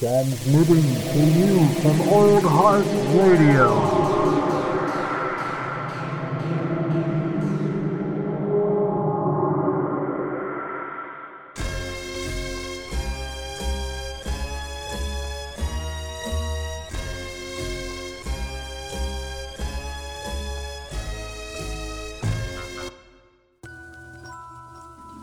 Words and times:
Transmitting 0.00 0.82
to 1.12 1.18
you 1.38 1.68
from 1.82 2.00
Old 2.08 2.42
Heart 2.42 2.86
Radio. 3.18 3.68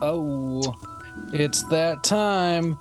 Oh, 0.03 0.61
it's 1.33 1.63
that 1.63 2.03
time. 2.03 2.77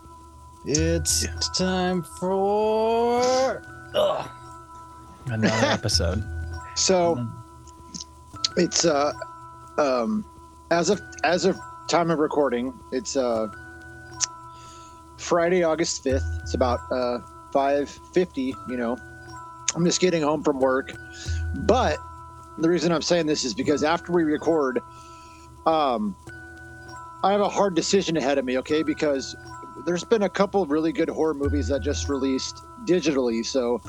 It's 0.69 1.25
time 1.57 2.03
for 2.03 3.63
Ugh. 3.95 4.31
another 5.27 5.67
episode. 5.69 6.25
So 6.75 7.25
it's 8.57 8.85
uh 8.85 9.13
um 9.79 10.25
as 10.73 10.91
of 10.91 11.01
as 11.23 11.45
of 11.45 11.57
time 11.89 12.11
of 12.11 12.19
recording, 12.19 12.77
it's 12.91 13.17
uh 13.17 13.47
Friday, 15.19 15.63
August 15.63 16.03
fifth. 16.03 16.27
It's 16.43 16.55
about 16.55 16.81
uh 16.91 17.19
five 17.53 17.89
fifty, 18.13 18.53
you 18.69 18.77
know. 18.77 18.97
I'm 19.77 19.85
just 19.85 20.01
getting 20.01 20.23
home 20.23 20.43
from 20.43 20.59
work. 20.59 20.91
But 21.59 21.97
the 22.59 22.69
reason 22.69 22.91
I'm 22.91 23.03
saying 23.03 23.27
this 23.27 23.45
is 23.45 23.55
because 23.55 23.85
after 23.85 24.11
we 24.11 24.25
record, 24.25 24.81
um 25.65 26.17
I 27.23 27.31
have 27.31 27.41
a 27.41 27.49
hard 27.49 27.77
decision 27.77 28.17
ahead 28.17 28.37
of 28.37 28.45
me, 28.45 28.59
okay? 28.59 28.83
Because 28.83 29.37
there's 29.87 30.05
been 30.05 30.23
a 30.25 30.29
couple 30.29 30.63
of 30.63 30.71
really 30.71 30.93
good 30.93 31.09
horror 31.09 31.35
movies 31.35 31.69
that 31.69 31.81
just 31.81 32.09
released 32.09 32.65
digitally. 32.85 33.45
So 33.47 33.81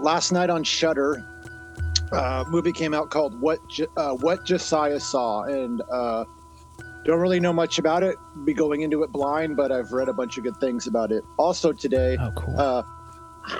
last 0.00 0.32
night 0.32 0.50
on 0.50 0.64
Shudder, 0.64 1.22
uh, 2.12 2.44
movie 2.48 2.72
came 2.72 2.94
out 2.94 3.10
called 3.10 3.38
What 3.40 3.58
J- 3.68 3.86
uh, 3.96 4.12
What 4.14 4.44
Josiah 4.44 4.98
Saw, 5.00 5.42
and 5.42 5.82
uh, 5.92 6.24
don't 7.04 7.20
really 7.20 7.40
know 7.40 7.52
much 7.52 7.78
about 7.78 8.02
it. 8.02 8.16
Be 8.44 8.54
going 8.54 8.80
into 8.82 9.02
it 9.02 9.12
blind, 9.12 9.56
but 9.56 9.70
I've 9.70 9.92
read 9.92 10.08
a 10.08 10.12
bunch 10.12 10.38
of 10.38 10.44
good 10.44 10.56
things 10.58 10.86
about 10.86 11.12
it. 11.12 11.22
Also 11.38 11.72
today, 11.72 12.16
Oh, 12.20 12.32
cool. 12.36 12.58
uh, 12.58 12.82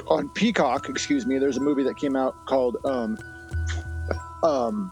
on 0.09 0.31
Peacock, 0.31 0.89
excuse 0.89 1.27
me, 1.27 1.39
there's 1.39 1.59
a 1.59 1.61
movie 1.61 1.83
that 1.85 1.97
came 1.99 2.17
out 2.17 2.35
called 2.47 2.77
um, 2.87 3.19
um, 4.43 4.91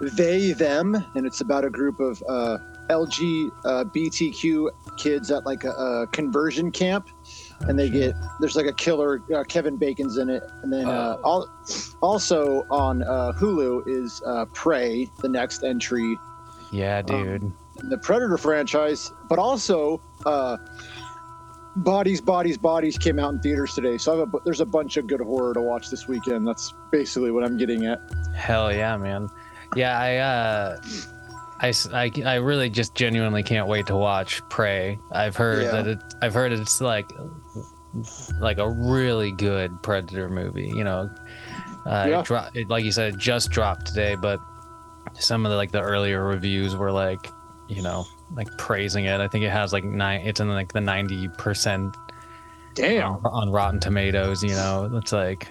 They 0.00 0.52
Them, 0.52 0.94
and 1.14 1.26
it's 1.26 1.40
about 1.42 1.64
a 1.64 1.70
group 1.70 2.00
of 2.00 2.22
uh, 2.28 2.56
LGBTQ 2.88 4.68
kids 4.98 5.30
at 5.30 5.44
like 5.46 5.64
a, 5.64 5.70
a 5.70 6.06
conversion 6.08 6.70
camp, 6.70 7.08
and 7.62 7.78
they 7.78 7.88
get 7.88 8.14
there's 8.40 8.56
like 8.56 8.66
a 8.66 8.72
killer. 8.72 9.22
Uh, 9.34 9.44
Kevin 9.44 9.76
Bacon's 9.76 10.18
in 10.18 10.30
it, 10.30 10.42
and 10.62 10.72
then 10.72 10.86
uh, 10.86 11.16
al- 11.24 11.48
also 12.02 12.64
on 12.70 13.02
uh, 13.02 13.32
Hulu 13.32 13.82
is 13.86 14.22
uh, 14.26 14.46
Prey, 14.46 15.10
the 15.20 15.28
next 15.28 15.62
entry 15.62 16.16
yeah, 16.72 17.02
dude. 17.02 17.42
in 17.42 17.88
the 17.88 17.98
Predator 17.98 18.38
franchise, 18.38 19.12
but 19.28 19.38
also 19.38 20.00
uh, 20.24 20.56
Bodies, 21.76 22.20
Bodies, 22.20 22.56
Bodies 22.56 22.96
came 22.98 23.18
out 23.18 23.34
in 23.34 23.40
theaters 23.40 23.74
today. 23.74 23.98
So 23.98 24.22
a, 24.22 24.26
there's 24.44 24.60
a 24.60 24.66
bunch 24.66 24.96
of 24.96 25.06
good 25.06 25.20
horror 25.20 25.54
to 25.54 25.60
watch 25.60 25.90
this 25.90 26.08
weekend. 26.08 26.46
That's 26.46 26.72
basically 26.90 27.30
what 27.30 27.44
I'm 27.44 27.58
getting 27.58 27.86
at. 27.86 28.00
Hell 28.34 28.72
yeah, 28.72 28.96
man. 28.96 29.28
Yeah, 29.74 29.98
I 29.98 30.16
uh 30.16 30.80
I, 31.60 31.72
I, 31.92 32.12
I 32.24 32.34
really 32.36 32.68
just 32.68 32.94
genuinely 32.94 33.42
can't 33.42 33.66
wait 33.66 33.86
to 33.86 33.96
watch 33.96 34.46
Prey. 34.50 34.98
I've 35.12 35.36
heard 35.36 35.62
Yeah. 35.62 35.70
that 35.70 35.86
it 35.86 35.98
I've 36.22 36.34
heard 36.34 36.52
it's 36.52 36.80
like 36.80 37.10
like 38.40 38.58
a 38.58 38.68
really 38.68 39.32
good 39.32 39.82
Predator 39.82 40.28
movie, 40.28 40.68
you 40.68 40.84
know. 40.84 41.08
Uh, 41.86 42.06
Yeah. 42.08 42.20
it 42.20 42.26
dro- 42.26 42.48
it, 42.54 42.68
like 42.68 42.84
you 42.84 42.92
said, 42.92 43.14
it 43.14 43.18
just 43.18 43.50
dropped 43.50 43.86
today, 43.86 44.16
but 44.16 44.38
some 45.14 45.46
of 45.46 45.50
the 45.50 45.56
like 45.56 45.72
the 45.72 45.80
earlier 45.80 46.24
reviews 46.26 46.76
were 46.76 46.92
like, 46.92 47.30
you 47.68 47.82
know, 47.82 48.04
like 48.34 48.48
praising 48.58 49.06
it. 49.06 49.20
I 49.20 49.28
think 49.28 49.44
it 49.44 49.50
has 49.50 49.72
like 49.72 49.84
nine. 49.84 50.20
It's 50.26 50.40
in 50.40 50.48
like 50.50 50.72
the 50.72 50.80
ninety 50.80 51.28
percent 51.38 51.96
Damn. 52.74 53.14
on, 53.14 53.26
on 53.26 53.50
Rotten 53.50 53.80
Tomatoes. 53.80 54.42
You 54.42 54.50
know, 54.50 54.90
it's 54.94 55.12
like, 55.12 55.50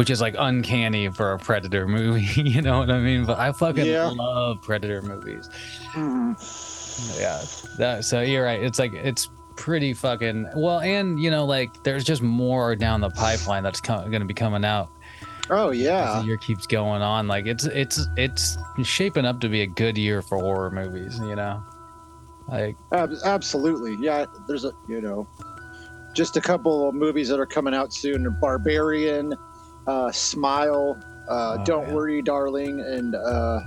which 0.00 0.08
is 0.08 0.18
like 0.22 0.34
uncanny 0.38 1.10
for 1.10 1.32
a 1.34 1.38
Predator 1.38 1.86
movie. 1.86 2.22
you 2.40 2.62
know 2.62 2.78
what 2.78 2.90
I 2.90 2.98
mean? 3.00 3.26
But 3.26 3.38
I 3.38 3.52
fucking 3.52 3.84
Yeah. 3.84 4.06
love 4.06 4.62
Predator 4.62 5.02
movies. 5.02 5.46
Mhm. 5.92 7.20
Yeah. 7.20 7.38
That, 7.76 8.06
so 8.06 8.22
you're 8.22 8.42
right. 8.42 8.62
It's 8.62 8.78
like 8.78 8.94
it's 8.94 9.28
pretty 9.56 9.92
fucking 9.92 10.48
well, 10.56 10.80
and 10.80 11.20
you 11.20 11.30
know, 11.30 11.44
like 11.44 11.82
there's 11.82 12.02
just 12.04 12.22
more 12.22 12.74
down 12.76 13.02
the 13.02 13.10
pipeline 13.10 13.62
that's 13.62 13.78
co- 13.82 14.08
going 14.08 14.20
to 14.22 14.24
be 14.26 14.32
coming 14.32 14.64
out 14.64 14.88
Oh 15.50 15.68
as 15.68 15.76
yeah. 15.78 16.20
the 16.20 16.24
year 16.28 16.38
keeps 16.38 16.66
going 16.66 17.02
on. 17.02 17.28
Like 17.28 17.44
it's 17.44 17.66
it's 17.66 18.00
it's 18.16 18.56
shaping 18.82 19.26
up 19.26 19.38
to 19.40 19.50
be 19.50 19.60
a 19.60 19.66
good 19.66 19.98
year 19.98 20.22
for 20.22 20.38
horror 20.38 20.70
movies. 20.70 21.18
You 21.18 21.36
know, 21.36 21.62
like 22.48 22.74
Ab- 22.94 23.12
absolutely. 23.26 23.98
Yeah. 24.00 24.24
There's 24.48 24.64
a 24.64 24.72
you 24.88 25.02
know, 25.02 25.28
just 26.14 26.38
a 26.38 26.40
couple 26.40 26.88
of 26.88 26.94
movies 26.94 27.28
that 27.28 27.38
are 27.38 27.44
coming 27.44 27.74
out 27.74 27.92
soon: 27.92 28.34
Barbarian, 28.40 29.34
uh, 29.86 30.10
Smile, 30.12 30.98
uh, 31.28 31.56
Oh, 31.60 31.64
Don't 31.64 31.88
yeah. 31.88 31.94
Worry, 31.94 32.22
Darling, 32.22 32.80
and 32.80 33.14
uh, 33.14 33.60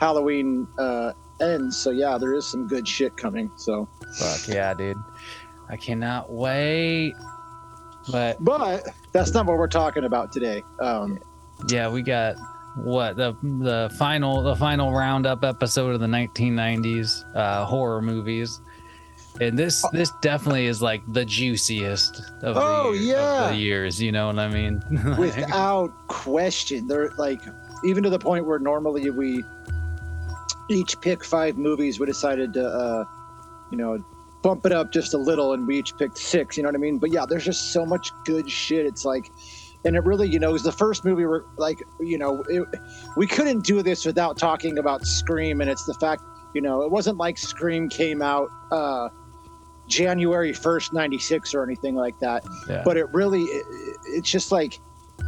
Halloween 0.00 0.66
uh, 0.78 1.12
ends. 1.40 1.76
So 1.76 1.90
yeah, 1.90 2.18
there 2.18 2.34
is 2.34 2.46
some 2.46 2.66
good 2.66 2.86
shit 2.86 3.16
coming. 3.16 3.50
So. 3.56 3.88
fuck 4.18 4.48
yeah, 4.48 4.74
dude. 4.74 4.96
I 5.68 5.76
cannot 5.76 6.30
wait. 6.32 7.14
But 8.10 8.42
But 8.42 8.86
that's 9.12 9.32
not 9.32 9.46
what 9.46 9.56
we're 9.56 9.68
talking 9.68 10.04
about 10.04 10.32
today. 10.32 10.62
Um, 10.80 11.18
yeah, 11.68 11.88
we 11.88 12.02
got 12.02 12.36
what 12.76 13.16
the 13.16 13.36
the 13.42 13.94
final 13.98 14.42
the 14.42 14.56
final 14.56 14.92
roundup 14.92 15.44
episode 15.44 15.94
of 15.94 16.00
the 16.00 16.06
1990s 16.06 17.24
uh, 17.36 17.64
horror 17.66 18.00
movies, 18.02 18.60
and 19.40 19.58
this 19.58 19.84
this 19.92 20.10
definitely 20.20 20.66
is 20.66 20.80
like 20.82 21.02
the 21.12 21.24
juiciest 21.24 22.20
of, 22.42 22.56
Oh, 22.56 22.92
the, 22.92 22.98
year- 22.98 23.16
of 23.18 23.22
yeah. 23.46 23.48
the 23.52 23.56
years. 23.56 24.00
You 24.00 24.12
know 24.12 24.26
what 24.26 24.38
I 24.38 24.48
mean? 24.48 24.82
Like, 24.90 25.18
without 25.18 25.92
question, 26.08 26.86
they're 26.86 27.10
like 27.18 27.40
even 27.84 28.02
to 28.04 28.10
the 28.10 28.18
point 28.18 28.46
where 28.46 28.58
normally 28.58 29.08
we 29.10 29.42
each 30.68 31.00
pick 31.00 31.24
five 31.24 31.56
movies. 31.56 31.98
We 31.98 32.06
decided 32.06 32.52
to, 32.54 32.64
uh, 32.66 33.04
you 33.70 33.78
know, 33.78 33.98
bump 34.42 34.64
it 34.66 34.72
up 34.72 34.92
just 34.92 35.14
a 35.14 35.18
little, 35.18 35.52
and 35.52 35.66
we 35.66 35.78
each 35.78 35.96
picked 35.96 36.18
six. 36.18 36.56
You 36.56 36.62
know 36.62 36.68
what 36.68 36.76
I 36.76 36.78
mean? 36.78 36.98
But 36.98 37.10
yeah, 37.10 37.24
there's 37.28 37.44
just 37.44 37.72
so 37.72 37.84
much 37.84 38.10
good 38.24 38.50
shit. 38.50 38.86
It's 38.86 39.04
like. 39.04 39.30
And 39.82 39.96
it 39.96 40.04
really, 40.04 40.28
you 40.28 40.38
know, 40.38 40.52
was 40.52 40.62
the 40.62 40.72
first 40.72 41.06
movie 41.06 41.24
where, 41.24 41.42
like, 41.56 41.82
you 42.00 42.18
know, 42.18 42.44
it, 42.50 42.68
we 43.16 43.26
couldn't 43.26 43.64
do 43.64 43.80
this 43.82 44.04
without 44.04 44.36
talking 44.36 44.76
about 44.76 45.06
Scream, 45.06 45.62
and 45.62 45.70
it's 45.70 45.86
the 45.86 45.94
fact, 45.94 46.22
you 46.52 46.60
know, 46.60 46.82
it 46.82 46.90
wasn't 46.90 47.16
like 47.16 47.38
Scream 47.38 47.88
came 47.88 48.20
out 48.20 48.50
uh, 48.70 49.08
January 49.90 50.52
first, 50.52 50.92
'96 50.92 51.54
or 51.54 51.62
anything 51.64 51.94
like 51.94 52.18
that 52.20 52.44
yeah. 52.68 52.82
but 52.84 52.96
it 52.96 53.12
really 53.12 53.42
it, 53.42 53.64
it's 54.06 54.30
just 54.30 54.50
like 54.52 54.80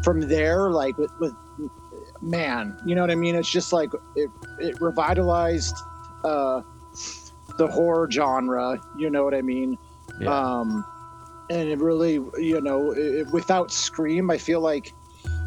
from 0.04 0.20
there 0.20 0.70
like 0.70 0.96
with, 0.96 1.12
with 1.20 1.34
man 2.22 2.78
you 2.86 2.94
know 2.94 3.00
what 3.00 3.10
i 3.10 3.14
mean 3.14 3.34
it's 3.34 3.50
just 3.50 3.72
like 3.72 3.90
it, 4.16 4.30
it 4.58 4.80
revitalized 4.80 5.76
uh 6.24 6.62
the 7.58 7.66
horror 7.66 8.08
genre 8.10 8.78
you 8.96 9.10
know 9.10 9.24
what 9.24 9.34
i 9.34 9.42
mean 9.42 9.76
Yeah. 10.20 10.30
um 10.32 10.84
and 11.50 11.68
it 11.68 11.78
really 11.78 12.14
you 12.38 12.60
know 12.62 12.92
it, 12.92 13.26
without 13.32 13.70
scream 13.72 14.30
i 14.30 14.38
feel 14.38 14.60
like 14.60 14.94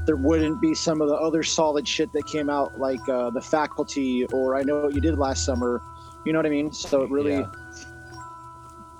there 0.05 0.17
wouldn't 0.17 0.61
be 0.61 0.75
some 0.75 1.01
of 1.01 1.07
the 1.07 1.15
other 1.15 1.41
solid 1.43 1.87
shit 1.87 2.11
that 2.13 2.25
came 2.27 2.49
out 2.49 2.77
like 2.77 3.07
uh 3.09 3.29
the 3.31 3.41
faculty 3.41 4.25
or 4.27 4.55
i 4.55 4.61
know 4.61 4.83
what 4.83 4.93
you 4.93 5.01
did 5.01 5.17
last 5.17 5.45
summer 5.45 5.81
you 6.25 6.33
know 6.33 6.39
what 6.39 6.45
i 6.45 6.49
mean 6.49 6.71
so 6.71 7.01
it 7.03 7.09
really 7.09 7.33
Yeah. 7.33 7.49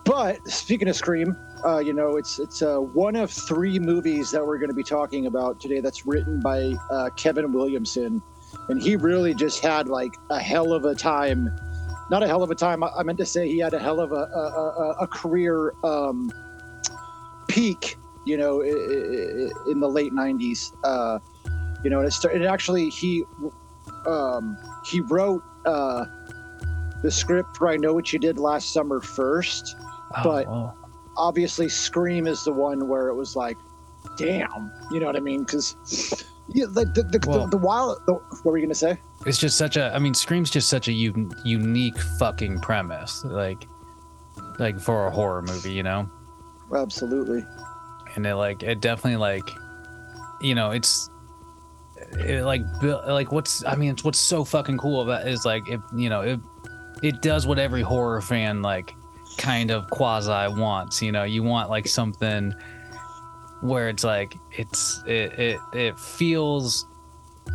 But 0.06 0.48
speaking 0.48 0.88
of 0.88 0.96
Scream, 0.96 1.36
uh, 1.66 1.80
you 1.80 1.92
know, 1.92 2.16
it's 2.16 2.38
it's 2.38 2.62
uh, 2.62 2.78
one 2.78 3.16
of 3.16 3.31
three 3.31 3.80
movies 3.80 4.30
that 4.31 4.46
we're 4.46 4.60
going 4.60 4.69
to 4.69 4.75
be 4.75 4.84
talking 4.84 5.25
about 5.25 5.60
today. 5.60 5.80
That's 5.80 6.06
written 6.06 6.40
by 6.40 6.75
uh, 6.92 7.10
Kevin 7.18 7.52
Williamson, 7.52 8.22
and 8.69 8.81
he 8.81 8.96
really 8.96 9.34
just 9.34 9.62
had 9.62 9.88
like 9.88 10.16
a 10.30 10.40
hell 10.40 10.74
of 10.74 10.86
a 10.86 10.94
time. 10.94 11.50
Not 12.12 12.22
a 12.22 12.28
hell 12.28 12.44
of 12.44 12.52
a 12.52 12.56
time. 12.56 12.84
I, 12.84 12.90
I 13.00 13.04
meant 13.04 13.18
to 13.18 13.25
say 13.25 13.48
he 13.48 13.57
had 13.57 13.74
a 13.74 13.80
hell 13.80 14.00
of 14.00 14.12
a 14.12 14.16
a, 14.16 14.40
a, 14.40 14.96
a 15.02 15.07
career 15.07 15.74
um, 15.84 16.31
peak. 17.48 17.98
You 18.25 18.38
know, 18.38 18.62
in 18.62 19.80
the 19.80 19.90
late 19.90 20.13
'90s. 20.13 20.72
Uh, 20.84 21.18
you 21.84 21.90
know, 21.90 22.00
and. 22.00 22.12
It 22.25 22.46
actually 22.46 22.90
he 22.90 23.24
um, 24.06 24.56
he 24.86 25.01
wrote 25.01 25.44
uh, 25.66 26.06
the 27.01 27.10
script 27.10 27.58
for 27.58 27.69
"I 27.69 27.78
Know 27.78 27.94
What 27.94 28.13
You 28.13 28.19
Did 28.19 28.38
Last 28.38 28.72
Summer" 28.72 29.01
first 29.01 29.75
Oh, 30.18 30.24
but- 30.24 30.74
obviously 31.18 31.69
Scream 31.69 32.28
is 32.28 32.44
the 32.44 32.52
one 32.52 32.88
where 32.88 33.07
it 33.07 33.16
was 33.16 33.36
like, 33.36 33.57
damn, 34.18 34.72
you 34.92 35.00
know 35.00 35.06
what 35.07 35.16
I 35.16 35.19
mean? 35.22 35.44
Because 35.44 35.75
yeah, 36.50 36.66
the 36.69 36.86
the 36.86 37.04
the, 37.04 37.19
Well- 37.28 37.42
the, 37.48 37.57
the 37.57 37.57
wild. 37.57 38.00
The, 38.06 38.13
what 38.13 38.46
were 38.46 38.57
you 38.57 38.66
gonna 38.66 38.75
say? 38.75 39.00
it's 39.25 39.38
just 39.40 39.57
such 39.57 39.78
a. 39.78 39.94
I 39.96 40.00
mean, 40.00 40.13
Scream's 40.13 40.50
just 40.52 40.69
such 40.69 40.88
a 40.88 40.92
un- 40.92 41.31
unique 41.44 41.98
fucking 42.19 42.60
premise. 42.60 43.24
Like, 43.24 43.66
like 44.60 44.80
for 44.80 45.07
a 45.07 45.12
horror 45.12 45.42
movie, 45.42 45.72
you 45.74 45.84
know. 45.84 46.10
absolutely. 46.75 47.44
and 48.16 48.25
it 48.25 48.36
like 48.36 48.62
it 48.63 48.81
definitely 48.81 49.18
like 49.18 49.50
you 50.42 50.54
know 50.56 50.72
it's 50.72 51.10
it 52.19 52.44
like 52.44 52.62
like 52.81 53.31
what's 53.31 53.63
i 53.66 53.75
mean 53.75 53.92
it's 53.92 54.04
what's 54.04 54.19
so 54.19 54.44
fucking 54.44 54.78
cool 54.78 55.01
about 55.01 55.25
it 55.25 55.31
is 55.34 55.46
like 55.46 55.68
it 55.69 55.80
you 55.96 56.10
know 56.10 56.22
it 56.22 56.40
it 57.04 57.22
does 57.22 57.46
what 57.48 57.58
every 57.60 57.81
horror 57.81 58.22
fan 58.22 58.62
like 58.62 58.94
kind 59.38 59.72
of 59.72 59.90
quasi 59.90 60.54
wants 60.56 61.02
you 61.02 61.12
know 61.12 61.24
you 61.24 61.44
want 61.44 61.70
like 61.70 61.88
something 61.88 62.54
where 63.62 63.90
it's 63.90 64.04
like 64.04 64.36
it's 64.52 65.04
it 65.06 65.40
it, 65.40 65.60
it 65.74 66.00
feels 66.00 66.86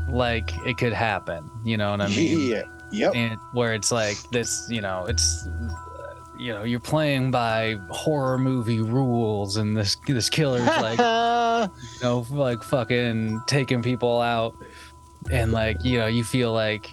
like 0.08 0.50
it 0.66 0.76
could 0.78 0.92
happen 0.92 1.50
you 1.64 1.76
know 1.76 1.90
what 1.90 2.00
i 2.00 2.08
mean 2.08 2.50
yeah. 2.50 2.62
Yep. 2.92 3.14
and 3.14 3.38
where 3.52 3.74
it's 3.74 3.92
like 3.92 4.16
this 4.30 4.66
you 4.68 4.80
know 4.80 5.04
it's 5.06 5.48
you 6.38 6.52
know 6.52 6.64
you're 6.64 6.80
playing 6.80 7.30
by 7.30 7.76
horror 7.90 8.38
movie 8.38 8.80
rules 8.80 9.56
and 9.56 9.76
this 9.76 9.96
this 10.06 10.30
killer's 10.30 10.66
like 10.66 10.98
you 10.98 12.02
know 12.02 12.26
like 12.30 12.62
fucking 12.62 13.40
taking 13.46 13.82
people 13.82 14.20
out 14.20 14.54
and 15.30 15.52
like 15.52 15.84
you 15.84 15.98
know 15.98 16.06
you 16.06 16.24
feel 16.24 16.52
like 16.52 16.90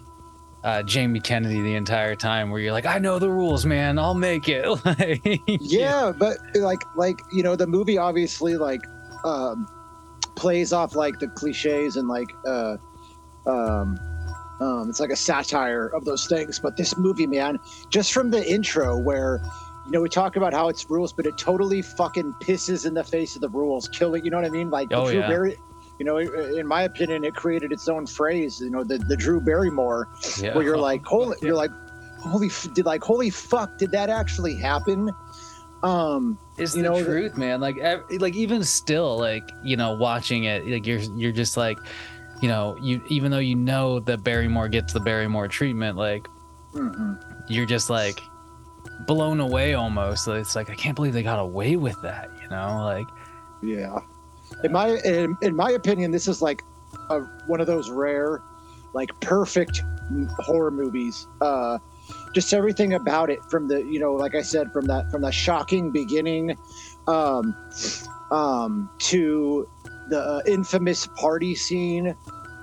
uh 0.67 0.83
jamie 0.83 1.19
kennedy 1.21 1.61
the 1.61 1.75
entire 1.75 2.15
time 2.15 2.51
where 2.51 2.59
you're 2.59 2.73
like 2.73 2.85
i 2.85 2.99
know 2.99 3.19
the 3.19 3.29
rules 3.29 3.65
man. 3.65 3.97
I'll 3.97 4.13
make 4.13 4.49
it. 4.49 4.65
Like 4.85 5.41
yeah, 5.47 6.11
but 6.17 6.37
like 6.55 6.81
like 6.95 7.19
you 7.31 7.43
know 7.43 7.55
the 7.55 7.67
movie 7.67 7.97
obviously 7.97 8.55
like 8.55 8.81
um 9.23 9.67
plays 10.35 10.73
off 10.73 10.95
like 10.95 11.19
the 11.19 11.27
cliches 11.27 11.97
and 11.97 12.07
like 12.07 12.29
uh 12.45 12.77
um 13.45 13.97
um 14.59 14.89
it's 14.89 14.99
like 14.99 15.09
a 15.09 15.15
satire 15.15 15.87
of 15.87 16.05
those 16.05 16.27
things. 16.27 16.59
But 16.59 16.77
this 16.77 16.97
movie 16.97 17.27
man 17.27 17.59
just 17.89 18.13
from 18.13 18.31
the 18.31 18.43
intro 18.49 18.97
where 18.97 19.41
you 19.85 19.91
know 19.91 20.01
we 20.01 20.09
talk 20.09 20.35
about 20.35 20.53
how 20.53 20.67
it's 20.69 20.89
rules 20.89 21.13
but 21.13 21.25
it 21.25 21.37
totally 21.37 21.81
fucking 21.81 22.33
pisses 22.41 22.85
in 22.85 22.93
the 22.93 23.03
face 23.03 23.35
of 23.35 23.41
the 23.41 23.49
rules 23.49 23.87
killing 23.87 24.23
you 24.25 24.31
know 24.31 24.37
what 24.37 24.45
i 24.45 24.49
mean? 24.49 24.69
Like 24.69 24.89
the 24.89 24.97
Oh, 24.97 25.09
Drew 25.09 25.19
yeah. 25.19 25.27
You 25.99 26.05
know 26.05 26.17
in 26.17 26.67
my 26.67 26.83
opinion 26.83 27.23
it 27.23 27.35
created 27.35 27.71
its 27.71 27.87
own 27.87 28.05
phrase 28.05 28.59
you 28.59 28.69
know 28.69 28.83
the, 28.83 28.97
the 28.97 29.17
drew 29.17 29.39
barrymore 29.39 30.07
yeah. 30.39 30.53
where 30.53 30.63
you're 30.63 30.77
like 30.77 31.03
holy 31.05 31.35
you're 31.41 31.55
like 31.55 31.71
holy 32.19 32.49
did 32.73 32.85
like 32.85 33.01
holy 33.01 33.29
fuck 33.29 33.77
did 33.77 33.91
that 33.91 34.09
actually 34.09 34.55
happen 34.55 35.11
um 35.83 36.37
it's 36.57 36.75
you 36.75 36.81
the 36.81 36.89
know, 36.89 37.03
truth 37.03 37.37
man 37.37 37.61
like 37.61 37.77
ev- 37.77 38.03
like 38.19 38.35
even 38.35 38.63
still 38.63 39.17
like 39.17 39.49
you 39.63 39.77
know 39.77 39.95
watching 39.95 40.45
it 40.45 40.65
like 40.67 40.85
you're 40.87 40.99
you're 41.15 41.31
just 41.31 41.55
like 41.55 41.77
you 42.41 42.47
know 42.47 42.75
you 42.81 43.01
even 43.09 43.31
though 43.31 43.37
you 43.37 43.55
know 43.55 43.99
that 43.99 44.23
barrymore 44.23 44.67
gets 44.67 44.93
the 44.93 44.99
barrymore 44.99 45.47
treatment 45.47 45.97
like 45.97 46.27
mhm. 46.73 47.19
you're 47.47 47.65
just 47.65 47.89
like 47.89 48.19
blown 49.05 49.39
away 49.39 49.75
almost 49.75 50.27
it's 50.27 50.55
like 50.55 50.69
i 50.69 50.75
can't 50.75 50.95
believe 50.95 51.13
they 51.13 51.23
got 51.23 51.39
away 51.39 51.75
with 51.75 51.99
that 52.01 52.29
you 52.41 52.49
know 52.49 52.81
like 52.83 53.07
Yeah. 53.61 53.99
In 54.63 54.71
my 54.71 54.89
in, 55.05 55.37
in 55.41 55.55
my 55.55 55.71
opinion, 55.71 56.11
this 56.11 56.27
is 56.27 56.41
like 56.41 56.63
a, 57.09 57.19
one 57.47 57.61
of 57.61 57.67
those 57.67 57.89
rare, 57.89 58.41
like 58.93 59.09
perfect 59.21 59.81
horror 60.39 60.71
movies. 60.71 61.27
Uh, 61.41 61.77
just 62.33 62.53
everything 62.53 62.93
about 62.93 63.29
it, 63.29 63.39
from 63.49 63.67
the 63.67 63.83
you 63.83 63.99
know, 63.99 64.13
like 64.13 64.35
I 64.35 64.41
said, 64.41 64.71
from 64.71 64.85
that 64.85 65.11
from 65.11 65.21
that 65.21 65.33
shocking 65.33 65.91
beginning, 65.91 66.57
um, 67.07 67.55
um, 68.31 68.89
to 68.99 69.67
the 70.09 70.19
uh, 70.19 70.41
infamous 70.47 71.07
party 71.07 71.55
scene. 71.55 72.15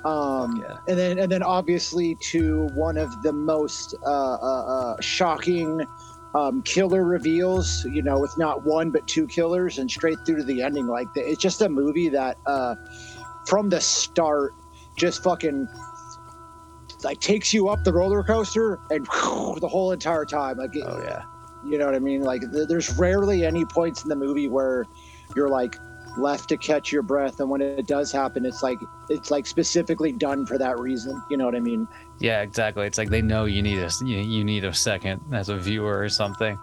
Um, 0.04 0.58
yeah 0.58 0.76
and 0.86 0.98
then 0.98 1.18
and 1.18 1.32
then 1.32 1.42
obviously 1.42 2.16
to 2.16 2.68
one 2.74 2.98
of 2.98 3.22
the 3.22 3.32
most 3.32 3.94
uh, 4.04 4.34
uh, 4.34 4.64
uh, 4.66 5.00
shocking 5.00 5.86
um, 6.34 6.62
killer 6.62 7.04
reveals. 7.04 7.84
You 7.84 8.02
know, 8.02 8.18
with 8.18 8.36
not 8.38 8.64
one 8.64 8.90
but 8.90 9.06
two 9.06 9.26
killers, 9.26 9.78
and 9.78 9.90
straight 9.90 10.18
through 10.26 10.36
to 10.36 10.44
the 10.44 10.62
ending. 10.62 10.86
Like 10.86 11.12
the, 11.14 11.20
it's 11.20 11.40
just 11.40 11.62
a 11.62 11.68
movie 11.68 12.08
that 12.10 12.36
uh, 12.46 12.74
from 13.46 13.68
the 13.68 13.80
start 13.80 14.54
just 14.96 15.22
fucking 15.22 15.66
like 17.02 17.20
takes 17.20 17.52
you 17.52 17.68
up 17.68 17.84
the 17.84 17.92
roller 17.92 18.22
coaster 18.22 18.78
and 18.90 19.04
the 19.60 19.68
whole 19.68 19.92
entire 19.92 20.24
time. 20.24 20.58
Like, 20.58 20.74
oh 20.76 21.02
yeah 21.02 21.24
you 21.66 21.78
know 21.78 21.86
what 21.86 21.94
I 21.94 21.98
mean? 21.98 22.22
Like, 22.22 22.42
th- 22.52 22.68
there's 22.68 22.96
rarely 22.98 23.44
any 23.44 23.64
points 23.64 24.02
in 24.02 24.08
the 24.08 24.16
movie 24.16 24.48
where 24.48 24.84
you're 25.34 25.48
like 25.48 25.76
left 26.16 26.48
to 26.50 26.56
catch 26.56 26.92
your 26.92 27.02
breath, 27.02 27.40
and 27.40 27.48
when 27.48 27.60
it 27.60 27.86
does 27.86 28.12
happen, 28.12 28.44
it's 28.44 28.62
like 28.62 28.78
it's 29.08 29.30
like 29.30 29.46
specifically 29.46 30.12
done 30.12 30.46
for 30.46 30.58
that 30.58 30.78
reason. 30.78 31.20
You 31.30 31.36
know 31.36 31.46
what 31.46 31.56
I 31.56 31.60
mean? 31.60 31.88
Yeah, 32.20 32.42
exactly. 32.42 32.86
It's 32.86 32.98
like 32.98 33.10
they 33.10 33.22
know 33.22 33.44
you 33.44 33.62
need 33.62 33.78
a 33.78 33.90
you, 34.04 34.18
you 34.18 34.44
need 34.44 34.64
a 34.64 34.72
second 34.72 35.20
as 35.32 35.48
a 35.48 35.56
viewer 35.56 35.98
or 35.98 36.08
something. 36.08 36.58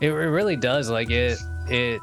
It, 0.00 0.10
it 0.10 0.14
really 0.14 0.56
does. 0.56 0.90
Like 0.90 1.10
it 1.10 1.38
it 1.68 2.00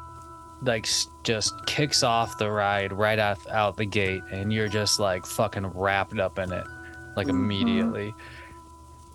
like 0.62 0.88
just 1.22 1.54
kicks 1.66 2.02
off 2.02 2.38
the 2.38 2.50
ride 2.50 2.92
right 2.92 3.18
out 3.18 3.38
out 3.50 3.76
the 3.76 3.84
gate, 3.84 4.22
and 4.32 4.52
you're 4.52 4.68
just 4.68 4.98
like 4.98 5.26
fucking 5.26 5.66
wrapped 5.68 6.18
up 6.18 6.38
in 6.38 6.50
it, 6.52 6.66
like 7.16 7.26
Mhm. 7.26 7.30
immediately. 7.30 8.14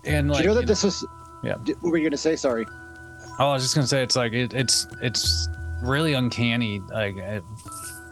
And 0.04 0.32
Do 0.32 0.38
you 0.38 0.46
know 0.46 0.54
that 0.54 0.60
you 0.62 0.66
this 0.66 0.84
is? 0.84 1.04
Yeah. 1.42 1.54
What 1.80 1.90
were 1.92 1.96
you 1.98 2.08
gonna 2.08 2.16
say? 2.16 2.36
Sorry. 2.36 2.66
Oh, 3.38 3.48
I 3.48 3.52
was 3.54 3.62
just 3.62 3.74
gonna 3.74 3.86
say 3.86 4.02
it's 4.02 4.16
like 4.16 4.32
it, 4.32 4.54
it's 4.54 4.86
it's 5.00 5.48
really 5.82 6.12
uncanny 6.12 6.80
like 6.92 7.16
eh, 7.18 7.40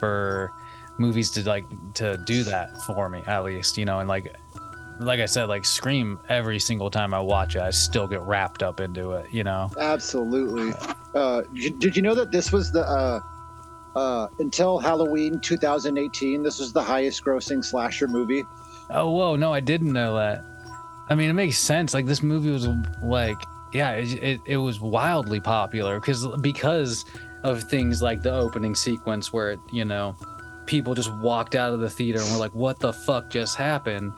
for 0.01 0.51
movies 0.99 1.31
to 1.31 1.49
like 1.49 1.65
to 1.95 2.17
do 2.27 2.43
that 2.43 2.77
for 2.83 3.09
me 3.09 3.23
at 3.29 3.45
least 3.45 3.79
you 3.79 3.85
know 3.85 4.01
and 4.01 4.09
like 4.09 4.35
like 5.01 5.21
I 5.21 5.27
said 5.27 5.45
like 5.45 5.65
Scream 5.65 6.19
every 6.29 6.59
single 6.59 6.91
time 6.91 7.15
I 7.15 7.21
watch 7.21 7.57
it 7.57 7.63
I 7.63 7.71
still 7.71 8.07
get 8.07 8.21
wrapped 8.21 8.63
up 8.63 8.81
into 8.81 9.13
it 9.13 9.33
you 9.33 9.43
know 9.45 9.71
Absolutely. 9.79 10.73
Uh, 11.15 11.43
did 11.55 11.97
you 11.97 12.03
know 12.03 12.15
that 12.15 12.31
this 12.31 12.53
was 12.53 12.71
the 12.71 12.83
uh, 12.83 13.21
uh, 13.97 14.29
until 14.39 14.79
Halloween 14.79 15.41
2018? 15.41 16.43
This 16.43 16.61
was 16.61 16.73
the 16.73 16.83
highest 16.83 17.25
grossing 17.25 17.65
slasher 17.65 18.07
movie. 18.07 18.45
oh 18.91 19.11
whoa 19.11 19.37
no 19.37 19.53
I 19.53 19.61
didn't 19.61 19.93
know 19.93 20.15
that 20.17 20.45
I 21.09 21.15
mean 21.15 21.31
it 21.31 21.35
makes 21.35 21.59
sense 21.59 21.95
like 21.95 22.07
this 22.07 22.23
movie 22.23 22.51
was 22.51 22.69
like 23.03 23.39
yeah 23.73 23.93
it 23.93 24.13
it, 24.23 24.41
it 24.47 24.57
was 24.59 24.81
wildly 24.81 25.41
popular 25.41 25.99
because 25.99 26.27
because 26.39 27.05
of 27.43 27.63
things 27.65 28.03
like 28.03 28.23
the 28.23 28.33
opening 28.33 28.75
sequence 28.75 29.33
where 29.33 29.53
it, 29.53 29.61
you 29.73 29.85
know 29.85 30.15
people 30.67 30.95
just 30.95 31.13
walked 31.17 31.55
out 31.55 31.73
of 31.73 31.81
the 31.81 31.91
theater 31.91 32.21
and 32.21 32.31
were 32.31 32.39
like 32.39 32.55
what 32.55 32.79
the 32.79 32.93
fuck 32.93 33.31
just 33.31 33.57
happened 33.57 34.13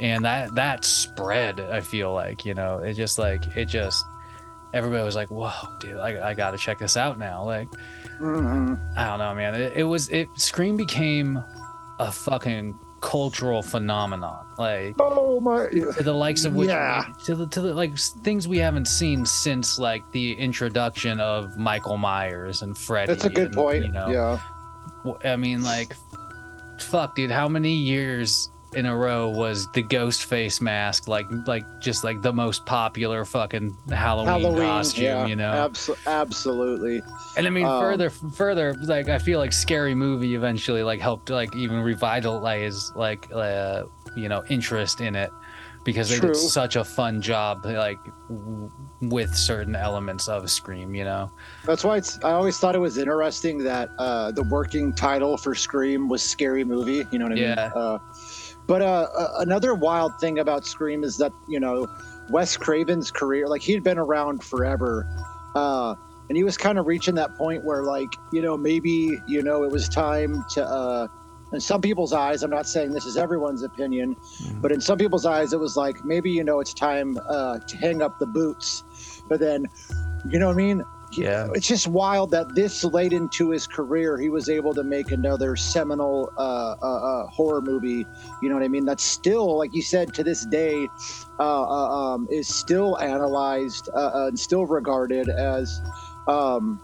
and 0.00 0.24
that 0.24 0.54
that 0.54 0.84
spread 0.84 1.60
i 1.60 1.80
feel 1.80 2.12
like 2.12 2.44
you 2.44 2.54
know 2.54 2.78
it 2.78 2.94
just 2.94 3.18
like 3.18 3.44
it 3.56 3.66
just 3.66 4.04
everybody 4.72 5.02
was 5.04 5.14
like 5.16 5.30
whoa 5.30 5.50
dude 5.80 5.96
i, 5.98 6.30
I 6.30 6.34
gotta 6.34 6.58
check 6.58 6.78
this 6.78 6.96
out 6.96 7.18
now 7.18 7.44
like 7.44 7.68
Mhm. 8.20 8.78
i 8.96 9.06
don't 9.06 9.18
know 9.18 9.34
man 9.34 9.54
it, 9.54 9.72
it 9.76 9.84
was 9.84 10.08
it 10.10 10.28
scream 10.36 10.76
became 10.76 11.42
a 11.98 12.10
fucking 12.12 12.78
cultural 13.00 13.60
phenomenon 13.62 14.46
like 14.56 14.94
Oh 14.98 15.38
my! 15.40 15.66
to 15.68 16.02
the 16.02 16.12
likes 16.14 16.44
of 16.46 16.54
which 16.54 16.68
Yeah. 16.70 17.04
to 17.26 17.34
the 17.34 17.46
to 17.48 17.60
the 17.60 17.74
like 17.74 17.96
things 17.98 18.48
we 18.48 18.58
haven't 18.58 18.86
seen 18.86 19.26
since 19.26 19.78
like 19.78 20.02
the 20.12 20.32
introduction 20.32 21.20
of 21.20 21.56
Michael 21.58 21.98
Myers 21.98 22.62
and 22.62 22.76
Freddy. 22.78 23.12
That's 23.12 23.24
a 23.26 23.30
good 23.30 23.46
and, 23.48 23.54
point. 23.54 23.84
You 23.84 23.92
know, 23.92 24.08
Yeah. 24.08 24.38
i 25.24 25.36
mean, 25.36 25.62
like, 25.62 25.94
fuck, 26.78 27.14
dude, 27.14 27.30
how 27.30 27.46
many 27.48 27.74
years 27.74 28.48
in 28.74 28.86
a 28.86 28.96
row 28.96 29.28
was 29.30 29.70
the 29.72 29.82
ghost 29.82 30.24
face 30.24 30.60
mask 30.60 31.08
like 31.08 31.26
like 31.46 31.64
just 31.80 32.04
like 32.04 32.20
the 32.22 32.32
most 32.32 32.64
popular 32.66 33.24
fucking 33.24 33.76
Halloween, 33.90 34.26
Halloween. 34.28 34.62
costume? 34.68 35.04
yeah. 35.04 35.26
You 35.26 35.36
know, 35.36 35.52
Abso- 35.70 35.96
absolutely. 36.06 37.02
and 37.36 37.46
I 37.46 37.50
mean, 37.50 37.66
Um, 37.66 37.80
further, 37.80 38.10
further, 38.10 38.74
like 38.84 39.08
I 39.08 39.18
feel 39.18 39.38
like 39.38 39.52
Scary 39.52 39.94
Movie 39.94 40.34
eventually 40.34 40.82
like 40.82 41.00
helped 41.00 41.30
like 41.30 41.54
even 41.56 41.80
revitalize 41.80 42.92
like 42.94 43.28
uh, 43.32 43.84
you 44.16 44.28
know 44.28 44.42
interest 44.48 45.00
in 45.00 45.14
it 45.16 45.30
because 45.84 46.08
they 46.08 46.16
True. 46.16 46.28
did 46.32 46.36
such 46.36 46.76
a 46.76 46.84
fun 46.84 47.20
job 47.20 47.64
like 47.66 47.98
w- 48.30 48.70
with 49.02 49.34
certain 49.34 49.76
elements 49.76 50.28
of 50.28 50.48
Scream. 50.50 50.94
You 50.94 51.04
know, 51.04 51.30
That's 51.66 51.84
why 51.84 51.98
it's. 51.98 52.18
I 52.24 52.32
always 52.32 52.58
thought 52.58 52.74
it 52.74 52.78
was 52.78 52.96
interesting 52.96 53.58
that 53.64 53.90
uh, 53.98 54.30
the 54.32 54.44
working 54.44 54.94
title 54.94 55.36
for 55.36 55.54
Scream 55.54 56.08
was 56.08 56.22
Scary 56.22 56.64
Movie. 56.64 57.04
You 57.12 57.18
know 57.18 57.26
what 57.26 57.32
I 57.36 57.40
Yeah. 57.40 57.70
mean? 57.74 57.82
Uh, 57.82 57.98
but 58.66 58.82
uh, 58.82 59.08
uh, 59.16 59.34
another 59.38 59.74
wild 59.74 60.18
thing 60.20 60.38
about 60.38 60.66
Scream 60.66 61.04
is 61.04 61.16
that 61.18 61.32
you 61.48 61.60
know 61.60 61.88
Wes 62.30 62.56
Craven's 62.56 63.10
career, 63.10 63.48
like 63.48 63.62
he'd 63.62 63.82
been 63.82 63.98
around 63.98 64.42
forever, 64.42 65.06
uh, 65.54 65.94
and 66.28 66.36
he 66.36 66.44
was 66.44 66.56
kind 66.56 66.78
of 66.78 66.86
reaching 66.86 67.14
that 67.16 67.36
point 67.36 67.64
where, 67.64 67.82
like, 67.82 68.14
you 68.32 68.40
know, 68.40 68.56
maybe 68.56 69.20
you 69.26 69.42
know 69.42 69.64
it 69.64 69.70
was 69.70 69.88
time 69.88 70.44
to. 70.50 70.64
Uh, 70.64 71.08
in 71.52 71.60
some 71.60 71.80
people's 71.80 72.12
eyes, 72.12 72.42
I'm 72.42 72.50
not 72.50 72.66
saying 72.66 72.90
this 72.90 73.06
is 73.06 73.16
everyone's 73.16 73.62
opinion, 73.62 74.16
but 74.54 74.72
in 74.72 74.80
some 74.80 74.98
people's 74.98 75.24
eyes, 75.24 75.52
it 75.52 75.60
was 75.60 75.76
like 75.76 76.04
maybe 76.04 76.30
you 76.30 76.42
know 76.42 76.58
it's 76.58 76.74
time 76.74 77.16
uh, 77.28 77.60
to 77.60 77.76
hang 77.76 78.02
up 78.02 78.18
the 78.18 78.26
boots. 78.26 78.82
But 79.28 79.38
then, 79.38 79.66
you 80.28 80.40
know 80.40 80.48
what 80.48 80.54
I 80.54 80.56
mean? 80.56 80.84
He- 81.14 81.22
Yeah. 81.22 81.48
It's 81.54 81.66
just 81.66 81.86
wild 81.86 82.30
that 82.32 82.54
this 82.54 82.84
late 82.84 83.12
into 83.12 83.50
his 83.50 83.66
career, 83.66 84.18
he 84.18 84.28
was 84.28 84.48
able 84.48 84.74
to 84.74 84.82
make 84.82 85.10
another 85.12 85.56
seminal 85.56 86.32
uh, 86.36 86.74
uh, 86.82 86.86
uh, 86.86 87.26
horror 87.28 87.62
movie. 87.62 88.04
You 88.42 88.48
know 88.48 88.54
what 88.54 88.64
I 88.64 88.68
mean? 88.68 88.84
That's 88.84 89.04
still, 89.04 89.56
like 89.58 89.74
you 89.74 89.82
said, 89.82 90.12
to 90.14 90.24
this 90.24 90.44
day, 90.46 90.88
uh, 91.38 91.62
uh, 91.62 92.14
um, 92.14 92.28
is 92.30 92.48
still 92.48 92.98
analyzed 92.98 93.88
uh, 93.94 93.98
uh, 93.98 94.26
and 94.28 94.38
still 94.38 94.66
regarded 94.66 95.28
as. 95.28 95.80
Um, 96.26 96.80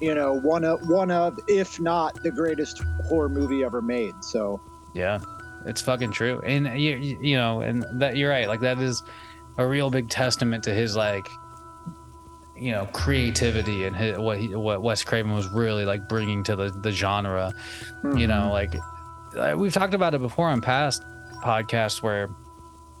you 0.00 0.14
know, 0.14 0.34
one 0.40 0.64
of 0.64 0.80
one 0.88 1.10
of, 1.10 1.38
if 1.48 1.80
not 1.80 2.22
the 2.22 2.30
greatest 2.30 2.82
horror 3.08 3.28
movie 3.28 3.62
ever 3.64 3.80
made. 3.80 4.12
So 4.22 4.60
Yeah, 4.92 5.20
it's 5.66 5.80
fucking 5.80 6.10
true, 6.10 6.40
and 6.44 6.78
you 6.78 6.96
you 6.96 7.36
know, 7.36 7.60
and 7.60 7.86
that 8.00 8.16
you're 8.16 8.30
right. 8.30 8.48
Like 8.48 8.60
that 8.60 8.78
is 8.78 9.02
a 9.56 9.66
real 9.66 9.90
big 9.90 10.08
testament 10.10 10.64
to 10.64 10.74
his 10.74 10.96
like, 10.96 11.28
you 12.56 12.70
know, 12.72 12.86
creativity 12.92 13.84
and 13.84 13.96
his, 13.96 14.18
what 14.18 14.38
he 14.38 14.54
what 14.54 14.82
Wes 14.82 15.02
Craven 15.02 15.34
was 15.34 15.48
really 15.48 15.84
like 15.84 16.08
bringing 16.08 16.42
to 16.44 16.56
the 16.56 16.70
the 16.70 16.92
genre. 16.92 17.52
You 18.16 18.26
know, 18.26 18.50
like 18.52 18.74
uh, 19.36 19.54
we've 19.56 19.72
talked 19.72 19.94
about 19.94 20.14
it 20.14 20.20
before 20.20 20.48
on 20.48 20.60
past 20.60 21.02
podcasts 21.42 22.02
where. 22.02 22.30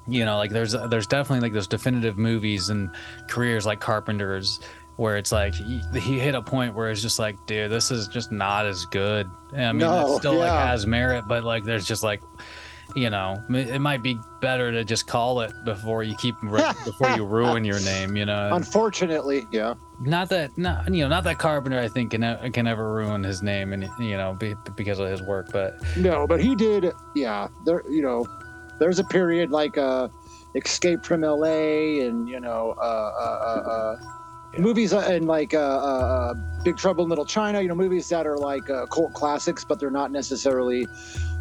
You 0.06 0.26
know, 0.26 0.36
like 0.36 0.50
there's 0.50 0.72
there's 0.72 1.06
definitely 1.06 1.40
like 1.40 1.54
those 1.54 1.66
definitive 1.66 2.18
movies 2.18 2.68
and 2.68 2.90
careers 3.26 3.64
like 3.64 3.80
Carpenter's 3.80 4.60
where 4.96 5.16
it's 5.16 5.32
like 5.32 5.54
he, 5.54 5.80
he 5.94 6.18
hit 6.18 6.34
a 6.34 6.42
point 6.42 6.74
where 6.74 6.90
it's 6.90 7.00
just 7.00 7.18
like, 7.18 7.36
dude, 7.46 7.70
this 7.70 7.90
is 7.90 8.06
just 8.08 8.30
not 8.30 8.66
as 8.66 8.84
good. 8.86 9.28
I 9.54 9.72
mean, 9.72 9.78
No, 9.78 10.14
it 10.14 10.18
still 10.18 10.34
like 10.34 10.50
has 10.50 10.86
merit, 10.86 11.24
but 11.26 11.42
like 11.42 11.64
there's 11.64 11.86
just 11.86 12.02
like, 12.02 12.20
you 12.94 13.10
know, 13.10 13.42
it 13.50 13.80
might 13.80 14.02
be 14.02 14.18
better 14.40 14.70
to 14.70 14.84
just 14.84 15.06
call 15.06 15.40
it 15.40 15.52
before 15.64 16.02
you 16.02 16.14
keep 16.16 16.34
ru- 16.42 16.62
before 16.84 17.10
you 17.10 17.24
ruin 17.24 17.64
your 17.64 17.80
name. 17.80 18.16
You 18.16 18.24
know, 18.26 18.50
unfortunately, 18.52 19.46
yeah. 19.50 19.74
not 20.00 20.28
that 20.30 20.56
not 20.56 20.92
you 20.92 21.02
know 21.02 21.08
not 21.08 21.24
that 21.24 21.38
Carpenter 21.38 21.78
I 21.78 21.88
think 21.88 22.12
can 22.12 22.22
e- 22.24 22.50
can 22.50 22.66
ever 22.66 22.92
ruin 22.92 23.22
his 23.24 23.42
name 23.42 23.72
and 23.72 23.88
you 23.98 24.16
know 24.16 24.34
be, 24.34 24.54
because 24.76 24.98
of 24.98 25.08
his 25.08 25.22
work, 25.22 25.48
but 25.52 25.74
No, 25.96 26.26
but 26.26 26.40
he 26.40 26.54
did. 26.54 26.92
Yeah, 27.14 27.48
there. 27.64 27.82
You 27.88 28.02
know, 28.02 28.26
there's 28.78 28.98
a 28.98 29.04
period 29.04 29.50
like 29.50 29.76
uh, 29.76 30.08
Escape 30.54 31.04
from 31.04 31.24
L.A. 31.24 32.00
and 32.06 32.28
you 32.28 32.38
know, 32.40 32.74
uh, 32.78 32.80
uh, 32.80 33.22
uh, 33.22 33.70
uh, 33.70 33.96
Yeah. 34.54 34.60
movies 34.60 34.92
uh, 34.92 35.00
and 35.00 35.26
like 35.26 35.52
uh, 35.52 35.58
uh, 35.58 36.32
uh, 36.32 36.34
Big 36.64 36.76
Trouble 36.76 37.02
in 37.02 37.10
Little 37.10 37.26
China. 37.26 37.60
You 37.60 37.66
know, 37.68 37.74
movies 37.74 38.08
that 38.10 38.24
are 38.24 38.38
like 38.38 38.70
uh, 38.70 38.86
cult 38.86 39.12
classics, 39.14 39.64
but 39.64 39.80
they're 39.80 39.90
not 39.90 40.12
necessarily 40.12 40.86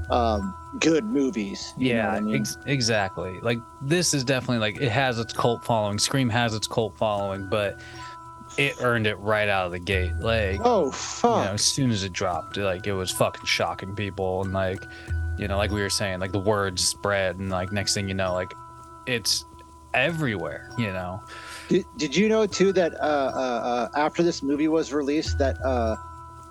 um, 0.10 0.54
good 0.80 1.06
movies. 1.06 1.74
you 1.78 1.96
yeah, 1.96 2.12
I 2.12 2.20
mean? 2.20 2.36
ex- 2.36 2.58
exactly. 2.66 3.40
Like 3.42 3.60
this 3.82 4.14
is 4.14 4.24
definitely 4.24 4.60
like 4.60 4.82
it 4.82 4.92
has 4.92 5.20
its 5.20 5.34
cult 5.34 5.64
following. 5.64 6.00
Scream 6.00 6.30
has 6.30 6.54
its 6.54 6.68
cult 6.68 6.98
following, 6.98 7.48
but 7.50 7.80
it 8.58 8.76
earned 8.82 9.08
it 9.08 9.16
right 9.16 9.50
out 9.50 9.66
of 9.66 9.72
the 9.72 9.80
gate. 9.80 10.14
Like 10.20 10.60
oh 10.64 10.86
you 10.86 10.92
fuck. 10.92 11.46
know, 11.46 11.54
as 11.54 11.64
soon 11.64 11.92
as 11.92 12.04
it 12.04 12.14
dropped, 12.14 12.58
like 12.58 12.88
it 12.88 12.94
was 12.94 13.12
fucking 13.12 13.46
shocking 13.46 13.96
people, 13.96 14.44
and 14.44 14.54
like, 14.54 14.84
you 15.38 15.48
know, 15.48 15.58
like 15.58 15.72
we 15.72 15.82
were 15.82 15.90
saying, 15.90 16.20
like 16.20 16.32
the 16.32 16.40
word 16.40 16.80
spread, 16.80 17.38
and 17.38 17.50
like 17.50 17.72
next 17.72 17.94
thing 17.94 18.08
you 18.08 18.14
know, 18.14 18.34
like 18.34 18.54
it's 19.06 19.46
everywhere. 19.94 20.72
You 20.78 20.88
know, 20.88 21.22
Did, 21.70 21.86
did 21.98 22.16
you 22.16 22.30
know 22.30 22.46
too 22.46 22.74
that 22.74 22.94
uh, 22.96 22.98
uh, 22.98 23.90
uh, 23.94 24.00
after 24.00 24.24
this 24.24 24.44
movie 24.44 24.68
was 24.68 24.94
released, 24.94 25.38
that 25.40 25.58
uh, 25.64 25.96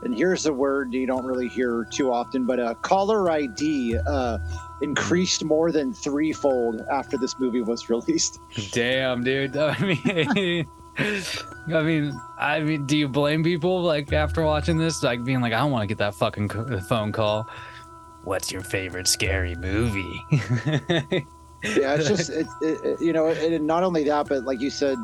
and 0.03 0.15
here's 0.17 0.47
a 0.47 0.53
word 0.53 0.93
you 0.93 1.07
don't 1.07 1.25
really 1.25 1.49
hear 1.49 1.87
too 1.93 2.13
often, 2.13 2.45
but 2.47 2.59
uh, 2.61 2.75
caller 2.75 3.31
ID 3.31 3.99
uh, 4.07 4.39
increased 4.81 5.45
more 5.45 5.71
than 5.73 5.93
threefold 5.95 6.83
after 6.91 7.17
this 7.17 7.39
movie 7.39 7.63
was 7.63 7.89
released. 7.89 8.39
damn, 8.73 9.23
dude. 9.25 9.57
I 9.59 9.79
mean. 9.79 10.67
I 10.99 11.83
mean, 11.83 12.21
I 12.39 12.61
mean, 12.61 12.85
do 12.85 12.99
you 12.99 13.09
blame 13.09 13.43
people 13.43 13.81
like 13.83 14.13
after 14.13 14.43
watching 14.43 14.77
this, 14.77 15.03
like 15.03 15.25
being 15.25 15.41
like, 15.41 15.55
I 15.55 15.61
don't 15.61 15.71
want 15.71 15.85
to 15.85 15.87
get 15.87 15.97
that 15.99 16.15
fucking 16.15 16.51
phone 16.83 17.13
call? 17.13 17.49
What's 18.25 18.53
your 18.53 18.61
favorite 18.63 19.09
scary 19.09 19.55
movie? 19.55 20.25
Yeah, 21.65 21.95
it's 21.95 22.09
just 22.09 22.31
it, 22.31 22.49
it, 22.61 22.85
it- 22.85 23.01
you 23.01 23.13
know, 23.13 23.29
and 23.29 23.67
not 23.69 23.85
only 23.85 24.03
that, 24.05 24.29
but 24.29 24.43
like 24.45 24.61
you 24.61 24.69
said, 24.69 24.99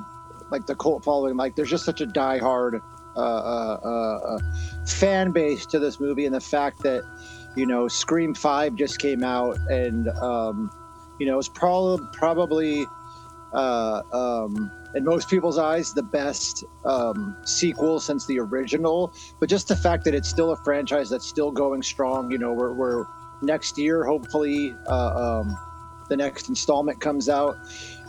like 0.51 0.67
the 0.67 0.75
cult 0.75 1.05
following, 1.05 1.37
like 1.37 1.55
there's 1.55 1.71
just 1.71 1.85
such 1.85 2.01
a 2.01 2.07
diehard 2.07 2.81
uh, 3.23 4.39
fan 4.87 5.31
base 5.33 5.67
to 5.67 5.79
this 5.79 6.01
movie, 6.01 6.27
and 6.27 6.35
the 6.35 6.41
fact 6.41 6.83
that 6.83 7.03
you 7.57 7.67
know 7.67 7.89
Scream 7.89 8.35
Five 8.35 8.75
just 8.77 8.99
came 8.99 9.23
out, 9.25 9.59
and 9.71 10.09
um, 10.21 10.71
you 11.19 11.27
know 11.27 11.39
it's 11.39 11.49
probably 11.49 12.07
probably 12.13 12.87
uh, 13.53 14.03
um, 14.13 14.71
in 14.95 15.05
most 15.05 15.29
people's 15.29 15.59
eyes 15.59 15.93
the 15.95 16.03
best 16.03 16.65
um, 16.85 17.37
sequel 17.45 18.01
since 18.01 18.27
the 18.27 18.39
original. 18.39 19.13
But 19.41 19.49
just 19.49 19.69
the 19.69 19.77
fact 19.77 20.05
that 20.05 20.15
it's 20.15 20.29
still 20.29 20.53
a 20.53 20.57
franchise 20.57 21.11
that's 21.11 21.27
still 21.27 21.51
going 21.51 21.83
strong, 21.83 22.31
you 22.31 22.39
know, 22.39 22.53
we're, 22.53 22.73
we're 22.73 23.07
next 23.43 23.79
year 23.79 24.05
hopefully. 24.05 24.75
Uh, 24.87 25.41
um, 25.41 25.57
the 26.09 26.17
next 26.17 26.49
installment 26.49 26.99
comes 27.03 27.29
out 27.29 27.59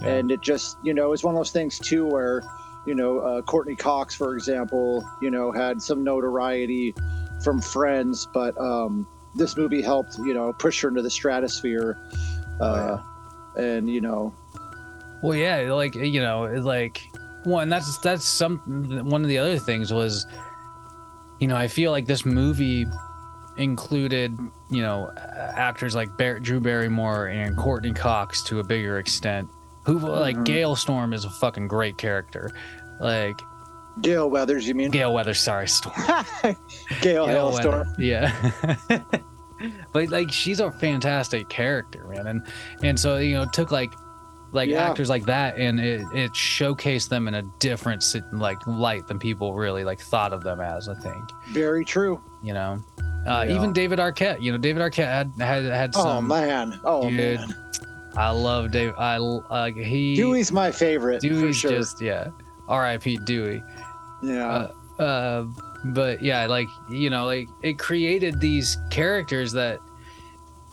Yeah. 0.01 0.07
and 0.07 0.31
it 0.31 0.39
just 0.41 0.77
you 0.83 0.93
know 0.93 1.11
it's 1.11 1.21
one 1.21 1.35
of 1.35 1.39
those 1.39 1.51
things 1.51 1.77
too 1.77 2.05
where 2.05 2.41
you 2.89 2.95
know 2.95 3.19
uh, 3.19 3.41
courteney 3.43 3.75
cox 3.75 4.15
for 4.15 4.33
example 4.33 5.07
you 5.21 5.29
know 5.29 5.51
had 5.51 5.79
some 5.79 6.03
notoriety 6.03 6.95
from 7.43 7.61
friends 7.61 8.27
but 8.33 8.59
um, 8.59 9.07
this 9.35 9.55
movie 9.55 9.81
helped 9.81 10.17
you 10.17 10.33
know 10.33 10.51
push 10.53 10.81
her 10.81 10.87
into 10.89 11.03
the 11.03 11.09
stratosphere 11.09 11.95
uh, 12.59 12.97
and 13.57 13.87
you 13.87 14.01
know 14.01 14.33
Well, 15.21 15.35
yeah, 15.35 15.71
like 15.73 15.93
you 15.93 16.19
know, 16.21 16.45
like 16.63 17.01
one 17.43 17.69
that's 17.69 17.97
that's 17.99 18.25
some 18.25 18.57
one 19.07 19.21
of 19.21 19.27
the 19.29 19.37
other 19.37 19.59
things 19.59 19.93
was, 19.93 20.25
you 21.39 21.47
know, 21.47 21.55
I 21.55 21.67
feel 21.67 21.91
like 21.91 22.05
this 22.05 22.25
movie 22.25 22.85
included 23.57 24.37
you 24.71 24.81
know 24.81 25.11
actors 25.15 25.93
like 25.95 26.17
Bar- 26.17 26.39
Drew 26.39 26.59
Barrymore 26.59 27.27
and 27.27 27.55
Courteney 27.57 27.93
Cox 27.93 28.41
to 28.45 28.59
a 28.59 28.63
bigger 28.63 28.97
extent. 28.97 29.47
Who 29.85 29.97
like 29.99 30.35
Mhm. 30.37 30.45
Gail 30.45 30.75
Storm 30.75 31.13
is 31.13 31.25
a 31.25 31.29
fucking 31.29 31.67
great 31.67 31.97
character, 31.97 32.51
like 32.99 33.39
gale 34.01 34.29
weathers 34.29 34.67
you 34.67 34.75
mean 34.75 34.91
Gale 34.91 35.13
Weathers. 35.13 35.39
Sorry, 35.39 35.67
Storm. 35.67 35.95
gail 36.43 36.55
Gail 37.01 37.27
hailstorm 37.27 37.87
Yeah. 37.97 38.33
but 39.93 40.09
like 40.09 40.31
she's 40.31 40.59
a 40.59 40.71
fantastic 40.71 41.49
character, 41.49 42.05
man. 42.07 42.27
And 42.27 42.47
and 42.83 42.99
so, 42.99 43.17
you 43.17 43.33
know, 43.35 43.43
it 43.43 43.53
took 43.53 43.71
like 43.71 43.91
like 44.51 44.69
Yeah. 44.69 44.89
actors 44.89 45.09
like 45.09 45.25
that 45.25 45.57
and 45.57 45.79
it, 45.79 46.01
it 46.13 46.31
showcased 46.31 47.09
them 47.09 47.27
in 47.27 47.35
a 47.35 47.43
different 47.59 48.03
like 48.31 48.57
light 48.65 49.05
than 49.07 49.19
people 49.19 49.53
really 49.53 49.83
like 49.83 49.99
thought 49.99 50.33
of 50.33 50.43
them 50.43 50.59
as, 50.61 50.87
I 50.89 50.95
think. 50.95 51.23
very 51.51 51.83
true 51.85 52.21
You 52.41 52.53
know. 52.53 52.79
Uh, 53.27 53.45
Yeah. 53.47 53.55
even 53.55 53.73
David 53.73 53.99
Arquette, 53.99 54.41
you 54.41 54.51
know, 54.51 54.57
David 54.57 54.81
Arquette 54.81 55.11
had 55.11 55.31
had 55.39 55.65
had 55.65 55.91
oh 55.95 56.21
man 56.21 56.79
oh 56.85 57.09
dude, 57.09 57.39
man 57.41 57.55
I 58.15 58.31
love 58.31 58.71
Dave 58.71 58.93
I 58.97 59.17
like 59.17 59.75
he 59.75 60.15
dewey's 60.15 60.51
my 60.51 60.71
favorite 60.71 61.21
Dewey's 61.21 61.57
sure 61.57 61.69
just 61.71 62.01
yeah. 62.01 62.29
R.I.P. 62.69 63.17
Dewey. 63.25 63.61
yeah 64.21 64.67
uh, 64.99 65.03
uh, 65.03 65.45
but 65.85 66.21
yeah, 66.21 66.45
like 66.45 66.67
you 66.89 67.09
know, 67.09 67.25
like 67.25 67.47
it 67.61 67.79
created 67.79 68.39
these 68.39 68.77
characters 68.89 69.51
that 69.53 69.79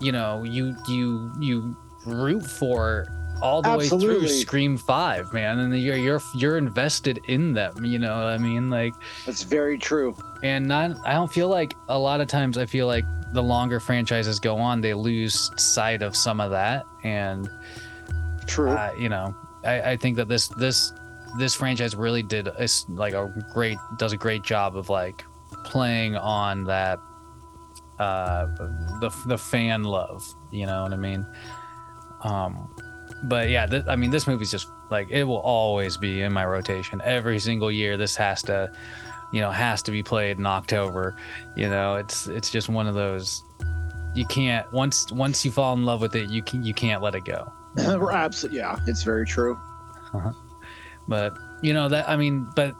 you 0.00 0.12
know 0.12 0.42
you 0.42 0.74
you 0.88 1.32
you 1.38 1.76
root 2.04 2.44
for 2.44 3.06
all 3.40 3.62
the 3.62 3.68
way 3.70 3.88
through 3.88 3.98
Absolutely. 3.98 4.28
Scream 4.28 4.76
Five, 4.76 5.32
man, 5.32 5.60
and 5.60 5.78
you're 5.80 5.96
you're 5.96 6.20
you're 6.34 6.58
invested 6.58 7.20
in 7.28 7.52
them. 7.52 7.84
You 7.84 7.98
know, 7.98 8.16
what 8.16 8.26
I 8.26 8.38
mean, 8.38 8.68
like, 8.68 8.94
that's 9.24 9.44
very 9.44 9.78
true 9.78 10.16
and 10.42 10.66
not 10.66 10.96
I 11.06 11.14
don't 11.14 11.32
feel 11.32 11.48
like 11.48 11.74
a 11.88 11.98
lot 11.98 12.20
of 12.20 12.28
times 12.28 12.58
I 12.58 12.66
feel 12.66 12.86
like 12.86 13.04
the 13.32 13.42
longer 13.42 13.80
franchises 13.80 14.40
go 14.40 14.56
on, 14.56 14.80
they 14.80 14.94
lose 14.94 15.50
sight 15.56 16.02
of 16.02 16.16
some 16.16 16.40
of 16.40 16.50
that, 16.50 16.84
and 17.04 17.48
true 18.46 18.70
uh, 18.70 18.92
you 18.98 19.08
know, 19.08 19.36
I, 19.64 19.92
I 19.92 19.96
think 19.96 20.16
that 20.16 20.28
this 20.28 20.48
this 20.48 20.92
this 21.38 21.54
franchise 21.54 21.94
really 21.94 22.22
did 22.22 22.48
a 22.48 22.68
like 22.88 23.14
a 23.14 23.32
great 23.52 23.78
does 23.98 24.12
a 24.12 24.16
great 24.16 24.42
job 24.42 24.76
of 24.76 24.88
like 24.88 25.24
playing 25.64 26.16
on 26.16 26.64
that 26.64 26.98
uh 27.98 28.46
the 29.00 29.14
the 29.26 29.38
fan 29.38 29.84
love 29.84 30.24
you 30.50 30.66
know 30.66 30.82
what 30.82 30.92
i 30.92 30.96
mean? 30.96 31.26
Um 32.22 32.74
but 33.24 33.48
yeah 33.48 33.66
th- 33.66 33.84
i 33.88 33.96
mean 33.96 34.10
this 34.10 34.26
movie's 34.26 34.50
just 34.50 34.68
like 34.90 35.08
it 35.10 35.24
will 35.24 35.38
always 35.40 35.96
be 35.96 36.22
in 36.22 36.32
my 36.32 36.44
rotation 36.44 37.00
every 37.04 37.38
single 37.38 37.70
year. 37.70 37.96
This 37.96 38.14
has 38.16 38.42
to 38.42 38.70
you 39.32 39.40
know 39.40 39.50
has 39.50 39.82
to 39.82 39.90
be 39.90 40.02
played 40.02 40.38
in 40.38 40.46
october 40.46 41.16
you 41.56 41.68
know? 41.68 41.96
It's 41.96 42.26
it's 42.28 42.50
just 42.50 42.68
one 42.68 42.86
of 42.86 42.94
those 42.94 43.42
you 44.14 44.24
can't 44.26 44.70
once 44.72 45.10
once 45.12 45.44
you 45.44 45.50
fall 45.50 45.74
in 45.74 45.84
love 45.84 46.00
with 46.00 46.14
it 46.14 46.30
you 46.30 46.42
can 46.42 46.62
you 46.64 46.72
can't 46.72 47.02
let 47.02 47.14
it 47.14 47.24
go. 47.24 47.52
Absolutely 48.12 48.58
yeah 48.58 48.78
it's 48.86 49.02
very 49.02 49.26
true 49.26 49.58
but 51.08 51.36
you 51.62 51.72
know 51.72 51.88
that 51.88 52.08
i 52.08 52.16
mean 52.16 52.46
but 52.56 52.74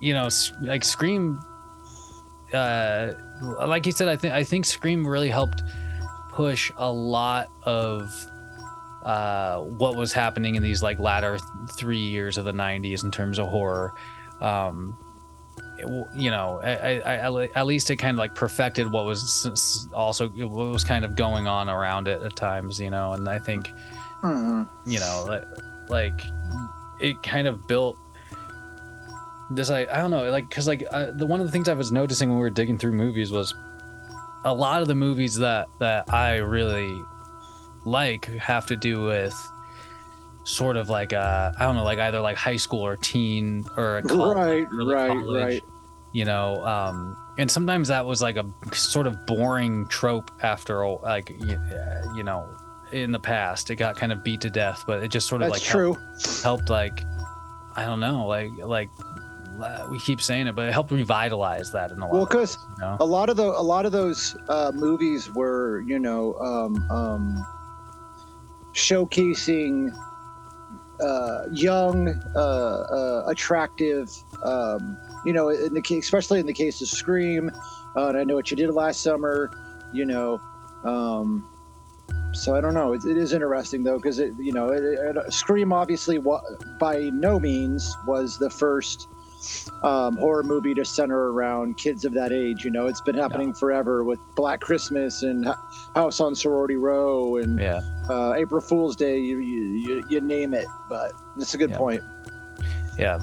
you 0.00 0.12
know 0.14 0.28
like 0.62 0.84
scream 0.84 1.38
uh 2.52 3.12
like 3.66 3.86
you 3.86 3.92
said 3.92 4.08
i 4.08 4.16
think 4.16 4.34
i 4.34 4.44
think 4.44 4.64
scream 4.64 5.06
really 5.06 5.28
helped 5.30 5.62
push 6.30 6.70
a 6.76 6.90
lot 6.92 7.48
of 7.64 8.10
uh 9.04 9.58
what 9.60 9.96
was 9.96 10.12
happening 10.12 10.54
in 10.54 10.62
these 10.62 10.82
like 10.82 10.98
latter 10.98 11.38
th- 11.38 11.70
three 11.76 11.98
years 11.98 12.38
of 12.38 12.44
the 12.44 12.52
90s 12.52 13.04
in 13.04 13.10
terms 13.10 13.38
of 13.38 13.48
horror 13.48 13.92
um 14.40 14.96
you 16.14 16.30
know 16.30 16.60
I, 16.62 17.00
I, 17.00 17.14
I 17.28 17.48
at 17.56 17.66
least 17.66 17.90
it 17.90 17.96
kind 17.96 18.14
of 18.14 18.18
like 18.18 18.34
perfected 18.34 18.90
what 18.92 19.04
was 19.04 19.88
also 19.92 20.28
what 20.28 20.66
was 20.72 20.84
kind 20.84 21.04
of 21.04 21.16
going 21.16 21.46
on 21.48 21.68
around 21.68 22.06
it 22.06 22.22
at 22.22 22.36
times 22.36 22.78
you 22.80 22.90
know 22.90 23.12
and 23.14 23.28
i 23.28 23.38
think 23.38 23.70
Mhm. 24.22 24.68
you 24.86 25.00
know 25.00 25.24
like, 25.26 25.44
like 25.88 26.20
it 27.02 27.22
kind 27.22 27.46
of 27.46 27.66
built 27.66 27.96
this 29.50 29.70
I 29.70 29.80
I 29.82 29.98
don't 29.98 30.10
know 30.10 30.30
like 30.30 30.48
because 30.48 30.66
like 30.66 30.84
uh, 30.90 31.10
the 31.12 31.26
one 31.26 31.40
of 31.40 31.46
the 31.46 31.52
things 31.52 31.68
I 31.68 31.74
was 31.74 31.92
noticing 31.92 32.28
when 32.28 32.38
we 32.38 32.42
were 32.42 32.50
digging 32.50 32.78
through 32.78 32.92
movies 32.92 33.30
was 33.30 33.54
a 34.44 34.54
lot 34.54 34.82
of 34.82 34.88
the 34.88 34.94
movies 34.94 35.36
that 35.36 35.68
that 35.80 36.12
I 36.12 36.36
really 36.36 37.02
like 37.84 38.26
have 38.26 38.66
to 38.66 38.76
do 38.76 39.04
with 39.04 39.34
sort 40.44 40.76
of 40.76 40.88
like 40.88 41.12
uh 41.12 41.52
I 41.58 41.64
don't 41.64 41.76
know 41.76 41.84
like 41.84 41.98
either 41.98 42.20
like 42.20 42.36
high 42.36 42.56
school 42.56 42.80
or 42.80 42.96
teen 42.96 43.64
or 43.76 43.98
a 43.98 44.02
college, 44.02 44.36
right, 44.36 44.66
early 44.72 44.94
right, 44.94 45.08
college, 45.08 45.44
right. 45.44 45.62
you 46.12 46.24
know 46.24 46.64
um 46.64 47.16
and 47.38 47.50
sometimes 47.50 47.88
that 47.88 48.06
was 48.06 48.20
like 48.20 48.36
a 48.36 48.46
sort 48.72 49.06
of 49.06 49.26
boring 49.26 49.86
trope 49.88 50.30
after 50.42 50.86
like 50.86 51.30
uh, 51.30 52.14
you 52.14 52.22
know 52.22 52.48
in 52.92 53.10
the 53.12 53.18
past 53.20 53.70
it 53.70 53.76
got 53.76 53.96
kind 53.96 54.12
of 54.12 54.22
beat 54.22 54.40
to 54.40 54.50
death 54.50 54.84
but 54.86 55.02
it 55.02 55.08
just 55.10 55.26
sort 55.28 55.42
of 55.42 55.50
That's 55.50 55.64
like 55.64 55.68
helped- 55.70 55.98
true. 56.00 56.42
helped 56.42 56.70
like 56.70 57.04
I 57.74 57.86
don't 57.86 58.00
know, 58.00 58.26
like 58.26 58.50
like 58.62 58.90
uh, 59.62 59.86
we 59.90 59.98
keep 60.00 60.20
saying 60.20 60.46
it, 60.46 60.54
but 60.54 60.68
it 60.68 60.72
helped 60.72 60.90
revitalize 60.90 61.72
that 61.72 61.90
in 61.90 61.98
a 61.98 62.00
lot. 62.02 62.12
Well, 62.12 62.22
of 62.24 62.28
'cause 62.28 62.56
ways, 62.58 62.66
you 62.78 62.84
know? 62.84 62.96
a 63.00 63.04
lot 63.06 63.30
of 63.30 63.36
the 63.38 63.44
a 63.44 63.62
lot 63.62 63.86
of 63.86 63.92
those 63.92 64.36
uh, 64.50 64.72
movies 64.74 65.30
were 65.32 65.80
you 65.86 65.98
know 65.98 66.34
um, 66.34 66.76
um, 66.90 67.46
showcasing 68.74 69.90
uh, 71.00 71.44
young, 71.52 72.08
uh, 72.36 72.38
uh, 72.38 73.24
attractive. 73.26 74.10
Um, 74.44 74.96
you 75.24 75.32
know, 75.32 75.48
in 75.48 75.74
the 75.74 75.82
case, 75.82 76.04
especially 76.04 76.40
in 76.40 76.46
the 76.46 76.52
case 76.52 76.80
of 76.82 76.88
Scream, 76.88 77.50
uh, 77.96 78.08
and 78.08 78.18
I 78.18 78.24
know 78.24 78.34
what 78.34 78.50
you 78.50 78.56
did 78.56 78.70
last 78.70 79.00
summer. 79.02 79.50
You 79.92 80.04
know, 80.06 80.40
um, 80.84 81.48
so 82.32 82.56
I 82.56 82.60
don't 82.60 82.74
know. 82.74 82.92
It, 82.92 83.04
it 83.04 83.16
is 83.16 83.32
interesting 83.32 83.82
though, 83.84 83.96
because 83.96 84.18
it 84.18 84.32
you 84.38 84.52
know, 84.52 84.68
it, 84.70 84.82
it, 84.82 85.32
Scream 85.32 85.72
obviously 85.72 86.18
wa- 86.18 86.40
by 86.78 87.10
no 87.12 87.38
means 87.38 87.94
was 88.06 88.38
the 88.38 88.50
first 88.50 89.08
um, 89.82 90.16
horror 90.16 90.42
movie 90.44 90.72
to 90.74 90.84
center 90.84 91.32
around 91.32 91.76
kids 91.76 92.04
of 92.04 92.12
that 92.14 92.32
age. 92.32 92.64
You 92.64 92.70
know, 92.70 92.86
it's 92.86 93.00
been 93.00 93.16
happening 93.16 93.52
forever 93.52 94.04
with 94.04 94.18
Black 94.36 94.60
Christmas 94.60 95.22
and 95.22 95.46
H- 95.46 95.54
House 95.94 96.20
on 96.20 96.34
Sorority 96.34 96.76
Row 96.76 97.36
and 97.36 97.58
yeah, 97.58 97.80
uh, 98.08 98.34
April 98.34 98.60
Fool's 98.60 98.94
Day. 98.96 99.18
You, 99.18 99.38
you, 99.40 99.62
you, 99.64 100.04
you 100.08 100.20
name 100.20 100.54
it. 100.54 100.66
But 100.88 101.12
it's 101.36 101.54
a 101.54 101.58
good 101.58 101.70
Yeah. 101.70 101.78
point. 101.78 102.02
yeah. 102.98 103.18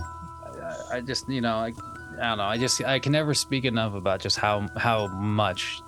I, 0.92 0.98
I 0.98 1.02
just 1.02 1.28
you 1.30 1.42
know 1.42 1.56
I, 1.56 1.74
I 2.22 2.28
don't 2.30 2.38
know. 2.38 2.44
I 2.44 2.58
just 2.58 2.84
I 2.84 3.00
can 3.00 3.12
never 3.14 3.34
speak 3.34 3.64
enough 3.66 3.94
about 3.96 4.20
just 4.20 4.38
how 4.38 4.68
how 4.76 5.08
much 5.08 5.82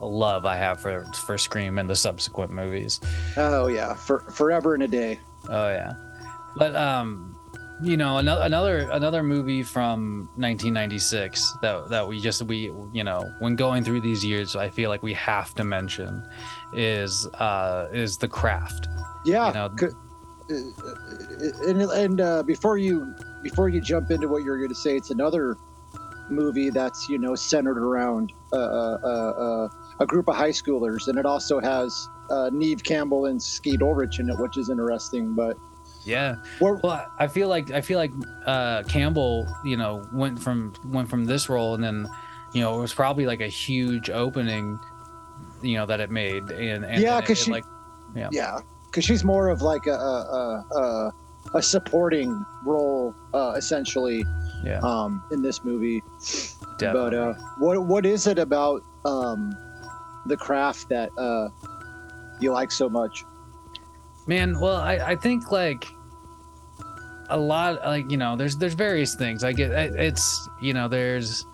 love 0.00 0.44
I 0.46 0.56
have 0.56 0.80
for 0.80 1.04
for 1.26 1.36
Scream 1.38 1.78
and 1.78 1.88
the 1.88 1.96
subsequent 1.96 2.50
movies. 2.52 3.00
Oh 3.36 3.66
yeah, 3.68 3.94
for 3.94 4.20
forever 4.30 4.74
and 4.74 4.82
a 4.82 4.88
day. 4.88 5.18
Oh 5.48 5.68
yeah, 5.68 5.92
but 6.56 6.74
um, 6.76 7.36
you 7.82 7.96
know 7.96 8.18
another 8.18 8.42
another 8.44 8.78
another 8.90 9.22
movie 9.22 9.62
from 9.62 10.28
1996 10.36 11.58
that 11.62 11.88
that 11.90 12.06
we 12.06 12.20
just 12.20 12.42
we 12.42 12.72
you 12.92 13.04
know 13.04 13.22
when 13.40 13.56
going 13.56 13.84
through 13.84 14.00
these 14.00 14.24
years 14.24 14.56
I 14.56 14.68
feel 14.68 14.90
like 14.90 15.02
we 15.02 15.14
have 15.14 15.54
to 15.54 15.64
mention 15.64 16.22
is 16.72 17.26
uh 17.34 17.88
is 17.92 18.16
The 18.18 18.28
Craft. 18.28 18.88
Yeah. 19.24 19.48
You 19.48 19.54
know- 19.54 19.70
c- 19.78 19.86
uh, 20.50 21.68
and 21.68 21.82
and 21.82 22.20
uh, 22.22 22.42
before 22.42 22.78
you 22.78 23.14
before 23.42 23.68
you 23.68 23.80
jump 23.82 24.10
into 24.10 24.28
what 24.28 24.42
you're 24.44 24.56
going 24.56 24.70
to 24.70 24.74
say, 24.74 24.96
it's 24.96 25.10
another 25.10 25.58
movie 26.30 26.70
that's 26.70 27.06
you 27.08 27.18
know 27.18 27.34
centered 27.34 27.76
around 27.78 28.32
uh, 28.52 28.56
uh, 28.56 28.98
uh, 29.04 29.08
uh, 29.08 29.68
a 30.00 30.06
group 30.06 30.28
of 30.28 30.36
high 30.36 30.50
schoolers, 30.50 31.08
and 31.08 31.18
it 31.18 31.26
also 31.26 31.60
has 31.60 32.08
uh, 32.30 32.50
Neve 32.52 32.82
Campbell 32.84 33.26
and 33.26 33.42
Skeet 33.42 33.82
Ulrich 33.82 34.18
in 34.20 34.28
it, 34.30 34.38
which 34.38 34.56
is 34.56 34.68
interesting. 34.70 35.34
But 35.34 35.56
Yeah. 36.04 36.36
Well, 36.60 36.80
I 37.18 37.26
feel 37.26 37.48
like 37.48 37.70
I 37.70 37.80
feel 37.80 37.98
like 37.98 38.12
uh, 38.46 38.82
Campbell, 38.84 39.46
you 39.64 39.76
know, 39.76 40.02
went 40.12 40.38
from 40.40 40.72
went 40.84 41.08
from 41.10 41.24
this 41.24 41.48
role, 41.48 41.74
and 41.74 41.82
then, 41.82 42.06
you 42.52 42.60
know, 42.62 42.78
it 42.78 42.80
was 42.80 42.94
probably 42.94 43.26
like 43.26 43.40
a 43.40 43.48
huge 43.48 44.08
opening, 44.10 44.78
you 45.62 45.76
know, 45.76 45.86
that 45.86 46.00
it 46.00 46.10
made, 46.10 46.50
and, 46.50 46.84
and 46.84 47.02
Yeah, 47.02 47.20
'cause 47.20 47.38
she- 47.38 47.50
like, 47.52 47.64
yeah, 48.14 48.58
because 48.86 49.04
she's 49.04 49.24
more 49.24 49.48
of 49.48 49.60
like 49.62 49.86
a 49.86 49.92
a, 49.92 50.64
a, 50.74 50.78
a, 50.80 51.12
a 51.54 51.62
supporting 51.62 52.44
role, 52.64 53.14
uh, 53.34 53.54
essentially, 53.56 54.24
yeah, 54.64 54.80
um, 54.82 55.22
in 55.32 55.42
this 55.42 55.64
movie. 55.64 56.02
definitely. 56.78 57.10
But 57.10 57.14
uh, 57.14 57.34
what 57.58 57.84
what 57.86 58.06
is 58.06 58.26
it 58.26 58.38
about 58.38 58.82
um, 59.04 59.52
the 60.28 60.36
craft 60.36 60.88
that 60.90 61.10
uh, 61.18 61.48
you 62.40 62.52
like 62.52 62.70
so 62.70 62.88
much? 62.88 63.24
Man, 64.26 64.58
well, 64.60 64.76
I, 64.76 64.94
I 64.96 65.16
think 65.16 65.50
like 65.50 65.86
a 67.30 67.38
lot 67.38 67.80
like 67.84 68.10
you 68.10 68.16
know, 68.16 68.36
there's 68.36 68.56
there's 68.56 68.74
various 68.74 69.14
things. 69.14 69.44
I 69.44 69.52
get 69.52 69.70
it- 69.70 69.94
it's 69.96 70.48
you 70.60 70.72
know, 70.74 70.88
there's 70.88 71.44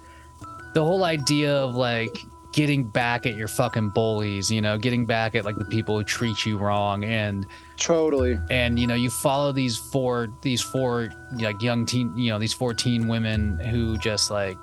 the 0.74 0.84
whole 0.84 1.04
idea 1.04 1.54
of 1.56 1.74
like 1.74 2.16
getting 2.52 2.84
back 2.84 3.26
at 3.26 3.34
your 3.34 3.48
fucking 3.48 3.88
bullies, 3.90 4.50
you 4.50 4.60
know, 4.60 4.78
getting 4.78 5.04
back 5.06 5.34
at 5.34 5.44
like 5.44 5.56
the 5.56 5.64
people 5.64 5.98
who 5.98 6.04
treat 6.04 6.46
you 6.46 6.56
wrong 6.56 7.02
and 7.04 7.46
Totally. 7.76 8.38
and 8.50 8.78
you 8.78 8.87
know, 8.87 8.94
you 8.94 9.10
follow 9.10 9.50
these 9.50 9.76
four 9.76 10.28
these 10.42 10.60
four 10.62 11.10
like 11.40 11.60
young 11.62 11.84
teen, 11.87 12.16
you 12.16 12.30
know, 12.30 12.38
these 12.38 12.52
14 12.54 13.08
women 13.08 13.58
who 13.58 13.96
just 13.98 14.30
like 14.30 14.56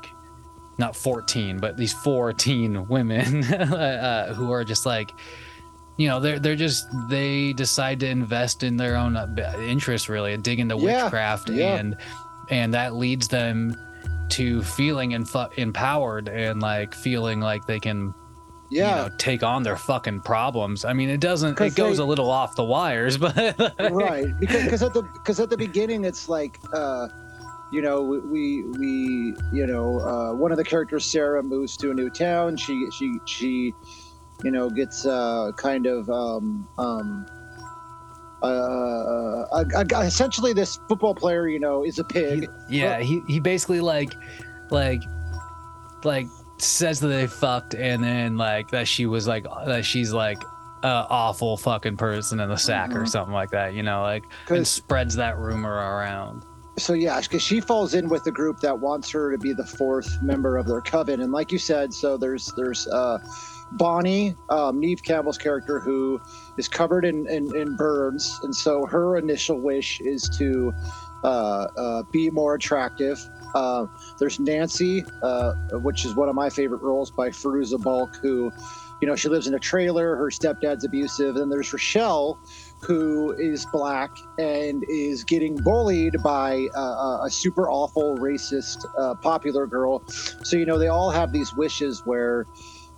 not 0.78 0.96
14, 0.96 1.60
but 1.60 1.78
these 1.78 1.94
14 1.94 2.88
women 2.90 3.44
uh, 3.46 4.34
who 4.34 4.52
are 4.52 4.64
just 4.64 4.86
like 4.86 5.12
you 5.98 6.08
know 6.08 6.20
they're 6.20 6.40
they're 6.40 6.56
just 6.56 6.88
they 7.10 7.54
decide 7.54 8.00
to 8.00 8.08
invest 8.08 8.64
in 8.64 8.78
their 8.78 8.96
own 8.96 9.16
uh, 9.18 9.28
interests 9.60 10.08
really 10.10 10.34
and 10.34 10.44
dig 10.44 10.60
into 10.60 10.76
Yeah, 10.78 11.04
witchcraft 11.04 11.50
yeah. 11.50 11.76
and 11.76 11.96
and 12.50 12.74
that 12.74 12.96
leads 12.96 13.28
them 13.28 13.76
to 14.30 14.64
feeling 14.64 15.12
infu- 15.12 15.54
empowered 15.58 16.30
and 16.30 16.62
like 16.62 16.94
feeling 16.96 17.42
like 17.42 17.68
they 17.68 17.80
can 17.80 18.14
Yeah. 18.72 18.90
you 18.90 19.10
know 19.10 19.16
take 19.18 19.44
on 19.44 19.64
their 19.64 19.76
fucking 19.76 20.22
problems 20.22 20.86
i 20.86 20.94
mean 20.94 21.10
it 21.10 21.20
doesn't. 21.20 21.60
it 21.60 21.76
goes 21.76 21.98
they- 21.98 22.04
a 22.04 22.06
little 22.06 22.32
off 22.32 22.56
the 22.56 22.64
wires 22.64 23.18
but 23.26 23.36
right. 23.92 24.26
Because 24.40 24.70
cause 24.70 24.82
at 24.84 24.94
the 24.94 25.04
because 25.04 25.40
at 25.42 25.50
the 25.50 25.58
beginning 25.58 26.06
it's 26.06 26.30
like 26.30 26.58
uh, 26.74 27.10
you 27.72 27.82
know 27.82 28.02
we 28.02 28.20
we, 28.20 28.64
we 28.80 29.36
you 29.54 29.66
know 29.68 30.00
uh, 30.00 30.34
one 30.34 30.52
of 30.52 30.58
the 30.58 30.64
characters 30.64 31.06
Sarah 31.06 31.42
moves 31.44 31.78
to 31.78 31.92
a 31.92 31.94
new 31.94 32.10
town. 32.10 32.58
She 32.58 32.90
she 32.92 33.12
she 33.26 33.74
you 34.44 34.52
know 34.52 34.70
gets 34.70 35.06
uh, 35.06 35.52
kind 35.58 35.86
of 35.86 36.10
um, 36.10 36.68
um, 36.78 37.26
uh, 38.42 38.46
uh, 38.46 39.46
uh, 39.52 39.84
uh, 39.96 40.00
essentially 40.02 40.52
this 40.54 40.80
football 40.90 41.14
player 41.14 41.48
you 41.48 41.60
know 41.60 41.84
is 41.84 42.00
a 42.00 42.04
pig. 42.04 42.48
yeah 42.70 43.00
he, 43.00 43.22
he 43.28 43.40
basically 43.40 43.80
like 43.82 44.14
like 44.72 45.02
like 46.04 46.26
says 46.58 47.00
that 47.00 47.08
they 47.08 47.28
fucked 47.28 47.76
and 47.76 48.04
then 48.04 48.38
like 48.38 48.70
that 48.72 48.88
she 48.88 49.06
was 49.06 49.28
like 49.28 49.46
that 49.66 49.86
she's 49.86 50.12
like 50.12 50.42
a 50.84 51.06
awful 51.10 51.56
fucking 51.58 51.98
person 51.98 52.40
in 52.40 52.50
the 52.50 52.58
sack 52.58 52.96
or 52.96 53.02
Mhm. 53.04 53.10
something 53.10 53.34
like 53.34 53.52
that 53.52 53.74
you 53.76 53.84
know 53.84 54.02
like 54.02 54.24
and 54.50 54.66
spreads 54.68 55.16
that 55.18 55.38
rumor 55.38 55.72
around 55.74 56.44
so 56.78 56.94
yeah, 56.94 57.20
because 57.22 57.42
she 57.42 57.60
falls 57.60 57.94
in 57.94 58.10
with 58.10 58.24
the 58.24 58.32
group 58.32 58.60
that 58.62 58.80
wants 58.80 59.12
her 59.12 59.32
to 59.32 59.38
be 59.38 59.54
the 59.54 59.66
fourth 59.66 60.22
member 60.22 60.58
of 60.58 60.68
their 60.68 60.82
coven, 60.82 61.22
and 61.22 61.32
like 61.32 61.52
you 61.52 61.60
said, 61.60 61.94
so 61.94 62.18
there's 62.18 62.52
there's 62.56 62.88
uh, 62.88 63.20
Bonnie, 63.74 64.36
um, 64.50 64.80
Neve 64.80 65.04
Campbell's 65.04 65.38
character, 65.38 65.80
who 65.80 66.20
is 66.58 66.68
covered 66.68 67.06
in, 67.06 67.28
in 67.28 67.56
in 67.56 67.76
burns, 67.76 68.40
and 68.44 68.56
so 68.56 68.86
her 68.86 69.18
initial 69.18 69.60
wish 69.62 70.00
is 70.02 70.30
to 70.38 70.74
uh, 71.24 71.68
uh, 71.78 72.04
be 72.12 72.30
more 72.30 72.56
attractive. 72.56 73.20
Uh, 73.54 73.86
there's 74.20 74.40
Nancy, 74.40 75.04
uh, 75.22 75.54
which 75.74 76.06
is 76.06 76.16
one 76.16 76.30
of 76.30 76.36
my 76.36 76.50
favorite 76.50 76.82
roles 76.82 77.12
by 77.12 77.30
Fairuza 77.30 77.80
Balk, 77.82 78.16
who, 78.16 78.52
you 79.02 79.08
know, 79.08 79.16
she 79.16 79.30
lives 79.30 79.46
in 79.48 79.54
a 79.54 79.60
trailer. 79.60 80.16
Her 80.16 80.30
stepdad's 80.32 80.84
abusive. 80.84 81.36
And 81.36 81.52
there's 81.52 81.72
Rochelle, 81.72 82.40
who 82.84 83.34
is 83.38 83.66
black 83.72 84.10
and 84.40 84.84
is 84.90 85.24
getting 85.24 85.56
bullied 85.58 86.16
by 86.24 86.68
uh, 86.76 87.20
a 87.24 87.30
super 87.30 87.70
awful 87.70 88.18
racist 88.18 88.78
uh, 88.98 89.14
popular 89.16 89.68
girl 89.68 90.04
so 90.44 90.58
you 90.58 90.66
know 90.66 90.80
they 90.80 90.88
all 90.88 91.12
have 91.12 91.32
these 91.32 91.54
wishes 91.56 92.02
where 92.06 92.48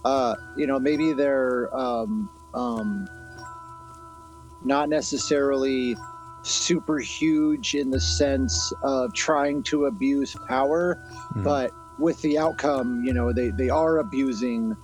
uh, 0.05 0.35
you 0.57 0.65
know 0.67 0.79
maybe 0.79 1.13
they're 1.13 1.69
um, 1.77 2.29
um, 2.53 3.07
not 4.63 4.89
necessarily 4.89 5.95
super 6.43 6.99
huge 6.99 7.73
in 7.73 7.89
the 7.89 7.99
sense 7.99 8.73
of 8.83 9.13
trying 9.13 9.63
to 9.63 9.85
abuse 9.85 10.35
power 10.47 10.97
Mhm. 11.35 11.43
but 11.43 11.71
with 11.99 12.21
the 12.21 12.37
outcome 12.37 13.03
you 13.05 13.13
know 13.13 13.31
they, 13.33 13.49
they 13.51 13.69
are 13.69 13.97
abusing 13.99 14.75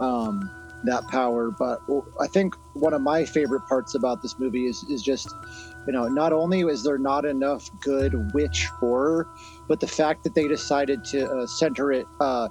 um, 0.00 0.50
that 0.84 1.06
power 1.08 1.50
but 1.58 1.80
i 2.20 2.26
think 2.26 2.54
one 2.76 2.92
of 2.92 3.00
my 3.00 3.24
favorite 3.24 3.66
parts 3.68 3.94
about 3.94 4.22
this 4.22 4.38
movie 4.38 4.66
is, 4.66 4.84
is 4.88 5.02
just 5.02 5.28
you 5.86 5.92
know 5.92 6.08
not 6.08 6.32
only 6.32 6.60
is 6.60 6.82
there 6.82 6.98
not 6.98 7.24
enough 7.24 7.68
good 7.80 8.14
witch 8.34 8.66
horror 8.78 9.28
but 9.68 9.80
the 9.80 9.86
fact 9.86 10.24
that 10.24 10.34
they 10.34 10.46
decided 10.46 11.04
to 11.04 11.28
uh, 11.28 11.46
center 11.46 11.92
it 11.92 12.06
uh, 12.20 12.48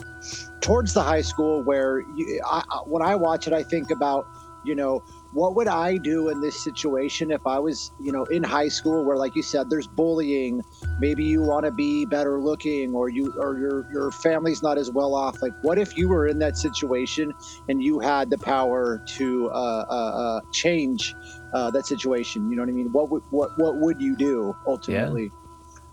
towards 0.62 0.94
the 0.94 1.02
high 1.02 1.22
school 1.22 1.64
where 1.64 2.02
you, 2.16 2.42
I, 2.46 2.64
when 2.86 3.02
i 3.02 3.16
watch 3.16 3.48
it 3.48 3.54
i 3.54 3.64
think 3.64 3.92
about 3.92 4.26
you 4.64 4.76
know 4.76 5.04
what 5.36 5.56
would 5.56 5.68
i 5.68 5.98
do 5.98 6.30
in 6.30 6.42
this 6.42 6.64
situation 6.64 7.30
if 7.30 7.46
i 7.46 7.60
was 7.60 7.92
you 8.02 8.12
know 8.12 8.24
in 8.26 8.44
high 8.44 8.68
school 8.68 9.06
where 9.06 9.18
like 9.18 9.36
you 9.36 9.44
said 9.44 9.70
there's 9.70 9.88
bullying 9.88 10.62
maybe 11.00 11.24
you 11.24 11.42
want 11.42 11.66
to 11.66 11.72
be 11.72 12.06
better 12.06 12.42
looking 12.42 12.94
or 12.94 13.10
you 13.10 13.34
or 13.38 13.58
your 13.58 13.86
your 13.92 14.12
family's 14.12 14.64
not 14.64 14.78
as 14.78 14.92
well 14.92 15.14
off? 15.16 15.42
Like 15.42 15.54
what 15.62 15.78
if 15.78 15.98
you 15.98 16.08
were 16.08 16.28
in 16.28 16.40
that 16.40 16.58
situation 16.58 17.34
and 17.70 17.84
you 17.84 18.00
had 18.00 18.30
the 18.30 18.38
power 18.38 19.04
to 19.18 19.50
uh, 19.50 19.86
uh, 19.90 19.94
uh, 19.94 20.42
change 20.52 21.16
uh, 21.54 21.72
that 21.72 21.86
situation? 21.86 22.50
You 22.50 22.56
know 22.56 22.64
what 22.64 22.70
i 22.70 22.74
mean? 22.74 22.92
What 22.92 23.10
would 23.10 23.24
what 23.30 23.58
what 23.58 23.78
would 23.78 24.02
you 24.02 24.16
do 24.16 24.56
ultimately? 24.68 25.32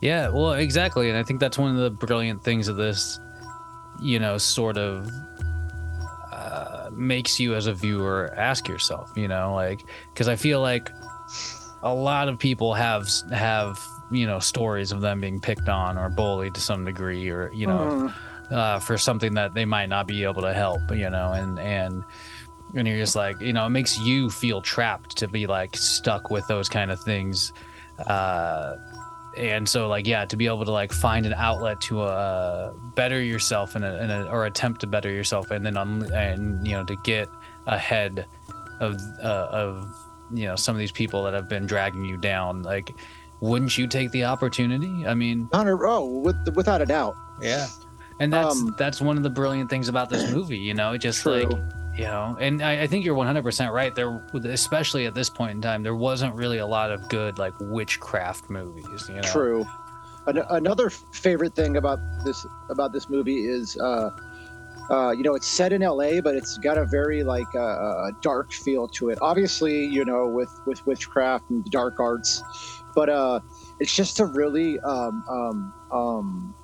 Yeah, 0.01 0.27
yeah, 0.27 0.29
well, 0.31 0.53
exactly. 0.55 1.09
And 1.09 1.19
I 1.19 1.23
think 1.23 1.41
that's 1.41 1.59
one 1.59 1.71
of 1.71 1.77
the 1.77 1.91
brilliant 1.91 2.43
things 2.43 2.69
of 2.69 2.77
this, 2.77 3.21
you 4.01 4.19
know, 4.19 4.37
sort 4.37 4.77
of 4.77 5.09
makes 6.97 7.39
you 7.41 7.55
as 7.55 7.67
a 7.67 7.73
viewer 7.75 8.33
ask 8.37 8.69
yourself, 8.69 9.11
you 9.17 9.29
know, 9.29 9.55
like, 9.55 9.81
because 10.13 10.29
I 10.29 10.37
feel 10.37 10.61
like 10.61 10.91
a 11.83 11.93
lot 11.93 12.29
of 12.29 12.39
people 12.39 12.75
have, 12.75 13.09
have, 13.33 13.79
you 14.11 14.27
know, 14.27 14.39
stories 14.39 14.93
of 14.93 15.01
them 15.01 15.21
being 15.21 15.41
picked 15.41 15.69
on 15.69 15.99
or 15.99 16.09
bullied 16.09 16.55
to 16.55 16.61
some 16.61 16.85
degree 16.85 17.29
or, 17.29 17.51
you 17.53 17.67
know, 17.67 17.89
Mhm. 17.91 18.13
uh, 18.53 18.79
for 18.79 18.99
something 18.99 19.35
that 19.35 19.55
they 19.55 19.65
might 19.65 19.89
not 19.89 20.07
be 20.07 20.25
able 20.25 20.43
to 20.43 20.53
help, 20.53 20.81
you 20.91 21.09
know, 21.11 21.33
and, 21.33 21.59
and, 21.59 22.05
and 22.75 22.87
you're 22.87 22.99
just 22.99 23.17
like, 23.17 23.41
you 23.41 23.53
know, 23.53 23.67
it 23.67 23.71
makes 23.71 23.99
you 23.99 24.31
feel 24.31 24.61
trapped 24.63 25.17
to 25.19 25.29
be 25.29 25.47
like 25.47 25.77
stuck 25.77 26.31
with 26.31 26.47
those 26.49 26.69
kind 26.69 26.91
of 26.91 27.01
things. 27.01 27.53
Uh, 28.07 28.77
and 29.37 29.69
so 29.69 29.89
like 29.89 30.07
yeah 30.07 30.25
to 30.25 30.37
be 30.37 30.47
able 30.47 30.65
to 30.65 30.71
like 30.71 30.93
find 30.93 31.25
an 31.27 31.35
outlet 31.35 31.81
to 31.81 32.03
uh 32.03 32.73
better 32.95 33.23
yourself 33.23 33.75
and 33.75 33.85
a, 33.85 34.03
in 34.03 34.11
a, 34.11 34.25
or 34.27 34.47
attempt 34.47 34.81
to 34.81 34.87
better 34.87 35.11
yourself 35.11 35.51
and 35.51 35.65
then 35.65 35.77
um, 35.77 36.03
and 36.13 36.67
you 36.67 36.73
know 36.73 36.85
to 36.85 36.97
get 37.05 37.29
ahead 37.67 38.27
of 38.81 39.01
uh, 39.23 39.49
of 39.51 39.95
you 40.33 40.47
know 40.47 40.57
some 40.57 40.75
of 40.75 40.79
these 40.79 40.93
people 40.93 41.23
that 41.23 41.35
have 41.35 41.49
been 41.49 41.67
dragging 41.67 42.05
you 42.05 42.17
down 42.17 42.63
like 42.63 42.91
wouldn't 43.41 43.77
you 43.77 43.89
take 43.89 44.13
the 44.13 44.25
opportunity? 44.25 45.05
I 45.07 45.15
mean 45.15 45.49
Hunter, 45.53 45.87
oh 45.87 46.07
with, 46.21 46.37
without 46.55 46.81
a 46.81 46.87
doubt. 46.87 47.17
Yeah. 47.41 47.67
And 48.21 48.33
that's 48.33 48.61
Um, 48.61 48.75
that's 48.79 49.01
one 49.01 49.17
of 49.17 49.23
the 49.23 49.31
brilliant 49.31 49.69
things 49.69 49.89
about 49.89 50.11
this 50.11 50.31
movie 50.31 50.59
you 50.59 50.75
know? 50.75 50.97
Just 50.97 51.23
True. 51.23 51.45
like 51.45 51.59
you 51.97 52.05
know 52.05 52.37
and 52.41 52.63
I, 52.63 52.83
I 52.83 52.87
think 52.87 53.05
you're 53.05 53.17
100% 53.17 53.73
right 53.73 53.95
there 53.95 54.25
especially 54.45 55.07
at 55.07 55.15
this 55.15 55.29
point 55.29 55.53
in 55.53 55.61
time 55.61 55.83
there 55.83 55.95
wasn't 55.95 56.35
really 56.35 56.59
a 56.59 56.67
lot 56.67 56.91
of 56.91 57.09
good 57.09 57.39
like 57.39 57.55
witchcraft 57.61 58.49
movies 58.49 59.07
you 59.09 59.17
know 59.17 59.23
True. 59.23 59.67
An- 60.27 60.45
another 60.51 60.89
favorite 60.91 61.55
thing 61.55 61.77
about 61.77 61.99
this 62.25 62.47
about 62.69 62.93
this 62.93 63.09
movie 63.09 63.47
is, 63.47 63.77
uh, 63.79 64.11
uh, 64.89 65.11
you 65.11 65.23
know, 65.23 65.35
it's 65.35 65.49
set 65.49 65.73
in 65.73 65.83
L.A., 65.83 66.21
but 66.21 66.37
it's 66.37 66.59
got 66.59 66.79
a 66.79 66.85
very 66.85 67.25
like 67.25 67.53
uh, 67.55 67.61
uh, 67.61 68.11
dark 68.21 68.53
feel 68.53 68.87
to 68.89 69.11
it. 69.11 69.19
Obviously, 69.21 69.85
you 69.85 70.05
know, 70.05 70.29
with 70.29 70.51
with 70.65 70.85
witchcraft 70.87 71.51
and 71.51 71.65
the 71.65 71.71
dark 71.71 71.99
arts, 71.99 72.43
but 72.95 73.09
uh, 73.09 73.41
it's 73.81 73.95
just 73.95 74.21
a 74.21 74.27
really 74.27 74.79
um, 74.81 75.25
um, 75.29 75.75
um, 75.91 76.55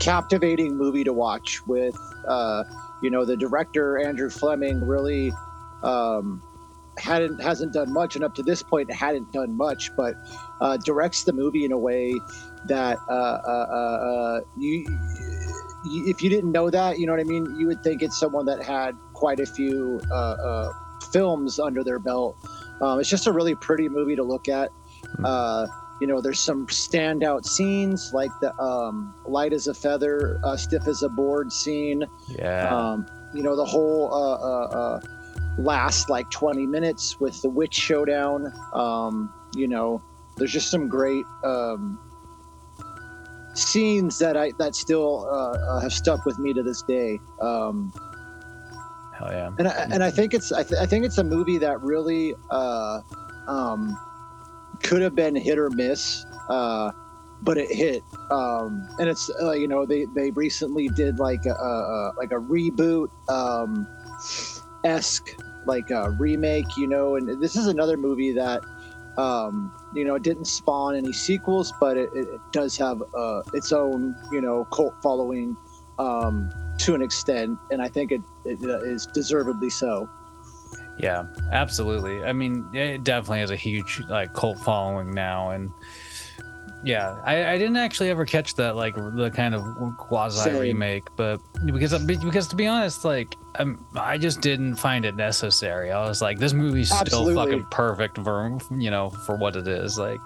captivating 0.00 0.76
movie 0.76 1.04
to 1.04 1.12
watch. 1.12 1.64
With 1.68 1.96
uh, 2.26 2.64
you 3.02 3.10
know, 3.10 3.24
the 3.24 3.36
director 3.36 3.98
Andrew 3.98 4.30
Fleming 4.30 4.80
really. 4.80 5.32
Um, 5.82 6.42
hadn't 6.98 7.42
hasn't 7.42 7.72
done 7.72 7.90
much 7.90 8.16
and 8.16 8.24
up 8.24 8.34
to 8.34 8.42
this 8.42 8.62
point 8.62 8.92
hadn't 8.92 9.32
done 9.32 9.56
much 9.56 9.90
but 9.96 10.14
uh, 10.60 10.76
directs 10.76 11.24
the 11.24 11.32
movie 11.32 11.64
in 11.64 11.72
a 11.72 11.78
way 11.78 12.12
that 12.66 12.98
uh, 13.08 13.12
uh, 13.12 13.66
uh, 13.72 13.74
uh, 13.74 14.40
you, 14.58 14.84
you, 15.84 16.08
if 16.08 16.22
you 16.22 16.30
didn't 16.30 16.52
know 16.52 16.70
that, 16.70 16.98
you 16.98 17.06
know 17.06 17.12
what 17.12 17.20
I 17.20 17.24
mean, 17.24 17.56
you 17.58 17.66
would 17.66 17.82
think 17.82 18.02
it's 18.02 18.18
someone 18.18 18.46
that 18.46 18.62
had 18.62 18.96
quite 19.14 19.40
a 19.40 19.46
few 19.46 20.00
uh, 20.12 20.70
films 21.12 21.58
under 21.58 21.82
their 21.82 21.98
belt. 21.98 22.36
Um, 22.80 23.00
it's 23.00 23.08
just 23.08 23.26
a 23.26 23.32
really 23.32 23.54
pretty 23.54 23.88
movie 23.88 24.16
to 24.16 24.22
look 24.22 24.48
at. 24.48 24.70
Uh, 25.24 25.66
you 26.02 26.08
know, 26.08 26.20
there's 26.20 26.40
some 26.40 26.66
standout 26.66 27.46
scenes 27.46 28.10
like 28.12 28.32
the 28.40 28.52
um, 28.60 29.14
light 29.24 29.52
as 29.52 29.68
a 29.68 29.72
feather, 29.72 30.40
uh, 30.42 30.56
stiff 30.56 30.88
as 30.88 31.04
a 31.04 31.08
board 31.08 31.52
scene. 31.52 32.04
yeah 32.28 32.74
Um, 32.74 33.06
you 33.32 33.44
know, 33.44 33.54
the 33.54 33.64
whole 33.64 34.12
uh, 34.12 34.34
uh, 34.34 34.64
uh, 34.80 35.00
last 35.58 36.10
like 36.10 36.28
20 36.32 36.66
minutes 36.66 37.20
with 37.20 37.40
the 37.42 37.48
witch 37.48 37.74
showdown. 37.74 38.52
Um, 38.72 39.32
you 39.54 39.68
know, 39.68 40.02
there's 40.36 40.50
just 40.50 40.72
some 40.72 40.88
great 40.88 41.24
um, 41.44 42.00
scenes 43.54 44.18
that 44.18 44.36
I 44.36 44.50
that 44.58 44.74
still 44.74 45.24
uh, 45.30 45.56
uh, 45.56 45.80
have 45.82 45.92
stuck 45.92 46.24
with 46.26 46.36
me 46.40 46.52
to 46.52 46.64
this 46.64 46.82
day. 46.82 47.20
Um, 47.40 47.92
hell 49.14 49.30
yeah 49.30 49.52
and 49.56 49.68
I, 49.68 49.86
and 49.88 50.02
I 50.02 50.10
think 50.10 50.34
it's 50.34 50.50
I, 50.50 50.64
th- 50.64 50.80
I 50.80 50.86
think 50.86 51.04
it's 51.04 51.18
a 51.18 51.24
movie 51.24 51.58
that 51.58 51.80
really 51.80 52.34
uh, 52.50 53.02
um, 53.46 53.96
could 54.82 55.02
have 55.02 55.14
been 55.14 55.34
hit 55.34 55.58
or 55.58 55.70
miss, 55.70 56.24
uh, 56.48 56.90
but 57.42 57.58
it 57.58 57.70
hit. 57.70 58.02
Um, 58.30 58.88
and 58.98 59.08
it's 59.08 59.30
uh, 59.40 59.52
you 59.52 59.68
know 59.68 59.86
they 59.86 60.06
they 60.14 60.30
recently 60.30 60.88
did 60.88 61.18
like 61.18 61.44
a, 61.46 61.54
a, 61.54 62.12
like 62.16 62.32
a 62.32 62.36
reboot 62.36 63.08
um, 63.28 63.86
esque 64.84 65.36
like 65.66 65.90
a 65.90 66.10
remake, 66.18 66.76
you 66.76 66.86
know. 66.86 67.16
And 67.16 67.40
this 67.42 67.56
is 67.56 67.66
another 67.66 67.96
movie 67.96 68.32
that 68.32 68.60
um, 69.16 69.74
you 69.94 70.04
know 70.04 70.14
it 70.14 70.22
didn't 70.22 70.46
spawn 70.46 70.96
any 70.96 71.12
sequels, 71.12 71.72
but 71.80 71.96
it, 71.96 72.10
it, 72.14 72.28
it 72.28 72.40
does 72.52 72.76
have 72.78 73.02
uh, 73.16 73.42
its 73.54 73.72
own 73.72 74.14
you 74.30 74.40
know 74.40 74.64
cult 74.66 74.94
following. 75.02 75.56
Um, 75.98 76.50
to 76.78 76.94
an 76.94 77.02
extent, 77.02 77.58
and 77.70 77.80
I 77.80 77.88
think 77.88 78.10
it, 78.10 78.22
it 78.44 78.58
uh, 78.64 78.80
is 78.80 79.06
deservedly 79.06 79.70
so. 79.70 80.08
Yeah, 81.02 81.24
absolutely. 81.50 82.22
I 82.22 82.32
mean, 82.32 82.68
it 82.72 83.02
definitely 83.02 83.40
has 83.40 83.50
a 83.50 83.56
huge 83.56 84.00
like 84.08 84.32
cult 84.34 84.60
following 84.60 85.10
now, 85.10 85.50
and 85.50 85.72
yeah, 86.84 87.20
I, 87.24 87.52
I 87.52 87.58
didn't 87.58 87.76
actually 87.76 88.10
ever 88.10 88.24
catch 88.24 88.54
that 88.54 88.76
like 88.76 88.94
the 88.94 89.30
kind 89.34 89.56
of 89.56 89.64
quasi 89.96 90.50
Same. 90.50 90.58
remake, 90.58 91.08
but 91.16 91.40
because 91.66 91.98
because 92.04 92.46
to 92.48 92.56
be 92.56 92.68
honest, 92.68 93.04
like 93.04 93.36
um, 93.56 93.84
I 93.96 94.16
just 94.16 94.40
didn't 94.40 94.76
find 94.76 95.04
it 95.04 95.16
necessary. 95.16 95.90
I 95.90 96.06
was 96.08 96.22
like, 96.22 96.38
this 96.38 96.52
movie's 96.52 96.92
still 96.92 97.34
fucking 97.34 97.66
perfect 97.72 98.18
for 98.22 98.58
you 98.70 98.90
know 98.90 99.10
for 99.10 99.36
what 99.36 99.56
it 99.56 99.66
is. 99.66 99.98
Like, 99.98 100.20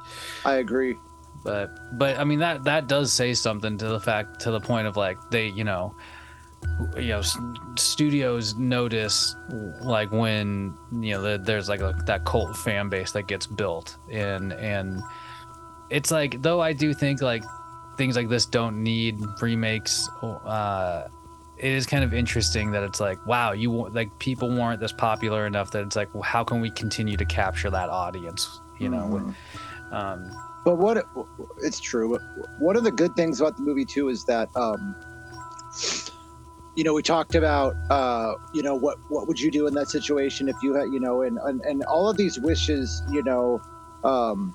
I 0.45 0.57
agree. 0.57 0.97
but 1.43 1.71
but 1.99 2.19
I 2.19 2.25
mean 2.25 2.41
that 2.41 2.65
that 2.65 2.87
does 2.87 3.13
say 3.13 3.33
something 3.33 3.79
to 3.79 3.89
the 3.89 4.01
fact 4.01 4.41
to 4.41 4.51
the 4.51 4.61
point 4.61 4.87
of 4.87 4.97
like 4.97 5.19
they 5.31 5.47
you 5.49 5.65
know 5.65 5.95
you 6.97 7.09
know 7.09 7.23
studios 7.77 8.55
notice 8.57 9.35
like 9.83 10.11
when 10.13 10.75
you 10.93 11.13
know 11.13 11.37
there's 11.37 11.69
like 11.69 11.81
a, 11.81 11.95
that 12.07 12.25
cult 12.25 12.57
fan 12.57 12.89
base 12.89 13.13
that 13.13 13.27
gets 13.27 13.47
built 13.47 13.97
and 14.11 14.53
and 14.55 15.01
it's 15.91 16.11
like 16.11 16.43
though 16.43 16.61
I 16.61 16.73
do 16.73 16.93
think 16.93 17.23
like 17.23 17.45
things 17.97 18.17
like 18.17 18.29
this 18.29 18.45
don't 18.47 18.83
need 18.83 19.19
remakes 19.41 20.09
uh 20.23 21.09
it 21.57 21.73
is 21.73 21.87
kind 21.87 22.05
of 22.05 22.13
interesting 22.13 22.71
that 22.73 22.83
it's 22.83 23.01
like 23.01 23.25
wow 23.27 23.53
you 23.53 23.89
like 23.91 24.19
people 24.19 24.49
weren't 24.49 24.81
this 24.81 24.93
popular 24.93 25.47
enough 25.47 25.71
that 25.71 25.83
it's 25.83 25.97
like 25.97 26.13
well, 26.15 26.23
how 26.23 26.45
can 26.45 26.61
we 26.61 26.71
continue 26.71 27.17
to 27.17 27.25
capture 27.25 27.71
that 27.71 27.89
audience 27.89 28.61
you 28.79 28.89
know 28.89 29.07
with, 29.07 29.35
um 29.93 30.31
But 30.67 30.79
what 30.79 31.07
it's 31.63 31.79
true. 31.79 32.19
One 32.59 32.77
of 32.77 32.83
the 32.83 32.91
good 32.91 33.15
things 33.15 33.41
about 33.41 33.57
the 33.57 33.63
movie 33.63 33.85
too 33.85 34.09
is 34.09 34.25
that 34.25 34.49
um, 34.57 34.97
you 36.77 36.85
know 36.85 36.95
we 36.95 37.03
talked 37.03 37.35
about 37.35 37.75
uh, 37.91 38.35
you 38.55 38.63
know 38.63 38.75
what 38.75 38.99
what 39.09 39.27
would 39.27 39.41
you 39.41 39.51
do 39.51 39.67
in 39.67 39.75
that 39.75 39.89
situation 39.89 40.49
if 40.49 40.57
you 40.63 40.75
had 40.75 40.93
you 40.93 41.01
know 41.01 41.23
and 41.23 41.39
and, 41.45 41.61
and 41.63 41.83
all 41.85 42.09
of 42.09 42.17
these 42.17 42.39
wishes 42.39 43.03
you 43.11 43.23
know 43.25 43.61
um, 44.05 44.55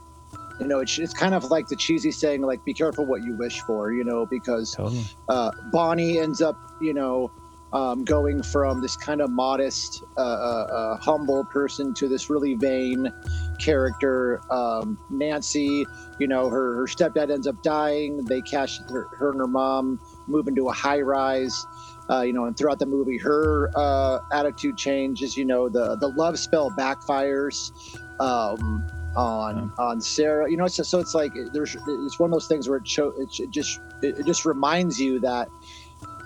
you 0.59 0.67
know 0.67 0.79
it's, 0.79 0.97
it's 0.99 1.13
kind 1.13 1.33
of 1.33 1.45
like 1.45 1.67
the 1.67 1.75
cheesy 1.75 2.11
saying 2.11 2.41
like 2.41 2.63
be 2.63 2.73
careful 2.73 3.05
what 3.05 3.23
you 3.23 3.35
wish 3.37 3.61
for 3.61 3.91
you 3.91 4.03
know 4.03 4.25
because 4.25 4.75
totally 4.75 5.03
uh, 5.29 5.51
Bonnie 5.71 6.19
ends 6.19 6.41
up, 6.41 6.57
you 6.81 6.93
know, 6.93 7.31
um, 7.73 8.03
going 8.03 8.43
from 8.43 8.81
this 8.81 8.97
kind 8.97 9.21
of 9.21 9.29
modest, 9.29 10.03
uh, 10.17 10.21
uh, 10.21 10.23
uh, 10.23 10.97
humble 10.97 11.45
person 11.45 11.93
to 11.93 12.09
this 12.09 12.29
really 12.29 12.53
vain 12.55 13.11
character. 13.59 14.41
Um, 14.51 14.99
Nancy, 15.09 15.85
you 16.19 16.27
know, 16.27 16.49
her, 16.49 16.75
her 16.75 16.85
stepdad 16.85 17.31
ends 17.31 17.47
up 17.47 17.63
dying. 17.63 18.25
They 18.25 18.41
cash 18.41 18.79
her, 18.89 19.07
her 19.17 19.31
and 19.31 19.39
her 19.39 19.47
mom 19.47 19.99
move 20.27 20.49
into 20.49 20.67
a 20.67 20.73
high 20.73 20.99
rise. 20.99 21.65
Uh, 22.09 22.21
you 22.21 22.33
know, 22.33 22.45
and 22.45 22.57
throughout 22.57 22.79
the 22.79 22.85
movie, 22.85 23.17
her 23.17 23.69
uh, 23.75 24.19
attitude 24.33 24.75
changes. 24.77 25.37
You 25.37 25.45
know, 25.45 25.69
the 25.69 25.95
the 25.97 26.07
love 26.09 26.37
spell 26.37 26.69
backfires 26.71 27.71
um, 28.19 28.85
on 29.15 29.71
on 29.77 30.01
Sarah. 30.01 30.49
You 30.49 30.57
know, 30.57 30.67
so, 30.67 30.83
so 30.83 30.99
it's 30.99 31.13
like 31.13 31.31
there's 31.53 31.75
it's 31.87 32.19
one 32.19 32.29
of 32.29 32.33
those 32.33 32.47
things 32.47 32.67
where 32.67 32.77
it 32.79 32.87
show 32.87 33.13
it, 33.17 33.29
it 33.39 33.49
just 33.51 33.79
it, 34.01 34.19
it 34.19 34.25
just 34.25 34.45
reminds 34.45 34.99
you 34.99 35.19
that 35.21 35.47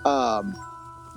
um, 0.04 0.56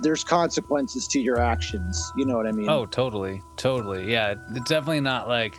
there's 0.00 0.22
consequences 0.24 1.08
to 1.08 1.20
your 1.20 1.40
actions. 1.40 2.12
You 2.16 2.26
know 2.26 2.36
what 2.36 2.46
I 2.46 2.52
mean? 2.52 2.68
Oh, 2.68 2.86
totally, 2.86 3.42
totally. 3.56 4.10
Yeah, 4.10 4.34
it's 4.52 4.68
definitely 4.68 5.00
not 5.00 5.26
like, 5.26 5.58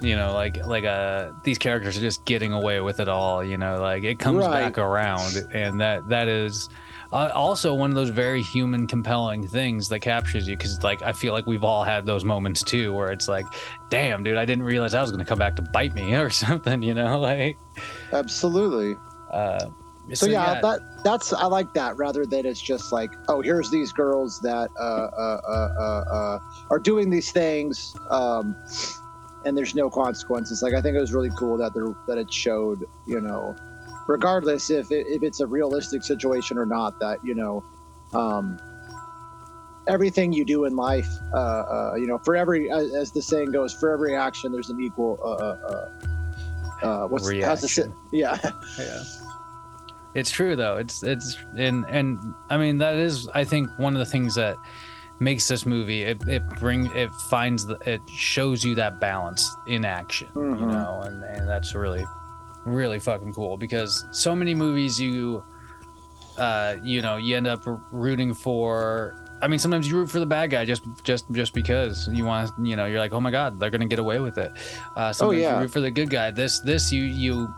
you 0.00 0.16
know, 0.16 0.34
like 0.34 0.66
like 0.66 0.84
uh 0.84 1.30
these 1.44 1.58
characters 1.58 1.96
are 1.96 2.00
just 2.00 2.24
getting 2.26 2.52
away 2.52 2.80
with 2.80 3.00
it 3.00 3.08
all. 3.08 3.42
You 3.44 3.56
know, 3.56 3.80
like 3.80 4.04
it 4.04 4.18
comes 4.18 4.44
Right. 4.46 4.60
back 4.72 4.78
around, 4.78 5.36
and 5.52 5.80
that 5.80 6.08
that 6.08 6.28
is 6.28 6.68
uh, 7.12 7.30
also 7.34 7.74
one 7.74 7.90
of 7.90 7.96
those 7.96 8.10
very 8.10 8.42
human, 8.42 8.86
compelling 8.86 9.46
things 9.46 9.88
that 9.88 10.00
captures 10.00 10.46
you. 10.48 10.56
Because 10.56 10.82
like 10.82 11.02
I 11.02 11.12
feel 11.12 11.32
like 11.32 11.46
we've 11.46 11.64
all 11.64 11.84
had 11.84 12.06
those 12.06 12.24
moments 12.24 12.62
too, 12.62 12.92
where 12.92 13.10
it's 13.12 13.28
like, 13.28 13.46
damn, 13.88 14.22
dude, 14.22 14.36
I 14.36 14.44
didn't 14.44 14.64
realize 14.64 14.94
I 14.94 15.02
was 15.02 15.10
gonna 15.10 15.24
come 15.24 15.38
back 15.38 15.56
to 15.56 15.62
bite 15.62 15.94
me 15.94 16.14
or 16.16 16.30
something. 16.30 16.82
You 16.82 16.94
know, 16.94 17.18
like. 17.30 17.56
Absolutely. 18.12 18.96
Uh, 19.30 19.66
So, 20.12 20.26
yeah, 20.26 20.60
that 20.60 20.80
that's 21.04 21.32
I 21.32 21.44
like 21.46 21.72
that 21.74 21.96
rather 21.96 22.26
than 22.26 22.44
it's 22.44 22.60
just 22.60 22.90
like, 22.90 23.12
oh, 23.28 23.42
here's 23.42 23.70
these 23.70 23.92
girls 23.92 24.40
that 24.40 24.68
uh, 24.76 24.82
uh, 24.82 25.40
uh, 25.46 25.68
uh, 25.78 26.14
uh, 26.14 26.38
are 26.70 26.80
doing 26.80 27.10
these 27.10 27.30
things, 27.30 27.94
um, 28.10 28.56
and 29.44 29.56
there's 29.56 29.74
no 29.76 29.88
consequences. 29.88 30.62
Like 30.62 30.74
I 30.74 30.82
think 30.82 30.96
it 30.96 31.00
was 31.00 31.12
really 31.12 31.30
cool 31.38 31.56
that 31.58 31.74
there 31.74 31.94
that 32.08 32.18
it 32.18 32.32
showed, 32.32 32.86
you 33.06 33.20
know, 33.20 33.54
regardless 34.10 34.70
if 34.70 34.90
it, 34.90 35.06
if 35.08 35.22
it's 35.22 35.40
a 35.40 35.46
realistic 35.46 36.02
situation 36.02 36.58
or 36.58 36.66
not, 36.66 36.98
that 37.00 37.18
you 37.24 37.34
know, 37.34 37.64
um, 38.12 38.58
everything 39.86 40.32
you 40.32 40.44
do 40.44 40.64
in 40.64 40.74
life, 40.76 41.08
uh, 41.32 41.36
uh, 41.36 41.94
you 41.96 42.06
know, 42.06 42.18
for 42.18 42.34
every 42.36 42.70
as, 42.70 42.92
as 42.94 43.12
the 43.12 43.22
saying 43.22 43.52
goes, 43.52 43.72
for 43.72 43.90
every 43.92 44.14
action 44.16 44.52
there's 44.52 44.70
an 44.70 44.80
equal. 44.80 45.18
Uh, 45.22 45.28
uh, 45.28 45.56
uh, 45.70 46.86
uh, 46.86 47.06
what's 47.08 47.24
how's 47.42 47.60
the 47.60 47.66
Reaction. 47.66 47.94
yeah 48.10 48.38
yeah 48.78 49.02
it's 50.14 50.30
true 50.30 50.56
though 50.56 50.78
it's 50.78 51.02
it's 51.02 51.36
and 51.58 51.84
and 51.90 52.18
i 52.48 52.56
mean 52.56 52.78
that 52.78 52.94
is 52.96 53.28
i 53.34 53.44
think 53.44 53.68
one 53.78 53.94
of 53.94 53.98
the 53.98 54.10
things 54.10 54.34
that 54.34 54.56
makes 55.20 55.46
this 55.46 55.66
movie 55.66 56.02
it, 56.02 56.16
it 56.26 56.42
bring 56.58 56.86
it 56.96 57.10
finds 57.28 57.66
the 57.66 57.76
it 57.84 58.00
shows 58.08 58.64
you 58.64 58.74
that 58.74 58.98
balance 58.98 59.54
in 59.66 59.84
action 59.84 60.26
you 60.34 60.40
Mhm. 60.40 60.72
know 60.72 61.02
and, 61.04 61.22
and 61.22 61.46
that's 61.46 61.74
really 61.74 62.04
really 62.64 62.98
fucking 62.98 63.32
cool 63.32 63.56
because 63.56 64.04
so 64.12 64.34
many 64.36 64.54
movies 64.54 65.00
you 65.00 65.42
uh 66.38 66.76
you 66.82 67.00
know 67.02 67.16
you 67.16 67.36
end 67.36 67.46
up 67.46 67.62
rooting 67.90 68.32
for 68.34 69.16
i 69.42 69.48
mean 69.48 69.58
sometimes 69.58 69.88
you 69.88 69.96
root 69.96 70.10
for 70.10 70.20
the 70.20 70.26
bad 70.26 70.50
guy 70.50 70.64
just 70.64 70.82
just 71.02 71.24
just 71.32 71.54
because 71.54 72.08
you 72.12 72.24
want 72.24 72.50
you 72.62 72.76
know 72.76 72.86
you're 72.86 72.98
like 72.98 73.12
oh 73.12 73.20
my 73.20 73.30
god 73.30 73.58
they're 73.58 73.70
gonna 73.70 73.86
get 73.86 73.98
away 73.98 74.18
with 74.20 74.38
it 74.38 74.52
uh 74.96 75.12
sometimes 75.12 75.40
yeah. 75.42 75.54
you 75.56 75.62
root 75.62 75.70
for 75.70 75.80
the 75.80 75.90
good 75.90 76.10
guy 76.10 76.30
this 76.30 76.60
this 76.60 76.92
you 76.92 77.02
you 77.02 77.48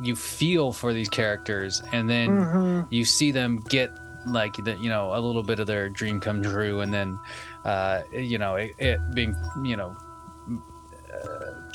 you 0.00 0.16
feel 0.16 0.72
for 0.72 0.92
these 0.92 1.08
characters 1.08 1.82
and 1.92 2.08
then 2.08 2.28
Mhm. 2.28 2.86
you 2.90 3.04
see 3.04 3.30
them 3.30 3.58
get 3.68 3.90
like 4.26 4.54
the, 4.64 4.74
you 4.76 4.88
know 4.88 5.14
a 5.14 5.20
little 5.20 5.42
bit 5.42 5.60
of 5.60 5.66
their 5.66 5.88
dream 5.88 6.18
come 6.18 6.42
true 6.42 6.80
and 6.80 6.92
then 6.92 7.18
uh 7.64 8.00
you 8.12 8.38
know 8.38 8.54
it, 8.56 8.72
it 8.78 8.98
being 9.14 9.36
you 9.62 9.76
know 9.76 9.96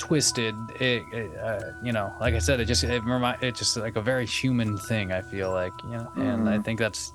twisted 0.00 0.54
it, 0.80 1.04
uh, 1.44 1.60
you 1.84 1.92
know 1.92 2.10
like 2.20 2.34
i 2.34 2.38
said 2.38 2.58
it 2.58 2.64
just 2.64 2.82
it 2.82 3.04
remind 3.04 3.40
it's 3.42 3.58
just 3.58 3.76
like 3.76 3.96
a 3.96 4.00
very 4.00 4.24
human 4.24 4.76
thing 4.78 5.12
i 5.12 5.20
feel 5.20 5.50
like 5.52 5.72
you 5.84 5.90
know 5.90 6.10
and 6.16 6.48
i 6.48 6.56
Mhm. 6.58 6.64
think 6.64 6.78
that's 6.78 7.12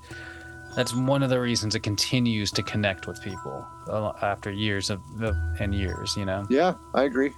that's 0.76 0.94
one 0.94 1.24
of 1.24 1.30
the 1.32 1.40
reasons 1.40 1.74
it 1.74 1.80
continues 1.82 2.52
to 2.52 2.62
connect 2.62 3.08
with 3.08 3.20
people 3.22 3.66
uh, 3.90 4.12
after 4.22 4.52
years 4.52 4.90
of, 4.92 5.02
of 5.22 5.36
and 5.60 5.74
years 5.74 6.16
you 6.16 6.26
know 6.26 6.46
Yeah, 6.50 6.76
I 6.94 7.04
agree. 7.04 7.34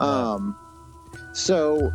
Um, 0.00 0.56
so, 1.32 1.92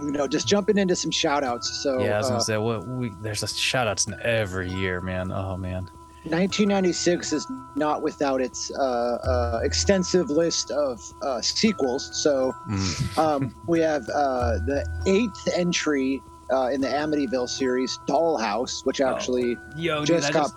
you 0.00 0.12
know, 0.12 0.26
just 0.26 0.46
jumping 0.48 0.78
into 0.78 0.96
some 0.96 1.10
shout 1.10 1.44
outs. 1.44 1.68
So, 1.82 2.02
yeah 2.02 2.14
i 2.14 2.18
was 2.18 2.26
uh, 2.26 2.30
gonna 2.30 2.40
say 2.42 2.56
what 2.58 2.86
we 2.86 3.10
there's 3.22 3.42
a 3.42 3.48
shout 3.48 3.86
outs 3.88 4.06
in 4.06 4.14
every 4.22 4.70
year 4.70 5.00
man 5.00 5.32
oh 5.32 5.56
man 5.56 5.88
1996 6.30 7.32
is 7.32 7.46
not 7.76 8.02
without 8.02 8.40
its 8.40 8.70
uh, 8.76 8.80
uh, 8.82 9.60
extensive 9.62 10.30
list 10.30 10.70
of 10.70 11.00
uh, 11.22 11.40
sequels. 11.40 12.10
So, 12.22 12.52
Mm. 12.68 13.18
um, 13.18 13.54
we 13.66 13.80
have 13.80 14.02
uh, 14.14 14.58
the 14.66 14.84
eighth 15.06 15.48
entry 15.56 16.22
uh, 16.52 16.70
in 16.72 16.80
the 16.80 16.88
Amityville 16.88 17.48
series, 17.48 17.98
Dollhouse, 18.08 18.84
which 18.86 19.00
Oh, 19.00 19.08
actually 19.08 19.56
yo 19.76 19.98
dude, 20.04 20.16
just 20.16 20.28
I 20.30 20.32
got 20.32 20.42
just 20.44 20.54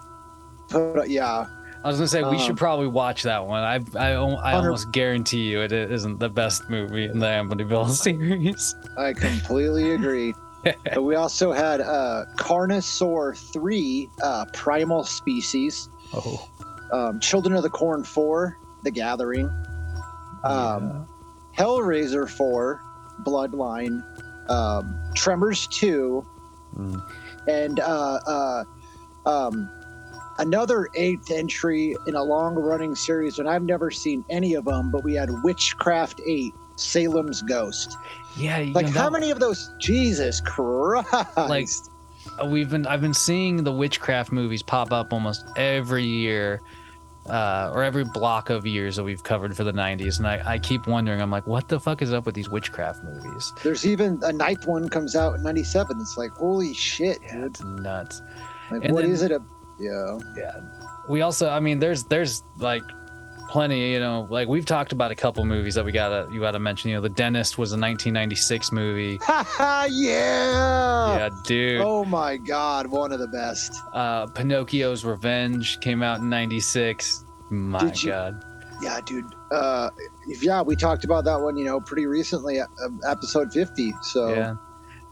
put. 0.70 1.10
Yeah, 1.10 1.46
I 1.84 1.88
was 1.88 1.98
gonna 1.98 2.08
say 2.08 2.22
we 2.24 2.30
Um, 2.30 2.38
should 2.40 2.58
probably 2.58 2.88
watch 2.88 3.24
that 3.24 3.46
one. 3.46 3.64
I 3.64 3.76
I, 3.98 4.12
I 4.12 4.14
Hundred- 4.14 4.38
almost 4.56 4.92
guarantee 4.92 5.50
you 5.50 5.62
it 5.62 5.72
isn't 5.74 6.20
the 6.20 6.30
best 6.30 6.70
movie 6.70 7.06
in 7.06 7.20
the 7.20 7.26
Amityville 7.28 7.90
series. 8.06 8.76
I 8.98 9.14
completely 9.14 9.92
agree. 9.94 10.34
but 10.94 11.04
we 11.04 11.16
also 11.16 11.52
had 11.52 11.82
uh, 11.82 12.26
Carnosaur 12.38 13.36
3, 13.54 14.10
uh, 14.24 14.46
Primal 14.54 15.04
Species, 15.04 15.90
Oh, 16.14 16.48
um, 16.92 17.20
Children 17.20 17.56
of 17.56 17.64
the 17.64 17.70
Corn 17.70 18.04
4, 18.04 18.58
The 18.84 18.92
Gathering, 18.92 19.50
um, 20.44 21.08
Hellraiser 21.58 22.30
4, 22.30 22.82
Bloodline, 23.24 24.04
um, 24.50 25.00
Tremors 25.16 25.68
2, 25.68 26.26
Mm. 26.78 27.02
and 27.50 27.82
uh, 27.82 28.20
uh, 28.26 28.64
um, 29.26 29.70
another 30.38 30.88
eighth 30.96 31.30
entry 31.32 31.98
in 32.08 32.16
a 32.16 32.24
long 32.24 32.56
running 32.56 32.96
series. 32.96 33.40
And 33.40 33.50
I've 33.50 33.64
never 33.64 33.92
seen 33.92 34.24
any 34.30 34.54
of 34.54 34.64
them, 34.64 34.90
but 34.90 35.04
we 35.04 35.14
had 35.16 35.30
Witchcraft 35.44 36.22
8, 36.26 36.54
Salem's 36.82 37.42
Ghost. 37.42 37.98
yeah. 38.38 38.60
you 38.60 38.74
Like, 38.74 38.88
know, 38.88 38.92
how 38.94 39.04
that- 39.10 39.12
many 39.14 39.32
of 39.32 39.40
those? 39.40 39.72
Jesus 39.80 40.42
Christ. 40.42 41.08
Like 41.38 41.68
we've 42.46 42.70
been 42.70 42.86
I've 42.88 43.02
been 43.02 43.14
seeing 43.14 43.64
the 43.64 43.72
witchcraft 43.72 44.32
movies 44.32 44.62
pop 44.64 44.92
up 44.92 45.12
almost 45.14 45.46
every 45.56 46.06
year. 46.06 46.62
Uh, 47.30 47.72
or 47.76 47.84
every 47.84 48.04
block 48.04 48.50
of 48.50 48.66
years 48.66 48.96
that 48.96 49.04
we've 49.04 49.24
covered 49.24 49.56
for 49.56 49.64
the 49.64 49.72
90s 49.72 50.18
and 50.18 50.28
I, 50.28 50.54
I 50.54 50.58
keep 50.58 50.88
wondering 50.88 51.22
i'm 51.22 51.30
like 51.30 51.46
what 51.46 51.68
the 51.68 51.80
fuck 51.80 52.02
is 52.02 52.12
up 52.12 52.26
with 52.26 52.34
these 52.34 52.50
witchcraft 52.50 53.04
movies 53.04 53.54
There's 53.62 53.86
even 53.86 54.20
a 54.24 54.34
ninth 54.34 54.66
one 54.66 54.90
comes 54.90 55.16
out 55.16 55.36
in 55.36 55.44
'97. 55.44 56.02
It's 56.02 56.18
like 56.18 56.32
holy 56.32 56.74
shit, 56.74 57.20
yeah 57.22 57.34
dude! 57.36 57.44
it's 57.46 57.64
nuts 57.64 58.24
Like, 58.72 58.86
and 58.86 58.94
what 58.96 59.04
then- 59.04 59.12
is 59.12 59.22
it? 59.22 59.32
A 59.32 59.40
yeah, 59.80 60.18
yeah 60.36 60.62
we 61.08 61.22
also 61.22 61.48
i 61.48 61.60
mean 61.60 61.78
there's 61.78 62.06
there's 62.06 62.42
like 62.58 62.82
plenty 63.52 63.92
you 63.92 64.00
know 64.00 64.26
like 64.30 64.48
we've 64.48 64.66
talked 64.66 64.94
about 64.94 65.12
a 65.12 65.16
couple 65.16 65.44
movies 65.46 65.76
that 65.76 65.84
we 65.84 65.92
gotta 65.92 66.28
you 66.32 66.40
gotta 66.40 66.58
mention 66.58 66.90
you 66.90 66.96
know 66.96 67.02
the 67.02 67.10
dentist 67.10 67.58
was 67.58 67.72
a 67.72 67.76
1996 67.76 68.72
movie 68.72 69.20
yeah. 69.60 69.88
yeah 69.90 71.30
dude 71.44 71.82
Oh 71.82 72.06
my 72.06 72.38
god, 72.38 72.88
one 72.88 73.12
of 73.12 73.20
the 73.20 73.28
best. 73.28 73.74
uh 73.94 74.28
pinocchio's 74.28 75.04
revenge 75.04 75.80
came 75.82 76.02
out 76.02 76.20
in 76.20 76.30
96 76.30 77.26
my 77.50 77.92
you- 77.94 78.10
god 78.10 78.44
Yeah, 78.82 79.00
dude. 79.06 79.26
Uh, 79.52 79.90
if- 80.28 80.42
yeah, 80.44 80.62
we 80.64 80.76
talked 80.76 81.04
about 81.04 81.24
that 81.26 81.40
one, 81.40 81.56
you 81.56 81.66
know, 81.66 81.80
pretty 81.80 82.08
recently, 82.08 82.60
uh, 82.62 82.66
episode 83.08 83.52
50. 83.54 83.94
So 84.02 84.34
yeah 84.34 84.56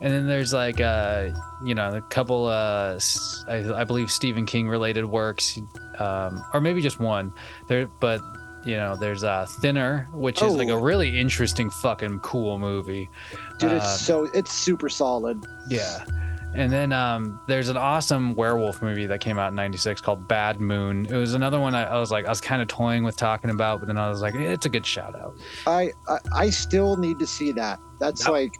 and 0.01 0.13
then 0.13 0.27
there's 0.27 0.53
like 0.53 0.79
uh 0.81 1.29
you 1.63 1.75
know 1.75 1.89
a 1.89 2.01
couple 2.01 2.45
uh 2.47 2.99
I, 3.47 3.55
I 3.81 3.83
believe 3.83 4.11
stephen 4.11 4.45
king 4.45 4.67
related 4.69 5.05
works 5.05 5.59
um 5.99 6.43
or 6.53 6.61
maybe 6.61 6.81
just 6.81 6.99
one 6.99 7.33
there 7.67 7.87
but 7.99 8.21
you 8.65 8.75
know 8.77 8.95
there's 8.95 9.23
uh 9.23 9.45
thinner 9.61 10.07
which 10.13 10.41
is 10.41 10.53
like 10.53 10.67
a 10.69 10.71
Oh. 10.73 10.79
really 10.81 11.19
interesting 11.19 11.69
fucking 11.69 12.19
cool 12.19 12.59
movie 12.59 13.09
dude, 13.57 13.71
Uh, 13.71 13.75
it's 13.75 14.01
so 14.01 14.25
it's 14.33 14.51
super 14.51 14.89
solid. 14.89 15.45
Yeah. 15.69 16.03
And 16.55 16.71
then 16.71 16.91
um, 16.91 17.39
there's 17.47 17.69
an 17.69 17.77
awesome 17.77 18.33
werewolf 18.33 18.81
movie 18.81 19.05
that 19.05 19.19
came 19.21 19.37
out 19.37 19.49
in 19.49 19.55
'96 19.55 20.01
called 20.01 20.27
Bad 20.27 20.59
Moon. 20.59 21.05
It 21.05 21.13
was 21.15 21.35
another 21.35 21.59
one 21.59 21.75
I, 21.75 21.83
I 21.83 21.99
was 21.99 22.09
like, 22.09 22.25
I 22.25 22.29
was 22.29 22.41
kind 22.41 22.59
of 22.59 22.67
toying 22.67 23.03
with 23.03 23.15
talking 23.15 23.51
about, 23.51 23.81
but 23.81 23.85
then 23.85 23.99
I 23.99 24.09
was 24.09 24.21
like, 24.23 24.33
eh, 24.33 24.39
it's 24.53 24.65
a 24.65 24.69
good 24.69 24.83
shout 24.83 25.13
out. 25.15 25.35
I, 25.67 25.91
I 26.07 26.17
I 26.33 26.49
still 26.49 26.97
need 26.97 27.19
to 27.19 27.27
see 27.27 27.51
that. 27.51 27.77
That's 27.99 28.21
Yep. 28.21 28.31
like, 28.31 28.53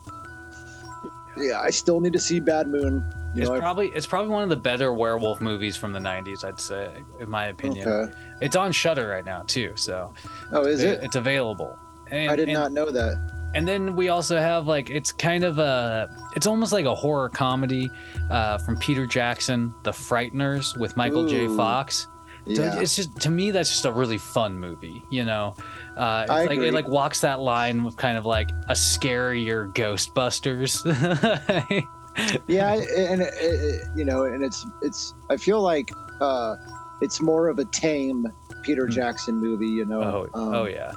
yeah, 1.38 1.60
I 1.62 1.70
still 1.70 2.00
need 2.00 2.14
to 2.14 2.20
see 2.20 2.40
Bad 2.40 2.68
Moon. 2.68 3.04
You 3.36 3.42
It's 3.44 3.52
know, 3.52 3.60
probably 3.60 3.90
it's 3.90 4.08
probably 4.08 4.32
one 4.32 4.44
of 4.44 4.50
the 4.50 4.56
better 4.56 4.92
werewolf 4.94 5.40
movies 5.42 5.78
from 5.78 5.94
the 5.94 6.00
'90s, 6.00 6.44
I'd 6.44 6.60
say, 6.60 6.90
in 7.20 7.30
my 7.30 7.46
opinion. 7.48 7.88
okay. 7.88 8.14
It's 8.42 8.56
on 8.56 8.72
Shudder 8.72 9.08
right 9.08 9.24
now 9.26 9.44
too, 9.46 9.74
so 9.76 10.14
Oh, 10.52 10.66
is 10.66 10.82
it? 10.82 11.04
It's 11.04 11.16
available. 11.16 11.78
And, 12.10 12.32
I 12.32 12.36
did 12.36 12.50
and- 12.50 12.58
not 12.58 12.72
know 12.72 12.90
that. 12.90 13.18
and 13.54 13.68
then 13.68 13.96
we 13.96 14.10
also 14.10 14.38
have 14.40 14.66
like 14.68 14.90
it's 14.90 15.12
kind 15.12 15.44
of 15.44 15.60
a 15.60 16.10
it's 16.36 16.48
almost 16.48 16.72
like 16.74 16.86
a 16.86 16.96
horror 16.96 17.30
comedy 17.30 17.90
uh, 18.32 18.58
from 18.58 18.78
Peter 18.78 19.06
Jackson, 19.06 19.74
The 19.84 19.92
Frighteners 19.92 20.76
with 20.78 20.98
Michael 20.98 21.28
J. 21.28 21.48
Fox. 21.56 22.08
Yeah. 22.50 22.80
it's 22.80 22.96
just 22.96 23.16
to 23.22 23.30
me 23.30 23.52
that's 23.52 23.70
just 23.70 23.86
a 23.86 23.92
really 23.92 24.18
fun 24.18 24.60
movie 24.60 25.04
you 25.12 25.24
know 25.24 25.56
uh 25.98 26.24
it's 26.24 26.32
I 26.32 26.42
like 26.46 26.52
agree. 26.52 26.70
it 26.70 26.74
like 26.74 26.88
walks 26.88 27.22
that 27.22 27.40
line 27.40 27.84
with 27.84 27.96
kind 27.98 28.18
of 28.18 28.26
like 28.26 28.50
a 28.68 28.74
scarier 28.74 29.72
ghostbusters 29.74 30.84
yeah 32.48 32.74
and 32.74 33.22
it, 33.22 33.34
it, 33.40 33.82
you 33.96 34.04
know 34.04 34.24
and 34.24 34.44
it's 34.44 34.66
it's 34.82 35.14
i 35.30 35.38
feel 35.38 35.62
like 35.62 35.92
uh 36.22 36.56
it's 37.02 37.22
more 37.22 37.48
of 37.48 37.60
a 37.60 37.66
tame 37.66 38.26
peter 38.64 38.86
Hmm. 38.86 38.92
jackson 38.92 39.36
movie 39.40 39.68
you 39.68 39.86
know 39.86 40.02
oh, 40.02 40.40
Um, 40.40 40.54
oh 40.56 40.66
yeah 40.66 40.92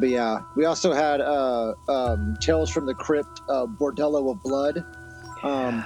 but 0.00 0.08
yeah 0.08 0.40
we 0.56 0.64
also 0.64 0.92
had 0.92 1.20
uh 1.20 1.74
um 1.88 2.36
tales 2.40 2.70
from 2.70 2.86
the 2.86 2.94
crypt 2.94 3.42
uh 3.48 3.66
bordello 3.66 4.30
of 4.30 4.42
blood 4.42 4.84
um 5.44 5.84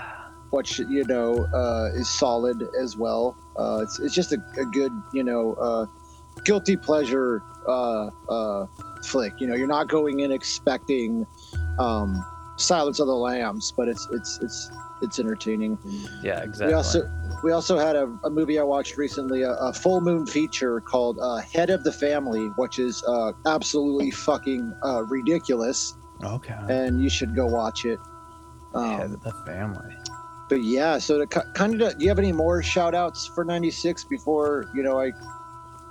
which 0.50 0.78
you 0.78 1.04
know 1.04 1.44
uh 1.52 1.90
is 1.94 2.08
solid 2.08 2.62
as 2.80 2.96
well 2.96 3.36
uh 3.56 3.80
it's, 3.82 3.98
it's 4.00 4.14
just 4.14 4.32
a, 4.32 4.38
a 4.58 4.64
good 4.66 4.92
you 5.12 5.24
know 5.24 5.54
uh 5.54 5.86
guilty 6.44 6.76
pleasure 6.76 7.42
uh 7.68 8.08
uh 8.28 8.66
flick 9.04 9.32
you 9.40 9.46
know 9.46 9.54
you're 9.54 9.66
not 9.66 9.88
going 9.88 10.20
in 10.20 10.32
expecting 10.32 11.26
um 11.78 12.24
silence 12.56 13.00
of 13.00 13.06
the 13.06 13.14
lambs 13.14 13.72
but 13.76 13.88
it's 13.88 14.06
it's 14.12 14.38
it's 14.42 14.70
it's 15.02 15.18
entertaining. 15.18 15.76
Yeah, 16.22 16.44
exactly. 16.44 16.68
We 16.68 16.72
also 16.74 17.10
we 17.42 17.50
also 17.50 17.76
had 17.76 17.96
a, 17.96 18.04
a 18.22 18.30
movie 18.30 18.60
I 18.60 18.62
watched 18.62 18.96
recently, 18.96 19.42
a, 19.42 19.50
a 19.50 19.72
full 19.72 20.00
moon 20.00 20.26
feature 20.26 20.80
called 20.80 21.18
uh, 21.20 21.38
Head 21.38 21.70
of 21.70 21.82
the 21.82 21.90
Family, 21.90 22.46
which 22.54 22.78
is 22.78 23.02
uh, 23.08 23.32
absolutely 23.44 24.12
fucking 24.12 24.72
uh, 24.84 25.02
ridiculous, 25.06 25.96
okay. 26.22 26.54
and 26.68 27.02
you 27.02 27.10
should 27.10 27.34
go 27.34 27.46
watch 27.46 27.84
it. 27.84 27.98
Head 28.74 29.00
Um, 29.00 29.00
of 29.14 29.22
the 29.24 29.32
family. 29.44 29.96
But 30.48 30.62
yeah, 30.62 30.98
so 30.98 31.24
to 31.24 31.26
kind 31.26 31.80
of, 31.80 31.98
do 31.98 32.04
you 32.04 32.08
have 32.08 32.18
any 32.18 32.32
more 32.32 32.62
shout 32.62 32.94
outs 32.94 33.26
for 33.26 33.44
'96 33.44 34.04
before 34.04 34.70
you 34.74 34.82
know 34.82 35.00
I 35.00 35.12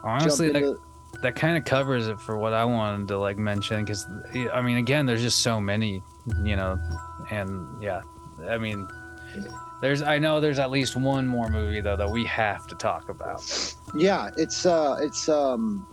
Honestly, 0.04 0.52
jump 0.52 0.80
that, 1.14 1.22
that 1.22 1.36
kind 1.36 1.58
of 1.58 1.66
covers 1.66 2.08
it 2.08 2.20
for 2.20 2.38
what 2.38 2.54
I 2.54 2.66
wanted 2.66 3.08
to 3.10 3.18
like 3.18 3.38
mention 3.38 3.84
because 3.84 4.08
I 4.54 4.62
mean, 4.62 4.78
again, 4.78 5.06
there's 5.06 5.22
just 5.22 5.40
so 5.40 5.60
many, 5.60 6.02
you 6.44 6.56
know, 6.56 6.78
and 7.30 7.82
yeah, 7.82 8.02
I 8.50 8.58
mean, 8.58 8.88
there's 9.82 10.02
I 10.02 10.18
know 10.18 10.40
there's 10.40 10.60
at 10.60 10.72
least 10.72 10.96
one 10.96 11.28
more 11.28 11.50
movie 11.50 11.82
though 11.82 11.98
that 11.98 12.10
we 12.10 12.26
have 12.26 12.68
to 12.68 12.76
talk 12.76 13.10
about. 13.10 13.76
Yeah, 13.96 14.30
it's 14.38 14.66
uh, 14.66 14.98
it's 15.02 15.30
um, 15.30 15.88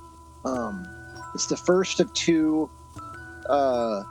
um, 0.44 0.86
it's 1.34 1.46
the 1.46 1.56
first 1.56 2.00
of 2.00 2.12
two 2.14 2.70
uh, 3.48 4.02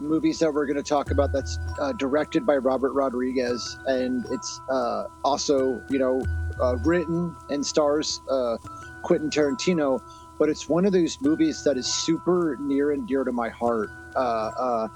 movies 0.00 0.38
that 0.38 0.52
we're 0.52 0.66
going 0.66 0.76
to 0.76 0.82
talk 0.82 1.10
about. 1.10 1.32
That's 1.32 1.58
uh, 1.80 1.92
directed 1.92 2.46
by 2.46 2.56
Robert 2.56 2.92
Rodriguez, 2.92 3.78
and 3.86 4.24
it's 4.30 4.60
uh, 4.68 5.04
also 5.24 5.82
you 5.90 5.98
know 5.98 6.22
uh, 6.60 6.76
written 6.84 7.34
and 7.50 7.64
stars 7.64 8.20
uh, 8.30 8.56
Quentin 9.02 9.30
Tarantino. 9.30 10.00
But 10.38 10.48
it's 10.48 10.68
one 10.68 10.84
of 10.84 10.92
those 10.92 11.20
movies 11.20 11.62
that 11.62 11.76
is 11.76 11.86
super 11.86 12.56
near 12.60 12.90
and 12.90 13.06
dear 13.06 13.22
to 13.22 13.32
my 13.32 13.48
heart. 13.48 13.88
Uh, 14.16 14.18
uh, 14.18 14.88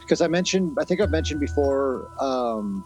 because 0.00 0.20
I 0.20 0.28
mentioned, 0.28 0.78
I 0.80 0.84
think 0.84 1.00
I've 1.00 1.10
mentioned 1.10 1.40
before, 1.40 2.08
um, 2.20 2.84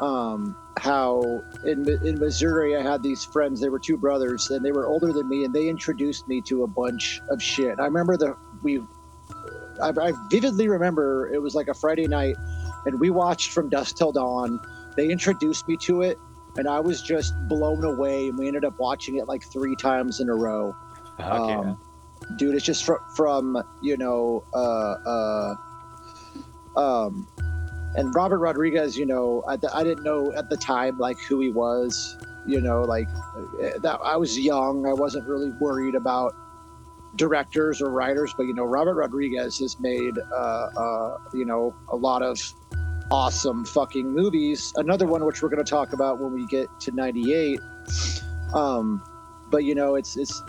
um, 0.00 0.56
how 0.76 1.42
in 1.64 1.88
in 2.04 2.18
Missouri 2.18 2.76
I 2.76 2.82
had 2.82 3.02
these 3.02 3.24
friends. 3.24 3.60
They 3.60 3.68
were 3.68 3.78
two 3.78 3.96
brothers, 3.96 4.50
and 4.50 4.64
they 4.64 4.72
were 4.72 4.86
older 4.86 5.12
than 5.12 5.28
me, 5.28 5.44
and 5.44 5.54
they 5.54 5.68
introduced 5.68 6.28
me 6.28 6.40
to 6.42 6.62
a 6.64 6.66
bunch 6.66 7.20
of 7.28 7.42
shit. 7.42 7.78
I 7.78 7.84
remember 7.84 8.16
the 8.16 8.36
we, 8.62 8.82
I, 9.82 9.88
I 9.88 10.12
vividly 10.30 10.68
remember 10.68 11.32
it 11.32 11.40
was 11.40 11.54
like 11.54 11.68
a 11.68 11.74
Friday 11.74 12.06
night, 12.06 12.36
and 12.86 13.00
we 13.00 13.10
watched 13.10 13.52
From 13.52 13.68
Dusk 13.68 13.96
Till 13.96 14.12
Dawn. 14.12 14.60
They 14.96 15.08
introduced 15.08 15.66
me 15.68 15.76
to 15.82 16.02
it, 16.02 16.18
and 16.56 16.68
I 16.68 16.80
was 16.80 17.02
just 17.02 17.34
blown 17.48 17.84
away. 17.84 18.28
And 18.28 18.38
we 18.38 18.46
ended 18.46 18.64
up 18.64 18.78
watching 18.78 19.16
it 19.16 19.26
like 19.26 19.42
three 19.52 19.76
times 19.76 20.20
in 20.20 20.28
a 20.28 20.34
row 20.34 20.74
um, 21.18 21.78
dude 22.36 22.54
it's 22.54 22.64
just 22.64 22.84
from, 22.84 22.98
from 23.14 23.62
you 23.82 23.96
know 23.96 24.44
uh 24.54 24.94
uh 25.06 25.54
um 26.76 27.28
and 27.96 28.14
robert 28.14 28.38
rodriguez 28.38 28.96
you 28.96 29.06
know 29.06 29.42
I, 29.46 29.58
I 29.72 29.84
didn't 29.84 30.04
know 30.04 30.32
at 30.32 30.48
the 30.50 30.56
time 30.56 30.98
like 30.98 31.18
who 31.20 31.40
he 31.40 31.50
was 31.50 32.16
you 32.46 32.60
know 32.60 32.82
like 32.82 33.08
uh, 33.36 33.78
that 33.78 34.00
i 34.02 34.16
was 34.16 34.38
young 34.38 34.86
i 34.86 34.92
wasn't 34.92 35.28
really 35.28 35.50
worried 35.60 35.94
about 35.94 36.34
directors 37.16 37.80
or 37.80 37.90
writers 37.90 38.34
but 38.36 38.44
you 38.44 38.54
know 38.54 38.64
robert 38.64 38.94
rodriguez 38.94 39.58
has 39.58 39.78
made 39.80 40.14
uh 40.32 40.68
uh 40.76 41.18
you 41.32 41.44
know 41.44 41.74
a 41.90 41.96
lot 41.96 42.22
of 42.22 42.40
awesome 43.10 43.64
fucking 43.64 44.10
movies 44.10 44.72
another 44.76 45.06
one 45.06 45.24
which 45.24 45.42
we're 45.42 45.48
going 45.48 45.62
to 45.62 45.70
talk 45.70 45.92
about 45.92 46.20
when 46.20 46.32
we 46.32 46.46
get 46.46 46.68
to 46.80 46.90
98 46.92 47.60
um 48.54 49.02
but 49.50 49.64
you 49.64 49.74
know 49.74 49.94
it's 49.94 50.16
it's 50.16 50.42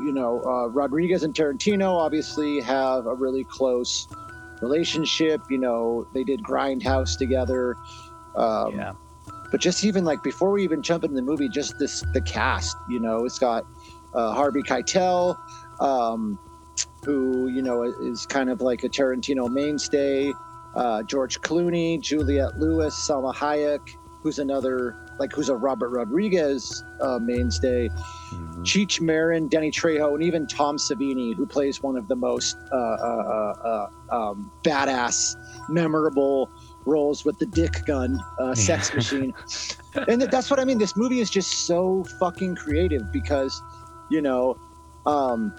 you 0.00 0.12
know, 0.12 0.42
uh, 0.44 0.68
Rodriguez 0.68 1.22
and 1.22 1.34
Tarantino 1.34 1.96
obviously 1.96 2.60
have 2.60 3.06
a 3.06 3.14
really 3.14 3.44
close 3.44 4.08
relationship. 4.60 5.42
You 5.50 5.58
know, 5.58 6.06
they 6.14 6.24
did 6.24 6.42
Grindhouse 6.42 7.16
together. 7.16 7.76
Um, 8.36 8.76
yeah. 8.76 8.92
But 9.50 9.60
just 9.60 9.84
even 9.84 10.04
like 10.04 10.22
before 10.22 10.50
we 10.50 10.64
even 10.64 10.82
jump 10.82 11.04
into 11.04 11.14
the 11.14 11.22
movie, 11.22 11.48
just 11.48 11.78
this 11.78 12.02
the 12.12 12.20
cast. 12.20 12.76
You 12.88 13.00
know, 13.00 13.24
it's 13.24 13.38
got 13.38 13.64
uh, 14.12 14.32
Harvey 14.32 14.62
Keitel, 14.62 15.38
um, 15.80 16.38
who 17.04 17.48
you 17.48 17.62
know 17.62 17.82
is 17.82 18.26
kind 18.26 18.50
of 18.50 18.60
like 18.60 18.84
a 18.84 18.88
Tarantino 18.88 19.50
mainstay. 19.50 20.32
Uh, 20.74 21.02
George 21.04 21.40
Clooney, 21.40 22.00
Juliette 22.00 22.58
Lewis, 22.58 22.96
Salma 22.96 23.32
Hayek, 23.32 23.80
who's 24.22 24.40
another 24.40 24.96
like 25.20 25.32
who's 25.32 25.48
a 25.48 25.54
Robert 25.54 25.90
Rodriguez 25.90 26.82
uh, 27.00 27.18
mainstay. 27.22 27.88
Mhm. 28.32 28.64
Cheech 28.64 29.00
Marin, 29.00 29.48
Danny 29.48 29.70
Trejo, 29.70 30.14
and 30.14 30.22
even 30.22 30.46
Tom 30.46 30.76
Savini, 30.76 31.34
who 31.36 31.46
plays 31.46 31.82
one 31.82 31.96
of 31.96 32.08
the 32.08 32.16
most 32.16 32.56
uh, 32.72 32.76
uh, 32.76 33.56
uh, 33.62 33.88
uh, 34.10 34.16
um, 34.30 34.50
badass, 34.64 35.36
memorable 35.68 36.50
roles 36.86 37.24
with 37.24 37.38
the 37.38 37.46
dick 37.46 37.84
gun, 37.86 38.18
uh, 38.38 38.54
sex 38.66 38.92
machine. 38.94 39.32
and 40.08 40.22
that's 40.22 40.50
what 40.50 40.58
I 40.58 40.64
mean. 40.64 40.78
This 40.78 40.96
movie 40.96 41.20
is 41.20 41.30
just 41.30 41.66
so 41.66 42.04
fucking 42.18 42.56
creative 42.56 43.12
because, 43.12 43.62
you 44.10 44.20
know, 44.22 44.56
um, 45.06 45.54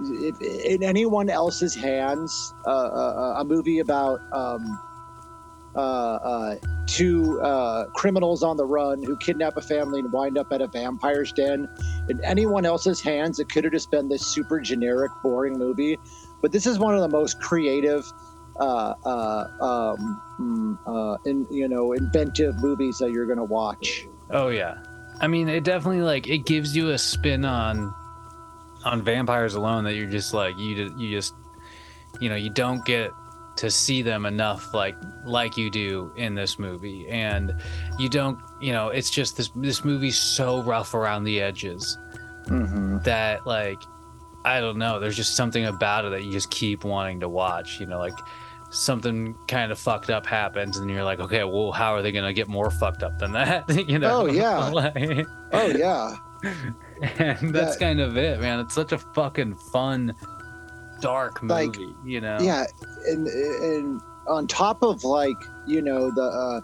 in 0.00 0.82
anyone 0.82 1.28
else's 1.28 1.74
hands, 1.74 2.54
uh, 2.66 2.70
uh, 2.70 3.34
a 3.38 3.44
movie 3.44 3.80
about 3.80 4.20
um, 4.32 4.78
uh, 5.74 5.78
uh, 5.78 6.56
two 6.86 7.40
uh, 7.40 7.84
criminals 7.90 8.42
on 8.42 8.56
the 8.56 8.64
run 8.64 9.02
who 9.02 9.16
kidnap 9.18 9.56
a 9.56 9.60
family 9.60 10.00
and 10.00 10.12
wind 10.12 10.38
up 10.38 10.52
at 10.52 10.60
a 10.60 10.66
vampire's 10.66 11.32
den. 11.32 11.68
In 12.08 12.22
anyone 12.24 12.66
else's 12.66 13.00
hands, 13.00 13.38
it 13.38 13.48
could 13.48 13.64
have 13.64 13.72
just 13.72 13.90
been 13.90 14.08
this 14.08 14.26
super 14.26 14.58
generic, 14.60 15.12
boring 15.22 15.58
movie. 15.58 15.98
But 16.42 16.52
this 16.52 16.66
is 16.66 16.78
one 16.78 16.94
of 16.94 17.02
the 17.02 17.08
most 17.08 17.40
creative, 17.40 18.10
uh, 18.58 18.94
uh, 19.04 19.46
um, 19.60 20.22
mm, 20.40 20.78
uh, 20.86 21.18
in, 21.24 21.46
you 21.50 21.68
know, 21.68 21.92
inventive 21.92 22.60
movies 22.60 22.98
that 22.98 23.12
you're 23.12 23.26
gonna 23.26 23.44
watch. 23.44 24.06
Oh 24.30 24.48
yeah. 24.48 24.78
I 25.20 25.28
mean, 25.28 25.48
it 25.48 25.64
definitely 25.64 26.00
like 26.00 26.28
it 26.28 26.46
gives 26.46 26.74
you 26.74 26.90
a 26.90 26.98
spin 26.98 27.44
on 27.44 27.94
on 28.84 29.02
vampires 29.02 29.54
alone 29.54 29.84
that 29.84 29.94
you're 29.94 30.06
just 30.10 30.32
like 30.34 30.56
you 30.58 30.74
just, 30.74 30.98
you 30.98 31.10
just 31.10 31.34
you 32.20 32.28
know, 32.28 32.34
you 32.36 32.50
don't 32.50 32.84
get 32.84 33.12
to 33.56 33.70
see 33.70 34.00
them 34.00 34.24
enough 34.26 34.72
like 34.72 34.96
like 35.26 35.56
you 35.56 35.70
do 35.70 36.12
in 36.16 36.34
this 36.34 36.58
movie 36.58 37.06
and 37.08 37.54
you 37.98 38.08
don't, 38.08 38.38
you 38.60 38.72
know, 38.72 38.88
it's 38.88 39.10
just 39.10 39.36
this 39.36 39.50
this 39.56 39.84
movie's 39.84 40.16
so 40.18 40.62
rough 40.62 40.94
around 40.94 41.24
the 41.24 41.40
edges 41.40 41.98
Mm-hmm. 42.46 42.98
that 43.04 43.46
like 43.46 43.78
I 44.44 44.60
don't 44.60 44.78
know, 44.78 44.98
there's 44.98 45.16
just 45.16 45.36
something 45.36 45.66
about 45.66 46.06
it 46.06 46.10
that 46.10 46.24
you 46.24 46.32
just 46.32 46.50
keep 46.50 46.82
wanting 46.84 47.20
to 47.20 47.28
watch, 47.28 47.78
you 47.78 47.86
know, 47.86 47.98
like 47.98 48.18
something 48.70 49.34
kind 49.46 49.70
of 49.70 49.78
fucked 49.78 50.08
up 50.10 50.24
happens 50.24 50.78
and 50.78 50.90
you're 50.90 51.04
like, 51.04 51.20
okay, 51.20 51.44
well, 51.44 51.70
how 51.70 51.94
are 51.94 52.00
they 52.02 52.10
going 52.12 52.24
to 52.24 52.32
get 52.32 52.48
more 52.48 52.70
fucked 52.70 53.02
up 53.02 53.18
than 53.18 53.32
that? 53.32 53.68
you 53.88 53.98
know? 53.98 54.22
Oh, 54.22 54.26
yeah. 54.26 55.24
Oh 55.52 55.66
yeah. 55.66 56.14
and 57.18 57.54
that's 57.54 57.76
Yeah. 57.80 57.86
kind 57.88 58.00
of 58.00 58.16
it, 58.16 58.40
man. 58.40 58.60
It's 58.60 58.74
such 58.74 58.92
a 58.92 58.98
fucking 58.98 59.54
fun, 59.72 60.14
dark 61.00 61.42
Like, 61.42 61.76
movie, 61.76 61.94
you 62.04 62.20
know? 62.20 62.38
yeah 62.40 62.66
and 63.08 63.26
and 63.26 64.00
on 64.28 64.46
top 64.46 64.82
of 64.82 65.02
like 65.04 65.36
you 65.66 65.80
know 65.80 66.10
the 66.10 66.22
uh 66.22 66.60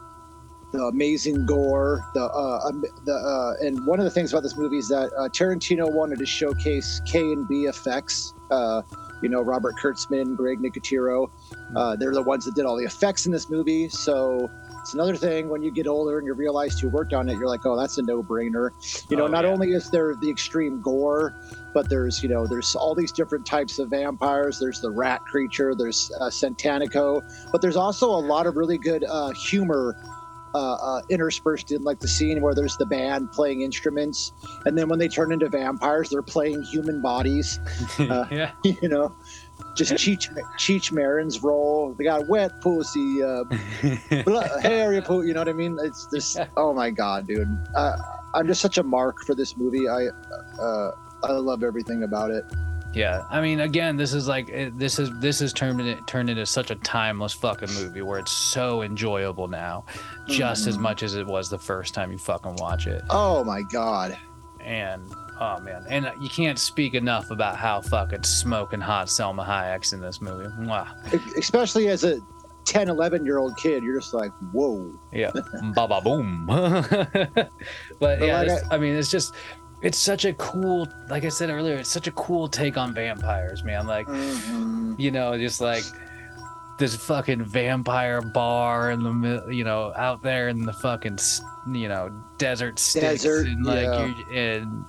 the 0.73 0.83
amazing 0.85 1.47
gore 1.47 2.03
the 2.15 2.23
uh 2.25 2.71
the 3.07 3.15
uh 3.15 3.65
and 3.67 3.87
one 3.87 3.99
of 3.99 4.05
the 4.05 4.11
things 4.11 4.33
about 4.33 4.43
this 4.43 4.57
movie 4.59 4.77
is 4.79 4.89
that 4.89 5.11
uh, 5.19 5.29
tarantino 5.31 5.91
wanted 5.91 6.19
to 6.19 6.27
showcase 6.27 7.01
KNB 7.09 7.69
effects 7.69 8.35
uh 8.51 8.83
you 9.23 9.29
know 9.31 9.41
robert 9.41 9.75
kurtzman 9.83 10.37
greg 10.37 10.59
nicotero 10.61 11.29
uh 11.77 11.97
they're 11.97 12.13
the 12.13 12.21
ones 12.23 12.45
that 12.45 12.55
did 12.55 12.67
all 12.67 12.77
the 12.77 12.85
effects 12.85 13.25
in 13.25 13.33
this 13.33 13.49
movie 13.49 13.89
so 13.89 14.51
it's 14.87 14.95
another 14.95 15.17
thing 15.17 15.49
when 15.49 15.65
you 15.65 15.73
get 15.73 15.89
older 15.89 16.17
and 16.17 16.29
you 16.29 16.33
realize 16.33 16.79
who 16.79 16.89
worked 16.89 17.13
on 17.13 17.29
it 17.29 17.37
you're 17.37 17.49
like 17.49 17.67
oh 17.67 17.77
that's 17.77 17.99
a 17.99 18.03
no-brainer 18.03 18.71
you 19.11 19.17
know 19.17 19.25
Oh, 19.25 19.27
not 19.27 19.45
yeah. 19.45 19.51
only 19.51 19.73
is 19.73 19.91
there 19.91 20.15
the 20.15 20.31
extreme 20.31 20.81
gore 20.81 21.35
but 21.75 21.91
there's 21.91 22.23
you 22.23 22.29
know 22.29 22.47
there's 22.47 22.77
all 22.77 22.95
these 22.95 23.11
different 23.11 23.45
types 23.45 23.81
of 23.81 23.91
vampires 23.91 24.61
there's 24.61 24.81
the 24.81 24.93
rat 24.93 25.23
creature 25.25 25.75
there's 25.75 26.13
uh, 26.21 26.27
santanico 26.27 27.21
but 27.51 27.61
there's 27.63 27.75
also 27.75 28.07
a 28.09 28.23
lot 28.23 28.47
of 28.47 28.57
really 28.57 28.79
good 28.79 29.05
uh, 29.09 29.31
humor 29.33 29.97
uh, 30.55 30.75
uh, 30.75 31.03
interspersed 31.11 31.73
in 31.73 31.83
like 31.83 31.99
the 31.99 32.09
scene 32.09 32.41
where 32.41 32.55
there's 32.55 32.77
the 32.77 32.87
band 32.87 33.31
playing 33.33 33.63
instruments 33.63 34.33
and 34.67 34.79
then 34.79 34.89
when 34.89 35.01
they 35.01 35.09
turn 35.09 35.33
into 35.33 35.49
vampires 35.49 36.11
they're 36.11 36.23
playing 36.23 36.63
human 36.63 37.03
bodies 37.03 37.59
uh, 37.99 38.25
yeah. 38.31 38.53
you 38.63 38.89
know 38.89 39.13
just 39.77 39.93
cheech 39.95 40.29
cheech 40.59 40.91
marin's 40.91 41.43
role. 41.43 41.95
They 41.97 42.05
got 42.05 42.27
wet 42.29 42.61
pussy 42.61 43.23
uh, 43.23 43.45
hairy 44.61 45.01
poo 45.03 45.23
you 45.23 45.35
know 45.35 45.41
what 45.41 45.49
i 45.49 45.53
mean? 45.53 45.79
It's 45.83 46.07
just 46.13 46.39
oh 46.57 46.73
my 46.73 46.91
god 46.91 47.27
dude. 47.27 47.47
Uh, 47.75 47.97
i'm 48.35 48.47
just 48.47 48.61
such 48.61 48.79
a 48.79 48.83
mark 48.83 49.23
for 49.25 49.35
this 49.35 49.57
movie. 49.57 49.89
I 49.89 50.09
uh, 50.61 50.91
i 51.25 51.33
love 51.33 51.63
everything 51.63 52.03
about 52.03 52.31
it. 52.31 52.45
Yeah, 52.95 53.25
I 53.29 53.43
mean, 53.43 53.61
again, 53.61 53.99
this 53.99 54.15
is 54.15 54.27
like 54.27 54.47
this 54.79 54.99
is 54.99 55.11
this 55.21 55.43
is 55.43 55.53
turned 55.53 55.83
it 55.83 56.07
turned 56.07 56.31
into 56.31 56.47
such 56.47 56.71
a 56.71 56.77
timeless 56.77 57.35
fucking 57.35 57.69
movie 57.75 58.01
where 58.01 58.19
it's 58.19 58.33
so 58.33 58.81
enjoyable 58.81 59.49
now, 59.49 59.85
just 60.29 60.67
as 60.67 60.79
Mhm. 60.79 60.81
much 60.83 61.03
as 61.03 61.15
it 61.15 61.27
was 61.27 61.51
the 61.51 61.59
first 61.59 61.93
time 61.93 62.11
you 62.11 62.17
fucking 62.17 62.57
watch 62.57 62.87
it. 62.87 63.03
oh 63.11 63.45
my 63.45 63.61
god. 63.71 64.17
And 64.61 65.03
oh 65.41 65.59
man, 65.61 65.85
and 65.89 66.11
you 66.21 66.29
can't 66.29 66.59
speak 66.59 66.95
enough 66.95 67.31
about 67.31 67.57
how 67.57 67.81
fucking 67.81 68.23
smoking 68.23 68.81
hot 68.81 69.07
Salma 69.09 69.45
Hayek's 69.47 69.93
in 69.93 70.01
this 70.01 70.21
movie. 70.21 70.49
Mwah. 70.61 70.89
especially 71.39 71.89
as 71.89 72.05
a 72.05 72.19
10 72.65 72.89
11 72.89 73.25
year 73.25 73.39
old 73.39 73.57
kid 73.57 73.85
you're 73.85 73.95
just 74.01 74.13
like 74.13 74.33
whoa 74.53 74.93
Yeah, 75.13 75.31
ba 75.75 75.87
ba 75.87 76.01
boom. 76.03 76.47
but 76.47 78.21
yeah, 78.21 78.39
like 78.39 78.47
it's- 78.49 78.65
I 78.71 78.79
mean, 78.79 78.95
it's 78.97 79.11
just 79.11 79.35
it's 79.83 79.99
such 79.99 80.25
a 80.25 80.33
cool. 80.35 80.89
Like 81.11 81.25
I 81.25 81.29
said 81.29 81.51
earlier, 81.51 81.77
it's 81.77 81.91
such 81.91 82.07
a 82.07 82.13
cool 82.13 82.49
take 82.49 82.77
on 82.79 82.95
vampires, 82.95 83.63
man. 83.63 83.87
Like 83.87 84.07
Mhm. 84.07 84.99
you 84.99 85.11
know, 85.11 85.37
just 85.39 85.61
like 85.61 85.85
this 86.79 86.97
fucking 86.97 87.45
vampire 87.45 88.21
bar 88.21 88.91
in 88.91 89.03
the 89.03 89.47
you 89.51 89.65
know 89.65 89.93
out 89.97 90.23
there 90.23 90.49
in 90.49 90.65
the 90.65 90.73
fucking 90.73 91.19
you 91.73 91.89
know 91.89 92.11
desert 92.39 92.79
sticks 92.79 93.23
Desert, 93.23 93.47
and 93.47 93.65
like 93.65 93.85
yeah. 93.85 94.07
you 94.07 94.25
and 94.37 94.85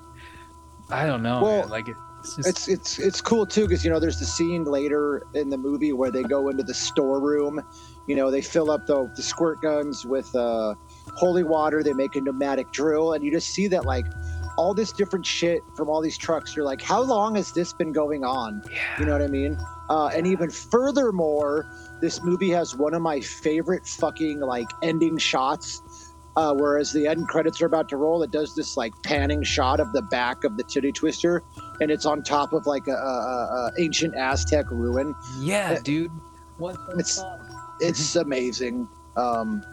I 0.90 1.06
don't 1.06 1.22
know, 1.24 1.42
Well, 1.42 1.62
man. 1.62 1.70
like 1.70 1.88
it's 1.90 2.36
just 2.36 2.48
it's 2.50 2.68
it's 2.68 3.00
it's 3.00 3.22
cool 3.22 3.46
too 3.46 3.64
because 3.68 3.84
you 3.84 3.92
know 3.92 4.00
there's 4.00 4.20
the 4.20 4.26
scene 4.26 4.64
later 4.64 5.24
in 5.34 5.50
the 5.50 5.58
movie 5.58 5.94
where 5.94 6.12
they 6.12 6.24
go 6.24 6.50
into 6.50 6.64
the 6.64 6.74
storeroom. 6.74 7.62
You 8.08 8.16
know 8.16 8.32
they 8.32 8.42
fill 8.42 8.72
up 8.72 8.86
the, 8.88 9.12
the 9.16 9.22
squirt 9.24 9.62
guns 9.62 10.06
with 10.06 10.34
uh 10.36 10.76
holy 11.16 11.44
water. 11.44 11.84
They 11.84 11.94
make 11.94 12.16
a 12.16 12.22
pneumatic 12.22 12.72
drill 12.72 13.14
and 13.14 13.24
you 13.24 13.32
just 13.32 13.50
see 13.50 13.68
that 13.68 13.86
like 13.86 14.06
all 14.58 14.74
this 14.74 14.92
different 14.92 15.26
shit 15.26 15.62
from 15.76 15.90
all 15.90 16.02
these 16.02 16.18
trucks. 16.18 16.56
You're 16.56 16.66
like 16.66 16.82
how 16.82 17.02
long 17.02 17.36
has 17.36 17.52
this 17.52 17.74
been 17.74 17.92
going 17.92 18.24
on? 18.24 18.62
Yeah, 18.72 19.00
you 19.00 19.06
know 19.06 19.12
what 19.14 19.22
i 19.22 19.28
mean? 19.28 19.58
Uh, 19.90 20.08
and 20.08 20.26
even 20.28 20.50
furthermore 20.50 21.66
this 22.02 22.22
movie 22.24 22.50
has 22.50 22.76
one 22.76 22.94
of 22.94 23.02
my 23.02 23.20
favorite 23.22 23.86
fucking 23.88 24.40
like 24.40 24.68
ending 24.84 25.18
shots 25.18 25.82
uh, 26.38 26.54
whereas 26.54 26.94
the 26.94 27.08
end 27.08 27.28
credits 27.28 27.60
are 27.64 27.66
about 27.66 27.90
to 27.90 27.98
roll, 27.98 28.22
it 28.22 28.30
does 28.30 28.54
this 28.54 28.78
like 28.78 28.94
panning 29.02 29.42
shot 29.42 29.80
of 29.80 29.92
the 29.92 30.04
back 30.04 30.44
of 30.44 30.56
the 30.56 30.64
titty 30.64 30.92
twister, 30.92 31.44
and 31.82 31.90
it's 31.90 32.06
on 32.06 32.22
top 32.22 32.54
of 32.54 32.68
like 32.68 32.88
a, 32.88 32.92
a, 32.92 32.94
a 32.94 33.72
ancient 33.80 34.16
Aztec 34.16 34.70
ruin. 34.70 35.16
yeah, 35.40 35.72
uh, 35.72 35.80
dude. 35.82 36.12
What 36.58 36.78
it's-? 36.96 37.24
It's 37.80 38.16
amazing. 38.16 38.88
Um, 39.16 39.64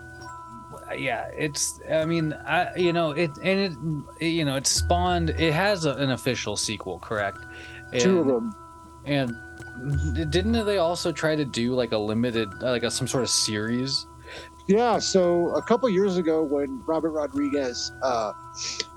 yeah 0.97 1.31
it's 1.37 1.81
i 1.91 2.05
mean 2.05 2.33
i 2.47 2.75
you 2.77 2.93
know 2.93 3.13
it 3.13 3.31
and 3.43 4.13
it 4.21 4.27
you 4.27 4.45
know 4.45 4.57
it 4.57 4.67
spawned 4.67 5.31
it 5.31 5.53
has 5.53 5.87
a, 5.87 5.93
an 5.95 6.11
official 6.11 6.57
sequel 6.57 6.99
correct 6.99 7.39
two 7.99 8.19
of 8.19 8.27
them. 8.27 8.53
and 9.07 9.35
didn't 10.31 10.67
they 10.67 10.79
also 10.79 11.11
try 11.11 11.35
to 11.35 11.45
do 11.45 11.75
like 11.75 11.93
a 11.93 11.99
limited 11.99 12.53
like 12.61 12.83
a, 12.83 12.91
some 12.91 13.07
sort 13.07 13.23
of 13.23 13.31
series 13.31 14.07
Yeah. 14.67 14.99
So 14.99 15.49
a 15.51 15.63
couple 15.63 15.89
years 15.91 16.17
ago, 16.17 16.43
when 16.43 16.83
Robert 16.87 17.11
Rodriguez 17.11 17.93
uh, 18.03 18.33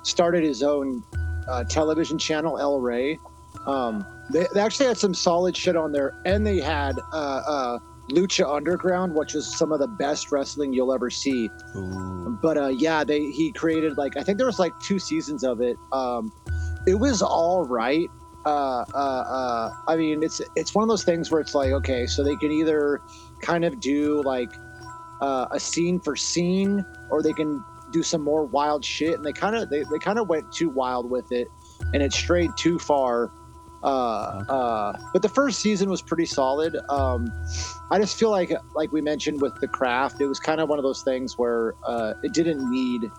started 0.04 0.44
his 0.44 0.64
own 0.64 1.04
uh, 1.48 1.64
television 1.66 2.18
channel, 2.18 2.58
El 2.58 2.80
Rey, 2.80 3.20
um, 3.66 4.06
they, 4.32 4.48
they 4.54 4.62
actually 4.62 4.88
had 4.88 4.98
some 4.98 5.14
solid 5.14 5.56
shit 5.56 5.76
on 5.76 5.92
there, 5.92 6.14
and 6.26 6.46
they 6.46 6.60
had 6.60 6.98
uh, 7.12 7.42
uh, 7.48 7.80
Lucha 8.10 8.50
Underground, 8.50 9.14
which 9.14 9.36
is 9.36 9.58
some 9.58 9.72
of 9.72 9.80
the 9.80 9.88
best 9.88 10.32
wrestling 10.32 10.74
you'll 10.74 10.94
ever 10.94 11.10
see. 11.10 11.50
But 12.42 12.58
uh, 12.58 12.68
yeah, 12.68 13.04
they 13.04 13.30
he 13.32 13.52
created 13.52 13.98
like 13.98 14.18
I 14.18 14.24
think 14.24 14.38
there 14.38 14.48
was 14.48 14.60
like 14.60 14.74
two 14.80 15.00
seasons 15.00 15.44
of 15.44 15.62
it. 15.62 15.78
Um, 15.92 16.32
it 16.86 16.96
was 16.96 17.22
all 17.22 17.66
right. 17.66 18.10
Uh, 18.46 18.86
uh, 18.94 19.24
uh, 19.28 19.74
I 19.88 19.98
mean, 19.98 20.24
it's 20.24 20.42
it's 20.56 20.74
one 20.74 20.84
of 20.84 20.90
those 20.90 21.04
things 21.04 21.30
where 21.30 21.42
it's 21.42 21.54
like 21.54 21.72
okay, 21.72 22.06
so 22.08 22.24
they 22.24 22.38
can 22.38 22.52
either 22.52 23.02
kind 23.42 23.66
of 23.66 23.80
do 23.82 24.22
like 24.24 24.52
uh, 25.22 25.48
a 25.52 25.60
scene 25.60 26.00
for 26.00 26.16
scene, 26.16 26.86
or 27.10 27.22
they 27.22 27.34
can 27.34 27.64
do 27.92 28.04
some 28.04 28.22
more 28.22 28.46
wild 28.46 28.84
shit. 28.84 29.16
And 29.16 29.26
they 29.26 29.34
kind 29.34 29.56
of 29.56 29.70
they, 29.70 29.84
they 29.92 30.00
kind 30.00 30.20
of 30.20 30.28
went 30.28 30.52
too 30.52 30.70
wild 30.70 31.10
with 31.10 31.32
it, 31.32 31.48
and 31.94 32.04
it 32.04 32.14
strayed 32.14 32.52
too 32.58 32.80
far. 32.80 33.32
Uh, 33.84 34.44
uh, 34.50 34.98
but 35.14 35.22
the 35.22 35.30
first 35.30 35.60
season 35.62 35.90
was 35.90 36.02
pretty 36.02 36.26
solid. 36.26 36.76
Um, 36.90 37.32
I 37.92 38.00
just 38.00 38.18
feel 38.18 38.32
like, 38.32 38.52
like 38.76 38.92
we 38.92 39.02
mentioned 39.02 39.40
with 39.40 39.54
the 39.62 39.68
craft, 39.68 40.20
it 40.20 40.26
was 40.28 40.40
kind 40.40 40.60
of 40.60 40.68
one 40.68 40.80
of 40.80 40.84
those 40.84 41.04
things 41.04 41.36
where 41.38 41.76
uh, 41.86 42.14
it 42.24 42.34
didn't 42.34 42.70
need 42.70 43.10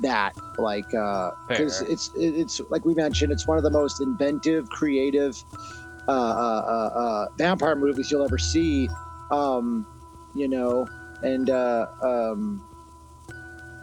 that, 0.00 0.34
like, 0.58 0.86
because 0.86 1.80
Fair. 1.80 1.88
it's 1.90 2.10
it- 2.16 2.34
it's 2.36 2.60
like 2.70 2.84
we 2.84 2.94
mentioned, 2.94 3.32
it's 3.32 3.46
one 3.46 3.58
of 3.58 3.64
the 3.64 3.70
most 3.70 4.00
inventive, 4.00 4.68
creative 4.70 5.36
uh, 6.08 6.10
uh, 6.10 6.62
uh, 6.66 6.98
uh, 6.98 7.26
vampire 7.38 7.76
movies 7.76 8.10
you'll 8.10 8.24
ever 8.24 8.38
see. 8.38 8.88
Um, 9.30 9.86
you 10.34 10.48
know, 10.48 10.86
and 11.24 11.50
uh, 11.50 11.86
um, 12.02 12.62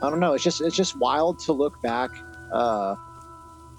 I 0.02 0.10
don't 0.10 0.20
know. 0.20 0.34
It's 0.34 0.44
just 0.44 0.62
it's 0.62 0.76
just 0.76 0.98
wild 0.98 1.40
to 1.40 1.54
look 1.54 1.82
back. 1.82 2.10
Uh, 2.52 2.96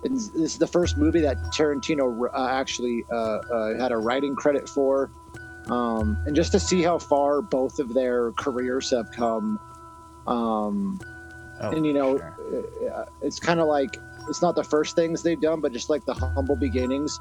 this 0.03 0.31
is 0.31 0.59
the 0.59 0.67
first 0.67 0.97
movie 0.99 1.21
that 1.21 1.37
Tarantino 1.57 2.29
uh, 2.35 2.49
actually 2.49 3.05
uh, 3.11 3.15
uh, 3.15 3.79
had 3.79 3.93
a 3.93 3.97
writing 3.97 4.35
credit 4.35 4.69
for, 4.69 5.11
um, 5.69 6.19
and 6.27 6.35
just 6.35 6.53
to 6.53 6.61
see 6.61 6.83
how 6.83 6.99
far 6.99 7.41
both 7.41 7.79
of 7.79 7.95
their 7.95 8.33
careers 8.33 8.91
have 8.91 9.11
come, 9.13 9.61
um, 10.27 11.01
Oh, 11.61 11.71
and 11.71 11.87
you 11.87 11.93
know, 11.93 12.19
sure. 12.19 12.93
uh, 12.93 13.05
it's 13.21 13.39
kind 13.39 13.61
of 13.61 13.69
like 13.69 13.97
it's 14.29 14.43
not 14.43 14.57
the 14.57 14.65
first 14.65 14.97
things 14.97 15.23
they've 15.23 15.41
done, 15.41 15.61
but 15.61 15.73
just 15.73 15.89
like 15.89 16.05
the 16.05 16.15
humble 16.15 16.57
beginnings. 16.57 17.21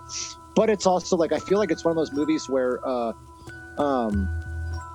But 0.56 0.70
it's 0.70 0.88
also 0.88 1.16
like 1.16 1.32
I 1.32 1.40
feel 1.40 1.60
like 1.60 1.70
it's 1.70 1.86
one 1.86 1.92
of 1.92 1.98
those 1.98 2.12
movies 2.12 2.50
where 2.50 2.80
uh, 2.88 3.14
um, 3.78 4.28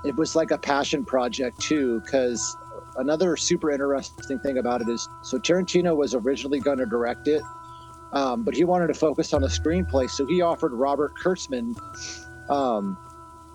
it 0.05 0.16
was 0.16 0.36
like 0.36 0.51
a 0.51 0.59
passion 0.59 1.05
project 1.05 1.61
too, 1.61 2.01
because 2.01 2.57
another 2.97 3.36
super 3.36 3.70
interesting 3.70 4.38
thing 4.40 4.59
about 4.59 4.80
it 4.80 4.88
is 4.88 5.09
so 5.22 5.38
Tarantino 5.38 5.97
was 5.97 6.14
originally 6.14 6.61
going 6.61 6.78
to 6.78 6.86
direct 6.86 7.28
it, 7.28 7.42
um, 8.12 8.44
but 8.44 8.55
he 8.55 8.64
wanted 8.64 8.88
to 8.88 8.94
focus 8.94 9.32
on 9.32 9.42
the 9.42 9.49
screenplay, 9.49 10.09
so 10.09 10.26
he 10.26 10.40
offered 10.40 10.72
Robert 10.72 11.12
Kurtzman, 11.22 11.76
um, 12.49 12.97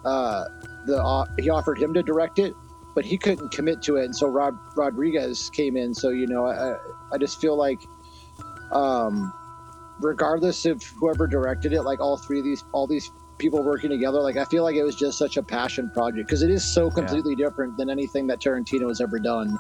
uh, 0.06 0.46
the 0.86 1.02
uh, 1.02 1.26
he 1.40 1.50
offered 1.50 1.78
him 1.78 1.94
to 1.94 2.04
direct 2.04 2.40
it, 2.40 2.54
but 2.96 3.06
he 3.06 3.18
couldn't 3.18 3.50
commit 3.50 3.82
to 3.84 3.98
it, 3.98 4.06
and 4.06 4.16
so 4.16 4.28
Rob 4.28 4.58
Rodriguez 4.76 5.50
came 5.52 5.78
in. 5.78 5.94
So 5.94 6.10
you 6.10 6.28
know, 6.28 6.48
I 6.48 6.76
I 7.14 7.18
just 7.18 7.40
feel 7.40 7.56
like, 7.56 7.80
um, 8.72 9.32
regardless 10.00 10.66
of 10.66 10.84
whoever 10.84 11.28
directed 11.28 11.74
it, 11.74 11.84
like 11.84 12.00
all 12.00 12.18
three 12.18 12.40
of 12.40 12.46
these 12.46 12.64
all 12.74 12.88
these 12.88 13.12
people 13.42 13.64
working 13.64 13.90
together, 13.90 14.22
like 14.22 14.38
I 14.38 14.46
feel 14.46 14.64
like 14.64 14.76
it 14.76 14.84
was 14.84 14.96
just 14.96 15.18
such 15.18 15.36
a 15.36 15.44
passion 15.44 15.90
project 15.90 16.28
because 16.28 16.44
it 16.44 16.52
is 16.52 16.64
so 16.64 16.90
completely 16.90 17.36
different 17.36 17.76
than 17.76 17.90
anything 17.90 18.28
that 18.28 18.40
Tarantino 18.40 18.88
has 18.88 19.02
ever 19.02 19.20
done. 19.20 19.58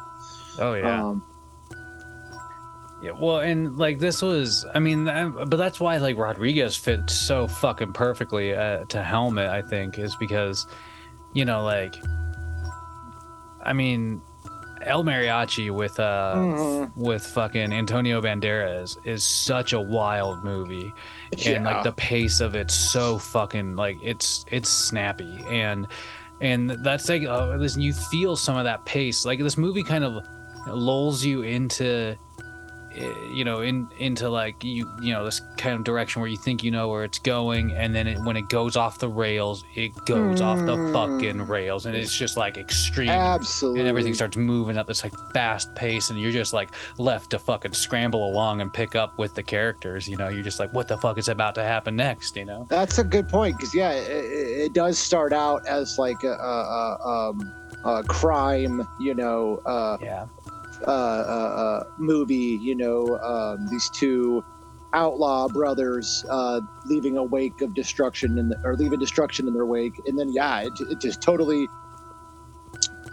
oh 0.59 0.75
yeah 0.75 1.03
Um, 1.03 1.23
Yeah, 3.01 3.11
well, 3.19 3.39
and 3.39 3.77
like 3.77 3.97
this 3.97 4.21
was, 4.21 4.65
I 4.75 4.79
mean, 4.79 5.05
but 5.05 5.57
that's 5.57 5.79
why 5.79 5.97
like 5.97 6.17
Rodriguez 6.17 6.77
fit 6.77 7.09
so 7.09 7.47
fucking 7.47 7.93
perfectly 7.93 8.53
uh, 8.53 8.85
to 8.85 9.03
Helmet. 9.03 9.49
I 9.49 9.63
think 9.63 9.97
is 9.97 10.15
because, 10.17 10.67
you 11.33 11.43
know, 11.43 11.63
like, 11.63 11.95
I 13.63 13.73
mean, 13.73 14.21
El 14.85 15.03
Mariachi 15.03 15.71
with 15.71 15.99
uh 15.99 16.33
Mhm. 16.35 16.91
with 16.95 17.25
fucking 17.25 17.71
Antonio 17.73 18.21
Banderas 18.21 18.97
is 19.05 19.23
such 19.23 19.73
a 19.73 19.79
wild 19.79 20.43
movie, 20.43 20.91
and 21.45 21.65
like 21.65 21.83
the 21.83 21.91
pace 21.93 22.39
of 22.41 22.55
it's 22.55 22.73
so 22.73 23.17
fucking 23.17 23.75
like 23.75 23.97
it's 24.03 24.45
it's 24.51 24.69
snappy 24.69 25.39
and 25.49 25.87
and 26.41 26.71
that's 26.83 27.07
like 27.09 27.23
uh, 27.23 27.55
listen, 27.57 27.81
you 27.81 27.93
feel 27.93 28.35
some 28.35 28.57
of 28.57 28.63
that 28.63 28.83
pace. 28.85 29.25
Like 29.25 29.39
this 29.39 29.57
movie 29.57 29.83
kind 29.83 30.03
of 30.03 30.23
lulls 30.67 31.23
you 31.23 31.41
into 31.43 32.15
you 33.33 33.45
know 33.45 33.61
in 33.61 33.87
into 33.99 34.29
like 34.29 34.63
you 34.63 34.85
you 35.01 35.13
know 35.13 35.23
this 35.23 35.41
kind 35.57 35.75
of 35.75 35.83
direction 35.85 36.21
where 36.21 36.29
you 36.29 36.37
think 36.37 36.61
you 36.63 36.71
know 36.71 36.89
where 36.89 37.03
it's 37.05 37.19
going 37.19 37.71
and 37.71 37.95
then 37.95 38.05
it, 38.05 38.19
when 38.25 38.35
it 38.35 38.49
goes 38.49 38.75
off 38.75 38.99
the 38.99 39.07
rails 39.07 39.63
it 39.75 39.91
goes 40.05 40.41
off 40.41 40.57
the 40.65 40.75
Mm. 40.75 40.91
fucking 40.93 41.47
rails 41.47 41.85
and 41.85 41.95
it's 41.95 42.15
just 42.17 42.35
like 42.37 42.57
extreme. 42.57 43.09
Absolutely 43.09 43.79
and 43.81 43.89
everything 43.89 44.13
starts 44.13 44.35
moving 44.35 44.77
at 44.77 44.87
this 44.87 45.03
like 45.03 45.13
fast 45.33 45.73
pace 45.75 46.09
and 46.09 46.19
you're 46.19 46.31
just 46.33 46.51
like 46.53 46.69
left 46.97 47.29
to 47.31 47.39
fucking 47.39 47.73
scramble 47.73 48.27
along 48.29 48.59
and 48.61 48.73
pick 48.73 48.95
up 48.95 49.17
with 49.17 49.35
the 49.35 49.43
characters 49.43 50.07
you 50.07 50.17
know? 50.17 50.27
You're 50.27 50.43
just 50.43 50.59
like 50.59 50.73
what 50.73 50.87
the 50.87 50.97
fuck 50.97 51.17
is 51.17 51.29
about 51.29 51.55
to 51.55 51.63
happen 51.63 51.95
next 51.95 52.35
you 52.35 52.45
know? 52.45 52.67
That's 52.69 52.97
a 52.99 53.03
good 53.03 53.29
point 53.29 53.57
because 53.57 53.73
yeah, 53.73 53.91
it, 53.91 54.09
it- 54.11 54.73
does 54.73 54.97
start 54.97 55.33
out 55.33 55.65
as 55.67 55.97
like 55.99 56.23
a, 56.23 56.29
a, 56.33 56.97
a, 57.05 57.29
um, 57.29 57.53
a 57.83 58.03
crime, 58.03 58.87
you 58.99 59.13
know, 59.13 59.61
uh, 59.65 59.97
yeah 60.01 60.25
movie. 61.97 62.59
You 62.61 62.75
know, 62.75 63.17
um, 63.19 63.67
these 63.67 63.89
two 63.89 64.43
outlaw 64.93 65.47
brothers 65.47 66.25
uh, 66.29 66.61
leaving 66.85 67.17
a 67.17 67.23
wake 67.23 67.61
of 67.61 67.73
destruction 67.73 68.37
in 68.37 68.49
the, 68.49 68.59
or 68.63 68.75
leaving 68.75 68.99
destruction 68.99 69.47
in 69.47 69.53
their 69.53 69.65
wake, 69.65 69.99
and 70.05 70.17
then 70.17 70.31
yeah, 70.31 70.61
it, 70.61 70.73
it 70.89 70.99
just 70.99 71.21
totally 71.21 71.67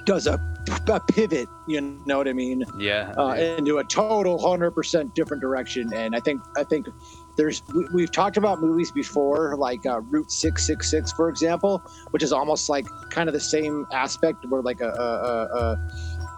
does 0.05 0.27
a, 0.27 0.41
a 0.89 1.01
pivot. 1.01 1.49
You 1.67 1.81
know 2.07 2.17
what 2.17 2.29
I 2.29 2.33
mean? 2.33 2.65
yeah 2.79 3.13
uh, 3.17 3.35
into 3.35 3.79
a 3.79 3.85
total 3.85 4.39
hundred 4.39 4.73
percent 4.73 5.15
different 5.15 5.41
direction. 5.41 5.93
And 5.93 6.17
I 6.17 6.21
think 6.21 6.41
I 6.57 6.65
think 6.65 6.89
there's 7.37 7.63
we, 7.75 7.87
we've 7.93 8.11
talked 8.11 8.37
about 8.37 8.61
movies 8.61 8.91
before, 8.91 9.55
like 9.57 9.85
uh, 9.87 10.01
Route 10.01 10.31
Six 10.31 10.67
Six 10.67 10.91
Six, 10.91 11.13
for 11.13 11.29
example, 11.29 11.83
which 12.11 12.23
is 12.23 12.33
almost 12.33 12.69
like 12.69 12.87
kind 13.11 13.29
of 13.29 13.35
the 13.35 13.41
same 13.41 13.87
aspect, 13.93 14.45
where 14.49 14.63
like 14.63 14.81
a, 14.81 14.89
a, 14.89 15.03
a, 15.03 15.61
a 15.61 15.77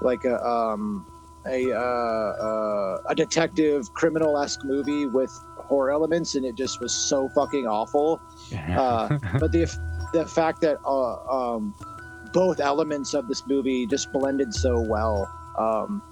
like 0.03 0.25
a 0.25 0.45
um 0.45 1.07
a 1.47 1.73
uh, 1.73 1.79
uh, 1.79 2.99
a 3.09 3.15
detective 3.15 3.93
criminal 3.95 4.39
esque 4.39 4.61
movie 4.65 5.07
with 5.07 5.31
horror 5.59 5.91
elements, 5.91 6.35
and 6.35 6.45
it 6.45 6.55
just 6.57 6.81
was 6.81 6.93
so 6.93 7.29
fucking 7.31 7.67
awful 7.67 8.21
uh, 8.77 9.09
but 9.41 9.53
the 9.53 9.67
the 10.13 10.27
fact 10.27 10.61
that 10.61 10.77
uh, 10.85 11.15
um, 11.55 11.75
both 12.33 12.61
elements 12.61 13.15
of 13.15 13.29
this 13.29 13.47
movie 13.47 13.87
just 13.87 14.13
blended 14.13 14.53
so 14.55 14.81
well. 14.81 15.29
Um, 15.59 16.03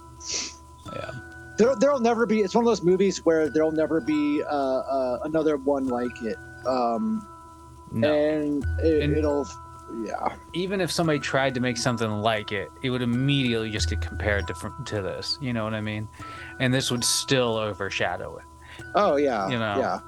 Yeah. 0.93 1.11
there, 1.57 1.75
there'll 1.75 1.99
never 1.99 2.25
be. 2.25 2.39
It's 2.39 2.55
one 2.55 2.63
of 2.63 2.67
those 2.69 2.83
movies 2.83 3.23
where 3.25 3.49
there'll 3.49 3.71
never 3.71 4.01
be 4.01 4.41
uh, 4.43 4.79
uh, 4.79 5.19
another 5.23 5.57
one 5.57 5.87
like 5.87 6.21
it. 6.23 6.37
Um, 6.65 7.21
No. 7.91 8.13
and, 8.13 8.63
it, 8.83 9.03
And- 9.03 9.17
it'll, 9.17 9.47
yeah, 10.05 10.35
even 10.53 10.81
if 10.81 10.91
somebody 10.91 11.19
tried 11.19 11.53
to 11.55 11.59
make 11.59 11.77
something 11.77 12.09
like 12.21 12.51
it, 12.51 12.69
it 12.83 12.89
would 12.89 13.01
immediately 13.01 13.69
just 13.69 13.89
get 13.89 14.01
compared 14.01 14.47
to 14.47 14.53
to 14.85 15.01
this. 15.01 15.37
You 15.41 15.53
know 15.53 15.63
what 15.63 15.73
I 15.73 15.81
mean? 15.81 16.07
And 16.59 16.73
this 16.73 16.91
would 16.91 17.03
still 17.03 17.57
overshadow 17.57 18.37
it. 18.37 18.45
oh 18.95 19.15
yeah, 19.17 19.47
You 19.49 19.59
know. 19.59 19.79
yeah. 19.79 19.99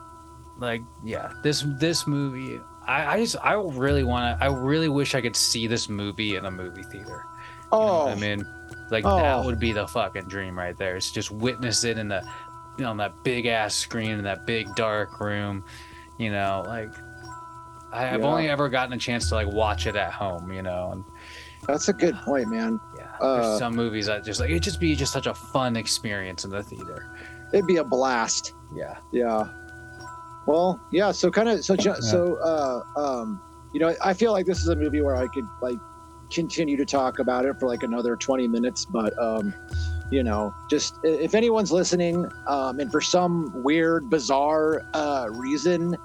Like, 0.60 0.82
yeah, 1.04 1.32
this 1.44 1.66
this 1.80 2.06
movie, 2.06 2.60
I, 2.86 3.16
I 3.16 3.20
just 3.20 3.36
I 3.44 3.54
really 3.54 4.04
want 4.04 4.38
to. 4.40 4.44
I 4.44 4.48
really 4.50 4.90
wish 4.90 5.16
I 5.16 5.22
could 5.22 5.36
see 5.36 5.66
this 5.66 5.90
movie 5.90 6.36
in 6.36 6.46
a 6.46 6.52
movie 6.52 6.84
theater. 6.84 7.24
You 7.74 7.78
know 7.78 7.84
Oh, 8.06 8.08
I 8.10 8.16
mean, 8.16 8.46
like 8.92 9.06
Oh. 9.06 9.18
that 9.18 9.44
would 9.46 9.60
be 9.60 9.72
the 9.72 9.88
fucking 9.88 10.26
dream 10.28 10.58
right 10.60 10.78
there. 10.78 10.96
It's 10.98 11.10
just 11.12 11.32
witness 11.32 11.84
it 11.84 11.98
in 11.98 12.10
the, 12.10 12.22
you 12.78 12.84
know, 12.84 12.92
on 12.92 12.98
that 12.98 13.24
big 13.24 13.46
ass 13.48 13.74
screen 13.74 14.12
in 14.12 14.24
that 14.26 14.46
big 14.46 14.76
dark 14.76 15.20
room. 15.20 15.64
You 16.20 16.32
know, 16.32 16.64
like 16.68 16.92
I, 17.92 18.14
I've 18.14 18.22
Yeah. 18.22 18.26
only 18.28 18.50
ever 18.50 18.70
gotten 18.70 18.94
a 18.94 18.98
chance 18.98 19.30
to 19.30 19.36
like 19.36 19.48
watch 19.48 19.88
it 19.88 19.96
at 19.96 20.12
home. 20.14 20.52
You 20.52 20.62
know, 20.62 20.90
and 20.94 21.04
that's 21.68 21.88
a 21.90 21.94
good 21.94 22.16
point, 22.16 22.48
man. 22.50 22.80
yeah, 22.98 23.08
Uh, 23.20 23.42
there's 23.42 23.60
some 23.60 23.76
movies 23.76 24.06
that 24.08 24.24
just 24.24 24.40
like 24.40 24.50
it'd 24.50 24.64
just 24.64 24.80
be 24.80 24.96
just 24.96 25.14
such 25.14 25.28
a 25.28 25.34
fun 25.34 25.76
experience 25.76 26.44
in 26.46 26.52
the 26.52 26.64
theater. 26.64 27.16
It'd 27.54 27.68
be 27.68 27.78
a 27.78 27.84
blast. 27.84 28.54
Yeah. 28.74 28.98
Yeah. 29.12 29.48
Well, 30.48 30.80
yeah. 30.92 31.12
So 31.12 31.30
kind 31.30 31.50
of 31.50 31.64
so 31.64 31.76
ju- 31.76 32.02
so 32.02 32.36
uh, 32.38 32.82
um, 33.00 33.42
you 33.74 33.80
know, 33.80 33.94
I 34.04 34.14
feel 34.14 34.32
like 34.32 34.46
this 34.46 34.62
is 34.62 34.68
a 34.70 34.76
movie 34.76 35.02
where 35.02 35.16
I 35.16 35.28
could 35.28 35.46
like 35.62 35.78
continue 36.32 36.78
to 36.78 36.86
talk 36.86 37.20
about 37.20 37.46
it 37.46 37.60
for 37.60 37.68
like 37.68 37.84
another 37.84 38.16
20 38.16 38.48
minutes, 38.48 38.86
but 38.86 39.14
um, 39.22 39.54
you 40.12 40.24
know, 40.24 40.54
just 40.70 40.96
if 41.04 41.36
anyone's 41.36 41.72
listening, 41.72 42.26
um, 42.48 42.80
and 42.80 42.90
for 42.92 43.02
some 43.02 43.52
weird, 43.64 44.10
bizarre 44.10 44.82
uh, 44.94 45.28
reason 45.32 45.96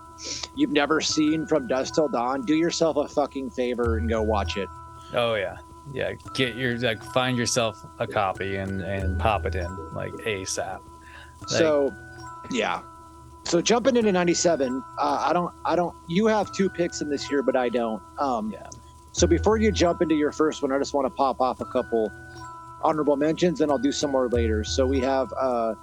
you've 0.54 0.72
never 0.72 1.00
seen 1.00 1.46
From 1.46 1.66
Dusk 1.66 1.94
Till 1.94 2.08
Dawn, 2.08 2.42
do 2.42 2.54
yourself 2.54 2.96
a 2.96 3.08
fucking 3.08 3.50
favor 3.50 3.98
and 3.98 4.08
go 4.08 4.22
watch 4.22 4.56
it. 4.56 4.68
Oh 5.14 5.34
yeah. 5.34 5.56
Yeah. 5.92 6.12
Get 6.34 6.56
your 6.56 6.78
like 6.78 7.02
find 7.12 7.36
yourself 7.38 7.84
a 7.98 8.06
copy 8.06 8.56
and 8.56 8.82
and 8.82 9.18
pop 9.18 9.46
it 9.46 9.54
in 9.54 9.94
like 9.94 10.12
ASAP. 10.12 10.80
So, 11.46 11.92
yeah. 12.50 12.80
So 13.44 13.60
jumping 13.60 13.96
into 13.96 14.10
'97, 14.10 14.82
uh, 14.98 15.24
I 15.28 15.32
don't, 15.32 15.54
I 15.64 15.76
don't. 15.76 15.94
You 16.08 16.26
have 16.26 16.52
two 16.52 16.68
picks 16.68 17.00
in 17.00 17.08
this 17.08 17.30
year, 17.30 17.42
but 17.42 17.54
I 17.54 17.68
don't. 17.68 18.02
Um, 18.18 18.50
Yeah. 18.50 18.68
So 19.12 19.26
before 19.26 19.56
you 19.56 19.70
jump 19.72 20.02
into 20.02 20.14
your 20.14 20.32
first 20.32 20.62
one, 20.62 20.72
I 20.72 20.78
just 20.78 20.92
want 20.92 21.06
to 21.06 21.10
pop 21.10 21.40
off 21.40 21.60
a 21.60 21.64
couple 21.66 22.10
honorable 22.82 23.16
mentions, 23.16 23.60
and 23.60 23.70
I'll 23.70 23.78
do 23.78 23.92
some 23.92 24.10
more 24.10 24.28
later. 24.28 24.64
So 24.64 24.86
we 24.86 25.00
have 25.00 25.32
uh, 25.40 25.74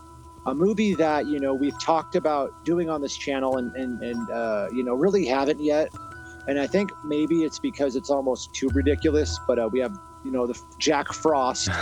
a 0.45 0.53
movie 0.53 0.93
that 0.95 1.27
you 1.27 1.39
know 1.39 1.53
we've 1.53 1.79
talked 1.79 2.15
about 2.15 2.65
doing 2.65 2.89
on 2.89 3.01
this 3.01 3.15
channel, 3.15 3.57
and 3.57 3.75
and 3.75 4.01
and 4.01 4.29
uh, 4.29 4.67
you 4.71 4.83
know 4.83 4.93
really 4.93 5.25
haven't 5.25 5.61
yet. 5.61 5.89
And 6.47 6.59
I 6.59 6.67
think 6.67 6.91
maybe 7.05 7.43
it's 7.43 7.59
because 7.59 7.95
it's 7.95 8.09
almost 8.09 8.53
too 8.53 8.69
ridiculous. 8.73 9.39
But 9.47 9.59
uh, 9.59 9.69
we 9.71 9.79
have 9.79 9.97
you 10.25 10.31
know 10.31 10.45
the 10.47 10.59
Jack 10.79 11.13
Frost. 11.13 11.69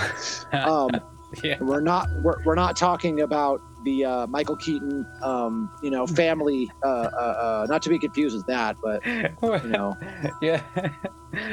Um, 0.53 0.89
yeah. 1.43 1.57
we're 1.61 1.81
not 1.81 2.07
we're, 2.23 2.43
we're 2.43 2.55
not 2.55 2.75
talking 2.75 3.21
about 3.21 3.61
the 3.83 4.05
uh, 4.05 4.27
Michael 4.27 4.57
Keaton, 4.57 5.05
um, 5.23 5.71
you 5.81 5.89
know, 5.89 6.05
family. 6.05 6.69
Uh, 6.83 6.87
uh, 6.87 7.63
uh, 7.63 7.67
not 7.69 7.81
to 7.83 7.89
be 7.89 7.97
confused 7.97 8.35
with 8.35 8.45
that, 8.47 8.75
but 8.83 9.05
you 9.05 9.69
know, 9.69 9.97
yeah. 10.41 10.61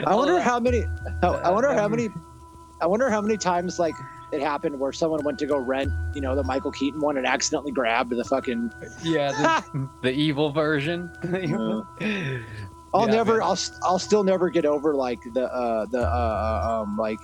I 0.05 0.15
wonder 0.15 0.41
how 0.41 0.59
many. 0.59 0.85
I 1.23 1.29
I 1.29 1.51
wonder 1.51 1.73
how 1.73 1.89
many. 1.89 2.09
I 2.81 2.87
wonder 2.87 3.11
how 3.11 3.21
many 3.21 3.37
times 3.37 3.79
like 3.79 3.95
it 4.33 4.41
happened 4.43 4.79
where 4.79 4.93
someone 4.93 5.23
went 5.25 5.39
to 5.39 5.47
go 5.47 5.57
rent, 5.59 5.91
you 6.15 6.21
know, 6.21 6.35
the 6.37 6.43
Michael 6.45 6.71
Keaton 6.73 7.01
one 7.01 7.17
and 7.17 7.27
accidentally 7.27 7.73
grabbed 7.73 8.11
the 8.11 8.25
fucking. 8.25 8.71
Yeah, 9.03 9.63
the, 9.73 9.89
the 10.03 10.13
evil 10.13 10.51
version. 10.51 11.11
I'll 12.95 13.07
Yeah, 13.07 13.15
never. 13.15 13.39
man. 13.39 13.43
I'll. 13.43 13.59
I'll 13.83 13.99
still 13.99 14.25
never 14.25 14.49
get 14.51 14.65
over 14.67 14.95
like 14.95 15.21
the 15.35 15.45
uh 15.53 15.87
the 15.87 16.01
uh 16.03 16.83
um 16.85 16.97
like 16.97 17.19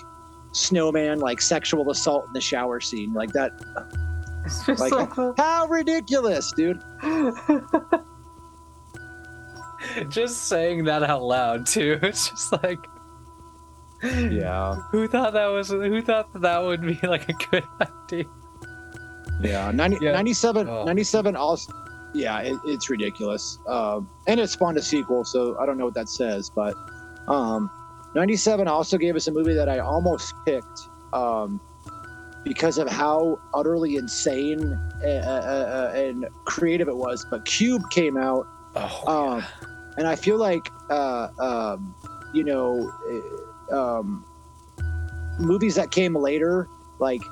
snowman 0.52 1.18
like 1.20 1.40
sexual 1.40 1.90
assault 1.90 2.26
in 2.28 2.32
the 2.32 2.40
shower 2.40 2.80
scene 2.80 3.12
like 3.12 3.32
that. 3.32 3.52
It's 4.46 4.66
just 4.66 4.78
Like- 4.82 5.16
like, 5.16 5.36
How 5.38 5.66
ridiculous, 5.68 6.52
dude! 6.52 6.78
just 10.08 10.44
saying 10.48 10.84
that 10.84 11.02
out 11.02 11.22
loud 11.22 11.66
too. 11.66 11.98
It's 12.02 12.28
just 12.30 12.52
like, 12.62 12.78
Yeah. 14.04 14.74
who 14.90 15.06
thought 15.08 15.32
that 15.32 15.46
was? 15.46 15.68
Who 15.70 16.02
thought 16.02 16.32
that, 16.32 16.42
that 16.42 16.62
would 16.62 16.82
be 16.82 16.98
like 17.02 17.28
a 17.28 17.32
good 17.50 17.64
idea? 17.80 18.24
Yeah, 19.40 19.70
90, 19.72 19.98
Yeah. 20.00 20.12
97, 20.12 20.68
Oh. 20.68 20.84
97 20.84 21.36
also, 21.36 21.72
yeah, 22.14 22.38
it, 22.40 22.56
it's 22.64 22.88
ridiculous. 22.88 23.58
Um, 23.66 24.08
and 24.28 24.38
it 24.38 24.48
spawned 24.48 24.76
a 24.78 24.82
sequel, 24.82 25.24
so 25.24 25.58
I 25.58 25.66
don't 25.66 25.76
know 25.76 25.84
what 25.86 25.94
that 25.94 26.08
says, 26.08 26.50
but 26.54 26.74
um, 27.26 27.68
97 28.14 28.68
also 28.68 28.96
gave 28.96 29.16
us 29.16 29.26
a 29.26 29.32
movie 29.32 29.54
that 29.54 29.68
I 29.68 29.80
almost 29.80 30.34
picked 30.46 30.80
um, 31.12 31.60
because 32.44 32.78
of 32.78 32.88
how 32.88 33.40
utterly 33.54 33.96
insane 33.96 34.62
uh, 35.02 35.06
uh, 35.06 35.90
uh, 35.92 35.98
and 35.98 36.26
creative 36.44 36.86
it 36.88 36.96
was. 36.96 37.26
But 37.28 37.44
Cube 37.44 37.82
came 37.90 38.16
out, 38.16 38.46
Oh, 38.76 39.36
um, 39.36 39.44
and 39.98 40.06
I 40.06 40.14
feel 40.16 40.36
like, 40.38 40.68
uh, 40.90 41.28
um, 41.40 41.94
you 42.32 42.44
know, 42.44 42.88
uh, 43.10 43.43
um, 43.72 44.24
movies 45.38 45.74
that 45.76 45.90
came 45.90 46.14
later, 46.14 46.68
like 46.98 47.22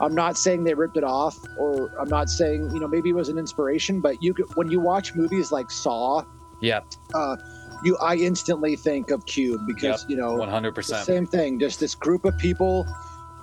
I'm 0.00 0.14
not 0.14 0.36
saying 0.36 0.64
they 0.64 0.74
ripped 0.74 0.96
it 0.96 1.04
off, 1.04 1.38
or 1.58 1.90
I'm 2.00 2.08
not 2.08 2.28
saying 2.28 2.70
you 2.72 2.80
know 2.80 2.88
maybe 2.88 3.10
it 3.10 3.14
was 3.14 3.28
an 3.28 3.38
inspiration, 3.38 4.00
but 4.00 4.22
you 4.22 4.34
could, 4.34 4.46
when 4.54 4.70
you 4.70 4.80
watch 4.80 5.14
movies 5.14 5.50
like 5.50 5.70
Saw, 5.70 6.22
yeah, 6.60 6.80
uh, 7.14 7.36
you 7.82 7.96
I 7.98 8.16
instantly 8.16 8.76
think 8.76 9.10
of 9.10 9.26
Cube 9.26 9.60
because 9.66 10.06
you 10.08 10.16
know 10.16 10.34
one 10.34 10.48
hundred 10.48 10.70
the 10.70 10.74
percent. 10.76 11.06
same 11.06 11.26
thing. 11.26 11.58
Just 11.58 11.80
this 11.80 11.94
group 11.94 12.24
of 12.24 12.36
people 12.38 12.86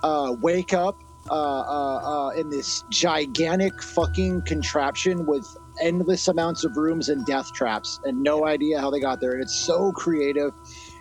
uh, 0.02 0.34
wake 0.40 0.72
up 0.72 1.02
uh, 1.30 1.34
uh, 1.34 2.26
uh, 2.26 2.28
in 2.30 2.48
this 2.48 2.84
gigantic 2.88 3.82
fucking 3.82 4.42
contraption 4.42 5.26
with 5.26 5.46
endless 5.82 6.28
amounts 6.28 6.64
of 6.64 6.76
rooms 6.76 7.08
and 7.08 7.26
death 7.26 7.52
traps, 7.52 8.00
and 8.04 8.22
no 8.22 8.46
idea 8.46 8.80
how 8.80 8.90
they 8.90 9.00
got 9.00 9.20
there. 9.20 9.32
And 9.32 9.42
it's 9.42 9.58
so 9.58 9.92
creative. 9.92 10.52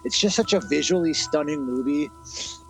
It's 0.05 0.19
just 0.19 0.35
such 0.35 0.53
a 0.53 0.59
visually 0.59 1.13
stunning 1.13 1.65
movie. 1.65 2.09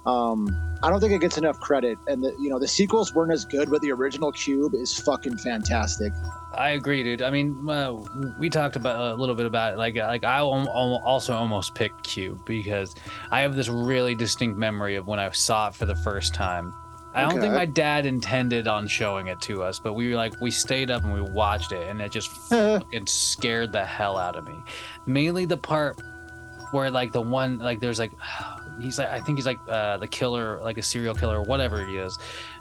Um, 0.06 0.48
I 0.84 0.90
don't 0.90 1.00
think 1.00 1.14
it 1.14 1.22
gets 1.22 1.38
enough 1.38 1.60
credit, 1.60 1.98
and 2.08 2.24
the 2.24 2.36
you 2.40 2.50
know 2.50 2.60
the 2.60 2.68
sequels 2.68 3.14
weren't 3.14 3.32
as 3.32 3.44
good, 3.44 3.70
but 3.70 3.82
the 3.82 3.92
original 3.92 4.32
Cube 4.32 4.74
is 4.74 4.98
fucking 5.00 5.38
fantastic. 5.38 6.14
I 6.54 6.70
agree, 6.72 7.04
dude. 7.04 7.22
I 7.22 7.32
mean, 7.32 7.68
uh, 7.68 7.94
we 8.40 8.50
talked 8.50 8.76
about 8.76 9.14
a 9.14 9.16
little 9.16 9.36
bit 9.36 9.46
about 9.46 9.74
it. 9.74 9.78
Like, 9.78 9.96
like 9.96 10.24
I 10.24 10.38
al- 10.38 10.70
al- 10.70 11.02
also 11.04 11.34
almost 11.34 11.76
picked 11.76 12.04
Cube 12.04 12.46
because 12.46 12.96
I 13.32 13.42
have 13.42 13.56
this 13.56 13.68
really 13.68 14.16
distinct 14.16 14.58
memory 14.58 14.96
of 14.96 15.08
when 15.08 15.20
I 15.20 15.30
saw 15.32 15.68
it 15.68 15.76
for 15.76 15.86
the 15.86 15.96
first 15.96 16.34
time. 16.34 16.74
I 17.14 17.22
don't 17.22 17.40
think 17.40 17.54
my 17.54 17.66
dad 17.66 18.06
intended 18.06 18.68
on 18.68 18.88
showing 18.88 19.28
it 19.28 19.40
to 19.42 19.64
us, 19.64 19.80
but 19.80 19.94
we 19.94 20.10
were 20.10 20.16
like, 20.16 20.34
we 20.42 20.52
stayed 20.52 20.92
up 20.92 21.04
and 21.04 21.14
we 21.14 21.22
watched 21.22 21.72
it, 21.72 21.88
and 21.88 22.02
it 22.02 22.12
just 22.12 22.30
fucking 22.50 23.08
scared 23.08 23.72
the 23.72 23.86
hell 23.86 24.18
out 24.18 24.36
of 24.36 24.46
me. 24.46 24.56
Mainly 25.06 25.46
the 25.46 25.58
part 25.58 25.98
where, 26.72 26.90
like, 26.92 27.12
the 27.12 27.22
one, 27.22 27.60
like, 27.60 27.80
there's 27.80 28.00
like, 28.00 28.12
he's 28.82 28.98
like, 29.00 29.10
I 29.10 29.20
think 29.20 29.38
he's 29.38 29.46
like 29.46 29.60
uh, 29.70 29.98
the 29.98 30.08
killer, 30.08 30.60
like 30.62 30.78
a 30.78 30.82
serial 30.82 31.16
killer, 31.16 31.40
or 31.40 31.44
whatever 31.44 31.86
he 31.86 31.98
is. 31.98 32.18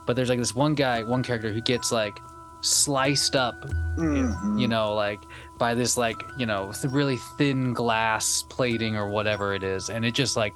But 0.07 0.17
there's 0.17 0.29
like 0.29 0.39
this 0.39 0.55
one 0.55 0.75
guy, 0.75 1.03
one 1.03 1.23
character 1.23 1.53
who 1.53 1.61
gets 1.61 1.91
like 1.93 2.19
sliced 2.61 3.37
up 3.37 3.55
Mhm. 3.99 4.59
you 4.59 4.67
know 4.67 4.95
like 4.95 5.21
by 5.59 5.75
this 5.75 5.99
like 5.99 6.17
you 6.39 6.47
know 6.47 6.73
th- 6.73 6.91
really 6.95 7.19
thin 7.37 7.75
glass 7.75 8.43
plating 8.49 8.97
or 8.97 9.07
whatever 9.07 9.53
it 9.55 9.63
is 9.63 9.91
and 9.91 10.03
it 10.03 10.15
just 10.15 10.35
like 10.35 10.55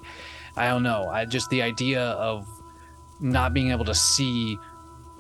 i 0.56 0.66
don't 0.68 0.82
know 0.82 1.06
i 1.10 1.26
just 1.26 1.50
the 1.50 1.60
idea 1.60 2.02
of 2.02 2.48
not 3.20 3.52
being 3.52 3.70
able 3.72 3.84
to 3.84 3.94
see 3.94 4.58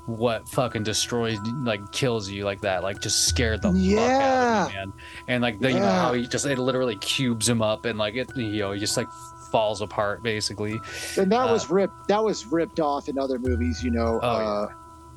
what 0.08 0.48
fucking 0.48 0.82
destroys 0.82 1.38
like 1.62 1.80
kills 1.92 2.30
you 2.30 2.42
like 2.44 2.62
that 2.62 2.82
like 2.82 2.98
just 3.00 3.28
scared 3.28 3.60
the 3.60 3.68
fuck 3.68 3.76
out 3.76 3.82
Yeah. 3.82 4.64
of 4.64 4.68
me 4.70 4.74
man. 4.76 4.92
And 5.28 5.42
like 5.42 5.60
the, 5.60 5.70
you 5.70 5.78
know 5.80 5.86
how 5.90 6.14
he 6.14 6.26
just 6.26 6.46
it 6.46 6.58
literally 6.58 6.96
cubes 6.96 7.46
him 7.46 7.60
up 7.60 7.84
and 7.84 7.98
like 7.98 8.14
it 8.14 8.30
you 8.34 8.58
know 8.60 8.72
he 8.72 8.80
just 8.80 8.96
like 8.96 9.08
falls 9.52 9.82
apart 9.82 10.22
basically. 10.22 10.80
And 11.18 11.30
that 11.30 11.48
Uh, 11.48 11.52
was 11.52 11.68
ripped 11.70 12.08
that 12.08 12.24
was 12.24 12.46
ripped 12.46 12.80
off 12.80 13.08
in 13.10 13.18
other 13.18 13.38
movies 13.38 13.84
you 13.84 13.90
know 13.90 14.18
Oh, 14.22 14.70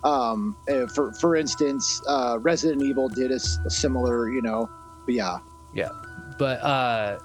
uh 0.03 0.07
um 0.07 0.57
uh, 0.69 0.87
for 0.87 1.13
for 1.13 1.35
instance 1.37 2.01
uh 2.07 2.37
resident 2.41 2.81
evil 2.83 3.07
did 3.07 3.31
a 3.31 3.39
similar 3.39 4.29
you 4.29 4.41
know 4.41 4.69
but 5.05 5.15
yeah. 5.15 5.37
yeah. 5.73 5.89
But 6.37 6.61
uh 6.63 7.19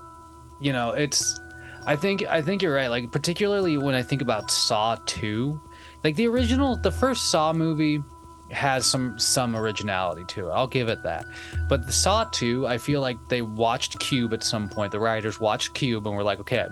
you 0.61 0.73
know 0.73 0.91
it's 0.91 1.41
i 1.87 1.97
think 1.97 2.25
i 2.27 2.41
think 2.41 2.63
you're 2.63 2.75
right. 2.75 2.89
Like 2.89 3.11
particularly 3.11 3.77
when 3.77 3.95
i 3.97 4.03
think 4.03 4.23
about 4.23 4.51
saw 4.53 4.97
2 5.07 5.61
like 6.07 6.15
the 6.15 6.27
original 6.29 6.77
the 6.77 6.91
first 6.93 7.31
saw 7.33 7.53
movie 7.53 8.01
has 8.53 8.87
some 8.87 9.19
some 9.19 9.57
originality 9.57 10.23
to 10.29 10.47
it 10.47 10.51
i'll 10.53 10.69
give 10.69 10.89
it 10.89 11.03
that 11.03 11.25
but 11.69 11.85
the 11.85 11.93
saw 11.93 12.23
2 12.25 12.65
i 12.69 12.79
feel 12.79 13.01
like 13.01 13.19
they 13.29 13.43
watched 13.43 13.99
cube 13.99 14.33
at 14.33 14.45
some 14.45 14.69
point 14.69 14.93
the 14.93 15.01
writers 15.01 15.41
watched 15.41 15.75
cube 15.75 16.07
and 16.07 16.15
were 16.17 16.23
like 16.23 16.39
okay 16.39 16.67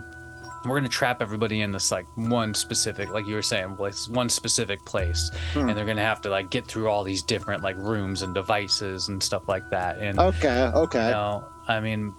we're 0.64 0.78
gonna 0.78 0.88
trap 0.88 1.20
everybody 1.20 1.60
in 1.62 1.72
this 1.72 1.90
like 1.92 2.06
one 2.14 2.54
specific, 2.54 3.10
like 3.10 3.26
you 3.26 3.34
were 3.34 3.42
saying, 3.42 3.76
place, 3.76 4.08
one 4.08 4.30
specific 4.30 4.82
place, 4.86 5.30
Hmm. 5.52 5.68
and 5.68 5.76
they're 5.76 5.84
gonna 5.84 6.00
have 6.00 6.22
to 6.22 6.30
like 6.30 6.48
get 6.50 6.64
through 6.66 6.88
all 6.88 7.04
these 7.04 7.22
different 7.22 7.62
like 7.62 7.76
rooms 7.76 8.22
and 8.22 8.34
devices 8.34 9.08
and 9.08 9.22
stuff 9.22 9.42
like 9.46 9.68
that. 9.68 9.98
And 9.98 10.18
Okay, 10.18 10.70
okay. 10.74 11.04
you 11.04 11.10
know, 11.10 11.44
I 11.68 11.80
mean, 11.80 12.14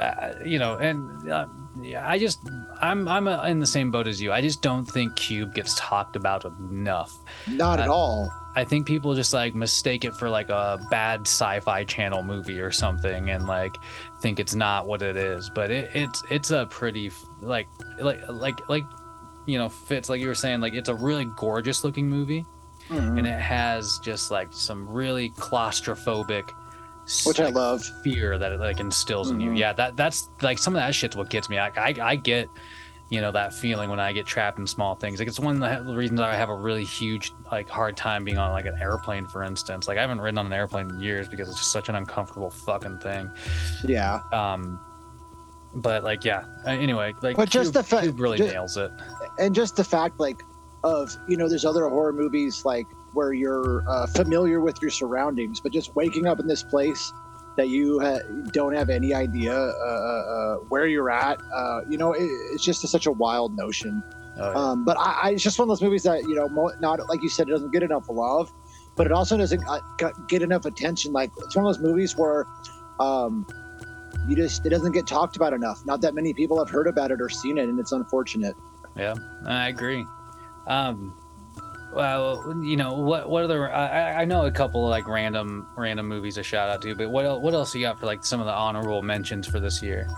uh, 0.00 0.34
you 0.44 0.58
know, 0.58 0.76
and 0.76 1.30
uh, 1.30 1.46
yeah, 1.80 2.08
I 2.08 2.18
just, 2.18 2.38
I'm, 2.80 3.06
I'm 3.08 3.26
uh, 3.28 3.44
in 3.44 3.60
the 3.60 3.66
same 3.66 3.90
boat 3.90 4.06
as 4.06 4.20
you. 4.20 4.32
I 4.32 4.40
just 4.40 4.62
don't 4.62 4.84
think 4.84 5.16
Cube 5.16 5.54
gets 5.54 5.74
talked 5.78 6.16
about 6.16 6.44
enough. 6.44 7.12
Not 7.46 7.80
at 7.80 7.88
uh, 7.88 7.92
all. 7.92 8.32
I 8.56 8.64
think 8.64 8.86
people 8.86 9.14
just 9.14 9.32
like 9.32 9.54
mistake 9.54 10.04
it 10.04 10.14
for 10.14 10.30
like 10.30 10.48
a 10.48 10.78
bad 10.90 11.22
sci-fi 11.22 11.82
channel 11.84 12.22
movie 12.22 12.60
or 12.60 12.70
something, 12.70 13.30
and 13.30 13.46
like 13.46 13.76
think 14.20 14.38
it's 14.38 14.54
not 14.54 14.86
what 14.86 15.02
it 15.02 15.16
is. 15.16 15.50
But 15.54 15.70
it, 15.70 15.90
it's, 15.94 16.22
it's 16.30 16.50
a 16.52 16.66
pretty 16.66 17.10
like, 17.40 17.66
like, 17.98 18.20
like, 18.28 18.68
like, 18.68 18.84
you 19.46 19.58
know, 19.58 19.68
fits 19.68 20.08
like 20.08 20.20
you 20.20 20.28
were 20.28 20.34
saying. 20.36 20.60
Like, 20.60 20.74
it's 20.74 20.88
a 20.88 20.94
really 20.94 21.26
gorgeous 21.36 21.82
looking 21.84 22.08
movie 22.08 22.46
Mhm. 22.90 23.16
and 23.18 23.26
it 23.26 23.40
has 23.40 23.98
just 24.04 24.30
like 24.30 24.48
some 24.52 24.86
really 24.86 25.30
claustrophobic 25.30 26.50
Which 27.26 27.40
I 27.40 27.48
love. 27.50 27.82
fear 28.02 28.38
that 28.38 28.52
it 28.52 28.60
like 28.60 28.80
instills 28.80 29.30
in 29.30 29.40
you. 29.40 29.50
Mhm. 29.50 29.58
yeah 29.58 29.72
that 29.74 29.96
that's 29.96 30.28
like 30.42 30.58
some 30.58 30.74
of 30.74 30.80
that 30.80 30.94
shit's 30.94 31.16
what 31.16 31.28
gets 31.30 31.48
me. 31.48 31.58
I, 31.58 31.68
I 31.76 31.94
i 32.02 32.16
get 32.16 32.48
you 33.10 33.20
know 33.20 33.30
that 33.30 33.52
feeling 33.52 33.90
when 33.90 34.00
i 34.00 34.12
get 34.12 34.24
trapped 34.26 34.58
in 34.58 34.66
small 34.66 34.94
things. 34.94 35.18
Like 35.18 35.28
it's 35.28 35.38
one 35.38 35.62
of 35.62 35.86
the 35.86 35.94
reasons 35.94 36.20
i 36.20 36.34
have 36.34 36.48
a 36.48 36.54
really 36.54 36.84
huge 36.84 37.32
like 37.52 37.68
hard 37.68 37.96
time 37.96 38.24
being 38.24 38.38
on 38.38 38.50
like 38.52 38.64
an 38.66 38.78
airplane 38.80 39.26
for 39.26 39.42
instance. 39.44 39.86
Like 39.86 39.98
i 39.98 40.00
haven't 40.00 40.20
ridden 40.20 40.38
on 40.38 40.46
an 40.46 40.52
airplane 40.54 40.88
in 40.90 41.00
years 41.00 41.28
because 41.28 41.48
it's 41.48 41.58
just 41.58 41.70
such 41.72 41.88
an 41.90 41.94
uncomfortable 41.96 42.50
fucking 42.50 42.98
thing. 43.00 43.30
Yeah. 43.86 44.20
um 44.32 44.80
but 45.74 46.04
like 46.04 46.24
yeah. 46.24 46.44
Uh, 46.66 46.70
anyway 46.70 47.12
like 47.22 47.36
But 47.36 47.50
just 47.50 47.72
Cube- 47.72 47.74
the 47.74 47.82
fact 47.82 48.18
really 48.18 48.38
ju- 48.38 48.46
nails 48.46 48.76
it. 48.76 48.90
and 49.38 49.54
just 49.54 49.76
the 49.76 49.84
fact 49.84 50.18
like 50.18 50.42
of 50.84 51.14
you 51.28 51.36
know 51.36 51.48
there's 51.48 51.64
other 51.64 51.88
horror 51.88 52.12
movies 52.12 52.64
like 52.64 52.86
where 53.14 53.32
you're 53.32 53.82
uh, 53.88 54.06
familiar 54.06 54.60
with 54.60 54.80
your 54.82 54.90
surroundings 54.90 55.60
but 55.60 55.72
just 55.72 55.94
waking 55.94 56.26
up 56.26 56.40
in 56.40 56.46
this 56.46 56.62
place 56.62 57.12
that 57.56 57.68
you 57.68 58.00
ha- 58.00 58.20
don't 58.52 58.74
have 58.74 58.90
any 58.90 59.14
idea 59.14 59.54
uh, 59.54 59.86
uh, 59.86 60.56
where 60.68 60.86
you're 60.86 61.10
at 61.10 61.38
uh, 61.54 61.80
you 61.88 61.96
know 61.96 62.12
it, 62.12 62.24
it's 62.52 62.64
just 62.64 62.84
a, 62.84 62.88
such 62.88 63.06
a 63.06 63.12
wild 63.12 63.56
notion 63.56 64.02
oh, 64.38 64.50
yeah. 64.50 64.58
um, 64.58 64.84
but 64.84 64.96
I, 64.98 65.20
I 65.22 65.30
it's 65.30 65.42
just 65.42 65.58
one 65.58 65.64
of 65.64 65.70
those 65.70 65.82
movies 65.82 66.02
that 66.02 66.22
you 66.22 66.34
know 66.34 66.48
mo- 66.48 66.72
not 66.80 67.08
like 67.08 67.22
you 67.22 67.28
said 67.28 67.48
it 67.48 67.52
doesn't 67.52 67.72
get 67.72 67.82
enough 67.82 68.08
love 68.08 68.52
but 68.96 69.06
it 69.06 69.12
also 69.12 69.36
doesn't 69.36 69.62
uh, 69.66 69.80
get 70.28 70.42
enough 70.42 70.64
attention 70.66 71.12
like 71.12 71.30
it's 71.38 71.56
one 71.56 71.64
of 71.66 71.74
those 71.74 71.82
movies 71.82 72.16
where 72.16 72.46
um, 73.00 73.46
you 74.28 74.36
just 74.36 74.64
it 74.66 74.70
doesn't 74.70 74.92
get 74.92 75.06
talked 75.06 75.36
about 75.36 75.52
enough 75.52 75.84
not 75.84 76.00
that 76.00 76.14
many 76.14 76.32
people 76.34 76.58
have 76.58 76.70
heard 76.70 76.86
about 76.86 77.10
it 77.10 77.20
or 77.20 77.28
seen 77.28 77.58
it 77.58 77.68
and 77.68 77.78
it's 77.78 77.92
unfortunate 77.92 78.56
Yeah, 78.96 79.14
I 79.44 79.68
agree. 79.68 80.06
Um, 80.66 81.14
well, 81.94 82.54
you 82.62 82.76
know 82.76 82.94
what? 82.94 83.28
What 83.28 83.44
other? 83.44 83.72
I, 83.72 84.22
I 84.22 84.24
know 84.24 84.46
a 84.46 84.50
couple 84.50 84.84
of 84.84 84.90
like 84.90 85.06
random 85.06 85.66
random 85.76 86.08
movies 86.08 86.34
to 86.36 86.42
shout 86.42 86.68
out 86.68 86.82
to, 86.82 86.94
but 86.94 87.10
what 87.10 87.24
el- 87.24 87.40
what 87.40 87.54
else 87.54 87.74
you 87.74 87.80
got 87.82 87.98
for 87.98 88.06
like 88.06 88.24
some 88.24 88.40
of 88.40 88.46
the 88.46 88.52
honorable 88.52 89.02
mentions 89.02 89.46
for 89.46 89.60
this 89.60 89.82
year? 89.82 90.08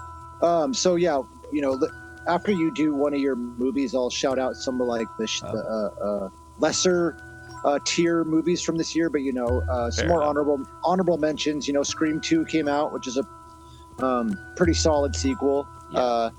Um, 0.42 0.72
so 0.74 0.96
yeah, 0.96 1.20
you 1.52 1.60
know, 1.62 1.80
after 2.26 2.50
you 2.52 2.72
do 2.74 2.94
one 2.94 3.14
of 3.14 3.20
your 3.20 3.36
movies, 3.36 3.94
I'll 3.94 4.10
shout 4.10 4.38
out 4.38 4.56
some 4.56 4.80
of 4.80 4.86
like 4.86 5.08
the, 5.18 5.28
Oh. 5.44 5.52
the 5.52 5.58
uh, 5.58 6.04
uh, 6.26 6.28
lesser 6.58 7.16
uh, 7.64 7.78
tier 7.84 8.24
movies 8.24 8.62
from 8.62 8.76
this 8.76 8.94
year. 8.96 9.08
But 9.10 9.22
you 9.22 9.32
know, 9.32 9.62
uh, 9.70 9.90
some 9.90 10.02
Fair 10.04 10.08
more 10.08 10.18
enough. 10.20 10.30
honorable 10.30 10.66
honorable 10.84 11.18
mentions. 11.18 11.66
You 11.68 11.74
know, 11.74 11.82
Scream 11.82 12.20
Two 12.20 12.44
came 12.46 12.68
out, 12.68 12.92
which 12.92 13.06
is 13.06 13.18
a 13.18 14.04
um, 14.04 14.36
pretty 14.56 14.74
solid 14.74 15.14
sequel. 15.16 15.66
Yeah. 15.92 15.98
Uh, 16.00 16.30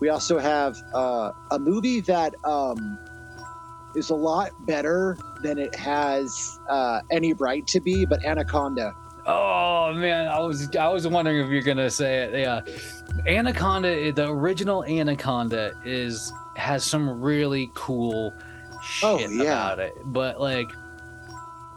we 0.00 0.10
also 0.10 0.38
have 0.38 0.76
uh, 0.94 1.32
a 1.50 1.58
movie 1.58 2.00
that 2.02 2.34
um, 2.44 2.98
is 3.98 4.10
a 4.10 4.14
lot 4.14 4.50
better 4.66 5.18
than 5.42 5.58
it 5.58 5.74
has 5.74 6.58
uh, 6.68 7.00
any 7.10 7.32
right 7.34 7.66
to 7.66 7.80
be, 7.80 8.06
but 8.06 8.24
Anaconda. 8.24 8.94
Oh 9.26 9.92
man, 9.92 10.28
I 10.28 10.38
was 10.40 10.74
I 10.74 10.88
was 10.88 11.06
wondering 11.06 11.38
if 11.38 11.50
you're 11.50 11.62
gonna 11.62 11.90
say 11.90 12.18
it. 12.22 12.40
Yeah, 12.40 12.60
Anaconda, 13.26 14.10
the 14.12 14.30
original 14.30 14.84
Anaconda 14.84 15.74
is 15.84 16.32
has 16.56 16.82
some 16.84 17.20
really 17.20 17.70
cool 17.74 18.32
Oh, 19.02 19.18
shit 19.18 19.30
yeah. 19.32 19.42
about 19.42 19.78
it, 19.80 19.92
but 20.06 20.40
like. 20.40 20.70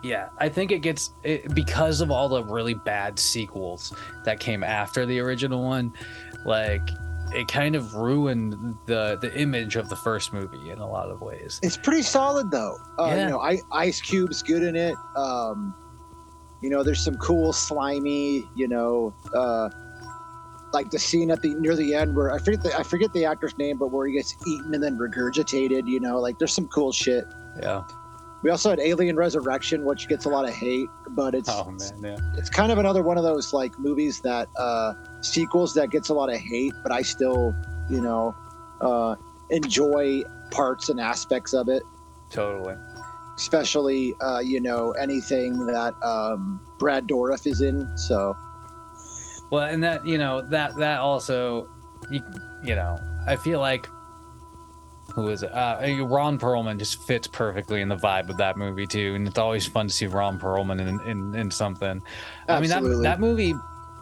Yeah, 0.03 0.29
I 0.39 0.49
think 0.49 0.71
it 0.71 0.79
gets 0.79 1.11
it, 1.23 1.53
because 1.53 2.01
of 2.01 2.09
all 2.09 2.27
the 2.27 2.43
really 2.43 2.73
bad 2.73 3.19
sequels 3.19 3.93
that 4.25 4.39
came 4.39 4.63
after 4.63 5.05
the 5.05 5.19
original 5.19 5.61
one. 5.63 5.93
Like, 6.43 6.81
it 7.33 7.47
kind 7.47 7.75
of 7.75 7.95
ruined 7.95 8.75
the 8.85 9.17
the 9.21 9.33
image 9.39 9.75
of 9.75 9.89
the 9.89 9.95
first 9.95 10.33
movie 10.33 10.69
in 10.69 10.79
a 10.79 10.87
lot 10.89 11.09
of 11.09 11.21
ways. 11.21 11.59
It's 11.63 11.77
pretty 11.77 12.01
solid 12.03 12.51
though. 12.51 12.77
Uh, 12.99 13.05
Yeah. 13.07 13.23
You 13.23 13.29
know, 13.29 13.39
I, 13.41 13.59
Ice 13.71 14.01
Cube's 14.01 14.41
good 14.41 14.63
in 14.63 14.75
it. 14.75 14.95
Um, 15.15 15.73
you 16.61 16.69
know, 16.69 16.83
there's 16.83 17.03
some 17.03 17.15
cool 17.17 17.53
slimy. 17.53 18.47
You 18.55 18.67
know, 18.67 19.13
uh, 19.35 19.69
like 20.73 20.89
the 20.91 20.99
scene 20.99 21.31
at 21.31 21.41
the 21.41 21.55
near 21.55 21.75
the 21.75 21.93
end 21.93 22.15
where 22.15 22.31
I 22.31 22.37
forget 22.37 22.63
the 22.63 22.77
I 22.77 22.83
forget 22.83 23.11
the 23.13 23.25
actor's 23.25 23.57
name, 23.57 23.77
but 23.77 23.91
where 23.91 24.07
he 24.07 24.13
gets 24.13 24.35
eaten 24.47 24.73
and 24.73 24.83
then 24.83 24.97
regurgitated. 24.97 25.87
You 25.87 25.99
know, 25.99 26.19
like 26.19 26.37
there's 26.39 26.53
some 26.53 26.67
cool 26.67 26.91
shit. 26.91 27.25
Yeah. 27.61 27.83
We 28.43 28.49
also 28.49 28.71
had 28.71 28.79
Alien 28.79 29.15
Resurrection, 29.17 29.85
which 29.85 30.07
gets 30.07 30.25
a 30.25 30.29
lot 30.29 30.45
of 30.47 30.53
hate, 30.55 30.89
but 31.09 31.35
it's 31.35 31.47
Oh 31.49 31.69
man. 31.69 32.03
Yeah. 32.03 32.17
it's 32.39 32.49
kind 32.49 32.71
of 32.71 32.79
another 32.79 33.03
one 33.03 33.17
of 33.17 33.23
those 33.23 33.53
like 33.53 33.77
movies 33.77 34.19
that 34.21 34.47
uh, 34.57 34.93
sequels 35.21 35.73
that 35.75 35.89
gets 35.89 36.09
a 36.09 36.13
lot 36.13 36.29
of 36.29 36.37
hate, 36.39 36.73
but 36.83 36.91
I 36.91 37.01
still, 37.01 37.55
you 37.89 38.01
know, 38.01 38.35
uh, 38.81 39.15
enjoy 39.49 40.23
parts 40.51 40.89
and 40.89 40.99
aspects 40.99 41.53
of 41.53 41.69
it. 41.69 41.83
Totally. 42.29 42.75
especially 43.37 44.13
uh, 44.21 44.39
you 44.39 44.61
know 44.61 44.91
anything 44.91 45.65
that 45.65 45.93
um, 46.03 46.61
Brad 46.79 47.07
Dourif 47.07 47.45
is 47.45 47.61
in. 47.61 47.89
So 47.97 48.35
Well, 49.49 49.63
and 49.63 49.83
that 49.83 50.05
you 50.05 50.17
know 50.17 50.41
that 50.41 50.75
that 50.77 50.99
also, 50.99 51.69
you, 52.09 52.21
you 52.63 52.75
know, 52.75 52.97
I 53.27 53.35
feel 53.35 53.59
like 53.59 53.87
who 55.13 55.27
is 55.27 55.43
it? 55.43 55.51
Uh, 55.53 56.05
Ron 56.05 56.39
Perlman 56.39 56.79
just 56.79 57.03
fits 57.03 57.27
perfectly 57.27 57.81
in 57.81 57.89
the 57.89 57.97
vibe 57.97 58.29
of 58.29 58.37
that 58.37 58.57
movie 58.57 58.87
too, 58.87 59.13
and 59.15 59.27
it's 59.27 59.37
always 59.37 59.67
fun 59.67 59.87
to 59.87 59.93
see 59.93 60.07
Ron 60.07 60.39
Perlman 60.39 60.79
in 60.79 61.01
in, 61.01 61.35
in 61.35 61.51
something. 61.51 62.01
I 62.47 62.59
mean 62.61 62.69
that 62.69 62.83
that 63.03 63.19
movie 63.19 63.53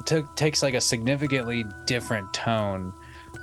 took 0.05 0.35
takes 0.35 0.61
like 0.63 0.73
a 0.73 0.81
significantly 0.81 1.65
different 1.85 2.31
tone 2.33 2.93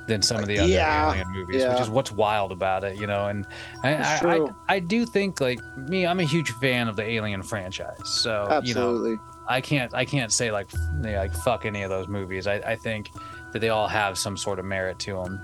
than 0.08 0.22
some 0.22 0.38
of 0.40 0.46
the 0.46 0.58
other 0.58 0.68
Yeah, 0.70 1.08
alien 1.10 1.28
movies, 1.32 1.64
which 1.66 1.80
is 1.80 1.90
what's 1.90 2.12
wild 2.12 2.52
about 2.52 2.84
it, 2.84 2.96
you 2.96 3.06
know. 3.06 3.26
And 3.26 3.46
I 3.82 3.94
I, 3.94 4.36
I. 4.36 4.46
I 4.68 4.78
do 4.78 5.04
think 5.04 5.40
like 5.40 5.58
me, 5.76 6.06
I'm 6.06 6.20
a 6.20 6.24
huge 6.24 6.50
fan 6.52 6.86
of 6.88 6.96
the 6.96 7.02
Alien 7.02 7.42
franchise, 7.42 8.00
so 8.04 8.60
you 8.62 8.74
know 8.74 9.18
I 9.48 9.60
can't 9.60 9.92
I 9.94 10.04
can't 10.04 10.32
say 10.32 10.50
like 10.50 10.68
f- 10.72 10.80
you 11.04 11.10
know, 11.12 11.18
like 11.18 11.34
fuck 11.34 11.64
any 11.66 11.82
of 11.82 11.90
those 11.90 12.08
movies. 12.08 12.46
I, 12.46 12.54
I 12.56 12.76
think 12.76 13.10
that 13.52 13.60
they 13.60 13.68
all 13.68 13.88
have 13.88 14.16
some 14.18 14.36
sort 14.36 14.58
of 14.58 14.64
merit 14.64 14.98
to 15.00 15.22
them. 15.22 15.40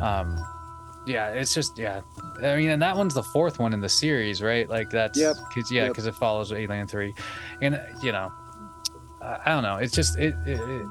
Um, 0.00 0.38
yeah, 1.06 1.28
it's 1.30 1.54
just 1.54 1.78
yeah. 1.78 2.00
I 2.42 2.56
mean, 2.56 2.70
and 2.70 2.80
that 2.82 2.96
one's 2.96 3.14
the 3.14 3.22
fourth 3.22 3.58
one 3.58 3.72
in 3.72 3.80
the 3.80 3.88
series, 3.88 4.40
right? 4.42 4.68
Like 4.68 4.90
that's 4.90 5.18
Yep. 5.18 5.36
Cause 5.54 5.70
yeah, 5.70 5.82
Yep. 5.84 5.92
because 5.92 6.06
it 6.06 6.14
follows 6.14 6.52
Alien 6.52 6.86
Three, 6.86 7.14
and 7.60 7.80
you 8.02 8.12
know, 8.12 8.32
I, 9.22 9.50
don't 9.50 9.62
know. 9.62 9.76
It's 9.76 9.94
just 9.94 10.18
it, 10.18 10.34
it, 10.46 10.60
it 10.60 10.86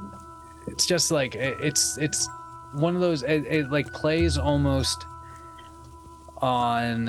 it's 0.67 0.85
just 0.85 1.11
like 1.11 1.35
it, 1.35 1.57
it's 1.61 1.97
it's 1.97 2.27
one 2.73 2.95
of 2.95 3.01
those 3.01 3.23
it, 3.23 3.45
it 3.47 3.71
like 3.71 3.91
plays 3.91 4.37
almost 4.37 5.05
on 6.37 7.05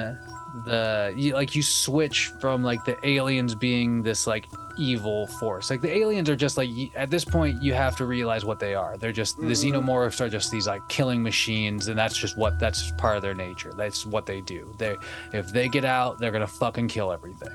the 0.67 1.15
you, 1.17 1.33
like 1.33 1.55
you 1.55 1.63
switch 1.63 2.31
from 2.41 2.63
like 2.63 2.85
the 2.85 2.97
aliens 3.07 3.55
being 3.55 4.03
this 4.03 4.27
like 4.27 4.47
evil 4.79 5.27
force. 5.27 5.71
Like 5.71 5.81
the 5.81 5.95
aliens 5.95 6.29
are 6.29 6.37
just 6.37 6.57
like 6.57 6.69
at 6.95 7.11
this 7.11 7.25
point 7.25 7.63
you 7.63 7.73
have 7.75 7.97
to 7.97 8.07
realize 8.07 8.45
what 8.45 8.59
they 8.59 8.75
are. 8.75 8.97
They're 8.99 9.13
just 9.13 9.39
the 9.39 9.47
Mhm. 9.47 9.73
xenomorphs 9.85 10.21
are 10.21 10.29
just 10.29 10.51
these 10.51 10.67
like 10.67 10.87
killing 10.89 11.23
machines 11.23 11.89
and 11.89 11.99
that's 11.99 12.17
just 12.19 12.37
what 12.37 12.59
that's 12.59 12.91
part 12.99 13.17
of 13.17 13.23
their 13.23 13.35
nature. 13.35 13.73
That's 13.77 14.05
what 14.05 14.27
they 14.27 14.41
do. 14.43 14.75
They 14.79 14.97
if 15.33 15.53
they 15.53 15.69
get 15.69 15.85
out 15.85 16.19
they're 16.19 16.33
gonna 16.33 16.47
fucking 16.47 16.89
kill 16.89 17.13
everything 17.13 17.51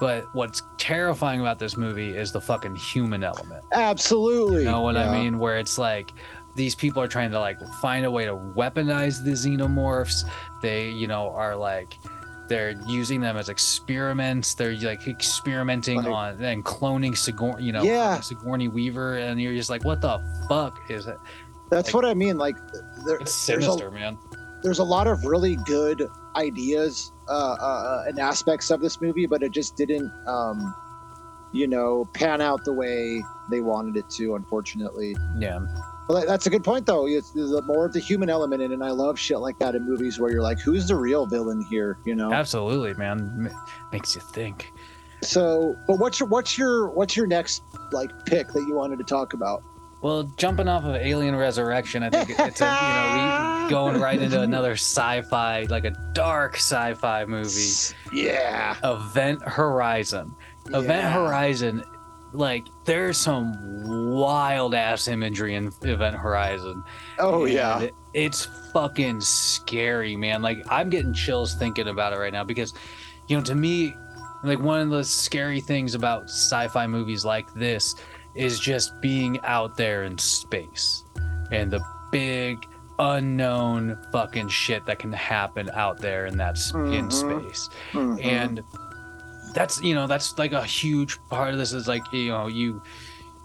but 0.00 0.32
what's 0.34 0.62
terrifying 0.78 1.40
about 1.40 1.58
this 1.58 1.76
movie 1.76 2.16
is 2.16 2.32
the 2.32 2.40
fucking 2.40 2.76
human 2.76 3.22
element 3.24 3.64
absolutely. 3.72 4.58
you 4.64 4.70
know 4.70 4.80
what 4.80 4.94
Yeah. 4.94 5.10
I 5.10 5.18
mean? 5.22 5.38
Where 5.38 5.58
it's 5.58 5.78
like 5.78 6.12
these 6.54 6.74
people 6.74 7.02
are 7.02 7.08
trying 7.08 7.30
to 7.30 7.38
like 7.40 7.58
find 7.80 8.04
a 8.04 8.10
way 8.10 8.24
to 8.24 8.34
weaponize 8.34 9.22
the 9.22 9.30
xenomorphs. 9.32 10.24
They, 10.62 10.90
you 10.90 11.06
know, 11.06 11.30
are 11.30 11.54
like 11.54 11.94
they're 12.48 12.74
using 12.88 13.20
them 13.20 13.36
as 13.36 13.48
experiments. 13.48 14.54
They're 14.54 14.74
like 14.74 15.06
experimenting 15.06 15.98
Like- 15.98 16.06
on 16.06 16.42
and 16.42 16.64
cloning 16.64 17.16
Sigourney, 17.16 17.62
you 17.64 17.72
know, 17.72 17.82
Yeah. 17.82 18.20
Sigourney 18.20 18.68
Weaver, 18.68 19.18
and 19.18 19.40
you're 19.40 19.54
just 19.54 19.68
like, 19.70 19.84
what 19.84 20.00
the 20.00 20.18
fuck 20.48 20.80
is 20.90 21.06
it? 21.06 21.18
That's 21.70 21.88
like- 21.88 21.94
what 21.94 22.04
I 22.06 22.14
mean. 22.14 22.38
Like, 22.38 22.56
there, 23.04 23.16
It's 23.16 23.46
there's 23.46 23.64
sinister, 23.64 23.88
a 23.88 23.92
man. 23.92 24.16
there's 24.62 24.78
a 24.78 24.84
lot 24.84 25.06
of 25.06 25.24
really 25.26 25.56
good 25.66 26.08
ideas 26.36 27.12
uh, 27.28 27.56
uh, 27.60 28.04
and 28.06 28.18
aspects 28.18 28.70
of 28.70 28.80
this 28.80 29.00
movie, 29.00 29.26
but 29.26 29.42
it 29.42 29.52
just 29.52 29.76
didn't, 29.76 30.12
um, 30.26 30.74
you 31.52 31.66
know, 31.66 32.08
pan 32.14 32.40
out 32.40 32.64
the 32.64 32.72
way 32.72 33.22
they 33.50 33.60
wanted 33.60 33.96
it 33.96 34.08
to. 34.10 34.34
Unfortunately. 34.34 35.16
Yeah. 35.38 35.60
Well, 36.08 36.24
that's 36.26 36.46
a 36.46 36.50
good 36.50 36.64
point, 36.64 36.86
though. 36.86 37.06
It's 37.06 37.32
there's 37.32 37.52
more 37.66 37.84
of 37.84 37.92
the 37.92 38.00
human 38.00 38.30
element 38.30 38.62
in 38.62 38.70
it, 38.70 38.74
and 38.74 38.82
I 38.82 38.90
love 38.90 39.18
shit 39.18 39.40
like 39.40 39.58
that 39.58 39.74
in 39.74 39.84
movies 39.84 40.18
where 40.18 40.30
you're 40.32 40.42
like, 40.42 40.58
who's 40.58 40.88
the 40.88 40.96
real 40.96 41.26
villain 41.26 41.60
here? 41.68 41.98
You 42.06 42.14
know. 42.14 42.32
Absolutely, 42.32 42.94
man. 42.94 43.18
M- 43.18 43.50
makes 43.92 44.14
you 44.14 44.22
think. 44.22 44.72
So, 45.22 45.76
but 45.86 45.98
what's 45.98 46.20
your 46.20 46.28
what's 46.28 46.56
your 46.56 46.90
what's 46.90 47.16
your 47.16 47.26
next 47.26 47.62
like 47.92 48.10
pick 48.24 48.48
that 48.48 48.64
you 48.66 48.74
wanted 48.74 48.98
to 48.98 49.04
talk 49.04 49.34
about? 49.34 49.62
Well, 50.00 50.24
jumping 50.36 50.68
off 50.68 50.84
of 50.84 50.94
Alien 50.94 51.34
Resurrection, 51.34 52.02
I 52.04 52.10
think 52.10 52.30
it's 52.30 52.60
a, 52.60 52.64
you 52.64 52.70
know 52.70 53.64
we 53.64 53.70
going 53.70 54.00
right 54.00 54.20
into 54.20 54.40
another 54.40 54.72
sci-fi, 54.72 55.62
like 55.64 55.84
a 55.84 55.90
dark 56.12 56.56
sci-fi 56.56 57.24
movie, 57.24 57.68
Yeah. 58.12 58.76
Event 58.84 59.42
Horizon. 59.42 60.34
Event 60.72 61.12
Horizon, 61.12 61.82
like 62.32 62.66
there's 62.84 63.18
some 63.18 63.54
wild 64.14 64.74
ass 64.74 65.08
imagery 65.08 65.54
in 65.56 65.72
Event 65.82 66.14
Horizon. 66.16 66.84
Oh 67.18 67.44
and 67.44 67.52
yeah. 67.54 67.88
it's 68.14 68.46
fucking 68.72 69.20
scary, 69.20 70.14
man. 70.14 70.42
Like 70.42 70.58
I'm 70.68 70.90
getting 70.90 71.12
chills 71.12 71.54
thinking 71.54 71.88
about 71.88 72.12
it 72.12 72.18
right 72.18 72.32
now 72.32 72.44
because, 72.44 72.72
you 73.26 73.36
know, 73.36 73.42
to 73.44 73.54
me, 73.54 73.94
like 74.44 74.60
one 74.60 74.80
of 74.80 74.90
the 74.90 75.02
scary 75.02 75.60
things 75.60 75.94
about 75.94 76.24
sci-fi 76.24 76.86
movies 76.86 77.24
like 77.24 77.52
this 77.54 77.94
is 78.38 78.58
just 78.60 79.00
being 79.00 79.38
out 79.42 79.76
there 79.76 80.04
in 80.04 80.16
space. 80.16 81.02
And 81.50 81.70
the 81.70 81.80
big 82.12 82.64
unknown 83.00 83.98
fucking 84.12 84.48
shit 84.48 84.84
that 84.86 84.98
can 84.98 85.12
happen 85.12 85.70
out 85.74 85.98
there 85.98 86.26
in 86.26 86.36
that 86.38 86.52
s 86.56 86.72
in 86.74 87.10
space. 87.10 87.68
Mhm. 87.92 88.24
and 88.24 88.62
that's 89.54 89.80
you 89.82 89.94
know 89.94 90.06
that's 90.06 90.36
like 90.38 90.52
a 90.52 90.64
huge 90.64 91.18
part 91.30 91.52
of 91.52 91.58
this 91.58 91.72
is 91.72 91.86
like 91.88 92.02
you 92.12 92.28
know 92.30 92.48
you 92.48 92.82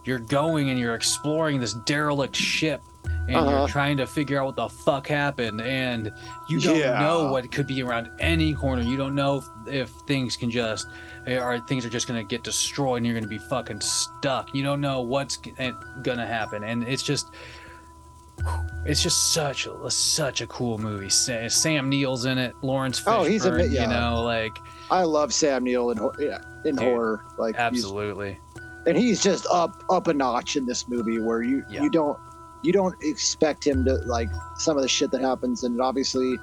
you're 0.05 0.19
going 0.19 0.69
and 0.69 0.79
you're 0.79 0.95
exploring 0.95 1.59
this 1.59 1.73
derelict 1.85 2.35
ship 2.35 2.81
and 3.27 3.35
Uh-huh. 3.37 3.49
you're 3.59 3.67
trying 3.67 3.97
to 3.97 4.05
figure 4.07 4.39
out 4.39 4.45
what 4.47 4.55
the 4.55 4.67
fuck 4.69 5.07
happened 5.07 5.61
and 5.61 6.11
you 6.49 6.59
don't 6.59 6.77
Yeah. 6.77 6.99
know 6.99 7.31
what 7.31 7.49
could 7.51 7.67
be 7.67 7.81
around 7.81 8.09
any 8.19 8.53
corner 8.53 8.81
you 8.81 8.97
don't 8.97 9.15
know 9.15 9.37
if, 9.37 9.45
if 9.73 9.89
things 10.07 10.35
can 10.35 10.49
just 10.51 10.87
or 11.27 11.59
things 11.67 11.85
are 11.85 11.89
just 11.89 12.07
gonna 12.07 12.23
get 12.23 12.43
destroyed 12.43 12.97
and 12.97 13.05
you're 13.05 13.15
gonna 13.15 13.27
be 13.27 13.37
fucking 13.37 13.79
stuck 13.81 14.53
you 14.53 14.61
don't 14.63 14.81
know 14.81 15.01
what's 15.01 15.39
eh, 15.57 15.71
gonna 16.01 16.25
happen 16.27 16.63
and 16.63 16.83
it's 16.83 17.03
just 17.03 17.27
it's 18.85 19.01
just 19.01 19.31
such 19.31 19.67
a 19.67 19.89
such 19.89 20.41
a 20.41 20.47
cool 20.47 20.77
movie 20.77 21.09
Sa- 21.09 21.47
sam 21.47 21.89
neill's 21.89 22.25
in 22.25 22.37
it 22.37 22.53
laurence 22.61 22.99
fishburne 22.99 23.19
Oh, 23.19 23.23
he's 23.23 23.45
a 23.45 23.51
bit- 23.51 23.71
yeah. 23.71 23.83
you 23.83 23.87
know 23.89 24.21
like 24.23 24.57
I 24.91 25.03
love 25.03 25.33
Sam 25.33 25.63
Neill 25.63 25.89
in 25.91 25.97
in 26.65 26.75
Dude, 26.75 26.79
horror. 26.83 27.23
Like 27.37 27.55
he's- 27.55 27.65
absolutely 27.65 28.37
and 28.85 28.97
he's 28.97 29.23
just 29.23 29.47
up 29.49 29.81
up 29.89 30.07
a 30.07 30.13
notch 30.13 30.55
in 30.57 30.65
this 30.65 30.87
movie 30.89 31.19
where 31.21 31.41
you 31.41 31.63
Yeah. 31.69 31.83
you 31.83 31.89
don't 31.89 32.19
you 32.63 32.71
don't 32.71 32.95
expect 33.01 33.65
him 33.65 33.85
to 33.85 33.95
like 34.05 34.29
some 34.57 34.77
of 34.77 34.83
the 34.83 34.89
shit 34.89 35.11
that 35.11 35.21
happens 35.21 35.63
and 35.63 35.81
obviously 35.81 36.37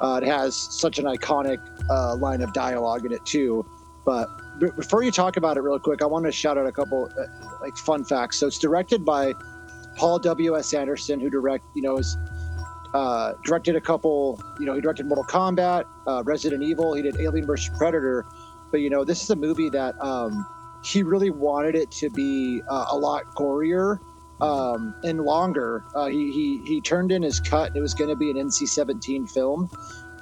uh, 0.00 0.20
it 0.22 0.26
has 0.26 0.56
such 0.56 0.98
an 0.98 1.04
iconic 1.04 1.58
uh, 1.88 2.16
line 2.16 2.42
of 2.42 2.52
dialogue 2.52 3.06
in 3.06 3.12
it 3.12 3.24
too. 3.24 3.64
But 4.04 4.28
b- 4.58 4.70
before 4.76 5.02
you 5.02 5.10
talk 5.10 5.36
about 5.36 5.56
it 5.56 5.60
real 5.60 5.78
quick 5.78 6.02
i 6.02 6.06
want 6.06 6.26
to 6.26 6.32
shout 6.32 6.58
out 6.58 6.66
a 6.66 6.72
couple 6.72 7.08
uh, 7.18 7.56
like 7.62 7.76
fun 7.76 8.04
facts. 8.04 8.38
So 8.38 8.46
it's 8.46 8.58
directed 8.58 9.04
by 9.04 9.32
paul 9.96 10.18
w.s 10.18 10.74
anderson 10.74 11.20
who 11.20 11.30
direct 11.30 11.64
you 11.74 11.82
know 11.82 11.98
is 11.98 12.16
uh, 12.94 13.34
directed 13.44 13.76
a 13.76 13.80
couple 13.80 14.40
you 14.58 14.66
know 14.66 14.74
he 14.74 14.80
directed 14.80 15.06
mortal 15.06 15.24
kombat 15.24 15.84
uh, 16.06 16.22
resident 16.24 16.62
evil 16.62 16.94
he 16.94 17.02
did 17.02 17.16
alien 17.20 17.46
vs 17.46 17.70
predator. 17.78 18.26
But 18.70 18.80
you 18.80 18.90
know 18.90 19.04
this 19.04 19.22
is 19.22 19.30
a 19.30 19.36
movie 19.36 19.70
that 19.70 19.94
um, 20.04 20.44
he 20.84 21.02
really 21.02 21.30
wanted 21.30 21.76
it 21.76 21.90
to 21.92 22.10
be 22.10 22.60
uh, 22.68 22.86
a 22.90 22.96
lot 22.96 23.24
gorier 23.36 23.98
um, 24.40 24.94
and 25.04 25.20
longer. 25.20 25.84
Uh, 25.94 26.06
he, 26.06 26.32
he 26.32 26.62
he 26.64 26.80
turned 26.80 27.12
in 27.12 27.22
his 27.22 27.40
cut. 27.40 27.72
It 27.74 27.80
was 27.80 27.94
going 27.94 28.10
to 28.10 28.16
be 28.16 28.30
an 28.30 28.36
NC-17 28.36 29.30
film, 29.30 29.70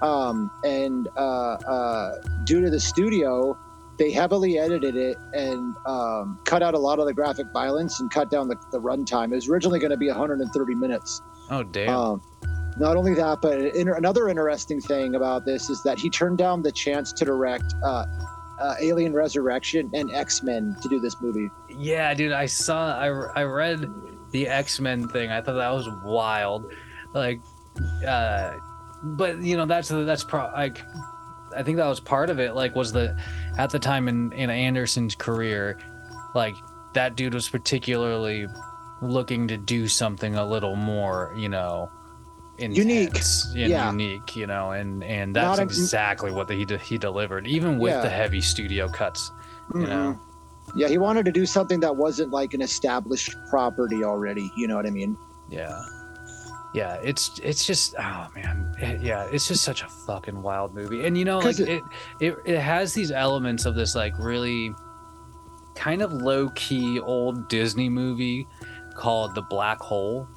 um, 0.01 0.51
and 0.65 1.09
uh, 1.17 1.21
uh, 1.21 2.15
due 2.45 2.61
to 2.61 2.71
the 2.71 2.81
studio, 2.81 3.59
they 3.99 4.11
heavily 4.11 4.59
edited 4.59 4.97
it 4.97 5.17
and 5.33 5.75
um, 5.87 6.39
cut 6.45 6.63
out 6.63 6.75
a 6.75 6.79
lot 6.79 6.99
of 6.99 7.07
the 7.07 7.15
graphic 7.15 7.47
violence 7.53 8.01
and 8.01 8.11
cut 8.11 8.31
down 8.31 8.49
the, 8.49 8.57
the 8.71 8.81
runtime. 8.81 9.33
It 9.33 9.37
was 9.37 9.49
originally 9.49 9.79
going 9.79 9.91
to 9.91 9.97
be 9.97 10.09
130 10.09 10.75
minutes. 10.75 11.21
oh 11.51 11.63
damn 11.63 11.89
Um, 11.89 12.23
not 12.79 12.97
only 12.97 13.15
that, 13.15 13.39
but 13.43 13.61
inter- 13.61 13.95
another 13.95 14.29
interesting 14.29 14.81
thing 14.81 15.15
about 15.15 15.45
this 15.45 15.69
is 15.69 15.83
that 15.83 15.99
he 15.99 16.09
turned 16.09 16.39
down 16.39 16.63
the 16.63 16.73
chance 16.73 17.13
to 17.13 17.25
direct 17.25 17.75
uh, 18.61 18.75
Alien 18.81 19.13
Resurrection 19.13 19.91
and 19.95 20.13
X 20.15 20.43
Men 20.43 20.77
to 20.83 20.89
do 20.89 21.01
this 21.01 21.21
movie. 21.21 21.51
Yeah, 21.69 22.13
dude, 22.15 22.33
I 22.33 22.47
saw, 22.47 22.97
I, 22.99 23.07
I 23.41 23.43
read 23.45 23.91
the 24.31 24.49
X 24.49 24.81
Men 24.81 25.09
thing. 25.09 25.31
I 25.31 25.41
thought 25.41 25.55
that 25.55 25.73
was 25.73 25.89
wild. 26.05 26.73
Like, 27.15 27.41
uh, 28.07 28.55
but 29.03 29.43
you 29.43 29.57
know, 29.57 29.67
that's 29.67 29.89
that's 29.89 30.25
pro. 30.25 30.51
Like, 30.55 30.83
I 31.57 31.63
think 31.63 31.77
that 31.77 31.87
was 31.87 32.01
part 32.01 32.31
of 32.31 32.39
it. 32.39 32.55
Like, 32.55 32.75
was 32.75 32.93
the 32.93 33.19
at 33.59 33.71
the 33.71 33.79
time 33.79 34.09
in 34.09 34.33
in 34.33 34.51
Anderson's 34.51 35.15
career, 35.15 35.79
like 36.35 36.55
that 36.95 37.17
dude 37.17 37.35
was 37.35 37.49
particularly 37.49 38.47
looking 39.01 39.49
to 39.49 39.57
do 39.57 39.89
something 39.89 40.37
a 40.37 40.47
little 40.47 40.77
more, 40.77 41.35
you 41.37 41.49
know. 41.49 41.91
Unique. 42.59 43.15
and 43.15 43.57
Yeah. 43.57 43.91
unique, 43.91 44.37
you 44.37 44.47
know, 44.47 44.71
and 44.73 45.03
and 45.03 45.33
Not 45.33 45.57
that's 45.57 45.61
a- 45.61 45.63
exactly 45.63 46.31
what 46.31 46.49
he 46.51 46.65
de- 46.65 46.79
he 46.79 46.99
delivered, 46.99 47.47
even 47.47 47.79
with 47.79 47.93
Yeah. 47.93 48.03
the 48.03 48.09
heavy 48.11 48.41
studio 48.41 48.89
cuts. 48.89 49.31
You 49.75 49.81
know, 49.87 49.87
Mhm. 50.13 50.19
Yeah, 50.77 50.89
he 50.89 50.99
wanted 50.99 51.25
to 51.25 51.33
do 51.33 51.45
something 51.45 51.81
that 51.81 51.97
wasn't 51.97 52.31
like 52.31 52.55
an 52.55 52.63
established 52.63 53.35
property 53.51 54.05
already. 54.05 54.51
You 54.57 54.69
know 54.69 54.77
what 54.77 54.87
I 54.87 54.91
mean? 54.91 55.17
Yeah. 55.51 55.77
Yeah, 56.75 56.95
it's 57.03 57.39
it's 57.43 57.67
just 57.67 57.95
oh 57.99 58.29
man, 58.35 58.75
It- 58.79 59.03
yeah, 59.03 59.25
it's 59.25 59.49
just 59.49 59.63
such 59.65 59.83
a 59.83 59.89
fucking 59.89 60.41
wild 60.41 60.75
movie, 60.75 61.05
and 61.07 61.17
you 61.19 61.25
know, 61.25 61.39
like 61.39 61.59
it, 61.61 61.69
it- 61.69 61.83
it 62.21 62.37
it 62.47 62.59
has 62.61 62.95
these 62.95 63.11
elements 63.11 63.67
of 63.67 63.75
this 63.75 63.95
like 63.95 64.15
really 64.19 64.75
kind 65.75 66.01
of 66.03 66.13
low 66.13 66.49
key 66.55 67.01
old 67.01 67.49
Disney 67.49 67.89
movie 67.89 68.47
called 68.95 69.35
The 69.35 69.43
Black 69.43 69.81
Hole, 69.81 70.29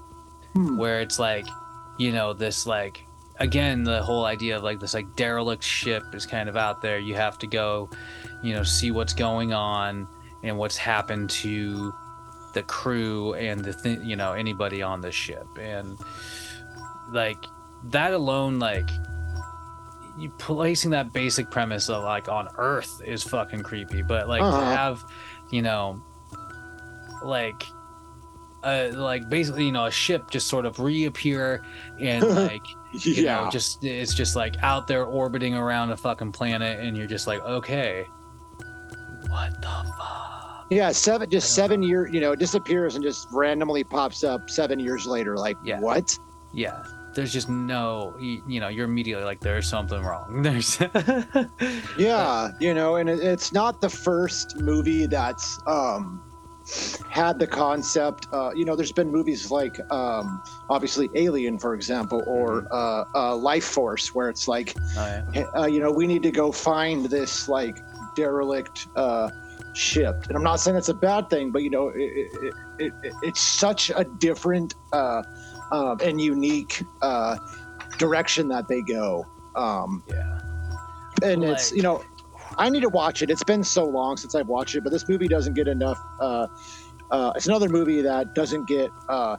Hmm. 0.54 0.78
where 0.78 1.02
it's 1.02 1.20
like, 1.20 1.46
you 1.98 2.12
know, 2.12 2.34
this 2.34 2.66
like 2.66 3.06
again 3.40 3.84
the 3.84 4.02
whole 4.02 4.26
idea 4.26 4.56
of 4.58 4.64
like 4.64 4.80
this 4.80 4.94
like 4.94 5.16
derelict 5.16 5.64
ship 5.64 6.04
is 6.14 6.26
kind 6.26 6.48
of 6.50 6.56
out 6.58 6.82
there. 6.82 7.00
You 7.00 7.16
have 7.16 7.38
to 7.40 7.48
go, 7.48 7.90
you 8.44 8.54
know, 8.54 8.64
see 8.64 8.92
what's 8.92 9.14
going 9.14 9.54
on 9.54 10.08
and 10.44 10.58
what's 10.58 10.78
happened 10.78 11.30
to 11.32 11.94
the 12.54 12.64
crew 12.64 13.34
and 13.34 13.60
the 13.66 13.74
th- 13.74 14.00
you 14.04 14.16
know 14.16 14.32
anybody 14.34 14.82
on 14.82 15.02
the 15.02 15.12
ship 15.12 15.46
and 15.60 15.98
like 17.12 17.44
that 17.84 18.14
alone 18.14 18.60
like 18.60 18.90
you 20.18 20.30
placing 20.38 20.92
that 20.92 21.12
basic 21.12 21.52
premise 21.52 21.90
of 21.90 22.02
like 22.06 22.30
on 22.30 22.48
earth 22.58 23.02
is 23.06 23.22
fucking 23.24 23.62
creepy 23.62 24.02
but 24.02 24.30
like 24.30 24.40
to 24.40 24.46
Uh-huh. 24.48 24.74
have 24.76 25.04
you 25.52 25.62
know 25.62 26.02
like 27.22 27.66
uh 28.66 28.90
like 28.94 29.30
basically 29.30 29.64
you 29.66 29.72
know 29.72 29.86
a 29.86 29.92
ship 29.92 30.30
just 30.30 30.48
sort 30.48 30.66
of 30.66 30.80
reappear 30.80 31.64
and 32.00 32.24
like 32.36 32.66
you 32.92 33.24
know 33.24 33.48
just 33.52 33.84
it's 33.84 34.14
just 34.14 34.36
like 34.36 34.56
out 34.64 34.88
there 34.88 35.06
orbiting 35.06 35.54
around 35.56 35.92
a 35.92 35.98
fucking 35.98 36.32
planet 36.32 36.80
and 36.80 36.98
you're 36.98 37.08
just 37.08 37.28
like 37.28 37.40
okay 37.42 38.06
what 39.30 39.62
the 39.62 39.68
fuck 39.98 40.26
yeah, 40.72 40.92
seven 40.92 41.30
just 41.30 41.54
seven 41.54 41.84
year. 41.84 42.08
You 42.08 42.20
know, 42.20 42.34
disappears 42.36 42.96
and 42.96 43.04
just 43.04 43.28
randomly 43.32 43.84
pops 43.84 44.24
up 44.24 44.50
seven 44.50 44.80
years 44.80 45.06
later. 45.06 45.38
Like 45.38 45.58
Yeah. 45.64 45.80
what? 45.80 46.18
yeah 46.54 46.84
there's 47.14 47.32
just 47.32 47.50
no 47.50 48.16
you, 48.20 48.42
you 48.48 48.60
know 48.60 48.68
you're 48.68 48.86
immediately 48.86 49.24
like 49.24 49.40
there's 49.42 49.68
something 49.68 50.02
wrong 50.04 50.42
there's 50.44 50.80
Yeah, 51.98 52.50
you 52.60 52.74
know, 52.74 52.96
and 52.96 53.10
it, 53.10 53.20
it's 53.20 53.54
not 53.54 53.80
the 53.82 53.90
first 53.90 54.58
movie 54.58 55.06
that's 55.06 55.60
um, 55.68 56.22
had 57.10 57.40
the 57.40 57.48
concept. 57.48 58.28
Uh, 58.32 58.52
you 58.56 58.66
know, 58.66 58.76
there's 58.76 58.92
been 58.92 59.12
movies 59.12 59.52
like 59.52 59.80
um, 59.92 60.42
obviously 60.70 61.10
Alien, 61.16 61.60
for 61.60 61.74
example, 61.76 62.24
or 62.28 62.68
uh, 62.72 63.06
uh, 63.14 63.36
Life 63.36 63.66
Force, 63.66 64.14
where 64.16 64.30
it's 64.30 64.48
like, 64.48 64.74
Oh, 64.98 65.24
yeah. 65.34 65.44
uh, 65.56 65.66
you 65.66 65.80
know, 65.80 65.92
we 65.92 66.08
need 66.08 66.24
to 66.24 66.32
go 66.32 66.52
find 66.52 67.06
this 67.06 67.48
like 67.48 67.78
derelict 68.16 68.88
uh, 68.96 69.30
ship. 69.74 70.26
And 70.28 70.38
I'm 70.38 70.44
not 70.44 70.60
saying 70.60 70.78
it's 70.78 70.90
a 70.90 70.94
bad 70.94 71.30
thing, 71.30 71.52
but 71.52 71.62
you 71.64 71.70
know, 71.70 71.90
it, 71.90 72.02
it, 72.02 72.54
it, 72.80 72.94
it, 73.04 73.14
it's 73.22 73.42
such 73.42 73.92
a 73.96 74.04
different 74.04 74.76
uh, 74.94 75.24
uh, 75.72 75.96
and 76.04 76.20
unique 76.20 76.84
uh, 77.02 77.38
direction 77.98 78.48
that 78.50 78.68
they 78.68 78.82
go. 78.82 79.26
Um, 79.56 80.04
yeah 80.08 80.42
and 81.24 81.44
it's 81.44 81.72
you 81.72 81.82
know 81.82 82.04
i 82.58 82.70
need 82.70 82.82
to 82.82 82.90
watch 82.90 83.22
it 83.22 83.30
it's 83.30 83.44
been 83.44 83.64
so 83.64 83.86
long 83.86 84.18
since 84.18 84.36
i've 84.36 84.48
watched 84.48 84.76
it 84.76 84.84
but 84.84 84.92
this 84.92 85.08
movie 85.08 85.28
doesn't 85.28 85.54
get 85.54 85.68
enough 85.68 86.00
uh, 86.20 86.48
uh, 87.12 87.32
it's 87.36 87.48
another 87.48 87.70
movie 87.70 88.02
that 88.02 88.34
doesn't 88.34 88.68
get 88.68 88.90
uh, 89.10 89.38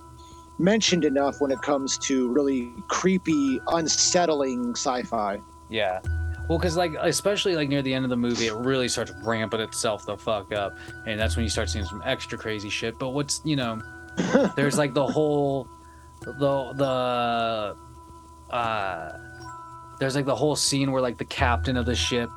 mentioned 0.59 1.05
enough 1.05 1.41
when 1.41 1.51
it 1.51 1.61
comes 1.63 1.99
to 1.99 2.33
really 2.33 2.73
creepy 2.89 3.61
unsettling 3.69 4.71
sci-fi 4.71 5.41
Yeah. 5.69 6.01
Well, 6.49 6.59
because 6.59 6.77
like 6.77 6.93
especially 7.01 7.57
like 7.57 7.69
near 7.69 7.83
the 7.83 7.93
end 7.93 8.05
of 8.05 8.09
the 8.09 8.17
movie, 8.17 8.47
it 8.47 8.55
really 8.55 8.89
starts 8.89 9.13
ramping 9.25 9.61
itself 9.61 10.07
the 10.07 10.17
fuck 10.17 10.53
up, 10.53 10.79
and 11.05 11.19
that's 11.19 11.35
when 11.35 11.43
you 11.43 11.49
start 11.49 11.69
seeing 11.69 11.85
some 11.85 12.01
extra 12.05 12.39
crazy 12.39 12.71
shit. 12.71 13.01
But 13.01 13.11
what's 13.11 13.41
you 13.45 13.57
know, 13.57 13.83
there's 14.57 14.79
like 14.79 14.95
the 14.95 15.05
whole 15.05 15.69
the 16.21 16.33
the 16.39 18.55
uh 18.55 19.19
there's 19.99 20.15
like 20.15 20.25
the 20.25 20.37
whole 20.37 20.55
scene 20.55 20.93
where 20.93 21.03
like 21.03 21.19
the 21.19 21.25
captain 21.25 21.77
of 21.77 21.85
the 21.85 21.97
ship 21.97 22.31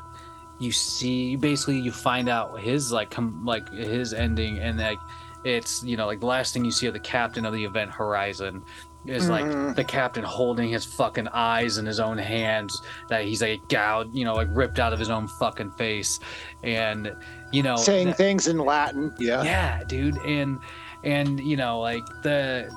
you 0.59 0.71
see 0.71 1.35
basically 1.35 1.79
you 1.79 1.91
find 1.91 2.27
out 2.29 2.59
his 2.59 2.91
like 2.91 3.09
com- 3.09 3.45
like 3.45 3.71
his 3.73 4.13
ending 4.13 4.59
and 4.59 4.77
like 4.79 4.99
it's 5.45 5.83
you 5.83 5.95
know 5.95 6.05
like 6.05 6.19
the 6.19 6.25
last 6.25 6.53
thing 6.53 6.65
you 6.65 6.71
see 6.71 6.85
of 6.87 6.93
the 6.93 6.99
captain 6.99 7.45
of 7.45 7.53
the 7.53 7.63
event 7.63 7.89
horizon 7.91 8.61
is 9.05 9.29
like 9.29 9.45
Mhm. 9.45 9.73
the 9.75 9.83
captain 9.85 10.25
holding 10.25 10.67
his 10.69 10.83
fucking 10.83 11.29
eyes 11.29 11.77
in 11.77 11.85
his 11.85 12.01
own 12.01 12.17
hands 12.17 12.81
that 13.07 13.23
he's 13.23 13.41
like 13.41 13.61
gouged 13.69 14.13
you 14.13 14.25
know 14.25 14.33
like 14.35 14.49
ripped 14.51 14.77
out 14.79 14.91
of 14.91 14.99
his 14.99 15.09
own 15.09 15.29
fucking 15.29 15.71
face 15.71 16.19
and 16.63 17.15
you 17.53 17.63
know 17.63 17.77
saying 17.77 18.07
that- 18.07 18.17
things 18.17 18.47
in 18.47 18.57
Latin. 18.57 19.13
Yeah. 19.17 19.41
yeah 19.43 19.83
dude 19.87 20.17
and 20.25 20.59
and 21.05 21.39
you 21.39 21.55
know 21.55 21.79
like 21.79 22.03
the 22.23 22.69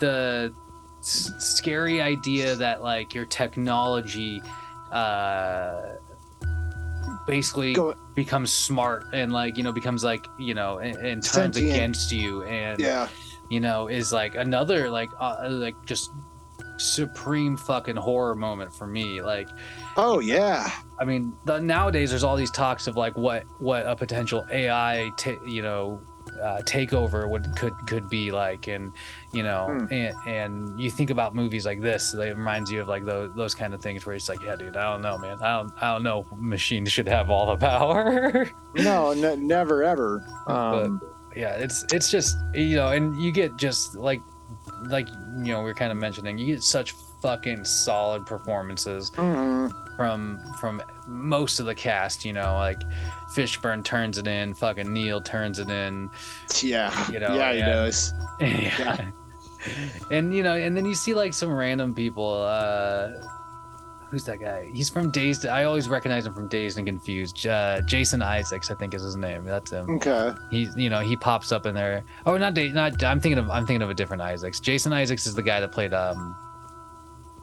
the 0.00 0.52
s- 1.00 1.32
scary 1.38 2.02
idea 2.02 2.54
that 2.56 2.82
like 2.82 3.14
your 3.14 3.24
technology 3.24 4.42
uh 4.92 5.80
basically 7.26 7.72
Go- 7.74 7.94
becomes 8.14 8.52
smart 8.52 9.06
and 9.12 9.32
like 9.32 9.56
you 9.56 9.62
know 9.62 9.72
becomes 9.72 10.02
like 10.04 10.26
you 10.38 10.54
know 10.54 10.78
and, 10.78 10.96
and 10.96 11.22
turns 11.22 11.56
Sentient. 11.56 11.70
against 11.74 12.12
you 12.12 12.42
and 12.44 12.80
Yeah. 12.80 13.08
you 13.50 13.60
know 13.60 13.88
is 13.88 14.12
like 14.12 14.34
another 14.34 14.90
like 14.90 15.08
uh, 15.20 15.46
like 15.48 15.74
just 15.86 16.10
supreme 16.78 17.56
fucking 17.56 17.94
horror 17.96 18.34
moment 18.34 18.72
for 18.74 18.86
me 18.86 19.22
like 19.22 19.48
Oh 19.96 20.20
yeah. 20.20 20.70
I 20.98 21.04
mean, 21.04 21.34
the, 21.44 21.58
nowadays 21.60 22.08
there's 22.08 22.24
all 22.24 22.34
these 22.34 22.50
talks 22.50 22.86
of 22.86 22.96
like 22.96 23.14
what 23.14 23.44
what 23.60 23.86
a 23.86 23.94
potential 23.94 24.42
AI, 24.50 25.10
ta- 25.18 25.36
you 25.46 25.60
know, 25.60 26.00
uh, 26.42 26.60
takeover 26.62 27.28
would 27.28 27.54
could 27.56 27.74
could 27.86 28.08
be 28.08 28.30
like, 28.30 28.66
and 28.68 28.92
you 29.32 29.42
know, 29.42 29.66
Hmm. 29.68 29.92
and, 29.92 30.14
and 30.26 30.80
you 30.80 30.90
think 30.90 31.10
about 31.10 31.34
movies 31.34 31.64
like 31.64 31.80
this, 31.80 32.14
it 32.14 32.36
reminds 32.36 32.70
you 32.70 32.80
of 32.80 32.88
like 32.88 33.04
those 33.04 33.30
those 33.34 33.54
kind 33.54 33.74
of 33.74 33.80
things 33.80 34.04
where 34.04 34.14
it's 34.14 34.28
like, 34.28 34.42
yeah, 34.42 34.56
dude, 34.56 34.76
I 34.76 34.90
don't 34.92 35.02
know, 35.02 35.18
man, 35.18 35.38
I 35.40 35.58
don't 35.58 35.72
I 35.80 35.92
don't 35.92 36.02
know, 36.02 36.26
machines 36.36 36.90
should 36.90 37.08
have 37.08 37.30
all 37.30 37.46
the 37.46 37.56
power. 37.56 38.50
No, 38.74 39.10
n- 39.10 39.46
never 39.46 39.84
ever. 39.84 40.24
Um, 40.46 40.98
yeah, 41.36 41.56
it's 41.56 41.84
it's 41.92 42.10
just 42.10 42.34
you 42.54 42.76
know, 42.76 42.88
and 42.88 43.20
you 43.20 43.30
get 43.30 43.56
just 43.58 43.96
like 43.96 44.22
like 44.86 45.06
you 45.42 45.52
know 45.52 45.62
we 45.62 45.70
are 45.70 45.74
kind 45.74 45.92
of 45.92 45.98
mentioning, 45.98 46.38
you 46.38 46.46
get 46.46 46.62
such 46.62 46.94
fucking 47.20 47.64
solid 47.64 48.24
performances 48.26 49.10
mhm. 49.12 49.70
from 49.96 50.40
from 50.58 50.82
most 51.06 51.60
of 51.60 51.66
the 51.66 51.74
cast 51.74 52.24
you 52.24 52.32
know 52.32 52.54
like 52.54 52.80
fishburne 53.36 53.84
turns 53.84 54.18
it 54.18 54.26
in 54.26 54.54
fucking 54.54 54.92
neill 54.92 55.20
turns 55.20 55.58
it 55.58 55.68
in 55.70 56.10
Yeah. 56.62 57.10
You 57.10 57.20
know, 57.20 57.34
yeah, 57.34 57.52
he 57.52 57.60
and- 57.60 57.72
does. 57.72 58.12
yeah. 58.40 59.10
and 60.10 60.34
you 60.34 60.42
know 60.42 60.54
and 60.54 60.76
then 60.76 60.84
you 60.84 60.94
see 60.94 61.14
like 61.14 61.32
some 61.32 61.52
random 61.52 61.94
people 61.94 62.32
uh 62.42 63.10
who's 64.10 64.24
that 64.24 64.38
guy? 64.40 64.68
He's 64.74 64.90
from 64.90 65.10
dazed 65.10 65.46
i 65.46 65.64
always 65.64 65.88
recognize 65.88 66.26
him 66.26 66.34
from 66.34 66.48
dazed 66.48 66.76
and 66.78 66.86
confused. 66.86 67.46
Uh, 67.46 67.80
jason 67.82 68.20
isaacs 68.22 68.70
i 68.70 68.74
think 68.74 68.92
is 68.92 69.02
his 69.02 69.16
name. 69.16 69.44
That's 69.44 69.70
him. 69.70 69.88
Okay. 69.96 70.32
he's 70.50 70.74
you 70.76 70.90
know 70.90 71.00
he 71.00 71.16
pops 71.16 71.52
up 71.52 71.64
in 71.66 71.74
there. 71.74 72.04
Oh 72.26 72.36
not 72.36 72.54
Da- 72.54 72.72
not 72.72 73.02
i'm 73.04 73.20
thinking 73.20 73.38
of 73.38 73.48
i'm 73.50 73.66
thinking 73.66 73.82
of 73.82 73.90
a 73.90 73.94
different 73.94 74.22
isaacs. 74.22 74.58
Jason 74.60 74.92
isaacs 74.92 75.26
is 75.26 75.34
the 75.34 75.42
guy 75.42 75.60
that 75.60 75.70
played 75.72 75.94
um 75.94 76.36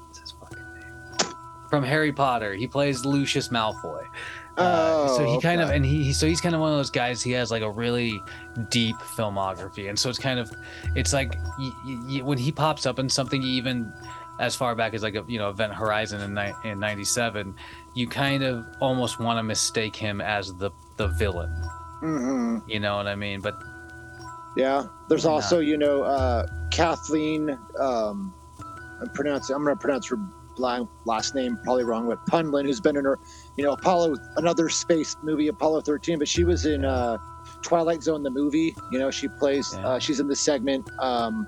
what's 0.06 0.20
his 0.20 0.32
fucking 0.34 0.58
name? 0.58 1.34
From 1.70 1.84
harry 1.84 2.12
potter. 2.12 2.54
He 2.54 2.68
plays 2.68 3.06
lucius 3.06 3.48
malfoy 3.48 4.06
uh, 4.60 5.08
so 5.18 5.24
he 5.26 5.38
Oh, 5.38 5.40
kind 5.40 5.62
of 5.62 5.70
and 5.70 5.86
he 5.86 6.04
he- 6.04 6.14
so 6.14 6.28
he's 6.28 6.42
kind 6.42 6.54
of 6.56 6.62
one 6.62 6.72
of 6.72 6.78
those 6.78 6.90
guys 6.92 7.22
he 7.24 7.32
has 7.32 7.50
like 7.52 7.62
a 7.64 7.70
really 7.70 8.20
deep 8.70 8.96
filmography 9.18 9.90
and 9.90 9.98
so 9.98 10.10
it's 10.10 10.20
kind 10.20 10.40
of 10.40 10.52
it's 10.96 11.14
like 11.14 11.36
y- 11.58 11.72
y- 11.86 12.22
when 12.22 12.38
he 12.38 12.52
pops 12.52 12.86
up 12.86 13.00
in 13.00 13.08
something 13.10 13.42
even 13.44 13.92
as 14.40 14.56
far 14.56 14.76
back 14.76 14.94
as 14.94 15.04
like 15.04 15.16
a 15.16 15.24
you 15.28 15.38
know 15.38 15.50
event 15.50 15.74
horizon 15.74 16.22
in, 16.22 16.34
ni- 16.34 16.70
in 16.70 16.80
97 16.80 17.54
you 17.96 18.08
kind 18.08 18.44
of 18.44 18.66
almost 18.80 19.20
want 19.20 19.38
to 19.38 19.44
mistake 19.44 19.96
him 19.96 20.22
as 20.22 20.54
the 20.56 20.72
the 20.98 21.08
villain 21.08 21.50
Mhm. 22.02 22.62
you 22.68 22.80
know 22.80 22.96
what 22.98 23.08
i 23.08 23.16
mean 23.16 23.40
but 23.42 23.56
Yeah. 24.58 24.88
There's 25.08 25.26
also, 25.26 25.60
you 25.60 25.78
know, 25.78 26.02
uh, 26.04 26.46
Kathleen. 26.72 27.58
Um, 27.80 28.34
I'm 29.00 29.10
pronouncing. 29.14 29.56
I'm 29.56 29.64
going 29.64 29.76
to 29.76 29.80
pronounce 29.80 30.08
her 30.10 30.18
last 31.06 31.36
name 31.36 31.58
probably 31.64 31.84
wrong, 31.86 32.08
but 32.08 32.26
Punlin, 32.26 32.66
who's 32.66 32.82
been 32.82 32.98
in 32.98 33.06
her, 33.06 33.20
you 33.60 33.66
know, 33.66 33.74
Apollo, 33.74 34.16
another 34.38 34.70
space 34.70 35.18
movie, 35.22 35.50
Apollo 35.50 35.82
13, 35.82 36.18
but 36.18 36.30
she 36.30 36.46
was 36.46 36.66
in 36.66 36.86
uh, 36.86 37.18
Twilight 37.62 38.02
Zone, 38.02 38.24
the 38.24 38.30
movie. 38.30 38.74
You 38.90 39.00
know, 39.00 39.12
she 39.12 39.28
plays. 39.28 39.74
Yeah. 39.74 39.86
Uh, 39.86 40.00
she's 40.00 40.22
in 40.22 40.30
the 40.30 40.36
segment 40.36 40.90
um, 40.98 41.46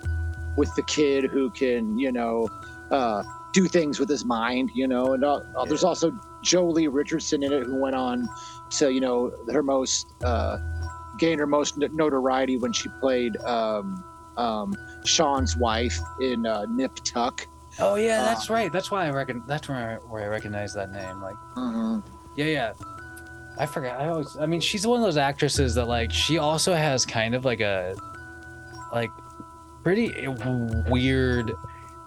with 0.57 0.75
the 0.75 0.83
kid 0.83 1.23
who 1.31 1.49
can, 1.51 1.97
you 1.97 2.11
know, 2.11 2.49
uh, 2.91 3.23
do 3.53 3.65
things 3.65 3.97
with 3.97 4.09
his 4.09 4.25
mind. 4.25 4.71
You 4.73 4.89
know, 4.89 5.13
and 5.13 5.23
uh, 5.23 5.39
uh, 5.55 5.63
there's 5.63 5.85
also 5.85 6.11
Joely 6.43 6.89
Richardson 6.91 7.43
in 7.43 7.53
it, 7.53 7.63
who 7.63 7.79
went 7.79 7.95
on 7.95 8.27
to, 8.71 8.91
you 8.91 8.99
know, 8.99 9.31
her 9.49 9.63
most. 9.63 10.05
Uh, 10.21 10.57
gained 11.17 11.39
her 11.39 11.47
most 11.47 11.77
notoriety 11.77 12.57
when 12.57 12.73
she 12.73 12.89
played 12.99 13.37
um, 13.43 14.03
um, 14.37 14.73
Sean's 15.05 15.55
wife 15.55 15.97
in 16.19 16.45
uh, 16.45 16.65
Nip 16.69 16.95
Tuck. 17.05 17.47
Oh 17.79 17.95
yeah 17.95 18.21
Uh, 18.21 18.25
that's 18.25 18.49
right. 18.49 18.71
That's 18.71 18.91
why 18.91 19.05
i 19.05 19.09
reckon 19.11 19.43
that's 19.47 19.67
where 19.69 19.77
I, 19.77 19.95
where 20.07 20.23
I 20.23 20.27
recognize 20.27 20.73
that 20.73 20.91
name 20.91 21.21
like 21.21 21.35
yeah 22.35 22.45
yeah. 22.45 22.73
I 23.57 23.65
forgot 23.65 23.99
i 23.99 24.07
always 24.09 24.35
i 24.37 24.45
mean 24.45 24.59
she's 24.61 24.85
one 24.87 24.99
of 24.99 25.05
those 25.05 25.17
actresses 25.17 25.75
that 25.75 25.85
like 25.85 26.11
she 26.11 26.37
also 26.37 26.73
has 26.73 27.05
kind 27.05 27.35
of 27.35 27.45
like 27.45 27.59
a 27.61 27.95
like 28.93 29.09
pretty 29.83 30.27
weird 30.89 31.51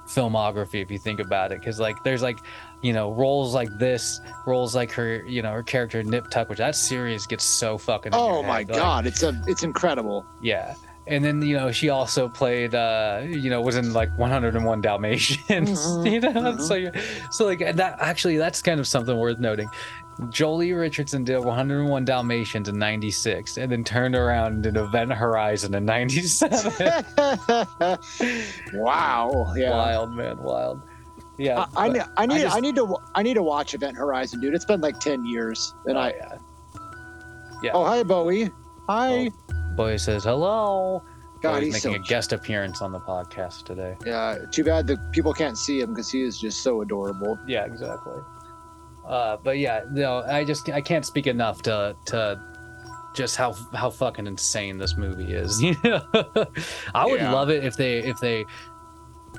filmography 0.07 0.83
if 0.83 0.91
you 0.91 0.99
think 0.99 1.19
about 1.21 1.51
it 1.51 1.61
because 1.61 1.81
like 1.81 1.97
there's 2.05 2.23
like 2.23 2.39
you 2.83 2.93
know 2.93 3.13
roles 3.13 3.55
like 3.55 3.69
this 3.79 4.21
roles 4.47 4.75
like 4.75 4.91
her 4.93 5.25
you 5.27 5.41
know 5.41 5.51
her 5.53 5.63
character 5.63 6.03
nip 6.03 6.29
tuck 6.31 6.49
which 6.51 6.59
that 6.59 6.75
series 6.77 7.27
gets 7.27 7.43
so 7.45 7.79
fucking 7.79 8.13
Oh 8.15 8.43
my 8.43 8.59
head, 8.59 8.69
like, 8.69 8.79
God, 8.79 9.07
it's 9.07 9.23
a 9.23 9.33
it's 9.47 9.63
incredible. 9.63 10.27
yeah 10.43 10.75
and 11.07 11.23
then 11.25 11.43
you 11.43 11.55
know 11.57 11.71
she 11.71 11.91
also 11.91 12.29
played 12.29 12.75
uh 12.75 13.21
you 13.25 13.51
know 13.51 13.61
was 13.61 13.77
in 13.77 13.93
like 13.93 14.09
101 14.19 14.81
dalmatians 14.81 15.79
Mhm, 15.87 16.11
you 16.13 16.21
know 16.21 16.33
mhm. 16.33 16.61
so 16.61 16.75
you 16.75 16.91
so 17.31 17.45
like 17.45 17.59
that 17.59 17.97
actually 18.01 18.37
that's 18.39 18.63
kind 18.63 18.81
of 18.81 18.87
something 18.87 19.17
worth 19.17 19.39
noting 19.39 19.69
joely 20.31 20.75
richardson 20.79 21.23
did 21.25 21.39
101 21.39 22.05
dalmatians 22.05 22.69
in 22.69 22.79
96 22.79 23.59
and 23.59 23.71
then 23.71 23.85
turned 23.85 24.15
around 24.15 24.53
and 24.55 24.63
did 24.63 24.77
event 24.77 25.13
horizon 25.13 25.75
in 25.75 25.85
97 25.85 26.73
wow. 28.75 29.53
Yeah. 29.57 29.71
wild 29.71 30.13
man 30.15 30.39
wild 30.43 30.81
yeah 31.39 31.67
I, 31.77 31.87
I, 31.87 31.91
but- 31.91 32.11
I 32.17 32.27
need 32.27 32.37
I, 32.37 32.43
just- 32.43 32.63
need 32.63 32.77
to 32.77 32.97
I 33.15 33.23
need 33.23 33.35
to 33.35 33.43
watch 33.43 33.75
Event 33.75 33.97
Horizon, 33.97 34.41
dude. 34.41 34.55
It's 34.55 34.65
been 34.65 34.81
like 34.81 35.01
ten 35.01 35.25
years, 35.27 35.75
and 35.87 35.99
oh, 35.99 36.03
I 36.03 36.13
yeah 37.63 37.73
oh 37.75 37.85
hi 37.85 38.03
Bowie, 38.05 38.51
hi. 38.89 39.31
Boy 39.77 39.97
says 39.97 40.25
hello 40.25 41.03
God, 41.43 41.55
Boy's 41.55 41.65
he's 41.65 41.85
making 41.85 41.99
so 41.99 42.05
a 42.05 42.09
guest 42.09 42.33
appearance 42.33 42.81
on 42.81 42.91
the 42.93 43.01
podcast 43.01 43.65
today 43.65 43.97
yeah. 44.07 44.37
Too 44.51 44.65
bad 44.65 44.87
the 44.87 44.97
people 45.13 45.33
can't 45.35 45.59
see 45.59 45.81
him 45.81 45.91
because 45.91 46.11
he 46.11 46.23
is 46.23 46.39
just 46.41 46.63
so 46.63 46.81
adorable. 46.81 47.39
Yeah, 47.47 47.65
exactly. 47.67 48.21
Uh, 49.07 49.37
but 49.45 49.59
yeah, 49.59 49.83
no, 49.91 50.23
I 50.23 50.45
just 50.45 50.71
I 50.71 50.81
can't 50.81 51.05
speak 51.05 51.27
enough 51.27 51.61
to 51.63 51.95
to 52.07 52.41
just 53.15 53.37
how 53.37 53.53
how 53.75 53.91
fucking 53.91 54.27
insane 54.27 54.79
this 54.79 54.97
movie 54.97 55.35
is. 55.35 55.63
You 55.63 55.77
know, 55.85 56.01
I 56.95 57.05
would 57.07 57.21
Yeah. 57.21 57.33
love 57.33 57.51
it 57.51 57.63
if 57.65 57.77
they 57.77 57.99
if 57.99 58.19
they 58.21 58.45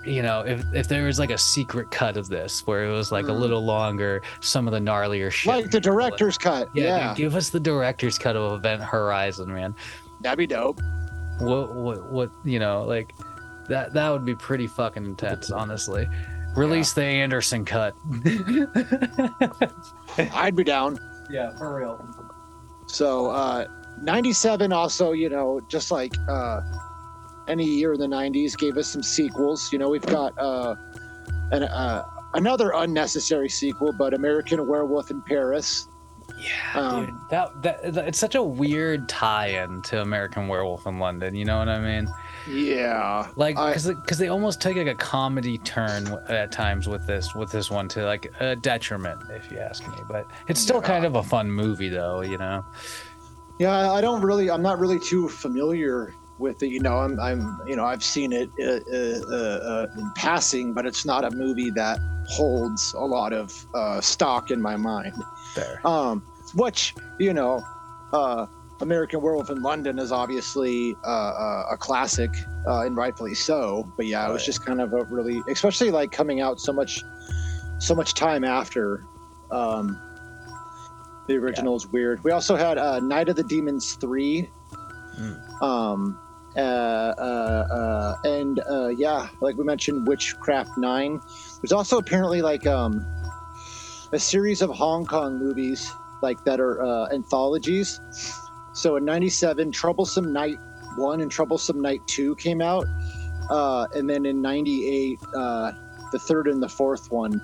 you 0.06 0.22
know 0.22 0.42
if 0.42 0.64
if 0.76 0.88
there 0.88 1.06
was 1.06 1.18
like 1.18 1.32
a 1.32 1.38
secret 1.38 1.90
cut 1.90 2.16
of 2.18 2.28
this 2.28 2.68
where 2.68 2.86
it 2.86 2.92
was 2.92 3.12
like 3.12 3.26
a 3.26 3.32
Mm. 3.32 3.40
little 3.40 3.66
longer, 3.66 4.22
some 4.42 4.68
of 4.68 4.74
the 4.74 4.80
gnarlier 4.80 5.32
shit. 5.32 5.52
Like 5.52 5.72
the 5.72 5.80
director's 5.80 6.38
cut. 6.38 6.70
Yeah, 6.76 6.84
Yeah, 6.84 7.08
dude, 7.10 7.18
give 7.18 7.36
us 7.36 7.50
the 7.50 7.60
director's 7.60 8.20
cut 8.20 8.36
of 8.36 8.54
Event 8.60 8.84
Horizon, 8.84 9.52
man. 9.52 9.74
That'd 10.22 10.38
be 10.38 10.47
dope. 10.47 10.80
What 11.39 11.76
what 11.76 12.11
what 12.11 12.32
you 12.43 12.59
know 12.59 12.84
like 12.84 13.13
that 13.68 13.93
that 13.93 14.09
would 14.09 14.26
be 14.26 14.36
pretty 14.36 14.68
fucking 14.68 15.05
intense, 15.05 15.51
honestly. 15.51 16.07
Release 16.55 16.93
the 16.93 17.03
Anderson 17.03 17.66
cut. 17.66 17.93
I'd 20.18 20.55
be 20.55 20.63
down. 20.63 20.97
yeah, 21.30 21.55
for 21.57 21.76
real. 21.76 22.07
So 22.88 23.28
uh 23.28 23.68
97 24.01 24.72
also, 24.72 25.11
you 25.11 25.30
know, 25.30 25.59
just 25.68 25.91
like 25.91 26.13
uh 26.30 26.61
any 27.47 27.66
year 27.66 27.93
in 27.93 27.99
the 27.99 28.07
90s 28.07 28.57
gave 28.57 28.78
us 28.78 28.88
some 28.88 29.03
sequels. 29.03 29.72
You 29.74 29.80
know, 29.80 29.89
we've 29.89 30.05
got 30.05 30.38
uh 30.39 30.76
an 31.51 31.63
uh 31.63 32.05
another 32.36 32.72
unnecessary 32.76 33.49
sequel, 33.49 33.91
but 33.97 34.13
American 34.13 34.66
Werewolf 34.68 35.11
in 35.11 35.22
Paris. 35.22 35.88
Yeah, 36.38 36.80
Um, 36.80 37.06
dude, 37.06 37.16
that, 37.30 37.62
that 37.64 37.94
that 37.94 38.08
it's 38.08 38.20
such 38.20 38.36
a 38.36 38.44
weird 38.44 39.08
tie-in 39.08 39.82
to 39.84 40.02
American 40.02 40.48
Werewolf 40.48 40.86
in 40.86 41.00
London. 41.00 41.34
You 41.34 41.46
know 41.46 41.58
what 41.58 41.70
I 41.70 41.80
mean? 41.80 42.08
Yeah. 42.48 43.28
Like, 43.36 43.56
because 43.56 43.88
because 43.88 44.18
they 44.18 44.28
almost 44.28 44.62
take 44.62 44.76
like 44.78 44.88
a 44.88 44.96
comedy 44.96 45.58
turn 45.60 46.08
at 46.28 46.52
times 46.52 46.88
with 46.88 47.08
this 47.08 47.34
with 47.36 47.52
this 47.52 47.72
one 47.72 47.88
to 47.90 48.06
like 48.06 48.32
a 48.40 48.56
detriment, 48.56 49.22
if 49.32 49.50
you 49.52 49.58
ask 49.60 49.88
me. 49.88 49.96
But 50.08 50.28
it's 50.48 50.60
still 50.60 50.82
Yeah. 50.82 50.88
kind 50.88 51.06
of 51.06 51.16
a 51.16 51.24
fun 51.24 51.50
movie, 51.52 51.90
though. 51.90 52.22
You 52.22 52.38
know? 52.38 52.64
Yeah, 53.60 53.92
I 53.92 54.02
don't 54.02 54.22
really 54.22 54.52
I'm 54.52 54.62
not 54.62 54.80
really 54.80 55.00
too 55.00 55.30
familiar 55.30 56.14
with 56.38 56.62
it. 56.62 56.68
You 56.68 56.82
know, 56.82 56.98
I'm, 56.98 57.18
I'm, 57.18 57.62
you 57.66 57.78
know, 57.78 57.86
I've 57.86 58.04
seen 58.04 58.34
it 58.34 58.50
uh, 58.60 58.82
uh, 58.94 59.36
uh, 59.36 59.88
in 59.98 60.12
passing, 60.16 60.74
but 60.74 60.86
it's 60.86 61.06
not 61.06 61.24
a 61.24 61.32
movie 61.32 61.70
that 61.72 61.98
holds 62.28 62.94
a 62.94 63.06
lot 63.06 63.32
of 63.32 63.54
uh, 63.74 64.02
stock 64.02 64.52
in 64.52 64.62
my 64.62 64.76
mind. 64.76 65.16
There. 65.56 65.86
Um, 65.86 66.22
which 66.53 66.93
you 67.20 67.34
know, 67.34 67.64
uh, 68.14 68.45
American 68.82 69.22
Werewolf 69.22 69.49
in 69.49 69.62
London 69.62 69.99
is 69.99 70.12
obviously 70.12 70.95
uh, 71.03 71.08
uh, 71.08 71.64
a 71.72 71.78
classic, 71.78 72.32
uh, 72.68 72.82
and 72.82 72.95
rightfully 72.95 73.34
so. 73.34 73.91
But 73.95 74.06
yeah, 74.06 74.28
it 74.28 74.32
was 74.32 74.45
just 74.45 74.66
kind 74.66 74.82
of 74.82 74.93
a 74.93 75.06
really, 75.06 75.41
especially 75.49 75.91
like 75.91 76.12
coming 76.12 76.41
out 76.41 76.60
so 76.60 76.74
much, 76.74 77.03
so 77.80 77.95
much 77.95 78.14
time 78.14 78.43
after. 78.43 79.03
Um, 79.51 80.01
the 81.28 81.38
original 81.38 81.76
is 81.76 81.88
weird. 81.88 82.24
We 82.24 82.32
also 82.32 82.56
had 82.56 82.78
uh, 82.78 82.99
Night 82.99 83.30
of 83.30 83.36
the 83.36 83.43
Demons 83.43 83.93
three. 83.95 84.49
Mm. 85.18 85.62
Um, 85.62 86.20
uh, 86.56 86.60
uh, 86.60 87.68
uh, 87.72 88.16
and 88.24 88.60
uh, 88.70 88.88
yeah, 88.89 89.30
like 89.41 89.58
we 89.58 89.64
mentioned, 89.64 90.08
Witchcraft 90.08 90.78
Nine. 90.78 91.20
There's 91.62 91.72
also 91.72 91.97
apparently 91.97 92.41
like 92.41 92.66
um, 92.68 93.06
a 94.12 94.20
series 94.20 94.62
of 94.62 94.70
Hong 94.72 95.06
Kong 95.06 95.38
movies 95.38 95.91
like 96.22 96.43
that 96.45 96.60
are 96.60 96.84
uh, 96.84 97.10
anthologies. 97.14 97.99
So 98.74 98.97
in 98.97 99.06
'97, 99.06 99.72
Troublesome 99.72 100.34
Night 100.34 100.58
One 100.97 101.22
and 101.22 101.32
Troublesome 101.32 101.82
Night 101.82 102.01
Two 102.08 102.36
came 102.36 102.62
out, 102.62 102.86
uh, 103.49 103.88
and 103.93 104.10
then 104.10 104.26
in 104.26 104.41
'98, 104.41 105.20
uh, 105.36 105.72
the 106.12 106.20
third 106.20 106.47
and 106.47 106.62
the 106.62 106.70
fourth 106.70 107.12
one 107.12 107.41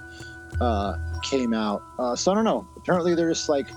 uh, 0.59 0.97
came 1.23 1.53
out. 1.53 1.83
Uh, 1.97 2.15
so 2.15 2.31
I 2.31 2.35
don't 2.35 2.43
know. 2.43 2.67
Apparently, 2.77 3.15
there's 3.15 3.47
like 3.49 3.69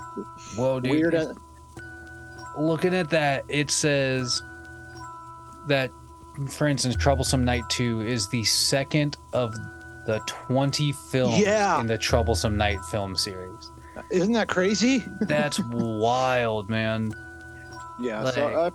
Whoa, 0.57 0.81
dude. 0.81 0.91
weird. 0.91 1.37
looking 2.59 2.95
at 2.95 3.11
that, 3.11 3.45
it 3.49 3.71
says 3.71 4.43
that, 5.69 5.91
for 6.49 6.67
instance, 6.67 6.97
Troublesome 6.97 7.45
Night 7.45 7.65
2 7.71 8.03
is 8.03 8.29
the 8.29 8.45
second 8.45 9.17
of 9.33 9.55
the 10.07 10.21
20 10.27 10.93
films 10.93 11.39
Yeah. 11.39 11.81
in 11.81 11.87
the 11.87 11.99
Troublesome 11.99 12.57
Night 12.57 12.85
film 12.87 13.17
series. 13.17 13.71
Isn't 14.11 14.33
that 14.33 14.49
crazy? 14.49 15.05
That's 15.23 15.59
wild, 15.61 16.69
man. 16.69 17.13
Yeah. 18.01 18.29
so 18.31 18.45
Like- 18.47 18.55
uh, 18.57 18.71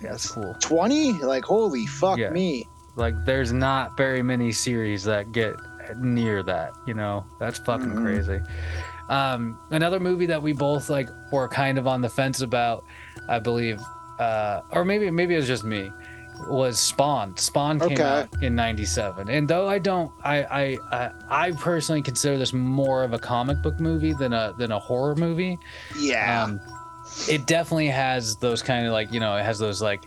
That's 0.00 0.30
cool. 0.30 0.54
20? 0.60 1.12
Like 1.22 1.44
holy 1.44 1.86
fuck 1.86 2.18
Yeah. 2.18 2.30
me. 2.30 2.68
Like, 2.96 3.14
there's 3.26 3.52
not 3.52 3.96
very 3.96 4.22
many 4.22 4.52
series 4.52 5.04
that 5.04 5.32
get 5.32 5.54
near 5.98 6.42
that. 6.42 6.72
You 6.86 6.94
know, 6.94 7.24
that's 7.38 7.58
fucking 7.58 7.90
Mhm. 7.92 8.02
crazy. 8.02 8.40
Um, 9.08 9.58
another 9.70 10.00
movie 10.00 10.26
that 10.26 10.42
we 10.42 10.52
both 10.52 10.88
like 10.90 11.08
were 11.30 11.46
kind 11.48 11.78
of 11.78 11.86
on 11.86 12.00
the 12.00 12.08
fence 12.08 12.40
about, 12.40 12.84
I 13.28 13.38
believe, 13.38 13.80
uh, 14.18 14.62
or 14.72 14.84
maybe 14.84 15.10
maybe 15.10 15.34
it 15.34 15.38
was 15.38 15.46
just 15.46 15.62
me, 15.64 15.92
was 16.48 16.78
Spawn. 16.78 17.36
Spawn 17.36 17.78
came 17.80 17.92
Okay. 17.92 18.02
out 18.02 18.28
in 18.42 18.54
'97, 18.54 19.28
and 19.28 19.48
though 19.48 19.68
I 19.68 19.78
don't, 19.78 20.10
I, 20.24 20.42
I 20.44 20.78
I 20.92 21.10
I 21.28 21.52
personally 21.52 22.02
consider 22.02 22.38
this 22.38 22.52
more 22.52 23.02
of 23.04 23.12
a 23.12 23.18
comic 23.18 23.62
book 23.62 23.80
movie 23.80 24.12
than 24.12 24.32
a 24.32 24.54
than 24.58 24.72
a 24.72 24.78
horror 24.78 25.14
movie. 25.16 25.58
Yeah. 25.98 26.44
Um, 26.44 26.60
it 27.28 27.46
definitely 27.46 27.88
has 27.88 28.36
those 28.36 28.62
kind 28.62 28.86
of 28.86 28.92
like 28.92 29.12
you 29.12 29.20
know 29.20 29.36
it 29.36 29.44
has 29.44 29.58
those 29.58 29.80
like 29.80 30.04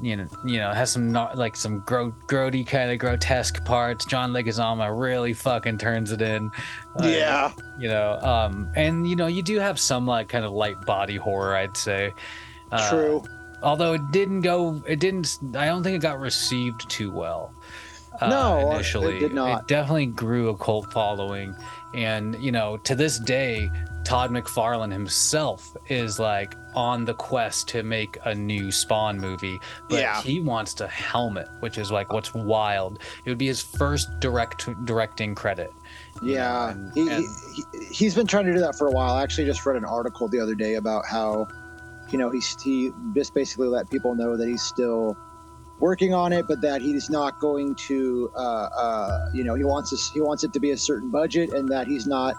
you 0.00 0.14
know 0.16 0.26
you 0.44 0.58
know 0.58 0.70
it 0.70 0.76
has 0.76 0.90
some 0.92 1.10
not, 1.10 1.36
like 1.38 1.56
some 1.56 1.80
gro- 1.86 2.14
grody 2.26 2.66
kind 2.66 2.90
of 2.90 2.98
grotesque 2.98 3.64
parts. 3.64 4.04
John 4.04 4.32
Leguizamo 4.32 4.98
really 4.98 5.32
fucking 5.32 5.78
turns 5.78 6.12
it 6.12 6.20
in. 6.22 6.50
Uh, 7.00 7.06
yeah. 7.06 7.50
you 7.78 7.88
know 7.88 8.18
um 8.20 8.70
and 8.76 9.08
you 9.08 9.16
know 9.16 9.26
you 9.26 9.42
do 9.42 9.58
have 9.58 9.78
some 9.78 10.06
like 10.06 10.28
kind 10.28 10.44
of 10.44 10.52
light 10.52 10.80
body 10.86 11.16
horror 11.16 11.54
i'd 11.56 11.76
say 11.76 12.12
Uh, 12.72 12.90
True. 12.90 13.22
Although 13.66 13.92
it 13.92 14.10
didn't 14.12 14.40
go 14.42 14.80
it 14.86 14.98
didn't 15.00 15.38
i 15.56 15.66
don't 15.66 15.82
think 15.82 15.96
it 15.96 16.00
got 16.02 16.18
received 16.20 16.88
too 16.88 17.10
well 17.10 17.52
uh, 18.20 18.28
No, 18.30 18.70
it 18.70 18.74
initially 18.76 19.18
did 19.18 19.34
not. 19.34 19.62
it 19.62 19.68
definitely 19.68 20.06
grew 20.06 20.48
a 20.48 20.56
cult 20.56 20.90
following 20.92 21.54
and 21.94 22.34
you 22.42 22.50
know 22.52 22.76
to 22.78 22.94
this 22.94 23.18
day 23.18 23.68
todd 24.04 24.30
mcfarlane 24.30 24.92
himself 24.92 25.76
is 25.88 26.18
like 26.18 26.54
on 26.74 27.04
the 27.04 27.14
quest 27.14 27.68
to 27.68 27.82
make 27.82 28.16
a 28.24 28.34
new 28.34 28.70
spawn 28.70 29.18
movie 29.18 29.58
but 29.88 29.98
Yeah. 30.00 30.22
he 30.22 30.40
wants 30.40 30.72
to 30.74 30.86
helm 30.86 31.36
it 31.36 31.48
which 31.60 31.76
is 31.76 31.90
like 31.90 32.12
what's 32.12 32.32
wild 32.32 33.00
it 33.24 33.28
would 33.28 33.38
be 33.38 33.48
his 33.48 33.60
first 33.60 34.08
direct 34.20 34.68
directing 34.86 35.34
credit 35.34 35.72
Yeah. 36.22 36.70
and- 36.70 36.92
he, 36.94 37.10
and- 37.10 37.24
he, 37.54 37.64
he's 37.92 38.14
been 38.14 38.26
trying 38.28 38.46
to 38.46 38.52
do 38.54 38.60
that 38.60 38.76
for 38.78 38.86
a 38.86 38.90
while. 38.90 39.14
I 39.14 39.22
actually 39.22 39.46
just 39.46 39.66
read 39.66 39.76
an 39.76 39.84
article 39.84 40.28
the 40.28 40.38
other 40.40 40.54
day 40.54 40.74
about 40.74 41.04
how, 41.04 41.48
you 42.10 42.18
know, 42.18 42.30
he's, 42.30 42.60
he 42.62 42.92
just 43.14 43.34
basically 43.34 43.68
let 43.68 43.90
people 43.90 44.14
know 44.14 44.36
that 44.36 44.46
he's 44.46 44.62
still 44.62 45.16
working 45.78 46.14
on 46.14 46.32
it, 46.32 46.46
but 46.48 46.60
that 46.62 46.80
he's 46.80 47.10
not 47.10 47.38
going 47.40 47.74
to, 47.74 48.30
uh, 48.36 48.68
uh, 48.78 49.18
you 49.34 49.44
know, 49.44 49.54
he 49.54 49.64
wants 49.64 49.90
this, 49.90 50.10
he 50.10 50.20
wants 50.20 50.44
it 50.44 50.52
to 50.52 50.60
be 50.60 50.70
a 50.70 50.76
certain 50.78 51.10
budget 51.10 51.52
and 51.52 51.68
that 51.68 51.86
he's 51.86 52.06
not 52.06 52.34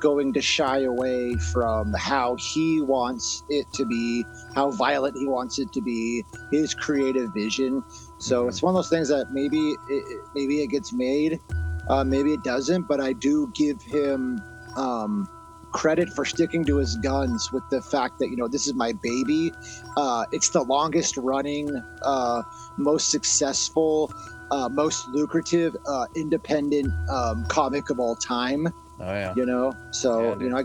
going 0.00 0.34
to 0.34 0.40
shy 0.42 0.80
away 0.80 1.34
from 1.38 1.94
how 1.94 2.36
he 2.38 2.82
wants 2.82 3.42
it 3.48 3.66
to 3.72 3.86
be, 3.86 4.24
how 4.54 4.70
violent 4.70 5.16
he 5.16 5.26
wants 5.26 5.58
it 5.58 5.72
to 5.72 5.80
be, 5.80 6.22
his 6.50 6.74
creative 6.74 7.32
vision. 7.32 7.82
So 8.18 8.44
Mhm. 8.44 8.48
it's 8.48 8.62
one 8.62 8.74
of 8.74 8.76
those 8.76 8.90
things 8.90 9.08
that 9.08 9.30
maybe 9.32 9.76
it- 9.88 10.28
maybe 10.34 10.62
it 10.62 10.66
gets 10.66 10.92
made, 10.92 11.40
uh, 11.88 12.04
maybe 12.04 12.34
it 12.34 12.42
doesn't, 12.42 12.86
but 12.86 13.00
I 13.00 13.14
do 13.14 13.50
give 13.54 13.80
him 13.80 14.42
um, 14.76 15.28
credit 15.74 16.08
for 16.08 16.24
sticking 16.24 16.64
to 16.64 16.76
his 16.76 16.96
guns 16.96 17.52
with 17.52 17.68
the 17.68 17.82
fact 17.82 18.18
that 18.20 18.30
you 18.30 18.36
know 18.36 18.48
this 18.48 18.66
is 18.66 18.74
my 18.74 18.92
baby. 19.02 19.52
Uh, 19.96 20.24
it's 20.32 20.48
the 20.50 20.62
longest 20.62 21.16
running, 21.18 21.68
uh, 22.02 22.42
most 22.78 23.10
successful, 23.10 24.10
uh, 24.50 24.68
most 24.70 25.06
lucrative 25.08 25.76
uh, 25.86 26.06
independent 26.16 26.90
um, 27.10 27.44
comic 27.48 27.90
of 27.90 27.98
all 27.98 28.14
time. 28.16 28.68
oh 29.00 29.12
yeah 29.12 29.34
You 29.36 29.44
know, 29.44 29.72
so 29.90 30.22
Yeah, 30.22 30.38
you 30.38 30.48
know, 30.48 30.56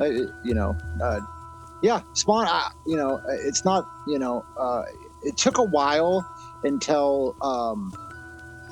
I, 0.00 0.04
I, 0.04 0.06
you 0.42 0.54
know, 0.54 0.74
uh, 1.02 1.20
yeah, 1.82 2.00
Spawn. 2.14 2.46
I, 2.46 2.70
you 2.86 2.96
know, 2.96 3.20
it's 3.28 3.64
not. 3.64 3.86
You 4.08 4.18
know, 4.18 4.44
uh, 4.58 4.82
it 5.22 5.36
took 5.36 5.58
a 5.58 5.64
while 5.64 6.26
until. 6.64 7.36
Um, 7.42 7.92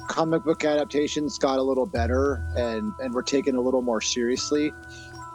comic 0.08 0.42
book 0.42 0.64
adaptations 0.64 1.38
got 1.38 1.58
a 1.58 1.62
little 1.62 1.86
better 1.86 2.44
and 2.56 2.92
and 2.98 3.14
were 3.14 3.22
taken 3.22 3.54
a 3.54 3.60
little 3.60 3.80
more 3.80 4.00
seriously 4.00 4.72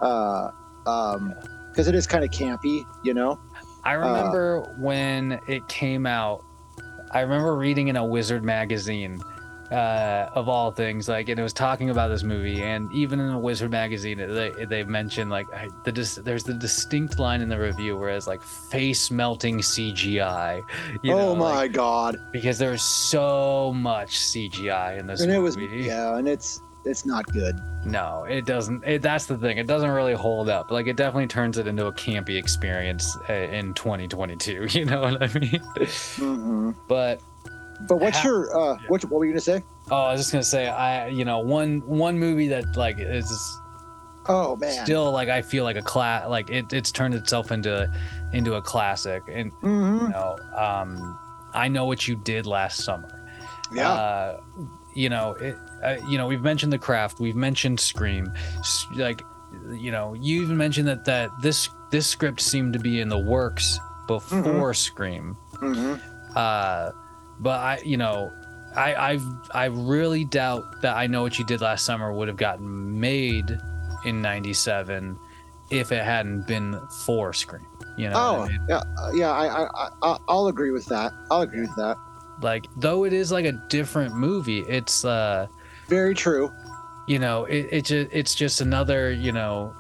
uh 0.02 0.52
um 0.86 1.34
because 1.72 1.88
it 1.88 1.96
is 1.96 2.08
kind 2.08 2.24
of 2.24 2.32
campy 2.32 2.84
you 3.04 3.14
know 3.14 3.40
I 3.88 3.94
remember 3.94 4.76
when 4.80 5.40
it 5.48 5.66
came 5.70 6.06
out. 6.06 6.44
I 7.12 7.22
remember 7.22 7.56
reading 7.56 7.88
in 7.88 7.96
a 7.96 8.06
Wizard 8.06 8.44
magazine, 8.44 9.22
uh, 9.72 10.30
of 10.34 10.50
all 10.50 10.72
things, 10.72 11.08
like, 11.08 11.30
and 11.30 11.40
it 11.40 11.44
was 11.44 11.54
talking 11.54 11.90
about 11.90 12.10
this 12.10 12.22
movie. 12.22 12.62
And 12.62 12.92
even 12.92 13.22
in 13.22 13.30
a 13.30 13.40
Wizard 13.40 13.72
magazine, 13.72 14.18
they 14.18 14.52
they 14.66 14.84
mentioned 14.84 15.30
like 15.30 15.46
the 15.86 15.94
dis- 15.94 16.16
there's 16.16 16.44
the 16.44 16.54
distinct 16.54 17.18
line 17.18 17.40
in 17.40 17.48
the 17.48 17.58
review 17.58 17.96
where 17.96 18.10
it's 18.10 18.28
like 18.28 18.42
face 18.44 19.10
melting 19.10 19.60
CGI. 19.60 20.62
You 21.02 21.12
know, 21.12 21.30
oh 21.30 21.36
my 21.36 21.56
like, 21.56 21.72
god 21.72 22.18
because 22.34 22.58
there's 22.58 22.84
so 22.84 23.72
much 23.74 24.20
CGI 24.20 25.00
in 25.00 25.08
this 25.08 25.22
and 25.22 25.32
it 25.32 25.40
was 25.40 25.56
movie. 25.56 25.84
yeah 25.86 26.18
and 26.18 26.28
it's 26.28 26.62
it's 26.88 27.06
not 27.06 27.26
good 27.32 27.56
No, 27.86 28.26
it 28.28 28.46
doesn't. 28.46 28.84
It, 28.86 29.02
that's 29.02 29.28
the 29.28 29.38
thing. 29.38 29.58
It 29.58 29.68
doesn't 29.68 29.90
really 29.90 30.14
hold 30.14 30.50
up. 30.50 30.72
Like 30.72 30.88
it 30.88 30.98
definitely 30.98 31.28
turns 31.28 31.58
it 31.58 31.68
into 31.68 31.86
a 31.88 31.94
campy 31.94 32.38
experience 32.38 33.16
uh, 33.30 33.34
in 33.34 33.74
2022. 33.76 34.68
You 34.72 34.86
know 34.86 35.02
what 35.02 35.22
I 35.24 35.28
mean? 35.40 35.62
hmm 36.18 36.72
But 36.88 37.22
but 37.88 37.98
what's 38.02 38.18
Ha- 38.18 38.28
your 38.28 38.40
uh 38.58 38.78
what, 38.88 39.04
what 39.06 39.20
were 39.20 39.26
you 39.26 39.32
gonna 39.34 39.40
say 39.42 39.64
oh, 39.92 39.96
I 39.96 40.12
was 40.12 40.22
just 40.22 40.32
gonna 40.32 40.44
say, 40.44 40.68
I 40.68 41.08
you 41.08 41.24
know 41.24 41.40
one 41.40 41.80
one 41.88 42.18
movie 42.20 42.48
that 42.50 42.76
like 42.76 42.98
is 43.00 43.32
oh 44.28 44.56
man 44.58 44.84
still 44.86 45.12
like 45.12 45.30
I 45.30 45.42
feel 45.42 45.64
like 45.64 45.78
a 45.78 45.82
class. 45.82 46.28
Like 46.28 46.50
it, 46.50 46.74
it's 46.74 46.92
turned 46.92 47.14
itself 47.14 47.52
into 47.52 47.88
into 48.34 48.56
a 48.56 48.62
classic. 48.62 49.24
And 49.30 49.52
hmm 49.62 50.02
you 50.02 50.10
know, 50.10 50.36
um, 50.56 51.18
I 51.54 51.68
know 51.70 51.86
what 51.86 52.08
you 52.08 52.16
did 52.16 52.46
last 52.46 52.84
summer. 52.84 53.08
yeah 53.72 53.92
Uh, 53.92 54.42
you 54.96 55.10
know, 55.10 55.34
it, 55.34 55.56
uh, 55.84 55.98
you 56.08 56.18
know, 56.18 56.28
we've 56.28 56.42
mentioned 56.42 56.74
the 56.74 56.80
craft, 56.80 57.20
we've 57.20 57.36
mentioned 57.36 57.80
Scream, 57.80 58.32
like, 58.96 59.22
you 59.72 59.92
know, 59.92 60.14
you 60.14 60.42
even 60.42 60.58
mentioned 60.58 60.88
that 60.88 61.06
that 61.06 61.30
this 61.42 61.70
this 61.92 62.06
script 62.08 62.42
seemed 62.42 62.74
to 62.74 62.80
be 62.80 63.00
in 63.00 63.10
the 63.10 63.18
works 63.18 63.80
before 64.08 64.74
Scream. 64.74 65.36
hmm 65.60 65.96
Uh, 66.36 66.92
but 67.40 67.60
I, 67.60 67.80
you 67.86 67.98
know, 67.98 68.32
I 68.76 68.96
I've 68.96 69.26
I 69.52 69.66
really 69.66 70.26
doubt 70.26 70.82
that 70.82 70.96
I 70.98 71.08
know 71.08 71.22
what 71.22 71.40
you 71.40 71.46
did 71.46 71.62
last 71.62 71.86
summer 71.86 72.12
would 72.12 72.28
have 72.28 72.38
gotten 72.38 73.00
made 73.00 73.58
in 74.06 74.22
'97 74.22 75.18
if 75.72 75.92
it 75.92 76.04
hadn't 76.04 76.48
been 76.48 76.80
for 77.06 77.34
Scream. 77.34 77.66
You 77.98 78.10
know, 78.10 78.16
oh 78.16 78.42
I 78.42 78.48
mean? 78.48 78.66
yeah 78.70 78.82
uh, 79.00 79.12
yeah 79.16 79.32
I, 79.32 79.66
I 79.66 79.90
i 80.04 80.18
i'll 80.28 80.48
agree 80.50 80.70
with 80.70 80.86
that 80.86 81.14
i'll 81.32 81.42
agree 81.42 81.62
with 81.62 81.76
that 81.78 81.98
like 82.44 82.68
though 82.76 83.06
it 83.06 83.14
is 83.14 83.32
like 83.32 83.46
a 83.46 83.54
different 83.70 84.16
movie, 84.16 84.60
it's 84.68 85.04
uh. 85.04 85.48
Very 85.90 86.14
true 86.14 86.52
you 87.08 87.20
know 87.20 87.46
it, 87.46 87.68
it 87.72 87.86
just 87.86 88.10
it's 88.12 88.36
just 88.36 88.62
another 88.62 89.12
you 89.12 89.32
know 89.32 89.74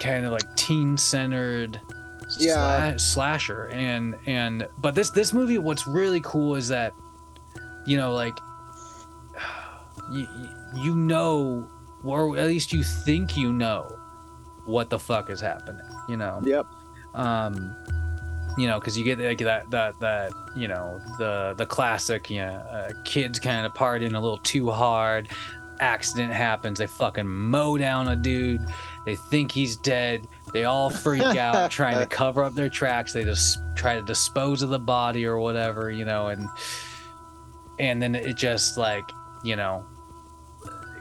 kind 0.00 0.24
of 0.24 0.32
like 0.32 0.54
teen 0.56 0.96
centered 0.96 1.80
Yeah. 2.38 2.92
sla- 2.94 3.00
slasher 3.00 3.68
and 3.72 4.14
and 4.26 4.66
but 4.78 4.94
this 4.94 5.10
this 5.10 5.32
movie 5.32 5.58
what's 5.58 5.86
really 5.86 6.20
cool 6.24 6.54
is 6.54 6.68
that 6.68 6.92
you 7.86 7.96
know 7.96 8.12
like 8.14 8.36
you, 10.12 10.26
you 10.76 10.94
know 10.96 11.68
or 12.04 12.36
at 12.38 12.46
least 12.46 12.72
you 12.72 12.82
think 12.82 13.36
you 13.36 13.52
know 13.52 13.88
what 14.64 14.90
the 14.90 14.98
fuck 14.98 15.30
is 15.30 15.40
happening 15.40 15.84
you 16.08 16.16
know 16.16 16.40
Yep. 16.44 16.66
um 17.14 17.74
you 18.58 18.66
know 18.66 18.78
because 18.78 18.96
you 18.98 19.04
get 19.04 19.18
like 19.18 19.38
that 19.38 19.70
that 19.70 19.98
that 20.00 20.32
you 20.56 20.68
know 20.68 21.00
the 21.18 21.54
the 21.56 21.66
classic 21.66 22.30
you 22.30 22.38
know 22.38 22.54
uh, 22.70 22.92
kids 23.04 23.38
kind 23.38 23.64
of 23.64 23.72
partying 23.72 24.14
a 24.14 24.20
little 24.20 24.38
too 24.38 24.70
hard 24.70 25.28
accident 25.80 26.32
happens 26.32 26.78
they 26.78 26.86
fucking 26.86 27.26
mow 27.26 27.76
down 27.76 28.08
a 28.08 28.16
dude 28.16 28.60
they 29.04 29.16
think 29.16 29.50
he's 29.50 29.76
dead 29.76 30.26
they 30.52 30.64
all 30.64 30.90
freak 30.90 31.22
out 31.36 31.70
trying 31.70 31.98
to 31.98 32.06
cover 32.06 32.44
up 32.44 32.54
their 32.54 32.68
tracks 32.68 33.12
they 33.12 33.24
just 33.24 33.58
try 33.74 33.94
to 33.94 34.02
dispose 34.02 34.62
of 34.62 34.68
the 34.68 34.78
body 34.78 35.24
or 35.24 35.38
whatever 35.38 35.90
you 35.90 36.04
know 36.04 36.28
and 36.28 36.48
and 37.78 38.00
then 38.02 38.14
it 38.14 38.36
just 38.36 38.76
like 38.76 39.04
you 39.42 39.56
know 39.56 39.84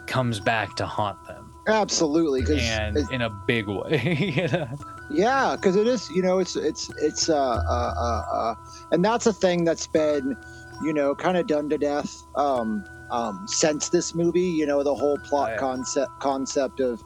comes 0.08 0.40
back 0.40 0.76
to 0.76 0.86
haunt 0.86 1.24
them 1.26 1.54
Absolutely. 1.68 2.42
and 2.60 2.98
in 3.12 3.22
a 3.22 3.30
big 3.30 3.68
way 3.68 4.18
you 4.36 4.48
know? 4.48 4.68
Yeah, 5.12 5.56
because 5.56 5.76
it 5.76 5.88
is, 5.88 6.10
you 6.10 6.22
know, 6.22 6.40
it's 6.40 6.56
it's 6.56 6.90
it's 6.98 7.30
uh, 7.30 7.36
uh 7.36 7.94
uh 7.98 8.22
uh, 8.34 8.56
and 8.92 9.04
that's 9.04 9.26
a 9.28 9.34
thing 9.34 9.66
that's 9.66 9.88
been, 9.88 10.36
you 10.84 10.94
know, 10.94 11.16
kind 11.16 11.38
of 11.38 11.48
done 11.48 11.70
to 11.70 11.78
death 11.78 12.12
um 12.38 12.84
um 13.12 13.46
since 13.48 13.90
this 13.90 14.16
movie. 14.16 14.42
You 14.42 14.66
know, 14.66 14.84
the 14.84 14.96
whole 14.96 15.18
plot 15.20 15.50
Oh, 15.50 15.54
yeah. 15.54 15.58
concept 15.58 16.12
concept 16.22 16.80
of, 16.80 17.02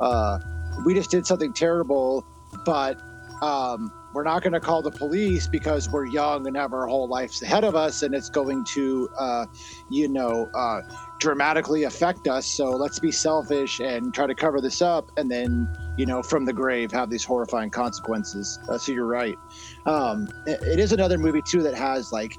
uh, 0.00 0.38
we 0.84 0.94
just 0.94 1.10
did 1.10 1.26
something 1.26 1.52
terrible, 1.52 2.24
but 2.64 2.98
um 3.42 3.90
we're 4.12 4.24
not 4.24 4.42
going 4.42 4.52
to 4.52 4.60
call 4.60 4.82
the 4.82 4.90
police 4.90 5.46
because 5.46 5.88
we're 5.88 6.06
young 6.06 6.46
and 6.46 6.56
have 6.56 6.72
our 6.72 6.86
whole 6.86 7.08
lives 7.08 7.42
ahead 7.42 7.64
of 7.64 7.74
us, 7.74 8.02
and 8.02 8.14
it's 8.14 8.30
going 8.30 8.64
to, 8.64 9.08
uh, 9.18 9.46
you 9.88 10.08
know, 10.08 10.48
uh, 10.54 10.80
dramatically 11.18 11.84
affect 11.84 12.26
us. 12.28 12.46
So 12.46 12.70
let's 12.70 12.98
be 12.98 13.12
selfish 13.12 13.80
and 13.80 14.12
try 14.12 14.26
to 14.26 14.34
cover 14.34 14.60
this 14.60 14.82
up, 14.82 15.10
and 15.16 15.30
then 15.30 15.68
you 16.00 16.06
know, 16.06 16.22
from 16.22 16.46
the 16.46 16.52
grave 16.52 16.90
have 16.92 17.10
these 17.10 17.24
horrifying 17.24 17.68
consequences. 17.68 18.58
Uh, 18.70 18.78
so 18.78 18.90
you're 18.90 19.04
right. 19.04 19.36
Um, 19.84 20.28
it, 20.46 20.62
it 20.62 20.78
is 20.80 20.92
another 20.92 21.18
movie 21.18 21.42
too 21.42 21.62
that 21.62 21.74
has 21.74 22.10
like, 22.10 22.38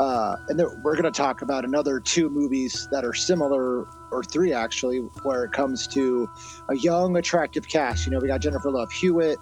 uh, 0.00 0.36
and 0.48 0.58
there, 0.58 0.80
we're 0.82 0.94
going 0.94 1.04
to 1.04 1.10
talk 1.10 1.42
about 1.42 1.66
another 1.66 2.00
two 2.00 2.30
movies 2.30 2.88
that 2.90 3.04
are 3.04 3.12
similar, 3.12 3.86
or 4.10 4.24
three 4.24 4.54
actually, 4.54 5.00
where 5.24 5.44
it 5.44 5.52
comes 5.52 5.86
to 5.88 6.26
a 6.70 6.76
young, 6.76 7.18
attractive 7.18 7.68
cast. 7.68 8.06
You 8.06 8.12
know, 8.12 8.18
we 8.18 8.28
got 8.28 8.40
Jennifer 8.40 8.70
Love 8.70 8.90
Hewitt, 8.90 9.38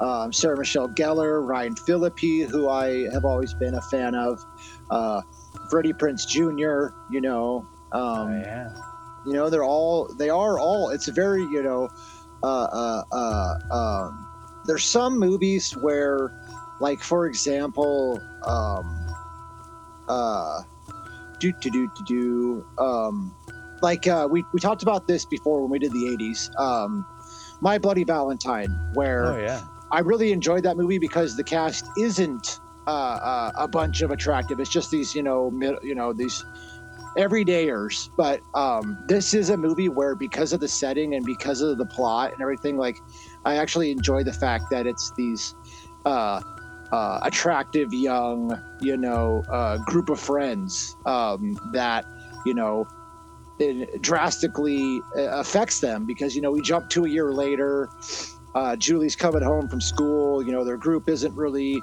um, 0.00 0.32
Sarah 0.32 0.56
Michelle 0.56 0.88
Gellar, 0.88 1.46
Ryan 1.46 1.76
Phillippe, 1.76 2.48
who 2.50 2.68
I 2.68 3.08
have 3.12 3.24
always 3.24 3.54
been 3.54 3.74
a 3.74 3.82
fan 3.82 4.14
of, 4.14 4.44
uh, 4.90 5.22
Freddie 5.70 5.92
Prinze 5.92 6.26
Jr. 6.26 6.94
You 7.10 7.20
know, 7.20 7.66
um, 7.92 8.28
oh, 8.28 8.42
yeah 8.44 8.68
you 9.28 9.34
know 9.34 9.50
they're 9.50 9.64
all 9.64 10.08
they 10.14 10.30
are 10.30 10.58
all 10.58 10.88
it's 10.90 11.08
a 11.08 11.12
very 11.12 11.42
you 11.42 11.62
know 11.62 11.88
uh 12.42 12.64
uh 12.64 13.02
uh 13.12 13.54
um 13.70 14.28
there's 14.64 14.84
some 14.84 15.18
movies 15.18 15.72
where 15.82 16.32
like 16.80 17.00
for 17.00 17.26
example 17.26 18.20
um 18.46 19.06
uh 20.08 20.62
do 21.40 21.52
do 21.60 21.70
do 21.70 21.88
do 21.96 22.04
do 22.06 22.82
um 22.82 23.34
like 23.82 24.06
uh 24.06 24.26
we 24.30 24.44
we 24.52 24.60
talked 24.60 24.82
about 24.82 25.06
this 25.06 25.24
before 25.26 25.60
when 25.60 25.70
we 25.70 25.78
did 25.78 25.92
the 25.92 26.04
80s 26.18 26.58
um 26.58 27.04
my 27.60 27.76
bloody 27.76 28.04
valentine 28.04 28.68
where 28.94 29.26
oh 29.26 29.38
yeah 29.38 29.60
I 29.90 30.00
really 30.00 30.32
enjoyed 30.32 30.62
that 30.64 30.76
movie 30.76 30.98
because 30.98 31.36
the 31.36 31.44
cast 31.44 31.88
isn't 31.96 32.60
uh, 32.86 32.90
uh, 32.90 33.52
a 33.56 33.68
bunch 33.68 34.02
of 34.02 34.10
attractive. 34.10 34.60
It's 34.60 34.70
just 34.70 34.90
these, 34.90 35.14
you 35.14 35.22
know, 35.22 35.50
mid, 35.50 35.76
you 35.82 35.94
know, 35.94 36.12
these 36.12 36.44
everydayers. 37.16 38.08
But 38.16 38.40
um, 38.54 38.98
this 39.08 39.34
is 39.34 39.50
a 39.50 39.56
movie 39.56 39.88
where, 39.88 40.14
because 40.14 40.52
of 40.52 40.60
the 40.60 40.68
setting 40.68 41.14
and 41.14 41.24
because 41.24 41.60
of 41.60 41.78
the 41.78 41.86
plot 41.86 42.32
and 42.32 42.42
everything, 42.42 42.76
like 42.76 42.96
I 43.44 43.56
actually 43.56 43.90
enjoy 43.90 44.24
the 44.24 44.32
fact 44.32 44.64
that 44.70 44.86
it's 44.86 45.12
these 45.16 45.54
uh, 46.04 46.40
uh, 46.92 47.20
attractive 47.22 47.92
young, 47.92 48.58
you 48.80 48.96
know, 48.96 49.42
uh, 49.50 49.78
group 49.78 50.10
of 50.10 50.20
friends 50.20 50.96
um, 51.06 51.58
that, 51.72 52.04
you 52.46 52.54
know, 52.54 52.86
it 53.58 54.00
drastically 54.02 55.00
uh, 55.16 55.40
affects 55.40 55.80
them 55.80 56.06
because 56.06 56.36
you 56.36 56.42
know 56.42 56.52
we 56.52 56.60
jump 56.60 56.88
to 56.90 57.04
a 57.04 57.08
year 57.08 57.32
later 57.32 57.88
uh, 58.54 58.76
Julie's 58.76 59.16
coming 59.16 59.42
home 59.42 59.68
from 59.68 59.80
school. 59.80 60.42
You 60.42 60.52
know, 60.52 60.64
their 60.64 60.76
group 60.76 61.08
isn't 61.08 61.34
really 61.34 61.82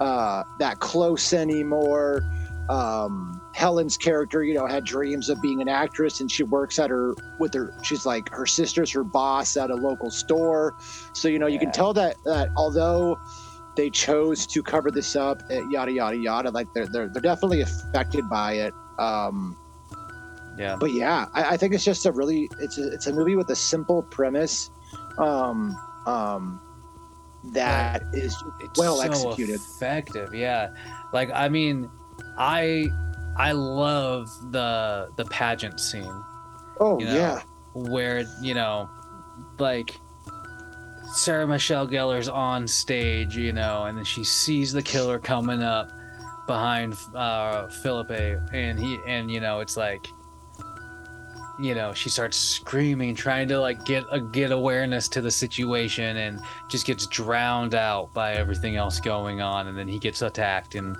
uh, 0.00 0.44
that 0.58 0.80
close 0.80 1.32
anymore. 1.32 2.22
Um, 2.68 3.40
Helen's 3.54 3.96
character, 3.96 4.42
you 4.42 4.54
know, 4.54 4.66
had 4.66 4.84
dreams 4.84 5.28
of 5.28 5.40
being 5.40 5.62
an 5.62 5.68
actress, 5.68 6.20
and 6.20 6.30
she 6.30 6.42
works 6.42 6.78
at 6.78 6.90
her 6.90 7.14
with 7.38 7.54
her. 7.54 7.72
She's 7.82 8.04
like 8.04 8.28
her 8.30 8.46
sister's 8.46 8.90
her 8.90 9.04
boss 9.04 9.56
at 9.56 9.70
a 9.70 9.74
local 9.74 10.10
store. 10.10 10.74
So 11.12 11.28
you 11.28 11.38
know, 11.38 11.46
you 11.46 11.58
can 11.58 11.70
tell 11.70 11.92
that 11.94 12.16
that 12.24 12.50
although 12.56 13.18
they 13.76 13.90
chose 13.90 14.46
to 14.48 14.62
cover 14.62 14.90
this 14.90 15.14
up, 15.14 15.42
eh, 15.50 15.62
yada 15.70 15.92
yada 15.92 16.16
yada, 16.16 16.50
like 16.50 16.66
they're 16.74 16.86
they're, 16.86 17.08
they're 17.08 17.22
definitely 17.22 17.60
affected 17.60 18.28
by 18.28 18.54
it. 18.54 18.74
Um, 18.98 19.56
yeah 20.58 20.76
but 20.78 20.92
yeah, 20.92 21.26
I, 21.34 21.54
I 21.54 21.56
think 21.56 21.74
it's 21.74 21.84
just 21.84 22.06
a 22.06 22.12
really 22.12 22.48
it's 22.58 22.78
a, 22.78 22.92
it's 22.92 23.06
a 23.06 23.12
movie 23.12 23.36
with 23.36 23.50
a 23.50 23.56
simple 23.56 24.02
premise, 24.02 24.70
um, 25.18 25.76
um, 26.06 26.60
that 27.52 28.02
is 28.12 28.36
it's 28.60 28.78
well 28.78 28.96
so 28.96 29.02
executed. 29.02 29.54
effective 29.54 30.34
yeah 30.34 30.68
like 31.12 31.30
i 31.32 31.48
mean 31.48 31.88
i 32.38 32.88
i 33.36 33.52
love 33.52 34.28
the 34.50 35.08
the 35.16 35.24
pageant 35.26 35.78
scene 35.78 36.22
Oh 36.78 36.98
you 36.98 37.06
know, 37.06 37.14
yeah, 37.14 37.42
where 37.74 38.24
you 38.42 38.54
know 38.54 38.88
like 39.58 39.96
sarah 41.14 41.46
michelle 41.46 41.86
gellar's 41.86 42.28
on 42.28 42.66
stage 42.66 43.36
you 43.36 43.52
know 43.52 43.84
and 43.84 43.96
then 43.96 44.04
she 44.04 44.24
sees 44.24 44.72
the 44.72 44.82
killer 44.82 45.18
coming 45.18 45.62
up 45.62 45.90
behind 46.46 46.94
uh 47.14 47.68
phillippe 47.68 48.40
and 48.52 48.78
he 48.78 48.98
and 49.06 49.30
you 49.30 49.40
know 49.40 49.60
it's 49.60 49.76
like 49.76 50.06
you 51.58 51.74
know 51.74 51.94
she 51.94 52.10
starts 52.10 52.36
screaming 52.36 53.14
trying 53.14 53.48
to 53.48 53.58
like 53.58 53.82
get 53.86 54.04
a 54.10 54.20
get 54.20 54.52
awareness 54.52 55.08
to 55.08 55.22
the 55.22 55.30
situation 55.30 56.16
and 56.18 56.38
just 56.68 56.84
gets 56.86 57.06
drowned 57.06 57.74
out 57.74 58.12
by 58.12 58.34
everything 58.34 58.76
else 58.76 59.00
going 59.00 59.40
on 59.40 59.68
and 59.68 59.78
then 59.78 59.88
he 59.88 59.98
gets 59.98 60.20
attacked 60.20 60.74
and 60.74 60.96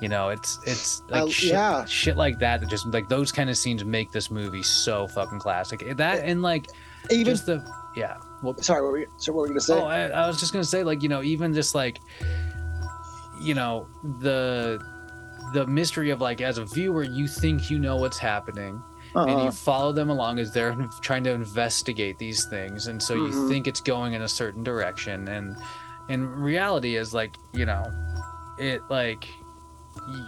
you 0.00 0.08
know 0.08 0.30
it's 0.30 0.58
it's 0.64 1.02
like 1.10 1.24
Uh, 1.24 1.28
shit, 1.28 1.50
yeah. 1.50 1.84
shit 1.84 2.16
like 2.16 2.38
that 2.38 2.60
that 2.60 2.70
just 2.70 2.86
like 2.86 3.08
those 3.08 3.30
kind 3.30 3.50
of 3.50 3.56
scenes 3.58 3.84
make 3.84 4.10
this 4.10 4.30
movie 4.30 4.62
so 4.62 5.06
fucking 5.08 5.40
classic 5.40 5.84
that 5.96 6.20
and 6.24 6.40
like 6.40 6.68
even 7.10 7.26
just 7.34 7.44
the 7.44 7.62
yeah 7.94 8.16
well 8.42 8.56
sorry, 8.58 8.80
what 8.82 8.92
were 8.92 8.98
you, 8.98 9.06
so 9.18 9.32
what 9.32 9.38
were 9.40 9.42
we 9.44 9.48
gonna 9.50 9.60
say? 9.60 9.74
Oh, 9.74 9.84
I, 9.84 10.06
I 10.08 10.26
was 10.28 10.38
just 10.38 10.52
gonna 10.52 10.64
say, 10.64 10.84
like 10.84 11.02
you 11.02 11.08
know, 11.08 11.22
even 11.22 11.52
just 11.52 11.74
like, 11.74 11.98
you 13.40 13.54
know, 13.54 13.88
the 14.20 14.78
the 15.54 15.66
mystery 15.66 16.10
of 16.10 16.20
like 16.20 16.40
as 16.40 16.58
a 16.58 16.64
viewer, 16.64 17.02
you 17.02 17.26
think 17.26 17.68
you 17.70 17.78
know 17.80 17.96
what's 17.96 18.18
happening, 18.18 18.80
and 19.14 19.30
Uh-huh. 19.30 19.44
you 19.44 19.50
follow 19.50 19.92
them 19.92 20.10
along 20.10 20.38
as 20.38 20.52
they're 20.52 20.76
trying 21.02 21.24
to 21.24 21.30
investigate 21.32 22.18
these 22.18 22.44
things, 22.46 22.86
and 22.86 23.02
so 23.02 23.14
you 23.14 23.32
Mhm. 23.32 23.48
think 23.48 23.66
it's 23.66 23.80
going 23.80 24.12
in 24.14 24.22
a 24.22 24.28
certain 24.28 24.62
direction, 24.62 25.28
and 25.28 25.56
and 26.08 26.28
reality 26.42 26.96
is 26.96 27.12
like 27.14 27.36
you 27.52 27.66
know, 27.66 27.92
it 28.58 28.80
like 28.88 29.28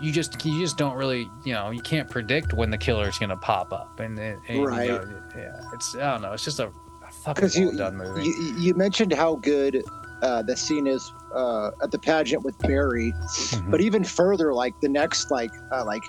you 0.02 0.12
just 0.12 0.44
you 0.44 0.60
just 0.60 0.76
don't 0.76 0.96
really 0.96 1.28
you 1.44 1.52
know 1.52 1.70
you 1.70 1.80
can't 1.80 2.08
predict 2.10 2.52
when 2.52 2.70
the 2.70 2.78
killer's 2.78 3.18
gonna 3.18 3.36
pop 3.36 3.72
up, 3.72 4.00
and, 4.00 4.18
and, 4.18 4.40
and, 4.48 4.56
you 4.58 4.66
Right. 4.66 4.88
know, 4.88 5.22
yeah, 5.36 5.60
it's 5.72 5.94
I 5.94 6.12
don't 6.12 6.22
know, 6.22 6.32
it's 6.32 6.44
just 6.44 6.58
a, 6.60 6.66
a 6.68 7.12
fucking 7.24 7.48
you, 7.54 7.68
well 7.68 7.76
done 7.76 7.96
movie. 7.96 8.24
you 8.24 8.54
you 8.58 8.74
mentioned 8.74 9.12
how 9.12 9.36
good 9.36 9.82
uh, 10.22 10.42
the 10.42 10.56
scene 10.56 10.86
is 10.86 11.12
uh, 11.34 11.70
at 11.82 11.90
the 11.90 11.98
pageant 11.98 12.42
with 12.44 12.58
Barry, 12.58 13.12
Mhm. 13.28 13.70
but 13.70 13.80
even 13.80 14.04
further, 14.04 14.52
like 14.52 14.74
the 14.80 14.88
next 14.88 15.30
like 15.30 15.50
uh, 15.72 15.84
like 15.84 16.02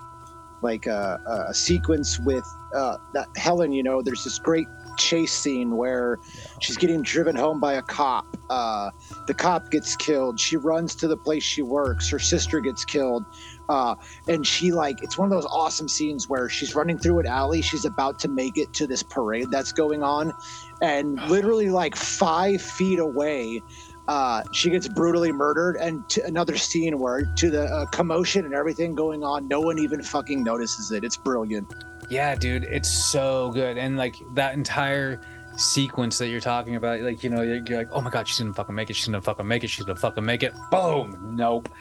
like 0.61 0.87
uh, 0.87 1.17
uh, 1.27 1.45
a 1.47 1.53
sequence 1.53 2.19
with 2.19 2.43
uh, 2.75 2.97
that 3.13 3.27
Helen. 3.35 3.71
You 3.71 3.83
know, 3.83 4.01
there's 4.01 4.23
this 4.23 4.39
great 4.39 4.67
chase 4.97 5.33
scene 5.33 5.77
where 5.77 6.19
she's 6.59 6.77
getting 6.77 7.01
driven 7.01 7.35
home 7.35 7.59
by 7.59 7.73
a 7.73 7.81
cop. 7.81 8.37
Uh, 8.49 8.91
the 9.27 9.33
cop 9.33 9.71
gets 9.71 9.95
killed. 9.95 10.39
She 10.39 10.57
runs 10.57 10.95
to 10.95 11.07
the 11.07 11.17
place 11.17 11.43
she 11.43 11.61
works. 11.61 12.09
Her 12.09 12.19
sister 12.19 12.59
gets 12.59 12.85
killed. 12.85 13.25
Uh, 13.69 13.95
and 14.27 14.45
she 14.45 14.71
like 14.71 15.01
it's 15.01 15.17
one 15.17 15.25
of 15.25 15.31
those 15.31 15.45
awesome 15.45 15.87
scenes 15.87 16.27
where 16.27 16.49
she's 16.49 16.75
running 16.75 16.97
through 16.97 17.19
an 17.19 17.25
alley. 17.25 17.61
She's 17.61 17.85
about 17.85 18.19
to 18.19 18.27
make 18.27 18.57
it 18.57 18.73
to 18.73 18.87
this 18.87 19.01
parade 19.01 19.47
that's 19.49 19.71
going 19.71 20.03
on, 20.03 20.33
and 20.81 21.21
literally 21.29 21.69
like 21.69 21.95
five 21.95 22.61
feet 22.61 22.99
away, 22.99 23.61
uh, 24.09 24.43
she 24.51 24.69
gets 24.69 24.89
brutally 24.89 25.31
murdered. 25.31 25.77
And 25.77 26.07
to 26.09 26.25
another 26.25 26.57
scene 26.57 26.99
where 26.99 27.23
to 27.37 27.49
the 27.49 27.63
uh, 27.63 27.85
commotion 27.87 28.43
and 28.43 28.53
everything 28.53 28.93
going 28.93 29.23
on, 29.23 29.47
no 29.47 29.61
one 29.61 29.79
even 29.79 30.03
fucking 30.03 30.43
notices 30.43 30.91
it. 30.91 31.05
It's 31.05 31.15
brilliant. 31.15 31.73
Yeah, 32.11 32.35
dude, 32.35 32.65
it's 32.65 32.89
so 32.89 33.51
good. 33.51 33.77
And 33.77 33.97
like 33.97 34.15
that 34.35 34.53
entire 34.53 35.21
sequence 35.57 36.17
that 36.17 36.27
you're 36.27 36.39
talking 36.41 36.75
about. 36.75 37.01
Like, 37.01 37.23
you 37.23 37.29
know, 37.29 37.41
you're, 37.41 37.63
you're 37.65 37.77
like, 37.79 37.89
oh 37.91 38.01
my 38.01 38.09
god, 38.09 38.27
she's 38.27 38.39
gonna 38.39 38.53
fucking 38.53 38.75
make 38.75 38.89
it. 38.89 38.95
She's 38.95 39.05
gonna 39.07 39.21
fucking 39.21 39.47
make 39.47 39.63
it. 39.63 39.69
She's 39.69 39.85
gonna 39.85 39.99
fucking 39.99 40.23
make 40.25 40.43
it. 40.43 40.53
Boom. 40.69 41.35
Nope. 41.35 41.69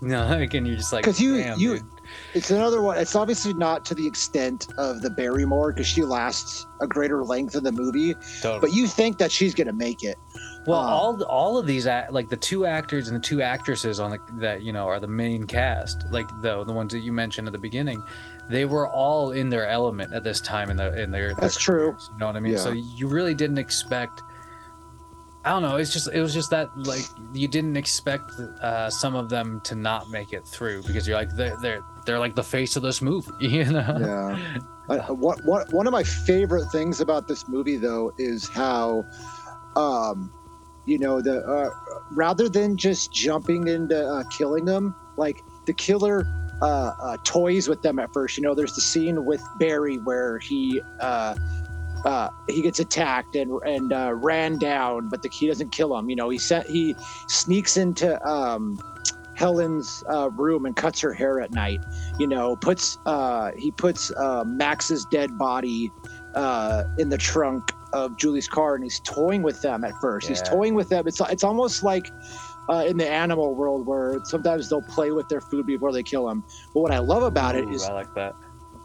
No, 0.00 0.22
and 0.22 0.66
you're 0.66 0.76
just 0.76 0.90
like, 0.92 1.04
'Cause 1.04 1.20
you- 1.20 1.34
you- 1.36 1.76
dude. 1.76 1.82
It's 2.32 2.50
another 2.50 2.80
one. 2.80 2.96
It's 2.96 3.14
obviously 3.14 3.52
not 3.52 3.84
to 3.86 3.94
the 3.94 4.06
extent 4.06 4.68
of 4.78 5.02
the 5.02 5.10
Barrymore 5.10 5.72
because 5.72 5.86
she 5.86 6.02
lasts 6.02 6.66
a 6.80 6.86
greater 6.86 7.22
length 7.24 7.54
in 7.56 7.62
the 7.64 7.72
movie, 7.72 8.14
Totally. 8.40 8.60
but 8.60 8.72
you 8.72 8.86
think 8.86 9.18
that 9.18 9.30
she's 9.30 9.54
gonna 9.54 9.72
make 9.74 10.02
it. 10.02 10.16
Well, 10.66 10.80
Um, 10.80 10.86
all 10.88 11.22
all 11.24 11.58
of 11.58 11.66
these 11.66 11.86
like 12.10 12.30
the 12.30 12.36
two 12.38 12.64
actors 12.64 13.08
and 13.08 13.16
the 13.16 13.20
two 13.20 13.42
actresses 13.42 14.00
on 14.00 14.10
the 14.12 14.18
that 14.38 14.62
you 14.62 14.72
know 14.72 14.86
are 14.86 14.98
the 14.98 15.08
main 15.08 15.44
cast, 15.46 16.04
like 16.10 16.28
the 16.40 16.64
the 16.64 16.72
ones 16.72 16.92
that 16.92 17.00
you 17.00 17.12
mentioned 17.12 17.46
at 17.46 17.52
the 17.52 17.58
beginning, 17.58 18.02
they 18.48 18.64
were 18.64 18.88
all 18.88 19.32
in 19.32 19.48
their 19.48 19.66
element 19.68 20.12
at 20.12 20.24
this 20.24 20.40
time 20.40 20.70
in 20.70 20.76
the 20.76 21.00
in 21.00 21.10
their. 21.10 21.28
their 21.28 21.34
That's 21.36 21.56
true. 21.58 21.92
careers, 21.92 22.10
You 22.12 22.18
know 22.18 22.26
what 22.26 22.36
I 22.36 22.40
mean? 22.40 22.52
Yeah. 22.52 22.58
So 22.58 22.72
you 22.72 23.08
really 23.08 23.34
didn't 23.34 23.58
expect. 23.58 24.22
I 25.44 25.50
don't 25.50 25.62
know. 25.62 25.76
It's 25.76 25.92
just 25.92 26.08
it 26.12 26.20
was 26.20 26.34
just 26.34 26.50
that 26.50 26.76
like 26.76 27.04
you 27.32 27.46
didn't 27.46 27.76
expect 27.76 28.32
uh, 28.32 28.90
some 28.90 29.14
of 29.14 29.28
them 29.28 29.60
to 29.64 29.76
not 29.76 30.10
make 30.10 30.32
it 30.32 30.44
through 30.46 30.82
because 30.82 31.06
you're 31.06 31.16
like 31.16 31.30
they're 31.36 31.56
they're 31.62 31.84
they're 32.04 32.18
like 32.18 32.34
the 32.34 32.42
face 32.42 32.76
of 32.76 32.82
this 32.82 33.00
movie, 33.02 33.30
you 33.40 33.64
know? 33.64 33.96
Yeah. 34.00 34.58
Uh, 34.88 34.98
what, 35.14 35.44
what, 35.44 35.72
one 35.72 35.86
of 35.88 35.92
my 35.92 36.04
favorite 36.04 36.66
things 36.70 37.00
about 37.00 37.26
this 37.26 37.48
movie, 37.48 37.76
though, 37.76 38.12
is 38.18 38.48
how, 38.48 39.04
um, 39.74 40.32
you 40.84 40.96
know, 40.96 41.20
the 41.20 41.44
uh, 41.44 41.70
rather 42.12 42.48
than 42.48 42.76
just 42.76 43.12
jumping 43.12 43.66
into 43.66 44.00
uh, 44.00 44.22
killing 44.30 44.64
them, 44.64 44.94
like 45.16 45.42
the 45.66 45.72
killer 45.72 46.24
uh, 46.62 46.92
uh, 47.00 47.16
toys 47.24 47.68
with 47.68 47.82
them 47.82 47.98
at 47.98 48.12
first. 48.12 48.36
You 48.36 48.42
know, 48.42 48.54
there's 48.54 48.74
the 48.74 48.80
scene 48.80 49.24
with 49.24 49.42
Barry 49.58 49.96
where 49.96 50.38
he 50.38 50.80
uh, 51.00 51.34
uh, 52.04 52.28
he 52.48 52.62
gets 52.62 52.80
attacked 52.80 53.36
and 53.36 53.52
and 53.64 53.92
uh, 53.92 54.12
ran 54.14 54.58
down, 54.58 55.08
but 55.08 55.22
the, 55.22 55.28
he 55.28 55.46
doesn't 55.46 55.72
kill 55.72 55.96
him. 55.96 56.08
You 56.08 56.16
know, 56.16 56.28
he 56.28 56.38
sent 56.38 56.66
he 56.66 56.96
sneaks 57.28 57.76
into 57.76 58.24
um, 58.26 58.78
Helen's 59.34 60.02
uh, 60.08 60.30
room 60.30 60.64
and 60.64 60.74
cuts 60.74 61.00
her 61.00 61.12
hair 61.12 61.40
at 61.40 61.52
night 61.52 61.80
you 62.18 62.26
know 62.26 62.56
puts 62.56 62.98
uh 63.06 63.50
he 63.56 63.70
puts 63.70 64.10
uh 64.12 64.44
max's 64.46 65.04
dead 65.10 65.36
body 65.36 65.90
uh 66.34 66.84
in 66.98 67.08
the 67.08 67.18
trunk 67.18 67.72
of 67.92 68.16
julie's 68.16 68.48
car 68.48 68.74
and 68.74 68.84
he's 68.84 69.00
toying 69.00 69.42
with 69.42 69.60
them 69.62 69.84
at 69.84 69.92
first 70.00 70.26
he's 70.28 70.42
toying 70.42 70.74
with 70.74 70.88
them 70.88 71.06
it's 71.06 71.20
it's 71.20 71.44
almost 71.44 71.82
like 71.82 72.10
uh, 72.68 72.84
in 72.86 72.96
the 72.96 73.08
animal 73.08 73.54
world 73.54 73.86
where 73.86 74.18
sometimes 74.24 74.68
they'll 74.68 74.82
play 74.82 75.10
with 75.12 75.28
their 75.28 75.40
food 75.40 75.66
before 75.66 75.92
they 75.92 76.02
kill 76.02 76.26
them 76.26 76.44
but 76.74 76.80
what 76.80 76.92
i 76.92 76.98
love 76.98 77.22
about 77.22 77.54
it 77.54 77.64
Ooh, 77.64 77.72
is 77.72 77.82
I 77.84 77.92
like 77.92 78.12
that. 78.14 78.34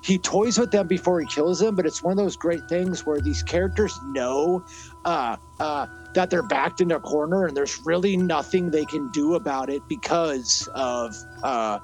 he 0.03 0.18
toys 0.18 0.58
with 0.58 0.72
them 0.72 0.88
before 0.88 1.20
he 1.20 1.26
kills 1.28 1.60
them 1.60 1.76
but 1.76 1.86
it's 1.86 2.03
one 2.03 2.12
of 2.12 2.18
those 2.18 2.36
great 2.36 2.62
things 2.70 3.06
where 3.06 3.20
these 3.22 3.41
characters 3.44 3.98
know 4.12 4.64
uh, 5.06 5.36
uh, 5.60 5.86
that 6.14 6.30
they're 6.30 6.44
backed 6.44 6.82
in 6.82 6.91
a 6.91 6.99
corner 6.99 7.45
and 7.45 7.56
there's 7.56 7.80
really 7.86 8.18
nothing 8.18 8.70
they 8.70 8.86
can 8.86 9.10
do 9.12 9.36
about 9.36 9.70
it 9.70 9.82
because 9.88 10.68
of 10.76 11.16
uh, 11.44 11.80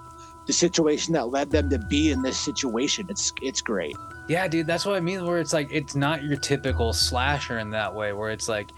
the 0.45 0.53
situation 0.53 1.14
that 1.14 1.30
led 1.30 1.49
them 1.52 1.69
to 1.69 1.80
be 1.90 2.11
in 2.11 2.22
this 2.22 2.40
situation 2.40 3.06
it's 3.10 3.32
it's 3.41 3.61
great 3.61 3.95
Yeah, 4.30 4.48
dude, 4.49 4.68
that's 4.68 4.86
what 4.86 4.95
I 4.95 4.99
mean. 4.99 5.24
Where 5.26 5.40
it's 5.40 5.53
like 5.53 5.69
it's 5.72 5.95
not 5.95 6.22
your 6.24 6.36
typical 6.36 6.91
slasher 6.91 7.60
in 7.60 7.69
that 7.72 7.95
way. 7.95 8.11
Where 8.11 8.30
it's 8.30 8.49
like, 8.49 8.72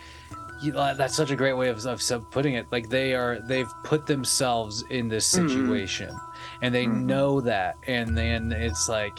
you, 0.61 0.73
uh, 0.77 0.94
that's 0.94 1.15
such 1.15 1.31
a 1.31 1.36
great 1.36 1.53
way 1.53 1.69
of, 1.69 1.86
of 1.86 2.02
putting 2.31 2.56
it. 2.56 2.68
Like 2.72 2.90
they 2.90 3.14
are, 3.14 3.40
they've 3.40 3.72
put 3.84 4.06
themselves 4.06 4.84
in 4.90 5.07
this 5.07 5.27
Mhm. 5.34 5.49
situation, 5.49 6.15
and 6.61 6.73
they 6.73 6.86
Mhm. 6.86 7.03
know 7.06 7.41
that. 7.41 7.76
And 7.88 8.18
then 8.18 8.52
it's 8.52 8.90
like, 8.90 9.18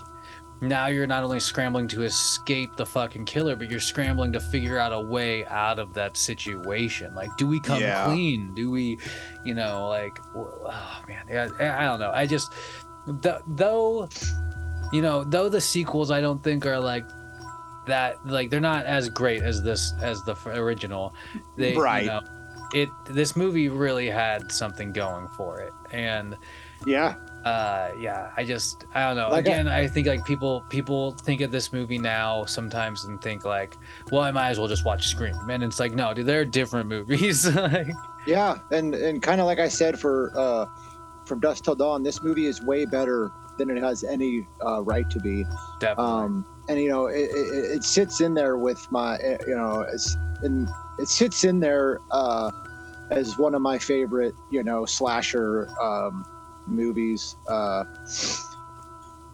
now 0.62 0.88
you're 0.88 1.06
not 1.06 1.22
only 1.24 1.40
scrambling 1.40 1.88
to 1.88 2.02
escape 2.02 2.76
the 2.76 2.84
fucking 2.84 3.24
killer, 3.24 3.56
but 3.56 3.70
you're 3.70 3.80
scrambling 3.80 4.32
to 4.32 4.40
figure 4.40 4.76
out 4.78 4.92
a 4.92 5.00
way 5.00 5.46
out 5.46 5.78
of 5.78 5.94
that 5.94 6.18
situation. 6.18 7.14
Like, 7.14 7.34
do 7.38 7.46
we 7.46 7.60
come 7.60 7.80
Yeah. 7.80 8.04
clean? 8.04 8.52
Do 8.54 8.70
we, 8.70 8.98
you 9.42 9.54
know, 9.54 9.88
like, 9.88 10.18
oh 10.36 10.70
man, 11.08 11.24
yeah, 11.30 11.48
I 11.58 11.82
I 11.82 11.84
don't 11.86 11.98
know. 12.00 12.10
I 12.12 12.26
just, 12.26 12.52
th- 13.22 13.36
though 13.48 14.08
you 14.92 15.00
know 15.02 15.22
though 15.22 15.48
the 15.48 15.60
sequels 15.60 16.10
i 16.10 16.20
don't 16.20 16.42
think 16.42 16.66
are 16.66 16.80
like 16.80 17.04
that 17.86 18.24
like 18.26 18.50
they're 18.50 18.60
not 18.60 18.86
as 18.86 19.08
great 19.08 19.42
as 19.42 19.62
this 19.62 19.92
as 20.00 20.22
the 20.24 20.36
original. 20.46 21.14
They 21.56 21.76
Right. 21.76 22.04
you 22.04 22.08
know, 22.08 22.20
it 22.74 22.88
this 23.06 23.36
movie 23.36 23.68
really 23.68 24.08
had 24.08 24.52
something 24.52 24.92
going 24.92 25.28
for 25.28 25.60
it. 25.60 25.72
And 25.90 26.36
yeah. 26.86 27.16
uh 27.44 27.90
yeah 27.98 28.30
i 28.36 28.44
just 28.44 28.84
i 28.94 29.06
don't 29.06 29.16
know. 29.16 29.28
Like 29.28 29.46
again 29.46 29.68
I, 29.68 29.86
think 29.86 30.06
like 30.06 30.24
people 30.24 30.64
people 30.68 31.12
think 31.12 31.40
of 31.40 31.50
this 31.50 31.72
movie 31.72 31.98
now 31.98 32.44
sometimes 32.44 33.04
and 33.04 33.20
think 33.20 33.44
like 33.44 33.76
well 34.10 34.22
i 34.22 34.30
might 34.30 34.50
as 34.50 34.58
well 34.58 34.68
just 34.68 34.84
watch 34.84 35.08
scream. 35.08 35.34
And 35.50 35.62
it's 35.62 35.80
like 35.80 35.92
no 35.92 36.14
dude 36.14 36.26
they're 36.26 36.44
different 36.44 36.88
movies. 36.88 37.48
Like 37.54 37.88
yeah 38.26 38.58
and 38.70 38.94
and 38.94 39.22
kind 39.22 39.40
of 39.40 39.46
like 39.46 39.58
i 39.58 39.68
said 39.68 39.98
for 39.98 40.30
uh 40.36 40.66
from 41.24 41.40
dusk 41.40 41.64
till 41.64 41.74
dawn 41.74 42.02
this 42.02 42.22
movie 42.22 42.46
is 42.46 42.62
way 42.62 42.84
better 42.84 43.32
than 43.60 43.76
it 43.76 43.82
has 43.82 44.02
any 44.04 44.46
uh, 44.64 44.82
right 44.82 45.08
to 45.10 45.20
be. 45.20 45.44
Definitely. 45.80 46.04
Um, 46.04 46.46
and 46.68 46.80
you 46.80 46.88
know 46.88 47.06
it, 47.06 47.30
it, 47.30 47.76
it 47.76 47.84
sits 47.84 48.20
in 48.20 48.34
there 48.34 48.56
with 48.56 48.86
my 48.90 49.16
uh, 49.16 49.38
you 49.46 49.54
know 49.54 49.80
it's 49.92 50.16
and 50.42 50.68
it 50.98 51.08
sits 51.08 51.44
in 51.44 51.60
there 51.60 52.00
uh, 52.10 52.50
as 53.10 53.38
one 53.38 53.54
of 53.54 53.60
my 53.62 53.78
favorite 53.78 54.34
you 54.50 54.62
know 54.62 54.84
slasher 54.84 55.68
um, 55.80 56.24
movies 56.66 57.36
uh, 57.48 57.84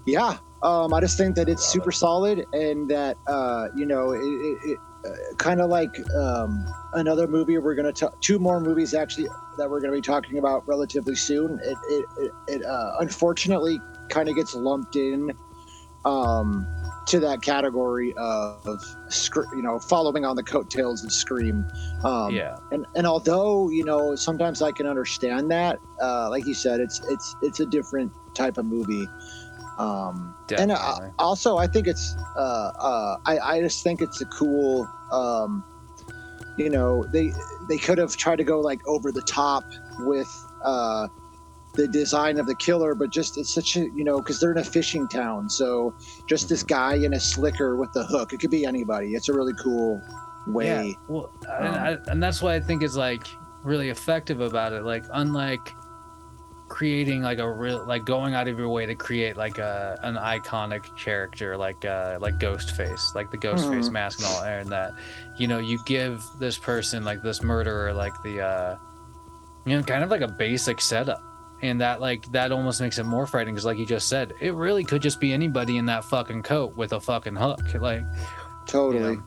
yeah. 0.07 0.39
Um, 0.63 0.95
i 0.95 1.01
just 1.01 1.19
think 1.19 1.37
that 1.37 1.51
it's 1.51 1.65
super 1.65 1.93
solid 1.93 2.47
and 2.55 2.91
that 2.91 3.19
uh, 3.27 3.69
you 3.77 3.85
know 3.85 4.13
it, 4.13 4.23
it, 4.23 4.71
it 4.71 4.79
uh, 5.05 5.35
kind 5.37 5.61
of 5.61 5.69
like 5.69 6.01
um, 6.15 6.67
another 6.95 7.29
movie 7.29 7.59
we're 7.59 7.75
going 7.75 7.87
to 7.87 7.93
talk 7.93 8.21
two 8.23 8.39
more 8.39 8.59
movies 8.59 8.95
actually 8.95 9.29
that 9.59 9.71
we're 9.71 9.81
going 9.81 9.93
to 9.93 9.97
be 9.97 10.03
talking 10.03 10.39
about 10.39 10.67
relatively 10.67 11.15
soon. 11.15 11.59
It 11.63 11.77
it, 11.89 12.05
it, 12.19 12.33
it 12.49 12.65
uh, 12.65 12.93
unfortunately 13.01 13.81
kind 14.09 14.29
of 14.29 14.37
gets 14.37 14.55
lumped 14.55 14.97
in 14.97 15.33
um, 16.05 16.67
to 17.07 17.21
that 17.21 17.43
category 17.43 18.15
of 18.17 18.83
you 19.55 19.63
know 19.63 19.79
following 19.79 20.25
on 20.25 20.37
the 20.37 20.43
coattails 20.43 21.05
of 21.05 21.13
scream. 21.13 21.65
Um, 22.05 22.35
yeah. 22.35 22.57
and 22.73 22.87
and 22.95 23.07
although 23.07 23.71
you 23.71 23.85
know 23.85 24.15
sometimes 24.17 24.63
i 24.63 24.71
can 24.73 24.87
understand 24.87 25.51
that 25.51 25.79
uh, 26.01 26.29
like 26.31 26.47
you 26.47 26.55
said 26.55 26.81
it's 26.81 27.01
it's 27.09 27.37
it's 27.43 27.61
a 27.61 27.67
different 27.67 28.13
type 28.35 28.59
of 28.59 28.67
movie. 28.67 29.07
Um, 29.79 30.35
and 30.57 30.73
uh, 30.73 31.11
also 31.19 31.59
i 31.59 31.67
think 31.67 31.87
it's 31.87 32.17
uh, 32.35 32.73
uh, 32.79 33.17
I, 33.27 33.39
I 33.39 33.61
just 33.61 33.85
think 33.85 34.01
it's 34.01 34.23
a 34.23 34.27
cool 34.27 34.89
um, 35.13 35.63
you 36.57 36.71
know 36.71 37.05
they 37.13 37.33
they 37.69 37.77
could 37.77 37.99
have 37.99 38.17
tried 38.17 38.37
to 38.37 38.45
go 38.45 38.61
like 38.61 38.81
over 38.87 39.13
the 39.13 39.21
top 39.23 39.65
with 39.99 40.29
uh, 40.63 41.09
the 41.77 41.87
design 41.89 42.39
of 42.39 42.47
the 42.47 42.55
killer 42.57 42.95
but 42.95 43.11
just 43.11 43.37
it's 43.39 43.53
such 43.55 43.77
a 43.77 43.81
you 43.95 44.05
know 44.05 44.19
because 44.19 44.41
they're 44.41 44.53
in 44.53 44.59
a 44.59 44.65
fishing 44.65 45.07
town 45.09 45.49
so 45.49 45.95
just 46.27 46.49
this 46.49 46.63
guy 46.63 46.95
in 46.95 47.15
a 47.15 47.21
slicker 47.21 47.77
with 47.77 47.93
the 47.93 48.05
hook 48.07 48.33
it 48.33 48.41
could 48.41 48.51
be 48.51 48.65
anybody 48.65 49.15
it's 49.15 49.29
a 49.29 49.33
really 49.33 49.55
cool 49.63 50.01
way 50.47 50.89
Yeah, 50.89 50.95
well, 51.09 51.31
and, 51.59 51.69
Um, 51.69 51.75
I, 51.75 52.11
and 52.13 52.23
that's 52.23 52.41
what 52.43 52.53
I 52.55 52.61
think 52.61 52.83
is 52.83 52.97
like 52.97 53.27
really 53.65 53.89
effective 53.89 54.41
about 54.41 54.73
it. 54.73 54.85
Like, 54.85 55.05
unlike 55.13 55.75
creating 56.69 57.23
like 57.23 57.39
a 57.39 57.51
real, 57.53 57.85
like 57.87 58.05
going 58.05 58.35
out 58.35 58.49
of 58.49 58.59
your 58.59 58.69
way 58.69 58.87
to 58.87 58.95
create 58.95 59.37
like 59.37 59.59
a 59.59 59.99
an 60.03 60.15
iconic 60.17 60.85
character, 60.97 61.57
like 61.57 61.85
uh 61.85 62.19
like 62.21 62.35
Ghostface, 62.39 63.15
like 63.15 63.31
the 63.31 63.39
Ghostface 63.39 63.89
Mhm. 63.89 63.93
mask 63.93 64.19
and 64.19 64.27
all, 64.27 64.43
and 64.43 64.71
that, 64.71 64.95
you 65.39 65.47
know, 65.49 65.59
you 65.59 65.79
give 65.85 66.25
this 66.39 66.57
person 66.59 67.05
like 67.05 67.23
this 67.23 67.43
murderer 67.43 67.93
like 67.93 68.15
the, 68.23 68.41
uh 68.41 68.77
you 69.65 69.77
know, 69.77 69.83
kind 69.83 70.05
of 70.05 70.11
like 70.11 70.21
a 70.23 70.29
basic 70.29 70.81
setup. 70.81 71.23
And 71.63 71.81
that 71.81 72.01
like 72.01 72.31
that 72.33 72.53
almost 72.53 72.81
makes 72.81 72.99
it 72.99 73.05
more 73.05 73.27
frightening 73.27 73.55
because, 73.55 73.65
like 73.65 73.79
you 73.79 73.87
just 73.87 74.09
said, 74.09 74.35
it 74.41 74.53
really 74.55 74.85
could 74.85 75.01
just 75.03 75.21
be 75.21 75.33
anybody 75.33 75.79
in 75.79 75.87
that 75.87 76.05
fucking 76.05 76.43
coat 76.43 76.77
with 76.77 76.93
a 76.93 77.01
fucking 77.01 77.37
hook. 77.37 77.61
Like, 77.81 78.03
totally 78.67 79.13
you 79.13 79.17
know. 79.17 79.23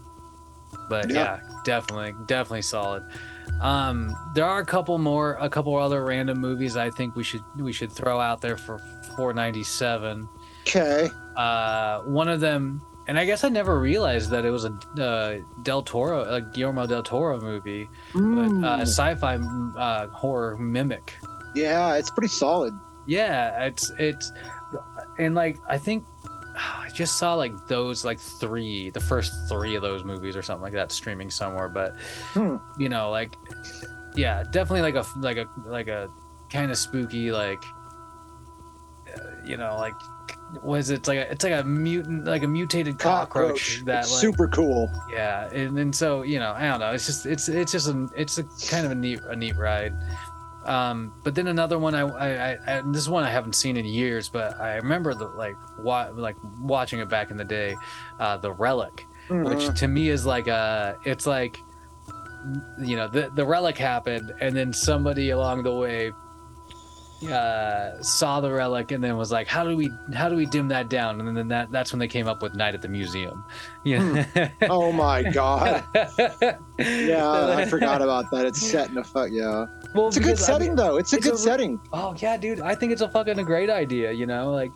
But 0.89 1.10
Yeah. 1.10 1.38
yeah, 1.38 1.39
definitely, 1.65 2.14
definitely 2.27 2.61
solid. 2.61 3.03
Um, 3.61 4.15
there 4.35 4.45
are 4.45 4.60
a 4.60 4.65
couple 4.65 4.97
more, 4.99 5.38
a 5.41 5.49
couple 5.49 5.76
other 5.76 6.03
random 6.06 6.39
movies 6.39 6.77
I 6.77 6.89
think 6.91 7.15
we 7.15 7.23
should 7.23 7.43
we 7.57 7.73
should 7.73 7.91
throw 7.91 8.19
out 8.19 8.41
there 8.41 8.57
for 8.57 8.77
497. 9.15 10.27
okay 10.68 11.10
Uh, 11.35 12.01
one 12.01 12.27
of 12.30 12.39
them, 12.41 12.81
and 13.07 13.18
I 13.18 13.26
guess 13.26 13.43
I 13.43 13.49
never 13.49 13.80
realized 13.80 14.30
that 14.31 14.45
it 14.45 14.51
was 14.51 14.65
a 14.65 14.73
uh, 15.01 15.39
Del 15.64 15.81
Toro, 15.81 16.22
a 16.23 16.41
Guillermo 16.41 16.85
del 16.85 17.01
Toro 17.03 17.39
movie, 17.41 17.89
but 18.14 18.19
Mm. 18.22 18.64
uh, 18.65 18.81
sci-fi 18.81 19.35
uh, 19.77 20.07
horror 20.10 20.57
mimic. 20.57 21.15
Yeah 21.56 21.96
it's 21.96 22.10
pretty 22.12 22.28
solid 22.30 22.74
Yeah, 23.08 23.66
it's 23.66 23.92
it's, 23.98 24.32
and 25.18 25.34
like 25.36 25.58
I 25.68 25.78
think 25.80 26.06
I 26.56 26.90
just 26.94 27.18
saw 27.18 27.34
like 27.36 27.54
those 27.68 28.04
like 28.06 28.20
three, 28.20 28.90
the 28.92 29.00
first 29.00 29.32
three 29.50 29.76
of 29.76 29.82
those 29.82 30.04
movies 30.04 30.36
or 30.36 30.42
something 30.44 30.64
like 30.64 30.74
that 30.74 30.92
streaming 30.92 31.30
somewhere. 31.32 31.70
But 31.70 31.96
Hmm. 32.34 32.58
you 32.78 32.90
know, 32.90 33.10
like 33.10 33.36
yeah, 34.16 34.44
definitely 34.52 34.82
like 34.82 34.96
a 34.96 35.06
like 35.20 35.38
a 35.38 35.48
like 35.66 35.88
a 35.88 36.10
kind 36.52 36.70
of 36.72 36.78
spooky 36.78 37.32
like 37.32 37.64
you 39.46 39.58
know, 39.58 39.76
like 39.78 39.94
was 40.64 40.90
it 40.90 41.08
like 41.08 41.18
a, 41.18 41.32
it's 41.32 41.44
like 41.44 41.54
a 41.54 41.64
mutant, 41.64 42.26
like 42.26 42.44
a 42.44 42.48
mutated 42.48 43.00
cockroach, 43.00 43.82
that 43.86 44.02
It's 44.04 44.12
like 44.12 44.22
super 44.22 44.48
cool. 44.48 44.90
yeah, 45.12 45.50
and 45.52 45.78
and 45.80 45.96
so 45.96 46.22
you 46.24 46.38
know, 46.40 46.52
I 46.56 46.68
don't 46.68 46.80
know. 46.80 46.92
It's 46.92 47.06
just 47.08 47.26
it's 47.26 47.50
it's 47.50 47.72
just 47.72 47.88
a 47.88 48.08
it's 48.16 48.38
a 48.38 48.44
kind 48.70 48.86
of 48.86 48.92
a 48.92 48.96
neat 48.96 49.20
a 49.30 49.36
neat 49.36 49.56
ride. 49.58 49.94
Um, 50.65 51.14
but 51.23 51.36
then 51.36 51.48
another 51.48 51.80
one 51.80 51.95
I, 51.95 52.02
I, 52.02 52.57
I 52.68 52.81
this 52.81 53.02
is 53.02 53.10
one 53.10 53.23
I 53.23 53.30
haven't 53.30 53.53
seen 53.53 53.77
in 53.77 53.86
years, 53.86 54.27
but 54.30 54.60
I 54.60 54.76
remember 54.76 55.14
the 55.14 55.27
like 55.27 55.56
wa- 55.80 56.10
like 56.14 56.36
watching 56.60 56.99
it 56.99 57.10
back 57.10 57.31
in 57.31 57.38
the 57.38 57.45
day, 57.45 57.76
uh, 58.19 58.38
the 58.38 58.52
Relic, 58.52 59.06
Mhm. 59.30 59.45
which 59.49 59.80
to 59.80 59.88
me 59.88 60.10
is 60.10 60.26
like 60.26 60.48
a 60.48 60.98
it's 61.06 61.26
like 61.26 61.57
you 62.81 62.95
know 62.95 63.07
the 63.07 63.30
the 63.36 63.45
relic 63.45 63.77
happened 63.77 64.31
and 64.40 64.56
then 64.56 64.72
somebody 64.73 65.30
along 65.31 65.64
the 65.64 65.73
way 65.73 66.11
uh 67.28 68.02
saw 68.02 68.40
the 68.40 68.50
relic 68.52 68.91
and 68.91 69.04
then 69.04 69.18
was 69.18 69.30
like 69.32 69.46
how 69.48 69.64
do 69.64 69.76
we 69.76 69.91
how 70.14 70.30
do 70.30 70.36
we 70.38 70.46
dim 70.46 70.68
that 70.70 70.90
down 70.90 71.20
and 71.20 71.36
then 71.38 71.48
that 71.50 71.70
that's 71.72 71.91
when 71.91 72.00
they 72.00 72.08
came 72.08 72.28
up 72.28 72.41
with 72.41 72.56
night 72.56 72.74
at 72.74 72.82
the 72.82 72.88
museum 72.88 73.44
yeah 73.84 74.50
oh 74.70 74.91
my 74.91 75.24
god. 75.24 75.84
Yeah, 76.80 77.56
I 77.58 77.66
forgot 77.66 78.02
about 78.02 78.32
that. 78.32 78.46
It's 78.46 78.62
set 78.66 78.90
in 78.90 78.98
a 78.98 79.04
fuck. 79.04 79.30
Yeah, 79.32 79.66
well, 79.94 80.08
it's 80.08 80.16
a 80.16 80.22
good 80.22 80.28
because, 80.38 80.44
I 80.44 80.54
setting 80.54 80.68
mean- 80.70 80.76
though. 80.78 80.96
It's 80.96 81.12
a 81.12 81.18
it's 81.18 81.26
good 81.26 81.34
a 81.34 81.38
setting. 81.38 81.78
Oh 81.91 82.16
yeah, 82.18 82.38
dude. 82.38 82.62
I 82.62 82.74
think 82.74 82.94
it's 82.94 83.02
a 83.02 83.10
fucking 83.10 83.38
a 83.38 83.44
great 83.44 83.70
idea, 83.70 84.14
you 84.14 84.26
know, 84.26 84.50
like 84.52 84.72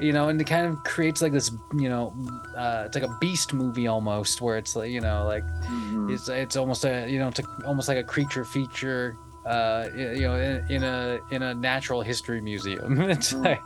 you 0.00 0.12
know, 0.12 0.28
and 0.28 0.40
it 0.40 0.44
kind 0.44 0.66
of 0.66 0.82
creates 0.82 1.22
like 1.22 1.30
this, 1.32 1.52
you 1.78 1.88
know, 1.88 2.12
uh, 2.56 2.82
it's 2.86 2.96
like 2.96 3.04
a 3.04 3.16
beast 3.20 3.52
movie 3.54 3.86
almost, 3.86 4.40
where 4.40 4.56
it's 4.58 4.74
like, 4.74 4.90
you 4.90 5.00
know, 5.00 5.24
like 5.24 5.44
Mhm. 5.70 6.12
it's 6.12 6.28
it's 6.28 6.56
almost 6.56 6.84
a, 6.84 7.08
you 7.08 7.20
know, 7.20 7.28
it's 7.28 7.38
a, 7.38 7.44
almost 7.64 7.86
like 7.86 7.98
a 7.98 8.02
creature 8.04 8.44
feature, 8.44 9.16
uh, 9.46 9.88
you 9.96 10.22
know, 10.22 10.36
in, 10.36 10.66
in 10.70 10.82
a 10.84 11.18
in 11.30 11.42
a 11.42 11.54
natural 11.54 12.02
history 12.02 12.40
museum. 12.40 13.00
it's 13.10 13.32
Mm. 13.32 13.44
like 13.44 13.62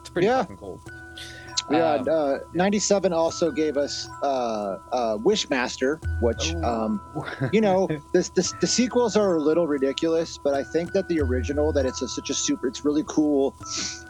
it's 0.00 0.10
pretty 0.10 0.26
Yeah. 0.26 0.42
fucking 0.42 0.56
cool. 0.58 0.80
Yeah, 1.70 1.94
Um, 1.94 2.08
uh, 2.10 2.38
97 2.52 3.14
also 3.14 3.50
gave 3.50 3.78
us 3.78 4.06
uh, 4.22 4.76
uh, 4.92 5.16
Wishmaster, 5.16 5.98
which, 6.20 6.52
Ooh. 6.52 6.62
um, 6.62 7.00
you 7.54 7.62
know, 7.62 7.88
this, 8.12 8.28
this, 8.30 8.52
the 8.60 8.66
sequels 8.66 9.16
are 9.16 9.36
a 9.36 9.40
little 9.40 9.66
ridiculous, 9.66 10.36
but 10.44 10.52
I 10.52 10.62
think 10.62 10.92
that 10.92 11.08
the 11.08 11.20
original, 11.22 11.72
that 11.72 11.86
it's 11.86 12.02
a, 12.02 12.08
such 12.08 12.28
a 12.28 12.34
super, 12.34 12.66
it's 12.66 12.84
really 12.84 13.04
cool 13.06 13.54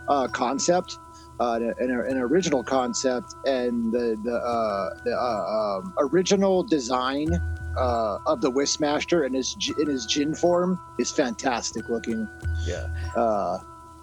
uh, 0.08 0.26
concept, 0.26 0.98
uh, 1.38 1.60
an, 1.78 1.90
an 1.92 2.16
original 2.18 2.64
concept, 2.64 3.34
and 3.46 3.92
the 3.92 4.18
the, 4.24 4.34
uh, 4.34 4.90
the 5.04 5.12
uh, 5.16 5.78
um, 5.78 5.94
original 5.98 6.64
design 6.64 7.28
uh, 7.76 8.18
of 8.26 8.40
the 8.40 8.50
Wishmaster 8.50 9.26
in 9.26 9.34
his 9.34 9.56
in 9.78 9.88
his 9.88 10.06
djinn 10.06 10.34
form 10.34 10.78
is 10.98 11.10
fantastic 11.10 11.88
looking. 11.88 12.28
yeah, 12.66 12.86
Uh, 13.16 13.58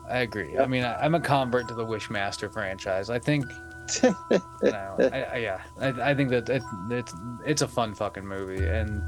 I 0.10 0.20
agree. 0.20 0.54
Yep. 0.54 0.62
I 0.64 0.68
mean, 0.68 0.84
I, 0.84 0.96
I'm 1.04 1.16
a 1.16 1.20
convert 1.20 1.68
to 1.70 1.74
the 1.74 1.86
Wishmaster 1.86 2.52
franchise. 2.52 3.10
I 3.10 3.20
think 3.20 3.46
you 4.04 4.12
know, 4.62 4.96
I, 5.00 5.24
I, 5.24 5.38
yeah, 5.38 5.62
I, 5.80 6.12
I 6.12 6.16
think 6.16 6.30
that 6.30 6.48
it, 6.50 6.64
it's 6.90 7.14
it's 7.46 7.62
a 7.62 7.68
fun 7.68 7.94
fucking 7.94 8.26
movie, 8.26 8.66
and 8.66 9.02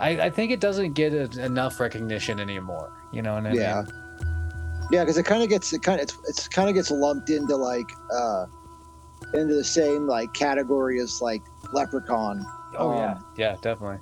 I, 0.00 0.10
I 0.26 0.30
think 0.30 0.52
it 0.52 0.60
doesn't 0.60 0.92
get 0.92 1.12
a, 1.12 1.44
enough 1.44 1.80
recognition 1.80 2.38
anymore. 2.38 2.92
You 3.12 3.22
know 3.22 3.34
what 3.34 3.46
I 3.46 3.52
Yeah. 3.52 3.82
mean? 3.82 3.92
Yeah, 4.90 5.02
because 5.04 5.18
it 5.18 5.24
kind 5.26 5.42
of 5.42 5.48
gets 5.48 5.72
it 5.72 5.82
kind 5.82 6.00
of 6.00 6.04
it's, 6.04 6.16
it's 6.28 6.48
kind 6.48 6.68
of 6.68 6.74
gets 6.74 6.90
lumped 6.90 7.30
into 7.30 7.56
like 7.56 7.90
uh 8.14 8.46
into 9.34 9.54
the 9.54 9.64
same 9.64 10.06
like 10.06 10.32
category 10.34 11.00
as 11.00 11.20
like 11.20 11.42
Leprechaun. 11.72 12.44
Oh 12.78 12.90
Um, 12.92 12.96
yeah, 12.98 13.18
yeah, 13.36 13.56
definitely. 13.60 13.98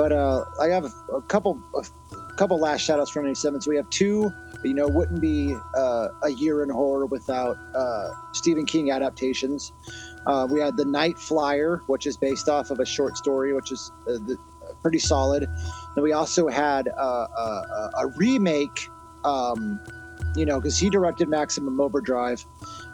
But 0.00 0.12
uh 0.12 0.46
I 0.58 0.68
have 0.68 0.90
a, 1.12 1.20
couple 1.20 1.60
a 1.74 2.32
couple 2.36 2.58
last 2.58 2.80
shout 2.80 2.98
outs 2.98 3.10
from 3.10 3.24
97. 3.24 3.60
So 3.60 3.68
we 3.68 3.76
have 3.76 3.90
two, 3.90 4.32
you 4.64 4.72
know, 4.72 4.88
wouldn't 4.88 5.20
be 5.20 5.54
uh, 5.76 6.08
a 6.22 6.30
year 6.30 6.62
in 6.62 6.70
horror 6.70 7.04
without 7.04 7.58
uh, 7.74 8.08
Stephen 8.32 8.64
King 8.64 8.90
adaptations. 8.90 9.72
Uh, 10.24 10.48
we 10.50 10.58
had 10.58 10.78
The 10.78 10.86
Night 10.86 11.18
Flyer, 11.18 11.82
which 11.86 12.06
is 12.06 12.16
based 12.16 12.48
off 12.48 12.70
of 12.70 12.80
a 12.80 12.86
short 12.86 13.18
story, 13.18 13.52
which 13.52 13.72
is 13.72 13.92
uh, 14.08 14.12
the, 14.12 14.38
pretty 14.80 14.98
solid. 14.98 15.46
And 15.94 16.02
we 16.02 16.12
also 16.12 16.48
had 16.48 16.88
uh, 16.96 17.90
a 17.98 18.06
remake, 18.16 18.88
um, 19.24 19.78
you 20.34 20.46
know, 20.46 20.60
because 20.60 20.78
he 20.78 20.88
directed 20.88 21.28
Maximum 21.28 21.78
Overdrive. 21.78 22.42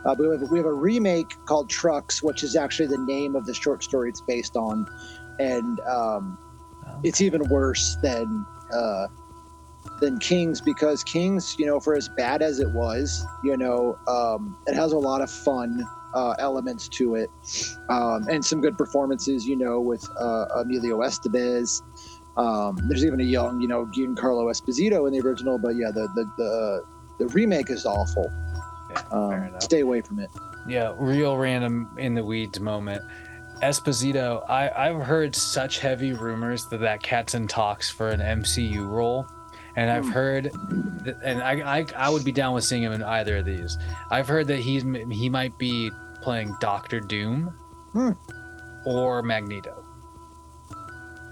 Uh, 0.04 0.16
we 0.18 0.26
have, 0.26 0.50
we 0.50 0.58
have 0.58 0.66
a 0.66 0.74
remake 0.74 1.36
called 1.44 1.70
Trucks, 1.70 2.20
which 2.20 2.42
is 2.42 2.56
actually 2.56 2.88
the 2.88 2.98
name 2.98 3.36
of 3.36 3.46
the 3.46 3.54
short 3.54 3.84
story 3.84 4.08
it's 4.08 4.22
based 4.22 4.56
on. 4.56 4.88
And 5.38 5.78
um, 5.80 6.38
it's 7.02 7.20
even 7.20 7.48
worse 7.48 7.96
than 8.02 8.46
uh, 8.72 9.06
than 10.00 10.18
King's 10.18 10.60
because 10.60 11.02
King's, 11.04 11.56
you 11.58 11.66
know, 11.66 11.80
for 11.80 11.94
as 11.96 12.08
bad 12.08 12.42
as 12.42 12.58
it 12.58 12.70
was, 12.72 13.24
you 13.44 13.56
know, 13.56 13.98
um, 14.08 14.56
it 14.66 14.74
has 14.74 14.92
a 14.92 14.98
lot 14.98 15.20
of 15.20 15.30
fun 15.30 15.84
uh, 16.14 16.34
elements 16.38 16.88
to 16.88 17.14
it, 17.14 17.30
um, 17.88 18.26
and 18.28 18.44
some 18.44 18.60
good 18.60 18.76
performances, 18.76 19.46
you 19.46 19.56
know, 19.56 19.80
with 19.80 20.06
uh, 20.18 20.46
Emilio 20.56 20.98
Estevez. 20.98 21.82
Um, 22.36 22.76
there's 22.88 23.04
even 23.04 23.20
a 23.20 23.24
young, 23.24 23.60
you 23.60 23.68
know, 23.68 23.86
Giancarlo 23.86 24.50
Esposito 24.50 25.06
in 25.06 25.12
the 25.12 25.20
original, 25.20 25.58
but 25.58 25.76
yeah, 25.76 25.90
the 25.90 26.08
the 26.14 26.24
the, 26.36 26.84
the 27.18 27.26
remake 27.28 27.70
is 27.70 27.86
awful. 27.86 28.30
Yeah, 28.90 29.02
Um, 29.10 29.60
stay 29.60 29.80
away 29.80 30.00
from 30.02 30.18
it. 30.20 30.30
Yeah, 30.68 30.94
real 30.98 31.36
random 31.36 31.90
in 31.98 32.14
the 32.14 32.24
weeds 32.24 32.60
moment. 32.60 33.02
Esposito, 33.62 34.48
I, 34.48 34.70
I've 34.70 35.00
heard 35.02 35.34
such 35.34 35.78
heavy 35.78 36.12
rumors 36.12 36.66
that 36.66 36.78
that 36.80 37.02
cat's 37.02 37.34
in 37.34 37.46
talks 37.48 37.88
for 37.90 38.08
an 38.08 38.20
MCU 38.20 38.86
role, 38.88 39.26
and 39.76 39.90
I've 39.90 40.04
Hmm. 40.04 40.10
heard, 40.10 40.44
that, 41.04 41.16
and 41.24 41.42
I, 41.42 41.78
I 41.80 41.86
I 41.96 42.08
would 42.10 42.24
be 42.24 42.32
down 42.32 42.54
with 42.54 42.64
seeing 42.64 42.82
him 42.82 42.92
in 42.92 43.02
either 43.02 43.38
of 43.38 43.44
these. 43.44 43.76
I've 44.10 44.28
heard 44.28 44.46
that 44.48 44.58
he's 44.58 44.82
he 45.10 45.28
might 45.28 45.56
be 45.58 45.90
playing 46.22 46.54
Doctor 46.60 47.00
Doom, 47.00 47.52
Hmm. 47.92 48.10
or 48.84 49.22
Magneto, 49.22 49.84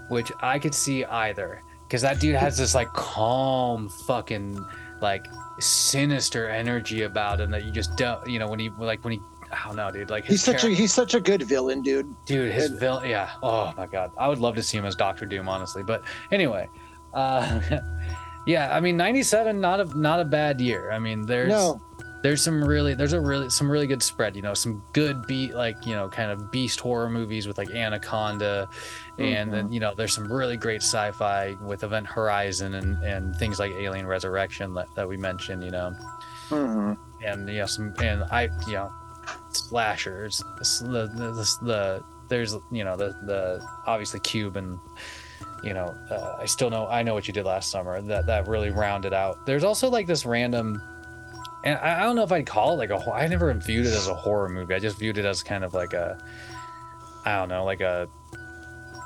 which 0.09 0.31
I 0.41 0.59
could 0.59 0.73
see 0.73 1.05
either 1.05 1.61
because 1.87 2.01
that 2.01 2.19
dude 2.19 2.35
has 2.35 2.57
this 2.57 2.73
like 2.73 2.87
calm 2.93 3.89
fucking 4.07 4.57
like 5.01 5.27
sinister 5.59 6.49
energy 6.49 7.03
about 7.03 7.39
him 7.39 7.51
that 7.51 7.63
you 7.63 7.71
just 7.71 7.95
don't 7.97 8.25
you 8.27 8.39
know 8.39 8.47
when 8.47 8.59
he 8.59 8.69
like 8.79 9.03
when 9.03 9.13
he 9.13 9.19
I 9.55 9.67
don't 9.67 9.75
know 9.75 9.91
dude. 9.91 10.09
Like 10.09 10.25
his 10.25 10.33
He's 10.35 10.43
such 10.43 10.63
a 10.63 10.69
he's 10.69 10.93
such 10.93 11.13
a 11.13 11.19
good 11.19 11.43
villain, 11.43 11.81
dude. 11.81 12.13
dude 12.25 12.51
his 12.53 12.71
and- 12.71 12.79
villain 12.79 13.09
yeah. 13.09 13.31
Oh 13.41 13.73
my 13.77 13.87
god. 13.87 14.11
I 14.17 14.27
would 14.27 14.39
love 14.39 14.55
to 14.55 14.63
see 14.63 14.77
him 14.77 14.85
as 14.85 14.95
Doctor 14.95 15.25
Doom 15.25 15.47
honestly. 15.49 15.83
But 15.83 16.03
anyway 16.31 16.69
uh 17.13 17.61
yeah 18.47 18.75
I 18.75 18.79
mean 18.79 18.97
97 18.97 19.59
not 19.59 19.79
a 19.79 19.85
not 19.97 20.19
a 20.19 20.25
bad 20.25 20.59
year. 20.61 20.91
I 20.91 20.99
mean 20.99 21.25
there's 21.25 21.49
No, 21.49 21.81
there's 22.23 22.41
some 22.41 22.63
really 22.63 22.93
there's 22.95 23.13
a 23.13 23.21
really 23.21 23.49
some 23.49 23.69
really 23.69 23.87
good 23.87 24.01
spread 24.03 24.35
you 24.35 24.41
know 24.41 24.53
some 24.53 24.81
good 24.93 25.25
beat 25.27 25.53
like 25.53 25.85
you 25.85 25.93
know 25.93 26.09
kind 26.09 26.31
of 26.31 26.51
beast 26.51 26.79
horror 26.79 27.09
movies 27.09 27.47
with 27.47 27.57
like 27.57 27.69
anaconda. 27.71 28.67
And 29.17 29.53
then 29.53 29.71
you 29.71 29.79
know 29.79 29.93
there's 29.95 30.13
some 30.13 30.31
really 30.31 30.57
great 30.57 30.81
sci-fi 30.81 31.55
with 31.61 31.83
event 31.83 32.07
horizon 32.07 32.73
and 32.75 33.01
and 33.03 33.35
things 33.37 33.59
like 33.59 33.71
alien 33.73 34.05
resurrection 34.07 34.73
that, 34.73 34.87
that 34.95 35.07
we 35.07 35.17
mentioned 35.17 35.63
you 35.63 35.71
know. 35.71 35.95
Mhm. 36.49 36.95
and 37.25 37.49
you 37.49 37.57
know 37.59 37.65
some 37.65 37.91
and 38.03 38.23
i 38.25 38.43
you 38.67 38.73
know 38.73 38.91
slashers 39.55 40.43
the 40.81 41.09
the, 41.15 41.31
the, 41.31 41.65
the 41.65 42.03
there's 42.29 42.53
you 42.71 42.83
know 42.83 42.95
the 42.97 43.09
the 43.25 43.65
obviously 43.85 44.19
cube 44.21 44.57
and 44.57 44.79
you 45.63 45.73
know 45.73 45.95
uh, 46.11 46.37
i 46.39 46.45
still 46.45 46.69
know 46.69 46.87
i 46.87 47.01
know 47.03 47.13
what 47.13 47.27
you 47.27 47.33
did 47.33 47.45
last 47.45 47.69
summer 47.71 48.01
that 48.01 48.25
that 48.25 48.47
really 48.47 48.69
rounded 48.69 49.13
out 49.13 49.45
there's 49.45 49.63
also 49.63 49.89
like 49.89 50.07
this 50.07 50.25
random 50.25 50.81
and 51.63 51.79
I, 51.79 52.01
I 52.01 52.03
don't 52.03 52.15
know 52.15 52.21
if 52.23 52.31
I'd 52.31 52.45
call 52.45 52.73
it 52.73 52.77
like 52.77 52.91
a. 52.91 52.99
hor- 52.99 53.27
never 53.27 53.51
viewed 53.55 53.87
it 53.87 53.93
as 53.93 54.07
a 54.07 54.13
horror 54.13 54.49
movie. 54.49 54.75
I 54.75 54.77
just 54.79 54.99
viewed 54.99 55.17
it 55.17 55.25
as 55.25 55.41
kind 55.41 55.63
of 55.63 55.73
like 55.73 55.93
a, 55.93 56.15
I 57.25 57.37
don't 57.39 57.49
know, 57.49 57.65
like 57.65 57.81
a 57.81 58.07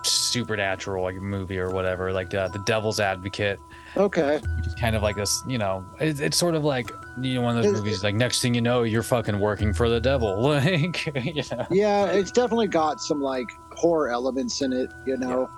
supernatural 0.03 1.03
like 1.03 1.15
movie 1.15 1.57
or 1.57 1.69
whatever, 1.71 2.11
like 2.11 2.33
uh, 2.33 2.49
the 2.49 2.59
Devil's 2.59 2.99
Advocate, 2.99 3.59
Okay. 3.95 4.41
which 4.57 4.67
is 4.67 4.75
kind 4.75 4.95
of 4.97 5.01
like 5.03 5.15
this. 5.15 5.41
You 5.47 5.57
know, 5.57 5.85
it, 6.01 6.19
it's 6.19 6.35
sort 6.37 6.53
of 6.55 6.65
like 6.65 6.91
you 7.21 7.35
know 7.35 7.41
one 7.41 7.57
of 7.57 7.63
those 7.63 7.73
Is- 7.73 7.79
movies. 7.79 8.03
Like 8.03 8.15
next 8.15 8.41
thing 8.41 8.53
you 8.53 8.61
know, 8.61 8.83
you're 8.83 9.03
fucking 9.03 9.39
working 9.39 9.73
for 9.73 9.89
the 9.89 9.99
devil. 9.99 10.41
Like 10.49 11.05
you 11.25 11.43
know, 11.51 11.65
Yeah, 11.71 12.05
it's 12.05 12.31
definitely 12.31 12.67
got 12.67 13.01
some 13.01 13.21
like 13.21 13.47
horror 13.75 14.09
elements 14.09 14.61
in 14.61 14.73
it, 14.73 14.91
you 15.05 15.17
know. 15.17 15.49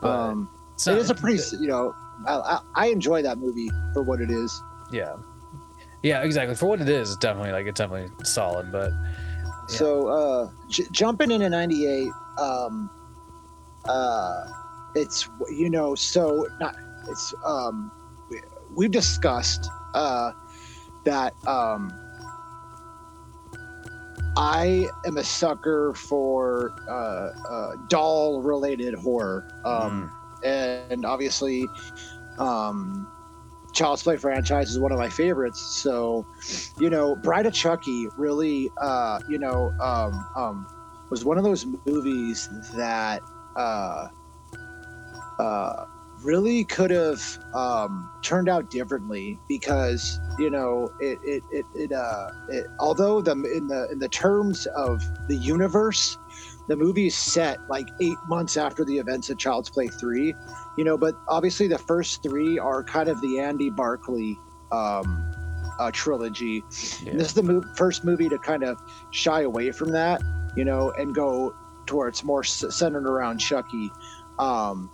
but 0.00 0.08
um, 0.10 0.50
it's 0.74 0.86
not- 0.86 0.98
is 0.98 1.10
a 1.10 1.14
pretty, 1.14 1.40
you 1.60 1.68
know, 1.68 1.94
I, 2.26 2.34
I, 2.34 2.60
I 2.74 2.86
enjoy 2.88 3.22
that 3.22 3.38
movie 3.38 3.70
for 3.94 4.02
what 4.02 4.20
it 4.20 4.30
is. 4.30 4.62
yeah, 4.92 5.16
yeah, 6.02 6.22
exactly. 6.22 6.54
For 6.54 6.66
what 6.66 6.80
it 6.80 6.88
is, 6.88 7.10
it's 7.10 7.18
definitely 7.18 7.52
like 7.52 7.66
it's 7.66 7.78
definitely 7.78 8.10
solid. 8.24 8.70
But 8.72 8.90
Yeah. 8.90 9.76
So 9.76 10.08
uh, 10.08 10.50
j- 10.68 10.86
jumping 10.92 11.30
into 11.30 11.48
'98, 11.48 12.10
um, 12.38 12.90
uh, 13.84 14.44
it's 14.94 15.28
you 15.50 15.70
know, 15.70 15.94
so 15.94 16.46
not 16.60 16.74
it's 17.08 17.32
um, 17.44 17.90
we, 18.30 18.40
we've 18.74 18.90
discussed 18.90 19.68
uh, 19.94 20.32
that 21.04 21.34
um, 21.46 21.92
I 24.36 24.88
am 25.06 25.16
a 25.16 25.24
sucker 25.24 25.92
for 25.94 26.72
uh, 26.88 27.30
uh, 27.50 27.72
doll-related 27.88 28.94
horror. 28.94 29.48
Um, 29.64 30.10
mm, 30.44 30.88
and 30.90 31.04
obviously 31.04 31.66
um 32.38 33.06
Child's 33.72 34.02
Play 34.02 34.16
franchise 34.16 34.70
is 34.70 34.78
one 34.78 34.92
of 34.92 34.98
my 34.98 35.08
favorites. 35.08 35.60
So, 35.60 36.26
you 36.78 36.90
know, 36.90 37.14
Bride 37.14 37.46
of 37.46 37.52
Chucky 37.52 38.08
really, 38.16 38.70
uh, 38.80 39.20
you 39.28 39.38
know, 39.38 39.72
um, 39.80 40.26
um, 40.36 40.66
was 41.10 41.24
one 41.24 41.38
of 41.38 41.44
those 41.44 41.66
movies 41.86 42.48
that 42.74 43.22
uh, 43.56 44.08
uh, 45.38 45.84
really 46.22 46.64
could 46.64 46.90
have 46.90 47.22
um, 47.54 48.10
turned 48.22 48.48
out 48.48 48.70
differently 48.70 49.38
because 49.48 50.20
you 50.38 50.50
know 50.50 50.88
it 51.00 51.18
it 51.24 51.42
it, 51.50 51.66
it, 51.74 51.92
uh, 51.92 52.30
it 52.48 52.66
although 52.78 53.20
the 53.20 53.32
in 53.32 53.66
the 53.68 53.88
in 53.90 53.98
the 53.98 54.08
terms 54.08 54.66
of 54.76 55.02
the 55.28 55.36
universe 55.36 56.18
the 56.70 56.76
movie 56.76 57.08
is 57.08 57.16
set 57.16 57.58
like 57.68 57.88
eight 58.00 58.16
months 58.28 58.56
after 58.56 58.84
the 58.84 58.96
events 58.96 59.28
of 59.28 59.36
Child's 59.38 59.68
Play 59.68 59.88
3, 59.88 60.32
you 60.78 60.84
know, 60.84 60.96
but 60.96 61.16
obviously 61.26 61.66
the 61.66 61.78
first 61.78 62.22
three 62.22 62.60
are 62.60 62.84
kind 62.84 63.08
of 63.08 63.20
the 63.20 63.40
Andy 63.40 63.70
Barclay 63.70 64.36
um, 64.70 65.32
uh, 65.80 65.90
trilogy. 65.92 66.62
Yeah. 67.02 67.14
This 67.16 67.28
is 67.28 67.34
the 67.34 67.42
mo- 67.42 67.64
first 67.74 68.04
movie 68.04 68.28
to 68.28 68.38
kind 68.38 68.62
of 68.62 68.80
shy 69.10 69.40
away 69.42 69.72
from 69.72 69.90
that, 69.90 70.22
you 70.54 70.64
know, 70.64 70.92
and 70.92 71.12
go 71.12 71.56
towards 71.86 72.22
more 72.22 72.44
centered 72.44 73.04
around 73.04 73.38
Chucky. 73.38 73.90
Um, 74.38 74.92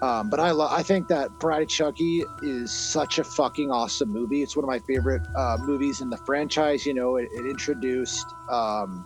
um, 0.00 0.30
but 0.30 0.38
I 0.38 0.52
lo- 0.52 0.68
I 0.70 0.82
think 0.82 1.08
that 1.08 1.38
Bride 1.38 1.62
of 1.62 1.68
Chucky 1.68 2.22
is 2.42 2.70
such 2.70 3.18
a 3.18 3.24
fucking 3.24 3.70
awesome 3.70 4.10
movie. 4.10 4.42
It's 4.42 4.56
one 4.56 4.64
of 4.64 4.68
my 4.68 4.78
favorite 4.80 5.22
uh, 5.36 5.56
movies 5.60 6.00
in 6.00 6.08
the 6.10 6.18
franchise. 6.18 6.86
You 6.86 6.94
know, 6.94 7.16
it, 7.16 7.28
it 7.32 7.46
introduced, 7.46 8.26
um, 8.50 9.04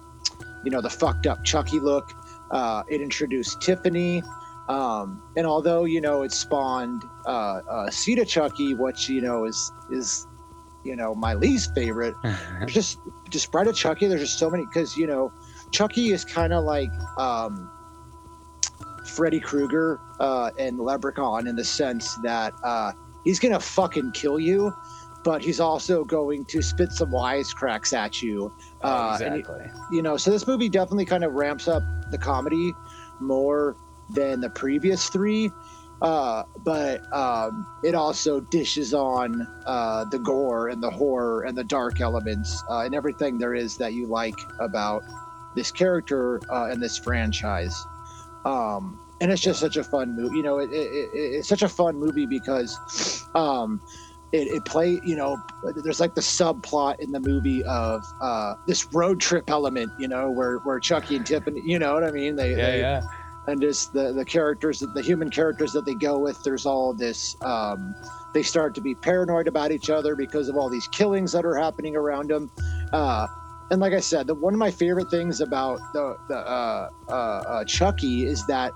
you 0.65 0.71
know, 0.71 0.81
the 0.81 0.91
fucked 0.91 1.27
up 1.27 1.45
Chucky 1.45 1.81
look. 1.81 2.13
Uh, 2.51 2.83
it 2.89 3.01
introduced 3.01 3.63
Tiffany. 3.63 4.23
Um, 4.69 5.23
and 5.37 5.47
although 5.47 5.85
you 5.85 6.01
know 6.01 6.23
it 6.23 6.33
spawned 6.33 7.03
uh, 7.27 7.61
uh, 7.69 7.91
Chucky, 7.91 8.75
which 8.75 9.09
you 9.09 9.21
know 9.21 9.45
is 9.45 9.73
is 9.91 10.27
you 10.85 10.95
know 10.95 11.15
my 11.15 11.35
least 11.35 11.75
favorite, 11.75 12.15
just 12.67 12.99
just 13.31 13.51
Bride 13.51 13.67
of 13.67 13.75
Chucky. 13.75 14.07
There's 14.07 14.21
just 14.21 14.39
so 14.39 14.51
many 14.51 14.65
because 14.67 14.97
you 14.97 15.07
know 15.07 15.33
Chucky 15.73 16.13
is 16.13 16.25
kind 16.25 16.53
of 16.53 16.65
like 16.65 16.91
um, 17.19 17.71
Freddy 19.13 19.41
Krueger 19.41 20.01
uh, 20.21 20.51
and 20.59 20.79
Leprechaun 20.79 21.47
in 21.47 21.57
the 21.57 21.65
sense 21.65 22.17
that 22.23 22.55
uh, 22.63 22.93
he's 23.25 23.39
gonna 23.39 23.61
fucking 23.61 24.13
kill 24.13 24.39
you, 24.41 24.73
but 25.25 25.43
he's 25.43 25.61
also 25.61 26.05
going 26.05 26.45
to 26.47 26.63
spit 26.63 26.93
some 26.93 27.11
wisecracks 27.11 27.93
at 27.93 28.23
you. 28.23 28.53
Uh, 28.83 29.19
and 29.23 29.35
he- 29.35 29.41
exactly. 29.41 29.71
you 29.91 30.03
know, 30.03 30.17
so 30.17 30.31
this 30.31 30.47
movie 30.47 30.69
definitely 30.69 31.05
kind 31.05 31.25
of 31.25 31.33
ramps 31.33 31.69
up 31.69 31.83
the 32.11 32.19
comedy 32.19 32.73
more 33.21 33.77
than 34.11 34.41
the 34.41 34.51
previous 34.51 35.09
three. 35.09 35.51
Uh, 36.01 36.43
but 36.65 37.01
um, 37.15 37.65
it 37.85 37.95
also 37.95 38.41
dishes 38.41 38.93
on 38.93 39.47
uh, 39.67 40.05
the 40.07 40.19
gore 40.19 40.69
and 40.69 40.83
the 40.83 40.91
horror 40.91 41.43
and 41.43 41.57
the 41.57 41.63
dark 41.63 42.01
elements 42.01 42.61
uh, 42.69 42.81
and 42.81 42.93
everything 42.93 43.39
there 43.39 43.55
is 43.55 43.77
that 43.77 43.93
you 43.93 44.09
like 44.09 44.35
about 44.59 45.01
this 45.55 45.71
character 45.71 46.41
uh, 46.51 46.69
and 46.71 46.83
this 46.83 46.99
franchise. 46.99 47.87
Um, 48.45 48.99
and 49.23 49.31
it's 49.31 49.41
just 49.41 49.61
such 49.61 49.77
a 49.77 49.85
fun 49.85 50.17
movie. 50.17 50.37
You 50.37 50.43
know, 50.43 50.59
it, 50.59 50.71
it, 50.73 50.91
it, 50.93 51.11
it's 51.15 51.49
such 51.49 51.63
a 51.63 51.69
fun 51.69 51.97
movie 51.97 52.27
because 52.27 53.25
um, 53.37 53.81
it, 54.33 54.49
it 54.49 54.65
play. 54.65 55.01
You 55.05 55.17
know, 55.17 55.37
there's 55.77 56.01
like 56.01 56.15
the 56.15 56.21
subplot 56.21 56.97
in 56.99 57.13
the 57.13 57.21
movie 57.21 57.63
of 57.65 58.03
uh, 58.21 58.55
this 58.67 58.93
road 58.93 59.21
trip 59.21 59.49
element. 59.49 59.93
You 59.99 60.09
know, 60.09 60.31
where 60.31 60.59
where 60.59 60.81
Chucky 60.81 61.15
and 61.17 61.25
Tiffany. 61.25 61.63
You 61.65 61.79
know 61.79 61.95
what 61.95 62.03
I 62.03 62.11
mean? 62.11 62.35
They, 62.35 62.51
Yeah, 62.51 62.57
they 62.57 62.81
yeah. 62.81 63.01
and 63.47 63.61
just 63.61 63.93
the 63.93 64.13
the 64.13 64.25
characters 64.25 64.81
the 64.81 65.03
human 65.03 65.31
characters 65.31 65.73
that 65.73 65.85
they 65.85 65.95
go 65.95 66.19
with 66.19 66.43
there's 66.43 66.67
all 66.67 66.93
this 66.93 67.37
um 67.43 67.95
they 68.35 68.43
start 68.43 68.75
to 68.75 68.81
be 68.81 68.95
paranoid 68.95 69.47
about 69.47 69.71
each 69.71 69.91
other 69.91 70.17
because 70.17 70.49
of 70.49 70.57
all 70.57 70.69
these 70.69 70.89
killings 70.89 71.33
that 71.33 71.45
are 71.45 71.57
happening 71.57 71.97
around 71.97 72.31
them 72.31 72.51
uh 72.93 73.27
and 73.71 73.81
like 73.81 73.93
i 73.93 74.01
said 74.01 74.27
the, 74.29 74.35
one 74.35 74.55
of 74.55 74.59
my 74.59 74.71
favorite 74.71 75.11
things 75.11 75.41
about 75.41 75.81
the 75.93 76.17
the 76.29 76.37
uh, 76.37 76.89
uh, 77.09 77.13
uh 77.13 77.65
chucky 77.65 78.25
is 78.27 78.47
that 78.47 78.73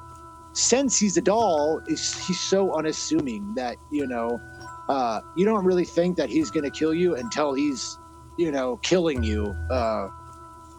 since 0.56 0.98
he's 0.98 1.16
a 1.18 1.20
doll 1.20 1.80
is 1.86 2.14
he's 2.26 2.40
so 2.40 2.72
unassuming 2.78 3.54
that 3.54 3.76
you 3.90 4.06
know 4.06 4.40
uh 4.88 5.20
you 5.36 5.44
don't 5.44 5.64
really 5.64 5.84
think 5.84 6.16
that 6.16 6.30
he's 6.30 6.50
gonna 6.50 6.70
kill 6.70 6.94
you 6.94 7.14
until 7.16 7.52
he's 7.52 7.98
you 8.38 8.50
know 8.50 8.76
killing 8.78 9.22
you 9.22 9.54
uh 9.70 10.08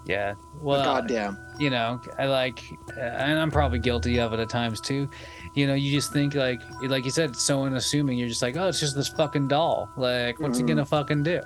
Yeah. 0.07 0.33
Well, 0.61 0.83
goddamn 0.83 1.37
you 1.59 1.69
know, 1.71 1.99
I 2.19 2.25
like, 2.27 2.59
and 2.99 3.39
I'm 3.39 3.49
probably 3.51 3.79
guilty 3.79 4.19
of 4.19 4.31
it 4.31 4.39
at 4.39 4.47
times 4.47 4.79
too. 4.79 5.09
You 5.55 5.65
know, 5.67 5.73
you 5.73 5.91
just 5.91 6.13
think 6.13 6.35
like, 6.35 6.61
like 6.83 7.03
you 7.03 7.09
said, 7.09 7.35
so 7.35 7.63
unassuming. 7.63 8.15
You're 8.17 8.29
just 8.29 8.43
like, 8.43 8.55
oh, 8.57 8.67
it's 8.67 8.79
just 8.79 8.95
this 8.95 9.07
fucking 9.09 9.47
doll. 9.47 9.89
Like, 9.97 10.39
what's 10.39 10.57
Mhm. 10.59 10.61
he 10.61 10.67
gonna 10.67 10.85
fucking 10.85 11.23
do? 11.23 11.41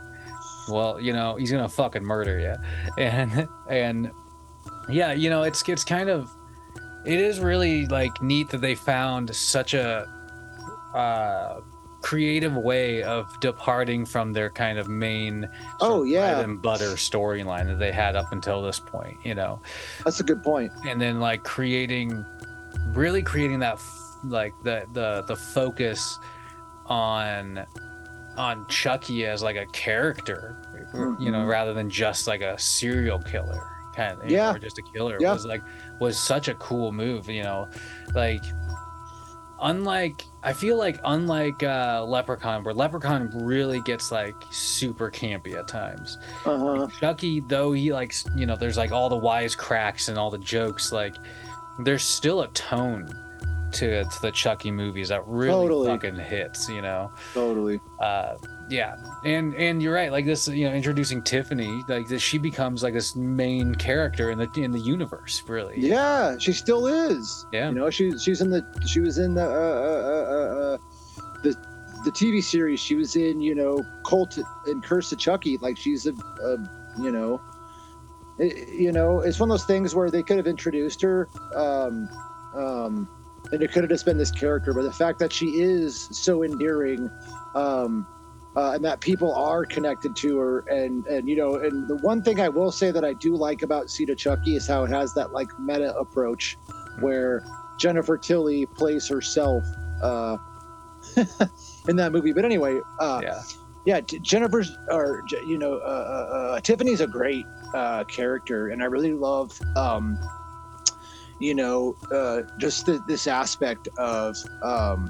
Well, 0.70 1.00
you 1.00 1.14
know, 1.14 1.36
he's 1.38 1.50
gonna 1.52 1.70
fucking 1.70 2.04
murder 2.04 2.40
you, 2.40 2.56
and 3.04 3.48
and 3.70 4.12
yeah, 4.90 5.14
you 5.14 5.30
know, 5.30 5.44
it's 5.44 5.68
it's 5.70 5.86
kind 5.86 6.10
of, 6.10 6.30
it 7.06 7.20
is 7.20 7.40
really 7.40 7.86
like 7.88 8.22
neat 8.22 8.50
that 8.50 8.62
they 8.62 8.76
found 8.76 9.34
such 9.36 9.74
a 9.74 10.08
uh 10.94 11.62
creative 12.02 12.56
way 12.56 13.04
of 13.04 13.40
departing 13.42 14.06
from 14.06 14.34
their 14.34 14.50
kind 14.50 14.80
of 14.80 14.88
main 14.90 15.48
Oh, 15.82 16.02
of 16.02 16.08
yeah. 16.08 16.34
bread 16.34 16.46
and 16.46 16.62
butter 16.62 16.94
storyline 16.96 17.68
that 17.68 17.78
they 17.78 17.92
had 17.92 18.16
up 18.16 18.32
until 18.32 18.62
this 18.64 18.80
point 18.80 19.18
you 19.24 19.36
know 19.36 19.62
that's 20.04 20.20
a 20.20 20.24
good 20.24 20.42
point. 20.44 20.72
and 20.88 21.00
then 21.00 21.20
like 21.20 21.44
creating 21.44 22.26
really 22.94 23.22
creating 23.22 23.60
that 23.60 23.74
f- 23.76 24.16
like 24.24 24.54
the 24.64 24.86
the 24.94 25.24
the 25.28 25.36
focus 25.36 26.18
on 26.88 27.66
on 28.38 28.66
Chucky 28.68 29.26
as 29.26 29.44
like 29.44 29.56
a 29.58 29.66
character 29.68 30.58
you 31.20 31.32
know 31.32 31.46
Mhm. 31.46 31.50
rather 31.50 31.74
than 31.74 31.90
just 31.90 32.28
like 32.28 32.42
a 32.42 32.58
serial 32.58 33.20
killer 33.20 33.62
kind 33.96 34.22
of 34.22 34.30
Yeah. 34.30 34.54
or 34.54 34.60
just 34.60 34.78
a 34.78 34.82
killer 34.94 35.18
Yeah. 35.20 35.34
was 35.34 35.46
like 35.46 35.62
was 36.00 36.18
such 36.18 36.48
a 36.48 36.56
cool 36.56 36.92
move 36.92 37.30
you 37.30 37.44
know 37.44 37.68
like 38.16 38.44
unlike 39.64 40.24
I 40.44 40.54
feel 40.54 40.78
like 40.78 41.00
unlike 41.04 41.62
uh 41.62 42.04
Leprechaun 42.04 42.64
where 42.64 42.74
Leprechaun 42.74 43.30
really 43.46 43.80
gets 43.82 44.12
like 44.12 44.34
super 44.52 45.12
campy 45.12 45.56
at 45.56 45.68
times 45.68 46.18
uh-huh 46.46 46.88
Chucky, 47.00 47.42
though 47.42 47.72
he 47.74 47.94
likes, 47.94 48.26
you 48.36 48.46
know, 48.48 48.56
there's 48.56 48.78
like 48.78 48.92
all 48.92 49.08
the 49.10 49.16
wise 49.18 49.56
cracks 49.56 50.08
and 50.08 50.18
all 50.18 50.32
the 50.32 50.40
jokes, 50.40 50.92
like 50.92 51.16
there's 51.84 52.04
still 52.04 52.42
a 52.42 52.48
tone 52.50 53.08
to 53.74 54.04
to 54.04 54.22
the 54.24 54.32
Chucky 54.32 54.72
movies 54.72 55.10
that 55.10 55.26
really 55.28 55.52
Totally. 55.68 55.88
fucking 55.90 56.16
hits, 56.16 56.68
you 56.68 56.82
know. 56.82 57.12
totally 57.36 57.80
Uh 58.00 58.34
yeah. 58.70 58.96
And 59.26 59.54
and 59.56 59.82
you're 59.82 59.94
right, 59.94 60.12
like 60.12 60.26
this, 60.26 60.48
you 60.48 60.68
know, 60.68 60.74
introducing 60.74 61.22
Tiffany, 61.22 61.84
like 61.88 62.08
this 62.08 62.22
she 62.22 62.38
becomes 62.38 62.84
like 62.84 62.94
this 62.94 63.16
main 63.16 63.76
character 63.76 64.32
in 64.32 64.38
the 64.38 64.50
in 64.56 64.72
the 64.72 64.80
universe, 64.80 65.44
really. 65.48 65.76
Yeah, 65.80 66.38
she 66.40 66.54
still 66.54 66.88
is. 66.88 67.46
Yeah. 67.52 67.70
You 67.70 67.76
know, 67.76 67.90
she 67.90 68.18
she's 68.18 68.42
in 68.42 68.50
the 68.50 68.66
she 68.88 69.00
was 69.00 69.18
in 69.18 69.34
the 69.36 69.44
uh, 69.44 69.48
uh, 69.48 70.34
uh, 70.34 70.74
uh, 70.74 70.78
the 71.44 71.56
the 72.06 72.12
TV 72.12 72.44
series. 72.44 72.80
She 72.80 72.96
was 72.96 73.16
in 73.16 73.42
you 73.42 73.54
know 73.56 73.84
Cult 74.06 74.38
and 74.66 74.84
Curse 74.84 75.12
of 75.12 75.20
Chucky. 75.20 75.58
Like 75.58 75.78
she's 75.78 76.06
a, 76.08 76.14
a 76.44 76.58
you 77.00 77.12
know, 77.12 77.40
it- 78.40 78.70
you 78.70 78.92
know, 78.92 79.20
it's 79.22 79.40
one 79.40 79.50
of 79.52 79.54
those 79.54 79.66
things 79.66 79.94
where 79.96 80.10
they 80.10 80.24
could 80.24 80.38
have 80.38 80.48
introduced 80.48 81.02
her, 81.02 81.30
um, 81.56 82.10
um, 82.56 83.08
and 83.52 83.62
it 83.62 83.72
could 83.72 83.84
have 83.84 83.90
just 83.90 84.06
been 84.06 84.18
this 84.18 84.32
character. 84.32 84.74
But 84.74 84.84
the 84.84 84.92
fact 84.92 85.20
that 85.20 85.32
she 85.32 85.62
is 85.62 86.08
so 86.12 86.44
endearing, 86.44 87.10
um, 87.56 88.08
uh, 88.56 88.72
and 88.76 88.84
that 88.86 89.00
people 89.02 89.34
are 89.34 89.66
connected 89.66 90.16
to 90.18 90.38
her, 90.38 90.60
and 90.70 91.06
and 91.08 91.28
you 91.30 91.36
know, 91.36 91.56
and 91.56 91.88
the 91.88 91.96
one 91.98 92.22
thing 92.22 92.40
I 92.40 92.50
will 92.50 92.72
say 92.72 92.92
that 92.92 93.06
I 93.06 93.14
do 93.14 93.36
like 93.36 93.62
about 93.62 93.90
Seed 93.90 94.10
of 94.10 94.18
Chucky 94.18 94.56
is 94.56 94.68
how 94.68 94.84
it 94.84 94.90
has 94.92 95.14
that 95.14 95.32
like 95.34 95.48
meta 95.60 95.96
approach, 95.98 96.58
where 97.00 97.44
Jennifer 97.80 98.18
Tilly 98.18 98.66
plays 98.66 99.08
herself. 99.08 99.64
Uh, 100.02 100.38
in 101.88 101.96
that 101.96 102.12
movie, 102.12 102.32
but 102.32 102.46
anyway, 102.46 102.80
uh, 103.00 103.22
Yeah. 103.24 103.42
yeah, 103.86 104.02
Jennifer's 104.02 104.78
or 104.90 105.24
you 105.48 105.58
know, 105.58 105.74
uh, 105.78 105.78
uh, 105.80 106.34
uh, 106.56 106.60
Tiffany's 106.62 107.02
a 107.02 107.08
great 107.08 107.46
uh, 107.74 108.04
character, 108.04 108.68
and 108.70 108.84
I 108.84 108.86
really 108.86 109.14
love, 109.14 109.52
um, 109.76 110.20
you 111.40 111.56
know, 111.56 111.96
uh, 112.14 112.44
just 112.60 112.86
th- 112.86 113.02
this 113.08 113.26
aspect 113.28 113.88
of, 113.98 114.36
um, 114.62 115.10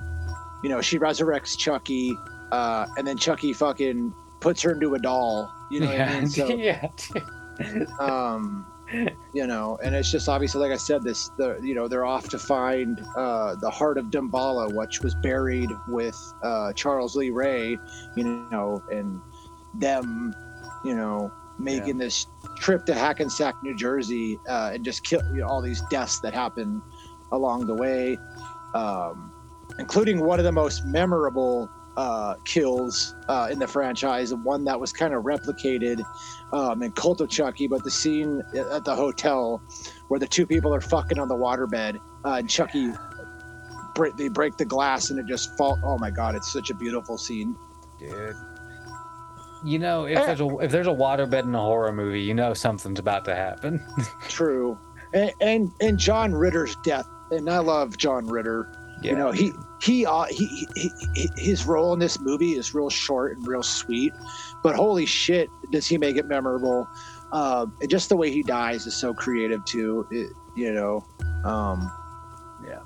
you 0.63 0.69
know, 0.69 0.79
she 0.79 0.97
resurrects 0.97 1.57
Chucky, 1.57 2.17
uh, 2.51 2.87
and 2.97 3.07
then 3.07 3.17
Chucky 3.17 3.53
fucking 3.53 4.13
puts 4.39 4.61
her 4.63 4.71
into 4.73 4.95
a 4.95 4.99
doll. 4.99 5.53
You 5.69 5.81
know 5.81 5.87
what 5.87 6.01
I 6.01 6.19
mean? 6.19 6.27
So, 6.27 6.47
yeah. 6.49 6.89
um, 7.99 8.65
you 9.33 9.47
know, 9.47 9.79
and 9.83 9.95
it's 9.95 10.11
just 10.11 10.27
obviously, 10.27 10.61
like 10.61 10.73
I 10.73 10.77
said, 10.77 11.03
this 11.03 11.29
the 11.37 11.59
you 11.61 11.73
know 11.73 11.87
they're 11.87 12.05
off 12.05 12.27
to 12.29 12.39
find 12.39 12.99
uh, 13.15 13.55
the 13.55 13.69
heart 13.69 13.97
of 13.97 14.05
Damballa, 14.07 14.73
which 14.73 15.01
was 15.01 15.15
buried 15.15 15.69
with 15.87 16.17
uh, 16.43 16.73
Charles 16.73 17.15
Lee 17.15 17.29
Ray, 17.29 17.77
you 18.15 18.23
know, 18.51 18.83
and 18.91 19.21
them, 19.75 20.33
you 20.83 20.95
know, 20.95 21.31
making 21.57 21.97
this 21.97 22.27
trip 22.57 22.85
to 22.87 22.93
Hackensack, 22.93 23.55
New 23.63 23.75
Jersey, 23.75 24.37
uh, 24.49 24.71
and 24.73 24.83
just 24.83 25.05
kill 25.05 25.21
you 25.33 25.41
know, 25.41 25.47
all 25.47 25.61
these 25.61 25.81
deaths 25.89 26.19
that 26.19 26.33
happen 26.33 26.81
along 27.31 27.67
the 27.67 27.75
way, 27.75 28.17
um, 28.73 29.31
including 29.79 30.19
one 30.19 30.39
of 30.39 30.45
the 30.45 30.51
most 30.51 30.85
memorable 30.85 31.69
uh, 31.97 32.35
kills 32.45 33.15
uh, 33.27 33.49
in 33.51 33.59
the 33.59 33.67
franchise, 33.67 34.31
and 34.31 34.43
one 34.43 34.63
that 34.65 34.79
was 34.79 34.91
kind 34.93 35.13
of 35.13 35.23
replicated 35.23 36.01
um, 36.53 36.81
in 36.83 36.91
Cult 36.91 37.21
of 37.21 37.29
Chucky. 37.29 37.67
But 37.67 37.83
the 37.83 37.91
scene 37.91 38.41
at 38.55 38.85
the 38.85 38.95
hotel 38.95 39.61
where 40.07 40.19
the 40.19 40.27
two 40.27 40.45
people 40.45 40.73
are 40.73 40.81
fucking 40.81 41.19
on 41.19 41.27
the 41.27 41.35
waterbed, 41.35 41.97
uh, 42.25 42.29
and 42.35 42.49
Chucky, 42.49 42.91
break, 43.95 44.15
they 44.17 44.29
break 44.29 44.57
the 44.57 44.65
glass 44.65 45.09
and 45.09 45.19
it 45.19 45.25
just 45.27 45.57
fall. 45.57 45.77
Oh 45.83 45.97
my 45.97 46.11
god, 46.11 46.35
it's 46.35 46.51
such 46.51 46.69
a 46.69 46.73
beautiful 46.75 47.17
scene. 47.17 47.55
dude. 47.99 48.35
You 49.63 49.77
know, 49.77 50.05
if 50.05 50.17
Eh. 50.17 50.25
there's 50.25 50.41
a 50.41 50.57
if 50.59 50.71
there's 50.71 50.87
a 50.87 50.91
waterbed 50.91 51.43
in 51.43 51.53
a 51.53 51.59
horror 51.59 51.91
movie, 51.91 52.21
you 52.21 52.33
know 52.33 52.53
something's 52.53 52.97
about 52.99 53.25
to 53.25 53.35
happen. 53.35 53.79
True, 54.27 54.77
and 55.13 55.31
and, 55.39 55.71
and 55.81 55.99
John 55.99 56.33
Ritter's 56.33 56.75
death, 56.83 57.05
and 57.29 57.47
I 57.49 57.59
love 57.59 57.95
John 57.97 58.25
Ritter. 58.25 58.71
You 59.01 59.15
know, 59.15 59.31
he 59.31 59.51
he, 59.81 60.05
uh, 60.05 60.25
he 60.29 60.67
he 60.75 60.91
his 61.35 61.65
role 61.65 61.93
in 61.93 61.99
this 61.99 62.19
movie 62.19 62.51
is 62.51 62.73
real 62.73 62.89
short 62.89 63.35
and 63.35 63.47
real 63.47 63.63
sweet, 63.63 64.13
but 64.63 64.75
holy 64.75 65.05
shit, 65.07 65.49
does 65.71 65.87
he 65.87 65.97
make 65.97 66.17
it 66.17 66.27
memorable? 66.27 66.87
Uh, 67.31 67.65
and 67.81 67.89
just 67.89 68.09
the 68.09 68.15
way 68.17 68.29
he 68.31 68.43
dies 68.43 68.85
is 68.85 68.99
so 68.99 69.13
creative 69.13 69.63
too. 69.65 70.05
It, 70.11 70.31
you 70.55 70.71
know, 70.73 71.03
um, 71.45 71.91
Yeah. 72.63 72.79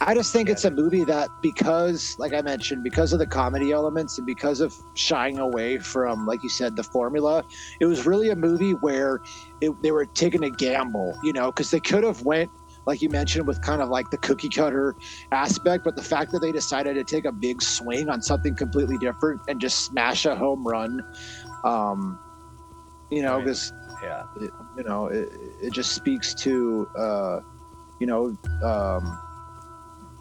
I 0.00 0.14
just 0.14 0.32
think 0.32 0.48
Yeah. 0.48 0.52
it's 0.52 0.64
a 0.64 0.70
movie 0.70 1.02
that 1.04 1.28
because, 1.42 2.14
like 2.18 2.32
I 2.32 2.40
mentioned, 2.42 2.84
because 2.84 3.12
of 3.12 3.18
the 3.18 3.26
comedy 3.26 3.72
elements 3.72 4.16
and 4.18 4.26
because 4.26 4.60
of 4.60 4.72
shying 4.94 5.38
away 5.38 5.78
from, 5.78 6.24
like 6.24 6.42
you 6.44 6.50
said, 6.50 6.76
the 6.76 6.84
formula, 6.84 7.42
it 7.80 7.86
was 7.86 8.06
really 8.06 8.30
a 8.30 8.36
movie 8.36 8.72
where 8.72 9.20
it, 9.60 9.72
they 9.82 9.90
were 9.90 10.06
taking 10.06 10.44
a 10.44 10.50
gamble. 10.50 11.16
You 11.24 11.32
know, 11.32 11.46
because 11.46 11.70
they 11.72 11.80
could 11.80 12.04
have 12.04 12.22
went 12.22 12.50
like 12.88 13.02
you 13.02 13.10
mentioned, 13.10 13.46
with 13.46 13.60
kind 13.60 13.82
of 13.82 13.90
like 13.90 14.08
the 14.10 14.16
cookie 14.16 14.48
cutter 14.48 14.96
aspect. 15.30 15.84
But 15.84 15.94
the 15.94 16.02
fact 16.02 16.32
that 16.32 16.40
they 16.40 16.50
decided 16.50 16.94
to 16.94 17.04
take 17.04 17.26
a 17.26 17.32
big 17.32 17.60
swing 17.62 18.08
on 18.08 18.22
something 18.22 18.54
completely 18.56 18.96
different 18.96 19.42
and 19.46 19.60
just 19.60 19.84
smash 19.84 20.24
a 20.24 20.34
home 20.34 20.66
run, 20.66 21.04
um, 21.64 22.18
you 23.10 23.22
know, 23.22 23.38
because 23.38 23.72
yeah, 24.02 24.24
you 24.40 24.84
know 24.84 25.06
it, 25.06 25.28
it 25.60 25.72
just 25.72 25.92
speaks 25.94 26.34
to 26.36 26.88
uh, 26.96 27.40
you 28.00 28.06
know 28.06 28.34
um, 28.64 29.18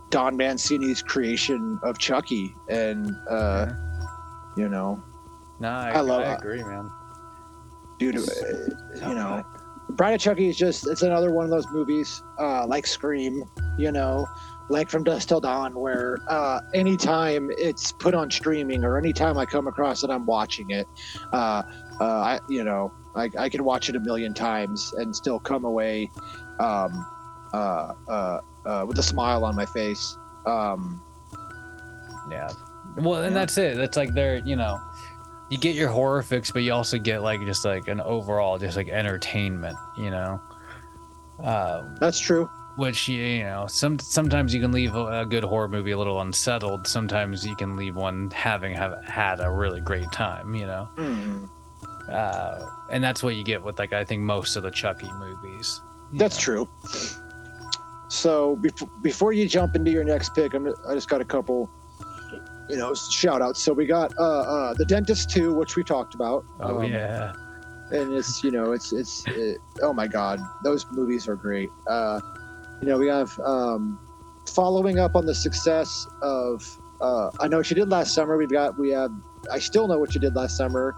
Don 0.10 0.36
Mancini's 0.36 1.02
creation 1.02 1.80
of 1.84 1.98
Chucky, 1.98 2.54
and 2.70 3.10
uh, 3.30 3.68
you 4.58 4.68
know, 4.68 5.02
no, 5.62 5.70
I, 5.70 5.92
I 5.92 6.00
love- 6.02 6.24
I 6.24 6.34
agree, 6.34 6.64
man. 6.64 6.92
dude, 7.98 8.18
uh, 8.18 9.08
you 9.08 9.16
know. 9.16 9.46
Bride 9.92 10.14
of 10.16 10.20
Chucky 10.22 10.50
is 10.50 10.58
just 10.58 10.88
it's 10.88 11.02
another 11.02 11.32
one 11.32 11.46
of 11.46 11.52
those 11.52 11.68
movies 11.72 12.22
uh, 12.40 12.66
like 12.68 12.86
Scream, 12.86 13.44
you 13.78 13.92
know, 13.92 14.28
like 14.70 14.90
From 14.90 15.04
Dusk 15.04 15.30
Till 15.30 15.40
Dawn, 15.40 15.74
where 15.80 16.18
uh, 16.28 16.60
anytime 16.74 17.50
it's 17.58 17.92
put 17.94 18.14
on 18.14 18.30
streaming 18.30 18.84
or 18.84 18.98
anytime 18.98 19.38
I 19.38 19.46
come 19.46 19.68
across 19.68 20.04
it, 20.04 20.10
I'm 20.10 20.26
watching 20.26 20.70
it. 20.70 20.88
Uh, 21.34 21.64
uh, 22.00 22.04
I 22.04 22.40
you 22.50 22.64
know 22.64 22.92
I, 23.16 23.30
I 23.40 23.50
can 23.50 23.64
watch 23.64 23.90
it 23.90 23.96
a 23.96 24.00
million 24.00 24.34
times 24.34 24.94
and 24.98 25.16
still 25.16 25.40
come 25.40 25.66
away 25.66 26.12
um, 26.60 27.06
uh, 27.54 27.94
uh, 28.10 28.40
uh, 28.66 28.86
with 28.88 29.00
a 29.00 29.04
smile 29.04 29.44
on 29.46 29.56
my 29.56 29.66
face. 29.66 30.18
Um, 30.46 31.02
Yeah. 32.30 32.50
Well, 32.98 33.22
and 33.24 33.34
Yeah. 33.34 33.40
that's 33.40 33.58
it. 33.58 33.78
That's 33.78 33.96
like 33.96 34.14
they're, 34.14 34.38
you 34.40 34.56
know, 34.56 34.80
you 35.50 35.58
get 35.58 35.76
your 35.76 35.90
horror 35.90 36.22
fix, 36.24 36.52
but 36.52 36.64
you 36.64 36.74
also 36.74 36.98
get 36.98 37.22
like 37.22 37.42
just 37.42 37.64
like 37.66 37.88
an 37.88 38.02
overall 38.02 38.58
just 38.58 38.76
like 38.78 38.90
entertainment, 38.90 39.78
you 39.98 40.10
know. 40.12 40.40
Um, 41.44 41.96
that's 42.00 42.20
true. 42.20 42.50
which 42.78 43.08
you, 43.08 43.44
know, 43.44 43.66
some 43.68 44.00
sometimes 44.00 44.54
you 44.54 44.60
can 44.62 44.72
leave 44.72 44.96
a, 44.96 45.22
a 45.22 45.26
good 45.26 45.44
horror 45.44 45.68
movie 45.68 45.92
a 45.92 45.98
little 45.98 46.20
unsettled. 46.22 46.88
Sometimes 46.88 47.46
you 47.46 47.56
can 47.56 47.76
leave 47.76 47.96
one 47.96 48.30
having 48.32 48.74
have 48.74 49.04
had 49.06 49.40
a 49.40 49.50
really 49.52 49.80
great 49.82 50.12
time, 50.12 50.54
you 50.56 50.66
know. 50.66 50.90
Mm, 50.96 51.50
Uh, 52.10 52.66
and 52.92 53.04
that's 53.04 53.22
what 53.22 53.36
you 53.36 53.44
get 53.44 53.62
with 53.62 53.78
like 53.80 53.94
I 53.94 54.04
think 54.06 54.22
most 54.24 54.56
of 54.56 54.64
the 54.64 54.72
Chucky 54.72 55.12
movies. 55.20 55.82
that's 56.14 56.38
know. 56.38 56.66
true. 56.66 56.70
So 58.10 58.56
before 58.58 58.90
before 59.02 59.34
you 59.34 59.48
jump 59.48 59.76
into 59.76 59.92
your 59.92 60.04
next 60.04 60.34
pick, 60.34 60.54
I'm, 60.54 60.68
I 60.88 60.94
just 60.94 61.10
got 61.10 61.20
a 61.22 61.26
couple, 61.26 61.70
you 62.70 62.78
know, 62.78 62.94
shout 62.94 63.42
outs. 63.42 63.64
So 63.64 63.74
we 63.74 63.86
got 63.86 64.14
uh, 64.18 64.22
uh, 64.22 64.74
the 64.74 64.86
Dentist 64.86 65.30
too, 65.30 65.54
which 65.54 65.76
we 65.76 65.84
talked 65.84 66.16
about. 66.16 66.46
Oh 66.62 66.80
Um, 66.82 66.92
yeah. 66.92 67.34
and 67.92 68.14
it's 68.14 68.44
you 68.44 68.52
know 68.52 68.74
it's 68.74 68.92
it's 68.92 69.24
it, 69.28 69.58
oh 69.82 69.94
my 69.94 70.08
god 70.08 70.42
those 70.66 70.86
movies 70.92 71.26
are 71.30 71.38
great 71.38 71.70
uh 71.88 72.20
you 72.82 72.88
know 72.90 72.98
we 72.98 73.08
have 73.08 73.32
um 73.46 73.98
following 74.46 75.00
up 75.00 75.16
on 75.16 75.26
the 75.26 75.34
success 75.34 76.06
of 76.22 76.62
uh 77.00 77.30
i 77.40 77.48
know 77.48 77.58
what 77.58 77.70
you 77.70 77.76
did 77.78 77.88
last 77.90 78.14
summer 78.14 78.36
we've 78.36 78.52
got 78.52 78.78
we 78.78 78.90
have 78.90 79.12
i 79.54 79.58
still 79.60 79.88
know 79.88 79.98
what 79.98 80.14
you 80.14 80.20
did 80.20 80.36
last 80.36 80.58
summer 80.58 80.94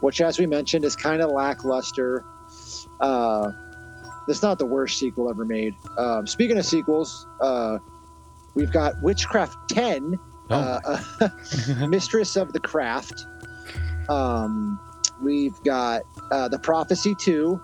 which 0.00 0.20
as 0.20 0.38
we 0.38 0.44
mentioned 0.46 0.84
is 0.84 0.94
kind 0.94 1.22
of 1.22 1.30
lackluster 1.30 2.22
uh 3.00 3.50
it's 4.28 4.42
not 4.42 4.58
the 4.58 4.66
worst 4.66 4.98
sequel 4.98 5.30
ever 5.30 5.46
made 5.46 5.72
um 5.96 6.26
speaking 6.26 6.58
of 6.58 6.66
sequels 6.66 7.26
uh 7.40 7.78
we've 8.54 8.72
got 8.72 8.92
witchcraft 9.02 9.56
10 9.70 10.18
Oh, 10.50 10.80
uh, 11.20 11.86
Mistress 11.88 12.36
of 12.36 12.52
the 12.52 12.60
Craft. 12.60 13.26
Um, 14.08 14.80
we've 15.22 15.60
got 15.62 16.02
uh, 16.30 16.48
The 16.48 16.58
Prophecy 16.58 17.14
2, 17.14 17.60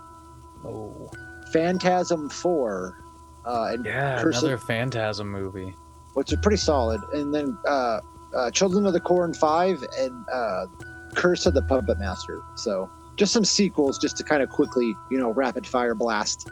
oh. 0.65 1.11
Phantasm 1.53 2.29
4, 2.29 3.05
uh, 3.45 3.69
and 3.73 3.85
yeah, 3.85 4.21
Curse 4.23 4.39
of- 4.39 4.43
another 4.45 4.59
Phantasm 4.59 5.31
movie. 5.31 5.75
which 6.15 6.33
are 6.33 6.37
pretty 6.39 6.57
solid. 6.59 7.01
And 7.13 7.35
then 7.35 7.59
uh, 7.69 8.01
uh, 8.37 8.51
Children 8.51 8.87
of 8.87 8.93
the 8.93 9.01
Corn 9.01 9.35
5 9.35 9.85
and 9.99 10.25
uh, 10.33 10.67
Curse 11.15 11.47
of 11.47 11.55
the 11.55 11.63
Puppet 11.63 11.99
Master. 11.99 12.43
So 12.55 12.89
just 13.17 13.33
some 13.33 13.45
sequels 13.45 13.99
just 13.99 14.17
to 14.19 14.23
kind 14.25 14.43
of 14.43 14.49
quickly, 14.51 14.95
you 15.11 15.19
know, 15.19 15.31
rapid 15.33 15.67
fire 15.67 15.95
blast. 15.95 16.49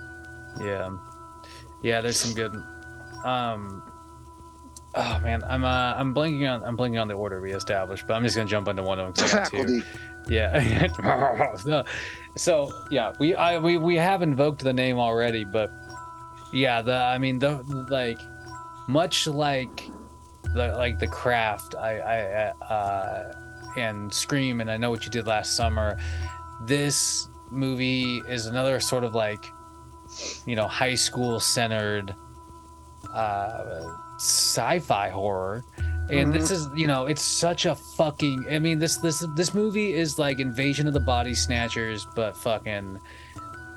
Yeah, 0.61 0.91
yeah. 1.83 2.01
There's 2.01 2.19
some 2.19 2.33
good. 2.35 2.55
Um. 3.25 3.83
Oh 4.97 5.19
man, 5.21 5.43
I'm 5.49 5.65
uh 5.65 5.95
I'm 5.97 6.15
blanking 6.15 6.49
on 6.53 6.63
I'm 6.65 6.77
blanking 6.77 7.01
on 7.01 7.09
the 7.09 7.15
order 7.15 7.41
we 7.41 7.53
established, 7.53 8.07
but 8.07 8.15
I'm 8.15 8.23
just 8.23 8.37
gonna 8.37 8.49
jump 8.49 8.69
into 8.69 8.83
one 8.83 9.01
of 9.01 9.15
them. 9.15 9.29
Faculty. 9.29 9.83
Yeah. 10.29 10.87
so, 11.57 11.85
so 12.37 12.73
yeah, 12.91 13.13
we 13.19 13.35
I 13.35 13.59
we 13.59 13.77
we 13.77 13.97
have 13.97 14.23
invoked 14.23 14.63
the 14.63 14.73
name 14.73 14.99
already, 14.99 15.45
but 15.45 15.73
yeah, 16.53 16.81
the 16.81 16.95
I 16.95 17.19
mean 17.19 17.41
the 17.41 17.63
like 17.91 18.21
much 18.87 19.27
like 19.27 19.91
the 20.55 20.69
like 20.77 21.01
the 21.01 21.09
craft 21.09 21.75
I 21.75 21.99
I 21.99 22.65
uh 22.73 23.33
and 23.77 24.13
Scream 24.15 24.61
and 24.61 24.71
I 24.71 24.77
know 24.77 24.91
what 24.91 25.05
you 25.05 25.11
did 25.11 25.27
last 25.27 25.57
summer. 25.57 25.99
This 26.67 27.29
movie 27.51 28.23
is 28.29 28.47
another 28.47 28.79
sort 28.79 29.03
of 29.03 29.17
like 29.17 29.45
you 30.47 30.55
know 30.55 30.69
high 30.69 30.95
school 30.95 31.41
centered 31.41 32.15
uh 33.13 33.83
sci-fi 34.19 35.09
horror 35.11 35.65
and 36.11 36.33
this 36.35 36.51
is 36.51 36.69
you 36.77 36.87
know 36.87 37.07
it's 37.07 37.23
such 37.23 37.65
a 37.67 37.75
fucking 37.75 38.45
i 38.51 38.59
mean 38.59 38.79
this 38.79 38.99
this 38.99 39.25
this 39.37 39.55
movie 39.55 39.95
is 39.95 40.19
like 40.19 40.39
invasion 40.39 40.87
of 40.87 40.93
the 40.93 41.01
body 41.01 41.35
snatchers 41.35 42.07
but 42.15 42.37
fucking 42.37 42.99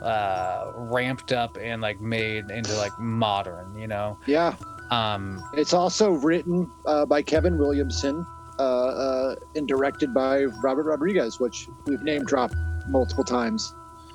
uh 0.01 0.71
ramped 0.75 1.31
up 1.31 1.57
and 1.59 1.81
like 1.81 1.99
made 2.01 2.51
into 2.51 2.75
like 2.77 2.91
modern 2.99 3.75
you 3.77 3.87
know 3.87 4.17
Yeah. 4.27 4.55
um 4.91 5.41
It's 5.53 5.73
also 5.73 6.11
written 6.11 6.69
uh, 6.85 7.05
by 7.05 7.21
Kevin 7.21 7.57
Williamson 7.57 8.25
uh, 8.59 8.63
uh, 8.63 9.35
and 9.55 9.67
directed 9.67 10.13
by 10.15 10.45
Robert 10.63 10.85
Rodriguez, 10.85 11.39
which 11.39 11.69
we've 11.85 12.01
name 12.01 12.25
dropped 12.25 12.55
multiple 12.87 13.23
times. 13.23 13.73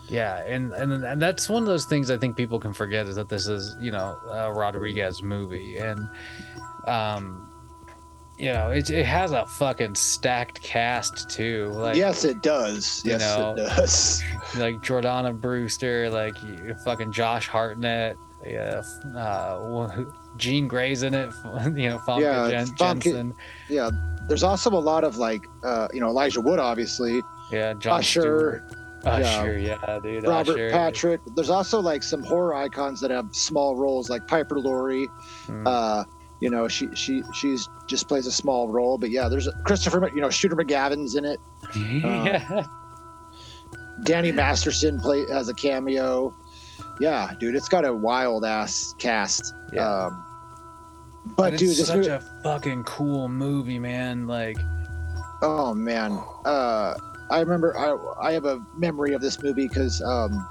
Yeah 0.08 0.42
and, 0.44 0.72
and 0.72 1.04
and 1.04 1.22
that's 1.22 1.48
one 1.48 1.62
of 1.62 1.66
those 1.66 1.84
things 1.86 2.10
i 2.10 2.18
think 2.18 2.36
people 2.36 2.58
can 2.58 2.72
forget 2.72 3.06
is 3.06 3.16
that 3.16 3.28
this 3.28 3.46
is 3.46 3.76
you 3.80 3.90
know 3.92 4.16
a 4.30 4.52
rodriguez 4.52 5.22
movie 5.22 5.78
and 5.78 6.08
um 6.86 7.48
you 8.38 8.52
know 8.52 8.70
it, 8.70 8.90
it 8.90 9.06
has 9.06 9.32
a 9.32 9.46
fucking 9.46 9.94
stacked 9.94 10.60
cast 10.62 11.30
too 11.30 11.68
like 11.74 11.96
yes, 11.96 12.24
it 12.24 12.42
does. 12.42 13.02
Yes, 13.04 13.20
know, 13.20 13.52
it 13.52 13.56
does. 13.56 14.22
like 14.56 14.76
Jordana 14.76 15.38
Brewster, 15.38 16.10
like 16.10 16.34
fucking 16.84 17.12
Josh 17.12 17.46
Hartnett, 17.46 18.16
yeah, 18.44 18.82
uh, 19.16 20.04
Jean 20.36 20.66
Grey's 20.66 21.02
in 21.02 21.14
it, 21.14 21.32
you 21.44 21.88
know, 21.88 21.98
Famke 21.98 22.20
Yeah, 22.22 22.50
Jen- 22.50 22.76
Jensen, 22.76 23.34
Yeah. 23.68 23.90
There's 24.28 24.42
also 24.42 24.70
a 24.70 24.78
lot 24.78 25.04
of 25.04 25.16
like, 25.16 25.44
uh, 25.64 25.88
you 25.92 26.00
know, 26.00 26.08
Elijah 26.08 26.40
Wood, 26.40 26.58
obviously, 26.58 27.20
yeah, 27.50 27.74
John 27.74 27.98
Usher, 27.98 28.62
Stewart. 28.70 28.81
Usher, 29.04 29.58
yeah, 29.58 29.98
dude, 30.02 30.26
Robert 30.26 30.52
Usher. 30.52 30.70
Patrick. 30.70 31.20
There's 31.34 31.50
also 31.50 31.80
like 31.80 32.02
some 32.02 32.22
horror 32.22 32.54
icons 32.54 33.00
that 33.00 33.10
have 33.10 33.34
small 33.34 33.76
roles, 33.76 34.08
like 34.10 34.26
Piper 34.28 34.58
Laurie. 34.58 35.08
Mm. 35.46 35.66
Uh, 35.66 36.04
you 36.40 36.50
know, 36.50 36.66
she 36.68 36.88
she 36.94 37.22
she's 37.32 37.68
just 37.86 38.08
plays 38.08 38.26
a 38.26 38.32
small 38.32 38.68
role, 38.68 38.98
but 38.98 39.10
yeah, 39.10 39.28
there's 39.28 39.48
Christopher, 39.64 40.10
you 40.14 40.20
know, 40.20 40.30
Shooter 40.30 40.56
McGavin's 40.56 41.14
in 41.14 41.24
it. 41.24 41.38
yeah, 41.76 42.64
Danny 44.04 44.32
Masterson 44.32 44.98
play 44.98 45.24
has 45.30 45.48
a 45.48 45.54
cameo. 45.54 46.34
Yeah, 47.00 47.32
dude, 47.38 47.54
it's 47.54 47.68
got 47.68 47.84
a 47.84 47.92
wild 47.92 48.44
ass 48.44 48.94
cast. 48.98 49.54
Yeah. 49.72 50.06
Um, 50.06 50.24
But 51.36 51.56
dude, 51.56 51.70
this 51.70 51.86
such 51.86 51.96
movie, 51.98 52.08
a 52.08 52.20
fucking 52.42 52.84
cool 52.84 53.28
movie, 53.28 53.78
man. 53.78 54.26
Like, 54.26 54.58
oh 55.42 55.74
man, 55.74 56.20
uh, 56.44 56.94
I 57.32 57.40
remember 57.40 57.76
I 57.78 58.28
I 58.28 58.32
have 58.32 58.44
a 58.44 58.60
memory 58.76 59.14
of 59.14 59.22
this 59.22 59.42
movie 59.42 59.66
because 59.66 60.02
um, 60.02 60.46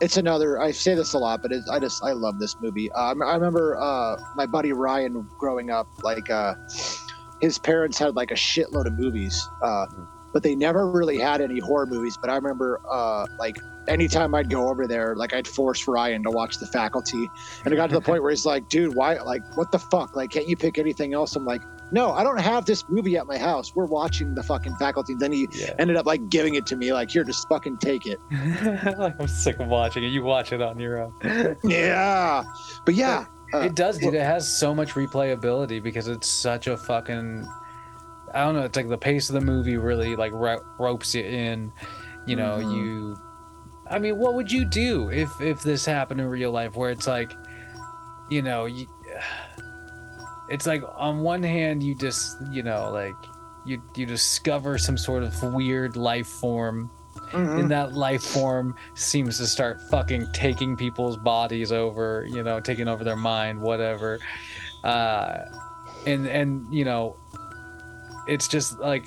it's 0.00 0.16
another. 0.16 0.60
I 0.60 0.70
say 0.70 0.94
this 0.94 1.12
a 1.12 1.18
lot, 1.18 1.42
but 1.42 1.52
it's, 1.52 1.68
I 1.68 1.78
just 1.78 2.02
I 2.02 2.12
love 2.12 2.38
this 2.38 2.56
movie. 2.60 2.90
Uh, 2.92 3.14
I 3.24 3.34
remember 3.34 3.76
uh, 3.78 4.16
my 4.34 4.46
buddy 4.46 4.72
Ryan 4.72 5.28
growing 5.38 5.70
up, 5.70 5.88
like 6.02 6.30
uh, 6.30 6.54
his 7.40 7.58
parents 7.58 7.98
had 7.98 8.16
like 8.16 8.30
a 8.30 8.34
shitload 8.34 8.86
of 8.86 8.98
movies, 8.98 9.46
uh, 9.62 9.86
but 10.32 10.42
they 10.42 10.54
never 10.54 10.90
really 10.90 11.18
had 11.18 11.42
any 11.42 11.60
horror 11.60 11.86
movies. 11.86 12.16
But 12.18 12.30
I 12.30 12.36
remember 12.36 12.80
uh, 12.90 13.26
like 13.38 13.56
anytime 13.86 14.34
I'd 14.34 14.48
go 14.48 14.68
over 14.68 14.86
there, 14.86 15.14
like 15.16 15.34
I'd 15.34 15.46
force 15.46 15.86
Ryan 15.86 16.22
to 16.24 16.30
watch 16.30 16.58
The 16.58 16.66
Faculty, 16.66 17.28
and 17.64 17.74
it 17.74 17.76
got 17.76 17.88
to 17.88 17.94
the 17.94 18.00
point 18.00 18.22
where 18.22 18.30
he's 18.30 18.46
like, 18.46 18.70
"Dude, 18.70 18.94
why? 18.94 19.18
Like, 19.18 19.42
what 19.54 19.70
the 19.70 19.78
fuck? 19.78 20.16
Like, 20.16 20.30
can't 20.30 20.48
you 20.48 20.56
pick 20.56 20.78
anything 20.78 21.14
else?" 21.14 21.36
I'm 21.36 21.44
like, 21.44 21.62
"No, 21.92 22.12
I 22.12 22.22
don't 22.22 22.40
have 22.40 22.64
this 22.66 22.84
movie 22.88 23.16
at 23.16 23.26
my 23.26 23.38
house. 23.38 23.74
We're 23.74 23.86
watching 23.86 24.34
The 24.34 24.42
fucking 24.42 24.76
Faculty." 24.76 25.12
And 25.12 25.20
then 25.20 25.32
he 25.32 25.48
yeah. 25.52 25.74
ended 25.78 25.96
up 25.96 26.06
like 26.06 26.28
giving 26.28 26.54
it 26.54 26.66
to 26.66 26.76
me, 26.76 26.92
like, 26.92 27.10
"Here, 27.10 27.24
just 27.24 27.48
fucking 27.48 27.78
take 27.78 28.06
it." 28.06 28.18
like 28.98 29.20
I'm 29.20 29.28
sick 29.28 29.58
of 29.60 29.68
watching 29.68 30.04
it. 30.04 30.08
You 30.08 30.22
watch 30.22 30.52
it 30.52 30.60
on 30.62 30.78
your 30.78 31.02
own. 31.02 31.56
Yeah, 31.64 32.44
but 32.84 32.94
yeah, 32.94 33.26
uh, 33.54 33.58
it 33.60 33.74
does, 33.74 33.98
dude. 33.98 34.14
It 34.14 34.22
has 34.22 34.46
so 34.50 34.74
much 34.74 34.92
replayability 34.94 35.82
because 35.82 36.08
it's 36.08 36.28
such 36.28 36.66
a 36.66 36.76
fucking. 36.76 37.46
I 38.34 38.44
don't 38.44 38.54
know. 38.54 38.62
It's 38.62 38.76
like 38.76 38.88
the 38.88 38.98
pace 38.98 39.30
of 39.30 39.34
the 39.34 39.40
movie 39.40 39.76
really 39.76 40.16
like 40.16 40.32
ro- 40.32 40.64
ropes 40.78 41.14
you 41.14 41.22
in. 41.24 41.72
You 42.26 42.36
know, 42.36 42.58
Mhm. 42.58 42.74
you. 42.76 43.16
I 43.88 44.00
mean, 44.00 44.18
what 44.18 44.34
would 44.34 44.50
you 44.50 44.64
do 44.64 45.10
if 45.10 45.40
if 45.40 45.62
this 45.62 45.86
happened 45.86 46.20
in 46.20 46.26
real 46.26 46.50
life, 46.50 46.74
where 46.74 46.90
it's 46.90 47.06
like, 47.06 47.32
you 48.28 48.42
know, 48.42 48.64
you. 48.66 48.86
It's 50.48 50.66
like 50.66 50.82
on 50.96 51.20
one 51.20 51.42
hand, 51.42 51.82
you 51.82 51.94
just 51.94 52.36
you 52.50 52.62
know 52.62 52.90
like 52.92 53.16
you 53.64 53.82
you 53.96 54.06
discover 54.06 54.78
some 54.78 54.96
sort 54.96 55.22
of 55.22 55.42
weird 55.54 55.96
life 55.96 56.26
form. 56.28 56.90
Mhm. 57.32 57.60
and 57.60 57.70
that 57.70 57.94
life 57.94 58.22
form 58.22 58.76
seems 58.94 59.38
to 59.38 59.46
start 59.46 59.80
fucking 59.90 60.26
taking 60.32 60.76
people's 60.76 61.16
bodies 61.16 61.72
over 61.72 62.24
you 62.28 62.42
know 62.42 62.60
taking 62.60 62.86
over 62.88 63.02
their 63.04 63.16
mind 63.16 63.60
whatever. 63.60 64.20
Uh 64.84 65.38
and 66.06 66.26
and 66.28 66.72
you 66.72 66.84
know 66.84 67.16
it's 68.28 68.46
just 68.46 68.78
like 68.78 69.06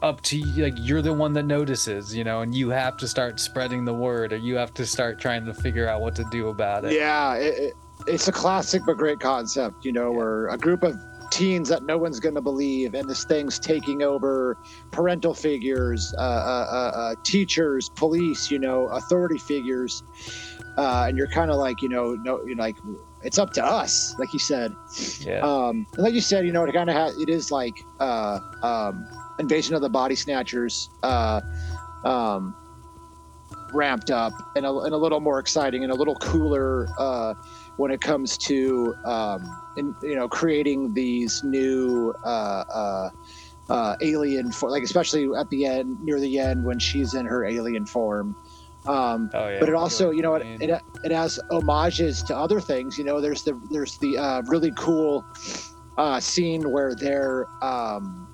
up 0.00 0.22
to 0.22 0.38
you 0.38 0.62
like 0.64 0.74
you're 0.78 1.02
the 1.02 1.12
one 1.12 1.34
that 1.34 1.42
notices 1.44 2.14
you 2.14 2.24
know 2.24 2.40
and 2.40 2.54
you 2.54 2.70
have 2.70 2.96
to 2.96 3.06
start 3.06 3.38
spreading 3.38 3.84
the 3.84 3.92
word 3.92 4.32
or 4.32 4.36
you 4.36 4.54
have 4.56 4.72
to 4.72 4.86
start 4.86 5.18
trying 5.20 5.44
to 5.44 5.52
figure 5.52 5.86
out 5.86 6.00
what 6.00 6.14
to 6.16 6.24
do 6.30 6.48
about 6.48 6.84
it. 6.86 6.92
Yeah, 6.94 7.34
it, 7.34 7.58
it, 7.58 7.74
it's 8.06 8.28
a 8.28 8.32
classic 8.32 8.82
but 8.86 8.96
great 8.96 9.20
concept, 9.20 9.84
you 9.84 9.92
know, 9.92 10.10
where 10.10 10.48
a 10.48 10.58
group 10.58 10.82
of 10.82 10.96
teens 11.30 11.68
that 11.68 11.84
no 11.84 11.96
one's 11.96 12.20
going 12.20 12.34
to 12.34 12.40
believe, 12.40 12.94
and 12.94 13.08
this 13.08 13.24
thing's 13.24 13.58
taking 13.58 14.02
over 14.02 14.58
parental 14.90 15.32
figures, 15.32 16.12
uh, 16.18 16.20
uh, 16.20 16.66
uh, 16.70 16.98
uh, 16.98 17.14
teachers, 17.24 17.88
police, 17.90 18.50
you 18.50 18.58
know, 18.58 18.86
authority 18.88 19.38
figures, 19.38 20.02
uh, 20.76 21.06
and 21.08 21.16
you're 21.16 21.28
kind 21.28 21.50
of 21.50 21.56
like, 21.56 21.82
you 21.82 21.88
know, 21.88 22.14
no, 22.14 22.44
you're 22.44 22.56
like, 22.56 22.76
it's 23.22 23.38
up 23.38 23.52
to 23.52 23.64
us, 23.64 24.14
like 24.18 24.32
you 24.32 24.38
said. 24.38 24.74
yeah 25.20 25.40
Um, 25.40 25.86
and 25.94 26.02
like 26.04 26.14
you 26.14 26.20
said, 26.20 26.46
you 26.46 26.52
know, 26.52 26.64
it 26.64 26.72
kind 26.72 26.90
of 26.90 26.96
has, 26.96 27.16
it 27.18 27.28
is 27.28 27.50
like 27.50 27.74
uh, 28.00 28.40
um, 28.62 29.06
Invasion 29.38 29.74
of 29.74 29.82
the 29.82 29.88
Body 29.90 30.14
Snatchers 30.16 30.88
uh, 31.02 31.40
um, 32.04 32.56
ramped 33.72 34.10
up 34.10 34.32
and 34.56 34.66
a, 34.66 34.78
and 34.78 34.94
a 34.94 34.96
little 34.96 35.20
more 35.20 35.38
exciting 35.38 35.84
and 35.84 35.92
a 35.92 35.94
little 35.94 36.16
cooler 36.16 36.88
uh, 36.98 37.34
when 37.80 37.90
it 37.90 38.02
comes 38.02 38.36
to, 38.36 38.94
um, 39.06 39.40
in, 39.78 39.94
you 40.02 40.14
know, 40.14 40.28
creating 40.28 40.92
these 40.92 41.42
new 41.42 42.12
uh, 42.26 42.62
uh, 42.74 43.10
uh, 43.70 43.96
alien, 44.02 44.52
for, 44.52 44.70
like 44.70 44.82
especially 44.82 45.26
at 45.38 45.48
the 45.48 45.64
end, 45.64 45.98
near 46.02 46.20
the 46.20 46.38
end 46.38 46.62
when 46.62 46.78
she's 46.78 47.14
in 47.14 47.24
her 47.24 47.42
alien 47.42 47.86
form. 47.86 48.36
Um, 48.86 49.30
oh 49.34 49.48
yeah 49.48 49.60
but 49.60 49.68
it 49.68 49.74
also 49.74 50.10
you 50.10 50.22
know 50.22 50.36
it, 50.36 50.62
it, 50.62 50.82
it 51.04 51.12
has 51.12 51.38
homages 51.50 52.22
to 52.22 52.34
other 52.34 52.62
things 52.62 52.96
you 52.96 53.04
know 53.04 53.20
there's 53.20 53.42
the 53.42 53.52
there's 53.70 53.98
the 53.98 54.16
uh, 54.16 54.40
really 54.46 54.72
cool 54.78 55.22
uh, 55.98 56.18
scene 56.18 56.62
where 56.72 56.94
they're 56.94 57.46
um, 57.62 58.26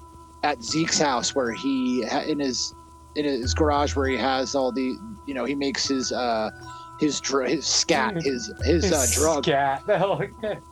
at 0.44 0.62
zeke's 0.62 1.00
house 1.00 1.34
where 1.34 1.50
he 1.50 2.04
in 2.28 2.38
his 2.38 2.72
in 3.16 3.24
his 3.24 3.54
garage 3.54 3.96
where 3.96 4.06
he 4.06 4.16
has 4.16 4.54
all 4.54 4.70
the 4.70 4.96
you 5.26 5.34
know 5.34 5.44
he 5.44 5.56
makes 5.56 5.88
his 5.88 6.12
uh 6.12 6.48
his 6.98 7.20
dr- 7.20 7.48
his 7.48 7.66
scat 7.66 8.14
his 8.22 8.52
his 8.64 8.92
uh, 8.92 9.06
drug. 9.12 9.44
Scat. 9.44 9.82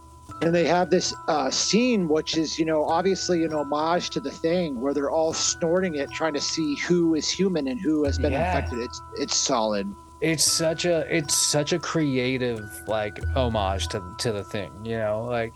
And 0.41 0.55
they 0.55 0.65
have 0.67 0.91
this 0.91 1.15
uh, 1.29 1.51
scene 1.51 2.09
which 2.09 2.37
is 2.37 2.59
you 2.59 2.65
know 2.65 2.85
obviously 2.85 3.45
an 3.45 3.53
homage 3.53 4.11
to 4.11 4.21
the 4.21 4.31
thing 4.31 4.81
where 4.81 4.93
they're 4.95 5.11
all 5.11 5.33
snorting 5.35 5.95
it 5.97 6.11
trying 6.11 6.33
to 6.35 6.41
see 6.41 6.77
who 6.77 7.15
is 7.15 7.31
human 7.31 7.69
and 7.69 7.79
who 7.81 8.05
has 8.05 8.19
been 8.19 8.33
Yeah. 8.33 8.57
infected. 8.57 8.79
It's 8.81 9.03
it's 9.17 9.37
solid. 9.37 9.95
It's 10.23 10.43
such 10.45 10.87
a 10.87 11.07
it's 11.15 11.37
such 11.37 11.73
a 11.75 11.79
creative 11.79 12.63
like 12.89 13.23
homage 13.37 13.89
to 13.89 14.03
to 14.19 14.33
the 14.33 14.43
thing 14.45 14.73
you 14.85 14.97
know? 14.97 15.25
Like 15.29 15.53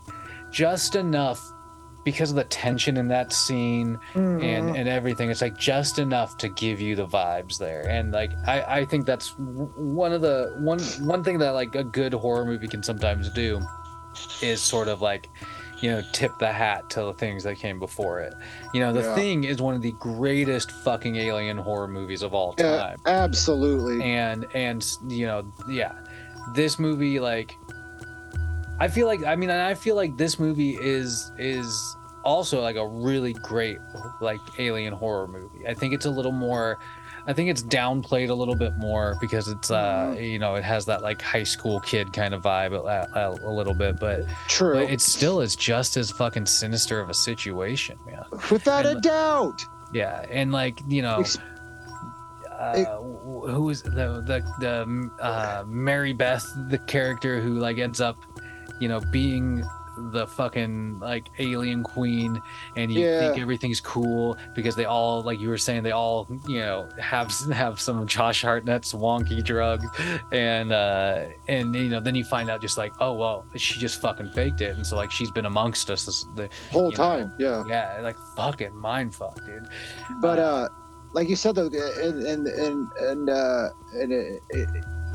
just 0.51 0.95
enough 0.95 1.41
because 2.03 2.29
of 2.29 2.35
the 2.35 2.43
tension 2.45 2.97
in 2.97 3.07
that 3.09 3.31
scene 3.33 3.97
Mm-hmm. 4.13 4.43
and 4.43 4.75
and 4.77 4.87
everything 4.89 5.29
it's 5.29 5.41
like 5.41 5.57
just 5.57 5.99
enough 5.99 6.37
to 6.37 6.49
give 6.49 6.79
you 6.81 6.95
the 6.95 7.05
vibes 7.07 7.57
there 7.57 7.87
and 7.87 8.11
like 8.11 8.31
i 8.47 8.79
i 8.79 8.85
think 8.85 9.05
that's 9.05 9.33
one 9.37 10.13
of 10.13 10.21
the 10.21 10.55
one 10.59 10.79
one 11.07 11.23
thing 11.23 11.37
that 11.39 11.51
like 11.51 11.75
a 11.75 11.83
good 11.83 12.13
horror 12.13 12.45
movie 12.45 12.67
can 12.67 12.81
sometimes 12.83 13.29
do 13.31 13.59
is 14.41 14.61
sort 14.61 14.87
of 14.87 15.01
like 15.01 15.29
you 15.81 15.89
know 15.91 16.01
tip 16.13 16.31
the 16.39 16.51
hat 16.51 16.89
to 16.89 17.01
the 17.03 17.13
things 17.13 17.43
that 17.43 17.57
came 17.57 17.79
before 17.79 18.19
it 18.19 18.33
you 18.73 18.79
know 18.79 18.91
the 18.91 19.01
Yeah. 19.01 19.15
thing 19.15 19.43
is 19.45 19.61
one 19.61 19.75
of 19.75 19.81
the 19.81 19.93
greatest 19.99 20.71
fucking 20.71 21.15
alien 21.15 21.57
horror 21.57 21.87
movies 21.87 22.21
of 22.21 22.33
all 22.33 22.53
time 22.53 22.65
Yeah, 22.65 22.77
time 22.77 22.97
absolutely. 23.05 24.03
and 24.03 24.45
and 24.53 24.85
you 25.07 25.25
know 25.25 25.45
yeah 25.69 25.93
this 26.53 26.79
movie 26.79 27.19
like 27.19 27.57
i 28.79 28.87
feel 28.87 29.07
like 29.07 29.23
i 29.25 29.35
mean 29.35 29.49
and 29.49 29.61
i 29.61 29.73
feel 29.73 29.95
like 29.95 30.17
this 30.17 30.39
movie 30.39 30.77
is 30.79 31.31
is 31.37 31.95
also 32.23 32.61
like 32.61 32.75
a 32.75 32.87
really 32.87 33.33
great 33.33 33.77
like 34.21 34.39
alien 34.59 34.93
horror 34.93 35.27
movie 35.27 35.65
i 35.67 35.73
think 35.73 35.93
it's 35.93 36.05
a 36.05 36.09
little 36.09 36.31
more 36.31 36.77
i 37.27 37.33
think 37.33 37.49
it's 37.49 37.63
downplayed 37.63 38.29
a 38.29 38.33
little 38.33 38.55
bit 38.55 38.73
more 38.77 39.15
because 39.21 39.47
it's 39.47 39.71
uh 39.71 40.15
you 40.19 40.37
know 40.37 40.55
it 40.55 40.63
has 40.63 40.85
that 40.85 41.01
like 41.01 41.21
high 41.21 41.43
school 41.43 41.79
kid 41.79 42.11
kind 42.11 42.33
of 42.33 42.41
vibe 42.43 42.73
a, 42.73 43.19
a, 43.19 43.49
a 43.49 43.51
little 43.51 43.73
bit 43.73 43.99
but, 43.99 44.25
True. 44.47 44.73
but 44.75 44.89
it 44.91 44.99
still 45.01 45.39
is 45.41 45.55
just 45.55 45.95
as 45.97 46.11
fucking 46.11 46.45
sinister 46.45 46.99
of 46.99 47.09
a 47.09 47.13
situation 47.13 47.97
man 48.05 48.23
Without 48.51 48.85
a 48.85 48.95
doubt. 48.99 49.61
yeah 49.93 50.25
and 50.29 50.51
like 50.51 50.79
you 50.87 51.01
know 51.01 51.19
Ex- 51.19 51.37
uh, 52.59 52.97
who 52.97 53.69
is 53.69 53.81
the 53.83 54.21
the 54.27 54.43
the 54.59 55.09
uh, 55.23 55.63
Mary 55.65 56.11
Beth, 56.11 56.45
the 56.67 56.77
character 56.77 57.39
who 57.39 57.57
like 57.57 57.77
ends 57.77 58.01
up, 58.01 58.17
you 58.79 58.87
know, 58.87 58.99
being 59.11 59.63
the 60.13 60.25
fucking 60.27 60.97
like 60.99 61.27
alien 61.39 61.83
queen, 61.83 62.41
and 62.77 62.89
you 62.89 63.01
Yeah. 63.05 63.19
think 63.19 63.41
everything's 63.41 63.81
cool 63.81 64.37
because 64.55 64.73
they 64.73 64.85
all, 64.85 65.21
like 65.23 65.41
you 65.41 65.49
were 65.49 65.57
saying, 65.57 65.83
they 65.83 65.91
all 65.91 66.25
you 66.47 66.59
know 66.59 66.87
have 66.97 67.29
have 67.51 67.81
some 67.81 68.07
Josh 68.07 68.41
Hartnett's 68.41 68.93
wonky 68.93 69.43
drug 69.43 69.83
and 70.31 70.71
uh 70.71 71.25
and 71.49 71.75
you 71.75 71.89
know 71.89 71.99
then 71.99 72.15
you 72.15 72.23
find 72.23 72.49
out 72.49 72.61
just 72.61 72.77
like 72.77 72.93
oh 73.01 73.11
well 73.13 73.43
she 73.57 73.77
just 73.77 73.99
fucking 74.01 74.29
faked 74.31 74.61
it, 74.61 74.75
and 74.77 74.87
so 74.87 74.95
like 74.95 75.11
she's 75.11 75.31
been 75.31 75.45
amongst 75.47 75.89
us 75.91 76.05
this 76.05 76.25
the 76.35 76.47
Whole 76.71 76.85
you 76.85 76.91
know, 76.91 76.95
time. 76.95 77.33
Yeah. 77.37 77.63
yeah 77.67 77.99
like 78.01 78.15
fucking 78.37 78.73
mind 78.77 79.13
fuck 79.13 79.35
dude. 79.45 79.67
But 80.21 80.39
uh, 80.39 80.69
like 81.11 81.27
you 81.27 81.35
said 81.35 81.55
though, 81.55 81.65
and 81.67 82.23
and 82.23 82.47
and 82.47 82.87
and, 83.01 83.29
uh, 83.29 83.67
and 83.95 84.13
it, 84.13 84.41
it- 84.51 84.69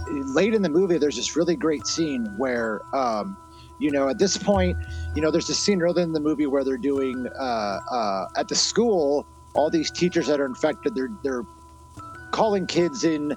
late 0.08 0.52
in 0.52 0.60
the 0.60 0.68
movie, 0.68 0.98
there's 0.98 1.16
this 1.16 1.34
really 1.34 1.56
great 1.56 1.86
scene 1.86 2.26
where, 2.36 2.82
um, 2.94 3.38
you 3.78 3.90
know, 3.90 4.08
at 4.08 4.18
this 4.18 4.36
point, 4.36 4.76
you 5.14 5.22
know, 5.22 5.30
there's 5.30 5.46
this 5.46 5.58
scene 5.58 5.82
early 5.82 6.02
in 6.02 6.12
the 6.12 6.20
movie 6.20 6.46
where 6.46 6.64
they're 6.64 6.76
doing 6.76 7.26
uh, 7.38 7.42
uh, 7.90 8.26
at 8.36 8.48
the 8.48 8.54
school. 8.54 9.26
All 9.54 9.70
these 9.70 9.90
teachers 9.90 10.26
that 10.26 10.40
are 10.40 10.46
infected, 10.46 10.94
they're 10.94 11.10
they're 11.22 11.44
calling 12.34 12.66
kids 12.66 13.04
in 13.04 13.36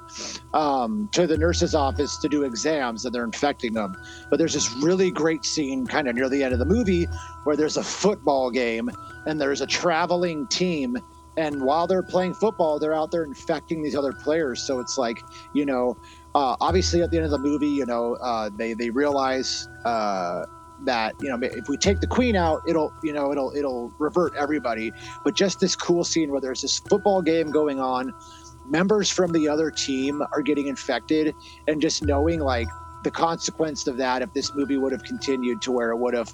um, 0.55 1.07
to 1.11 1.27
the 1.27 1.37
nurse's 1.37 1.75
office 1.75 2.17
to 2.17 2.27
do 2.27 2.43
exams 2.43 3.05
and 3.05 3.13
they're 3.13 3.23
infecting 3.23 3.73
them. 3.73 3.95
But 4.31 4.37
there's 4.39 4.55
this 4.55 4.73
really 4.77 5.11
great 5.11 5.45
scene 5.45 5.85
kind 5.85 6.07
of 6.07 6.15
near 6.15 6.27
the 6.29 6.43
end 6.43 6.53
of 6.53 6.59
the 6.59 6.65
movie 6.65 7.05
where 7.43 7.55
there's 7.55 7.77
a 7.77 7.83
football 7.83 8.49
game 8.49 8.89
and 9.27 9.39
there's 9.39 9.61
a 9.61 9.67
traveling 9.67 10.47
team 10.47 10.97
and 11.37 11.61
while 11.61 11.85
they're 11.85 12.01
playing 12.01 12.33
football 12.33 12.79
they're 12.79 12.95
out 12.95 13.11
there 13.11 13.23
infecting 13.23 13.83
these 13.83 13.95
other 13.95 14.11
players 14.11 14.63
so 14.63 14.79
it's 14.79 14.97
like 14.97 15.21
you 15.53 15.65
know 15.65 15.95
uh, 16.35 16.55
obviously 16.61 17.01
at 17.01 17.11
the 17.11 17.17
end 17.17 17.25
of 17.25 17.31
the 17.31 17.37
movie 17.37 17.67
you 17.67 17.85
know 17.85 18.15
uh, 18.15 18.49
they 18.57 18.73
they 18.73 18.89
realize 18.89 19.67
uh, 19.85 20.43
that 20.85 21.13
you 21.21 21.29
know 21.29 21.37
if 21.41 21.67
we 21.67 21.77
take 21.77 21.99
the 21.99 22.07
queen 22.07 22.35
out 22.35 22.61
it'll 22.67 22.93
you 23.03 23.13
know 23.13 23.31
it'll 23.31 23.51
it'll 23.55 23.91
revert 23.97 24.33
everybody 24.35 24.91
but 25.23 25.35
just 25.35 25.59
this 25.59 25.75
cool 25.75 26.03
scene 26.03 26.31
where 26.31 26.41
there's 26.41 26.61
this 26.61 26.79
football 26.79 27.21
game 27.21 27.49
going 27.49 27.79
on 27.79 28.13
members 28.69 29.09
from 29.09 29.31
the 29.31 29.47
other 29.47 29.71
team 29.71 30.21
are 30.33 30.41
getting 30.41 30.67
infected 30.67 31.33
and 31.67 31.81
just 31.81 32.03
knowing 32.03 32.39
like 32.39 32.67
the 33.03 33.11
consequence 33.11 33.87
of 33.87 33.97
that 33.97 34.21
if 34.21 34.33
this 34.33 34.53
movie 34.53 34.77
would 34.77 34.91
have 34.91 35.03
continued 35.03 35.61
to 35.61 35.71
where 35.71 35.91
it 35.91 35.97
would 35.97 36.13
have 36.13 36.33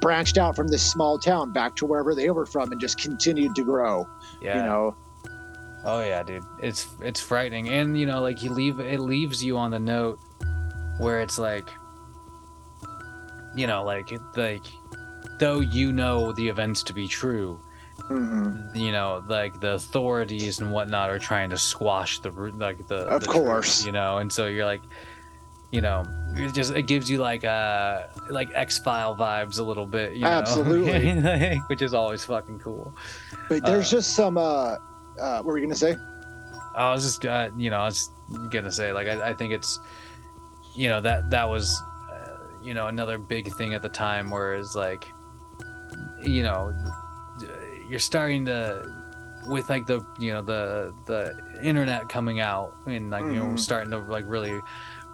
branched 0.00 0.36
out 0.36 0.54
from 0.54 0.68
this 0.68 0.82
small 0.82 1.18
town 1.18 1.52
back 1.52 1.76
to 1.76 1.86
wherever 1.86 2.14
they 2.14 2.28
were 2.30 2.44
from 2.44 2.72
and 2.72 2.80
just 2.80 2.98
continued 2.98 3.54
to 3.54 3.64
grow. 3.64 4.06
Yeah. 4.42 4.56
You 4.58 4.62
know, 4.64 4.96
Oh 5.84 6.00
yeah, 6.00 6.22
dude. 6.22 6.44
It's 6.60 6.88
it's 7.00 7.20
frightening. 7.20 7.68
And 7.68 7.98
you 7.98 8.06
know, 8.06 8.20
like 8.20 8.42
you 8.42 8.50
leave 8.50 8.78
it 8.80 9.00
leaves 9.00 9.42
you 9.42 9.56
on 9.58 9.70
the 9.72 9.78
note 9.80 10.18
where 10.98 11.20
it's 11.20 11.38
like 11.38 11.68
you 13.54 13.66
know, 13.66 13.84
like 13.84 14.10
like 14.36 14.64
though 15.38 15.60
you 15.60 15.92
know 15.92 16.32
the 16.32 16.48
events 16.48 16.82
to 16.84 16.92
be 16.92 17.06
true, 17.08 17.60
Mhm. 18.08 18.74
you 18.74 18.92
know, 18.92 19.22
like 19.28 19.60
the 19.60 19.72
authorities 19.74 20.60
and 20.60 20.72
whatnot 20.72 21.10
are 21.10 21.18
trying 21.18 21.50
to 21.50 21.58
squash 21.58 22.20
the 22.20 22.30
ru- 22.30 22.52
like 22.52 22.86
the 22.86 22.98
Of 23.08 23.20
the 23.22 23.26
truth, 23.26 23.44
course. 23.44 23.84
you 23.86 23.92
know, 23.92 24.18
and 24.18 24.32
so 24.32 24.46
you're 24.46 24.66
like 24.66 24.82
you 25.72 25.80
know, 25.80 26.04
it 26.36 26.52
just 26.52 26.72
it 26.74 26.86
gives 26.86 27.10
you 27.10 27.16
like 27.18 27.44
uh 27.44 28.02
like 28.28 28.50
X 28.54 28.78
File 28.78 29.16
vibes 29.16 29.58
a 29.58 29.62
little 29.62 29.86
bit, 29.86 30.12
you 30.14 30.20
know? 30.20 30.26
Absolutely. 30.42 31.56
Which 31.68 31.80
is 31.82 31.94
always 31.94 32.24
fucking 32.26 32.58
cool. 32.58 32.94
but 33.48 33.64
there's 33.64 33.88
Uh, 33.88 33.96
just 33.96 34.14
some. 34.14 34.36
uh 34.38 34.76
uh, 35.22 35.36
what 35.36 35.46
were 35.46 35.58
you 35.58 35.64
gonna 35.66 35.74
say? 35.76 35.96
I 36.74 36.90
was 36.92 37.04
just, 37.04 37.24
uh, 37.24 37.50
you 37.56 37.70
know, 37.70 37.78
I 37.78 37.84
was 37.84 38.10
gonna 38.50 38.72
say, 38.72 38.92
like, 38.92 39.06
I, 39.06 39.30
I 39.30 39.34
think 39.34 39.52
it's, 39.52 39.78
you 40.74 40.88
know, 40.88 41.00
that 41.00 41.30
that 41.30 41.48
was, 41.48 41.80
uh, 42.10 42.38
you 42.62 42.74
know, 42.74 42.86
another 42.88 43.18
big 43.18 43.52
thing 43.54 43.74
at 43.74 43.82
the 43.82 43.88
time, 43.88 44.30
where 44.30 44.54
it's 44.54 44.74
like, 44.74 45.06
you 46.22 46.42
know, 46.42 46.72
you're 47.88 47.98
starting 47.98 48.44
to, 48.46 48.90
with 49.46 49.68
like 49.68 49.86
the, 49.86 50.00
you 50.18 50.32
know, 50.32 50.40
the 50.42 50.94
the 51.06 51.34
internet 51.62 52.08
coming 52.08 52.40
out 52.40 52.74
and 52.86 53.10
like 53.10 53.24
you 53.24 53.34
know 53.34 53.46
Mhm. 53.46 53.58
starting 53.58 53.90
to 53.90 53.98
like 53.98 54.24
really 54.26 54.58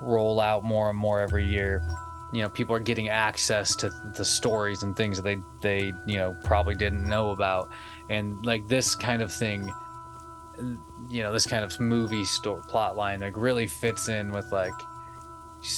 roll 0.00 0.38
out 0.40 0.64
more 0.64 0.90
and 0.90 0.98
more 0.98 1.20
every 1.20 1.44
year. 1.46 1.82
You 2.32 2.42
know, 2.42 2.50
people 2.50 2.76
are 2.76 2.80
getting 2.80 3.08
access 3.08 3.74
to 3.76 3.90
the 4.14 4.24
stories 4.24 4.82
and 4.82 4.94
things 4.94 5.16
that 5.16 5.24
they 5.24 5.38
they 5.62 5.92
you 6.06 6.18
know 6.18 6.36
probably 6.44 6.74
didn't 6.74 7.04
know 7.08 7.30
about, 7.30 7.70
and 8.10 8.44
like 8.44 8.68
this 8.68 8.94
kind 8.94 9.22
of 9.22 9.32
thing 9.32 9.72
you 11.08 11.22
know 11.22 11.32
this 11.32 11.46
kind 11.46 11.64
of 11.64 11.78
movie 11.80 12.24
story 12.24 12.62
plot 12.68 12.96
line 12.96 13.20
like 13.20 13.36
really 13.36 13.66
fits 13.66 14.08
in 14.08 14.30
with 14.32 14.50
like 14.52 14.72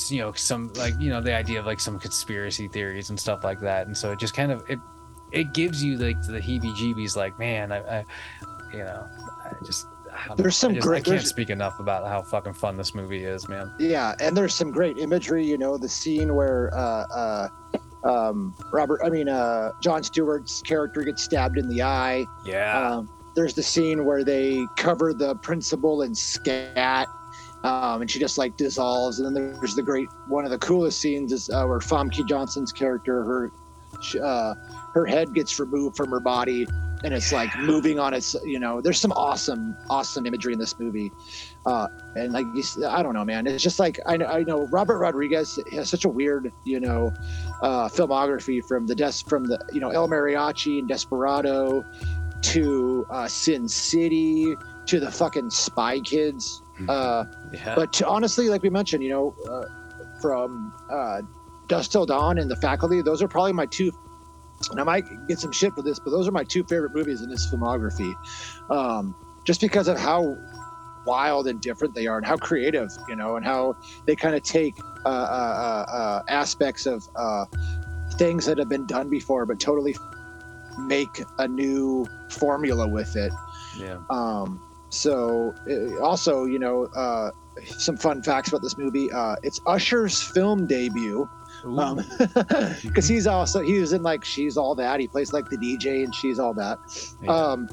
you 0.08 0.18
know 0.18 0.32
some 0.32 0.72
like 0.74 0.94
you 1.00 1.08
know 1.10 1.20
the 1.20 1.34
idea 1.34 1.58
of 1.58 1.66
like 1.66 1.80
some 1.80 1.98
conspiracy 1.98 2.68
theories 2.68 3.10
and 3.10 3.18
stuff 3.18 3.42
like 3.44 3.60
that 3.60 3.86
and 3.86 3.96
so 3.96 4.12
it 4.12 4.18
just 4.18 4.34
kind 4.34 4.52
of 4.52 4.62
it 4.68 4.78
it 5.32 5.52
gives 5.54 5.82
you 5.82 5.96
like 5.96 6.20
the 6.26 6.40
heebie 6.40 6.74
jeebies 6.76 7.16
like 7.16 7.38
man 7.38 7.72
I, 7.72 8.00
I 8.00 8.04
you 8.72 8.78
know 8.78 9.06
i 9.44 9.52
just 9.64 9.86
I 10.12 10.34
There's 10.34 10.56
some 10.56 10.72
I, 10.72 10.74
just, 10.74 10.86
great- 10.86 11.06
I 11.06 11.10
can't 11.12 11.26
speak 11.26 11.50
enough 11.50 11.78
about 11.78 12.06
how 12.08 12.20
fucking 12.22 12.54
fun 12.54 12.76
this 12.76 12.94
movie 12.94 13.24
is 13.24 13.48
man 13.48 13.72
Yeah, 13.78 14.14
and 14.20 14.36
there's 14.36 14.54
some 14.54 14.72
great 14.72 14.98
imagery. 14.98 15.46
You 15.46 15.56
know, 15.56 15.78
the 15.78 15.88
scene 15.88 16.34
where 16.34 16.68
uh, 16.74 17.06
uh, 17.14 17.48
um, 18.02 18.52
Robert, 18.72 19.00
I 19.04 19.08
mean, 19.08 19.28
uh, 19.28 19.70
Jon 19.80 20.02
Stewart's 20.02 20.62
character 20.62 21.02
gets 21.04 21.22
stabbed 21.22 21.58
in 21.58 21.68
the 21.68 21.82
eye. 21.82 22.26
yeah 22.44 22.88
Um, 22.96 23.08
there's 23.34 23.54
the 23.54 23.62
scene 23.62 24.04
where 24.04 24.24
they 24.24 24.66
cover 24.76 25.12
the 25.12 25.36
principal 25.36 26.02
in 26.02 26.14
scat, 26.14 27.08
um, 27.64 28.00
and 28.00 28.10
she 28.10 28.18
just 28.18 28.38
like 28.38 28.56
dissolves. 28.56 29.20
And 29.20 29.36
then 29.36 29.54
there's 29.54 29.74
the 29.74 29.82
great 29.82 30.08
one 30.28 30.44
of 30.44 30.50
the 30.50 30.58
coolest 30.58 31.00
scenes 31.00 31.32
is 31.32 31.48
uh, 31.50 31.64
where 31.64 31.78
Famke 31.78 32.26
Janssen's 32.28 32.72
character, 32.72 33.22
her 33.24 33.52
uh, 34.22 34.54
her 34.92 35.06
head 35.06 35.34
gets 35.34 35.58
removed 35.58 35.96
from 35.96 36.10
her 36.10 36.20
body, 36.20 36.66
and 37.04 37.14
it's 37.14 37.32
like 37.32 37.56
moving 37.58 37.98
on 37.98 38.14
its. 38.14 38.34
You 38.44 38.58
know, 38.58 38.80
there's 38.80 39.00
some 39.00 39.12
awesome, 39.12 39.76
awesome 39.88 40.26
imagery 40.26 40.52
in 40.52 40.58
this 40.58 40.78
movie, 40.78 41.10
uh, 41.66 41.88
and 42.16 42.32
like 42.32 42.46
I 42.86 43.02
don't 43.02 43.14
know, 43.14 43.24
man. 43.24 43.46
It's 43.46 43.62
just 43.62 43.78
like 43.78 43.98
I 44.06 44.16
know, 44.16 44.26
I 44.26 44.42
know 44.42 44.66
Robert 44.68 44.98
Rodriguez 44.98 45.58
has 45.72 45.88
such 45.90 46.04
a 46.04 46.08
weird, 46.08 46.52
you 46.64 46.80
know, 46.80 47.12
uh, 47.62 47.88
filmography 47.88 48.64
from 48.66 48.86
the 48.86 48.94
des- 48.94 49.24
from 49.28 49.44
the 49.44 49.58
you 49.72 49.80
know 49.80 49.90
El 49.90 50.08
Mariachi 50.08 50.78
and 50.78 50.88
Desperado 50.88 51.84
to 52.42 53.06
uh, 53.10 53.28
Sin 53.28 53.68
City 53.68 54.54
to 54.86 55.00
the 55.00 55.10
fucking 55.10 55.50
Spy 55.50 56.00
Kids. 56.00 56.62
Uh, 56.88 57.24
yeah 57.52 57.74
but 57.74 57.92
to, 57.92 58.08
honestly, 58.08 58.48
like 58.48 58.62
we 58.62 58.70
mentioned, 58.70 59.02
you 59.02 59.10
know, 59.10 59.34
uh, 59.48 59.64
from 60.20 60.72
uh, 60.90 61.20
Dusk 61.66 61.90
Till 61.92 62.06
Dawn 62.06 62.38
and 62.38 62.50
The 62.50 62.56
Faculty, 62.56 63.02
those 63.02 63.22
are 63.22 63.28
probably 63.28 63.52
my 63.52 63.66
two. 63.66 63.92
And 64.70 64.80
I 64.80 64.84
might 64.84 65.04
get 65.28 65.38
some 65.38 65.52
shit 65.52 65.72
for 65.74 65.82
this, 65.82 65.98
but 65.98 66.10
those 66.10 66.28
are 66.28 66.32
my 66.32 66.44
two 66.44 66.64
favorite 66.64 66.94
movies 66.94 67.22
in 67.22 67.30
his 67.30 67.46
filmography, 67.46 68.14
um, 68.70 69.14
just 69.44 69.60
because 69.60 69.88
of 69.88 69.98
how 69.98 70.36
wild 71.06 71.46
and 71.48 71.60
different 71.62 71.94
they 71.94 72.06
are, 72.06 72.18
and 72.18 72.26
how 72.26 72.36
creative, 72.36 72.90
you 73.08 73.16
know, 73.16 73.36
and 73.36 73.44
how 73.44 73.74
they 74.06 74.14
kind 74.14 74.34
of 74.34 74.42
take 74.42 74.74
uh, 75.06 75.08
uh, 75.08 75.12
uh, 75.12 75.92
uh, 75.92 76.22
aspects 76.28 76.84
of 76.84 77.02
uh, 77.16 77.46
things 78.16 78.44
that 78.44 78.58
have 78.58 78.68
been 78.68 78.86
done 78.86 79.08
before, 79.08 79.46
but 79.46 79.58
totally 79.58 79.96
make 80.78 81.22
a 81.38 81.48
new 81.48 82.04
formula 82.30 82.88
with 82.88 83.16
it. 83.16 83.32
yeah 83.76 83.98
Um, 84.10 84.60
so 84.90 85.54
uh, 85.70 86.02
also, 86.02 86.44
you 86.44 86.58
know, 86.58 86.84
uh, 86.96 87.30
some 87.64 87.96
fun 87.96 88.22
facts 88.22 88.48
about 88.48 88.62
this 88.62 88.76
movie. 88.76 89.10
Uh, 89.10 89.36
it's 89.42 89.60
Usher's 89.66 90.20
film 90.20 90.66
debut 90.66 91.28
Ooh. 91.64 91.78
um, 91.78 92.04
because 92.82 93.08
he's 93.08 93.26
also 93.26 93.62
he 93.62 93.78
was 93.80 93.92
in 93.92 94.02
like 94.02 94.24
She's 94.24 94.56
All 94.56 94.74
That. 94.74 95.00
He 95.00 95.08
plays 95.08 95.32
like 95.32 95.48
the 95.48 95.56
DJ 95.56 96.04
and 96.04 96.14
She's 96.14 96.38
All 96.38 96.54
That. 96.54 96.78
Yeah. 97.22 97.34
Um, 97.34 97.68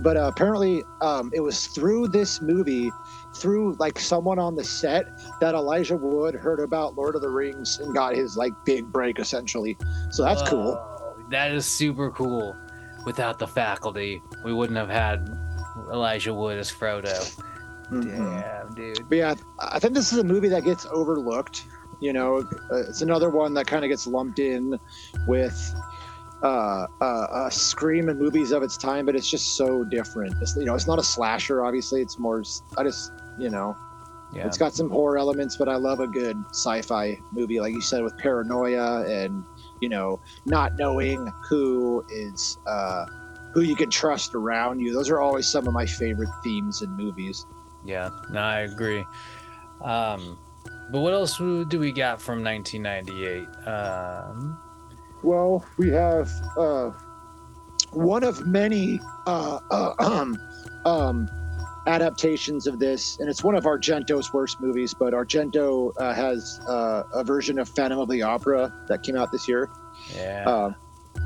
but 0.00 0.16
uh, 0.16 0.30
apparently, 0.34 0.82
um, 1.02 1.30
it 1.34 1.40
was 1.40 1.66
through 1.68 2.08
this 2.08 2.40
movie, 2.40 2.90
through 3.36 3.74
like 3.74 3.98
someone 3.98 4.38
on 4.38 4.56
the 4.56 4.64
set, 4.64 5.06
that 5.40 5.54
Elijah 5.54 5.96
Wood 5.96 6.34
heard 6.34 6.58
about 6.58 6.96
Lord 6.96 7.14
of 7.14 7.22
the 7.22 7.28
Rings 7.28 7.78
and 7.78 7.94
got 7.94 8.16
his 8.16 8.36
like 8.36 8.52
big 8.64 8.90
break 8.90 9.18
essentially. 9.18 9.76
So 10.10 10.24
that's 10.24 10.42
cool. 10.48 10.80
That 11.30 11.52
is 11.52 11.64
super 11.66 12.10
cool 12.10 12.56
without 13.04 13.38
the 13.38 13.46
faculty 13.46 14.22
we 14.44 14.52
wouldn't 14.52 14.78
have 14.78 14.88
had 14.90 15.28
elijah 15.92 16.32
wood 16.34 16.58
as 16.58 16.70
frodo 16.70 17.14
Mhm. 17.90 18.40
damn 18.40 18.74
dude 18.74 19.08
But 19.08 19.18
yeah, 19.18 19.34
I 19.58 19.78
think 19.80 19.94
this 19.94 20.12
is 20.12 20.18
a 20.18 20.24
movie 20.24 20.48
that 20.48 20.62
gets 20.64 20.86
overlooked. 20.92 21.64
You 22.00 22.12
know, 22.12 22.38
uh, 22.70 22.76
it's 22.88 23.02
another 23.02 23.30
one 23.30 23.52
that 23.54 23.66
kind 23.66 23.84
of 23.84 23.88
gets 23.88 24.06
lumped 24.06 24.38
in 24.38 24.78
with 25.26 25.74
uh, 26.44 26.86
uh, 27.00 27.04
uh, 27.04 27.50
Scream 27.50 28.08
and 28.08 28.16
movies 28.18 28.52
of 28.52 28.62
its 28.62 28.76
time, 28.76 29.06
but 29.06 29.16
it's 29.16 29.28
just 29.28 29.56
so 29.56 29.82
different. 29.82 30.34
It's 30.40 30.54
you 30.56 30.64
know, 30.66 30.76
it's 30.76 30.86
not 30.86 31.00
a 31.00 31.02
slasher. 31.02 31.64
Obviously, 31.64 32.00
it's 32.00 32.16
more. 32.16 32.44
I 32.78 32.84
just 32.84 33.10
you 33.38 33.50
know, 33.50 33.76
yeah 34.32 34.46
it's 34.46 34.56
got 34.56 34.72
some 34.72 34.88
horror 34.88 35.18
elements, 35.18 35.56
but 35.56 35.68
I 35.68 35.74
love 35.74 35.98
a 35.98 36.06
good 36.06 36.36
sci-fi 36.52 37.18
movie, 37.32 37.58
like 37.58 37.72
you 37.74 37.80
said, 37.80 38.04
with 38.04 38.16
paranoia 38.18 39.02
and 39.04 39.42
you 39.80 39.88
know, 39.88 40.20
not 40.46 40.78
knowing 40.78 41.26
who 41.48 42.04
is 42.10 42.58
uh, 42.66 43.04
who 43.52 43.62
you 43.62 43.74
can 43.74 43.90
trust 43.90 44.34
around 44.34 44.80
you. 44.80 44.92
Those 44.92 45.10
are 45.10 45.20
always 45.20 45.46
some 45.46 45.66
of 45.66 45.72
my 45.74 45.86
favorite 45.86 46.30
themes 46.44 46.82
in 46.82 46.90
movies. 46.96 47.46
yeah 47.84 48.10
no 48.30 48.40
i 48.40 48.58
agree 48.60 49.02
um 49.80 50.38
but 50.92 51.00
what 51.00 51.14
else 51.14 51.38
do 51.38 51.78
we 51.80 51.92
got 51.92 52.20
from 52.20 52.44
1998 52.44 53.48
um 53.66 54.58
Well, 55.22 55.64
we 55.78 55.88
have 55.90 56.30
uh, 56.58 56.90
one 57.92 58.22
of 58.24 58.46
many 58.46 59.00
uh, 59.26 59.58
uh, 59.70 59.94
um, 59.98 60.36
um, 60.84 61.28
adaptations 61.90 62.66
of 62.66 62.78
this, 62.78 63.18
and 63.18 63.28
it's 63.28 63.42
one 63.42 63.54
of 63.54 63.64
Argento's 63.64 64.32
worst 64.32 64.60
movies. 64.60 64.94
But 64.94 65.12
Argento 65.12 65.92
uh, 65.98 66.14
has 66.14 66.60
uh, 66.68 67.02
a 67.12 67.24
version 67.24 67.58
of 67.58 67.68
Phantom 67.68 67.98
of 67.98 68.08
the 68.08 68.22
Opera 68.22 68.72
that 68.88 69.02
came 69.02 69.16
out 69.16 69.32
this 69.32 69.48
year. 69.48 69.70
yeah 70.14 70.44
Um, 70.44 70.76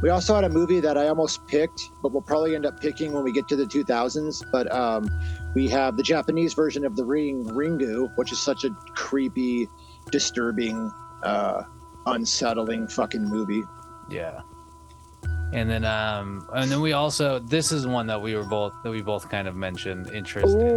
we 0.03 0.09
also 0.11 0.35
had 0.35 0.45
a 0.45 0.49
movie 0.49 0.81
that 0.81 0.97
I 0.97 1.09
almost 1.09 1.47
picked, 1.47 1.91
but 2.03 2.13
we'll 2.13 2.23
probably 2.23 2.55
end 2.55 2.67
up 2.67 2.81
picking 2.81 3.13
when 3.13 3.23
we 3.23 3.33
get 3.33 3.47
to 3.49 3.57
the 3.57 3.65
2000s. 3.65 4.43
But 4.51 4.73
um, 4.73 5.09
we 5.55 5.69
have 5.69 5.97
the 5.97 6.03
Japanese 6.03 6.55
version 6.55 6.85
of 6.85 6.97
The 6.97 7.05
Ring, 7.05 7.45
Ringu, 7.45 8.11
which 8.17 8.33
is 8.33 8.41
such 8.41 8.65
a 8.65 8.71
creepy, 8.95 9.69
disturbing, 10.11 10.91
uh, 11.23 11.63
unsettling 12.07 12.89
fucking 12.89 13.25
movie. 13.25 13.63
yeah 14.11 14.41
and 15.53 15.71
then 15.71 15.85
um 15.85 16.47
and 16.55 16.71
then 16.71 16.81
we 16.81 16.93
also 16.93 17.39
this 17.39 17.71
is 17.71 17.87
one 17.87 18.07
that 18.07 18.21
we 18.21 18.35
were 18.35 18.45
both 18.45 18.73
that 18.83 18.91
we 18.91 19.03
both 19.03 19.29
kind 19.29 19.47
of 19.47 19.55
mentioned 19.55 20.11
interest 20.11 20.55
in 20.55 20.71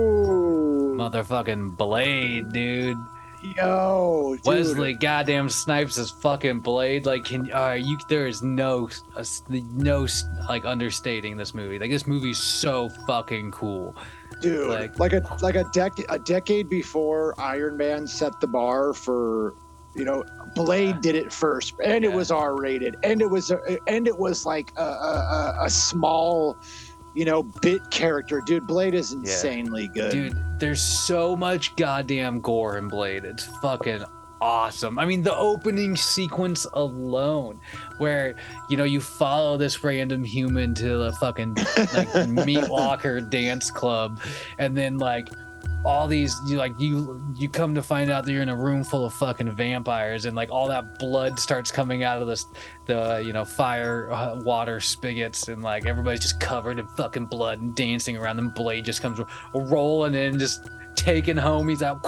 motherfucking 0.98 1.76
blade 1.78 2.52
dude 2.52 2.98
yo, 3.42 4.36
dude. 4.36 4.46
Wesley 4.46 4.94
goddamn 4.94 5.50
Snipes 5.50 5.98
is 5.98 6.12
fucking 6.12 6.60
Blade. 6.60 7.06
Like, 7.06 7.26
can 7.26 7.52
uh, 7.54 7.74
you? 7.74 7.98
There 8.10 8.28
is 8.28 8.42
no, 8.44 8.90
uh, 9.16 9.24
no 9.50 10.08
like 10.48 10.66
understating 10.66 11.38
this 11.38 11.54
movie. 11.54 11.80
Like, 11.80 11.92
this 11.92 12.08
movie's 12.08 12.40
so 12.40 12.90
fucking 13.06 13.52
cool. 13.52 13.96
dude, 14.42 14.70
like- 14.70 15.00
like, 15.00 15.14
a 15.14 15.38
like 15.42 15.56
a 15.56 15.64
dec 15.66 16.04
a 16.10 16.20
decade 16.20 16.70
before 16.70 17.40
Iron 17.40 17.78
Man 17.78 18.08
set 18.08 18.40
the 18.40 18.48
bar 18.48 18.94
for, 18.94 19.56
you 19.96 20.06
know, 20.06 20.24
Blade 20.58 20.96
Yeah. 20.96 21.02
did 21.02 21.16
it 21.16 21.32
first, 21.34 21.74
and 21.84 22.04
it 22.04 22.12
was 22.12 22.32
R 22.32 22.56
rated, 22.60 22.96
and 23.04 23.22
it 23.22 23.30
was 23.30 23.52
and 23.88 24.08
it 24.08 24.18
was 24.18 24.46
like 24.46 24.72
a, 24.78 24.82
a, 24.84 25.56
a- 25.64 25.70
small, 25.70 26.58
you 27.16 27.26
know, 27.26 27.44
bit 27.44 27.82
character, 27.92 28.42
dude. 28.46 28.68
Blade 28.68 28.94
is 28.94 29.14
insanely 29.14 29.88
good. 29.90 30.12
Dude, 30.12 30.38
there's 30.60 30.82
so 30.82 31.36
much 31.36 31.76
goddamn 31.76 32.42
gore 32.42 32.78
in 32.78 32.88
Blade. 32.88 33.24
It's 33.26 33.46
fucking 33.62 34.04
awesome. 34.40 35.00
I 35.00 35.06
mean, 35.06 35.24
the 35.24 35.36
opening 35.36 35.96
sequence 35.96 36.68
alone, 36.74 37.60
where 37.98 38.36
you 38.70 38.78
know 38.78 38.84
you 38.84 39.02
follow 39.02 39.58
this 39.58 39.84
random 39.84 40.24
human 40.24 40.74
to 40.76 41.04
a 41.04 41.12
fucking 41.14 41.56
like 41.94 42.28
meat 42.46 42.70
locker 42.70 43.20
dance 43.22 43.72
club, 43.72 44.20
and 44.60 44.78
then 44.78 44.98
like 44.98 45.30
all 45.88 46.06
these 46.06 46.40
you 46.46 46.58
like 46.58 46.78
you 46.80 47.24
you 47.36 47.48
come 47.48 47.74
to 47.74 47.82
find 47.82 48.12
out 48.12 48.26
that 48.26 48.32
you're 48.34 48.42
in 48.42 48.50
a 48.50 48.56
room 48.56 48.84
full 48.84 49.06
of 49.06 49.14
fucking 49.14 49.50
vampires 49.52 50.26
and 50.26 50.36
like 50.36 50.52
all 50.52 50.68
that 50.68 51.00
blood 51.00 51.40
starts 51.40 51.72
coming 51.72 52.04
out 52.04 52.22
of 52.22 52.28
this 52.28 52.46
the 52.86 53.24
you 53.26 53.32
know 53.32 53.46
fire 53.46 54.12
uh, 54.12 54.36
water 54.44 54.82
spigots 54.82 55.48
and 55.48 55.64
like 55.64 55.86
everybody's 55.86 56.20
just 56.20 56.40
covered 56.42 56.78
in 56.78 56.86
fucking 56.88 57.26
blood 57.26 57.62
and 57.62 57.74
dancing 57.76 58.18
around 58.18 58.38
and 58.38 58.54
blade 58.54 58.84
just 58.84 59.02
comes 59.02 59.20
rolling 59.54 60.14
in 60.14 60.38
just 60.38 60.70
taking 60.96 61.38
homies 61.38 61.82
out 61.82 62.04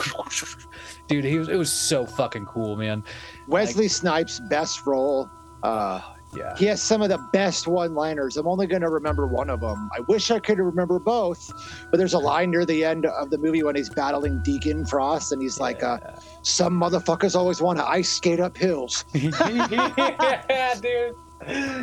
dude 1.08 1.24
he 1.24 1.38
was 1.38 1.48
it 1.48 1.56
was 1.56 1.72
so 1.72 2.06
fucking 2.06 2.46
cool 2.46 2.76
man 2.76 3.02
Wesley 3.50 3.88
Snipes' 3.88 4.40
best 4.50 4.86
role. 4.86 5.30
Uh, 5.64 6.02
yeah 6.36 6.56
he 6.58 6.66
has 6.66 6.82
some 6.82 7.02
of 7.02 7.10
the 7.10 7.18
best 7.34 7.68
one-liners. 7.68 8.38
I'm 8.38 8.48
only 8.48 8.68
going 8.68 8.82
to 8.82 8.90
remember 8.90 9.26
one 9.28 9.50
of 9.50 9.62
them. 9.62 9.90
I 9.98 10.02
wish 10.02 10.30
I 10.32 10.40
could 10.40 10.60
remember 10.60 11.00
both, 11.00 11.52
but 11.90 11.98
there's 11.98 12.14
a 12.14 12.20
line 12.20 12.52
near 12.52 12.66
the 12.66 12.84
end 12.86 13.06
of 13.06 13.30
the 13.32 13.38
movie 13.38 13.64
when 13.64 13.76
he's 13.76 13.90
battling 13.90 14.42
Deacon 14.44 14.86
Frost, 14.86 15.32
and 15.32 15.42
he's 15.42 15.60
like, 15.60 15.82
uh, 15.84 15.98
"Some 16.44 16.80
motherfuckers 16.80 17.36
always 17.36 17.62
want 17.62 17.80
to 17.80 17.88
ice 17.88 18.10
skate 18.10 18.40
up 18.40 18.58
hills." 18.58 19.06
yeah 19.14 20.76
dude 20.82 21.16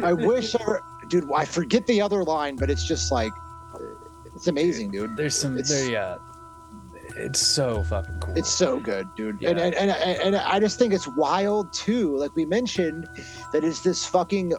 I 0.04 0.12
wish, 0.12 0.54
I, 0.54 0.78
dude. 1.08 1.28
I 1.34 1.44
forget 1.46 1.86
the 1.86 2.00
other 2.02 2.22
line, 2.22 2.56
but 2.56 2.70
it's 2.70 2.86
just 2.86 3.10
like, 3.10 3.32
it's 4.34 4.46
amazing, 4.48 4.90
dude. 4.90 5.16
there's 5.16 5.36
some 5.36 5.54
It's- 5.54 5.70
there 5.70 5.90
yeah 5.90 6.18
it's 7.16 7.40
so 7.40 7.82
fucking 7.84 8.18
cool 8.20 8.34
It's 8.36 8.50
so 8.50 8.78
good, 8.78 9.08
dude. 9.16 9.38
Yeah. 9.40 9.50
And, 9.50 9.58
and, 9.60 9.74
and 9.74 9.90
and 10.22 10.36
I 10.36 10.60
just 10.60 10.78
think 10.78 10.92
it's 10.92 11.08
wild 11.08 11.72
too. 11.72 12.16
Like 12.16 12.34
we 12.36 12.44
mentioned, 12.44 13.08
that 13.52 13.64
it's 13.64 13.80
this 13.82 14.04
fucking 14.06 14.52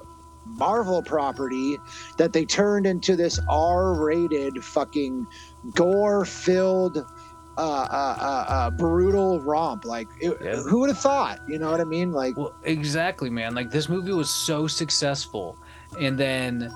Marvel 0.45 1.01
property 1.03 1.77
that 2.17 2.31
they 2.33 2.45
turned 2.45 2.85
into 2.87 3.15
this 3.15 3.39
R-rated 3.49 4.63
fucking 4.63 5.27
gore-filled, 5.75 6.97
uh, 6.97 7.61
uh, 7.61 8.17
uh, 8.19 8.45
uh, 8.51 8.69
brutal 8.71 9.39
romp. 9.41 9.83
Like, 9.85 10.07
it, 10.19 10.37
Yeah. 10.41 10.55
who 10.57 10.79
would 10.79 10.89
have 10.89 10.99
thought? 10.99 11.39
You 11.47 11.59
know 11.59 11.69
what 11.71 11.81
I 11.81 11.85
mean? 11.85 12.11
Like, 12.11 12.37
Well, 12.37 12.53
exactly, 12.63 13.29
man. 13.29 13.55
Like 13.55 13.71
this 13.71 13.89
movie 13.89 14.13
was 14.13 14.29
so 14.29 14.67
successful, 14.67 15.57
and 15.99 16.17
then, 16.17 16.71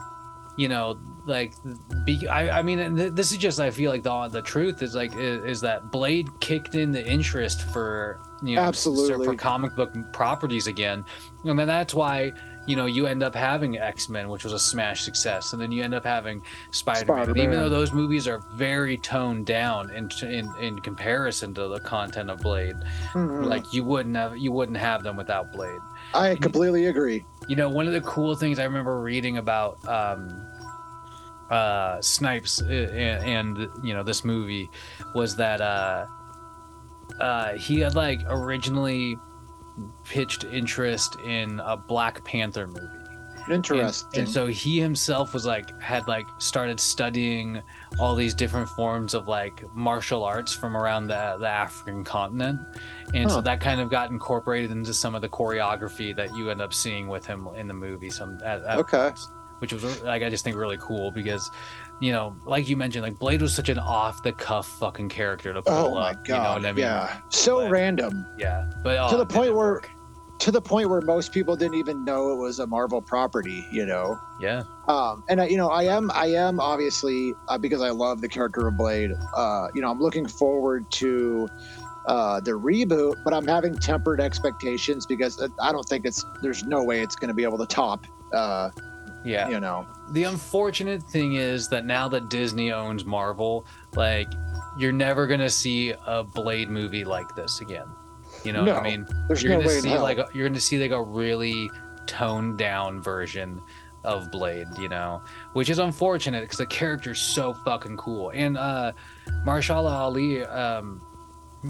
you 0.58 0.68
know, 0.68 1.00
like, 1.26 1.54
be, 2.06 2.28
I, 2.28 2.60
I 2.60 2.62
mean, 2.62 2.96
th- 2.96 3.14
this 3.14 3.32
is 3.32 3.38
just 3.38 3.60
I 3.60 3.70
feel 3.72 3.92
like 3.92 4.04
the 4.04 4.28
the 4.28 4.42
truth 4.42 4.82
is 4.82 4.96
like 4.96 5.16
is, 5.16 5.44
is 5.44 5.62
that 5.62 5.92
Blade 5.92 6.28
kicked 6.40 6.76
in 6.76 6.92
the 6.92 7.06
interest 7.06 7.62
for 7.62 8.20
you 8.44 8.56
know 8.56 8.62
Absolutely. 8.62 9.26
for 9.26 9.36
comic 9.36 9.76
book 9.76 9.94
properties 10.14 10.68
again, 10.68 11.06
and 11.46 11.58
then 11.58 11.68
that's 11.68 11.94
why. 11.94 12.32
You 12.68 12.76
know, 12.76 12.86
you 12.86 13.08
end 13.08 13.24
up 13.24 13.34
having 13.34 13.80
X 13.80 14.08
Men, 14.08 14.30
which 14.30 14.44
was 14.44 14.54
a 14.54 14.60
smash 14.60 15.02
success, 15.02 15.54
and 15.54 15.60
then 15.62 15.72
you 15.72 15.84
end 15.84 15.96
up 15.96 16.06
having 16.06 16.44
Spider 16.70 17.12
Man. 17.12 17.24
Even 17.24 17.34
Spider-Man. 17.34 17.60
though 17.60 17.70
those 17.70 17.92
movies 17.92 18.28
are 18.28 18.38
very 18.54 18.98
toned 18.98 19.48
down 19.48 19.90
in, 19.90 20.12
in 20.22 20.48
in 20.60 20.80
comparison 20.80 21.56
to 21.56 21.68
the 21.68 21.80
content 21.80 22.30
of 22.30 22.40
Blade, 22.40 22.76
mhm. 23.14 23.46
like 23.48 23.74
you 23.74 23.84
wouldn't 23.84 24.16
have 24.16 24.38
you 24.38 24.52
wouldn't 24.52 24.78
have 24.78 25.02
them 25.02 25.18
without 25.18 25.52
Blade. 25.52 25.82
I 26.14 26.36
completely 26.36 26.88
agree. 26.88 27.26
You 27.48 27.56
know, 27.56 27.70
one 27.70 27.88
of 27.88 27.94
the 27.94 28.02
cool 28.02 28.36
things 28.36 28.60
I 28.60 28.64
remember 28.64 29.02
reading 29.02 29.38
about 29.38 29.78
um, 29.88 30.46
uh, 31.50 32.02
Snipes 32.02 32.62
and, 32.62 32.72
and 32.72 33.70
you 33.84 33.94
know 33.94 34.04
this 34.04 34.24
movie 34.24 34.70
was 35.14 35.36
that 35.36 35.62
uh, 35.62 36.06
uh, 37.20 37.54
he 37.54 37.80
had 37.80 37.96
like 37.96 38.20
originally 38.28 39.18
pitched 40.06 40.44
interest 40.46 41.18
in 41.26 41.60
a 41.62 41.78
Black 41.78 42.24
Panther 42.24 42.68
movie. 42.68 43.01
And- 43.46 43.54
Interesting. 43.56 44.22
And, 44.22 44.30
so 44.30 44.48
he 44.48 44.80
himself 44.80 45.34
was 45.34 45.46
like 45.46 45.80
had 45.82 46.08
like 46.08 46.26
started 46.40 46.80
studying 46.80 47.62
all 48.00 48.16
these 48.16 48.34
different 48.34 48.70
forms 48.70 49.14
of 49.14 49.28
like 49.28 49.64
martial 49.76 50.24
arts 50.24 50.54
from 50.54 50.76
around 50.78 51.08
the 51.08 51.38
the 51.40 51.48
African 51.48 52.04
continent. 52.04 52.60
And 53.14 53.26
Huh. 53.30 53.36
so 53.38 53.42
that 53.42 53.60
kind 53.60 53.82
of 53.82 53.90
got 53.90 54.10
incorporated 54.12 54.72
into 54.72 54.94
some 54.94 55.16
of 55.16 55.22
the 55.22 55.30
choreography 55.30 56.16
that 56.16 56.36
you 56.36 56.50
end 56.50 56.62
up 56.62 56.74
seeing 56.74 57.08
with 57.08 57.26
him 57.26 57.48
in 57.56 57.68
the 57.68 57.74
movie 57.74 58.10
some 58.10 58.38
at, 58.44 58.64
at 58.64 58.78
Okay. 58.80 58.98
points, 58.98 59.32
which 59.60 59.74
was 59.74 60.02
like 60.04 60.24
I 60.24 60.30
just 60.30 60.44
think 60.44 60.56
really 60.56 60.78
cool 60.80 61.12
because 61.12 61.50
you 62.00 62.12
know, 62.12 62.36
like 62.46 62.68
you 62.68 62.76
mentioned, 62.76 63.04
like 63.04 63.20
Blade 63.20 63.44
was 63.44 63.54
such 63.54 63.70
an 63.70 63.78
off 63.78 64.24
the 64.24 64.32
cuff 64.32 64.68
fucking 64.80 65.08
character 65.10 65.54
to 65.54 65.62
pull 65.62 65.74
oh 65.74 65.94
my 65.94 66.10
up. 66.12 66.28
You 66.28 66.34
know 66.34 66.40
god. 66.40 66.62
what 66.64 66.70
I 66.70 66.72
mean? 66.72 66.84
Yeah. 66.84 67.18
So 67.30 67.58
But- 67.62 67.70
random. 67.72 68.26
Yeah. 68.40 68.72
But 68.84 68.96
To 69.10 69.16
oh, 69.16 69.18
the 69.20 69.26
point 69.26 69.54
where- 69.54 69.74
work. 69.74 69.90
To 70.42 70.52
the 70.52 70.62
point 70.62 70.90
where 70.90 71.02
most 71.02 71.32
people 71.32 71.56
didn't 71.56 71.76
even 71.76 72.04
know 72.04 72.32
it 72.32 72.36
was 72.38 72.60
a 72.60 72.66
Marvel 72.68 73.02
property. 73.02 73.66
You 73.72 73.86
know. 73.86 74.18
Yeah. 74.40 74.64
um 74.88 75.24
and 75.30 75.40
I, 75.40 75.46
you 75.48 75.58
know 75.58 75.70
i 75.70 75.84
am 75.84 76.10
i 76.16 76.26
am 76.26 76.60
obviously 76.60 77.36
uh, 77.48 77.60
because 77.60 77.80
i 77.84 77.92
love 77.92 78.20
the 78.22 78.28
character 78.28 78.68
of 78.68 78.76
blade 78.76 79.12
uh 79.38 79.68
you 79.76 79.82
know 79.82 79.92
i'm 79.92 80.00
looking 80.00 80.28
forward 80.28 80.90
to 80.94 81.48
uh 82.08 82.40
the 82.40 82.52
reboot 82.54 83.14
but 83.24 83.36
i'm 83.36 83.46
having 83.46 83.76
tempered 83.78 84.20
expectations 84.20 85.06
because 85.06 85.40
uh, 85.40 85.48
i 85.62 85.72
don't 85.72 85.88
think 85.88 86.08
it's 86.08 86.26
there's 86.42 86.64
no 86.64 86.84
way 86.84 87.02
it's 87.02 87.16
going 87.16 87.28
to 87.28 87.36
be 87.36 87.44
able 87.44 87.60
to 87.60 87.68
top 87.68 88.08
uh 88.34 88.72
Yeah. 89.24 89.48
you 89.50 89.60
know 89.60 89.86
the 90.12 90.24
unfortunate 90.24 91.04
thing 91.04 91.36
is 91.36 91.68
that 91.70 91.86
now 91.86 92.08
that 92.10 92.30
Disney 92.32 92.72
owns 92.74 93.06
Marvel, 93.06 93.66
like 93.96 94.28
you're 94.80 94.92
never 94.92 95.28
gonna 95.28 95.50
see 95.52 95.94
a 96.08 96.24
Blade 96.24 96.70
movie 96.70 97.06
like 97.06 97.34
this 97.36 97.62
again. 97.62 97.86
You 98.44 98.54
know 98.54 98.64
what 98.64 98.78
I 98.78 98.84
mean? 98.84 99.08
You're 99.30 99.52
no 99.52 99.62
gonna 99.62 99.70
see 99.82 99.98
like 99.98 100.18
a, 100.18 100.28
you're 100.34 100.48
gonna 100.48 100.60
see 100.60 100.82
like 100.82 100.92
a 100.92 101.02
really 101.02 101.70
toned 102.08 102.58
down 102.58 103.02
version 103.02 103.62
of 104.04 104.32
Blade, 104.32 104.68
you 104.80 104.90
know, 104.90 105.22
which 105.54 105.70
is 105.70 105.80
unfortunate 105.80 106.42
because 106.42 106.58
the 106.58 106.66
character's 106.66 107.20
so 107.20 107.54
fucking 107.54 107.98
cool. 107.98 108.32
And 108.32 108.58
uh 108.58 108.94
Mahershala 109.46 109.92
Ali, 109.92 110.44
um, 110.46 111.02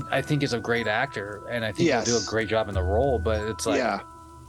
I 0.10 0.22
think 0.22 0.44
is 0.44 0.54
a 0.54 0.60
great 0.60 0.88
actor, 0.88 1.46
and 1.50 1.66
I 1.66 1.72
think 1.72 1.90
he'll 1.90 2.04
do 2.04 2.18
a 2.18 2.26
great 2.26 2.48
job 2.48 2.70
in 2.70 2.74
the 2.74 2.84
role. 2.84 3.20
But 3.20 3.42
it's 3.42 3.66
like 3.66 3.78
yeah 3.78 4.02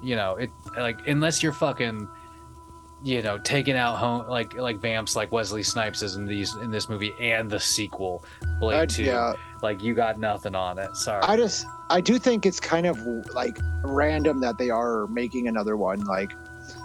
you 0.02 0.16
know 0.16 0.36
it 0.36 0.50
like 0.76 1.06
unless 1.06 1.42
you're 1.42 1.52
fucking 1.52 2.08
you 3.04 3.22
know 3.22 3.38
taking 3.38 3.76
out 3.76 3.96
home 3.96 4.28
like 4.28 4.54
like 4.54 4.78
vamps 4.80 5.16
like 5.16 5.32
wesley 5.32 5.62
snipes 5.62 6.02
is 6.02 6.16
in 6.16 6.26
these 6.26 6.54
in 6.56 6.70
this 6.70 6.88
movie 6.88 7.12
and 7.20 7.48
the 7.48 7.58
sequel 7.58 8.24
blade 8.60 8.80
I, 8.80 8.86
2 8.86 9.04
yeah 9.04 9.32
like 9.62 9.82
you 9.82 9.94
got 9.94 10.18
nothing 10.18 10.54
on 10.54 10.78
it 10.78 10.96
sorry 10.96 11.22
i 11.22 11.36
just 11.36 11.66
i 11.93 12.01
do 12.01 12.19
think 12.19 12.47
it's 12.47 12.59
kind 12.59 12.86
of 12.86 12.98
like 13.35 13.59
random 13.85 14.40
that 14.40 14.59
they 14.59 14.70
are 14.70 15.06
making 15.09 15.47
another 15.48 15.77
one 15.77 16.01
like 16.05 16.32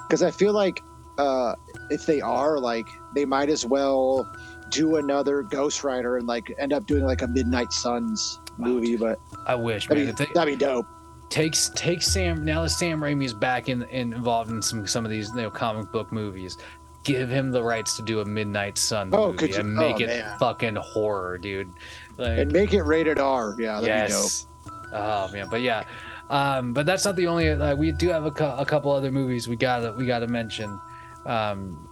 because 0.03 0.21
i 0.21 0.29
feel 0.29 0.53
like 0.53 0.81
uh 1.17 1.55
if 1.89 2.05
they 2.05 2.21
are 2.21 2.59
like 2.59 2.87
they 3.15 3.25
might 3.25 3.49
as 3.49 3.65
well 3.65 4.29
do 4.69 4.97
another 4.97 5.41
ghost 5.43 5.83
rider 5.83 6.17
and 6.17 6.27
like 6.27 6.53
end 6.59 6.73
up 6.73 6.85
doing 6.85 7.03
like 7.05 7.21
a 7.21 7.27
midnight 7.27 7.71
suns 7.71 8.39
movie 8.57 8.97
but 8.97 9.19
i 9.45 9.55
wish 9.55 9.87
that'd 9.87 10.05
be, 10.07 10.11
they, 10.11 10.31
that'd 10.33 10.53
be 10.59 10.65
dope. 10.65 10.85
Takes 11.29 11.69
take 11.75 12.01
sam 12.01 12.45
now 12.45 12.61
that 12.63 12.69
sam 12.69 13.01
raimi's 13.01 13.33
back 13.33 13.67
in, 13.67 13.83
in 13.83 14.13
involved 14.13 14.49
in 14.49 14.61
some 14.61 14.87
some 14.87 15.03
of 15.03 15.11
these 15.11 15.29
you 15.35 15.41
know 15.41 15.49
comic 15.51 15.91
book 15.91 16.11
movies 16.13 16.57
give 17.03 17.29
him 17.29 17.51
the 17.51 17.61
rights 17.61 17.95
to 17.97 18.01
do 18.03 18.21
a 18.21 18.25
midnight 18.25 18.77
sun 18.77 19.09
Oh, 19.13 19.27
movie 19.27 19.37
could 19.37 19.49
you- 19.55 19.59
and 19.61 19.73
make 19.75 19.95
oh, 19.97 20.03
it 20.03 20.07
man. 20.07 20.39
fucking 20.39 20.75
horror 20.75 21.37
dude. 21.37 21.69
Like 22.17 22.39
and 22.39 22.51
make 22.51 22.73
it 22.73 22.83
rated 22.83 23.19
r. 23.19 23.55
Yeah 23.59 23.79
that'd 23.81 23.83
be 23.83 23.89
dope. 23.89 24.09
yes. 24.09 24.47
Oh 24.93 25.29
man, 25.31 25.47
but 25.49 25.61
yeah, 25.61 25.83
um, 26.29 26.73
but 26.73 26.85
that's 26.85 27.05
not 27.05 27.15
the 27.15 27.27
only. 27.27 27.49
Uh, 27.49 27.75
we 27.75 27.91
do 27.91 28.09
have 28.09 28.25
a, 28.25 28.31
cou- 28.31 28.55
a 28.57 28.65
couple 28.65 28.91
other 28.91 29.11
movies 29.11 29.47
we 29.47 29.55
gotta 29.55 29.93
we 29.97 30.05
gotta 30.05 30.27
mention. 30.27 30.79
Um, 31.25 31.87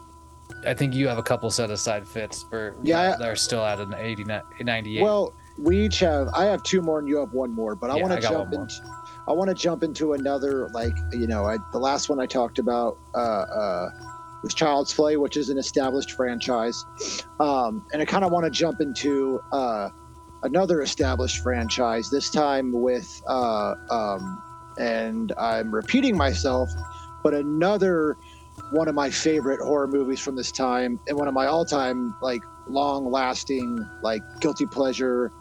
I 0.66 0.74
think 0.74 0.94
you 0.94 1.08
have 1.08 1.18
a 1.18 1.24
couple 1.24 1.50
set 1.52 1.70
aside 1.70 2.08
fits 2.08 2.44
for 2.50 2.76
Yeah, 2.84 3.16
that 3.18 3.28
are 3.28 3.36
still 3.36 3.64
at 3.64 3.80
an 3.80 3.94
89, 3.94 4.42
98. 4.62 5.02
Well, 5.02 5.34
we 5.58 5.86
each 5.86 6.00
have. 6.00 6.30
I 6.34 6.46
have 6.46 6.64
two 6.64 6.82
more, 6.82 7.00
and 7.00 7.08
you 7.08 7.18
have 7.18 7.34
one 7.34 7.54
more. 7.54 7.76
But 7.76 7.90
I 7.90 7.96
Yeah, 7.96 8.02
want 8.02 8.14
to 8.14 8.28
jump 8.28 8.54
into. 8.54 8.76
I 9.28 9.32
want 9.34 9.50
to 9.50 9.56
jump 9.56 9.84
into 9.84 10.14
another, 10.14 10.70
like 10.70 10.94
you 11.12 11.28
know, 11.28 11.46
I, 11.46 11.58
the 11.72 11.80
last 11.80 12.10
one 12.10 12.20
I 12.20 12.26
talked 12.26 12.60
about 12.60 12.98
uh, 13.16 13.18
uh, 13.18 13.90
was 14.44 14.54
Child's 14.54 14.94
Play, 14.94 15.18
which 15.18 15.36
is 15.36 15.50
an 15.50 15.58
established 15.58 16.12
franchise, 16.12 16.86
um, 17.40 17.84
and 17.92 18.02
I 18.02 18.06
kind 18.06 18.24
of 18.24 18.32
want 18.32 18.46
to 18.46 18.52
jump 18.52 18.82
into 18.82 19.40
uh, 19.52 19.90
another 20.46 20.82
established 20.82 21.42
franchise. 21.42 22.10
This 22.10 22.30
time 22.30 22.72
with, 22.72 23.22
uh, 23.28 23.74
um, 23.90 24.42
and 24.78 25.34
I'm 25.38 25.74
repeating 25.74 26.16
myself, 26.16 26.70
but 27.24 27.34
another 27.34 28.18
one 28.72 28.88
of 28.88 28.96
my 28.96 29.10
favorite 29.10 29.60
horror 29.60 29.88
movies 29.88 30.20
from 30.20 30.36
this 30.36 30.52
time, 30.52 31.00
and 31.08 31.18
one 31.18 31.28
of 31.28 31.34
my 31.34 31.48
all-time 31.48 32.16
like 32.22 32.42
long-lasting 32.68 33.78
like 34.02 34.22
guilty 34.40 34.66
pleasure 34.66 35.32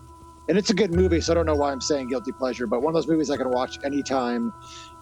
and 0.48 0.59
it's 0.59 0.68
a 0.68 0.74
good 0.74 0.94
movie 0.94 1.20
so 1.22 1.32
i 1.32 1.35
don't 1.35 1.47
know 1.47 1.55
why 1.55 1.72
i'm 1.72 1.81
saying 1.81 2.06
guilty 2.06 2.32
pleasure 2.32 2.66
but 2.66 2.82
one 2.82 2.90
of 2.90 2.94
those 2.94 3.09
movies 3.09 3.31
i 3.31 3.36
can 3.36 3.48
watch 3.51 3.78
anytime 3.82 4.52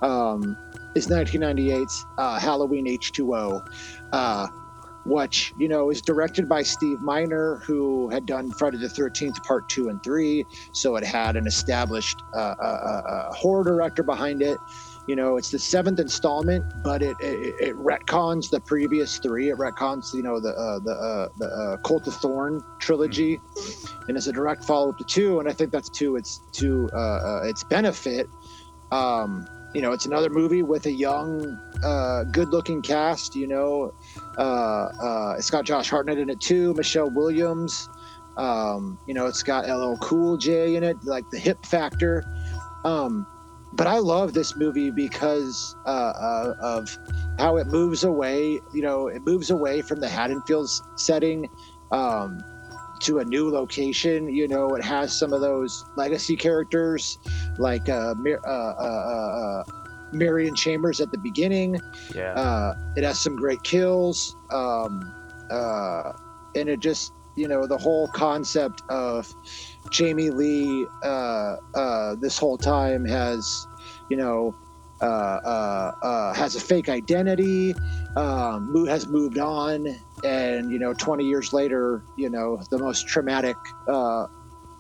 um, 0.02 0.56
is 0.94 1.08
1998's 1.08 2.06
uh, 2.18 2.38
halloween 2.38 2.86
h2o 2.86 3.60
uh, 4.12 4.46
which 5.04 5.52
you 5.58 5.68
know 5.68 5.90
is 5.90 6.00
directed 6.02 6.48
by 6.48 6.62
Steve 6.62 7.00
Miner, 7.00 7.56
who 7.66 8.08
had 8.10 8.26
done 8.26 8.50
Friday 8.50 8.78
the 8.78 8.88
Thirteenth 8.88 9.42
Part 9.44 9.68
Two 9.68 9.88
and 9.88 10.02
Three, 10.02 10.44
so 10.72 10.96
it 10.96 11.04
had 11.04 11.36
an 11.36 11.46
established 11.46 12.22
uh, 12.34 12.38
uh, 12.38 12.62
uh, 12.62 13.08
uh, 13.08 13.32
horror 13.34 13.64
director 13.64 14.02
behind 14.02 14.42
it. 14.42 14.58
You 15.08 15.16
know, 15.16 15.36
it's 15.36 15.50
the 15.50 15.58
seventh 15.58 15.98
installment, 15.98 16.64
but 16.84 17.02
it 17.02 17.16
it, 17.18 17.54
it 17.60 17.76
retcons 17.76 18.50
the 18.50 18.60
previous 18.60 19.18
three. 19.18 19.50
It 19.50 19.56
retcons, 19.56 20.14
you 20.14 20.22
know, 20.22 20.38
the 20.38 20.50
uh, 20.50 20.78
the 20.78 20.92
uh, 20.92 21.28
the 21.38 21.46
uh, 21.46 21.76
Cult 21.78 22.06
of 22.06 22.14
Thorn 22.14 22.62
trilogy, 22.78 23.40
and 24.06 24.16
it's 24.16 24.28
a 24.28 24.32
direct 24.32 24.62
follow 24.64 24.90
up 24.90 24.98
to 24.98 25.04
two. 25.04 25.40
And 25.40 25.48
I 25.48 25.52
think 25.52 25.72
that's 25.72 25.90
to 25.98 26.14
its 26.14 26.40
to 26.52 26.88
uh, 26.92 26.96
uh, 26.96 27.40
its 27.44 27.64
benefit. 27.64 28.28
Um, 28.92 29.48
you 29.74 29.82
know, 29.82 29.90
it's 29.90 30.06
another 30.06 30.30
movie 30.30 30.62
with 30.62 30.84
a 30.86 30.92
young, 30.92 31.58
uh, 31.82 32.24
good-looking 32.24 32.82
cast. 32.82 33.34
You 33.34 33.48
know, 33.48 33.94
it's 34.38 35.50
got 35.50 35.64
Josh 35.64 35.90
Hartnett 35.90 36.18
in 36.18 36.30
it 36.30 36.40
too, 36.40 36.74
Michelle 36.74 37.10
Williams. 37.10 37.88
Um, 38.36 38.98
you 39.06 39.14
know, 39.14 39.26
it's 39.26 39.42
got 39.42 39.68
LL 39.68 39.96
Cool 39.98 40.36
J 40.36 40.76
in 40.76 40.84
it, 40.84 40.96
like 41.04 41.28
the 41.30 41.38
hip 41.38 41.64
factor. 41.66 42.24
Um, 42.84 43.26
but 43.74 43.86
I 43.86 43.98
love 43.98 44.34
this 44.34 44.56
movie 44.56 44.90
because 44.90 45.76
uh, 45.86 45.88
uh, 45.88 46.54
of 46.60 46.98
how 47.38 47.56
it 47.56 47.66
moves 47.66 48.04
away. 48.04 48.60
You 48.72 48.82
know, 48.82 49.08
it 49.08 49.22
moves 49.24 49.50
away 49.50 49.82
from 49.82 50.00
the 50.00 50.06
Haddonfields 50.06 50.80
setting 50.98 51.48
um, 51.90 52.42
to 53.00 53.18
a 53.18 53.24
new 53.24 53.50
location. 53.50 54.28
You 54.28 54.46
know, 54.48 54.74
it 54.74 54.84
has 54.84 55.18
some 55.18 55.32
of 55.32 55.40
those 55.40 55.84
legacy 55.96 56.36
characters 56.36 57.18
like 57.58 57.88
uh, 57.88 58.14
Mar- 60.12 60.32
Marion 60.32 60.54
Chambers 60.54 61.00
at 61.00 61.10
the 61.10 61.18
beginning. 61.18 61.80
Yeah. 62.14 62.32
Uh, 62.34 62.74
it 62.96 63.04
has 63.04 63.20
some 63.20 63.36
great 63.36 63.62
kills, 63.62 64.34
um, 64.50 65.00
uh, 65.50 66.12
and 66.54 66.68
it 66.68 66.80
just 66.80 67.12
you 67.36 67.48
know 67.48 67.66
the 67.66 67.78
whole 67.78 68.08
concept 68.08 68.82
of 68.88 69.32
Jamie 69.90 70.30
Lee 70.30 70.86
uh, 71.02 71.56
uh, 71.74 72.16
this 72.20 72.38
whole 72.38 72.58
time 72.58 73.04
has 73.06 73.66
you 74.10 74.16
know 74.16 74.54
uh, 75.02 75.40
uh, 75.44 75.92
uh, 76.02 76.34
has 76.34 76.54
a 76.54 76.60
fake 76.60 76.88
identity, 76.88 77.74
um, 78.16 78.86
has 78.86 79.08
moved 79.08 79.38
on, 79.38 79.86
and 80.22 80.70
you 80.70 80.78
know 80.78 80.94
20 80.94 81.24
years 81.24 81.52
later, 81.52 82.04
you 82.16 82.30
know 82.30 82.62
the 82.70 82.78
most 82.78 83.08
traumatic 83.08 83.56
uh, 83.88 84.26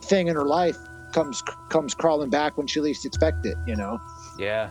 thing 0.02 0.28
in 0.28 0.36
her 0.36 0.44
life 0.44 0.76
comes 1.12 1.42
comes 1.70 1.94
crawling 1.94 2.30
back 2.30 2.56
when 2.56 2.66
she 2.66 2.80
least 2.80 3.04
expect 3.04 3.44
it. 3.44 3.56
You 3.66 3.74
know. 3.74 3.98
Yeah. 4.38 4.70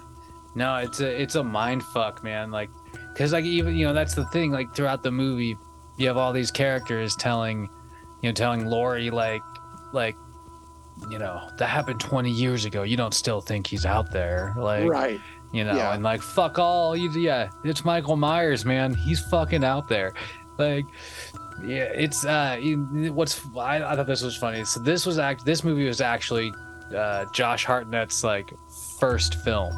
No, 0.56 0.76
it's 0.78 1.00
a 1.00 1.22
it's 1.22 1.36
a 1.36 1.44
mind 1.44 1.84
fuck, 1.84 2.24
man. 2.24 2.52
Like, 2.52 2.70
cause 3.16 3.32
like 3.34 3.46
even 3.46 3.76
you 3.76 3.86
know 3.86 3.94
that's 3.94 4.16
the 4.16 4.26
thing. 4.26 4.52
Like 4.52 4.76
throughout 4.76 5.02
the 5.04 5.12
movie, 5.12 5.58
you 5.98 6.08
have 6.08 6.18
all 6.18 6.34
these 6.34 6.52
characters 6.52 7.16
telling, 7.16 7.70
you 8.22 8.30
know, 8.30 8.34
telling 8.34 8.66
Laurie 8.66 9.10
like, 9.12 9.42
like, 9.94 10.16
you 11.10 11.18
know, 11.20 11.42
that 11.58 11.68
happened 11.68 12.00
20 12.00 12.30
years 12.30 12.66
ago. 12.66 12.84
You 12.84 12.98
don't 12.98 13.14
still 13.14 13.40
think 13.42 13.66
he's 13.68 13.86
out 13.86 14.12
there, 14.12 14.54
like, 14.58 14.90
right. 14.90 15.20
you 15.54 15.64
know, 15.64 15.76
Yeah. 15.76 15.94
and 15.94 16.04
like 16.04 16.22
fuck 16.22 16.60
all. 16.60 16.96
You, 16.98 17.10
yeah, 17.12 17.50
it's 17.64 17.86
Michael 17.86 18.18
Myers, 18.18 18.66
man. 18.66 18.94
He's 18.94 19.20
fucking 19.20 19.64
out 19.64 19.88
there, 19.88 20.14
like. 20.58 20.86
Yeah, 21.64 21.84
it's 21.94 22.26
uh, 22.26 22.58
what's 23.14 23.40
I, 23.56 23.84
I 23.84 23.96
thought 23.96 24.08
this 24.08 24.24
was 24.24 24.36
funny. 24.36 24.66
So 24.66 24.80
this 24.80 25.06
was 25.06 25.20
act. 25.20 25.46
This 25.46 25.64
movie 25.64 25.86
was 25.86 26.02
actually 26.02 26.52
uh, 26.96 27.26
Josh 27.34 27.68
Hartnett's 27.68 28.24
like 28.24 28.52
first 29.00 29.36
film. 29.44 29.72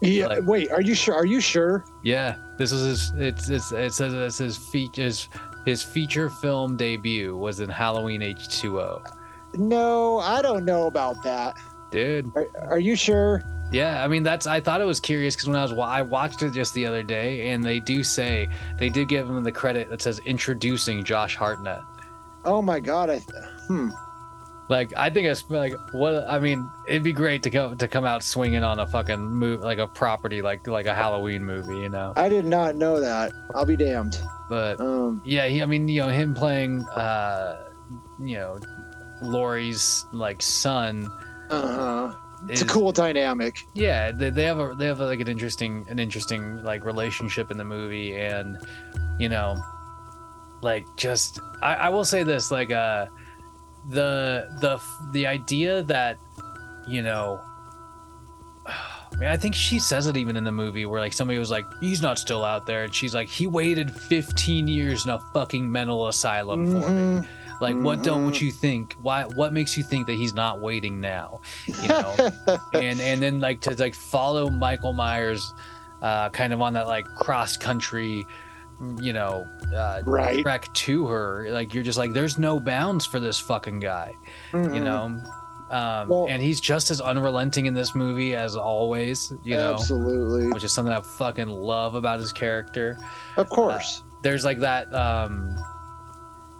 Yeah. 0.00 0.26
Like- 0.26 0.46
wait. 0.46 0.70
Are 0.70 0.80
you 0.80 0.94
sure? 0.94 1.14
Are 1.14 1.26
you 1.26 1.40
sure? 1.40 1.84
Yeah, 2.02 2.36
this 2.56 2.72
is 2.72 3.10
his. 3.12 3.20
It's 3.20 3.48
it's 3.50 3.72
it 3.72 3.92
says 3.92 4.12
it's 4.14 4.38
his 4.38 4.56
features. 4.56 5.28
His 5.66 5.82
feature 5.82 6.30
film 6.30 6.76
debut 6.76 7.36
was 7.36 7.60
in 7.60 7.68
Halloween 7.68 8.22
H 8.22 8.48
two 8.48 8.80
O. 8.80 9.02
No, 9.54 10.18
I 10.20 10.40
don't 10.42 10.64
know 10.64 10.86
about 10.86 11.22
that. 11.24 11.56
Dude, 11.90 12.30
Are, 12.36 12.46
are 12.70 12.78
you 12.78 12.94
sure? 12.96 13.42
yeah, 13.72 14.04
I 14.04 14.08
mean 14.08 14.22
that's. 14.22 14.46
I 14.46 14.60
thought 14.60 14.80
it 14.80 14.84
was 14.86 15.00
curious 15.00 15.34
because 15.34 15.48
when 15.48 15.56
I 15.56 15.62
was 15.62 15.72
wa- 15.74 15.86
I 15.88 16.02
watched 16.02 16.42
it 16.42 16.52
just 16.52 16.74
the 16.74 16.86
other 16.86 17.02
day, 17.02 17.50
and 17.50 17.62
they 17.64 17.80
do 17.80 18.04
say 18.04 18.48
they 18.78 18.88
did 18.88 19.08
give 19.08 19.28
him 19.28 19.42
the 19.42 19.52
credit 19.52 19.90
that 19.90 20.00
says 20.00 20.20
introducing 20.26 21.02
Josh 21.02 21.34
Hartnett. 21.34 21.80
Oh 22.44 22.62
my 22.62 22.78
god. 22.78 23.10
I. 23.10 23.18
Hmm. 23.66 23.90
Like 24.68 24.92
I 24.96 25.08
think 25.08 25.26
it's 25.26 25.48
like 25.50 25.72
what 25.92 26.24
I 26.28 26.38
mean. 26.38 26.68
It'd 26.86 27.02
be 27.02 27.12
great 27.12 27.42
to 27.44 27.50
go 27.50 27.74
to 27.74 27.88
come 27.88 28.04
out 28.04 28.22
swinging 28.22 28.62
on 28.62 28.78
a 28.80 28.86
fucking 28.86 29.18
move 29.20 29.60
like 29.62 29.78
a 29.78 29.86
property 29.86 30.42
like 30.42 30.66
like 30.66 30.86
a 30.86 30.94
Halloween 30.94 31.42
movie, 31.44 31.78
you 31.78 31.88
know. 31.88 32.12
I 32.16 32.28
did 32.28 32.44
not 32.44 32.76
know 32.76 33.00
that. 33.00 33.32
I'll 33.54 33.64
be 33.66 33.76
damned. 33.76 34.20
But 34.50 34.80
Um. 34.80 35.20
yeah 35.26 35.46
he, 35.46 35.62
i 35.62 35.66
mean 35.66 35.88
you 35.88 36.00
know 36.02 36.08
him 36.08 36.34
playing 36.34 36.82
uh 36.88 37.64
you 38.18 38.36
know 38.36 38.58
Laurie's 39.22 40.06
like 40.12 40.40
son 40.42 41.06
Uh 41.50 41.66
huh. 42.10 42.14
It's 42.48 42.62
a 42.62 42.66
cool 42.66 42.92
dynamic. 42.92 43.58
yeah 43.74 44.12
they, 44.12 44.30
they 44.30 44.44
have 44.44 44.58
a 44.58 44.74
they 44.78 44.86
have 44.86 45.00
like 45.00 45.20
an 45.20 45.28
interesting 45.28 45.84
an 45.88 45.98
interesting 45.98 46.62
like 46.62 46.84
relationship 46.84 47.50
in 47.50 47.56
the 47.58 47.64
movie 47.64 48.14
and 48.16 48.56
you 49.18 49.28
know 49.28 49.56
like 50.62 50.84
just 50.96 51.40
i, 51.62 51.74
I 51.74 51.88
will 51.88 52.04
say 52.04 52.22
this 52.22 52.50
like 52.50 52.70
uh 52.70 53.06
the 53.88 54.48
the 54.60 54.80
the 55.12 55.26
idea 55.26 55.82
that 55.84 56.18
you 56.86 57.02
know 57.02 57.40
I 58.66 59.16
mean, 59.20 59.28
I 59.30 59.36
think 59.38 59.54
she 59.54 59.78
says 59.78 60.06
it 60.06 60.16
even 60.16 60.36
in 60.36 60.44
the 60.44 60.52
movie 60.52 60.84
where 60.86 61.00
like 61.00 61.12
somebody 61.14 61.38
was 61.38 61.50
like, 61.50 61.64
"He's 61.80 62.02
not 62.02 62.18
still 62.18 62.44
out 62.44 62.66
there," 62.66 62.84
and 62.84 62.94
she's 62.94 63.14
like, 63.14 63.28
"He 63.28 63.46
waited 63.46 63.90
15 63.90 64.68
years 64.68 65.04
in 65.06 65.10
a 65.10 65.18
fucking 65.32 65.70
mental 65.72 66.06
asylum 66.08 66.66
for 66.66 66.88
me." 66.90 67.02
Mhm. 67.20 67.26
Like, 67.60 67.74
what 67.76 68.02
don't 68.04 68.30
Mhm. 68.32 68.40
you 68.42 68.52
think? 68.52 68.94
Why? 69.00 69.24
What 69.24 69.52
makes 69.52 69.76
you 69.76 69.82
think 69.82 70.06
that 70.06 70.12
he's 70.12 70.34
not 70.34 70.60
waiting 70.60 71.00
now? 71.00 71.40
You 71.66 71.88
know, 71.88 72.14
and 72.74 73.00
and 73.00 73.20
then 73.22 73.40
like 73.40 73.62
to 73.62 73.74
like 73.76 73.94
follow 73.94 74.50
Michael 74.50 74.92
Myers, 74.92 75.52
uh, 76.02 76.28
kind 76.28 76.52
of 76.52 76.60
on 76.60 76.74
that 76.74 76.86
like 76.86 77.06
cross 77.16 77.56
country, 77.56 78.24
you 79.00 79.12
know, 79.12 79.46
uh, 79.74 80.02
right. 80.06 80.42
trek 80.42 80.72
to 80.72 81.06
her. 81.06 81.46
Like 81.50 81.74
you're 81.74 81.82
just 81.84 81.98
like, 81.98 82.12
there's 82.12 82.38
no 82.38 82.60
bounds 82.60 83.04
for 83.06 83.18
this 83.20 83.38
fucking 83.38 83.80
guy, 83.80 84.12
you 84.52 84.58
Mhm. 84.60 84.82
know. 84.82 85.20
Um, 85.70 86.08
Well- 86.08 86.26
and 86.30 86.40
he's 86.40 86.60
just 86.60 86.90
as 86.90 87.00
unrelenting 87.00 87.66
in 87.66 87.74
this 87.74 87.94
movie 87.94 88.34
as 88.34 88.56
always, 88.56 89.32
you 89.44 89.56
know, 89.56 89.74
Absolutely. 89.74 90.48
which 90.48 90.64
is 90.64 90.72
something 90.72 90.94
I 90.94 91.00
fucking 91.00 91.48
love 91.48 91.94
about 91.94 92.20
his 92.20 92.32
character 92.32 92.96
Of 93.36 93.50
course. 93.50 94.02
there's 94.22 94.44
like 94.44 94.60
that 94.60 94.92
um 94.94 95.54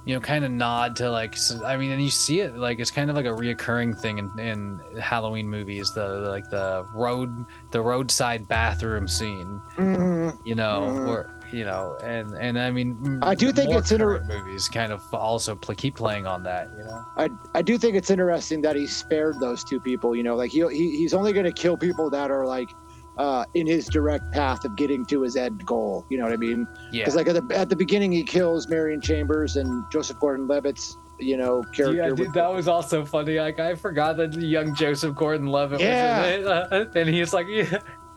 you 0.04 0.14
know 0.14 0.20
kind 0.20 0.44
of 0.44 0.50
nod 0.50 0.96
to 0.96 1.10
like 1.10 1.36
I 1.64 1.76
mean 1.76 1.90
and 1.90 2.02
you 2.02 2.10
see 2.10 2.40
it 2.40 2.56
like 2.56 2.78
it's 2.80 2.90
kind 2.90 3.10
of 3.10 3.16
like 3.16 3.26
a 3.26 3.30
reoccurring 3.30 3.98
thing 3.98 4.18
in, 4.18 4.30
in 4.38 4.80
halloween 5.00 5.48
movies 5.50 5.92
the 5.92 6.06
like 6.30 6.48
the 6.50 6.86
road 6.94 7.44
the 7.72 7.80
roadside 7.80 8.46
bathroom 8.48 9.06
scene 9.08 9.60
Mhm. 9.76 10.38
you 10.46 10.54
know 10.54 10.80
Mhm. 10.88 11.08
or 11.08 11.30
you 11.52 11.64
know 11.64 11.96
and 12.02 12.32
and 12.34 12.58
i 12.58 12.70
mean 12.70 13.18
I 13.22 13.34
do 13.34 13.52
think 13.52 13.70
it's 13.74 13.90
inter- 13.90 14.22
movies 14.24 14.68
kind 14.68 14.92
of 14.92 15.02
also 15.14 15.54
pl- 15.56 15.74
keep 15.76 15.96
playing 15.96 16.26
on 16.26 16.42
that 16.44 16.68
you 16.76 16.84
know 16.84 17.04
I 17.16 17.28
I 17.54 17.62
do 17.62 17.78
think 17.78 17.96
it's 17.96 18.10
interesting 18.10 18.60
that 18.62 18.76
he 18.76 18.86
spared 18.86 19.40
those 19.40 19.64
two 19.64 19.80
people. 19.80 20.14
You 20.14 20.22
know, 20.22 20.36
like 20.36 20.50
he, 20.50 20.60
he 20.68 20.96
he's 20.98 21.14
only 21.14 21.32
going 21.32 21.46
to 21.46 21.52
kill 21.52 21.76
people 21.76 22.10
that 22.10 22.30
are 22.30 22.46
like 22.46 22.68
uh, 23.16 23.44
in 23.54 23.66
his 23.66 23.86
direct 23.86 24.30
path 24.32 24.64
of 24.64 24.76
getting 24.76 25.04
to 25.06 25.22
his 25.22 25.34
end 25.36 25.64
goal. 25.66 26.06
You 26.10 26.18
know 26.18 26.24
what 26.24 26.32
I 26.32 26.36
mean? 26.36 26.66
yeah 26.92 27.02
Because 27.02 27.16
like 27.16 27.26
at 27.28 27.48
the 27.48 27.56
at 27.56 27.68
the 27.68 27.76
beginning, 27.76 28.12
he 28.12 28.22
kills 28.22 28.68
Marion 28.68 29.00
Chambers 29.00 29.56
and 29.56 29.84
Joseph 29.90 30.18
Gordon-Levitt's 30.20 30.96
you 31.18 31.36
know 31.36 31.62
character. 31.74 31.96
yeah, 31.96 32.08
with- 32.10 32.16
dude, 32.18 32.34
that 32.34 32.52
was 32.52 32.68
also 32.68 33.04
funny. 33.04 33.40
Like, 33.40 33.58
I 33.58 33.74
forgot 33.74 34.16
that 34.18 34.34
young 34.34 34.74
Joseph 34.74 35.16
Gordon-Levitt 35.16 35.80
Yeah. 35.80 36.20
was 36.20 36.72
in 36.72 36.82
it, 36.82 36.90
and 36.94 37.08
he's 37.08 37.32
like, 37.32 37.46
yeah, 37.48 37.78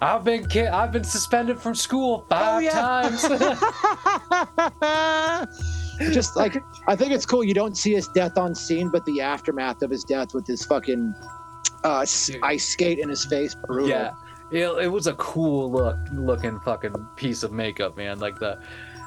"I've 0.00 0.24
been 0.24 0.46
ki- 0.48 0.66
I've 0.68 0.92
been 0.92 1.04
suspended 1.04 1.60
from 1.60 1.74
school 1.74 2.24
five 2.28 2.56
Oh, 2.56 2.58
yeah. 2.58 2.70
times." 2.72 3.22
Just 6.12 6.34
like 6.36 6.62
I 6.86 6.96
think 6.96 7.12
it's 7.12 7.26
cool. 7.26 7.44
You 7.44 7.52
don't 7.54 7.76
see 7.76 7.92
his 7.92 8.08
death 8.08 8.38
on 8.38 8.54
scene, 8.54 8.88
but 8.88 9.04
the 9.04 9.20
aftermath 9.20 9.82
of 9.82 9.90
his 9.90 10.02
death 10.04 10.32
with 10.32 10.46
his 10.46 10.64
fucking 10.64 11.14
uh, 11.84 12.06
ice 12.42 12.64
skate 12.68 12.98
in 12.98 13.08
his 13.10 13.24
face. 13.26 13.54
Brutal. 13.66 13.88
yeah, 13.88 14.12
it, 14.50 14.64
it 14.84 14.88
was 14.88 15.06
a 15.06 15.14
cool 15.14 15.70
look 15.70 15.98
looking 16.12 16.58
fucking 16.60 16.94
piece 17.16 17.42
of 17.42 17.52
makeup, 17.52 17.96
man. 17.98 18.18
Like 18.18 18.38
the 18.38 18.58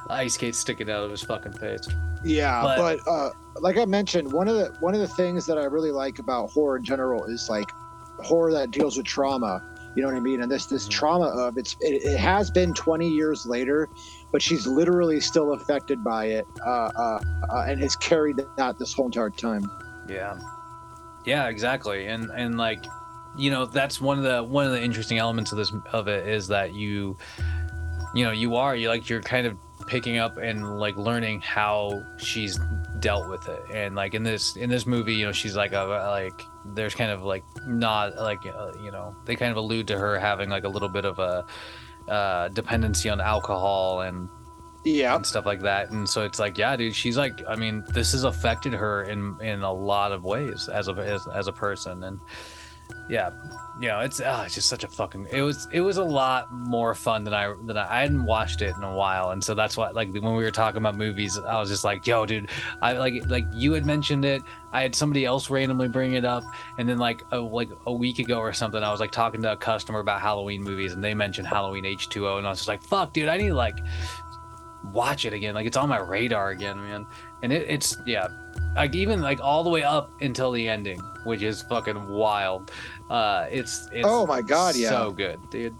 ice 0.08 0.34
skate 0.34 0.54
sticking 0.54 0.88
out 0.88 1.02
of 1.02 1.10
his 1.10 1.22
fucking 1.22 1.52
face. 1.54 1.80
Yeah, 2.22 2.62
But- 2.62 3.00
but, 3.04 3.10
uh, 3.10 3.30
like 3.60 3.76
I 3.76 3.84
mentioned, 3.86 4.32
one 4.32 4.46
of 4.48 4.54
the 4.56 4.72
one 4.80 4.94
of 4.94 5.00
the 5.00 5.08
things 5.08 5.46
that 5.46 5.58
I 5.58 5.64
really 5.64 5.90
like 5.90 6.20
about 6.20 6.50
horror 6.50 6.76
in 6.76 6.84
general 6.84 7.24
is 7.24 7.48
like 7.50 7.70
horror 8.22 8.52
that 8.52 8.70
deals 8.70 8.96
with 8.96 9.06
trauma. 9.06 9.62
You 9.96 10.02
know 10.02 10.08
what 10.08 10.16
I 10.16 10.20
mean? 10.20 10.42
And 10.42 10.50
this 10.50 10.66
this 10.66 10.86
Mhm. 10.86 10.90
trauma 10.90 11.26
of 11.26 11.56
it's 11.56 11.76
it, 11.80 12.02
it 12.04 12.18
has 12.18 12.50
been 12.50 12.74
20 12.74 13.08
years 13.08 13.46
later, 13.46 13.88
but 14.32 14.42
she's 14.42 14.66
literally 14.66 15.20
still 15.20 15.52
affected 15.52 16.02
by 16.02 16.26
it, 16.26 16.46
uh, 16.66 16.70
uh, 16.70 17.18
uh, 17.52 17.64
and 17.68 17.80
has 17.80 17.94
carried 17.96 18.40
that 18.56 18.78
this 18.78 18.92
whole 18.92 19.06
entire 19.06 19.30
time. 19.30 19.70
Yeah. 20.08 20.38
Yeah, 21.24 21.48
exactly. 21.48 22.06
And 22.06 22.30
and 22.30 22.58
like 22.58 22.84
you 23.36 23.50
know, 23.50 23.66
that's 23.66 24.00
one 24.00 24.18
of 24.18 24.24
the 24.24 24.42
one 24.42 24.64
of 24.66 24.72
the 24.72 24.82
interesting 24.82 25.18
elements 25.18 25.50
of 25.52 25.58
this 25.58 25.72
of 25.92 26.08
it 26.08 26.28
is 26.28 26.48
that 26.48 26.74
you 26.74 27.16
you 28.14 28.24
know 28.24 28.30
you 28.30 28.54
are 28.56 28.76
you 28.76 28.88
like 28.88 29.08
you're 29.08 29.22
kind 29.22 29.46
of 29.46 29.56
picking 29.86 30.18
up 30.18 30.36
and 30.38 30.78
like 30.78 30.96
learning 30.96 31.40
how 31.40 32.02
she's 32.16 32.58
dealt 33.00 33.28
with 33.28 33.46
it 33.48 33.60
and 33.74 33.94
like 33.94 34.14
in 34.14 34.22
this 34.22 34.56
in 34.56 34.70
this 34.70 34.86
movie 34.86 35.14
you 35.14 35.26
know 35.26 35.32
she's 35.32 35.56
like 35.56 35.72
a 35.72 35.84
like 36.10 36.46
there's 36.64 36.94
kind 36.94 37.10
of 37.10 37.22
like 37.22 37.44
not 37.66 38.16
like 38.16 38.44
uh, 38.46 38.72
you 38.82 38.90
know 38.90 39.14
they 39.26 39.36
kind 39.36 39.50
of 39.50 39.56
allude 39.56 39.86
to 39.88 39.98
her 39.98 40.18
having 40.18 40.48
like 40.48 40.64
a 40.64 40.68
little 40.68 40.88
bit 40.88 41.04
of 41.04 41.18
a 41.18 41.44
uh 42.10 42.48
dependency 42.48 43.08
on 43.08 43.20
alcohol 43.20 44.00
and 44.02 44.28
Yeah. 44.84 45.16
and 45.16 45.24
stuff 45.26 45.46
like 45.46 45.60
that. 45.62 45.90
And 45.90 46.08
so 46.08 46.22
it's 46.24 46.38
like 46.38 46.56
yeah 46.58 46.76
dude 46.76 46.94
she's 46.94 47.16
like 47.16 47.32
i 47.48 47.56
mean 47.56 47.84
this 47.94 48.12
has 48.12 48.24
affected 48.24 48.72
her 48.74 49.02
in 49.04 49.36
in 49.40 49.62
a 49.62 49.72
lot 49.72 50.12
of 50.12 50.24
ways 50.24 50.68
as 50.68 50.88
a 50.88 50.92
as, 50.92 51.26
as 51.34 51.46
a 51.48 51.52
person. 51.52 52.02
And 52.04 52.18
yeah 53.08 53.30
you 53.80 53.88
know 53.88 54.00
it's 54.00 54.20
ah, 54.24 54.44
it's 54.44 54.54
just 54.54 54.68
such 54.68 54.84
a 54.84 54.88
fucking 54.88 55.26
it 55.32 55.42
was 55.42 55.66
it 55.72 55.80
was 55.80 55.96
a 55.96 56.04
lot 56.04 56.52
more 56.52 56.94
fun 56.94 57.24
than 57.24 57.34
i 57.34 57.52
than 57.64 57.76
I, 57.76 57.98
I 57.98 58.00
hadn't 58.02 58.24
watched 58.24 58.62
it 58.62 58.76
in 58.76 58.84
a 58.84 58.94
while 58.94 59.30
and 59.30 59.42
so 59.42 59.54
that's 59.54 59.76
why 59.76 59.90
like 59.90 60.12
when 60.12 60.36
we 60.36 60.44
were 60.44 60.50
talking 60.52 60.78
about 60.78 60.96
movies 60.96 61.36
i 61.38 61.58
was 61.58 61.70
just 61.70 61.82
like 61.82 62.06
yo 62.06 62.24
dude 62.24 62.50
i 62.82 62.92
like 62.92 63.14
like 63.26 63.44
you 63.52 63.72
had 63.72 63.84
mentioned 63.84 64.24
it 64.24 64.42
i 64.72 64.80
had 64.80 64.94
somebody 64.94 65.24
else 65.24 65.50
randomly 65.50 65.88
bring 65.88 66.12
it 66.14 66.24
up 66.24 66.44
and 66.78 66.88
then 66.88 66.98
like 66.98 67.24
a, 67.32 67.38
like 67.38 67.70
a 67.86 67.92
week 67.92 68.20
ago 68.20 68.38
or 68.38 68.52
something 68.52 68.82
i 68.82 68.90
was 68.90 69.00
like 69.00 69.10
talking 69.10 69.42
to 69.42 69.52
a 69.52 69.56
customer 69.56 69.98
about 69.98 70.20
halloween 70.20 70.62
movies 70.62 70.92
and 70.92 71.02
they 71.02 71.14
mentioned 71.14 71.46
halloween 71.46 71.84
h2o 71.84 72.38
and 72.38 72.46
i 72.46 72.50
was 72.50 72.60
just 72.60 72.68
like 72.68 72.82
fuck 72.82 73.12
dude 73.12 73.28
i 73.28 73.36
need 73.36 73.48
to 73.48 73.54
like 73.54 73.78
watch 74.92 75.24
it 75.24 75.32
again. 75.32 75.54
Like 75.54 75.66
it's 75.66 75.76
on 75.76 75.88
my 75.88 75.98
radar 75.98 76.50
again, 76.50 76.76
man. 76.76 77.06
And 77.44 77.52
it, 77.52 77.68
it's 77.68 77.96
yeah, 78.06 78.28
like 78.74 78.94
even 78.96 79.20
like 79.20 79.40
all 79.40 79.62
the 79.62 79.70
way 79.70 79.82
up 79.84 80.10
until 80.22 80.50
the 80.50 80.66
ending, 80.66 80.98
which 81.24 81.42
is 81.42 81.60
fucking 81.62 82.08
wild. 82.08 82.70
Uh, 83.10 83.46
it's, 83.50 83.88
it's 83.92 84.06
Oh 84.08 84.26
my 84.26 84.40
God, 84.40 84.74
yeah. 84.76 84.88
so 84.88 85.12
good, 85.12 85.38
dude. 85.50 85.76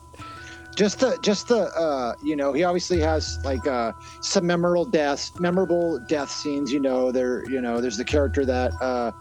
just 0.77 1.01
the 1.01 1.16
just 1.23 1.49
the 1.49 1.62
uh 1.78 2.15
you 2.23 2.35
know 2.36 2.53
he 2.53 2.65
obviously 2.65 3.01
has 3.01 3.39
like 3.45 3.65
uh 3.66 3.93
some 4.20 4.45
memorable 4.47 4.85
deaths 4.85 5.32
memorable 5.39 5.99
death 6.09 6.31
scenes 6.31 6.73
you 6.73 6.81
know 6.81 7.12
there 7.12 7.49
you 7.49 7.61
know 7.61 7.81
there's 7.81 7.97
the 7.97 8.05
character 8.05 8.45
that 8.45 8.73
uh 8.82 9.12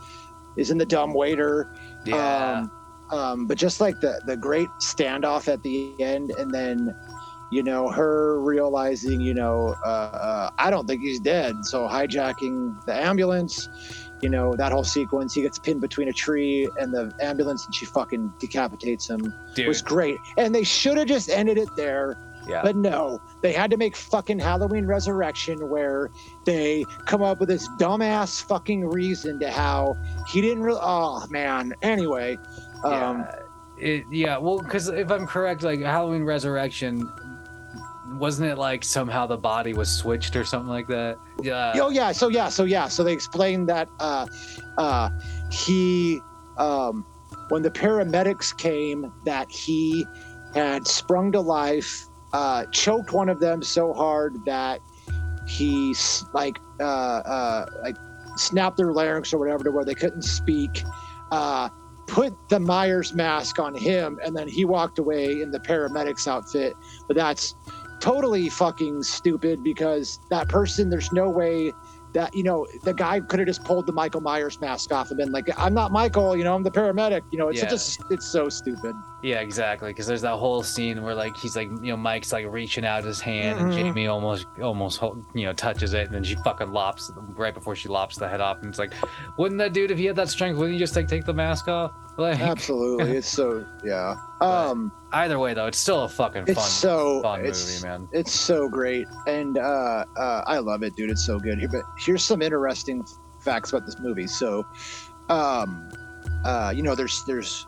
is 0.57 0.71
in 0.71 0.77
the 0.79 0.85
dumb 0.85 1.13
waiter 1.13 1.75
Yeah, 2.05 2.65
um, 3.11 3.17
um 3.19 3.47
but 3.47 3.55
just 3.57 3.79
like 3.79 3.99
the 4.01 4.19
the 4.25 4.35
great 4.35 4.67
standoff 4.81 5.47
at 5.47 5.61
the 5.61 5.93
end 5.99 6.31
and 6.39 6.51
then 6.51 6.95
you 7.53 7.63
know 7.63 7.89
her 7.89 8.41
realizing 8.41 9.21
you 9.21 9.33
know 9.33 9.75
uh, 9.85 9.87
uh 9.87 10.49
i 10.57 10.69
don't 10.69 10.87
think 10.87 11.01
he's 11.01 11.19
dead 11.19 11.53
so 11.63 11.87
hijacking 11.87 12.83
the 12.85 12.93
ambulance 12.93 13.69
you 14.23 14.29
know 14.29 14.55
that 14.55 14.71
whole 14.71 14.85
sequence 14.85 15.33
he 15.33 15.41
gets 15.41 15.59
pinned 15.59 15.81
between 15.81 16.07
a 16.07 16.13
tree 16.13 16.67
and 16.79 16.93
the 16.93 17.13
ambulance 17.19 17.65
and 17.65 17.75
she 17.75 17.85
fucking 17.85 18.31
decapitates 18.39 19.09
him 19.09 19.33
dude. 19.53 19.67
was 19.67 19.81
great. 19.81 20.17
And 20.37 20.55
they 20.55 20.63
should 20.63 20.97
have 20.97 21.07
just 21.07 21.29
ended 21.29 21.57
it 21.57 21.67
there. 21.75 22.17
yeah, 22.47 22.61
But 22.63 22.77
no, 22.77 23.21
they 23.41 23.51
had 23.51 23.69
to 23.71 23.77
make 23.77 23.97
fucking 23.97 24.39
Halloween 24.39 24.85
Resurrection 24.85 25.69
where 25.69 26.09
they 26.45 26.85
come 27.05 27.21
up 27.21 27.41
with 27.41 27.49
this 27.49 27.67
dumbass 27.79 28.41
fucking 28.41 28.87
reason 28.87 29.39
to 29.41 29.51
how 29.51 29.97
he 30.29 30.39
didn't 30.39 30.63
really. 30.63 30.79
Oh, 30.81 31.25
man. 31.29 31.73
Anyway, 31.81 32.37
um, 32.85 33.19
yeah. 33.19 33.35
It, 33.75 34.05
yeah, 34.11 34.37
well, 34.37 34.59
because 34.59 34.87
if 34.87 35.11
I'm 35.11 35.25
correct, 35.25 35.63
like 35.63 35.81
Halloween 35.81 36.23
Resurrection, 36.23 37.11
wasn't 38.19 38.49
it 38.49 38.57
like 38.57 38.83
somehow 38.83 39.25
the 39.25 39.37
body 39.37 39.73
was 39.73 39.89
switched 39.89 40.35
or 40.35 40.43
something 40.43 40.69
like 40.69 40.87
that? 40.87 41.17
Yeah. 41.41 41.73
oh, 41.75 41.89
yeah. 41.89 42.11
So, 42.11 42.27
yeah. 42.29 42.49
So, 42.49 42.63
yeah. 42.63 42.87
So 42.87 43.03
they 43.03 43.13
explained 43.13 43.69
that 43.69 43.87
uh, 43.99 44.27
uh, 44.77 45.09
he, 45.51 46.19
um, 46.57 47.05
when 47.49 47.61
the 47.61 47.71
paramedics 47.71 48.55
came, 48.57 49.11
that 49.25 49.49
he 49.51 50.05
had 50.53 50.87
sprung 50.87 51.31
to 51.31 51.41
life, 51.41 52.05
uh, 52.33 52.65
choked 52.71 53.13
one 53.13 53.29
of 53.29 53.39
them 53.39 53.61
so 53.61 53.93
hard 53.93 54.43
that 54.45 54.79
he 55.47 55.95
like 56.33 56.59
uh, 56.79 56.83
uh, 56.83 57.65
like 57.83 57.95
snapped 58.37 58.77
their 58.77 58.93
larynx 58.93 59.33
or 59.33 59.37
whatever 59.37 59.63
to 59.63 59.71
where 59.71 59.85
they 59.85 59.93
couldn't 59.93 60.23
speak. 60.23 60.83
Uh, 61.31 61.69
put 62.07 62.33
the 62.49 62.59
Myers 62.59 63.13
mask 63.13 63.59
on 63.59 63.73
him, 63.73 64.19
and 64.23 64.35
then 64.35 64.47
he 64.47 64.65
walked 64.65 64.99
away 64.99 65.41
in 65.41 65.51
the 65.51 65.59
paramedic's 65.59 66.27
outfit. 66.27 66.73
But 67.07 67.15
that's 67.17 67.55
totally 68.03 68.49
fucking 68.49 69.01
stupid 69.01 69.63
because 69.63 70.19
that 70.29 70.49
person, 70.49 70.89
there's 70.89 71.11
no 71.13 71.29
way 71.29 71.71
that 72.11 72.35
you 72.35 72.43
know 72.43 72.67
the 72.83 72.93
guy 72.93 73.19
could 73.19 73.39
have 73.39 73.47
just 73.47 73.63
pulled 73.63 73.87
the 73.87 73.91
Michael 73.91 74.21
Myers 74.21 74.61
mask 74.61 74.91
off 74.91 75.09
and 75.09 75.17
been 75.17 75.31
like, 75.31 75.49
"I'm 75.57 75.73
not 75.73 75.91
Michael," 75.91 76.35
you 76.37 76.43
know, 76.43 76.53
I'm 76.53 76.61
the 76.61 76.69
paramedic. 76.69 77.21
You 77.31 77.39
know, 77.39 77.47
it's 77.47 77.63
Yeah. 77.63 77.69
a, 77.69 78.13
it's 78.13 78.27
so 78.27 78.49
stupid. 78.49 78.93
Yeah, 79.23 79.39
exactly. 79.39 79.89
Because 79.89 80.05
there's 80.05 80.21
that 80.21 80.35
whole 80.35 80.61
scene 80.61 81.01
where 81.01 81.15
like 81.15 81.35
he's 81.37 81.55
like 81.55 81.69
you 81.81 81.91
know 81.91 81.97
Mike's 81.97 82.31
like 82.31 82.45
reaching 82.47 82.85
out 82.85 83.03
his 83.03 83.19
hand 83.21 83.57
and 83.59 83.71
Mhm. 83.71 83.75
Jamie 83.75 84.07
almost 84.07 84.45
almost 84.61 85.01
you 85.33 85.45
know 85.45 85.53
touches 85.53 85.93
it 85.95 86.05
and 86.07 86.13
then 86.13 86.23
she 86.23 86.35
fucking 86.35 86.71
lops 86.71 87.09
right 87.35 87.53
before 87.53 87.75
she 87.75 87.87
lops 87.89 88.17
the 88.17 88.27
head 88.27 88.41
off 88.41 88.57
and 88.61 88.67
it's 88.67 88.77
like, 88.79 88.93
wouldn't 89.37 89.57
that 89.59 89.73
dude 89.73 89.89
if 89.89 89.97
he 89.97 90.05
had 90.05 90.17
that 90.17 90.29
strength 90.29 90.57
wouldn't 90.57 90.73
he 90.73 90.79
just 90.79 90.95
like 90.95 91.07
take 91.07 91.25
the 91.25 91.33
mask 91.33 91.67
off? 91.67 91.93
Like 92.17 92.39
Absolutely, 92.39 93.17
it's 93.17 93.27
so 93.27 93.65
yeah. 93.83 94.15
Um, 94.41 94.91
either 95.13 95.39
way 95.39 95.53
though, 95.53 95.67
it's 95.67 95.77
still 95.77 96.03
a 96.03 96.09
fucking 96.09 96.43
it's 96.47 96.59
fun 96.59 96.69
so 96.69 97.21
fun 97.21 97.45
it's, 97.45 97.81
movie, 97.81 97.87
man. 97.87 98.09
It's 98.11 98.31
so 98.33 98.67
great, 98.67 99.07
and 99.25 99.57
uh, 99.57 100.05
uh, 100.17 100.43
I 100.45 100.57
love 100.59 100.83
it, 100.83 100.95
dude. 100.95 101.09
It's 101.09 101.25
so 101.25 101.39
good. 101.39 101.59
Here, 101.59 101.69
but 101.71 101.83
here's 101.97 102.23
some 102.23 102.41
interesting 102.41 103.05
facts 103.41 103.71
about 103.71 103.85
this 103.85 103.97
movie. 103.99 104.27
So, 104.27 104.65
um, 105.29 105.89
uh, 106.43 106.73
you 106.75 106.83
know, 106.83 106.93
there's 106.93 107.23
there's 107.25 107.65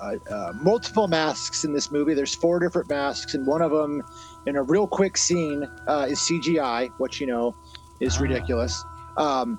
uh, 0.00 0.14
uh, 0.30 0.52
multiple 0.62 1.08
masks 1.08 1.64
in 1.64 1.72
this 1.72 1.90
movie. 1.90 2.14
There's 2.14 2.34
four 2.36 2.60
different 2.60 2.88
masks, 2.88 3.34
and 3.34 3.46
one 3.46 3.62
of 3.62 3.72
them, 3.72 4.00
in 4.46 4.56
a 4.56 4.62
real 4.62 4.86
quick 4.86 5.16
scene, 5.16 5.68
uh, 5.88 6.06
is 6.08 6.20
CGI, 6.20 6.90
which 6.98 7.20
you 7.20 7.26
know 7.26 7.54
is 8.00 8.16
Ah. 8.18 8.22
ridiculous. 8.22 8.84
Um, 9.16 9.58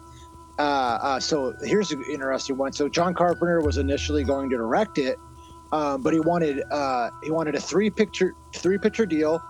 uh, 0.59 0.61
uh, 1.01 1.19
so 1.19 1.55
here's 1.61 1.91
an 1.91 2.03
interesting 2.09 2.57
one. 2.57 2.71
So 2.73 2.89
John 2.89 3.13
Carpenter 3.13 3.61
was 3.61 3.77
initially 3.77 4.23
going 4.23 4.49
to 4.49 4.57
direct 4.57 4.97
it, 4.97 5.17
um, 5.71 6.01
but 6.01 6.13
he 6.13 6.19
wanted 6.19 6.63
uh, 6.71 7.09
he 7.23 7.31
wanted 7.31 7.55
a 7.55 7.59
three 7.61 7.89
picture 7.89 8.34
three 8.55 8.77
picture 8.77 9.05
deal, 9.05 9.41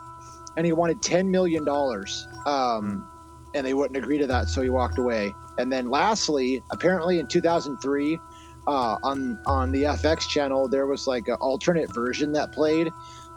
and 0.58 0.66
he 0.66 0.74
wanted 0.74 1.02
ten 1.02 1.32
million 1.32 1.64
dollars. 1.64 2.28
Um, 2.46 3.10
and 3.54 3.66
they 3.66 3.74
wouldn't 3.74 3.98
agree 3.98 4.18
to 4.18 4.28
that, 4.28 4.50
so 4.50 4.62
he 4.62 4.70
walked 4.70 5.00
away. 5.00 5.34
And 5.58 5.72
then 5.72 5.90
lastly, 5.90 6.62
apparently 6.72 7.20
in 7.20 7.28
2003, 7.28 8.20
uh, 8.68 8.98
on 9.02 9.40
on 9.46 9.72
the 9.72 9.84
FX 9.84 10.28
channel, 10.28 10.68
there 10.68 10.86
was 10.86 11.08
like 11.08 11.28
an 11.30 11.36
alternate 11.36 11.94
version 11.94 12.34
that 12.34 12.52
played, 12.52 12.90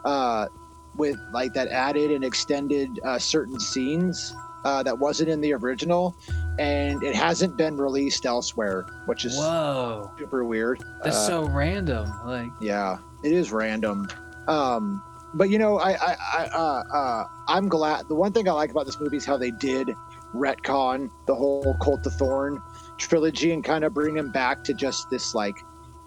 uh, 0.03 0.47
with 0.95 1.17
like 1.31 1.53
that 1.53 1.69
added 1.69 2.11
and 2.11 2.23
extended 2.25 2.99
uh, 3.05 3.17
certain 3.17 3.59
scenes 3.59 4.35
uh, 4.63 4.83
that 4.83 4.97
wasn't 4.97 5.29
in 5.29 5.41
the 5.41 5.53
original, 5.53 6.15
and 6.59 7.03
it 7.03 7.15
hasn't 7.15 7.57
been 7.57 7.77
released 7.77 8.25
elsewhere, 8.25 8.85
which 9.05 9.25
is 9.25 9.37
Whoa, 9.37 10.11
super 10.17 10.43
weird. 10.45 10.83
that's 11.03 11.15
Uh, 11.17 11.27
so 11.27 11.45
random. 11.47 12.11
Like 12.25 12.51
yeah, 12.59 12.97
it 13.23 13.31
is 13.31 13.51
random. 13.51 14.07
Um, 14.47 15.01
but 15.33 15.49
you 15.49 15.57
know, 15.57 15.79
I, 15.79 15.91
I, 15.91 16.17
I 16.37 16.43
uh, 16.53 16.83
uh, 16.93 17.23
I'm 17.47 17.69
glad. 17.69 18.07
The 18.07 18.15
one 18.15 18.33
thing 18.33 18.47
I 18.49 18.51
like 18.51 18.71
about 18.71 18.85
this 18.85 18.99
movie 18.99 19.17
is 19.17 19.25
how 19.25 19.37
they 19.37 19.51
did 19.51 19.89
retcon 20.35 21.09
the 21.27 21.35
whole 21.35 21.75
Cult 21.81 22.05
of 22.05 22.13
Thorn 22.13 22.61
trilogy 22.97 23.51
and 23.51 23.63
kind 23.63 23.83
of 23.83 23.93
bring 23.93 24.15
him 24.15 24.31
back 24.31 24.63
to 24.65 24.73
just 24.73 25.09
this 25.09 25.33
like, 25.35 25.55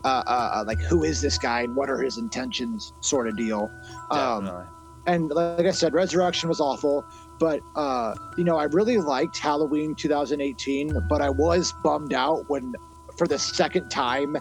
uh, 0.04 0.22
uh, 0.26 0.50
uh, 0.54 0.64
like 0.66 0.78
who 0.78 1.04
is 1.04 1.20
this 1.20 1.38
guy 1.38 1.62
and 1.62 1.74
what 1.76 1.90
are 1.90 2.00
his 2.00 2.18
intentions 2.18 2.92
sort 3.00 3.28
of 3.28 3.36
deal. 3.36 3.70
Um, 4.10 4.44
definitely. 4.44 4.66
and 5.06 5.30
like 5.30 5.66
I 5.66 5.70
said, 5.72 5.92
Resurrection 5.92 6.48
was 6.48 6.60
awful, 6.60 7.04
but 7.38 7.60
uh, 7.76 8.14
you 8.36 8.44
know, 8.44 8.56
I 8.56 8.64
really 8.64 8.98
liked 8.98 9.38
Halloween 9.38 9.94
2018, 9.94 11.06
but 11.08 11.20
I 11.20 11.30
was 11.30 11.72
bummed 11.82 12.12
out 12.12 12.48
when, 12.48 12.74
for 13.16 13.26
the 13.26 13.38
second 13.38 13.88
time, 13.90 14.36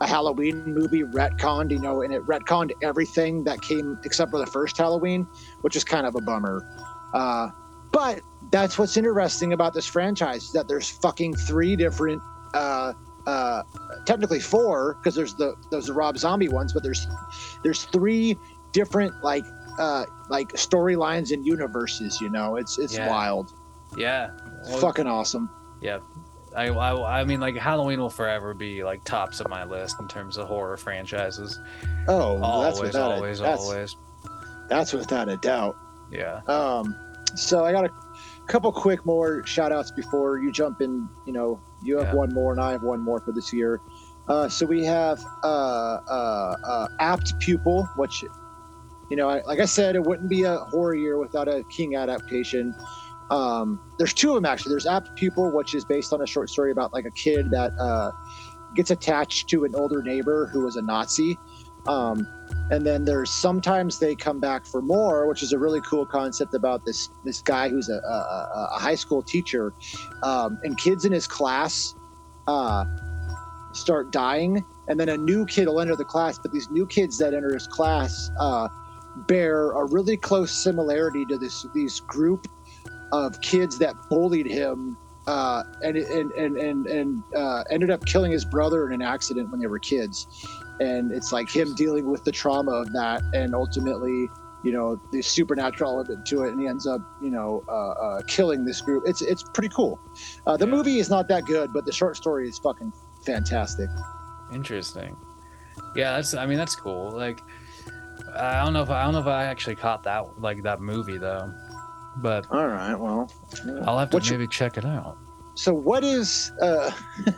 a 0.00 0.06
Halloween 0.06 0.62
movie 0.66 1.02
retconned, 1.02 1.70
you 1.70 1.78
know, 1.78 2.02
and 2.02 2.12
it 2.12 2.22
retconned 2.26 2.72
everything 2.82 3.44
that 3.44 3.60
came 3.62 3.98
except 4.04 4.30
for 4.30 4.38
the 4.38 4.46
first 4.46 4.76
Halloween, 4.76 5.26
which 5.62 5.76
is 5.76 5.84
kind 5.84 6.06
of 6.06 6.14
a 6.14 6.20
bummer. 6.20 6.60
Uh, 7.14 7.48
but 7.92 8.20
that's 8.50 8.78
what's 8.78 8.96
interesting 8.96 9.52
about 9.52 9.72
this 9.72 9.86
franchise 9.86 10.44
is 10.44 10.52
that 10.52 10.66
there's 10.66 10.90
fucking 10.90 11.34
three 11.34 11.76
different, 11.76 12.20
uh, 12.52 12.92
uh, 13.26 13.62
technically 14.04 14.40
four 14.40 14.94
because 14.94 15.14
there's 15.14 15.34
the 15.34 15.54
there's 15.70 15.86
the 15.86 15.94
Rob 15.94 16.18
Zombie 16.18 16.48
ones, 16.48 16.72
but 16.72 16.82
there's 16.82 17.06
there's 17.62 17.84
three 17.84 18.36
different 18.72 19.14
like 19.22 19.44
uh 19.78 20.04
like 20.28 20.48
storylines 20.52 21.32
and 21.32 21.44
universes 21.46 22.20
you 22.20 22.28
know 22.30 22.56
it's 22.56 22.78
it's 22.78 22.94
Yeah. 22.94 23.08
wild 23.08 23.52
yeah, 23.96 24.30
Well, 24.66 24.78
fucking 24.78 25.06
awesome 25.06 25.48
Yeah, 25.80 25.98
I, 26.56 26.66
I 26.68 27.20
I 27.20 27.24
mean 27.24 27.38
like 27.40 27.54
Halloween 27.56 28.00
will 28.00 28.10
forever 28.10 28.52
be 28.54 28.82
like 28.82 29.04
tops 29.04 29.38
of 29.40 29.48
my 29.48 29.64
list 29.64 29.96
in 30.00 30.08
terms 30.08 30.36
of 30.36 30.48
horror 30.48 30.76
franchises. 30.76 31.60
oh 32.08 32.34
that's 32.62 32.76
Always, 32.78 32.80
without 32.94 33.12
always, 33.12 33.40
a, 33.40 33.42
that's, 33.44 33.62
always. 33.62 33.96
that's 34.68 34.92
without 34.92 35.28
a 35.28 35.36
doubt 35.36 35.76
Yeah. 36.10 36.40
um 36.48 36.94
so 37.36 37.64
i 37.64 37.70
got 37.72 37.84
a 37.84 37.90
couple 38.48 38.70
quick 38.72 39.04
more 39.06 39.44
shout 39.46 39.70
outs 39.72 39.90
before 39.92 40.38
you 40.38 40.50
jump 40.52 40.80
in 40.80 41.08
you 41.26 41.32
know 41.32 41.60
you 41.82 41.96
have 41.98 42.08
Yeah. 42.08 42.14
one 42.14 42.32
more 42.34 42.50
and 42.52 42.60
i 42.60 42.72
have 42.72 42.82
one 42.82 43.00
more 43.00 43.20
for 43.20 43.32
this 43.32 43.52
year 43.52 43.80
uh 44.28 44.48
so 44.48 44.66
we 44.66 44.84
have 44.84 45.22
uh 45.44 45.46
uh, 46.08 46.56
uh 46.66 46.88
apt 47.00 47.32
pupil 47.40 47.88
which 47.96 48.24
you 49.14 49.16
know, 49.16 49.28
I, 49.28 49.42
like 49.42 49.60
I 49.60 49.64
said, 49.64 49.94
it 49.94 50.02
wouldn't 50.02 50.28
be 50.28 50.42
a 50.42 50.56
horror 50.56 50.96
year 50.96 51.18
without 51.18 51.46
a 51.46 51.62
King 51.70 51.94
adaptation. 51.94 52.74
Um, 53.30 53.78
there's 53.96 54.12
two 54.12 54.30
of 54.30 54.34
them 54.34 54.44
actually. 54.44 54.70
There's 54.70 54.88
Apt 54.88 55.14
Pupil, 55.14 55.54
which 55.54 55.72
is 55.72 55.84
based 55.84 56.12
on 56.12 56.20
a 56.20 56.26
short 56.26 56.50
story 56.50 56.72
about 56.72 56.92
like 56.92 57.04
a 57.04 57.12
kid 57.12 57.52
that 57.52 57.70
uh, 57.78 58.10
gets 58.74 58.90
attached 58.90 59.48
to 59.50 59.64
an 59.66 59.76
older 59.76 60.02
neighbor 60.02 60.48
who 60.52 60.64
was 60.64 60.74
a 60.74 60.82
Nazi. 60.82 61.38
Um, 61.86 62.26
and 62.72 62.84
then 62.84 63.04
there's 63.04 63.30
sometimes 63.30 64.00
they 64.00 64.16
come 64.16 64.40
back 64.40 64.66
for 64.66 64.82
more, 64.82 65.28
which 65.28 65.44
is 65.44 65.52
a 65.52 65.58
really 65.60 65.80
cool 65.82 66.04
concept 66.04 66.52
about 66.52 66.84
this 66.84 67.08
this 67.24 67.40
guy 67.40 67.68
who's 67.68 67.88
a, 67.88 67.98
a, 67.98 68.70
a 68.74 68.78
high 68.80 68.96
school 68.96 69.22
teacher, 69.22 69.72
um, 70.24 70.58
and 70.64 70.76
kids 70.76 71.04
in 71.04 71.12
his 71.12 71.28
class 71.28 71.94
uh, 72.48 72.84
start 73.74 74.10
dying, 74.10 74.64
and 74.88 74.98
then 74.98 75.08
a 75.08 75.16
new 75.16 75.46
kid 75.46 75.68
will 75.68 75.80
enter 75.80 75.94
the 75.94 76.04
class. 76.04 76.36
But 76.36 76.50
these 76.50 76.68
new 76.68 76.84
kids 76.84 77.16
that 77.18 77.32
enter 77.32 77.54
his 77.54 77.68
class 77.68 78.32
uh, 78.40 78.66
bear 79.28 79.70
a 79.72 79.84
really 79.86 80.16
close 80.16 80.50
similarity 80.62 81.24
to 81.26 81.38
this 81.38 81.64
these 81.74 82.00
group 82.00 82.46
of 83.12 83.40
kids 83.40 83.78
that 83.78 83.94
bullied 84.10 84.46
him 84.46 84.96
uh, 85.26 85.62
and 85.82 85.96
and 85.96 86.32
and 86.32 86.56
and, 86.56 86.86
and 86.86 87.22
uh, 87.36 87.64
ended 87.70 87.90
up 87.90 88.04
killing 88.04 88.32
his 88.32 88.44
brother 88.44 88.88
in 88.88 88.92
an 89.00 89.02
accident 89.02 89.50
when 89.50 89.60
they 89.60 89.66
were 89.66 89.78
kids. 89.78 90.26
And 90.80 91.12
it's 91.12 91.32
like 91.32 91.48
him 91.48 91.74
dealing 91.76 92.10
with 92.10 92.24
the 92.24 92.32
trauma 92.32 92.72
of 92.72 92.92
that, 92.94 93.22
and 93.32 93.54
ultimately, 93.54 94.28
you 94.64 94.72
know, 94.72 95.00
the 95.12 95.22
supernatural 95.22 95.92
element 95.92 96.26
to 96.26 96.42
it, 96.42 96.50
and 96.50 96.60
he 96.60 96.66
ends 96.66 96.84
up, 96.84 97.00
you 97.22 97.30
know, 97.30 97.62
uh, 97.68 97.72
uh, 97.90 98.22
killing 98.26 98.64
this 98.64 98.80
group. 98.80 99.04
It's 99.06 99.22
it's 99.22 99.44
pretty 99.54 99.68
cool. 99.68 100.00
Uh, 100.46 100.56
the 100.56 100.66
Yeah. 100.66 100.72
movie 100.72 100.98
is 100.98 101.08
not 101.08 101.28
that 101.28 101.44
good, 101.46 101.72
but 101.72 101.86
the 101.86 101.92
short 101.92 102.16
story 102.16 102.48
is 102.48 102.58
fucking 102.58 102.92
fantastic. 103.24 103.88
Interesting. 104.52 105.16
Yeah, 105.94 106.16
that's. 106.16 106.34
I 106.34 106.44
mean, 106.44 106.58
that's 106.58 106.74
cool. 106.76 107.12
Like, 107.12 107.40
I 108.36 108.62
don't 108.64 108.72
know 108.72 108.82
if 108.82 108.90
I 108.90 109.04
don't 109.04 109.12
know 109.14 109.20
if 109.20 109.26
I 109.26 109.44
actually 109.44 109.76
caught 109.76 110.02
that 110.04 110.40
like 110.40 110.62
that 110.64 110.80
movie 110.80 111.18
though, 111.18 111.52
but 112.16 112.46
All 112.50 112.66
right, 112.66 112.94
well, 112.94 113.30
I'll 113.84 113.98
have 113.98 114.10
to 114.10 114.16
What's 114.16 114.28
your- 114.28 114.38
maybe 114.38 114.48
check 114.48 114.76
it 114.76 114.84
out. 114.84 115.16
so 115.54 115.72
what 115.72 116.02
is? 116.04 116.52
Uh, 116.60 116.90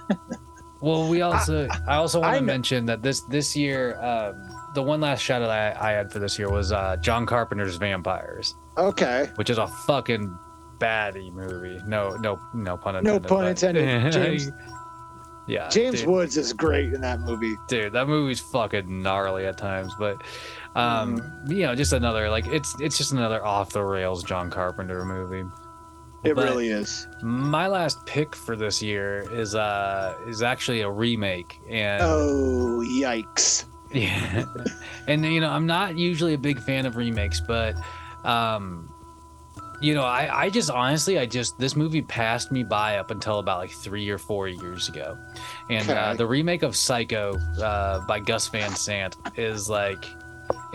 Well, 0.83 1.09
we 1.09 1.23
also 1.23 1.67
I, 1.89 1.97
also 1.97 2.21
want 2.21 2.31
I 2.33 2.35
to 2.35 2.39
kn- 2.41 2.47
mention 2.47 2.87
that 2.87 3.03
this 3.03 3.23
this 3.23 3.57
year, 3.57 3.99
um, 4.01 4.35
the 4.75 4.83
one 4.83 5.01
last 5.01 5.21
shout 5.21 5.41
out 5.43 5.49
I, 5.49 5.75
I 5.81 5.93
had 5.93 6.13
for 6.13 6.19
this 6.19 6.39
year 6.39 6.51
was 6.51 6.71
uh, 6.71 6.97
John 6.99 7.25
Carpenter's 7.25 7.77
Vampires, 7.77 8.55
okay, 8.77 9.31
which 9.37 9.49
is 9.49 9.57
a 9.57 9.67
fucking 9.67 10.39
baddie 10.79 11.33
movie. 11.33 11.81
No, 11.87 12.11
no, 12.17 12.39
no 12.55 12.77
pun 12.77 12.97
intended. 12.97 13.05
No 13.05 13.17
intended. 13.17 13.29
pun 13.29 13.39
but- 13.45 13.49
intended. 13.49 14.13
James- 14.13 14.51
yeah, 15.49 15.69
James 15.71 16.01
dude. 16.01 16.09
Woods 16.11 16.37
is 16.37 16.53
great 16.53 16.93
in 16.93 17.01
that 17.01 17.21
movie. 17.21 17.57
dude 17.69 17.93
that 17.93 18.07
movie's 18.07 18.41
fucking 18.41 19.01
gnarly 19.03 19.47
at 19.47 19.57
times 19.57 19.93
but 19.99 20.21
um 20.77 21.21
you 21.49 21.63
know 21.63 21.75
just 21.75 21.93
another 21.93 22.29
like 22.31 22.47
it's 22.47 22.79
it's 22.81 22.99
just 22.99 23.13
another 23.13 23.45
off 23.45 23.73
the 23.73 23.83
rails 23.83 24.23
john 24.23 24.51
carpenter 24.51 25.05
movie. 25.05 25.45
It 26.25 26.35
But 26.35 26.45
really 26.45 26.69
is. 26.71 27.07
my 27.23 27.67
last 27.69 28.05
pick 28.05 28.35
for 28.35 28.57
this 28.57 28.83
year 28.83 29.25
is 29.33 29.55
uh 29.55 30.17
is 30.27 30.43
actually 30.43 30.81
a 30.83 30.91
remake 30.91 31.61
and 31.69 32.03
Oh, 32.03 32.83
yikes! 32.85 33.65
yeah. 33.93 34.45
And 35.07 35.25
you 35.25 35.41
know 35.41 35.51
i'm 35.51 35.67
not 35.67 35.97
usually 35.97 36.35
a 36.35 36.39
big 36.39 36.61
fan 36.61 36.85
of 36.85 36.97
remakes 36.97 37.41
but 37.41 37.77
um 38.25 38.93
you 39.81 39.95
know 39.95 40.03
i 40.05 40.45
i 40.45 40.51
just 40.51 40.71
honestly 40.71 41.19
i 41.19 41.27
just 41.27 41.59
this 41.59 41.77
movie 41.77 42.03
passed 42.03 42.51
me 42.51 42.65
by 42.65 42.97
up 42.99 43.11
until 43.11 43.39
about 43.39 43.59
like 43.59 43.71
three 43.71 44.09
or 44.09 44.19
four 44.19 44.49
years 44.49 44.89
ago. 44.89 45.17
And 45.71 45.89
uh, 45.91 46.15
the 46.15 46.27
remake 46.27 46.63
of 46.63 46.75
psycho 46.75 47.37
uh 47.63 48.05
by 48.07 48.19
gus 48.21 48.49
van 48.49 48.75
sant 48.75 49.17
is 49.37 49.69
like 49.71 50.05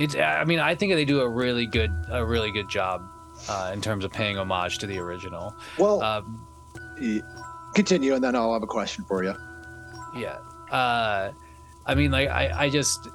it's 0.04 0.16
i 0.16 0.44
mean 0.44 0.60
i 0.60 0.74
think 0.76 0.94
they 0.94 1.06
do 1.06 1.22
a 1.22 1.28
really 1.30 1.66
good 1.66 1.92
a 2.10 2.26
really 2.26 2.52
good 2.52 2.68
job 2.70 3.02
uh, 3.50 3.72
in 3.74 3.82
terms 3.82 4.04
of 4.06 4.12
paying 4.12 4.38
homage 4.38 4.78
to 4.78 4.86
the 4.88 5.00
original. 5.00 5.56
Well, 5.80 6.00
y- 7.02 7.22
continue, 7.74 8.14
and 8.14 8.24
then 8.24 8.36
I'll 8.36 8.54
have 8.54 8.62
a 8.62 8.68
question 8.68 9.04
for 9.06 9.24
you. 9.24 9.34
yeah. 10.16 10.38
Uh 10.72 11.32
i 11.88 11.96
mean 11.96 12.12
like 12.12 12.30
i 12.30 12.66
i 12.66 12.70
just 12.70 13.08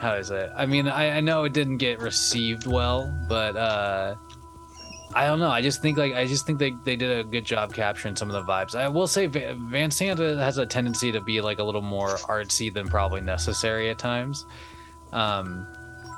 how 0.00 0.14
is 0.14 0.30
it? 0.30 0.50
I 0.56 0.64
mean 0.66 0.88
I, 0.88 1.18
I 1.18 1.20
know 1.20 1.44
it 1.44 1.52
didn't 1.52 1.78
get 1.78 1.98
received 2.00 2.66
well 2.66 3.12
but 3.28 3.56
uh 3.56 4.14
i 5.14 5.26
don't 5.26 5.40
know. 5.40 5.50
I 5.50 5.60
just 5.60 5.82
think 5.82 5.98
like 5.98 6.14
i 6.14 6.24
just 6.26 6.46
think 6.46 6.58
they, 6.58 6.72
they 6.84 6.96
did 6.96 7.18
a 7.18 7.24
good 7.24 7.44
job 7.44 7.74
capturing 7.74 8.16
some 8.16 8.30
of 8.30 8.34
the 8.34 8.50
vibes. 8.50 8.74
I 8.74 8.88
will 8.88 9.06
say 9.08 9.26
Va- 9.26 9.54
van 9.58 9.90
santa 9.90 10.36
has 10.38 10.58
a 10.58 10.64
tendency 10.66 11.10
to 11.12 11.20
be 11.20 11.40
like 11.40 11.58
a 11.58 11.64
little 11.64 11.82
more 11.82 12.16
artsy 12.28 12.72
than 12.72 12.88
probably 12.88 13.20
necessary 13.20 13.90
at 13.90 13.98
times 13.98 14.46
um 15.12 15.66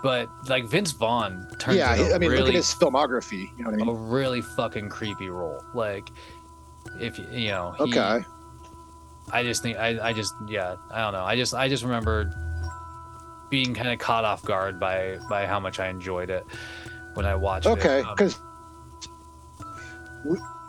but 0.03 0.29
like 0.49 0.65
vince 0.66 0.93
vaughn 0.93 1.47
turns 1.59 1.79
yeah, 1.79 1.95
a 1.95 2.15
I 2.15 2.19
mean, 2.19 2.31
look 2.31 2.49
at 2.49 2.55
his 2.55 2.66
filmography. 2.75 3.49
You 3.57 3.65
know 3.65 3.71
what 3.71 3.81
I 3.81 3.83
a 3.83 3.87
mean? 3.87 4.09
really 4.09 4.43
fucking 4.43 4.89
creepy 4.91 5.29
role 5.31 5.62
like 5.75 6.11
if 7.01 7.19
you 7.19 7.27
you 7.33 7.49
know 7.49 7.73
he, 7.79 7.85
Okay. 7.85 8.25
I 9.33 9.43
just 9.43 9.62
think 9.62 9.79
I, 9.79 10.09
I 10.09 10.12
just 10.12 10.35
yeah 10.47 10.77
I 10.91 11.01
don't 11.01 11.12
know 11.15 11.25
I 11.25 11.37
just 11.37 11.55
I 11.55 11.69
just 11.69 11.83
remember 11.83 12.31
being 13.51 13.73
kind 13.73 13.89
of 13.89 13.99
caught 13.99 14.25
off 14.25 14.43
guard 14.43 14.79
by 14.79 15.19
by 15.29 15.47
how 15.47 15.59
much 15.59 15.81
I 15.81 15.89
enjoyed 15.89 16.29
it 16.31 16.45
when 17.15 17.25
I 17.25 17.35
watched 17.35 17.66
Okay, 17.66 18.01
it. 18.01 18.07
Um, 18.07 18.15
because 18.16 18.39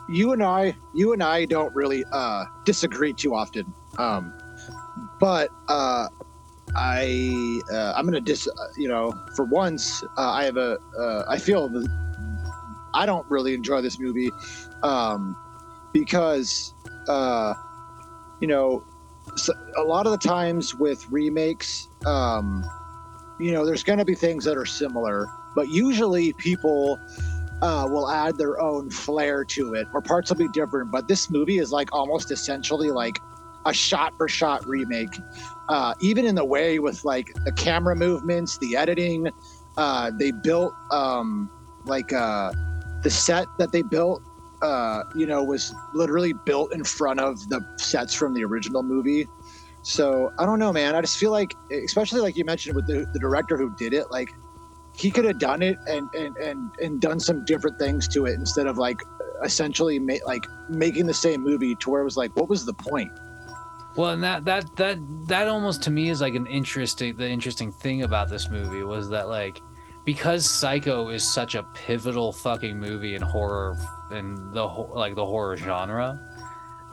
you 0.08 0.32
and 0.32 0.42
I, 0.42 0.76
you 0.94 1.12
and 1.12 1.22
I 1.22 1.44
don't 1.46 1.74
really 1.74 2.04
uh, 2.12 2.44
disagree 2.64 3.12
too 3.12 3.34
often. 3.34 3.72
Um, 3.98 4.32
but 5.18 5.50
uh, 5.68 6.08
I, 6.74 7.60
uh, 7.72 7.92
I'm 7.96 8.04
gonna 8.04 8.20
dis. 8.20 8.46
uh, 8.48 8.52
You 8.76 8.88
know, 8.88 9.12
for 9.34 9.44
once, 9.44 10.02
uh, 10.16 10.30
I 10.30 10.44
have 10.44 10.56
a. 10.56 10.78
Uh, 10.98 11.24
I 11.28 11.38
feel 11.38 11.68
that 11.68 11.88
I 12.94 13.06
don't 13.06 13.26
really 13.30 13.54
enjoy 13.54 13.82
this 13.82 13.98
movie 14.00 14.30
um, 14.82 15.36
because, 15.92 16.74
uh, 17.08 17.54
you 18.40 18.48
know, 18.48 18.84
so 19.36 19.52
a 19.76 19.82
lot 19.82 20.06
of 20.06 20.12
the 20.12 20.18
times 20.18 20.74
with 20.74 21.06
remakes, 21.10 21.88
um, 22.06 22.64
you 23.38 23.52
know, 23.52 23.66
there's 23.66 23.84
to 23.84 24.04
be 24.04 24.14
things 24.14 24.44
that 24.44 24.56
are 24.56 24.64
similar, 24.64 25.26
but 25.54 25.68
usually 25.68 26.32
people 26.34 26.98
uh, 27.62 27.86
will 27.90 28.08
add 28.08 28.38
their 28.38 28.60
own 28.60 28.90
flair 28.90 29.44
to 29.44 29.74
it, 29.74 29.86
or 29.92 30.00
parts 30.00 30.30
will 30.30 30.38
be 30.38 30.48
different. 30.48 30.90
But 30.90 31.08
this 31.08 31.30
movie 31.30 31.58
is 31.58 31.70
like 31.72 31.92
almost 31.92 32.30
essentially 32.30 32.90
like 32.90 33.18
a 33.66 33.74
shot 33.74 34.14
for 34.16 34.28
shot 34.28 34.66
remake, 34.66 35.20
uh, 35.68 35.94
even 36.00 36.24
in 36.26 36.34
the 36.34 36.44
way 36.44 36.78
with 36.78 37.04
like 37.04 37.26
the 37.44 37.52
camera 37.52 37.96
movements, 37.96 38.58
the 38.58 38.76
editing. 38.76 39.28
Uh, 39.76 40.10
they 40.18 40.32
built 40.42 40.72
um, 40.90 41.50
like 41.84 42.12
uh, 42.12 42.52
the 43.02 43.10
set 43.10 43.46
that 43.58 43.72
they 43.72 43.82
built. 43.82 44.22
Uh, 44.62 45.02
you 45.14 45.26
know, 45.26 45.44
was 45.44 45.74
literally 45.92 46.32
built 46.46 46.72
in 46.74 46.82
front 46.82 47.20
of 47.20 47.38
the 47.50 47.60
sets 47.76 48.14
from 48.14 48.32
the 48.32 48.42
original 48.42 48.82
movie. 48.82 49.28
So 49.82 50.32
I 50.38 50.46
don't 50.46 50.58
know, 50.58 50.72
man. 50.72 50.94
I 50.94 51.00
just 51.02 51.18
feel 51.18 51.30
like, 51.30 51.54
especially 51.70 52.20
like 52.20 52.36
you 52.36 52.44
mentioned 52.44 52.74
with 52.74 52.86
the, 52.86 53.06
the 53.12 53.18
director 53.18 53.58
who 53.58 53.70
did 53.76 53.92
it, 53.92 54.10
like 54.10 54.30
he 54.96 55.10
could 55.10 55.26
have 55.26 55.38
done 55.38 55.62
it 55.62 55.76
and 55.86 56.08
and 56.14 56.36
and 56.38 56.70
and 56.82 57.00
done 57.00 57.20
some 57.20 57.44
different 57.44 57.78
things 57.78 58.08
to 58.08 58.24
it 58.24 58.34
instead 58.34 58.66
of 58.66 58.78
like 58.78 58.98
essentially 59.44 59.98
ma- 59.98 60.14
like 60.26 60.44
making 60.70 61.06
the 61.06 61.14
same 61.14 61.42
movie 61.42 61.74
to 61.76 61.90
where 61.90 62.00
it 62.00 62.04
was 62.04 62.16
like, 62.16 62.34
what 62.34 62.48
was 62.48 62.64
the 62.64 62.72
point? 62.72 63.12
Well, 63.96 64.10
and 64.10 64.22
that 64.22 64.44
that 64.44 64.76
that 64.76 64.98
that 65.28 65.48
almost 65.48 65.82
to 65.84 65.90
me 65.90 66.10
is 66.10 66.20
like 66.20 66.34
an 66.34 66.46
interesting 66.46 67.16
the 67.16 67.28
interesting 67.28 67.72
thing 67.72 68.02
about 68.02 68.28
this 68.30 68.50
movie 68.50 68.82
was 68.82 69.08
that 69.10 69.28
like 69.28 69.60
because 70.04 70.48
Psycho 70.48 71.08
is 71.08 71.26
such 71.26 71.54
a 71.56 71.62
pivotal 71.74 72.32
fucking 72.32 72.78
movie 72.78 73.14
in 73.16 73.22
horror 73.22 73.76
and 74.10 74.36
the 74.54 74.64
like 74.64 75.14
the 75.14 75.24
horror 75.26 75.56
genre. 75.56 76.20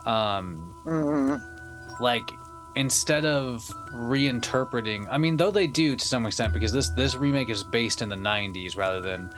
Um, 0.05 0.69
Mm-hmm. 0.85 2.03
like 2.03 2.29
instead 2.75 3.23
of 3.23 3.61
reinterpreting 3.93 5.07
i 5.11 5.17
mean 5.17 5.37
though 5.37 5.51
they 5.51 5.67
do 5.67 5.95
to 5.95 6.05
some 6.05 6.25
extent 6.25 6.51
because 6.53 6.71
this 6.73 6.89
this 6.89 7.15
remake 7.15 7.49
is 7.49 7.63
based 7.63 8.01
in 8.01 8.09
the 8.09 8.15
90s 8.15 8.75
rather 8.75 8.99
than 8.99 9.29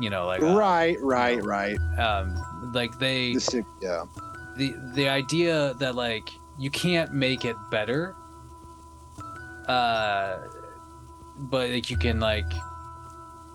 you 0.00 0.08
know 0.10 0.26
like 0.26 0.42
uh, 0.42 0.56
Right, 0.56 0.96
right, 1.02 1.40
right. 1.44 1.76
um 1.98 2.34
like 2.72 2.98
they 2.98 3.32
is- 3.32 3.54
yeah, 3.82 4.04
the 4.56 4.74
the 4.94 5.08
idea 5.08 5.74
that 5.74 5.94
like 5.94 6.30
you 6.58 6.70
can't 6.70 7.12
make 7.12 7.44
it 7.44 7.56
better 7.70 8.14
uh 9.68 10.38
but 11.36 11.70
like 11.70 11.88
you 11.90 11.96
can 11.96 12.18
like 12.18 12.50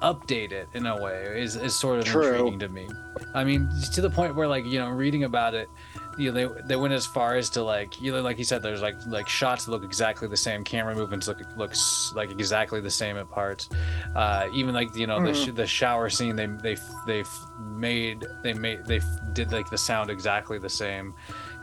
update 0.01 0.51
it 0.51 0.67
in 0.73 0.85
a 0.85 1.01
way 1.01 1.41
is, 1.41 1.55
is 1.55 1.73
sort 1.73 1.97
of 1.99 2.05
True. 2.05 2.25
intriguing 2.25 2.59
to 2.59 2.67
me. 2.67 2.89
I 3.33 3.45
mean 3.45 3.69
to 3.93 4.01
the 4.01 4.09
point 4.09 4.35
where 4.35 4.47
like 4.47 4.65
you 4.65 4.77
know 4.77 4.89
reading 4.89 5.23
about 5.23 5.53
it 5.53 5.69
you 6.17 6.29
know 6.31 6.33
they, 6.53 6.61
they 6.67 6.75
went 6.75 6.93
as 6.93 7.05
far 7.05 7.35
as 7.35 7.49
to 7.51 7.63
like 7.63 8.01
you 8.01 8.11
know 8.11 8.21
like 8.21 8.37
you 8.37 8.43
said 8.43 8.61
there's 8.61 8.81
like 8.81 8.95
like 9.07 9.29
shots 9.29 9.63
that 9.65 9.71
look 9.71 9.83
exactly 9.83 10.27
the 10.27 10.35
same 10.37 10.63
camera 10.63 10.93
movements 10.93 11.27
look 11.27 11.39
looks 11.55 12.11
like 12.15 12.31
exactly 12.31 12.81
the 12.81 12.91
same 12.91 13.17
at 13.17 13.29
parts. 13.29 13.69
Uh 14.13 14.49
even 14.53 14.73
like 14.73 14.93
you 14.95 15.07
know 15.07 15.25
the, 15.25 15.33
sh- 15.33 15.51
the 15.53 15.65
shower 15.65 16.09
scene 16.09 16.35
they 16.35 16.47
they 16.47 16.75
they 17.07 17.23
made 17.61 18.25
they 18.43 18.53
made 18.53 18.85
they 18.85 18.99
did 19.31 19.53
like 19.53 19.69
the 19.69 19.77
sound 19.77 20.09
exactly 20.09 20.59
the 20.59 20.69
same 20.69 21.13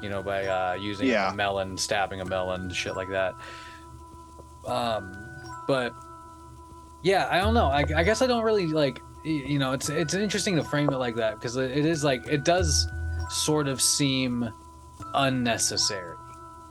you 0.02 0.08
know 0.08 0.22
by 0.22 0.46
uh 0.46 0.74
using 0.74 1.08
Yeah. 1.08 1.30
a 1.30 1.34
melon 1.34 1.76
stabbing 1.76 2.20
a 2.20 2.24
melon 2.24 2.70
shit 2.70 2.96
like 2.96 3.08
that. 3.10 3.34
Um 4.66 5.12
but 5.66 5.92
yeah 7.02 7.28
i 7.30 7.38
don't 7.38 7.54
know. 7.54 7.66
I, 7.66 7.84
I 7.96 8.02
guess 8.04 8.20
i 8.22 8.26
don't 8.26 8.44
really 8.44 8.66
like 8.66 9.00
you 9.24 9.58
know 9.58 9.72
it's 9.72 9.88
it's 9.88 10.14
interesting 10.14 10.56
to 10.56 10.64
frame 10.64 10.88
it 10.90 10.96
like 10.98 11.16
that 11.16 11.34
because 11.34 11.56
it 11.56 11.84
is 11.84 12.02
like 12.04 12.26
it 12.26 12.44
does 12.44 12.88
sort 13.28 13.68
of 13.68 13.80
seem 13.80 14.48
unnecessary. 15.14 16.16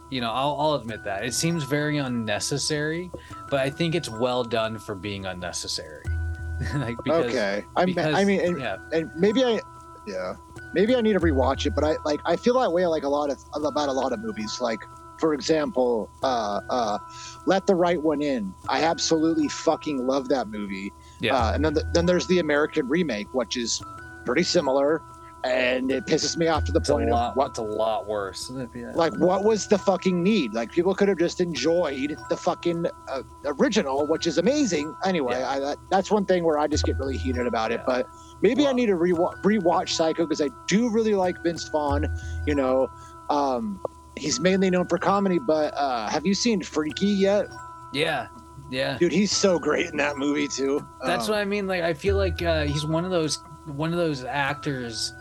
You 0.10 0.22
know 0.22 0.31
I'll, 0.31 0.56
I'll 0.60 0.73
admit 0.76 1.03
that. 1.03 1.23
It 1.23 1.34
seems 1.34 1.64
very 1.64 1.97
unnecessary 1.97 3.11
but 3.49 3.60
i 3.61 3.69
think 3.69 3.95
it's 3.95 4.10
well 4.10 4.43
done 4.43 4.77
for 4.80 4.95
being 4.95 5.26
unnecessary. 5.26 6.03
Like 6.76 6.97
because 7.06 7.26
okay. 7.27 7.64
I 7.77 7.85
mean, 7.85 7.97
I 7.99 8.26
mean, 8.26 8.41
and, 8.41 8.60
yeah. 8.60 8.77
and 8.91 9.10
maybe 9.15 9.45
I, 9.45 9.61
yeah, 10.06 10.35
maybe 10.73 10.95
I 10.95 11.01
need 11.01 11.13
to 11.13 11.19
rewatch 11.19 11.65
it. 11.65 11.73
But 11.75 11.83
I 11.83 11.95
like 12.05 12.19
I 12.25 12.35
feel 12.35 12.59
that 12.59 12.71
way 12.71 12.85
like 12.87 13.03
a 13.03 13.09
lot 13.09 13.29
of 13.29 13.37
about 13.63 13.89
a 13.89 13.93
lot 13.93 14.11
of 14.13 14.19
movies. 14.19 14.59
Like 14.61 14.79
for 15.19 15.33
example, 15.33 16.09
uh, 16.23 16.61
uh, 16.69 16.97
Let 17.45 17.67
the 17.67 17.75
Right 17.75 18.01
One 18.01 18.21
In. 18.21 18.53
I 18.69 18.83
absolutely 18.83 19.49
fucking 19.49 20.05
love 20.07 20.29
that 20.29 20.47
movie. 20.47 20.93
yeah 21.19 21.35
Uh, 21.35 21.51
and 21.53 21.65
then 21.65 21.73
the, 21.73 21.83
then 21.93 22.05
there's 22.05 22.25
the 22.27 22.39
American 22.39 22.87
remake, 22.87 23.27
which 23.33 23.57
is 23.57 23.81
pretty 24.25 24.43
similar, 24.43 25.01
and 25.43 25.91
it 25.91 26.05
pisses 26.05 26.37
me 26.37 26.47
off 26.47 26.63
to 26.65 26.71
the 26.71 26.79
it's 26.79 26.89
point 26.89 27.09
lot 27.09 27.31
of 27.31 27.35
what's 27.37 27.59
a 27.59 27.63
lot 27.63 28.07
worse 28.07 28.51
Yeah. 28.75 28.91
like 28.93 29.13
what 29.17 29.43
was 29.45 29.67
the 29.67 29.77
fucking 29.77 30.21
need 30.21 30.53
like 30.53 30.69
people 30.69 30.93
could 30.93 31.07
have 31.07 31.17
just 31.17 31.39
enjoyed 31.39 32.17
the 32.29 32.35
fucking 32.35 32.85
uh, 33.07 33.21
original 33.45 34.05
which 34.05 34.27
is 34.27 34.37
amazing 34.37 34.93
anyway 35.05 35.39
Yeah. 35.39 35.49
I, 35.49 35.59
that, 35.59 35.77
that's 35.89 36.11
one 36.11 36.25
thing 36.25 36.43
where 36.43 36.57
i 36.59 36.67
just 36.67 36.83
get 36.83 36.97
really 36.97 37.15
heated 37.15 37.47
about 37.47 37.71
it 37.71 37.79
Yeah. 37.87 38.01
but 38.01 38.07
maybe 38.41 38.65
i 38.67 38.71
need 38.73 38.87
to 38.87 38.93
rewa- 38.95 39.39
rewatch 39.43 39.89
psycho 39.89 40.25
because 40.25 40.41
i 40.41 40.49
do 40.67 40.89
really 40.89 41.13
like 41.15 41.35
vince 41.43 41.67
vaughn 41.69 42.05
you 42.45 42.55
know 42.55 42.87
um 43.29 43.79
he's 44.15 44.39
mainly 44.39 44.69
known 44.69 44.87
for 44.87 44.97
comedy 44.97 45.39
but 45.39 45.73
uh 45.77 46.07
have 46.09 46.25
you 46.25 46.33
seen 46.33 46.61
freaky 46.61 47.07
yet 47.07 47.45
yeah 47.93 48.27
yeah 48.69 48.97
dude 48.97 49.11
he's 49.11 49.31
so 49.31 49.57
great 49.57 49.87
in 49.87 49.97
that 49.97 50.17
movie 50.17 50.47
too 50.47 50.85
That's 51.05 51.27
Um, 51.27 51.33
what 51.35 51.41
I 51.41 51.45
mean. 51.45 51.65
Like, 51.67 51.81
I 51.81 51.93
feel 51.93 52.17
like 52.17 52.41
uh, 52.43 52.65
he's 52.65 52.85
one 52.85 53.03
of 53.05 53.09
those 53.11 53.39
one 53.65 53.91
of 53.93 53.97
those 53.97 54.23
actors. 54.25 55.11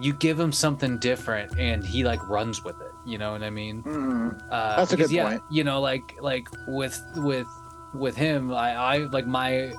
You 0.00 0.12
give 0.14 0.38
him 0.40 0.50
something 0.52 0.98
different, 0.98 1.56
and 1.58 1.84
he 1.84 2.02
like 2.04 2.26
runs 2.28 2.64
with 2.64 2.80
it. 2.80 2.90
You 3.04 3.18
know 3.18 3.30
what 3.32 3.42
I 3.44 3.50
mean? 3.50 3.82
mhm. 3.84 4.40
Uh, 4.50 4.76
That's 4.76 4.92
a 4.92 4.96
good 4.96 5.10
yeah, 5.12 5.28
point. 5.28 5.42
You 5.50 5.62
know, 5.64 5.80
like 5.80 6.16
like 6.20 6.48
with 6.66 7.00
with 7.16 7.46
with 7.94 8.16
him, 8.16 8.52
I, 8.52 8.74
I 8.74 8.96
like 9.12 9.26
my 9.26 9.72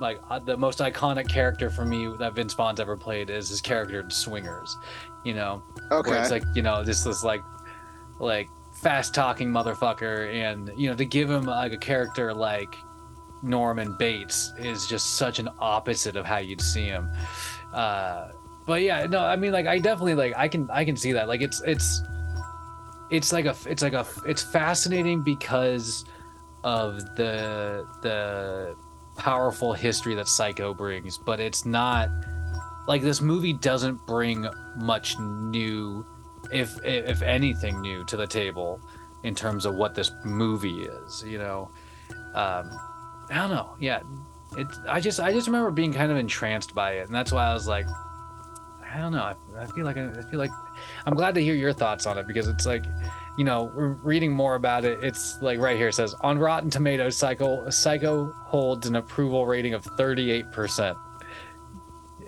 like 0.00 0.20
uh, 0.30 0.38
the 0.38 0.56
most 0.56 0.78
iconic 0.80 1.28
character 1.28 1.70
for 1.70 1.84
me 1.84 2.12
that 2.18 2.34
Vince 2.34 2.54
Vaughn's 2.54 2.80
ever 2.80 2.96
played 2.96 3.30
is 3.30 3.48
his 3.48 3.60
character 3.60 4.00
in 4.00 4.10
Swingers. 4.10 4.76
You 5.24 5.34
know, 5.34 5.62
where 5.88 6.00
okay. 6.00 6.20
it's 6.20 6.30
like 6.30 6.44
you 6.54 6.62
know 6.62 6.84
just 6.84 7.04
this 7.04 7.24
like 7.24 7.42
like 8.18 8.48
fast 8.72 9.14
talking 9.14 9.50
motherfucker 9.50 10.32
and 10.32 10.70
you 10.76 10.90
know 10.90 10.96
to 10.96 11.04
give 11.04 11.30
him 11.30 11.44
like 11.44 11.72
a 11.72 11.78
character 11.78 12.34
like 12.34 12.74
norman 13.42 13.94
bates 13.98 14.52
is 14.58 14.86
just 14.86 15.16
such 15.16 15.38
an 15.38 15.48
opposite 15.58 16.16
of 16.16 16.24
how 16.24 16.38
you'd 16.38 16.60
see 16.60 16.84
him. 16.84 17.10
Uh 17.72 18.28
but 18.66 18.80
yeah 18.80 19.04
no 19.04 19.18
i 19.18 19.36
mean 19.36 19.52
like 19.52 19.66
i 19.66 19.78
definitely 19.78 20.14
like 20.14 20.32
i 20.38 20.48
can 20.48 20.68
i 20.70 20.84
can 20.84 20.96
see 20.96 21.12
that. 21.12 21.28
Like 21.28 21.42
it's 21.42 21.62
it's 21.62 22.02
it's 23.10 23.32
like 23.32 23.46
a 23.46 23.54
it's 23.66 23.82
like 23.82 23.92
a 23.92 24.06
it's 24.26 24.42
fascinating 24.42 25.22
because 25.22 26.04
of 26.64 26.96
the 27.16 27.86
the 28.02 28.74
powerful 29.16 29.72
history 29.72 30.14
that 30.14 30.28
psycho 30.28 30.74
brings 30.74 31.18
but 31.18 31.40
it's 31.40 31.64
not 31.64 32.08
like 32.86 33.02
this 33.02 33.20
movie 33.20 33.52
doesn't 33.52 34.04
bring 34.06 34.46
much 34.76 35.18
new 35.18 36.04
if 36.52 36.78
if 36.84 37.22
anything 37.22 37.80
new 37.80 38.04
to 38.04 38.16
the 38.16 38.26
table 38.26 38.80
in 39.22 39.34
terms 39.34 39.64
of 39.64 39.74
what 39.74 39.94
this 39.94 40.10
movie 40.24 40.82
is 40.82 41.24
you 41.26 41.38
know? 41.38 41.70
Um 42.34 42.70
i 43.30 43.36
don't 43.36 43.50
know. 43.50 43.76
Yeah 43.78 44.00
it 44.56 44.66
i 44.88 45.00
just 45.00 45.20
i 45.20 45.32
just 45.32 45.46
remember 45.46 45.70
being 45.70 45.92
kind 45.92 46.10
of 46.10 46.18
entranced 46.18 46.74
by 46.74 46.92
it 46.92 47.06
and 47.06 47.14
that's 47.14 47.32
why 47.32 47.44
i 47.46 47.54
was 47.54 47.66
like 47.66 47.86
i 48.92 48.98
don't 48.98 49.12
know. 49.12 49.22
I, 49.22 49.34
I 49.58 49.66
feel 49.66 49.84
like 49.84 49.96
I, 49.96 50.08
I 50.10 50.22
feel 50.30 50.38
like 50.38 50.50
i'm 51.06 51.14
glad 51.14 51.34
to 51.34 51.42
hear 51.42 51.54
your 51.54 51.72
thoughts 51.72 52.06
on 52.06 52.18
it 52.18 52.26
because 52.26 52.48
it's 52.48 52.66
like 52.66 52.84
you 53.36 53.44
know 53.44 53.66
reading 53.74 54.32
more 54.32 54.54
about 54.54 54.84
it 54.84 55.02
it's 55.02 55.38
like 55.42 55.58
right 55.58 55.76
here 55.76 55.88
it 55.88 55.94
says 55.94 56.14
on 56.20 56.38
rotten 56.38 56.70
tomatoes 56.70 57.16
psycho 57.16 57.68
psycho 57.68 58.32
holds 58.44 58.86
an 58.86 58.94
approval 58.96 59.44
rating 59.46 59.74
of 59.74 59.82
38% 59.84 60.96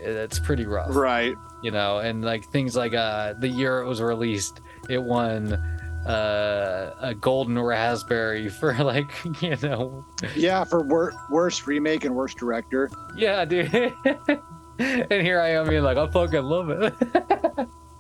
that's 0.05 0.39
pretty 0.39 0.67
rough. 0.67 0.95
Right. 0.95 1.35
You 1.63 1.71
know 1.71 1.99
and 1.99 2.25
like 2.25 2.45
things 2.45 2.77
like 2.77 2.95
uh 2.95 3.35
the 3.41 3.49
year 3.49 3.81
it 3.81 3.87
was 3.87 4.01
released 4.03 4.61
it 4.89 5.03
won 5.03 5.53
uh 5.53 6.95
a 7.01 7.15
golden 7.15 7.59
raspberry 7.59 8.49
for 8.61 8.75
like 8.75 9.11
you 9.41 9.57
know. 9.63 10.05
Yeah 10.35 10.65
for 10.65 10.83
wor- 10.83 11.15
worst 11.31 11.67
remake 11.67 12.05
and 12.05 12.15
worst 12.15 12.37
director. 12.37 12.91
Yeah 13.17 13.45
dude. 13.45 13.95
And 14.79 15.23
here 15.23 15.41
i 15.41 15.53
am 15.53 15.67
being 15.71 15.83
like 15.83 15.97
i 15.97 16.07
fucking 16.07 16.43
love 16.43 16.69
it 16.69 16.93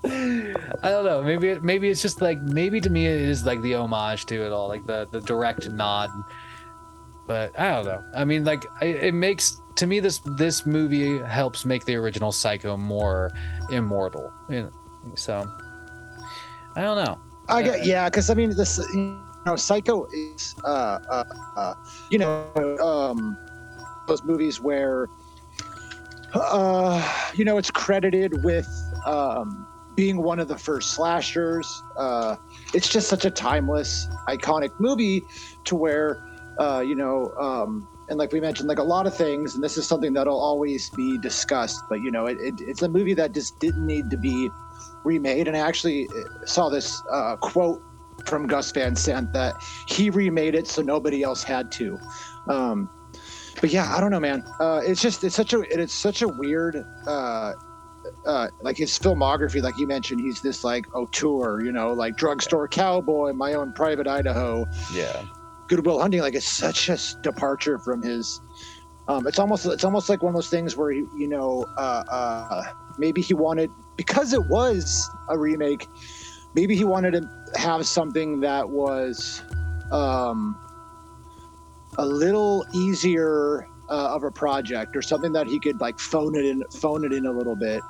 i 0.04 0.54
don't 0.82 1.04
know. 1.04 1.22
Maybe 1.22 1.58
maybe 1.60 1.88
it's 1.88 2.02
just 2.02 2.20
like 2.20 2.40
maybe 2.40 2.80
to 2.80 2.90
me 2.90 3.06
it 3.06 3.20
is 3.20 3.44
like 3.44 3.60
the 3.62 3.74
homage 3.74 4.26
to 4.26 4.44
it 4.44 4.52
all 4.52 4.68
like 4.68 4.86
the 4.86 5.08
the 5.10 5.20
direct 5.20 5.68
nod. 5.70 6.10
But 7.26 7.58
i 7.58 7.70
don't 7.70 7.86
know. 7.86 8.04
I 8.14 8.24
mean 8.24 8.44
like 8.44 8.64
it 8.80 9.14
makes 9.14 9.60
to 9.76 9.86
me 9.86 10.00
this 10.00 10.20
this 10.36 10.66
movie 10.66 11.18
helps 11.18 11.64
make 11.64 11.84
the 11.84 11.96
original 11.96 12.32
psycho 12.32 12.76
more 12.76 13.32
immortal. 13.70 14.32
So 15.14 15.50
i 16.76 16.82
don't 16.82 17.04
know. 17.04 17.18
I 17.48 17.62
get 17.62 17.86
yeah, 17.86 18.08
because 18.08 18.28
I 18.30 18.34
mean 18.34 18.50
this 18.56 18.78
you 18.92 19.18
know 19.46 19.56
Psycho 19.56 20.06
is 20.12 20.54
uh, 20.64 20.98
uh, 21.08 21.24
uh 21.56 21.74
you 22.10 22.18
know 22.18 22.50
um 22.80 23.36
those 24.08 24.22
movies 24.24 24.60
where 24.60 25.08
uh 26.34 27.30
you 27.34 27.44
know 27.44 27.56
it's 27.56 27.70
credited 27.70 28.42
with 28.42 28.68
um 29.04 29.65
being 29.96 30.22
one 30.22 30.38
of 30.38 30.48
the 30.48 30.58
first 30.58 30.92
slashers. 30.92 31.82
Uh 31.96 32.36
it's 32.74 32.88
just 32.88 33.08
such 33.08 33.24
a 33.24 33.30
timeless, 33.30 34.08
iconic 34.28 34.70
movie 34.78 35.22
to 35.64 35.74
where 35.74 36.22
uh 36.58 36.82
you 36.86 36.94
know 36.94 37.32
um 37.38 37.88
and 38.08 38.18
like 38.18 38.32
we 38.32 38.40
mentioned 38.40 38.68
like 38.68 38.78
a 38.78 38.82
lot 38.82 39.06
of 39.06 39.14
things 39.14 39.54
and 39.54 39.62
this 39.64 39.76
is 39.76 39.86
something 39.86 40.12
that'll 40.12 40.40
always 40.40 40.90
be 40.90 41.18
discussed 41.18 41.82
but 41.88 42.00
you 42.00 42.10
know 42.10 42.26
it, 42.26 42.38
it, 42.40 42.54
it's 42.60 42.82
a 42.82 42.88
movie 42.88 43.14
that 43.14 43.32
just 43.32 43.58
didn't 43.58 43.86
need 43.86 44.10
to 44.10 44.16
be 44.16 44.48
remade 45.04 45.48
and 45.48 45.56
i 45.56 45.60
actually 45.60 46.08
saw 46.44 46.68
this 46.68 47.02
uh, 47.10 47.36
quote 47.36 47.82
from 48.26 48.46
gus 48.46 48.70
van 48.72 48.96
sant 48.96 49.32
that 49.32 49.54
he 49.88 50.10
remade 50.10 50.54
it 50.54 50.66
so 50.66 50.82
nobody 50.82 51.22
else 51.22 51.42
had 51.42 51.70
to 51.70 51.98
um, 52.48 52.88
but 53.60 53.70
yeah 53.70 53.94
i 53.94 54.00
don't 54.00 54.10
know 54.10 54.20
man 54.20 54.44
uh, 54.60 54.80
it's 54.84 55.02
just 55.02 55.22
it's 55.24 55.36
such 55.36 55.52
a 55.52 55.60
it's 55.70 55.94
such 55.94 56.22
a 56.22 56.28
weird 56.28 56.84
uh, 57.06 57.52
uh, 58.26 58.48
like 58.62 58.76
his 58.76 58.98
filmography 58.98 59.62
like 59.62 59.78
you 59.78 59.86
mentioned 59.86 60.20
he's 60.20 60.40
this 60.42 60.64
like 60.64 60.84
auteur 60.94 61.62
you 61.62 61.72
know 61.72 61.92
like 61.92 62.16
drugstore 62.16 62.68
cowboy 62.68 63.32
my 63.32 63.54
own 63.54 63.72
private 63.72 64.06
idaho 64.06 64.64
yeah 64.92 65.22
Goodwill 65.68 66.00
Hunting 66.00 66.20
like 66.20 66.34
it's 66.34 66.46
such 66.46 66.88
a 66.88 66.98
departure 67.22 67.78
from 67.78 68.02
his. 68.02 68.40
Um, 69.08 69.26
it's 69.26 69.38
almost 69.38 69.66
it's 69.66 69.84
almost 69.84 70.08
like 70.08 70.22
one 70.22 70.30
of 70.30 70.34
those 70.34 70.50
things 70.50 70.76
where 70.76 70.90
he, 70.90 71.04
you 71.16 71.28
know 71.28 71.64
uh, 71.76 72.02
uh, 72.10 72.62
maybe 72.98 73.20
he 73.22 73.34
wanted 73.34 73.70
because 73.96 74.32
it 74.32 74.48
was 74.48 75.08
a 75.28 75.38
remake, 75.38 75.86
maybe 76.54 76.76
he 76.76 76.84
wanted 76.84 77.12
to 77.12 77.30
have 77.58 77.86
something 77.86 78.40
that 78.40 78.68
was 78.68 79.42
um, 79.92 80.58
a 81.98 82.06
little 82.06 82.66
easier 82.74 83.68
uh, 83.88 84.14
of 84.14 84.24
a 84.24 84.30
project 84.30 84.96
or 84.96 85.02
something 85.02 85.32
that 85.32 85.46
he 85.46 85.60
could 85.60 85.80
like 85.80 85.98
phone 86.00 86.34
it 86.34 86.44
in 86.44 86.64
phone 86.72 87.04
it 87.04 87.12
in 87.12 87.26
a 87.26 87.32
little 87.32 87.56
bit 87.56 87.80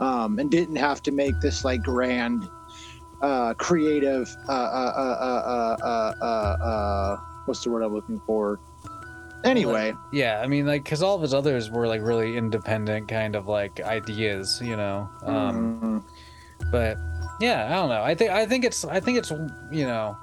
um, 0.00 0.38
and 0.38 0.50
didn't 0.50 0.76
have 0.76 1.02
to 1.04 1.12
make 1.12 1.34
this 1.40 1.64
like 1.64 1.82
grand 1.82 2.48
uh, 3.22 3.54
creative 3.54 4.28
uh, 4.48 4.52
uh, 4.52 4.92
uh, 4.96 5.16
uh, 5.20 5.76
uh, 5.82 6.14
uh, 6.24 6.64
uh, 6.64 7.16
what's 7.46 7.62
the 7.64 7.70
word 7.70 7.82
I'm 7.82 7.94
looking 7.94 8.20
for? 8.26 8.60
Anyway, 9.44 9.92
yeah 10.10 10.40
i 10.42 10.46
mean 10.46 10.66
like 10.66 10.84
because 10.84 11.02
all 11.02 11.16
of 11.16 11.20
his 11.20 11.34
others 11.34 11.70
were 11.70 11.86
like 11.86 12.00
really 12.00 12.34
independent 12.34 13.08
kind 13.08 13.36
of 13.36 13.46
like 13.46 13.78
ideas 13.82 14.58
you 14.64 14.74
know 14.74 15.06
um 15.26 15.78
mm, 15.82 16.70
but 16.72 16.96
yeah 17.42 17.66
i 17.66 17.74
don't 17.74 17.90
know. 17.90 18.02
I 18.02 18.14
think 18.14 18.30
i 18.30 18.46
think 18.46 18.64
it's 18.64 18.86
i 18.86 18.98
think 19.00 19.18
it's 19.18 19.30
you 19.70 19.84
know 19.84 20.16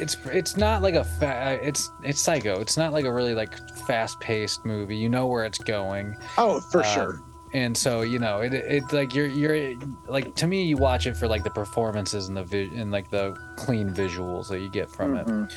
it's 0.00 0.16
it's 0.26 0.56
not 0.56 0.82
like 0.82 0.94
a 0.94 1.04
fa- 1.04 1.60
it's 1.62 1.88
it's 2.02 2.20
psycho. 2.20 2.60
It's 2.60 2.76
not 2.76 2.92
like 2.92 3.04
a 3.04 3.12
really 3.12 3.34
like 3.34 3.54
fast-paced 3.86 4.64
movie. 4.66 4.96
You 4.96 5.08
know 5.08 5.26
where 5.28 5.44
it's 5.44 5.58
going. 5.58 6.16
Oh, 6.36 6.60
for 6.72 6.80
Um, 6.84 6.84
sure. 6.84 7.22
And 7.56 7.74
so 7.76 8.02
you 8.02 8.18
know 8.18 8.40
it 8.40 8.52
it's 8.52 8.92
like 8.92 9.14
you're 9.14 9.26
you're 9.26 9.74
like 10.08 10.34
to 10.34 10.46
me 10.46 10.62
you 10.64 10.76
watch 10.76 11.06
it 11.06 11.16
for 11.16 11.26
like 11.26 11.42
the 11.42 11.50
performances 11.50 12.28
and 12.28 12.36
the 12.36 12.44
vi- 12.44 12.70
and 12.76 12.90
like 12.92 13.08
the 13.10 13.34
clean 13.56 13.88
visuals 13.90 14.48
that 14.48 14.60
you 14.60 14.68
get 14.70 14.90
from 14.90 15.16
it 15.16 15.26
Mhm. 15.26 15.50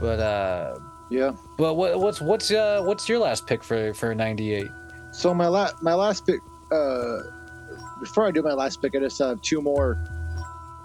but 0.00 0.18
uh 0.18 0.74
Yeah. 1.10 1.32
but 1.58 1.74
what 1.74 1.98
what's 2.00 2.20
what's 2.20 2.50
uh 2.50 2.82
what's 2.84 3.08
your 3.08 3.20
last 3.20 3.46
pick 3.46 3.62
for 3.62 3.94
for 3.94 4.14
98 4.14 4.66
So 5.12 5.32
my 5.32 5.46
last 5.48 5.80
my 5.82 5.94
last 5.94 6.26
pick. 6.26 6.40
Uh, 6.72 7.18
before 8.00 8.26
I 8.26 8.30
do 8.32 8.42
my 8.42 8.54
last 8.54 8.80
pick, 8.80 8.96
I 8.96 8.98
just 8.98 9.18
have 9.18 9.40
two 9.42 9.60
more 9.60 10.02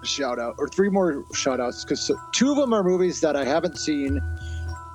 shout 0.04 0.38
out 0.38 0.54
or 0.60 0.68
three 0.68 0.90
more 0.90 1.24
shout 1.34 1.60
outs 1.62 1.84
because 1.86 2.12
two 2.34 2.52
of 2.52 2.58
them 2.58 2.74
are 2.74 2.84
movies 2.84 3.22
that 3.22 3.36
I 3.38 3.46
haven't 3.46 3.78
seen, 3.80 4.22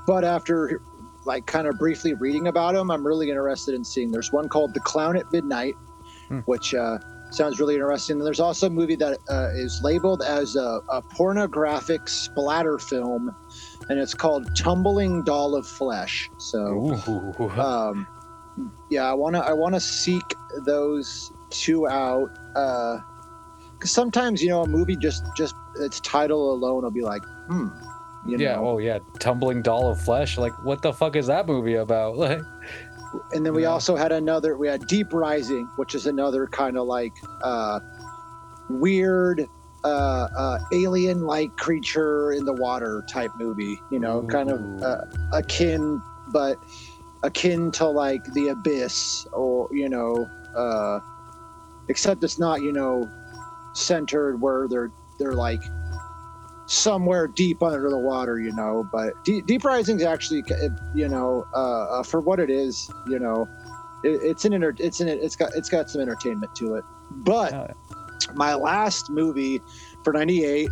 but 0.07 0.23
after 0.23 0.81
like 1.25 1.47
kind 1.47 1.67
of 1.67 1.79
briefly 1.79 2.15
reading 2.15 2.49
about 2.49 2.75
them, 2.75 2.91
I'm 2.91 3.07
really 3.07 3.31
interested 3.31 3.75
in 3.75 3.85
seeing. 3.85 4.11
There's 4.11 4.33
one 4.33 4.49
called 4.49 4.75
The 4.75 4.81
Clown 4.81 5.17
at 5.17 5.31
Midnight, 5.33 5.75
Hmm. 6.29 6.39
which 6.41 6.75
uh, 6.75 6.99
sounds 7.31 7.61
really 7.61 7.75
interesting. 7.75 8.17
And 8.17 8.27
there's 8.27 8.41
also 8.41 8.69
a 8.69 8.71
movie 8.71 8.97
that 8.97 9.19
uh, 9.29 9.51
is 9.55 9.81
labeled 9.83 10.23
as 10.23 10.57
a, 10.57 10.81
a 10.89 11.03
pornographic 11.03 12.09
splatter 12.09 12.79
film, 12.79 13.35
and 13.89 13.99
it's 13.99 14.15
called 14.15 14.55
Tumbling 14.57 15.25
Doll 15.25 15.55
of 15.55 15.67
Flesh. 15.67 16.31
So, 16.39 16.95
um, 17.59 18.07
yeah, 18.91 19.11
I 19.11 19.15
wanna 19.15 19.41
I 19.41 19.53
wanna 19.53 19.81
seek 19.81 20.25
those 20.65 21.33
two 21.51 21.89
out. 21.89 22.31
Uh, 22.55 22.99
because 23.75 23.91
sometimes 23.91 24.41
you 24.41 24.49
know 24.49 24.63
a 24.63 24.69
movie 24.69 24.95
just 24.95 25.25
just 25.37 25.57
its 25.81 25.99
title 26.01 26.53
alone 26.53 26.85
will 26.85 26.91
be 26.91 27.03
like, 27.03 27.23
hmm. 27.49 27.69
You 28.27 28.39
yeah. 28.39 28.55
know? 28.57 28.69
Oh 28.69 28.79
yeah. 28.79 28.99
Tumbling 29.19 29.63
doll 29.63 29.89
of 29.91 30.01
flesh. 30.01 30.39
Like, 30.39 30.53
what 30.65 30.83
the 30.83 30.93
fuck 30.93 31.17
is 31.17 31.27
that 31.27 31.47
movie 31.47 31.75
about? 31.75 32.17
Like, 32.23 32.41
and 33.33 33.45
then 33.45 33.53
we 33.53 33.63
Yeah. 33.63 33.69
also 33.69 33.95
had 33.95 34.11
another 34.11 34.57
we 34.57 34.67
had 34.67 34.87
deep 34.87 35.13
rising 35.13 35.69
which 35.77 35.95
is 35.95 36.07
another 36.07 36.47
kind 36.47 36.79
of 36.79 36.87
like 36.87 37.13
uh 37.43 37.79
weird 38.71 39.47
uh 39.85 40.29
uh 40.35 40.59
alien 40.73 41.27
like 41.27 41.55
creature 41.57 42.33
in 42.33 42.47
the 42.47 42.55
water 42.55 43.05
type 43.11 43.31
movie 43.39 43.79
you 43.91 43.99
know 43.99 44.23
kind 44.29 44.51
of 44.51 44.83
uh, 44.83 45.05
akin 45.35 46.01
but 46.33 46.57
akin 47.23 47.71
to 47.73 47.87
like 47.87 48.25
the 48.33 48.49
abyss 48.49 49.27
or 49.35 49.69
you 49.73 49.91
know 49.91 50.27
uh 50.57 50.99
except 51.91 52.25
it's 52.25 52.39
not 52.39 52.63
you 52.63 52.73
know 52.73 53.07
centered 53.75 54.41
where 54.41 54.69
they're 54.69 54.91
they're 55.19 55.35
like 55.35 55.61
somewhere 56.67 57.27
deep 57.27 57.63
under 57.63 57.91
the 57.91 57.99
water 57.99 58.39
you 58.39 58.53
know 58.53 58.89
but 58.93 59.13
deep, 59.25 59.47
deep 59.47 59.65
rising's 59.65 60.03
actually 60.03 60.43
you 60.95 61.09
know 61.09 61.45
uh, 61.55 61.85
uh 61.99 62.03
for 62.03 62.21
what 62.21 62.39
it 62.39 62.51
is 62.51 62.89
you 63.09 63.19
know 63.19 63.47
it, 64.05 64.21
it's 64.23 64.45
an 64.45 64.55
enter- 64.55 64.75
it's 64.79 65.01
an 65.01 65.09
it's 65.09 65.37
got 65.37 65.55
it's 65.55 65.69
got 65.69 65.91
some 65.91 66.01
entertainment 66.01 66.55
to 66.57 66.75
it. 66.75 66.85
But 67.11 67.53
Oh, 67.53 67.67
my 68.35 68.55
last 68.55 69.11
movie 69.11 69.61
for 70.05 70.13
98 70.13 70.69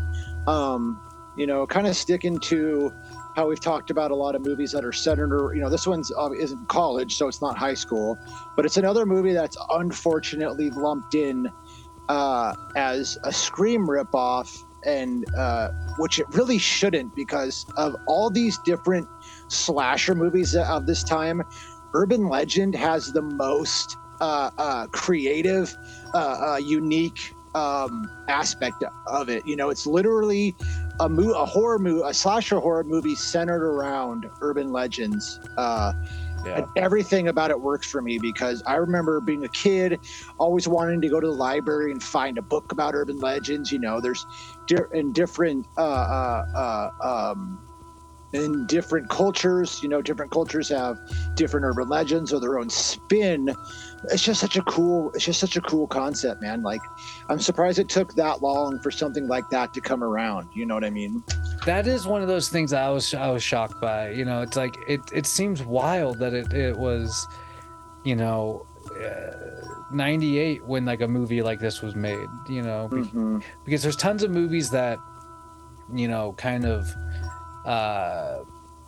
um 0.46 1.00
you 1.36 1.46
know 1.46 1.66
kind 1.66 1.86
of 1.86 1.96
sticking 1.96 2.38
to 2.40 2.90
how 3.36 3.46
we've 3.48 3.60
talked 3.60 3.90
about 3.90 4.10
a 4.10 4.14
lot 4.14 4.34
of 4.34 4.44
movies 4.44 4.72
that 4.72 4.84
are 4.84 4.92
centered 4.92 5.32
or 5.32 5.54
you 5.54 5.60
know 5.60 5.68
this 5.68 5.86
one's 5.86 6.10
uh, 6.18 6.30
isn't 6.32 6.68
college 6.68 7.16
so 7.16 7.28
it's 7.28 7.42
not 7.42 7.56
high 7.58 7.74
school 7.74 8.18
but 8.56 8.64
it's 8.64 8.76
another 8.76 9.04
movie 9.04 9.32
that's 9.32 9.56
unfortunately 9.70 10.70
lumped 10.70 11.14
in 11.14 11.48
uh 12.08 12.54
as 12.76 13.18
a 13.24 13.32
scream 13.32 13.86
ripoff 13.86 14.64
and 14.84 15.24
uh 15.36 15.68
which 15.98 16.18
it 16.18 16.26
really 16.30 16.58
shouldn't 16.58 17.14
because 17.14 17.66
of 17.76 17.94
all 18.06 18.30
these 18.30 18.58
different 18.64 19.06
slasher 19.48 20.14
movies 20.14 20.54
of 20.54 20.86
this 20.86 21.02
time 21.04 21.42
urban 21.94 22.28
legend 22.28 22.74
has 22.74 23.12
the 23.12 23.22
most 23.22 23.96
uh, 24.20 24.50
uh 24.58 24.86
creative 24.88 25.76
uh, 26.14 26.52
uh 26.54 26.56
unique 26.56 27.34
um 27.54 28.08
aspect 28.28 28.82
of 29.08 29.28
it 29.28 29.44
you 29.46 29.56
know 29.56 29.70
it's 29.70 29.86
literally 29.86 30.54
a 31.00 31.08
mo- 31.08 31.32
a 31.32 31.44
horror 31.44 31.78
movie 31.78 32.02
a 32.06 32.14
slasher 32.14 32.60
horror 32.60 32.84
movie 32.84 33.14
centered 33.16 33.64
around 33.64 34.30
urban 34.40 34.70
legends 34.70 35.40
uh 35.56 35.92
yeah. 36.44 36.58
and 36.58 36.66
everything 36.76 37.28
about 37.28 37.50
it 37.50 37.60
works 37.60 37.90
for 37.90 38.00
me 38.02 38.18
because 38.18 38.62
I 38.66 38.76
remember 38.76 39.20
being 39.20 39.44
a 39.44 39.48
kid, 39.48 40.00
always 40.38 40.66
wanting 40.66 41.00
to 41.02 41.08
go 41.08 41.20
to 41.20 41.26
the 41.26 41.32
library 41.32 41.92
and 41.92 42.02
find 42.02 42.38
a 42.38 42.42
book 42.42 42.72
about 42.72 42.94
urban 42.94 43.18
legends. 43.18 43.70
You 43.70 43.78
know, 43.78 44.00
there's 44.00 44.24
di- 44.70 44.98
in 44.98 45.12
different 45.12 45.66
uh, 45.76 45.80
uh, 45.82 46.90
uh, 47.02 47.32
um, 47.32 47.60
in 48.32 48.66
different 48.66 49.08
cultures. 49.08 49.82
You 49.82 49.88
know, 49.88 50.00
different 50.00 50.30
cultures 50.30 50.68
have 50.68 50.96
different 51.34 51.66
urban 51.66 51.88
legends 51.88 52.32
or 52.32 52.40
their 52.40 52.58
own 52.58 52.70
spin. 52.70 53.54
It's 54.04 54.22
just 54.22 54.40
such 54.40 54.56
a 54.56 54.62
cool. 54.62 55.10
It's 55.14 55.24
just 55.24 55.40
such 55.40 55.56
a 55.56 55.60
cool 55.60 55.86
concept, 55.86 56.40
man. 56.40 56.62
Like, 56.62 56.80
I'm 57.28 57.40
surprised 57.40 57.78
it 57.78 57.88
took 57.88 58.14
that 58.14 58.42
long 58.42 58.78
for 58.80 58.90
something 58.90 59.26
like 59.26 59.48
that 59.50 59.74
to 59.74 59.80
come 59.80 60.02
around. 60.02 60.48
You 60.54 60.66
know 60.66 60.74
what 60.74 60.84
I 60.84 60.90
mean? 60.90 61.22
that 61.66 61.86
is 61.86 62.06
one 62.06 62.22
of 62.22 62.28
those 62.28 62.48
things 62.48 62.72
I 62.72 62.88
was 62.88 63.12
I 63.12 63.30
was 63.30 63.42
shocked 63.42 63.80
by. 63.80 64.10
You 64.10 64.24
know, 64.24 64.42
it's 64.42 64.56
like 64.56 64.76
it 64.86 65.00
it 65.12 65.26
seems 65.26 65.62
wild 65.62 66.18
that 66.18 66.32
it 66.32 66.52
it 66.52 66.76
was, 66.76 67.26
you 68.04 68.16
know, 68.16 68.66
uh, 69.04 69.59
98 69.92 70.64
when 70.64 70.84
like 70.84 71.00
a 71.00 71.08
movie 71.08 71.42
like 71.42 71.60
this 71.60 71.82
was 71.82 71.94
made. 71.94 72.28
You 72.48 72.62
know, 72.62 72.88
Mhm. 72.90 73.42
because 73.64 73.82
there's 73.82 73.96
tons 73.96 74.22
of 74.22 74.30
movies 74.30 74.70
that, 74.70 74.98
you 75.92 76.08
know, 76.08 76.32
kind 76.38 76.64
of, 76.64 76.86
uh, 77.66 78.38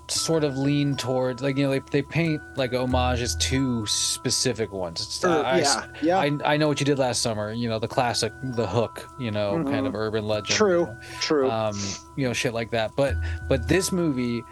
sort 0.09 0.45
of 0.45 0.59
lean 0.59 0.95
towards 0.95 1.41
like 1.43 1.57
you 1.57 1.65
know 1.65 1.71
they, 1.71 1.79
they 1.91 2.03
paint 2.03 2.39
like 2.57 2.75
homages 2.75 3.35
to 3.37 3.87
specific 3.87 4.71
ones. 4.71 5.01
It's, 5.01 5.25
Or- 5.25 5.31
I- 5.45 5.53
I- 5.53 5.59
yeah, 5.61 5.87
yeah. 6.03 6.19
I, 6.19 6.55
I 6.55 6.57
know 6.59 6.69
what 6.69 6.81
you 6.81 6.85
did 6.87 6.99
last 6.99 7.23
summer. 7.23 7.51
You 7.53 7.69
know 7.71 7.79
the 7.79 7.89
classic, 7.89 8.33
the 8.43 8.67
hook. 8.67 9.09
You 9.19 9.31
know, 9.31 9.55
kind 9.65 9.87
Mhm. 9.87 9.87
of 9.87 9.95
urban 9.95 10.27
legend. 10.27 10.49
True. 10.51 10.81
you 10.81 10.87
know 10.87 10.97
True. 11.21 11.51
um 11.51 11.79
you 12.17 12.27
know 12.27 12.35
shit 12.35 12.53
like 12.53 12.71
that 12.73 12.91
but 12.97 13.15
but 13.49 13.69
this 13.69 13.91
movie 13.91 14.43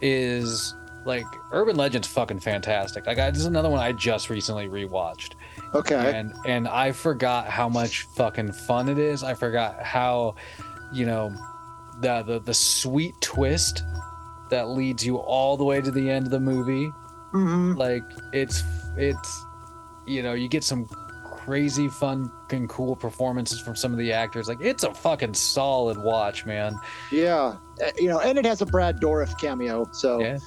is 0.00 0.74
like 1.04 1.26
urban 1.52 1.76
legends 1.76 2.08
fucking 2.08 2.40
fantastic 2.40 3.06
like 3.06 3.18
I, 3.18 3.30
this 3.30 3.40
is 3.40 3.46
another 3.46 3.68
one 3.68 3.80
i 3.80 3.92
just 3.92 4.30
recently 4.30 4.68
rewatched 4.68 5.32
okay. 5.74 6.16
and 6.18 6.32
and 6.46 6.68
i 6.68 6.92
forgot 6.92 7.48
how 7.48 7.68
much 7.68 8.02
fucking 8.16 8.52
fun 8.52 8.88
it 8.88 8.98
is 8.98 9.22
i 9.22 9.34
forgot 9.34 9.82
how 9.82 10.34
you 10.92 11.04
know 11.06 11.34
the 12.00 12.22
the, 12.22 12.40
the 12.40 12.54
sweet 12.54 13.14
twist 13.20 13.82
that 14.50 14.68
leads 14.68 15.04
you 15.04 15.16
all 15.16 15.56
the 15.56 15.64
way 15.64 15.80
to 15.80 15.90
the 15.90 16.10
end 16.10 16.26
of 16.26 16.30
the 16.30 16.40
movie 16.40 16.90
hmm 17.32 17.72
like 17.74 18.04
it's 18.32 18.62
it's 18.96 19.44
you 20.06 20.22
know 20.22 20.34
you 20.34 20.48
get 20.48 20.62
some 20.62 20.86
crazy 21.24 21.88
fun 21.88 22.30
and 22.50 22.68
cool 22.68 22.94
performances 22.96 23.60
from 23.60 23.74
some 23.76 23.92
of 23.92 23.98
the 23.98 24.12
actors 24.12 24.48
like 24.48 24.60
it's 24.60 24.82
a 24.84 24.94
fucking 24.94 25.34
solid 25.34 25.98
watch 25.98 26.46
man 26.46 26.74
Yeah, 27.10 27.56
Uh, 27.84 27.90
you 27.98 28.08
know, 28.08 28.20
and 28.20 28.38
it 28.38 28.46
has 28.46 28.62
a 28.62 28.66
Brad 28.66 29.00
Dourif 29.00 29.36
cameo. 29.40 29.84
So, 29.92 30.20
Yeah. 30.20 30.38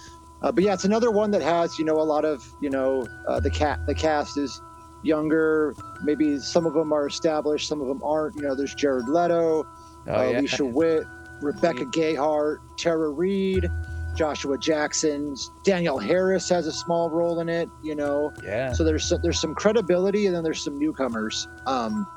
uh, 0.41 0.51
but 0.53 0.63
yeah, 0.63 0.73
it's 0.73 0.85
another 0.85 1.11
one 1.11 1.29
that 1.31 1.41
has 1.41 1.77
you 1.77 1.83
know 1.85 1.95
a 1.99 2.07
lot 2.13 2.23
of 2.23 2.41
you 2.61 2.69
know 2.69 3.05
uh, 3.27 3.39
the 3.41 3.49
cat 3.51 3.79
the 3.85 3.93
cast 3.93 4.37
is 4.37 4.61
younger. 5.03 5.73
Maybe 6.03 6.39
some 6.39 6.65
of 6.65 6.73
them 6.73 6.91
are 6.93 7.07
established, 7.07 7.67
some 7.67 7.81
of 7.81 7.87
them 7.87 8.01
aren't. 8.03 8.35
You 8.35 8.43
know, 8.43 8.55
there's 8.55 8.75
Jared 8.75 9.07
Leto, 9.09 9.65
Oh, 10.07 10.13
uh, 10.13 10.23
yeah. 10.29 10.39
Alicia 10.39 10.65
Witt, 10.65 11.05
Rebecca 11.41 11.85
Gayhart, 11.85 12.57
Tara 12.77 13.09
Reid, 13.09 13.67
Joshua 14.15 14.57
Jackson, 14.57 15.35
Danielle 15.63 15.99
Harris 15.99 16.49
has 16.49 16.65
a 16.65 16.71
small 16.71 17.09
role 17.09 17.39
in 17.41 17.49
it. 17.49 17.69
You 17.83 17.95
know, 17.95 18.31
Yeah. 18.43 18.71
so 18.73 18.83
there's 18.83 19.05
some, 19.05 19.19
there's 19.21 19.39
some 19.39 19.53
credibility 19.53 20.25
and 20.27 20.35
then 20.35 20.43
there's 20.43 20.63
some 20.63 20.79
newcomers. 20.79 21.47
Um, 21.65 22.07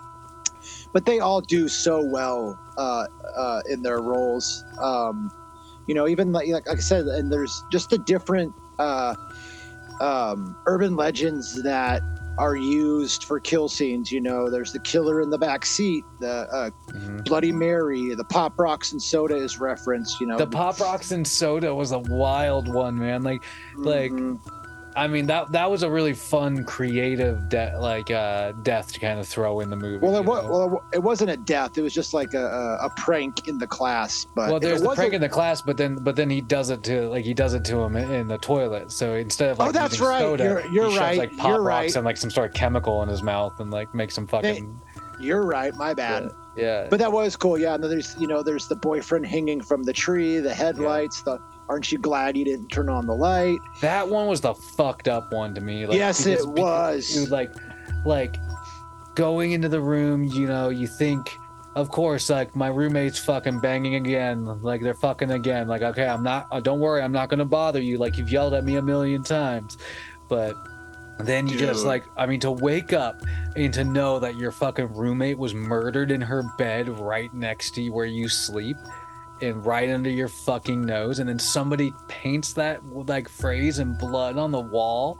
but 0.92 1.04
they 1.04 1.20
all 1.20 1.40
do 1.40 1.68
so 1.68 2.02
well 2.04 2.58
uh, 2.76 3.06
uh, 3.36 3.60
in 3.68 3.82
their 3.82 4.00
roles. 4.00 4.64
Um, 4.78 5.30
you 5.86 5.94
know, 5.94 6.06
even 6.08 6.32
like, 6.32 6.48
like 6.48 6.68
I 6.68 6.76
said, 6.76 7.06
and 7.06 7.32
there's 7.32 7.64
just 7.72 7.90
the 7.90 7.98
different 7.98 8.52
uh, 8.78 9.14
um, 10.00 10.56
urban 10.66 10.96
legends 10.96 11.62
that 11.62 12.02
are 12.40 12.56
used 12.56 13.24
for 13.24 13.38
kill 13.38 13.68
scenes. 13.68 14.10
You 14.10 14.20
know, 14.22 14.48
there's 14.48 14.72
the 14.72 14.80
killer 14.80 15.20
in 15.20 15.28
the 15.28 15.36
back 15.38 15.66
seat, 15.66 16.04
the 16.20 16.48
uh, 16.50 16.70
Mhm. 16.92 17.24
Bloody 17.26 17.52
Mary, 17.52 18.14
the 18.14 18.24
pop 18.24 18.58
rocks 18.58 18.92
and 18.92 19.02
soda 19.02 19.36
is 19.36 19.60
referenced. 19.60 20.20
You 20.20 20.26
know, 20.26 20.38
The 20.38 20.46
Pop 20.46 20.80
Rocks 20.80 21.10
and 21.12 21.26
Soda 21.26 21.74
was 21.74 21.92
a 21.92 21.98
wild 21.98 22.66
one, 22.72 22.98
man. 22.98 23.22
Like, 23.22 23.42
like- 23.76 24.10
Mhm. 24.12 24.38
I 24.96 25.06
mean 25.06 25.26
that 25.26 25.52
that 25.52 25.70
was 25.70 25.82
a 25.82 25.90
really 25.90 26.12
fun, 26.14 26.64
creative, 26.64 27.48
de- 27.48 27.78
like 27.78 28.10
uh, 28.10 28.52
death 28.62 28.92
to 28.92 29.00
kind 29.00 29.20
of 29.20 29.26
throw 29.28 29.60
in 29.60 29.70
the 29.70 29.76
movie. 29.76 29.98
Well, 30.04 30.16
it, 30.16 30.24
wa- 30.24 30.42
know? 30.42 30.48
well, 30.66 30.84
it 30.92 30.98
wasn't 31.02 31.30
a 31.30 31.36
death. 31.36 31.78
It 31.78 31.82
was 31.82 31.94
just 31.94 32.12
like 32.12 32.34
a, 32.34 32.78
a, 32.80 32.90
prank 32.96 33.46
in 33.48 33.58
the 33.58 33.66
class. 33.66 34.26
But 34.34 34.50
well, 34.50 34.60
there's 34.60 34.82
the 34.82 34.94
prank 34.94 35.12
in 35.14 35.20
the 35.20 35.28
class, 35.28 35.62
but 35.62 35.76
then 35.76 35.96
but 35.96 36.16
then 36.16 36.28
he 36.28 36.40
does 36.40 36.70
it 36.70 36.82
to 36.84 37.08
like 37.08 37.24
he 37.24 37.34
does 37.34 37.54
it 37.54 37.64
to 37.66 37.78
him 37.80 37.96
in, 37.96 38.26
the 38.26 38.38
toilet. 38.38 38.90
So 38.90 39.14
instead 39.14 39.50
of 39.50 39.60
Oh, 39.60 39.64
like 39.66 39.72
that's 39.74 39.94
using 39.94 40.06
right. 40.08 40.20
soda, 40.20 40.44
You're- 40.44 40.62
you're 40.72 40.84
he 40.86 40.90
shoves, 40.92 40.98
right. 40.98 41.18
like 41.18 41.36
pop 41.36 41.48
You're 41.50 41.62
rocks 41.62 41.82
right. 41.82 41.96
and 41.96 42.04
like 42.04 42.16
some 42.16 42.30
sort 42.30 42.48
of 42.48 42.54
chemical 42.54 43.02
in 43.02 43.08
his 43.08 43.22
mouth 43.22 43.60
and 43.60 43.70
like 43.70 43.94
makes 43.94 44.16
him 44.18 44.26
fucking 44.26 44.80
You're 45.20 45.44
right. 45.44 45.74
My 45.74 45.94
bad. 45.94 46.30
yeah. 46.56 46.86
But 46.90 46.98
that 46.98 47.12
was 47.12 47.36
cool. 47.36 47.58
Yeah. 47.58 47.74
And 47.74 47.82
then 47.84 47.90
there's 47.90 48.16
you 48.18 48.26
know 48.26 48.42
there's 48.42 48.66
the 48.68 48.76
boyfriend 48.76 49.26
hanging 49.26 49.60
from 49.60 49.82
the 49.82 49.92
tree, 49.92 50.38
the 50.38 50.52
headlights. 50.54 51.22
The 51.22 51.38
aren't 51.70 51.92
you 51.92 51.98
glad 51.98 52.36
you 52.36 52.44
didn't 52.44 52.68
turn 52.68 52.88
on 52.88 53.06
the 53.06 53.14
light? 53.14 53.58
That 53.80 54.08
one 54.08 54.26
was 54.26 54.40
the 54.40 54.54
fucked 54.54 55.06
up 55.06 55.32
one 55.32 55.54
to 55.54 55.60
me. 55.60 55.86
Like, 55.86 55.96
yes, 55.96 56.24
because- 56.24 56.44
it 56.44 56.48
was. 56.50 57.08
dude, 57.08 57.30
like, 57.30 57.52
like 58.04 58.36
going 59.14 59.52
into 59.52 59.68
the 59.68 59.80
room, 59.80 60.24
you 60.24 60.48
know, 60.48 60.70
you 60.70 60.88
think, 60.88 61.30
of 61.76 61.90
course, 61.90 62.28
like 62.28 62.56
my 62.56 62.66
roommate's 62.66 63.20
fucking 63.20 63.60
banging 63.60 63.94
again, 63.94 64.60
like 64.62 64.82
they're 64.82 64.94
fucking 64.94 65.30
again. 65.30 65.68
Like, 65.68 65.82
okay, 65.82 66.06
I'm 66.08 66.24
not. 66.24 66.48
Uh, 66.50 66.58
don't 66.58 66.80
worry, 66.80 67.02
I'm 67.02 67.12
not 67.12 67.28
gonna 67.28 67.44
bother 67.44 67.80
you. 67.80 67.98
Like 67.98 68.18
you've 68.18 68.32
yelled 68.32 68.52
at 68.54 68.64
me 68.64 68.76
a 68.76 68.82
million 68.82 69.22
times, 69.22 69.78
but 70.28 70.56
then 71.20 71.46
you 71.46 71.56
just 71.56 71.80
Dude. 71.80 71.86
like, 71.86 72.04
I 72.16 72.26
mean, 72.26 72.40
to 72.40 72.50
wake 72.50 72.92
up 72.92 73.22
and 73.54 73.72
to 73.74 73.84
know 73.84 74.18
that 74.18 74.36
your 74.36 74.50
fucking 74.50 74.92
roommate 74.94 75.38
was 75.38 75.54
murdered 75.54 76.10
in 76.10 76.20
her 76.20 76.42
bed 76.58 76.88
right 76.98 77.32
next 77.32 77.74
to 77.76 77.82
you 77.82 77.92
where 77.92 78.06
you 78.06 78.28
sleep. 78.28 78.76
And 79.42 79.64
right 79.64 79.88
under 79.90 80.10
your 80.10 80.28
fucking 80.28 80.80
nose, 80.84 81.18
and 81.18 81.28
then 81.28 81.38
somebody 81.38 81.92
paints 82.08 82.52
that 82.54 82.80
like 82.86 83.28
phrase 83.28 83.78
in 83.78 83.96
blood 83.98 84.36
on 84.38 84.50
the 84.50 84.60
wall. 84.60 85.18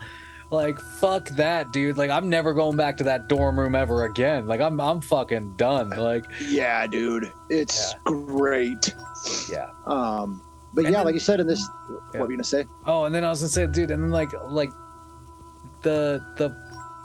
Like 0.50 0.80
fuck 0.80 1.28
that, 1.30 1.70
dude. 1.72 1.96
Like 1.96 2.10
I'm 2.10 2.28
never 2.28 2.52
going 2.52 2.76
back 2.76 2.96
to 2.96 3.04
that 3.04 3.28
dorm 3.28 3.58
room 3.58 3.74
ever 3.76 4.04
again. 4.04 4.46
Like 4.48 4.60
I'm 4.60 4.80
I'm 4.80 5.00
fucking 5.00 5.54
done. 5.56 5.90
Like 5.90 6.24
Yeah, 6.40 6.86
dude. 6.88 7.30
It's 7.48 7.92
Yeah. 7.92 7.98
great. 8.04 8.94
yeah. 9.48 9.68
Um, 9.86 10.42
but 10.74 10.84
And 10.86 10.92
yeah, 10.92 10.98
then- 10.98 11.06
like 11.06 11.14
you 11.14 11.20
said 11.20 11.38
in 11.40 11.46
this, 11.46 11.60
Yeah. 11.88 11.96
what 12.18 12.26
were 12.26 12.30
you 12.32 12.36
gonna 12.36 12.44
say? 12.44 12.66
Oh, 12.84 13.04
and 13.04 13.14
then 13.14 13.24
I 13.24 13.28
was 13.30 13.40
gonna 13.40 13.48
say, 13.50 13.66
dude, 13.68 13.90
and 13.92 14.02
then 14.02 14.10
like 14.10 14.32
like 14.48 14.70
the 15.82 16.20
the 16.36 16.54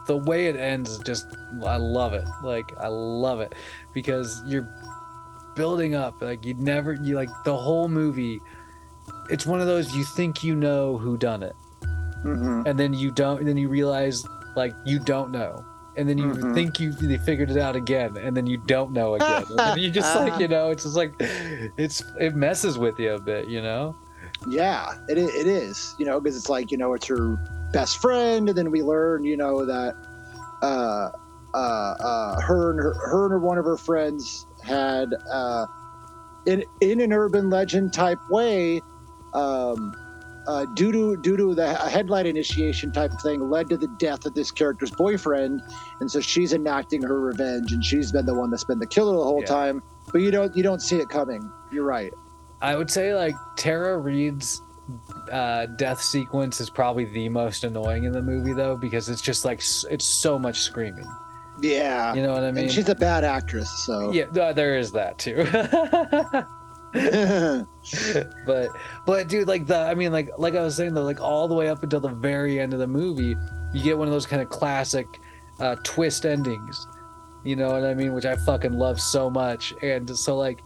the 0.08 0.18
way 0.18 0.48
it 0.48 0.56
ends 0.56 0.98
just 1.00 1.26
I 1.66 1.78
love 1.78 2.14
it. 2.14 2.26
Like 2.44 2.72
I 2.80 2.88
love 2.88 3.40
it 3.42 3.54
because 3.94 4.42
you're 4.46 4.68
building 5.56 5.96
up. 5.96 6.22
Like 6.22 6.46
you 6.46 6.54
never 6.56 6.94
you 6.94 7.16
like 7.16 7.30
the 7.44 7.56
whole 7.56 7.88
movie. 7.88 8.42
It's 9.30 9.46
one 9.46 9.62
of 9.62 9.68
those 9.68 9.96
you 9.96 10.04
think 10.04 10.44
you 10.44 10.56
know 10.56 10.98
who 10.98 11.18
done 11.18 11.44
it, 11.44 11.56
Mm-hmm. 12.24 12.64
and 12.68 12.80
then 12.80 12.94
you 12.94 13.12
don't. 13.12 13.40
And 13.40 13.48
then 13.48 13.58
you 13.58 13.70
realize 13.70 14.24
like 14.56 14.74
you 14.86 15.00
don't 15.00 15.32
know. 15.32 15.64
And 15.98 16.10
then 16.10 16.18
you 16.18 16.28
Mhm. 16.34 16.54
think 16.54 16.80
you 16.80 16.92
they 16.92 17.18
figured 17.18 17.50
it 17.50 17.58
out 17.58 17.76
again, 17.76 18.18
and 18.18 18.36
then 18.36 18.46
you 18.48 18.58
don't 18.58 18.92
know 18.92 19.16
again. 19.20 19.46
and 19.50 19.80
you 19.80 19.90
just 19.90 20.14
like 20.16 20.40
you 20.40 20.48
know, 20.48 20.70
it's 20.70 20.84
just 20.84 20.96
like 20.96 21.14
it's 21.20 22.04
it 22.20 22.36
messes 22.36 22.78
with 22.78 23.00
you 23.00 23.14
a 23.14 23.20
bit, 23.22 23.48
you 23.48 23.62
know. 23.62 23.96
Yeah, 24.48 24.92
it 25.08 25.18
it 25.18 25.48
is. 25.48 25.96
You 25.98 26.06
know, 26.06 26.20
because 26.20 26.36
it's 26.38 26.50
like 26.50 26.72
you 26.72 26.78
know 26.78 26.94
it's 26.94 27.08
her 27.08 27.38
best 27.72 27.98
friend, 28.00 28.50
and 28.50 28.58
then 28.58 28.72
we 28.72 28.82
learn 28.84 29.24
you 29.24 29.38
know 29.38 29.66
that 29.66 29.96
uh, 30.62 31.10
uh, 31.54 31.58
uh, 31.58 32.42
her 32.42 32.72
and 32.72 32.80
her, 32.80 32.94
her 32.94 33.34
and 33.34 33.42
one 33.44 33.58
of 33.58 33.66
her 33.66 33.78
friends 33.78 34.46
had 34.66 35.14
uh, 35.32 35.66
in 36.46 36.64
in 36.82 37.00
an 37.02 37.14
urban 37.14 37.50
legend 37.50 37.94
type 37.94 38.20
way. 38.30 38.82
Um, 39.34 39.94
uh, 40.48 40.66
due 40.76 40.92
to 40.92 41.18
due 41.18 41.36
to 41.36 41.56
the 41.56 41.74
headlight 41.74 42.28
initiation 42.28 42.92
type 42.92 43.12
of 43.12 43.20
thing, 43.22 43.50
led 43.50 43.68
to 43.68 43.78
the 43.78 43.88
death 43.98 44.26
of 44.28 44.36
this 44.36 44.52
character's 44.52 44.92
boyfriend, 44.92 45.60
and 46.00 46.12
so 46.12 46.20
she's 46.20 46.54
enacting 46.54 47.02
her 47.02 47.20
revenge, 47.20 47.72
and 47.72 47.84
she's 47.84 48.12
been 48.12 48.28
the 48.28 48.34
one 48.34 48.52
that's 48.52 48.64
been 48.64 48.78
the 48.78 48.86
killer 48.86 49.18
the 49.18 49.24
whole 49.24 49.42
Yeah. 49.42 49.48
time. 49.48 49.84
But 50.12 50.22
you 50.22 50.30
don't 50.30 50.56
you 50.56 50.62
don't 50.62 50.82
see 50.82 50.98
it 50.98 51.10
coming. 51.10 51.50
You're 51.72 51.84
right. 51.86 52.14
I 52.62 52.76
would 52.76 52.92
say 52.92 53.16
like 53.16 53.34
Tara 53.58 53.98
Reid's 53.98 54.62
uh, 55.32 55.66
death 55.66 56.00
sequence 56.02 56.62
is 56.62 56.70
probably 56.70 57.06
the 57.06 57.28
most 57.30 57.64
annoying 57.64 58.04
in 58.04 58.12
the 58.12 58.22
movie 58.22 58.54
though 58.54 58.78
because 58.78 59.10
it's 59.10 59.22
just 59.22 59.46
like 59.46 59.64
it's 59.90 60.06
so 60.06 60.38
much 60.38 60.60
screaming. 60.60 61.08
Yeah, 61.62 62.14
You 62.14 62.22
know 62.22 62.34
what 62.34 62.44
I 62.44 62.52
mean? 62.52 62.66
and 62.66 62.72
she's 62.74 62.90
a 62.90 62.96
bad 62.96 63.24
actress, 63.24 63.70
so 63.86 64.12
yeah, 64.12 64.26
uh, 64.26 64.52
there 64.54 64.78
is 64.78 64.92
that 64.92 65.18
too. 65.18 65.48
but 68.46 68.70
but 69.06 69.28
dude, 69.28 69.48
like 69.48 69.66
the 69.68 69.78
I 69.78 69.96
mean 69.96 70.12
like 70.12 70.30
like 70.38 70.56
I 70.56 70.62
was 70.62 70.76
saying 70.76 70.94
though, 70.94 71.04
like 71.04 71.22
all 71.22 71.48
the 71.48 71.54
way 71.54 71.70
up 71.70 71.84
until 71.84 72.00
the 72.00 72.10
very 72.10 72.60
end 72.60 72.74
of 72.74 72.80
the 72.80 72.88
movie, 72.88 73.36
you 73.74 73.84
get 73.84 73.98
one 73.98 74.08
of 74.08 74.14
those 74.14 74.26
kind 74.26 74.42
of 74.42 74.50
classic 74.50 75.08
uh, 75.60 75.76
twist 75.84 76.26
endings. 76.26 76.88
You 77.44 77.56
know 77.56 77.70
what 77.72 77.84
I 77.84 77.94
mean? 77.94 78.14
Which 78.14 78.26
I 78.26 78.36
fucking 78.38 78.74
love 78.74 79.00
so 79.00 79.30
much. 79.30 79.74
And 79.84 80.18
so 80.18 80.36
like 80.36 80.64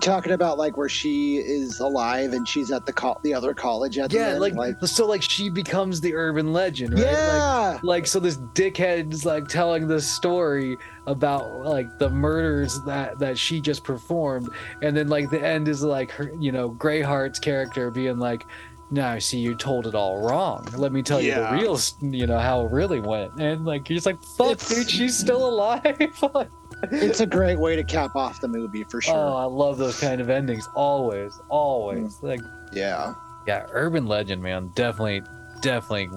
talking 0.00 0.32
about 0.32 0.56
like 0.58 0.76
where 0.76 0.88
she 0.88 1.36
is 1.38 1.80
alive 1.80 2.32
and 2.32 2.46
she's 2.46 2.70
at 2.70 2.86
the 2.86 2.92
co- 2.92 3.18
the 3.22 3.34
other 3.34 3.52
college 3.54 3.98
at 3.98 4.10
the 4.10 4.16
yeah, 4.16 4.28
end, 4.28 4.40
like, 4.56 4.74
so 4.86 5.06
like 5.06 5.22
she 5.22 5.48
becomes 5.50 6.00
the 6.00 6.14
urban 6.14 6.52
legend, 6.52 6.94
right? 6.94 7.02
Yeah, 7.04 7.78
like 7.82 8.06
so 8.06 8.20
this 8.20 8.36
dickhead's 8.36 9.24
like 9.24 9.48
telling 9.48 9.86
this 9.88 10.10
story 10.10 10.76
about 11.06 11.64
like 11.64 11.98
the 11.98 12.08
murders 12.10 12.80
that 12.84 13.18
that 13.18 13.36
she 13.36 13.60
just 13.60 13.84
performed. 13.84 14.48
And 14.82 14.96
then 14.96 15.08
like 15.08 15.30
the 15.30 15.44
end 15.44 15.68
is 15.68 15.82
like 15.82 16.10
her 16.12 16.32
you 16.38 16.52
know 16.52 16.70
Gayhart's 16.70 17.38
character 17.38 17.90
being 17.90 18.18
like 18.18 18.46
no 18.92 19.18
see 19.20 19.38
you 19.38 19.54
told 19.54 19.86
it 19.86 19.94
all 19.94 20.20
wrong. 20.20 20.66
Let 20.76 20.92
me 20.92 21.02
tell 21.02 21.20
Yeah. 21.20 21.54
you 21.54 21.56
the 21.56 21.62
real 21.62 21.78
you 22.18 22.26
know 22.26 22.38
how 22.38 22.66
it 22.66 22.72
really 22.72 23.00
went. 23.00 23.40
And 23.40 23.64
like 23.64 23.88
you're 23.90 24.00
like 24.04 24.22
fuck 24.22 24.52
It's- 24.52 24.68
dude 24.68 24.90
she's 24.90 25.16
still 25.18 25.48
alive 25.48 25.96
it's 26.84 27.20
a 27.20 27.26
great 27.26 27.58
way 27.58 27.76
to 27.76 27.84
cap 27.84 28.14
off 28.16 28.40
the 28.40 28.48
movie 28.48 28.84
for 28.84 29.00
sure. 29.00 29.14
oh 29.14 29.34
i 29.36 29.44
love 29.44 29.76
those 29.78 29.98
kind 30.00 30.20
of 30.20 30.30
endings 30.30 30.68
always 30.74 31.38
always 31.48 32.16
Mm. 32.18 32.22
like 32.22 32.40
yeah, 32.72 33.14
yeah 33.46 33.66
urban 33.72 34.06
legend 34.06 34.42
man 34.42 34.70
definitely 34.74 35.22
definitely 35.60 36.08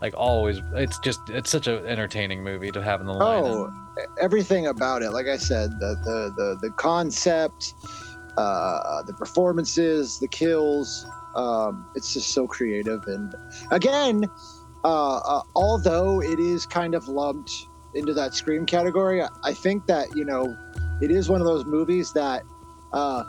like 0.00 0.14
always 0.16 0.60
it's 0.74 0.98
just 1.00 1.20
it's 1.30 1.50
such 1.50 1.66
an 1.66 1.84
entertaining 1.86 2.42
movie 2.42 2.70
to 2.70 2.82
have 2.82 3.00
in 3.00 3.06
the 3.06 3.12
line 3.12 3.44
Oh, 3.44 3.70
everything 4.20 4.66
about 4.68 5.02
it. 5.02 5.10
Like 5.10 5.26
I 5.26 5.36
said, 5.36 5.70
the 5.78 5.94
the 6.02 6.32
the, 6.36 6.58
the 6.68 6.70
concept, 6.76 7.74
uh, 8.38 9.02
the 9.02 9.12
performances, 9.12 10.18
the 10.18 10.28
kills. 10.28 11.06
Um, 11.36 11.86
it's 11.94 12.12
just 12.14 12.30
so 12.30 12.46
creative. 12.46 13.02
And 13.06 13.34
again, 13.70 14.24
uh, 14.82 15.16
uh, 15.18 15.42
although 15.54 16.22
it 16.22 16.40
is 16.40 16.64
kind 16.66 16.94
of 16.94 17.06
lumped 17.06 17.52
into 17.94 18.14
that 18.14 18.34
scream 18.34 18.66
category, 18.66 19.22
I- 19.22 19.52
think 19.54 19.86
that 19.86 20.14
you 20.16 20.24
know 20.24 20.56
it 21.00 21.10
is 21.10 21.28
one 21.28 21.40
of 21.40 21.46
those 21.46 21.64
movies 21.64 22.12
that 22.12 22.42
uh, 22.92 23.24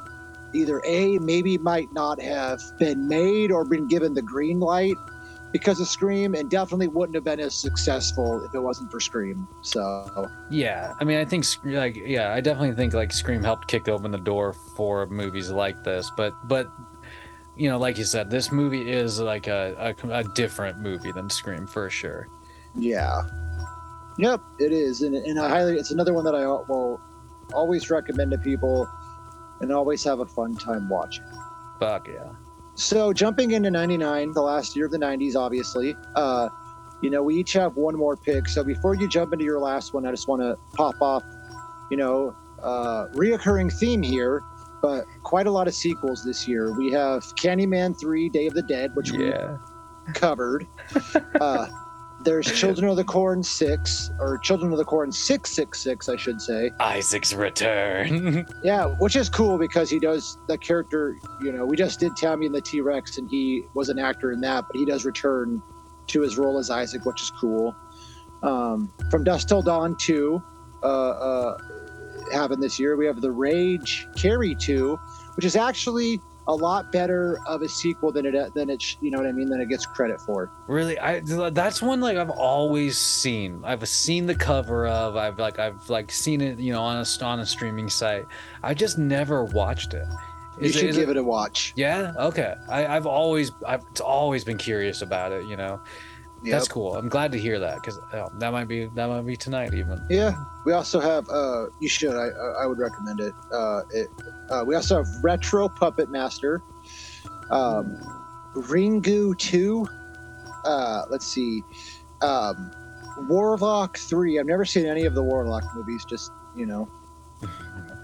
either 0.53 0.81
a 0.85 1.17
maybe 1.19 1.57
might 1.57 1.91
not 1.93 2.21
have 2.21 2.59
been 2.79 3.07
made 3.07 3.51
or 3.51 3.65
been 3.65 3.87
given 3.87 4.13
the 4.13 4.21
green 4.21 4.59
light 4.59 4.95
because 5.51 5.79
of 5.79 5.87
Scream, 5.87 6.33
and 6.33 6.49
definitely 6.49 6.87
wouldn't 6.87 7.13
have 7.13 7.23
been 7.23 7.39
as 7.39 7.53
successful 7.53 8.43
if 8.43 8.55
it 8.55 8.59
wasn't 8.59 8.89
for 8.89 8.99
Scream. 8.99 9.47
So 9.61 10.27
Yeah, 10.49 10.93
I 10.99 11.03
mean, 11.03 11.19
I 11.19 11.25
think 11.25 11.45
like 11.63 11.95
yeah, 11.95 12.33
I 12.33 12.41
definitely 12.41 12.73
think 12.75 12.93
like 12.93 13.13
Scream 13.13 13.43
helped 13.43 13.67
kick 13.67 13.87
open 13.87 14.09
the 14.11 14.17
door 14.17 14.53
for 14.75 15.05
movies 15.07 15.51
like 15.51 15.83
this. 15.83 16.11
But 16.17 16.33
but 16.47 16.71
you 17.55 17.69
know, 17.69 17.77
like 17.77 17.99
you 17.99 18.03
said, 18.03 18.31
this 18.31 18.51
movie 18.51 18.89
is 18.89 19.19
like 19.19 19.45
a 19.47 19.95
a, 20.03 20.09
a 20.09 20.23
different 20.33 20.79
movie 20.79 21.11
than 21.11 21.29
Scream 21.29 21.67
for 21.67 21.87
sure. 21.89 22.27
yeah, 22.75 23.21
yep, 24.17 24.41
it 24.59 24.71
is, 24.71 25.01
and, 25.01 25.15
and 25.15 25.39
I 25.39 25.49
highly 25.49 25.75
it's 25.75 25.91
another 25.91 26.13
one 26.13 26.23
that 26.25 26.35
I 26.35 26.45
will 26.45 26.99
always 27.53 27.89
recommend 27.89 28.31
to 28.31 28.37
people, 28.37 28.87
and 29.61 29.71
always 29.71 30.03
have 30.03 30.19
a 30.19 30.25
fun 30.25 30.55
time 30.55 30.89
watching. 30.89 31.25
Fuck 31.79 32.07
yeah. 32.07 32.31
So 32.75 33.13
jumping 33.13 33.51
into 33.51 33.69
'99, 33.69 34.31
the 34.31 34.41
last 34.41 34.75
year 34.75 34.85
of 34.85 34.91
the 34.91 34.99
'90s, 34.99 35.35
obviously. 35.35 35.95
Uh, 36.15 36.49
you 37.03 37.09
know, 37.09 37.21
we 37.21 37.35
each 37.35 37.51
have 37.53 37.75
one 37.75 37.95
more 37.97 38.15
pick. 38.15 38.47
So 38.47 38.63
before 38.63 38.95
you 38.95 39.09
jump 39.09 39.33
into 39.33 39.43
your 39.43 39.59
last 39.59 39.93
one, 39.93 40.05
I 40.07 40.11
just 40.11 40.29
want 40.29 40.41
to 40.41 40.57
pop 40.73 40.95
off, 41.01 41.23
you 41.91 41.97
know, 41.97 42.33
uh, 42.63 43.07
reoccurring 43.13 43.77
theme 43.77 44.01
here, 44.01 44.41
but 44.81 45.03
quite 45.21 45.45
a 45.45 45.51
lot 45.51 45.67
of 45.67 45.75
sequels 45.75 46.23
this 46.23 46.47
year. 46.47 46.71
We 46.71 46.91
have 46.93 47.23
Candyman 47.35 47.99
3, 47.99 48.29
Day 48.29 48.47
of 48.47 48.53
the 48.53 48.61
Dead, 48.61 48.91
which 48.95 49.11
we 49.11 49.33
covered. 50.13 50.65
uh, 51.41 51.67
there's 52.23 52.45
Children 52.59 52.89
of 52.89 52.97
the 52.97 53.03
Corn 53.03 53.43
6, 53.43 54.11
or 54.19 54.37
Children 54.39 54.71
of 54.71 54.77
the 54.77 54.85
Corn 54.85 55.11
666, 55.11 56.09
I 56.09 56.15
should 56.15 56.41
say. 56.41 56.71
Isaac's 56.79 57.33
return. 57.33 58.45
Yeah, 58.63 58.87
which 58.99 59.15
is 59.15 59.29
cool 59.29 59.57
because 59.57 59.89
he 59.89 59.99
does 59.99 60.37
the 60.47 60.57
character. 60.57 61.17
You 61.41 61.51
know, 61.51 61.65
we 61.65 61.75
just 61.75 61.99
did 61.99 62.15
Tammy 62.15 62.45
and 62.45 62.55
the 62.55 62.61
T 62.61 62.79
Rex, 62.81 63.17
and 63.17 63.29
he 63.29 63.65
was 63.73 63.89
an 63.89 63.99
actor 63.99 64.31
in 64.31 64.39
that, 64.41 64.65
but 64.67 64.77
he 64.77 64.85
does 64.85 65.05
return 65.05 65.61
to 66.07 66.21
his 66.21 66.37
role 66.37 66.57
as 66.57 66.69
Isaac, 66.69 67.05
which 67.05 67.21
is 67.21 67.31
cool. 67.31 67.75
Um, 68.41 68.91
from 69.11 69.23
Dusk 69.23 69.49
Till 69.49 69.61
Dawn 69.61 69.97
2, 69.97 70.41
uh, 70.81 70.85
uh, 70.85 71.57
happened 72.31 72.63
this 72.63 72.79
year. 72.79 72.95
We 72.95 73.05
have 73.05 73.21
The 73.21 73.31
Rage 73.31 74.07
Carrie 74.15 74.55
2, 74.55 74.97
which 75.35 75.45
is 75.45 75.55
actually 75.55 76.19
a 76.47 76.53
lot 76.53 76.91
better 76.91 77.39
of 77.47 77.61
a 77.61 77.69
sequel 77.69 78.11
than 78.11 78.25
it 78.25 78.53
than 78.53 78.69
it 78.69 78.97
you 79.01 79.09
know 79.11 79.17
what 79.17 79.27
I 79.27 79.31
mean 79.31 79.49
than 79.49 79.61
it 79.61 79.69
gets 79.69 79.85
credit 79.85 80.19
for. 80.19 80.51
really, 80.67 80.99
I 80.99 81.21
that's 81.21 81.81
one 81.81 82.01
like 82.01 82.17
I've 82.17 82.29
always 82.29 82.97
seen. 82.97 83.61
I've 83.63 83.87
seen 83.87 84.25
the 84.25 84.35
cover 84.35 84.87
of. 84.87 85.15
I've 85.15 85.39
like 85.39 85.59
I've 85.59 85.89
like 85.89 86.11
seen 86.11 86.41
it, 86.41 86.59
you 86.59 86.73
know, 86.73 86.81
on 86.81 86.97
a 86.97 87.23
on 87.25 87.39
a 87.39 87.45
streaming 87.45 87.89
site. 87.89 88.25
I 88.61 88.73
just 88.73 88.97
never 88.97 89.45
watched 89.45 89.93
it. 89.93 90.05
You 90.59 90.67
Is 90.67 90.75
it- 90.75 90.79
should 90.79 90.95
give 90.95 91.09
it- 91.09 91.17
it 91.17 91.19
a 91.19 91.23
watch. 91.23 91.73
Yeah. 91.75 92.11
Okay. 92.19 92.53
I, 92.69 92.85
I've 92.87 93.07
always 93.07 93.51
I've 93.65 93.83
it's 93.91 94.01
always 94.01 94.43
been 94.43 94.57
curious 94.57 95.01
about 95.01 95.31
it. 95.31 95.45
You 95.47 95.55
know. 95.57 95.79
That's 96.51 96.67
cool. 96.67 96.95
I'm 96.95 97.09
glad 97.09 97.31
to 97.31 97.39
hear 97.39 97.59
that 97.59 97.75
because 97.75 97.99
that 98.11 98.51
might 98.51 98.67
be 98.67 98.85
that 98.95 99.07
might 99.07 99.25
be 99.25 99.35
tonight 99.35 99.73
even. 99.73 100.05
Yeah, 100.09 100.33
we 100.65 100.73
also 100.73 100.99
have. 100.99 101.27
Uh, 101.29 101.67
you 101.79 101.87
should. 101.87 102.15
I 102.15 102.27
I 102.27 102.63
I 102.63 102.65
would 102.65 102.79
recommend 102.79 103.19
it. 103.19 103.33
Uh, 103.51 103.81
it. 103.91 104.07
Uh, 104.49 104.63
we 104.65 104.75
also 104.75 104.97
have 105.03 105.07
Retro 105.23 105.69
Puppet 105.69 106.09
Master, 106.09 106.61
um, 107.49 107.97
Ringu 108.55 109.37
Two. 109.37 109.87
Uh, 110.65 111.03
let's 111.09 111.27
see, 111.27 111.61
um, 112.21 112.71
Warlock 113.29 113.97
Three. 113.97 114.39
I've 114.39 114.45
never 114.45 114.65
seen 114.65 114.85
any 114.85 115.05
of 115.05 115.15
the 115.15 115.23
Warlock 115.23 115.63
movies. 115.75 116.03
Just 116.05 116.31
you 116.55 116.65
know, 116.65 116.89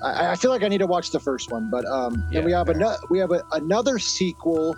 I, 0.04 0.32
I 0.32 0.36
feel 0.36 0.52
like 0.52 0.64
I 0.64 0.68
need 0.68 0.80
to 0.80 0.88
watch 0.88 1.12
the 1.12 1.20
first 1.20 1.52
one. 1.52 1.70
But 1.70 1.86
um, 1.86 2.24
Yeah, 2.32 2.40
and 2.40 2.46
we 2.46 2.52
have 2.54 2.70
another. 2.70 2.98
We 3.10 3.20
have 3.20 3.32
a, 3.32 3.44
another 3.52 4.00
sequel 4.00 4.76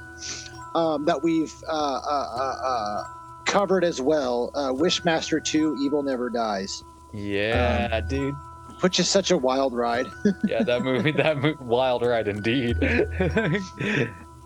um, 0.76 1.06
that 1.06 1.22
we've 1.22 1.54
uh, 1.68 1.72
uh, 1.72 2.28
uh, 2.36 2.56
uh, 2.64 3.04
covered 3.46 3.84
as 3.84 4.02
well. 4.02 4.52
Uh, 4.56 4.72
Wishmaster 4.72 5.44
Two: 5.44 5.76
Evil 5.80 6.04
Never 6.04 6.30
Dies. 6.30 6.84
Yeah, 7.14 8.00
dude. 8.02 8.36
which 8.82 9.00
is 9.00 9.10
such 9.10 9.32
a 9.32 9.38
wild 9.38 9.74
ride. 9.74 10.08
yeah, 10.48 10.64
that 10.64 10.82
movie, 10.84 11.12
that 11.12 11.62
wild 11.62 12.02
ride 12.04 12.28
indeed. 12.28 12.78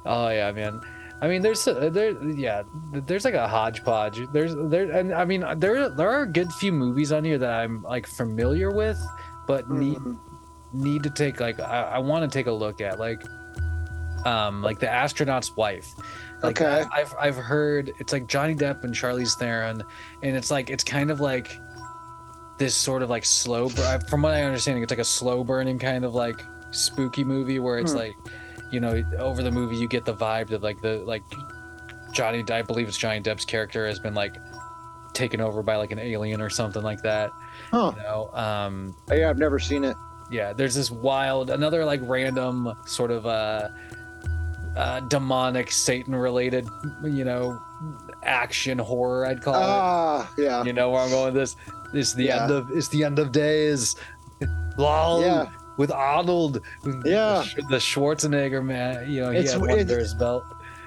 oh 0.05 0.29
yeah, 0.29 0.51
man. 0.51 0.81
I 1.21 1.27
mean, 1.29 1.41
there's 1.41 1.65
uh, 1.67 1.89
there, 1.89 2.11
yeah, 2.23 2.63
there's 2.91 3.23
like 3.25 3.33
a 3.35 3.47
hodgepodge. 3.47 4.19
There's 4.33 4.53
there, 4.69 4.91
and 4.91 5.13
I 5.13 5.25
mean, 5.25 5.45
there 5.57 5.89
there 5.89 6.09
are 6.09 6.23
a 6.23 6.27
good 6.27 6.51
few 6.53 6.71
movies 6.71 7.11
on 7.11 7.23
here 7.23 7.37
that 7.37 7.49
I'm 7.51 7.83
like 7.83 8.05
familiar 8.07 8.69
with, 8.71 8.99
but 9.47 9.69
need 9.69 9.97
Mhm. 9.97 10.19
need 10.73 11.03
to 11.03 11.09
take 11.09 11.39
like 11.39 11.59
I, 11.59 11.81
I 11.83 11.99
want 11.99 12.29
to 12.29 12.37
take 12.37 12.47
a 12.47 12.51
look 12.51 12.81
at 12.81 12.99
like, 12.99 13.23
um, 14.25 14.61
like 14.61 14.79
the 14.79 14.91
astronaut's 14.91 15.55
wife. 15.55 15.87
Like 16.45 16.61
Okay. 16.61 16.83
I, 16.91 17.01
I've 17.01 17.15
I've 17.19 17.35
heard 17.35 17.93
it's 17.99 18.13
like 18.13 18.27
Johnny 18.27 18.55
Depp 18.55 18.83
and 18.83 18.93
Charlize 18.93 19.35
Theron, 19.37 19.83
and 20.23 20.35
it's 20.35 20.51
like 20.51 20.69
it's 20.69 20.83
kind 20.83 21.11
of 21.11 21.19
like 21.19 21.59
this 22.57 22.73
sort 22.75 23.01
of 23.01 23.09
like 23.09 23.25
slow. 23.25 23.69
From 23.69 24.21
what 24.21 24.33
I 24.33 24.43
understand, 24.43 24.81
it's 24.81 24.91
like 24.91 24.99
a 24.99 25.03
slow 25.03 25.43
burning 25.43 25.77
kind 25.79 26.05
of 26.05 26.15
like 26.15 26.41
spooky 26.71 27.23
movie 27.23 27.59
where 27.59 27.77
it's 27.79 27.91
Hmm. 27.91 27.97
like, 27.99 28.15
you 28.71 28.79
know, 28.79 29.03
over 29.19 29.43
the 29.43 29.51
movie 29.51 29.75
you 29.75 29.87
get 29.87 30.05
the 30.05 30.13
vibe 30.15 30.47
that 30.49 30.61
like 30.61 30.81
the 30.81 30.97
like 31.05 31.23
Johnny, 32.13 32.43
I 32.49 32.61
believe 32.61 32.87
it's 32.87 32.97
Johnny 32.97 33.19
Depp's 33.21 33.45
character 33.45 33.85
has 33.87 33.99
been 33.99 34.13
like 34.13 34.35
taken 35.13 35.39
over 35.41 35.61
by 35.63 35.75
like 35.75 35.91
an 35.91 35.99
alien 35.99 36.41
or 36.41 36.49
something 36.49 36.81
like 36.83 37.01
that. 37.03 37.31
Huh. 37.71 37.93
You 37.95 38.03
know, 38.03 38.29
um, 38.33 38.95
Yeah, 39.11 39.29
I've 39.29 39.37
never 39.37 39.59
seen 39.59 39.83
it. 39.83 39.95
yeah 40.31 40.51
there's 40.53 40.73
this 40.75 40.89
wild 40.89 41.49
another 41.51 41.85
like 41.85 41.99
random 42.03 42.73
sort 42.87 43.11
of 43.11 43.25
uh 43.27 43.69
uh 44.75 44.99
demonic 45.01 45.71
satan 45.71 46.15
related 46.15 46.67
you 47.03 47.23
know 47.23 47.59
action 48.23 48.77
horror 48.77 49.25
i'd 49.27 49.41
call 49.41 49.53
it. 49.53 49.59
Ah, 49.61 50.31
yeah. 50.37 50.63
you 50.63 50.73
know 50.73 50.89
where 50.89 51.01
i'm 51.01 51.09
going 51.09 51.33
with 51.33 51.35
this 51.35 51.55
it's 51.93 52.13
the 52.13 52.25
Yeah. 52.25 52.43
end 52.43 52.51
of 52.51 52.71
it's 52.71 52.87
the 52.89 53.03
end 53.03 53.19
of 53.19 53.31
days 53.31 53.95
lol 54.77 55.21
Yeah. 55.21 55.47
with 55.77 55.91
arnold 55.91 56.61
Yeah. 57.05 57.45
the, 57.55 57.61
the 57.69 57.77
schwarzenegger 57.77 58.63
man 58.65 59.09
you 59.09 59.21
know 59.21 59.29
he 59.31 59.37
It's- 59.39 59.53
had 59.53 59.61
one 59.61 59.79
under 59.79 59.99
his 59.99 60.13
belt 60.13 60.43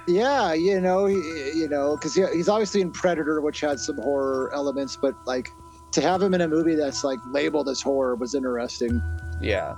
Yeah, 0.06 0.54
you 0.54 0.80
know, 0.80 1.04
he, 1.04 1.16
you 1.54 1.68
know, 1.68 1.94
because 1.94 2.14
he, 2.14 2.24
he's 2.32 2.48
obviously 2.48 2.80
in 2.80 2.90
Predator, 2.90 3.42
which 3.42 3.60
had 3.60 3.78
some 3.78 3.98
horror 3.98 4.50
elements, 4.54 4.96
but 4.96 5.14
like 5.26 5.50
to 5.92 6.00
have 6.00 6.22
him 6.22 6.32
in 6.32 6.40
a 6.40 6.48
movie 6.48 6.74
that's 6.76 7.04
like 7.04 7.18
labeled 7.30 7.68
as 7.68 7.82
horror 7.82 8.14
was 8.16 8.34
interesting. 8.34 9.02
Yeah. 9.42 9.76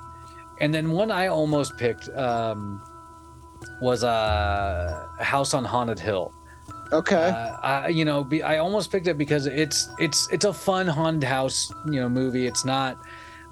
And 0.61 0.73
then 0.73 0.93
one 0.93 1.11
I 1.11 1.27
almost 1.27 1.77
picked 1.79 2.09
um, 2.11 2.81
was 3.81 4.05
uh, 4.05 5.07
House 5.21 5.55
on 5.55 5.65
Haunted 5.65 5.99
Hill. 5.99 6.33
Okay. 6.93 7.17
Uh, 7.31 7.57
I, 7.63 7.89
you 7.89 8.05
know, 8.05 8.25
be, 8.25 8.43
I 8.43 8.59
almost 8.59 8.91
picked 8.91 9.07
it 9.07 9.17
because 9.17 9.47
it's 9.47 9.89
it's 9.99 10.29
it's 10.33 10.45
a 10.45 10.53
fun 10.53 10.87
haunted 10.89 11.25
house, 11.25 11.73
you 11.87 12.01
know, 12.01 12.09
movie. 12.09 12.47
It's 12.47 12.65
not. 12.65 12.99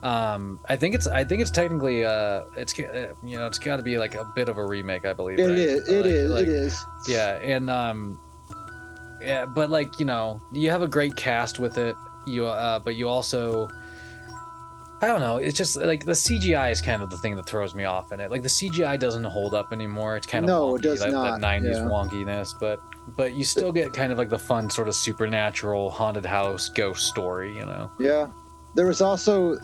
Um, 0.02 0.60
I 0.68 0.76
think 0.76 0.94
it's 0.94 1.06
I 1.06 1.24
think 1.24 1.40
it's 1.43 1.51
technically 1.51 2.05
uh, 2.05 2.43
it's 2.56 2.78
uh, 2.78 3.12
you 3.24 3.36
know 3.39 3.47
it's 3.47 3.59
got 3.59 3.76
to 3.76 3.82
be 3.82 3.98
like 3.98 4.14
a 4.14 4.24
bit 4.35 4.48
of 4.48 4.59
a 4.59 4.64
remake, 4.64 5.05
I 5.05 5.12
believe. 5.12 5.39
it 5.39 5.44
right? 5.47 5.56
is. 5.59 5.89
It 5.89 5.97
Like- 5.97 6.05
is. 6.06 6.30
like- 6.30 6.43
it 6.43 6.48
is. 6.48 6.85
Yeah, 7.09 7.39
and 7.39 7.68
um, 7.70 8.20
yeah, 9.20 9.44
but 9.47 9.70
like 9.70 9.98
you 10.01 10.05
know, 10.06 10.40
you 10.52 10.70
have 10.70 10.82
a 10.82 10.89
great 10.89 11.14
cast 11.16 11.59
with 11.59 11.78
it. 11.78 11.94
You 12.26 12.47
uh, 12.47 12.78
but 12.80 12.97
you 12.97 13.09
also. 13.09 13.68
I 15.00 15.06
don't 15.06 15.20
know. 15.20 15.36
It's 15.36 15.56
just 15.56 15.76
like 15.76 16.04
the 16.04 16.12
CGI 16.12 16.72
is 16.72 16.80
kind 16.80 17.02
of 17.02 17.10
the 17.10 17.18
thing 17.18 17.36
that 17.36 17.46
throws 17.46 17.74
me 17.74 17.84
off 17.84 18.10
in 18.10 18.18
it. 18.18 18.30
Like 18.32 18.42
the 18.42 18.48
CGI 18.48 18.98
doesn't 18.98 19.22
hold 19.24 19.54
up 19.54 19.72
anymore. 19.72 20.16
It's 20.16 20.26
kind 20.26 20.44
of 20.44 20.48
No, 20.48 20.72
wonky, 20.72 20.78
it 20.78 20.82
does 20.82 21.00
that, 21.00 21.12
not, 21.12 21.40
That 21.40 21.62
90s 21.62 21.72
yeah. 21.74 21.80
wonkiness, 21.84 22.54
but 22.58 22.80
but 23.16 23.32
you 23.34 23.44
still 23.44 23.70
get 23.72 23.92
kind 23.92 24.12
of 24.12 24.18
like 24.18 24.28
the 24.28 24.38
fun 24.38 24.68
sort 24.68 24.88
of 24.88 24.94
supernatural 24.94 25.88
haunted 25.90 26.26
house 26.26 26.68
ghost 26.68 27.06
story, 27.06 27.56
you 27.56 27.64
know. 27.64 27.90
Yeah. 27.98 28.26
There 28.74 28.86
was 28.86 29.00
also, 29.00 29.54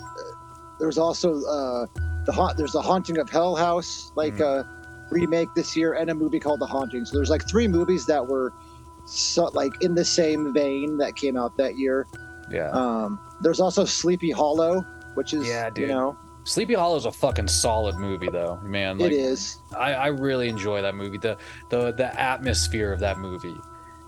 there 0.78 0.86
was 0.86 0.98
also 0.98 1.34
uh, 1.44 1.86
the 2.26 2.32
haunt. 2.32 2.56
There's 2.56 2.72
the 2.72 2.80
Haunting 2.80 3.18
of 3.18 3.28
Hell 3.28 3.54
House, 3.54 4.12
like 4.16 4.36
Mhm. 4.36 4.60
uh, 4.60 4.64
remake 5.10 5.48
this 5.54 5.76
year, 5.76 5.92
and 5.94 6.10
a 6.10 6.14
movie 6.14 6.40
called 6.40 6.60
The 6.60 6.66
Haunting. 6.66 7.04
So 7.04 7.16
there's 7.16 7.28
like 7.28 7.46
three 7.48 7.68
movies 7.68 8.06
that 8.06 8.26
were, 8.26 8.52
so, 9.04 9.44
like 9.52 9.72
in 9.82 9.94
the 9.94 10.04
same 10.04 10.54
vein 10.54 10.96
that 10.98 11.16
came 11.16 11.36
out 11.36 11.56
that 11.58 11.76
year. 11.76 12.06
Yeah. 12.50 12.70
Um, 12.70 13.20
there's 13.42 13.60
also 13.60 13.84
Sleepy 13.84 14.30
Hollow, 14.30 14.82
which 15.14 15.32
is 15.34 15.46
Yeah, 15.48 15.70
you 15.76 15.86
know 15.86 16.16
Sleepy 16.46 16.74
Hollow 16.74 16.96
is 16.96 17.06
a 17.06 17.10
fucking 17.12 17.48
solid 17.48 17.96
movie 17.96 18.28
though, 18.30 18.58
man. 18.62 18.98
Like 18.98 19.12
it 19.12 19.16
is 19.16 19.58
I, 19.76 19.94
I 19.94 20.06
really 20.08 20.48
enjoy 20.48 20.82
that 20.82 20.94
movie. 20.94 21.16
The 21.18 21.38
the 21.70 21.92
the 21.92 22.20
atmosphere 22.20 22.92
of 22.92 23.00
that 23.00 23.18
movie. 23.18 23.56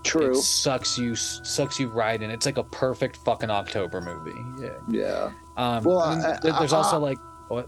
true. 0.03 0.31
It 0.31 0.43
sucks 0.43 0.97
you 0.99 1.15
sucks 1.15 1.79
you 1.79 1.87
right 1.89 2.21
in. 2.21 2.29
It's 2.29 2.45
like 2.45 2.57
a 2.57 2.63
perfect 2.63 3.17
fucking 3.17 3.49
October 3.49 4.01
movie. 4.01 4.39
Yeah. 4.61 4.77
Yeah. 4.87 5.31
Um, 5.57 5.83
Well, 5.83 6.01
and 6.03 6.23
I- 6.23 6.37
there's 6.59 6.73
I- 6.73 6.77
also 6.77 6.97
I- 6.97 6.99
like 6.99 7.17
what? 7.47 7.67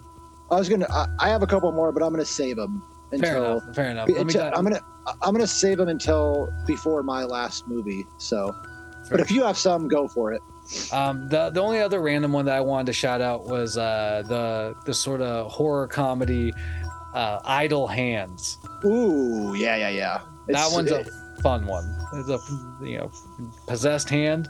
I 0.51 0.55
was 0.55 0.69
gonna. 0.69 0.87
I, 0.91 1.07
I 1.19 1.29
have 1.29 1.41
a 1.43 1.47
couple 1.47 1.71
more, 1.71 1.91
but 1.91 2.03
I'm 2.03 2.11
gonna 2.11 2.25
save 2.25 2.55
them 2.57 2.83
Fair 3.19 3.37
enough. 3.37 3.63
Fair 3.75 3.89
enough. 3.89 4.07
Until- 4.09 4.51
I'm 4.53 4.63
gonna. 4.63 4.81
I'm 5.23 5.33
gonna 5.33 5.47
save 5.47 5.79
them 5.79 5.87
until 5.89 6.47
before 6.67 7.01
my 7.01 7.23
last 7.23 7.67
movie. 7.67 8.05
So, 8.19 8.55
but 9.09 9.19
if 9.19 9.31
you 9.31 9.43
have 9.43 9.57
some, 9.57 9.87
go 9.87 10.07
for 10.07 10.31
it. 10.31 10.41
Um, 10.91 11.27
the 11.29 11.49
the 11.49 11.61
only 11.61 11.79
other 11.79 11.99
random 12.01 12.31
one 12.33 12.45
that 12.45 12.55
I 12.55 12.61
wanted 12.61 12.87
to 12.87 12.93
shout 12.93 13.21
out 13.21 13.45
was 13.45 13.77
uh, 13.77 14.23
the 14.27 14.75
the 14.85 14.93
sort 14.93 15.21
of 15.21 15.51
horror 15.51 15.87
comedy, 15.87 16.53
uh, 17.13 17.39
Idle 17.43 17.87
Hands. 17.87 18.57
Ooh, 18.85 19.53
yeah, 19.55 19.75
yeah, 19.75 19.89
yeah. 19.89 20.21
that 20.47 20.51
It's- 20.53 20.73
one's 20.73 20.91
it- 20.91 21.07
a 21.07 21.41
fun 21.41 21.65
one. 21.65 21.85
It's 22.13 22.29
a 22.29 22.39
you 22.85 22.97
know 22.99 23.11
possessed 23.67 24.09
hand. 24.09 24.47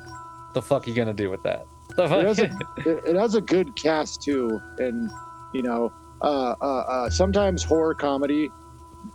The 0.53 0.61
fuck 0.61 0.85
are 0.87 0.89
you 0.89 0.95
gonna 0.95 1.13
do 1.13 1.29
with 1.29 1.43
that? 1.43 1.65
The 1.95 2.03
It 2.03 2.25
has, 2.25 2.39
a, 2.39 2.43
it, 2.77 3.03
it 3.09 3.15
has 3.15 3.35
a 3.35 3.41
good 3.41 3.75
cast 3.75 4.21
too, 4.21 4.59
and 4.79 5.09
you 5.53 5.61
know, 5.63 5.91
uh, 6.21 6.55
uh, 6.61 6.65
uh, 6.65 7.09
sometimes 7.09 7.63
horror 7.63 7.93
comedy 7.95 8.49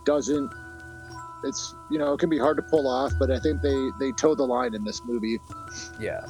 doesn't. 0.05 0.49
It's 1.43 1.75
you 1.91 1.99
know 1.99 2.13
it 2.13 2.19
can 2.19 2.29
be 2.29 2.39
hard 2.39 2.57
to 2.57 2.63
pull 2.63 2.87
off, 2.87 3.11
but 3.19 3.29
I 3.29 3.39
think 3.39 3.61
they 3.61 3.89
they 3.99 4.11
toe 4.13 4.33
the 4.33 4.43
line 4.45 4.73
in 4.73 4.83
this 4.83 5.03
movie. 5.05 5.39
Yeah. 5.99 6.25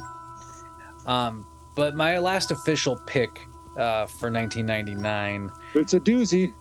Um, 1.05 1.45
but 1.75 1.95
my 1.95 2.17
last 2.19 2.51
official 2.51 2.97
pick 3.05 3.47
uh, 3.77 4.05
for 4.05 4.31
1999, 4.31 5.51
It's 5.73 5.93
a 5.93 5.99
doozy. 5.99 6.53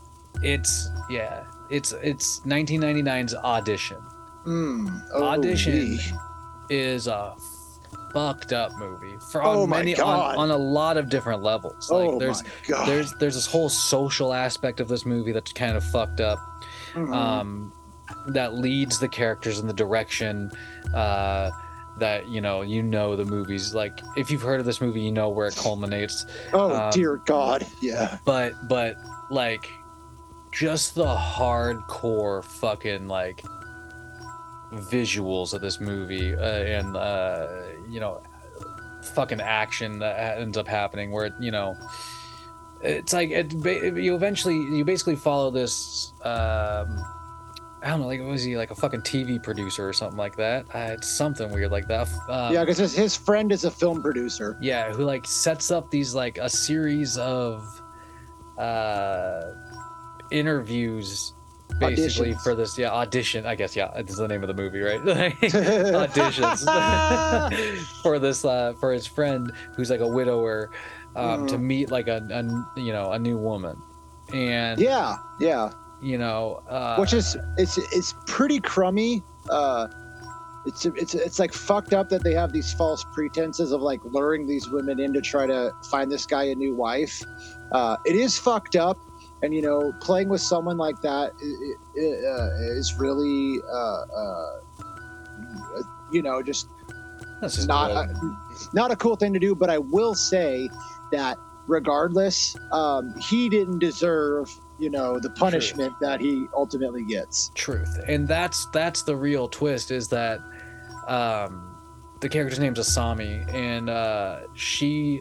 it's 0.42 0.88
yeah, 1.08 1.44
it's 1.70 1.92
it's 2.02 2.40
1999's 2.40 3.34
Audition. 3.34 3.98
Mm. 4.46 5.02
Oh, 5.14 5.22
Audition 5.24 5.72
gee. 5.96 6.00
is 6.70 7.06
a 7.06 7.34
fucked 8.12 8.52
up 8.52 8.76
movie 8.76 9.16
for 9.32 9.42
Oh 9.42 9.62
on 9.62 9.70
my 9.70 9.78
many 9.78 9.96
on, 9.98 10.36
on 10.36 10.50
a 10.50 10.56
lot 10.56 10.96
of 10.96 11.08
different 11.08 11.42
levels. 11.42 11.90
Like 11.90 12.08
oh 12.10 12.18
there's 12.18 12.42
my 12.42 12.50
god. 12.68 12.88
there's 12.88 13.12
there's 13.14 13.34
this 13.34 13.46
whole 13.46 13.68
social 13.68 14.32
aspect 14.34 14.80
of 14.80 14.88
this 14.88 15.04
movie 15.06 15.32
that's 15.32 15.52
kind 15.52 15.76
of 15.76 15.84
fucked 15.84 16.20
up. 16.20 16.38
Mhm. 16.94 17.12
um, 17.14 17.72
that 18.28 18.54
leads 18.54 18.98
the 19.00 19.08
characters 19.08 19.58
in 19.58 19.66
the 19.66 19.72
direction 19.72 20.50
uh, 20.94 21.50
that 21.98 22.28
you 22.28 22.40
know 22.40 22.62
you 22.62 22.82
know 22.82 23.14
the 23.14 23.24
movies 23.24 23.74
like 23.74 24.00
if 24.16 24.30
you've 24.30 24.42
heard 24.42 24.58
of 24.58 24.66
this 24.66 24.80
movie 24.80 25.00
you 25.00 25.12
know 25.12 25.28
where 25.28 25.46
it 25.46 25.56
culminates 25.56 26.26
oh 26.52 26.74
um, 26.74 26.90
dear 26.90 27.16
God. 27.24 27.66
Yeah. 27.80 28.18
but 28.24 28.54
but 28.68 28.96
like 29.30 29.68
just 30.52 30.94
the 30.94 31.04
hardcore 31.04 32.44
fucking 32.44 33.08
like 33.08 33.42
visuals 34.72 35.54
of 35.54 35.60
this 35.60 35.80
movie 35.80 36.34
uh, 36.34 36.40
and 36.40 36.96
uh, 36.96 37.48
you 37.88 38.00
know 38.00 38.22
fucking 39.02 39.40
action 39.40 39.98
that 39.98 40.38
ends 40.38 40.56
up 40.56 40.66
happening 40.66 41.12
where 41.12 41.26
it, 41.26 41.34
you 41.38 41.50
know 41.50 41.76
it's 42.82 43.12
like 43.12 43.30
it 43.30 43.52
you 43.96 44.14
eventually 44.14 44.56
you 44.56 44.84
basically 44.84 45.16
follow 45.16 45.50
this 45.50 46.12
um 46.22 47.04
I 47.84 47.90
don't 47.90 48.00
know, 48.00 48.06
like 48.06 48.20
was 48.22 48.42
he 48.42 48.56
like 48.56 48.70
a 48.70 48.74
fucking 48.74 49.02
TV 49.02 49.42
producer 49.42 49.86
or 49.86 49.92
something 49.92 50.16
like 50.16 50.36
that? 50.36 50.64
Uh, 50.74 50.94
it's 50.94 51.06
something 51.08 51.50
weird 51.52 51.70
like 51.70 51.86
that. 51.88 52.08
Um, 52.30 52.52
yeah, 52.54 52.62
because 52.62 52.78
his, 52.78 52.94
his 52.96 53.14
friend 53.16 53.52
is 53.52 53.64
a 53.64 53.70
film 53.70 54.00
producer. 54.02 54.56
yeah 54.62 54.90
who 54.92 55.04
like 55.04 55.26
sets 55.26 55.70
up 55.70 55.90
these 55.90 56.14
like 56.14 56.38
a 56.38 56.48
series 56.48 57.18
of 57.18 57.62
uh 58.58 59.42
interviews 60.30 61.34
basically 61.80 62.32
Auditions. 62.32 62.42
for 62.42 62.54
this 62.54 62.78
yeah 62.78 62.90
audition 62.90 63.46
i 63.46 63.54
guess 63.56 63.74
yeah 63.74 63.90
that's 63.96 64.16
the 64.16 64.28
name 64.28 64.42
of 64.42 64.48
the 64.48 64.54
movie 64.54 64.80
right 64.80 65.00
auditions 65.02 66.62
for 68.02 68.18
this 68.18 68.44
uh 68.44 68.72
for 68.78 68.92
his 68.92 69.06
friend 69.06 69.52
who's 69.74 69.90
like 69.90 70.00
a 70.00 70.06
widower 70.08 70.70
um 71.16 71.46
to 71.48 71.56
Mhm. 71.56 71.60
meet 71.62 71.90
like 71.90 72.06
a, 72.08 72.18
a 72.30 72.80
you 72.80 72.92
know 72.92 73.12
a 73.12 73.18
new 73.18 73.36
woman 73.36 73.76
and 74.32 74.80
yeah, 74.80 75.16
yeah. 75.40 75.70
You 76.04 76.18
know 76.18 76.60
uh 76.68 76.96
Which 76.98 77.14
is 77.14 77.36
it's 77.56 77.78
it's 77.78 78.14
pretty 78.26 78.60
crummy. 78.60 79.22
Uh, 79.48 79.88
it's 80.66 80.84
it's 80.86 81.14
it's 81.14 81.38
like 81.38 81.52
fucked 81.52 81.92
up 81.92 82.08
that 82.10 82.22
they 82.22 82.32
have 82.34 82.52
these 82.52 82.72
false 82.74 83.04
pretenses 83.14 83.72
of 83.72 83.80
like 83.82 84.00
luring 84.04 84.46
these 84.46 84.68
women 84.70 85.00
in 85.00 85.12
to 85.14 85.20
try 85.20 85.46
to 85.46 85.72
find 85.90 86.10
this 86.10 86.26
guy 86.26 86.44
a 86.44 86.54
new 86.54 86.74
wife. 86.74 87.22
Uh, 87.72 87.96
it 88.04 88.16
is 88.16 88.38
fucked 88.38 88.76
up, 88.76 88.98
and 89.42 89.54
you 89.54 89.62
know, 89.62 89.92
playing 90.00 90.28
with 90.28 90.40
someone 90.40 90.76
like 90.78 91.00
that 91.02 91.32
i- 91.42 92.00
i- 92.00 92.26
uh, 92.34 92.78
is 92.78 92.94
really, 92.98 93.60
uh, 93.70 93.76
uh, 93.76 94.50
you 96.12 96.22
know, 96.22 96.42
just 96.42 96.66
that's 97.40 97.56
just 97.56 97.68
not 97.68 97.90
a, 97.90 98.06
not 98.72 98.90
a 98.90 98.96
cool 98.96 99.16
thing 99.16 99.32
to 99.32 99.38
do. 99.38 99.54
But 99.54 99.68
I 99.70 99.78
will 99.78 100.14
say 100.14 100.68
that 101.12 101.36
regardless, 101.66 102.56
um, 102.72 103.14
he 103.20 103.48
didn't 103.48 103.78
deserve, 103.80 104.48
you 104.78 104.90
know, 104.90 105.18
the 105.20 105.30
punishment 105.30 105.94
that 106.00 106.20
he 106.20 106.46
ultimately 106.54 107.04
gets. 107.04 107.50
truth 107.54 108.00
and 108.08 108.26
that's 108.26 108.66
that's 108.66 109.02
the 109.02 109.14
real 109.16 109.48
twist 109.48 109.90
is 109.90 110.08
that 110.08 110.40
um 111.08 111.76
the 112.20 112.28
character's 112.28 112.58
name's 112.58 112.78
asami 112.78 113.52
and 113.52 113.90
uh 113.90 114.40
she 114.54 115.20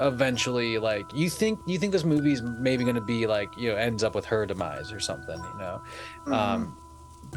eventually 0.00 0.78
like 0.78 1.06
you 1.14 1.30
think 1.30 1.60
you 1.66 1.78
think 1.78 1.92
this 1.92 2.04
movie's 2.04 2.42
maybe 2.42 2.84
gonna 2.84 3.00
be 3.00 3.26
like 3.26 3.48
you 3.56 3.70
know 3.70 3.76
ends 3.76 4.02
up 4.04 4.14
with 4.14 4.24
her 4.24 4.44
demise 4.46 4.92
or 4.92 5.00
something 5.00 5.38
you 5.38 5.58
know 5.58 5.80
um 6.26 6.76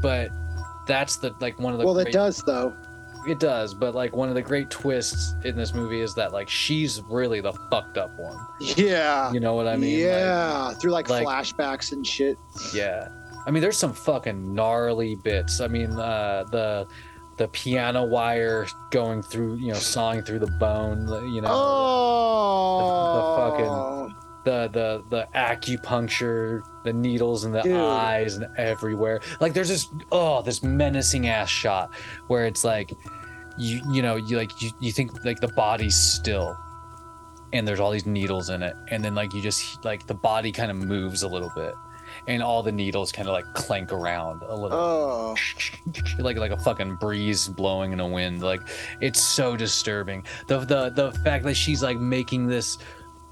but 0.01 0.29
that's 0.87 1.17
the 1.17 1.33
like 1.39 1.59
one 1.59 1.73
of 1.73 1.79
the 1.79 1.85
Mm-hmm. 1.85 1.95
well, 1.95 2.03
great, 2.03 2.07
it 2.07 2.13
does 2.13 2.43
though. 2.45 2.75
It 3.27 3.39
does 3.39 3.73
but 3.73 3.95
like 3.95 4.15
one 4.15 4.29
of 4.29 4.35
the 4.35 4.41
great 4.41 4.69
twists 4.69 5.33
in 5.43 5.55
this 5.55 5.73
movie 5.73 6.01
is 6.01 6.13
that 6.15 6.31
like 6.31 6.47
she's 6.49 7.01
really 7.09 7.41
the 7.41 7.53
fucked 7.71 7.97
up 7.97 8.11
one 8.19 8.37
Yeah. 8.59 9.31
you 9.31 9.39
know 9.39 9.53
what 9.53 9.67
i 9.67 9.75
mean 9.75 9.99
Like, 9.99 10.09
yeah, 10.15 10.73
through 10.73 10.91
like, 10.91 11.09
like- 11.09 11.25
flashbacks 11.27 11.91
and 11.91 12.05
shit. 12.05 12.37
Yeah. 12.73 13.07
I 13.47 13.51
mean, 13.51 13.61
there's 13.61 13.77
some 13.77 13.93
fucking 13.93 14.55
gnarly 14.55 15.15
bits. 15.23 15.61
I 15.61 15.67
mean, 15.67 15.91
uh, 15.91 16.45
the 16.51 16.87
the 17.37 17.47
piano 17.49 18.03
wire 18.03 18.65
going 18.89 19.21
through, 19.21 19.57
you 19.57 19.67
know, 19.67 19.77
sawing 19.77 20.23
through 20.23 20.39
the 20.39 20.49
bone, 20.59 21.07
you 21.31 21.41
know, 21.41 21.49
Oh, 21.51 23.15
The 23.15 23.51
fucking 23.51 24.15
the 24.45 24.69
the 24.71 25.03
the 25.11 25.27
acupuncture, 25.35 26.61
the 26.85 26.93
needles 26.93 27.43
in 27.43 27.51
the 27.51 27.61
Dude. 27.61 27.75
eyes 27.75 28.37
and 28.37 28.47
everywhere. 28.57 29.19
Like 29.41 29.53
there's 29.53 29.69
this 29.69 29.89
oh, 30.11 30.41
this 30.41 30.63
menacing 30.63 31.27
ass 31.27 31.49
shot 31.49 31.93
where 32.27 32.45
it's 32.45 32.63
like 32.63 32.93
you 33.57 33.81
you 33.91 34.01
know, 34.01 34.15
you 34.15 34.37
like 34.37 34.61
you, 34.61 34.71
you 34.79 34.91
think 34.91 35.25
like 35.25 35.41
the 35.41 35.49
body's 35.49 35.95
still 35.95 36.55
and 37.53 37.67
there's 37.67 37.79
all 37.79 37.91
these 37.91 38.05
needles 38.05 38.49
in 38.49 38.61
it 38.61 38.75
and 38.89 39.03
then 39.03 39.15
like 39.15 39.33
you 39.33 39.41
just 39.41 39.83
like 39.85 40.05
the 40.07 40.13
body 40.13 40.51
kind 40.51 40.69
of 40.69 40.77
moves 40.77 41.23
a 41.23 41.27
little 41.27 41.51
bit 41.55 41.73
and 42.27 42.41
all 42.41 42.61
the 42.63 42.71
needles 42.71 43.11
kind 43.11 43.27
of 43.27 43.33
like 43.33 43.45
clank 43.53 43.91
around 43.91 44.41
a 44.43 44.55
little 44.55 44.77
oh, 44.77 45.35
like 46.19 46.37
like 46.37 46.51
a 46.51 46.57
fucking 46.57 46.95
breeze 46.95 47.47
blowing 47.47 47.93
in 47.93 47.99
a 47.99 48.07
wind 48.07 48.41
like 48.41 48.61
it's 49.01 49.21
so 49.21 49.55
disturbing 49.55 50.23
the 50.47 50.59
the 50.59 50.89
the 50.89 51.11
fact 51.23 51.43
that 51.45 51.55
she's 51.55 51.81
like 51.81 51.97
making 51.97 52.47
this 52.47 52.77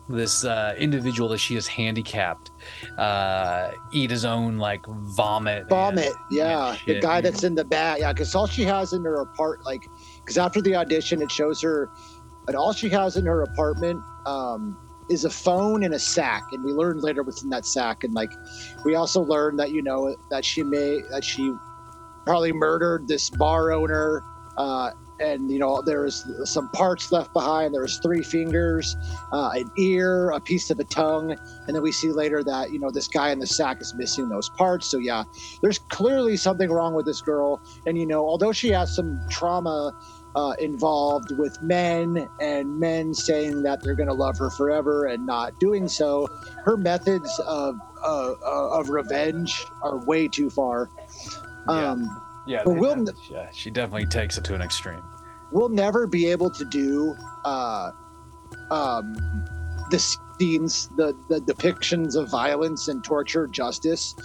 this 0.10 0.44
uh 0.44 0.76
individual 0.78 1.30
that 1.30 1.38
she 1.38 1.56
is 1.56 1.66
handicapped 1.66 2.52
uh 2.98 3.72
eat 3.92 4.10
his 4.10 4.26
own 4.26 4.58
like 4.58 4.86
vomit 4.88 5.62
and- 5.62 5.70
vomit. 5.70 6.14
Yeah, 6.30 6.72
and 6.72 6.80
the 6.88 7.00
guy 7.00 7.22
that's 7.22 7.44
in 7.44 7.56
the 7.56 7.64
back. 7.64 8.00
Yeah, 8.00 8.12
because 8.12 8.36
all 8.36 8.48
she 8.48 8.64
has 8.64 8.94
in 8.94 9.04
her 9.06 9.22
apartment, 9.22 9.66
like, 9.66 9.88
because 10.20 10.38
after 10.38 10.62
the 10.62 10.76
audition, 10.76 11.22
it 11.22 11.32
shows 11.32 11.62
her, 11.62 11.90
and 12.48 12.56
all 12.56 12.74
she 12.74 12.90
has 12.90 13.16
in 13.16 13.26
her 13.26 13.44
apartment 13.44 14.04
um, 14.26 14.78
is 15.10 15.26
a 15.26 15.30
phone 15.30 15.84
and 15.84 15.94
a 15.94 16.00
sack. 16.00 16.44
And 16.52 16.64
we 16.64 16.72
learn 16.72 17.00
later 17.00 17.24
what's 17.24 17.44
in 17.44 17.50
that 17.50 17.66
sack. 17.66 18.04
And 18.04 18.14
like, 18.14 18.32
we 18.84 18.96
also 18.96 19.22
learn 19.22 19.56
that 19.58 19.72
you 19.72 19.82
know 19.82 20.16
that 20.30 20.44
she 20.44 20.64
may 20.64 21.02
that 21.12 21.24
she 21.24 21.54
probably 22.26 22.52
murdered 22.52 23.08
this 23.08 23.30
bar 23.30 23.72
owner. 23.72 24.24
Uh, 24.58 24.92
and 25.20 25.52
you 25.52 25.60
know 25.60 25.82
there 25.82 26.06
is 26.06 26.26
some 26.46 26.70
parts 26.70 27.12
left 27.12 27.34
behind. 27.34 27.74
There's 27.74 28.00
three 28.00 28.24
fingers, 28.24 28.96
uh, 29.32 29.52
an 29.54 29.70
ear, 29.78 30.30
a 30.32 30.40
piece 30.40 30.70
of 30.70 30.80
a 30.80 30.84
tongue, 30.84 31.32
and 31.68 31.76
then 31.76 31.82
we 31.82 31.92
see 31.92 32.12
later 32.12 32.44
that 32.44 32.72
you 32.72 32.80
know 32.80 32.92
this 32.92 33.08
guy 33.08 33.32
in 33.32 33.40
the 33.40 33.48
sack 33.48 33.82
is 33.82 33.94
missing 33.96 34.30
those 34.30 34.50
parts. 34.50 34.88
So 34.88 34.98
yeah, 34.98 35.24
there's 35.62 35.80
clearly 35.80 36.38
something 36.38 36.70
wrong 36.72 36.94
with 36.94 37.06
this 37.06 37.22
girl. 37.22 37.62
And 37.86 37.98
you 37.98 38.06
know, 38.06 38.26
although 38.26 38.52
she 38.52 38.70
has 38.70 38.96
some 38.96 39.20
trauma 39.30 39.94
uh, 40.36 40.54
involved 40.60 41.32
with 41.38 41.62
men 41.62 42.28
and 42.40 42.80
men 42.80 43.14
saying 43.14 43.64
that 43.64 43.84
they're 43.84 43.96
going 43.96 44.10
to 44.10 44.16
love 44.16 44.38
her 44.38 44.50
forever 44.50 45.06
and 45.06 45.26
not 45.26 45.60
doing 45.60 45.88
so, 45.88 46.28
her 46.66 46.78
methods 46.78 47.40
of 47.48 47.76
uh, 48.04 48.32
uh, 48.32 48.80
of 48.80 48.90
revenge 48.90 49.66
are 49.82 49.98
way 50.06 50.28
too 50.28 50.50
far. 50.50 50.90
Yeah. 51.68 51.92
Um, 51.92 52.23
yeah 52.48 52.62
But 52.66 52.76
we'll- 52.76 53.04
def- 53.06 53.30
yeah 53.30 53.50
she 53.52 53.70
definitely 53.72 54.06
takes 54.08 54.38
it 54.38 54.44
to 54.46 54.56
an 54.56 54.62
extreme 54.62 55.02
we'll 55.52 55.70
never 55.70 56.08
be 56.08 56.26
able 56.28 56.50
to 56.50 56.66
do 56.66 57.16
uh, 57.46 57.92
um, 58.72 59.14
the 59.92 60.00
scenes, 60.00 60.90
the, 60.98 61.16
the 61.30 61.40
depictions 61.42 62.16
of 62.16 62.30
violence 62.30 62.88
and 62.88 63.04
torture 63.04 63.46
justice. 63.48 64.16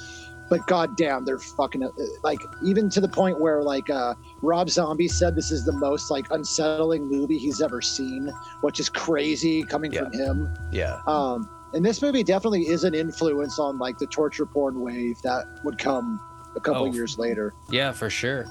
But 0.49 0.67
goddamn, 0.67 1.27
they're 1.27 1.39
fucking 1.39 1.83
uh, 1.85 1.89
like 2.23 2.39
even 2.65 2.89
to 2.91 3.01
the 3.03 3.09
point 3.09 3.39
where 3.39 3.63
like 3.63 3.91
uh, 3.91 4.15
Rob 4.41 4.71
Zombie 4.71 5.09
said 5.09 5.37
this 5.37 5.51
is 5.51 5.67
the 5.67 5.73
most 5.73 6.11
like 6.11 6.25
unsettling 6.31 7.07
movie 7.11 7.37
he's 7.37 7.61
ever 7.61 7.83
seen, 7.83 8.33
which 8.63 8.81
is 8.81 8.89
crazy 8.89 9.63
coming 9.65 9.93
Yeah. 9.93 10.05
from 10.05 10.13
him. 10.15 10.55
yeah 10.73 11.01
Um, 11.07 11.47
and 11.75 11.85
this 11.85 12.01
movie 12.01 12.23
definitely 12.25 12.63
is 12.69 12.85
an 12.85 12.95
influence 12.95 13.59
on 13.59 13.79
like 13.79 13.99
the 13.99 14.07
torture 14.07 14.47
porn 14.47 14.81
wave 14.81 15.21
that 15.25 15.45
would 15.65 15.77
come 15.77 16.19
a 16.59 16.61
couple 16.61 16.83
Oh, 16.83 16.93
years 16.93 17.19
later. 17.19 17.55
Yeah, 17.71 17.93
for 17.93 18.11
sure. 18.11 18.47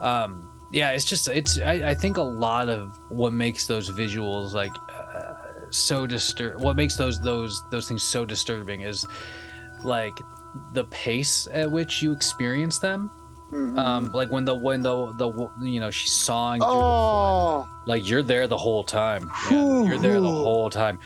Um, 0.00 0.48
yeah, 0.72 0.90
it's 0.90 1.04
just 1.04 1.28
it's. 1.28 1.58
I, 1.60 1.90
I 1.90 1.94
think 1.94 2.16
a 2.16 2.22
lot 2.22 2.68
of 2.68 2.98
what 3.08 3.32
makes 3.32 3.66
those 3.66 3.90
visuals 3.90 4.52
like 4.52 4.72
uh, 4.92 5.34
so 5.70 6.06
disturb. 6.06 6.60
What 6.62 6.76
makes 6.76 6.96
those 6.96 7.20
those 7.20 7.62
those 7.70 7.86
things 7.88 8.02
so 8.02 8.24
disturbing 8.24 8.80
is 8.82 9.06
like 9.84 10.16
the 10.72 10.84
pace 10.84 11.48
at 11.52 11.70
which 11.70 12.02
you 12.02 12.12
experience 12.12 12.78
them. 12.78 13.10
Mhm. 13.52 13.78
Um, 13.78 14.12
like 14.12 14.30
when 14.30 14.44
the 14.44 14.54
when 14.54 14.80
the 14.80 15.12
the 15.14 15.28
you 15.60 15.80
know 15.80 15.90
she's 15.90 16.12
sawing 16.12 16.60
through 16.60 16.70
the 16.70 16.76
oh, 16.76 17.68
like 17.86 18.08
you're 18.08 18.22
there 18.22 18.46
the 18.46 18.56
whole 18.56 18.84
time. 18.84 19.28
Yeah, 19.50 19.82
you're 19.82 19.98
there 19.98 20.20
the 20.20 20.28
whole 20.30 20.70
time. 20.70 21.00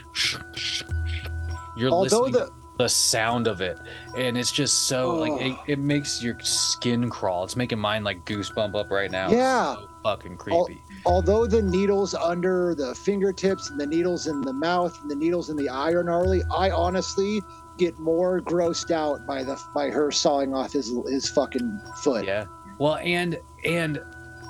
You're 1.77 1.91
although 1.91 2.25
listening 2.29 2.33
the 2.33 2.64
the 2.77 2.89
sound 2.89 3.47
of 3.47 3.61
it. 3.61 3.79
And 4.17 4.37
it's 4.37 4.51
just 4.51 4.89
so 4.89 5.15
like 5.15 5.41
it, 5.41 5.57
it 5.67 5.79
makes 5.79 6.23
your 6.23 6.39
skin 6.41 7.09
crawl. 7.09 7.45
It's 7.45 7.55
making 7.57 7.79
mine 7.79 8.03
like 8.05 8.25
goosebump 8.25 8.75
up 8.75 8.91
right 8.91 9.11
now. 9.11 9.31
Yeah. 9.31 9.75
so 9.75 9.89
fucking 10.03 10.33
Al- 10.51 10.65
creepy. 10.67 10.83
although 11.07 11.47
the 11.47 11.63
needles 11.63 12.15
under 12.15 12.75
the 12.75 12.95
fingertips 12.95 13.71
and 13.71 13.79
the 13.81 13.87
needles 13.87 14.27
in 14.27 14.41
the 14.41 14.53
mouth 14.53 15.01
and 15.03 15.11
the 15.11 15.15
needles 15.15 15.51
in 15.51 15.57
the 15.57 15.69
eye 15.69 15.93
are 15.93 16.03
gnarly, 16.03 16.43
I 16.55 16.71
honestly 16.71 17.41
get 17.79 17.99
more 17.99 18.41
grossed 18.41 18.91
out 18.91 19.27
by 19.27 19.43
the 19.45 19.61
by 19.75 19.91
her 19.91 20.11
sawing 20.11 20.55
off 20.55 20.73
his 20.73 20.93
his 21.09 21.29
fucking 21.29 21.81
foot. 22.03 22.25
yeah. 22.25 22.45
Well 22.79 22.97
and 22.97 23.39
and 23.65 24.01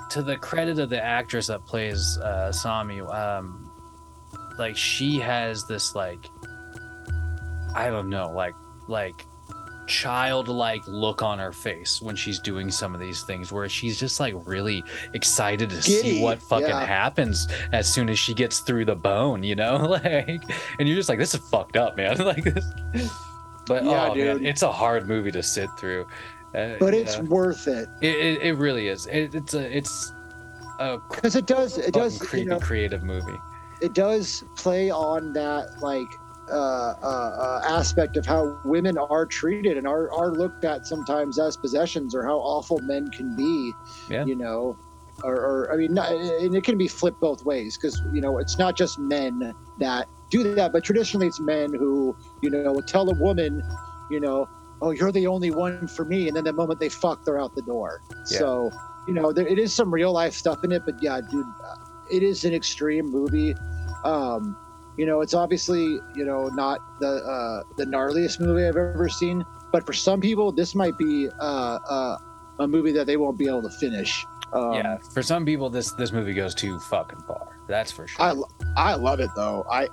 to 0.09 0.21
the 0.23 0.37
credit 0.37 0.77
of 0.79 0.89
the 0.89 1.03
actress 1.03 1.47
that 1.47 1.65
plays 1.65 2.17
uh 2.19 2.51
sami 2.51 3.01
um 3.01 3.71
like 4.59 4.75
she 4.77 5.19
has 5.19 5.65
this 5.65 5.95
like 5.95 6.25
i 7.75 7.89
don't 7.89 8.09
know 8.09 8.31
like 8.31 8.55
like 8.87 9.25
childlike 9.87 10.81
look 10.87 11.21
on 11.21 11.39
her 11.39 11.51
face 11.51 12.01
when 12.01 12.15
she's 12.15 12.39
doing 12.39 12.71
some 12.71 12.93
of 12.93 12.99
these 12.99 13.23
things 13.23 13.51
where 13.51 13.69
she's 13.69 13.99
just 13.99 14.19
like 14.19 14.33
really 14.45 14.83
excited 15.13 15.69
to 15.69 15.81
see 15.81 16.21
what 16.21 16.41
fucking 16.41 16.67
yeah. 16.67 16.85
happens 16.85 17.47
as 17.71 17.91
soon 17.91 18.09
as 18.09 18.17
she 18.17 18.33
gets 18.33 18.59
through 18.59 18.85
the 18.85 18.95
bone 18.95 19.43
you 19.43 19.55
know? 19.55 19.75
Like 19.95 20.43
and 20.79 20.87
you're 20.87 20.97
just 20.97 21.09
like 21.09 21.19
this 21.19 21.33
is 21.33 21.41
fucked 21.49 21.77
up 21.77 21.95
man. 21.95 22.17
Like 22.25 22.43
this 22.43 22.65
but 23.67 23.83
Yeah, 23.83 24.09
oh 24.09 24.15
man 24.15 24.45
it's 24.45 24.61
a 24.61 24.71
hard 24.71 25.07
movie 25.07 25.31
to 25.31 25.43
sit 25.43 25.69
through. 25.77 26.07
Uh, 26.53 26.75
But 26.79 26.93
it's 26.93 27.17
yeah. 27.17 27.23
worth 27.23 27.67
it. 27.67 27.87
It, 28.01 28.15
it, 28.15 28.41
it 28.41 28.53
really 28.53 28.87
is. 28.87 29.07
It, 29.07 29.35
it's 29.35 29.53
a 29.53 29.77
it's 29.77 30.13
a 30.79 30.97
because 31.09 31.35
it 31.35 31.45
does 31.45 31.77
it 31.77 31.93
does 31.93 32.17
creepy 32.17 32.43
you 32.43 32.49
know, 32.49 32.59
creative 32.59 33.03
movie. 33.03 33.37
It 33.81 33.93
does 33.93 34.43
play 34.55 34.89
on 34.89 35.33
that 35.33 35.81
like 35.81 36.07
aspect 36.51 38.17
of 38.17 38.25
how 38.25 38.57
women 38.65 38.97
are 38.97 39.25
treated 39.25 39.77
and 39.77 39.87
are, 39.87 40.11
are 40.13 40.31
looked 40.31 40.63
at 40.65 40.85
sometimes 40.85 41.39
as 41.39 41.57
possessions 41.57 42.13
or 42.15 42.23
how 42.25 42.37
awful 42.37 42.79
men 42.81 43.09
can 43.11 43.35
be 43.35 43.73
Yeah. 44.09 44.25
you 44.25 44.35
know 44.35 44.77
or, 45.23 45.35
or 45.35 45.73
i 45.73 45.77
mean 45.77 45.93
not, 45.93 46.11
and 46.11 46.55
it 46.55 46.63
can 46.63 46.77
be 46.77 46.87
flipped 46.87 47.19
both 47.21 47.43
ways 47.45 47.77
because 47.77 47.99
you 48.13 48.21
know 48.21 48.37
it's 48.37 48.57
not 48.57 48.75
just 48.77 48.99
men 48.99 49.53
that 49.79 50.07
do 50.29 50.55
that 50.55 50.73
but 50.73 50.83
traditionally 50.83 51.27
it's 51.27 51.39
men 51.39 51.73
who 51.73 52.15
you 52.41 52.49
know 52.49 52.71
will 52.73 52.83
tell 52.83 53.09
a 53.09 53.13
woman 53.15 53.61
you 54.11 54.19
know 54.19 54.45
oh 54.81 54.91
you're 54.91 55.11
the 55.11 55.25
only 55.25 55.51
one 55.51 55.87
for 55.87 56.03
me 56.05 56.27
and 56.27 56.35
then 56.35 56.43
the 56.43 56.53
moment 56.53 56.79
they 56.79 56.89
fuck 56.89 57.23
they're 57.25 57.39
out 57.39 57.55
the 57.55 57.61
door 57.61 58.01
Yeah. 58.29 58.39
so 58.39 58.71
you 59.07 59.13
know 59.13 59.31
there, 59.31 59.47
it 59.47 59.57
is 59.57 59.73
some 59.73 59.91
real 59.93 60.11
life 60.11 60.33
stuff 60.33 60.63
in 60.63 60.71
it 60.71 60.83
but 60.85 60.95
yeah 61.01 61.21
dude 61.31 61.45
uh, 61.45 61.75
it 62.11 62.21
is 62.21 62.43
an 62.43 62.53
extreme 62.53 63.09
movie 63.09 63.55
um 64.03 64.57
you 64.97 65.05
know 65.05 65.21
it's 65.21 65.33
obviously 65.33 65.99
you 66.15 66.25
know 66.25 66.47
not 66.47 66.79
the 66.99 67.07
uh 67.07 67.63
the 67.77 67.85
gnarliest 67.85 68.39
movie 68.39 68.65
i've 68.65 68.77
ever 68.77 69.09
seen 69.09 69.43
but 69.71 69.85
for 69.85 69.93
some 69.93 70.21
people 70.21 70.51
this 70.51 70.73
might 70.75 70.97
be 70.97 71.29
uh 71.39 71.79
uh 71.89 72.17
a 72.59 72.67
movie 72.67 72.91
that 72.93 73.05
they 73.05 73.17
won't 73.17 73.37
be 73.37 73.47
able 73.47 73.61
to 73.61 73.69
finish 73.69 74.25
um, 74.53 74.73
yeah 74.73 74.97
for 75.13 75.21
some 75.21 75.45
people 75.45 75.69
this 75.69 75.91
this 75.93 76.11
movie 76.11 76.33
goes 76.33 76.55
too 76.55 76.79
fucking 76.79 77.19
far 77.27 77.59
that's 77.67 77.91
for 77.91 78.07
sure 78.07 78.21
I, 78.77 78.91
I 78.91 78.95
love 78.95 79.19
it 79.19 79.29
though. 79.35 79.65
I 79.69 79.87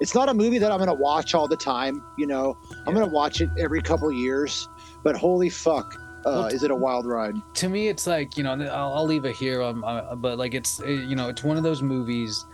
it's 0.00 0.14
not 0.14 0.28
a 0.28 0.34
movie 0.34 0.58
that 0.58 0.70
I'm 0.70 0.78
gonna 0.78 0.92
watch 0.92 1.34
all 1.34 1.48
the 1.48 1.56
time. 1.56 2.04
You 2.18 2.26
know, 2.26 2.58
I'm 2.86 2.92
gonna 2.92 3.06
watch 3.06 3.40
it 3.40 3.48
every 3.58 3.80
couple 3.80 4.10
years. 4.12 4.68
But 5.04 5.16
holy 5.16 5.48
fuck, 5.48 5.94
uh, 5.94 6.20
Well, 6.26 6.46
is 6.46 6.64
it 6.64 6.70
a 6.70 6.74
wild 6.74 7.06
ride? 7.06 7.36
to 7.54 7.68
me 7.68 7.88
it's 7.88 8.06
like 8.06 8.36
you 8.36 8.42
know 8.42 8.52
i'll, 8.52 8.92
I'll 8.94 9.06
leave 9.06 9.24
it 9.24 9.36
here 9.36 9.62
um, 9.62 9.82
uh, 9.84 10.14
but 10.16 10.36
like 10.36 10.52
it's 10.52 10.80
uh, 10.80 10.86
you 10.86 11.16
know 11.16 11.28
it's 11.28 11.42
one 11.44 11.56
of 11.56 11.62
those 11.62 11.80
movies 11.80 12.44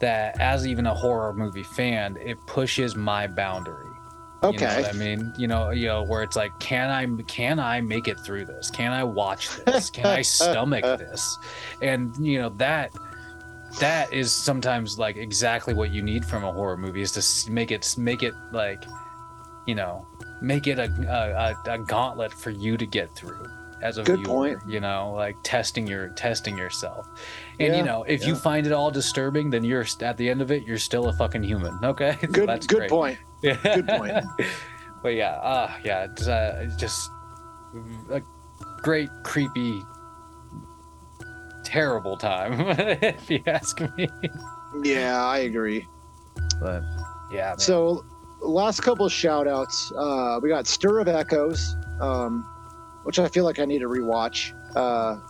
that 0.00 0.40
as 0.40 0.66
even 0.66 0.86
a 0.86 0.94
horror 0.94 1.32
movie 1.32 1.62
fan, 1.62 2.16
it 2.20 2.38
pushes 2.46 2.96
my 2.96 3.26
boundary. 3.26 3.90
You 4.48 4.60
know 4.60 4.66
Okay. 4.66 4.76
what 4.76 4.84
I 4.84 4.92
mean, 4.92 5.32
you 5.36 5.48
know, 5.48 5.70
you 5.70 5.86
know, 5.86 6.04
where 6.04 6.22
it's 6.22 6.36
like, 6.36 6.52
can 6.60 6.88
I, 6.90 7.22
can 7.24 7.58
I 7.58 7.80
make 7.80 8.06
it 8.06 8.20
through 8.20 8.46
this? 8.46 8.70
Can 8.70 8.92
I 8.92 9.02
watch 9.02 9.48
this? 9.64 9.90
Can 9.90 10.08
I 10.08 10.22
stomach 10.22 10.84
this? 10.98 11.38
And 11.80 12.14
you 12.24 12.38
know 12.38 12.50
that, 12.50 12.92
that 13.80 14.12
is 14.12 14.32
sometimes 14.32 14.98
like 14.98 15.16
exactly 15.16 15.74
what 15.74 15.90
you 15.90 16.02
need 16.02 16.24
from 16.24 16.44
a 16.44 16.52
horror 16.52 16.76
movie 16.76 17.02
is 17.02 17.12
to 17.12 17.50
make 17.50 17.70
it, 17.70 17.94
make 17.98 18.22
it 18.22 18.34
like, 18.52 18.84
you 19.66 19.74
know, 19.74 20.06
make 20.40 20.66
it 20.66 20.78
a 20.78 20.90
a, 21.08 21.70
a, 21.70 21.74
a 21.74 21.78
gauntlet 21.78 22.32
for 22.32 22.50
you 22.50 22.76
to 22.76 22.86
get 22.86 23.14
through 23.16 23.44
as 23.82 23.98
a 23.98 24.04
Good 24.04 24.18
viewer. 24.18 24.26
point. 24.26 24.58
You 24.66 24.80
know, 24.80 25.12
like 25.14 25.36
testing 25.42 25.86
your 25.86 26.08
testing 26.10 26.56
yourself. 26.56 27.06
And 27.58 27.72
Yeah, 27.72 27.78
you 27.78 27.84
know, 27.84 28.02
if 28.02 28.26
you 28.26 28.34
find 28.34 28.66
it 28.66 28.72
all 28.72 28.90
disturbing, 28.90 29.50
then 29.50 29.64
you're 29.64 29.86
at 30.02 30.16
the 30.16 30.28
end 30.28 30.42
of 30.42 30.50
it, 30.50 30.64
you're 30.66 30.78
still 30.78 31.08
a 31.08 31.12
fucking 31.12 31.42
human. 31.42 31.78
Okay, 31.84 32.16
Good. 32.32 32.48
That's 32.48 32.66
good 32.66 32.78
great. 32.78 32.90
point. 32.90 33.18
Yeah. 33.42 33.56
Good 33.62 33.86
point. 33.86 34.12
but 35.02 35.14
yeah, 35.14 35.36
uh, 35.36 35.72
yeah, 35.84 36.04
it's, 36.10 36.26
uh, 36.26 36.68
just 36.76 37.10
a 38.10 38.20
great, 38.82 39.08
creepy, 39.22 39.82
terrible 41.64 42.16
time, 42.16 42.60
if 43.02 43.30
you 43.30 43.42
ask 43.46 43.80
me. 43.96 44.08
Yeah, 44.82 45.24
I 45.24 45.38
agree. 45.38 45.86
But 46.60 46.82
yeah, 47.30 47.50
man. 47.50 47.58
So, 47.58 48.04
last 48.40 48.80
couple 48.80 49.06
of 49.06 49.12
shout 49.12 49.46
outs. 49.46 49.92
Uh, 49.96 50.40
we 50.42 50.48
got 50.48 50.66
Stir 50.66 51.00
of 51.00 51.08
Echoes, 51.08 51.76
um, 52.00 52.42
which 53.04 53.18
I 53.18 53.28
feel 53.28 53.44
like 53.44 53.58
I 53.58 53.64
need 53.64 53.80
to 53.80 53.88
rewatch. 53.88 54.52
Uh, 54.74 55.20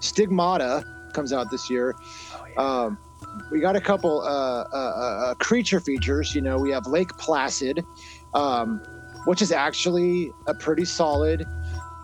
Stigmata 0.00 0.84
comes 1.12 1.32
out 1.32 1.50
this 1.50 1.70
year. 1.70 1.94
Oh, 1.98 2.44
yeah. 2.48 2.84
Um, 2.84 2.98
we 3.50 3.60
got 3.60 3.76
a 3.76 3.80
couple 3.80 4.20
uh, 4.22 4.64
uh, 4.72 4.76
uh, 4.76 5.34
creature 5.34 5.80
features. 5.80 6.34
You 6.34 6.42
know, 6.42 6.58
we 6.58 6.70
have 6.70 6.86
Lake 6.86 7.10
Placid, 7.18 7.84
um, 8.34 8.80
which 9.24 9.42
is 9.42 9.52
actually 9.52 10.32
a 10.46 10.54
pretty 10.54 10.84
solid, 10.84 11.46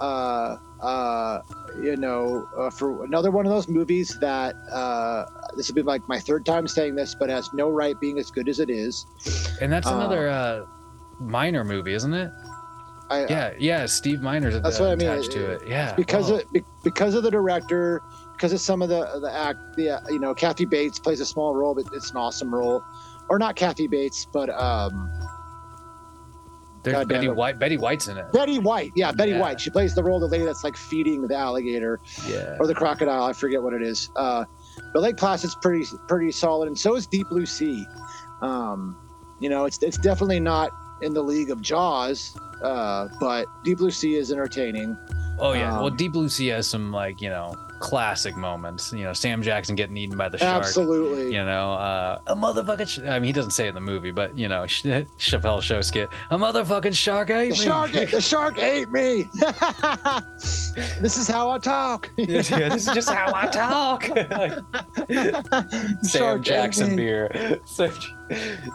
uh, 0.00 0.56
uh, 0.80 1.40
you 1.82 1.96
know, 1.96 2.48
uh, 2.56 2.70
for 2.70 3.04
another 3.04 3.30
one 3.30 3.46
of 3.46 3.52
those 3.52 3.68
movies 3.68 4.16
that 4.20 4.54
uh, 4.70 5.26
this 5.56 5.68
will 5.68 5.74
be 5.74 5.82
like 5.82 6.06
my 6.08 6.18
third 6.18 6.46
time 6.46 6.68
saying 6.68 6.94
this, 6.94 7.14
but 7.14 7.28
has 7.28 7.52
no 7.52 7.68
right 7.68 7.98
being 8.00 8.18
as 8.18 8.30
good 8.30 8.48
as 8.48 8.60
it 8.60 8.70
is. 8.70 9.06
and 9.60 9.72
that's 9.72 9.86
uh, 9.86 9.94
another 9.94 10.28
uh, 10.28 10.64
Miner 11.20 11.64
movie, 11.64 11.94
isn't 11.94 12.14
it? 12.14 12.30
I, 13.10 13.26
Yeah, 13.26 13.52
yeah. 13.58 13.86
Steve 13.86 14.20
Miner's 14.20 14.60
That's 14.60 14.78
uh, 14.78 14.84
what 14.84 14.92
I 14.92 14.96
mean, 14.96 15.08
attached 15.08 15.32
to 15.32 15.52
it-. 15.52 15.66
Yeah, 15.66 15.94
because 15.94 16.30
wow. 16.30 16.38
of 16.38 16.64
because 16.84 17.14
of 17.14 17.22
the 17.22 17.30
director, 17.30 18.02
because 18.38 18.52
of 18.52 18.60
some 18.60 18.80
of 18.82 18.88
the 18.88 19.18
the 19.20 19.32
act, 19.34 19.58
the 19.76 19.90
uh, 19.90 20.00
you 20.08 20.20
know, 20.20 20.32
Kathy 20.32 20.64
Bates 20.64 20.98
plays 20.98 21.18
a 21.20 21.26
small 21.26 21.54
role, 21.56 21.74
but 21.74 21.84
it's 21.92 22.10
an 22.12 22.16
awesome 22.16 22.54
role, 22.54 22.82
or 23.28 23.38
not 23.38 23.56
Kathy 23.56 23.88
Bates, 23.88 24.26
but 24.32 24.48
um, 24.50 25.10
there's 26.84 26.96
God 26.98 27.08
Betty. 27.08 27.28
White. 27.28 27.58
Betty 27.58 27.76
White's 27.76 28.06
in 28.08 28.16
it. 28.16 28.30
Betty 28.32 28.58
White. 28.60 28.92
Yeah, 28.94 29.10
Betty 29.10 29.32
Yeah. 29.32 29.40
White. 29.40 29.60
She 29.60 29.70
plays 29.70 29.94
the 29.94 30.02
role 30.04 30.22
of 30.22 30.22
the 30.22 30.28
lady 30.28 30.44
that's 30.44 30.62
like 30.62 30.76
feeding 30.76 31.26
the 31.26 31.34
alligator 31.36 31.98
Yeah. 32.28 32.56
or 32.60 32.66
the 32.68 32.74
crocodile. 32.74 33.24
I 33.24 33.32
forget 33.32 33.60
what 33.62 33.74
it 33.74 33.82
is. 33.82 34.08
Uh, 34.14 34.44
but 34.94 35.02
Lake 35.02 35.16
Placid's 35.16 35.56
pretty 35.56 35.84
pretty 36.06 36.30
solid, 36.30 36.68
and 36.68 36.78
so 36.78 36.94
is 36.94 37.06
Deep 37.08 37.28
Blue 37.28 37.46
Sea. 37.46 37.84
Um, 38.40 38.96
you 39.40 39.48
know, 39.48 39.64
it's 39.64 39.82
it's 39.82 39.98
definitely 39.98 40.38
not 40.40 40.70
in 41.02 41.12
the 41.12 41.22
league 41.22 41.50
of 41.50 41.60
Jaws, 41.60 42.36
uh, 42.62 43.08
but 43.18 43.46
Deep 43.64 43.78
Blue 43.78 43.90
Sea 43.90 44.14
is 44.14 44.30
entertaining. 44.30 44.96
Oh 45.40 45.52
yeah. 45.52 45.72
well, 45.72 45.86
um, 45.88 45.96
Deep 45.96 46.12
Blue 46.12 46.28
Sea 46.28 46.48
has 46.48 46.68
some 46.68 46.92
like 46.92 47.20
you 47.20 47.28
know 47.28 47.54
classic 47.80 48.36
moments. 48.36 48.92
You 48.92 49.04
know, 49.04 49.12
Sam 49.12 49.42
Jackson 49.42 49.74
getting 49.76 49.96
eaten 49.96 50.16
by 50.16 50.28
the 50.28 50.38
shark. 50.38 50.64
Absolutely. 50.64 51.34
You 51.34 51.44
know, 51.44 51.72
uh, 51.72 52.20
a 52.26 52.34
motherfucking. 52.36 52.88
Sh- 52.88 53.00
I 53.08 53.18
mean, 53.18 53.24
he 53.26 53.32
doesn't 53.32 53.50
say 53.52 53.66
it 53.66 53.70
in 53.70 53.74
the 53.74 53.80
movie, 53.80 54.10
but 54.10 54.36
you 54.36 54.48
know, 54.48 54.66
Ch- 54.66 54.82
Chappelle 55.18 55.62
show 55.62 55.80
skit. 55.80 56.08
A 56.30 56.38
motherfucking 56.38 56.94
shark 56.94 57.30
ate 57.30 57.52
The 57.54 57.58
me. 57.58 57.64
shark, 57.64 57.92
the 57.92 58.20
shark 58.20 58.58
ate 58.62 58.90
me. 58.90 59.28
this 61.00 61.16
is 61.16 61.28
how 61.28 61.50
I 61.50 61.58
talk. 61.58 62.10
yeah, 62.16 62.26
this 62.68 62.86
is 62.88 62.94
just 62.94 63.10
how 63.10 63.32
I 63.34 63.46
talk. 63.46 64.04
Sam 66.02 66.04
Shark 66.04 66.42
Jackson 66.42 66.96
beer. 66.96 67.60
So- 67.66 67.90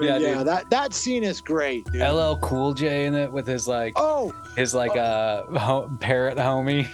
Yeah, 0.02 0.18
yeah, 0.18 0.38
dude. 0.40 0.48
that 0.48 0.70
that 0.72 0.94
scene 0.94 1.24
is 1.24 1.40
great. 1.40 1.86
Dude. 1.92 2.02
LL 2.02 2.38
Cool 2.38 2.74
J 2.74 3.06
in 3.06 3.14
it 3.14 3.32
with 3.32 3.46
his 3.46 3.68
like 3.68 3.94
oh, 3.98 4.34
his 4.56 4.74
like 4.74 4.96
uh 4.98 5.44
ho- 5.60 5.90
parrot 6.00 6.38
homie. 6.40 6.88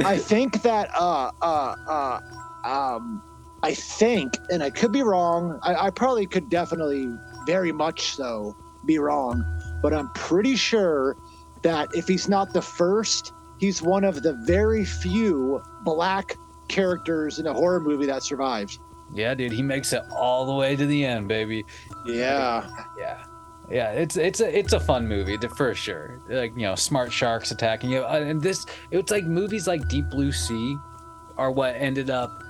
I 0.00 0.18
think 0.18 0.62
that 0.62 0.90
uh 0.94 1.30
uh 1.42 1.74
uh 1.88 2.20
um 2.64 3.22
I 3.62 3.72
think, 3.72 4.36
and 4.50 4.62
I 4.62 4.68
could 4.68 4.92
be 4.92 5.02
wrong. 5.02 5.58
I, 5.62 5.86
I 5.86 5.90
probably 5.90 6.26
could 6.26 6.50
definitely, 6.50 7.08
very 7.46 7.72
much 7.72 8.14
so, 8.14 8.54
be 8.84 8.98
wrong. 8.98 9.42
But 9.80 9.94
I'm 9.94 10.10
pretty 10.12 10.54
sure 10.54 11.16
that 11.62 11.88
if 11.94 12.06
he's 12.06 12.28
not 12.28 12.52
the 12.52 12.60
first, 12.60 13.32
he's 13.58 13.80
one 13.80 14.04
of 14.04 14.22
the 14.22 14.34
very 14.44 14.84
few 14.84 15.62
black 15.82 16.36
characters 16.68 17.38
in 17.38 17.46
a 17.46 17.54
horror 17.54 17.80
movie 17.80 18.04
that 18.04 18.22
survived. 18.22 18.78
yeah, 19.14 19.34
dude, 19.34 19.52
he 19.52 19.62
makes 19.62 19.94
it 19.94 20.02
all 20.14 20.44
the 20.44 20.54
way 20.54 20.76
to 20.76 20.84
the 20.84 21.02
end, 21.02 21.28
baby. 21.28 21.64
Yeah. 22.04 22.68
Yeah. 22.98 23.24
Yeah, 23.70 23.92
it's 23.92 24.16
it's 24.16 24.40
a 24.40 24.58
it's 24.58 24.72
a 24.74 24.80
fun 24.80 25.08
movie 25.08 25.38
for 25.56 25.74
sure. 25.74 26.20
Like 26.28 26.52
you 26.56 26.62
know, 26.62 26.74
smart 26.74 27.10
sharks 27.12 27.50
attacking 27.50 27.90
you, 27.90 28.00
uh, 28.02 28.20
and 28.26 28.40
this 28.42 28.66
it's 28.90 29.10
like 29.10 29.24
movies 29.24 29.66
like 29.66 29.88
Deep 29.88 30.10
Blue 30.10 30.32
Sea 30.32 30.76
are 31.38 31.50
what 31.50 31.74
ended 31.76 32.10
up. 32.10 32.42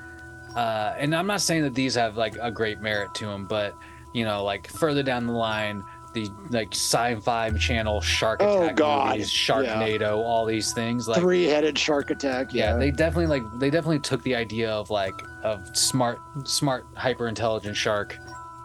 Uh, 0.57 0.95
and 0.99 1.15
I'm 1.15 1.27
not 1.27 1.41
saying 1.41 1.63
that 1.63 1.75
these 1.75 1.95
have 1.95 2.17
like 2.17 2.37
a 2.41 2.51
great 2.51 2.81
merit 2.81 3.15
to 3.17 3.27
them, 3.27 3.47
but 3.47 3.77
you 4.13 4.25
know, 4.25 4.45
like 4.45 4.69
further 4.69 5.03
down 5.03 5.27
the 5.27 5.33
line, 5.33 5.83
the 6.15 6.29
like 6.51 6.69
sci-fi 6.73 7.51
channel 7.59 8.01
shark 8.01 8.41
Oh, 8.43 8.63
attack 8.63 8.77
God. 8.77 9.11
movies, 9.11 9.31
Sharknado, 9.31 10.17
all 10.19 10.45
these 10.47 10.73
things. 10.73 11.09
Like 11.09 11.21
Three-headed 11.21 11.77
shark 11.79 12.11
attack. 12.11 12.53
yeah, 12.55 12.73
Yeah. 12.73 12.77
they 12.77 12.91
definitely 12.91 13.27
like 13.27 13.43
they 13.59 13.71
definitely 13.71 13.99
took 14.01 14.23
the 14.25 14.35
idea 14.37 14.71
of 14.71 14.91
like 14.91 15.15
of 15.43 15.77
smart 15.77 16.19
smart 16.45 16.87
hyper 16.97 17.27
intelligent 17.29 17.77
shark 17.77 18.17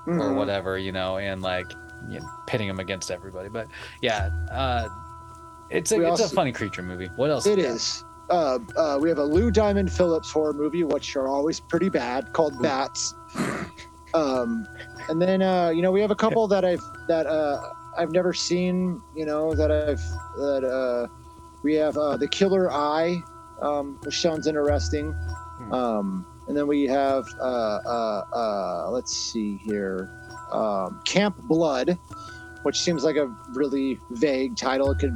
or 0.07 0.13
Mhm. 0.13 0.35
whatever, 0.35 0.77
you 0.79 0.91
know, 0.91 1.17
and 1.17 1.41
like 1.41 1.71
you 2.07 2.19
know, 2.19 2.29
pitting 2.47 2.67
them 2.67 2.79
against 2.79 3.11
everybody. 3.11 3.49
But 3.49 3.67
yeah, 4.01 4.29
uh, 4.51 4.89
it's 5.69 5.91
a 5.91 5.97
We 5.97 6.05
it's 6.05 6.21
a 6.21 6.29
funny 6.29 6.51
creature 6.51 6.83
movie. 6.83 7.09
What 7.15 7.29
else? 7.29 7.45
It 7.45 7.59
is. 7.59 8.03
Uh, 8.29 8.59
uh, 8.75 8.97
we 9.01 9.09
have 9.09 9.17
a 9.17 9.23
Lou 9.23 9.49
Diamond 9.49 9.91
Phillips 9.91 10.31
horror 10.31 10.53
movie, 10.53 10.83
which 10.83 11.15
are 11.15 11.27
always 11.27 11.59
pretty 11.59 11.89
bad, 11.89 12.31
called 12.33 12.61
Bats. 12.61 13.15
Um, 14.13 14.67
and 15.07 15.21
then 15.21 15.41
uh, 15.41 15.69
you 15.69 15.81
know 15.81 15.91
we 15.91 16.01
have 16.01 16.11
a 16.11 16.15
couple 16.15 16.47
that 16.47 16.65
I've 16.65 16.83
that 17.07 17.27
uh, 17.27 17.61
I've 17.97 18.11
never 18.11 18.33
seen. 18.33 19.01
You 19.15 19.25
know 19.25 19.53
that 19.53 19.71
I've 19.71 20.01
that 20.37 20.63
uh, 20.63 21.07
we 21.63 21.75
have 21.75 21.97
uh, 21.97 22.17
the 22.17 22.27
Killer 22.27 22.71
Eye, 22.71 23.21
um, 23.61 23.99
which 24.03 24.19
sounds 24.19 24.47
interesting. 24.47 25.13
Hmm. 25.13 25.73
Um, 25.73 26.25
and 26.47 26.57
then 26.57 26.65
we 26.65 26.87
have 26.87 27.25
uh, 27.39 27.43
uh, 27.85 28.25
uh, 28.33 28.89
let's 28.89 29.15
see 29.15 29.57
here, 29.57 30.09
um, 30.51 31.01
Camp 31.05 31.35
Blood, 31.43 31.97
which 32.63 32.79
seems 32.79 33.03
like 33.03 33.15
a 33.15 33.27
really 33.53 33.99
vague 34.11 34.55
title. 34.55 34.91
It 34.91 34.99
could 34.99 35.13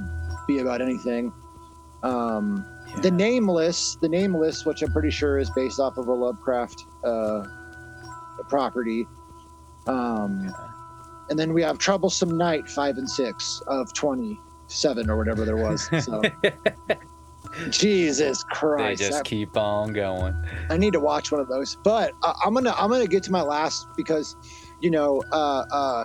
be 0.48 0.60
about 0.60 0.82
anything. 0.82 1.32
Um, 2.03 2.66
the 3.02 3.10
Yeah. 3.10 3.16
nameless, 3.16 3.98
the 4.02 4.10
nameless, 4.10 4.66
which 4.66 4.82
I'm 4.82 4.92
pretty 4.92 5.10
sure 5.12 5.40
is 5.40 5.50
based 5.52 5.80
off 5.80 5.98
of 5.98 6.08
a 6.08 6.14
Lovecraft 6.14 6.84
uh, 7.03 7.44
property. 8.50 9.08
Um, 9.88 10.53
and 11.30 11.40
then 11.40 11.53
we 11.53 11.62
have 11.64 11.78
Troublesome 11.78 12.38
Night 12.38 12.68
five 12.70 12.98
and 12.98 13.10
six 13.10 13.62
of 13.68 13.92
twenty 13.94 14.40
seven 14.68 15.10
or 15.10 15.18
whatever 15.18 15.45
there 15.45 15.58
was. 15.58 15.90
So 16.03 16.22
Jesus 17.70 18.44
Christ! 18.44 19.00
they 19.00 19.06
just 19.08 19.18
that- 19.20 19.26
keep 19.26 19.56
on 19.58 19.94
going. 19.94 20.34
I 20.70 20.78
need 20.78 20.94
to 20.94 21.00
watch 21.00 21.32
one 21.32 21.40
of 21.42 21.48
those. 21.48 21.78
But 21.84 22.14
uh, 22.24 22.34
I'm 22.45 22.53
gonna 22.53 22.74
I'm 22.78 22.90
gonna 22.90 23.08
get 23.08 23.24
to 23.24 23.32
my 23.32 23.42
last 23.42 23.88
because, 23.95 24.36
you 24.84 24.92
know, 24.92 25.24
uh, 25.32 25.64
uh, 25.72 26.03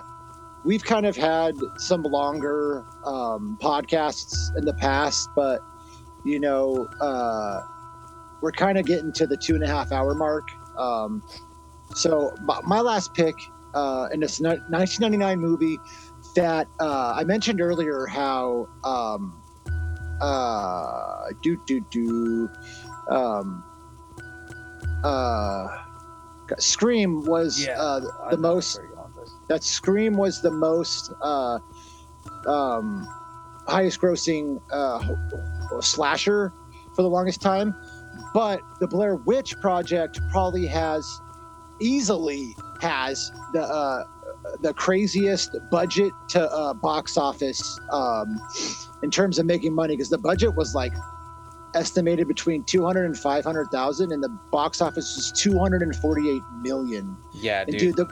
we've 0.63 0.83
kind 0.83 1.05
of 1.05 1.15
had 1.15 1.53
some 1.75 2.01
longer 2.01 2.85
um, 3.03 3.57
podcasts 3.61 4.57
in 4.57 4.63
the 4.63 4.73
past, 4.73 5.29
but 5.35 5.59
you 6.23 6.39
know, 6.39 6.87
uh, 7.01 7.61
we're 8.41 8.53
kind 8.53 8.77
of 8.77 8.85
getting 8.85 9.11
to 9.11 9.27
the 9.27 9.35
two 9.35 9.55
and 9.55 9.65
a 9.65 9.67
half 9.67 9.91
hour 9.91 10.15
mark. 10.15 10.47
Um, 10.77 11.21
so 11.93 12.33
my, 12.41 12.79
last 12.79 13.13
pick 13.13 13.35
uh, 13.73 14.07
in 14.13 14.21
this 14.21 14.39
1999 14.39 15.39
movie 15.41 15.77
that 16.37 16.67
uh, 16.79 17.15
I 17.17 17.25
mentioned 17.25 17.59
earlier, 17.59 18.05
how 18.05 18.69
um, 18.85 19.43
uh, 20.21 21.25
do 21.41 21.61
do 21.65 21.81
do. 21.91 22.49
Um, 23.09 23.61
uh, 25.03 25.67
Scream 26.57 27.25
was 27.25 27.65
Yeah, 27.65 27.79
uh, 27.79 28.01
I 28.25 28.31
the 28.31 28.37
know 28.37 28.55
most 28.55 28.77
where 28.77 28.85
you're 28.87 28.95
going 28.95 29.13
with 29.15 29.25
this. 29.25 29.33
that 29.47 29.63
Scream 29.63 30.17
was 30.17 30.41
the 30.41 30.51
most 30.51 31.11
uh, 31.21 31.59
um, 32.47 33.07
highest 33.67 33.99
grossing 34.01 34.59
uh, 34.71 35.15
slasher 35.81 36.53
for 36.95 37.01
the 37.01 37.09
longest 37.09 37.41
time. 37.41 37.75
But 38.33 38.61
the 38.79 38.87
Blair 38.87 39.15
Witch 39.15 39.55
Project 39.61 40.19
probably 40.31 40.65
has 40.67 41.05
easily 41.79 42.55
has 42.81 43.31
the 43.53 43.61
uh, 43.63 44.03
the 44.61 44.73
craziest 44.73 45.55
budget 45.71 46.11
to 46.29 46.49
uh, 46.51 46.73
box 46.73 47.17
office 47.17 47.79
um, 47.91 48.39
in 49.03 49.11
terms 49.11 49.39
of 49.39 49.45
making 49.45 49.73
money 49.73 49.95
because 49.95 50.09
the 50.09 50.17
budget 50.17 50.55
was 50.55 50.73
like 50.75 50.93
estimated 51.75 52.27
between 52.27 52.63
200 52.63 53.05
and 53.05 53.17
500,000 53.17 54.11
and 54.11 54.23
the 54.23 54.29
box 54.51 54.81
office 54.81 55.15
was 55.15 55.31
248 55.33 56.41
million. 56.61 57.17
Yeah, 57.33 57.61
And 57.61 57.71
dude. 57.71 57.79
dude, 57.79 57.95
the 57.97 58.07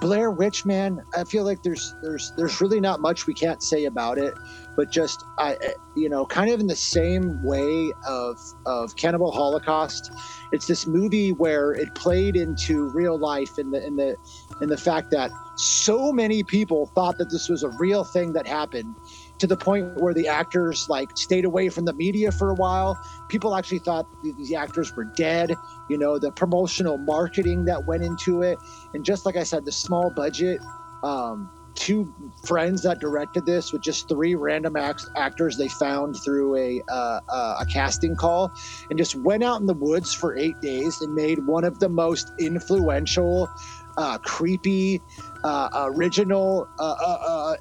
Blair 0.00 0.30
Witch 0.30 0.66
man, 0.66 1.00
I 1.16 1.24
feel 1.24 1.44
like 1.44 1.62
there's 1.62 1.94
there's 2.02 2.32
there's 2.36 2.60
really 2.60 2.80
not 2.80 3.00
much 3.00 3.26
we 3.26 3.32
can't 3.32 3.62
say 3.62 3.84
about 3.86 4.18
it, 4.18 4.34
but 4.76 4.90
just 4.90 5.24
I- 5.38 5.56
you 5.96 6.08
know, 6.10 6.26
kind 6.26 6.50
of 6.50 6.60
in 6.60 6.66
the 6.66 6.76
same 6.76 7.42
way 7.42 7.92
of 8.06 8.36
of 8.66 8.94
Cannibal 8.96 9.30
Holocaust, 9.30 10.12
it's 10.52 10.66
this 10.66 10.86
movie 10.86 11.30
where 11.30 11.72
it 11.72 11.94
played 11.94 12.36
into 12.36 12.90
real 12.90 13.16
life 13.18 13.58
in 13.58 13.70
the 13.70 13.86
in 13.86 13.96
the 13.96 14.16
in 14.60 14.68
the 14.68 14.76
fact 14.76 15.10
that 15.12 15.30
so 15.56 16.12
many 16.12 16.42
people 16.42 16.90
thought 16.94 17.16
that 17.18 17.30
this 17.30 17.48
was 17.48 17.62
a 17.62 17.70
real 17.78 18.04
thing 18.04 18.32
that 18.34 18.46
happened 18.46 18.94
to 19.38 19.46
the 19.46 19.56
point 19.56 20.00
where 20.00 20.14
the 20.14 20.28
actors 20.28 20.86
like 20.88 21.10
stayed 21.16 21.44
away 21.44 21.68
from 21.68 21.84
the 21.84 21.92
media 21.94 22.30
for 22.32 22.50
a 22.50 22.54
while. 22.54 22.98
People 23.28 23.54
actually 23.54 23.80
thought 23.80 24.06
th- 24.22 24.36
these 24.36 24.52
actors 24.52 24.94
were 24.96 25.04
dead 25.16 25.54
you 25.88 25.98
know 25.98 26.18
the 26.18 26.32
promotional 26.32 26.98
marketing 26.98 27.64
that 27.66 27.86
went 27.86 28.02
into 28.02 28.42
it. 28.42 28.58
And 28.94 29.04
just 29.04 29.26
like 29.26 29.36
i 29.36 29.42
said 29.42 29.64
the 29.64 29.72
small 29.72 30.10
budget 30.10 30.60
um, 31.02 31.50
two 31.74 32.12
friends 32.46 32.82
that 32.82 33.00
directed 33.00 33.44
this 33.46 33.72
with 33.72 33.82
just 33.82 34.08
three 34.08 34.34
random 34.34 34.76
act- 34.76 35.06
actors 35.16 35.56
they 35.56 35.68
found 35.68 36.16
through 36.24 36.56
a 36.56 36.80
uh, 36.88 37.20
uh, 37.28 37.56
a 37.60 37.66
casting 37.66 38.14
call 38.14 38.50
and 38.90 38.98
just 38.98 39.14
went 39.16 39.42
out 39.42 39.60
in 39.60 39.66
the 39.66 39.74
woods 39.74 40.14
for 40.14 40.36
eight 40.36 40.54
days 40.62 41.00
and 41.00 41.12
made 41.14 41.44
one 41.46 41.64
of 41.64 41.78
the 41.80 41.88
most 41.88 42.30
influential 42.38 43.48
uh, 43.96 44.18
creepy 44.18 45.02
uh, 45.44 45.68
original 45.96 46.66
uh, 46.78 46.94
uh, 47.00 47.56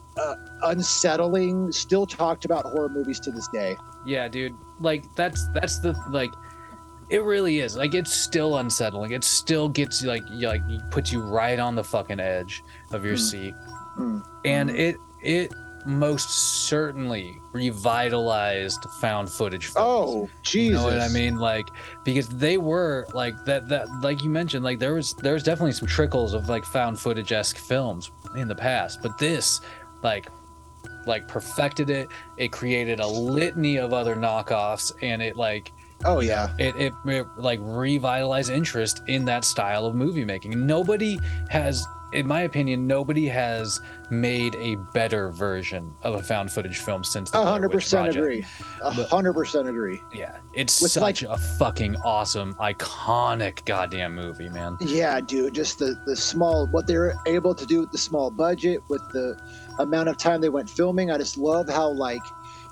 unsettling 0.64 1.72
still 1.72 2.06
talked 2.06 2.46
about 2.46 2.66
horror 2.66 2.90
movies 2.90 3.20
to 3.22 3.32
this 3.32 3.48
day 3.50 3.76
Yeah, 4.06 4.28
dude. 4.28 4.56
Like 4.80 5.04
that's 5.16 5.48
that's 5.54 5.80
the 5.80 5.94
like 6.10 6.32
it 7.10 7.24
really 7.24 7.60
is. 7.60 7.76
Like 7.78 7.94
it's 7.94 8.12
still 8.14 8.58
unsettling. 8.58 9.12
It 9.12 9.24
still 9.24 9.70
gets 9.70 10.02
you 10.02 10.08
like 10.10 10.24
you 10.32 10.48
like 10.48 10.62
puts 10.92 11.12
you 11.12 11.22
right 11.22 11.60
on 11.60 11.76
the 11.76 11.84
fucking 11.84 12.20
edge 12.20 12.64
of 12.92 13.06
your 13.06 13.16
Mm. 13.16 13.30
seat. 13.32 13.54
Mm. 13.98 14.24
And 14.46 14.70
Mm. 14.70 14.80
it 14.80 14.96
it 15.22 15.54
most 15.86 16.30
certainly 16.70 17.38
revitalized 17.52 18.84
found 19.02 19.30
footage 19.30 19.66
films. 19.68 19.78
oh 19.80 20.30
jesus 20.42 20.70
You 20.70 20.74
know 20.76 20.84
what 20.86 21.02
I 21.02 21.10
mean? 21.10 21.38
Like 21.38 21.66
because 22.04 22.28
they 22.30 22.58
were 22.58 23.06
like 23.14 23.36
that 23.46 23.68
that 23.70 23.88
like 24.02 24.24
you 24.24 24.30
mentioned, 24.30 24.64
like 24.64 24.80
there 24.80 24.94
was 24.94 25.14
there 25.22 25.34
was 25.34 25.44
definitely 25.44 25.74
some 25.74 25.88
trickles 25.88 26.34
of 26.34 26.50
like 26.50 26.64
found 26.66 27.00
footage 27.00 27.32
esque 27.32 27.58
films 27.58 28.12
in 28.36 28.48
the 28.48 28.56
past. 28.56 29.00
But 29.02 29.18
this 29.18 29.60
like 30.04 30.28
like 31.08 31.28
perfected 31.28 31.90
it. 31.90 32.08
It 32.38 32.52
created 32.52 33.00
a 33.00 33.08
litany 33.08 33.78
of 33.78 33.94
other 33.94 34.16
knockoffs 34.16 34.92
and 35.02 35.22
it 35.22 35.36
like 35.36 35.72
oh 36.06 36.20
yeah 36.20 36.54
it, 36.60 36.76
it, 36.76 36.94
it 37.06 37.26
like 37.38 37.60
revitalized 37.62 38.50
interest 38.50 39.02
in 39.08 39.26
that 39.26 39.44
style 39.46 39.86
of 39.86 39.96
movie 39.96 40.26
making. 40.26 40.66
Nobody 40.66 41.20
has 41.50 41.86
in 42.14 42.28
my 42.28 42.42
opinion, 42.42 42.86
nobody 42.86 43.28
has 43.28 43.82
made 44.12 44.54
a 44.56 44.76
better 44.94 45.32
version 45.32 45.92
of 46.04 46.14
a 46.14 46.22
found 46.22 46.52
footage 46.52 46.78
film 46.78 47.04
since 47.04 47.32
the 47.32 47.44
hundred 47.44 47.70
percent 47.72 48.16
agree. 48.16 48.46
A 48.84 48.92
hundred 48.92 49.34
percent 49.34 49.68
agree. 49.68 50.00
Yeah, 50.14 50.38
it's 50.54 50.80
With, 50.82 50.92
such 50.92 51.24
like- 51.24 51.32
a 51.32 51.42
fucking 51.58 51.96
awesome, 52.06 52.54
iconic 52.56 53.66
goddamn 53.66 54.14
movie, 54.16 54.50
man. 54.50 54.78
Yeah, 54.80 55.20
dude. 55.22 55.56
Just 55.56 55.80
the 55.80 56.00
the 56.06 56.16
small 56.16 56.68
what 56.68 56.86
they 56.86 56.98
were 56.98 57.16
able 57.26 57.56
to 57.56 57.66
do 57.66 57.80
with 57.80 57.92
the 57.92 57.98
small 57.98 58.30
budget, 58.30 58.82
with 58.90 59.02
the 59.12 59.36
amount 59.80 60.10
of 60.10 60.18
time 60.18 60.42
they 60.42 60.50
went 60.50 60.70
filming. 60.70 61.12
I 61.12 61.18
just 61.18 61.38
love 61.38 61.70
how 61.70 61.90
like, 61.90 62.22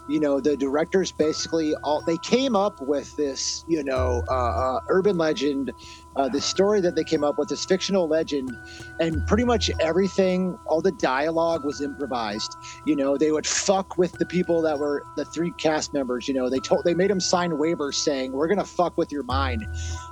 you 0.07 0.19
know, 0.19 0.39
the 0.39 0.57
directors 0.57 1.11
basically 1.11 1.73
all 1.83 2.01
they 2.05 2.17
came 2.17 2.55
up 2.55 2.81
with 2.81 3.15
this, 3.15 3.63
you 3.67 3.83
know, 3.83 4.23
uh, 4.29 4.33
uh, 4.33 4.79
urban 4.89 5.17
legend, 5.17 5.71
uh, 6.15 6.27
this 6.27 6.43
story 6.43 6.81
that 6.81 6.95
they 6.95 7.03
came 7.03 7.23
up 7.23 7.37
with, 7.37 7.49
this 7.49 7.63
fictional 7.63 8.07
legend, 8.07 8.51
and 8.99 9.25
pretty 9.27 9.45
much 9.45 9.71
everything, 9.79 10.57
all 10.65 10.81
the 10.81 10.91
dialogue 10.93 11.63
was 11.63 11.81
improvised. 11.81 12.55
You 12.85 12.95
know, 12.95 13.15
they 13.15 13.31
would 13.31 13.47
fuck 13.47 13.97
with 13.97 14.11
the 14.13 14.25
people 14.25 14.61
that 14.63 14.79
were 14.79 15.05
the 15.15 15.23
three 15.23 15.51
cast 15.57 15.93
members. 15.93 16.27
You 16.27 16.33
know, 16.33 16.49
they 16.49 16.59
told 16.59 16.83
they 16.83 16.95
made 16.95 17.09
them 17.09 17.21
sign 17.21 17.51
waivers 17.51 17.95
saying 17.95 18.33
we're 18.33 18.47
gonna 18.47 18.65
fuck 18.65 18.97
with 18.97 19.11
your 19.11 19.23
mind, 19.23 19.65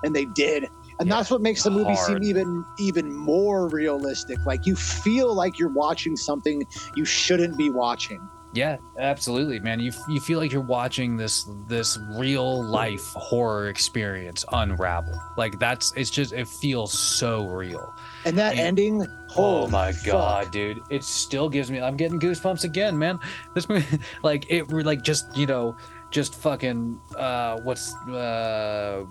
and 0.04 0.16
they 0.16 0.26
did. 0.26 0.70
And 1.00 1.08
Yeah, 1.08 1.16
that's 1.16 1.32
what 1.32 1.42
makes 1.42 1.64
the 1.64 1.72
movie 1.72 1.94
hard. 1.94 2.08
seem 2.08 2.24
even 2.24 2.66
even 2.78 3.14
more 3.16 3.70
realistic. 3.70 4.38
Like 4.46 4.66
you 4.66 4.76
feel 4.76 5.34
like 5.34 5.58
you're 5.58 5.72
watching 5.74 6.16
something 6.18 6.62
you 6.96 7.06
shouldn't 7.06 7.58
be 7.58 7.70
watching. 7.70 8.20
Yeah, 8.52 8.78
absolutely, 8.98 9.60
man. 9.60 9.80
You 9.80 9.92
you 10.10 10.20
feel 10.20 10.40
like 10.40 10.52
you're 10.52 10.62
watching 10.62 11.16
this 11.16 11.48
this 11.68 11.98
real 12.18 12.64
life 12.66 13.06
horror 13.14 13.70
experience 13.70 14.44
unravel. 14.52 15.14
Like 15.38 15.60
that's 15.60 15.94
it's 15.96 16.10
just 16.10 16.34
it 16.34 16.48
feels 16.48 16.92
so 16.98 17.46
real. 17.48 17.94
And 18.26 18.36
that 18.40 18.56
Yeah. 18.58 18.64
ending, 18.64 19.06
Oh 19.38 19.68
my 19.68 19.92
fuck. 19.92 20.06
god, 20.06 20.52
dude! 20.52 20.82
It 20.90 21.04
still 21.04 21.48
gives 21.48 21.70
me. 21.70 21.80
I'm 21.80 21.96
getting 21.96 22.20
goosebumps 22.20 22.64
again, 22.64 22.98
man. 22.98 23.20
This 23.54 23.70
movie, 23.70 24.00
like 24.24 24.48
it, 24.50 24.68
like 24.72 25.04
just 25.04 25.38
you 25.38 25.46
know, 25.46 25.78
just 26.10 26.34
fucking 26.36 27.00
uh, 27.16 27.60
what's 27.62 27.94
uh, 28.08 29.06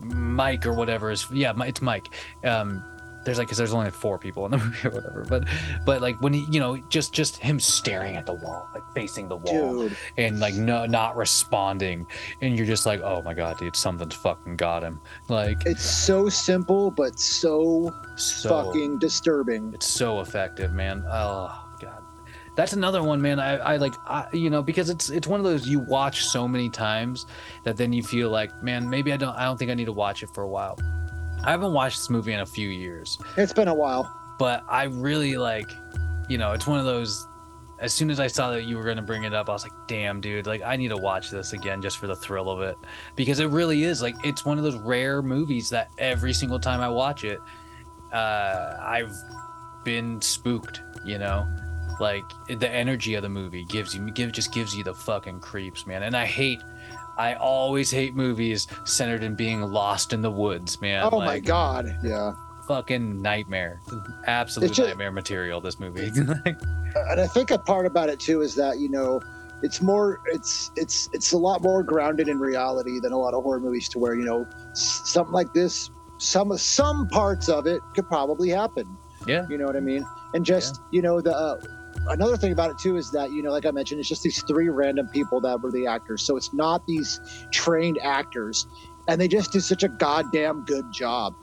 Mike 0.00 0.66
or 0.66 0.72
whatever 0.72 1.10
is. 1.10 1.26
Yeah, 1.30 1.52
it's 1.62 1.82
Mike. 1.82 2.08
Um, 2.44 2.84
there's 3.24 3.38
like, 3.38 3.48
cause 3.48 3.56
there's 3.56 3.72
only 3.72 3.86
like 3.86 3.94
four 3.94 4.18
people 4.18 4.44
in 4.44 4.50
the 4.50 4.58
movie 4.64 4.88
or 4.88 4.90
whatever. 4.90 5.24
But, 5.28 5.44
but 5.86 6.02
like 6.02 6.20
when 6.20 6.32
he, 6.32 6.44
you 6.50 6.60
know, 6.60 6.76
just 6.88 7.12
just 7.12 7.36
him 7.38 7.58
staring 7.58 8.16
at 8.16 8.26
the 8.26 8.34
wall, 8.34 8.68
like 8.74 8.82
facing 8.94 9.28
the 9.28 9.36
wall, 9.36 9.82
Dude, 9.82 9.96
and 10.18 10.40
like 10.40 10.54
no, 10.54 10.86
not 10.86 11.16
responding, 11.16 12.06
and 12.42 12.56
you're 12.56 12.66
just 12.66 12.86
like, 12.86 13.00
oh 13.00 13.22
my 13.22 13.34
god, 13.34 13.58
dude, 13.58 13.76
something's 13.76 14.14
fucking 14.14 14.56
got 14.56 14.82
him. 14.82 15.00
Like 15.28 15.64
it's 15.66 15.84
so 15.84 16.28
simple 16.28 16.90
but 16.90 17.18
so, 17.18 17.94
so 18.16 18.48
fucking 18.48 18.98
disturbing. 18.98 19.72
It's 19.74 19.86
so 19.86 20.20
effective, 20.20 20.72
man. 20.72 21.04
Oh 21.10 21.63
that's 22.56 22.72
another 22.72 23.02
one, 23.02 23.20
man. 23.20 23.40
I, 23.40 23.56
I 23.56 23.76
like, 23.76 23.94
I, 24.06 24.26
you 24.32 24.48
know, 24.50 24.62
because 24.62 24.88
it's 24.90 25.10
it's 25.10 25.26
one 25.26 25.40
of 25.40 25.44
those 25.44 25.66
you 25.66 25.80
watch 25.80 26.24
so 26.24 26.46
many 26.46 26.70
times 26.70 27.26
that 27.64 27.76
then 27.76 27.92
you 27.92 28.02
feel 28.02 28.30
like, 28.30 28.62
man, 28.62 28.88
maybe 28.88 29.12
I 29.12 29.16
don't, 29.16 29.34
I 29.36 29.44
don't 29.44 29.56
think 29.58 29.70
I 29.70 29.74
need 29.74 29.86
to 29.86 29.92
watch 29.92 30.22
it 30.22 30.28
for 30.34 30.42
a 30.42 30.48
while. 30.48 30.78
I 31.44 31.50
haven't 31.50 31.72
watched 31.72 31.98
this 31.98 32.10
movie 32.10 32.32
in 32.32 32.40
a 32.40 32.46
few 32.46 32.68
years, 32.68 33.18
It's 33.36 33.52
been 33.52 33.68
a 33.68 33.74
while. 33.74 34.10
but 34.38 34.64
I 34.68 34.84
really 34.84 35.36
like, 35.36 35.70
you 36.28 36.38
know, 36.38 36.52
it's 36.52 36.66
one 36.66 36.78
of 36.78 36.84
those. 36.84 37.26
As 37.80 37.92
soon 37.92 38.08
as 38.08 38.18
I 38.20 38.28
saw 38.28 38.52
that 38.52 38.62
you 38.64 38.76
were 38.78 38.84
going 38.84 38.96
to 38.96 39.02
bring 39.02 39.24
it 39.24 39.34
up, 39.34 39.50
I 39.50 39.52
was 39.52 39.64
like, 39.64 39.72
damn, 39.88 40.20
dude, 40.20 40.46
like 40.46 40.62
I 40.62 40.76
need 40.76 40.88
to 40.88 40.96
watch 40.96 41.30
this 41.30 41.52
again 41.52 41.82
just 41.82 41.98
for 41.98 42.06
the 42.06 42.14
thrill 42.16 42.48
of 42.48 42.60
it. 42.62 42.76
Because 43.16 43.40
it 43.40 43.48
really 43.50 43.82
is 43.82 44.00
like, 44.00 44.14
it's 44.24 44.44
one 44.44 44.56
of 44.58 44.64
those 44.64 44.76
rare 44.76 45.20
movies 45.20 45.68
that 45.70 45.90
every 45.98 46.32
single 46.32 46.60
time 46.60 46.80
I 46.80 46.88
watch 46.88 47.24
it, 47.24 47.40
uh, 48.12 48.76
I've 48.80 49.12
been 49.82 50.20
spooked, 50.22 50.82
you 51.04 51.18
know? 51.18 51.46
Like 52.00 52.24
the 52.48 52.68
energy 52.68 53.14
of 53.14 53.22
the 53.22 53.28
movie 53.28 53.64
gives 53.64 53.94
you, 53.94 54.10
give, 54.10 54.32
just 54.32 54.52
gives 54.52 54.74
you 54.76 54.84
the 54.84 54.94
fucking 54.94 55.40
creeps, 55.40 55.86
man. 55.86 56.02
And 56.02 56.16
I 56.16 56.26
hate, 56.26 56.60
I 57.16 57.34
always 57.34 57.90
hate 57.90 58.14
movies 58.14 58.66
centered 58.84 59.22
in 59.22 59.34
being 59.34 59.60
lost 59.62 60.12
in 60.12 60.20
the 60.22 60.30
woods, 60.30 60.80
man. 60.80 61.08
oh 61.10 61.20
my 61.20 61.38
god. 61.38 61.96
Yeah. 62.02 62.32
fucking 62.66 63.20
nightmare. 63.22 63.80
Absolute 64.26 64.72
just- 64.72 64.88
nightmare 64.88 65.12
material, 65.12 65.60
this 65.60 65.78
movie. 65.78 66.06
and 66.16 67.20
I 67.20 67.26
think 67.26 67.50
a 67.50 67.58
part 67.58 67.86
about 67.86 68.08
it 68.08 68.18
too 68.20 68.40
is 68.40 68.54
that 68.56 68.78
you 68.78 68.88
know 68.88 69.20
it's 69.62 69.80
more 69.80 70.20
it's 70.32 70.70
it's 70.76 71.08
it's 71.12 71.32
a 71.32 71.38
lot 71.38 71.62
more 71.62 71.82
grounded 71.82 72.28
in 72.28 72.38
reality 72.38 73.00
than 73.00 73.12
a 73.12 73.16
lot 73.18 73.34
of 73.34 73.42
horror 73.42 73.60
movies 73.60 73.88
to 73.90 73.98
where 73.98 74.14
you 74.14 74.24
know 74.24 74.46
something 74.74 75.32
like 75.32 75.52
this 75.54 75.90
some 76.18 76.56
some 76.58 77.08
parts 77.08 77.48
of 77.48 77.66
it 77.66 77.80
could 77.94 78.06
probably 78.08 78.48
happen 78.50 78.96
Yeah. 79.26 79.46
you 79.48 79.56
know 79.58 79.64
what 79.64 79.76
I 79.76 79.80
mean 79.80 80.04
and 80.34 80.44
just 80.44 80.80
you 80.90 81.02
know 81.02 81.20
the 81.20 81.34
uh, 81.34 81.56
another 82.08 82.36
thing 82.36 82.52
about 82.52 82.70
it 82.70 82.78
too 82.78 82.96
is 82.96 83.10
that 83.10 83.32
you 83.32 83.42
know 83.42 83.50
like 83.50 83.66
I 83.66 83.70
mentioned 83.70 84.00
it's 84.00 84.08
just 84.08 84.22
these 84.22 84.42
three 84.46 84.68
random 84.68 85.08
people 85.08 85.40
that 85.42 85.60
were 85.60 85.70
the 85.70 85.86
actors 85.86 86.24
so 86.24 86.36
it's 86.36 86.52
not 86.52 86.86
these 86.86 87.20
trained 87.52 87.98
actors 88.02 88.66
and 89.08 89.20
they 89.20 89.28
just 89.28 89.52
do 89.52 89.60
such 89.60 89.82
a 89.82 89.88
goddamn 89.88 90.64
good 90.64 90.84
job 90.92 91.34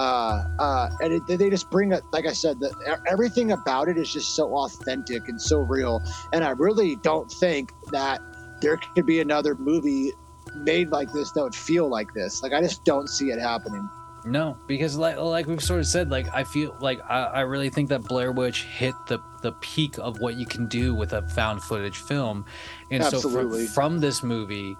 uh, 0.00 0.44
uh, 0.58 0.88
and 1.02 1.12
it, 1.12 1.38
they 1.38 1.50
just 1.50 1.70
bring 1.70 1.92
it. 1.92 2.02
Like 2.10 2.26
I 2.26 2.32
said, 2.32 2.58
the, 2.58 2.72
everything 3.06 3.52
about 3.52 3.86
it 3.88 3.98
is 3.98 4.10
just 4.10 4.34
so 4.34 4.56
authentic 4.56 5.28
and 5.28 5.38
so 5.38 5.58
real. 5.58 6.00
And 6.32 6.42
I 6.42 6.50
really 6.50 6.96
don't 6.96 7.30
think 7.30 7.70
that 7.92 8.22
there 8.62 8.78
could 8.94 9.04
be 9.04 9.20
another 9.20 9.54
movie 9.56 10.12
made 10.56 10.88
like 10.88 11.12
this 11.12 11.30
that 11.32 11.42
would 11.42 11.54
feel 11.54 11.90
like 11.90 12.14
this. 12.14 12.42
Like 12.42 12.54
I 12.54 12.62
just 12.62 12.82
don't 12.84 13.08
see 13.08 13.26
it 13.26 13.38
happening. 13.38 13.86
No, 14.30 14.56
because 14.66 14.96
like 14.96 15.16
like 15.16 15.46
we've 15.46 15.62
sort 15.62 15.80
of 15.80 15.86
said, 15.86 16.10
like 16.10 16.26
I 16.32 16.44
feel 16.44 16.76
like 16.80 17.00
I, 17.08 17.24
I 17.24 17.40
really 17.40 17.70
think 17.70 17.88
that 17.90 18.02
Blair 18.02 18.32
Witch 18.32 18.64
hit 18.64 18.94
the 19.06 19.18
the 19.42 19.52
peak 19.52 19.98
of 19.98 20.20
what 20.20 20.36
you 20.36 20.46
can 20.46 20.66
do 20.66 20.94
with 20.94 21.12
a 21.12 21.22
found 21.30 21.62
footage 21.62 21.96
film, 21.96 22.44
and 22.90 23.04
so 23.04 23.20
from, 23.20 23.66
from 23.68 23.98
this 23.98 24.22
movie, 24.22 24.76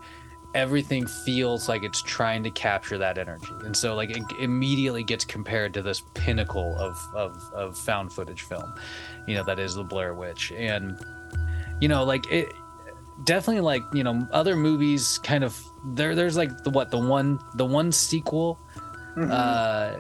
everything 0.55 1.07
feels 1.07 1.69
like 1.69 1.83
it's 1.83 2.03
trying 2.03 2.43
to 2.45 2.51
capture 2.51 2.99
that 2.99 3.19
energy. 3.19 3.53
And 3.65 3.77
so 3.77 3.95
like 3.95 4.11
it 4.11 4.23
immediately 4.39 5.05
gets 5.05 5.25
compared 5.25 5.75
to 5.75 5.83
this 5.83 6.03
pinnacle 6.15 6.77
of 6.79 6.99
of, 7.15 7.53
of 7.55 7.79
found 7.79 8.13
footage 8.13 8.43
film 8.43 8.75
you 9.27 9.37
know 9.37 9.45
that 9.45 9.59
is 9.59 9.75
the 9.75 9.85
blair 9.85 10.15
witch. 10.15 10.53
And 10.53 10.99
you 11.81 11.89
know 11.89 12.05
like 12.05 12.31
it 12.31 12.53
definitely 13.25 13.61
like 13.61 13.83
you 13.93 14.03
know 14.03 14.27
other 14.33 14.57
movies 14.57 15.19
kind 15.23 15.45
of 15.45 15.59
there 15.85 16.15
there's 16.15 16.37
like 16.37 16.65
the 16.65 16.71
what 16.71 16.91
the 16.91 16.99
one 16.99 17.39
the 17.55 17.65
one 17.65 17.93
sequel 17.93 18.59
Mhm. 19.17 19.31
uh 19.31 19.99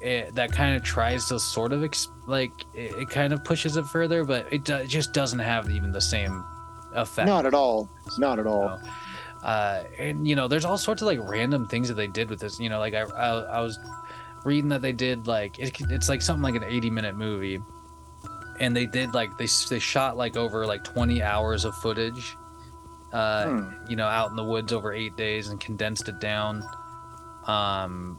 it, 0.00 0.32
that 0.36 0.52
kind 0.52 0.76
of 0.76 0.82
tries 0.84 1.26
to 1.26 1.40
sort 1.40 1.72
of 1.72 1.82
ex- 1.82 2.08
like 2.28 2.52
it, 2.72 2.94
it 2.96 3.10
kind 3.10 3.32
of 3.32 3.42
pushes 3.42 3.76
it 3.76 3.84
further 3.86 4.24
but 4.24 4.46
it, 4.52 4.64
do, 4.64 4.76
it 4.76 4.86
just 4.86 5.12
doesn't 5.12 5.40
have 5.40 5.68
even 5.70 5.90
the 5.90 6.00
same 6.00 6.44
effect 6.94 7.26
not 7.26 7.44
at 7.46 7.52
all. 7.54 7.90
Not 8.16 8.38
at 8.38 8.46
all. 8.46 8.80
uh 9.42 9.82
and 9.98 10.26
you 10.26 10.36
know 10.36 10.46
there's 10.46 10.64
all 10.64 10.78
sorts 10.78 11.02
of 11.02 11.06
like 11.06 11.18
random 11.22 11.66
things 11.66 11.88
that 11.88 11.94
they 11.94 12.06
did 12.06 12.30
with 12.30 12.38
this 12.40 12.60
you 12.60 12.68
know 12.68 12.78
like 12.78 12.94
i 12.94 13.00
i, 13.02 13.28
I 13.28 13.60
was 13.60 13.78
reading 14.44 14.68
that 14.70 14.82
they 14.82 14.92
did 14.92 15.26
like 15.26 15.58
it, 15.58 15.72
it's 15.90 16.08
like 16.08 16.22
something 16.22 16.42
like 16.42 16.54
an 16.54 16.64
80 16.64 16.90
minute 16.90 17.16
movie 17.16 17.58
and 18.60 18.74
they 18.76 18.86
did 18.86 19.14
like 19.14 19.36
they, 19.36 19.46
they 19.68 19.78
shot 19.80 20.16
like 20.16 20.36
over 20.36 20.64
like 20.64 20.84
20 20.84 21.22
hours 21.22 21.64
of 21.64 21.74
footage 21.76 22.36
uh 23.12 23.46
Hmm. 23.48 23.90
you 23.90 23.96
know 23.96 24.06
out 24.06 24.30
in 24.30 24.36
the 24.36 24.44
woods 24.44 24.72
over 24.72 24.92
eight 24.92 25.16
days 25.16 25.48
and 25.48 25.58
condensed 25.60 26.08
it 26.08 26.20
down 26.20 26.62
um 27.48 28.18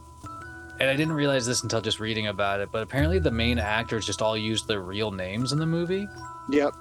and 0.80 0.90
i 0.90 0.96
didn't 0.96 1.12
realize 1.12 1.46
this 1.46 1.62
until 1.62 1.80
just 1.80 2.00
reading 2.00 2.26
about 2.26 2.60
it 2.60 2.70
but 2.72 2.82
apparently 2.82 3.18
the 3.18 3.30
main 3.30 3.58
actors 3.58 4.04
just 4.04 4.20
all 4.22 4.36
used 4.36 4.66
their 4.68 4.80
real 4.80 5.10
names 5.10 5.52
in 5.52 5.58
the 5.58 5.66
movie 5.66 6.06
Yep. 6.50 6.74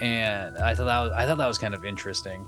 and 0.00 0.56
I 0.58 0.74
thought 0.74 0.86
that 0.86 1.00
was 1.00 1.12
I 1.12 1.26
thought 1.26 1.38
that 1.38 1.46
was 1.48 1.58
kind 1.58 1.74
of 1.74 1.84
interesting, 1.84 2.46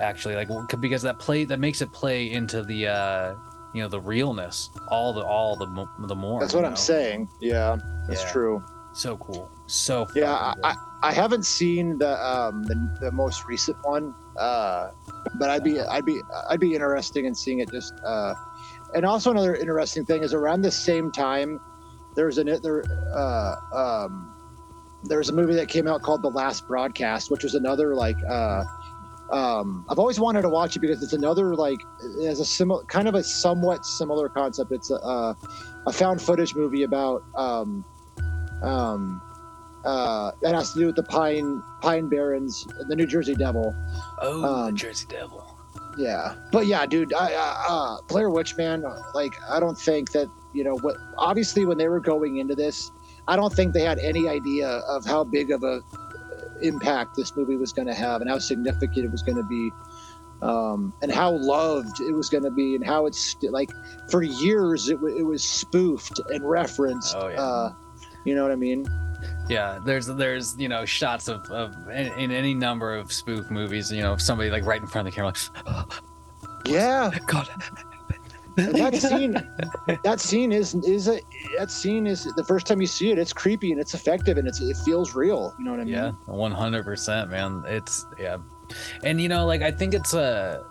actually, 0.00 0.34
like 0.34 0.48
because 0.80 1.02
that 1.02 1.18
play 1.18 1.44
that 1.44 1.58
makes 1.60 1.80
it 1.82 1.92
play 1.92 2.30
into 2.30 2.62
the 2.62 2.86
uh, 2.88 3.34
you 3.74 3.82
know 3.82 3.88
the 3.88 4.00
realness 4.00 4.70
all 4.88 5.12
the 5.12 5.22
all 5.22 5.56
the 5.56 5.66
the 6.06 6.14
more. 6.14 6.40
That's 6.40 6.54
what 6.54 6.64
I'm 6.64 6.70
know? 6.72 6.76
saying. 6.76 7.28
Yeah, 7.40 7.76
that's 8.08 8.22
Yeah. 8.22 8.30
true. 8.32 8.64
So 8.94 9.16
cool, 9.18 9.50
so 9.66 10.06
Yeah, 10.14 10.32
I. 10.32 10.54
I, 10.64 10.74
I 11.02 11.12
haven't 11.12 11.44
seen 11.46 11.98
the 11.98 12.12
um 12.26 12.62
the, 12.64 12.98
the 13.00 13.12
most 13.12 13.46
recent 13.46 13.76
one, 13.82 14.14
uh, 14.38 14.90
but 15.38 15.50
I'd 15.50 15.64
be 15.64 15.80
I'd 15.80 16.04
be 16.04 16.20
I'd 16.48 16.60
be 16.60 16.74
interesting 16.74 17.24
in 17.26 17.34
seeing 17.34 17.60
it 17.60 17.70
just. 17.70 17.92
Uh, 18.04 18.34
and 18.94 19.04
also 19.04 19.30
another 19.30 19.54
interesting 19.54 20.04
thing 20.04 20.22
is 20.22 20.32
around 20.32 20.62
the 20.62 20.70
same 20.70 21.12
time, 21.12 21.60
there's 22.14 22.38
an 22.38 22.58
there 22.62 22.82
uh 23.14 23.54
um 23.74 24.34
there 25.04 25.18
was 25.18 25.28
a 25.28 25.32
movie 25.32 25.54
that 25.54 25.68
came 25.68 25.86
out 25.86 26.02
called 26.02 26.22
The 26.22 26.30
Last 26.30 26.66
Broadcast, 26.66 27.30
which 27.30 27.44
was 27.44 27.54
another 27.54 27.94
like 27.94 28.16
uh 28.28 28.64
um 29.30 29.84
I've 29.88 29.98
always 29.98 30.18
wanted 30.18 30.42
to 30.42 30.48
watch 30.48 30.74
it 30.74 30.80
because 30.80 31.02
it's 31.02 31.12
another 31.12 31.54
like 31.54 31.80
it 32.02 32.26
has 32.26 32.40
a 32.40 32.44
similar 32.44 32.82
kind 32.84 33.08
of 33.08 33.14
a 33.14 33.22
somewhat 33.22 33.84
similar 33.84 34.28
concept. 34.28 34.72
It's 34.72 34.90
a 34.90 34.96
uh, 34.96 35.34
a 35.86 35.92
found 35.92 36.20
footage 36.20 36.54
movie 36.54 36.82
about 36.82 37.22
um 37.36 37.84
um 38.62 39.22
uh, 39.88 40.32
that 40.42 40.54
has 40.54 40.72
to 40.74 40.78
do 40.80 40.86
with 40.86 40.96
the 40.96 41.02
Pine 41.02 41.62
Pine 41.80 42.08
Barrens, 42.08 42.66
the 42.88 42.94
New 42.94 43.06
Jersey 43.06 43.34
Devil. 43.34 43.74
oh 44.20 44.40
the 44.42 44.48
um, 44.48 44.76
Jersey 44.76 45.06
Devil. 45.08 45.56
Yeah, 45.96 46.34
but 46.52 46.66
yeah, 46.66 46.84
dude, 46.86 47.12
I, 47.14 47.34
uh, 47.34 47.72
uh, 47.72 47.96
Blair 48.06 48.30
Witch, 48.30 48.56
man, 48.56 48.84
like 49.14 49.32
I 49.48 49.58
don't 49.58 49.78
think 49.78 50.12
that 50.12 50.28
you 50.52 50.62
know 50.62 50.76
what. 50.78 50.96
Obviously, 51.16 51.64
when 51.64 51.78
they 51.78 51.88
were 51.88 52.00
going 52.00 52.36
into 52.36 52.54
this, 52.54 52.90
I 53.26 53.36
don't 53.36 53.52
think 53.52 53.72
they 53.72 53.82
had 53.82 53.98
any 53.98 54.28
idea 54.28 54.68
of 54.68 55.06
how 55.06 55.24
big 55.24 55.50
of 55.50 55.62
a 55.62 55.80
impact 56.60 57.16
this 57.16 57.34
movie 57.36 57.56
was 57.56 57.72
going 57.72 57.88
to 57.88 57.94
have 57.94 58.20
and 58.20 58.28
how 58.28 58.38
significant 58.38 59.06
it 59.06 59.10
was 59.10 59.22
going 59.22 59.36
to 59.38 59.44
be. 59.44 59.70
Um, 60.40 60.92
and 61.02 61.10
how 61.10 61.32
loved 61.32 62.00
it 62.00 62.12
was 62.12 62.28
going 62.28 62.44
to 62.44 62.50
be, 62.52 62.76
and 62.76 62.86
how 62.86 63.06
it's 63.06 63.18
st- 63.18 63.52
like 63.52 63.70
for 64.08 64.22
years 64.22 64.88
it, 64.88 64.94
w- 64.94 65.16
it 65.16 65.24
was 65.24 65.42
spoofed 65.42 66.20
and 66.28 66.48
referenced. 66.48 67.16
Oh, 67.18 67.26
yeah. 67.26 67.42
uh, 67.42 67.72
you 68.24 68.36
know 68.36 68.42
what 68.44 68.52
I 68.52 68.56
mean? 68.56 68.86
Yeah, 69.48 69.78
there's 69.84 70.06
there's 70.06 70.56
you 70.58 70.68
know 70.68 70.84
shots 70.84 71.28
of, 71.28 71.44
of 71.50 71.74
in, 71.88 72.12
in 72.18 72.30
any 72.30 72.54
number 72.54 72.94
of 72.94 73.12
spoof 73.12 73.50
movies. 73.50 73.90
You 73.90 74.02
know, 74.02 74.16
somebody 74.16 74.50
like 74.50 74.64
right 74.64 74.80
in 74.80 74.86
front 74.86 75.08
of 75.08 75.14
the 75.14 75.16
camera, 75.16 75.32
like, 75.66 76.02
Yeah, 76.66 77.10
God. 77.26 77.48
That 78.56 78.96
scene 78.96 79.34
that 80.02 80.18
scene 80.20 80.50
is 80.50 80.74
is 80.74 81.06
a 81.08 81.20
that 81.56 81.70
scene 81.70 82.08
is 82.08 82.24
the 82.24 82.44
first 82.44 82.66
time 82.66 82.80
you 82.80 82.88
see 82.88 83.12
it 83.12 83.18
it's 83.18 83.32
creepy 83.32 83.70
and 83.70 83.80
it's 83.80 83.94
effective 83.94 84.36
and 84.36 84.48
it's 84.48 84.60
it 84.60 84.76
feels 84.78 85.14
real 85.14 85.54
you 85.60 85.64
know 85.64 85.70
what 85.70 85.78
i 85.78 85.84
mean 85.84 85.94
Yeah, 85.94 86.10
one 86.26 86.50
hundred 86.50 86.84
percent, 86.84 87.30
man. 87.30 87.62
It's 87.68 88.04
yeah, 88.18 88.38
and 89.04 89.20
you 89.20 89.28
know, 89.28 89.46
like 89.46 89.62
I 89.62 89.70
think 89.70 89.94
it's 89.94 90.12
uh, 90.12 90.64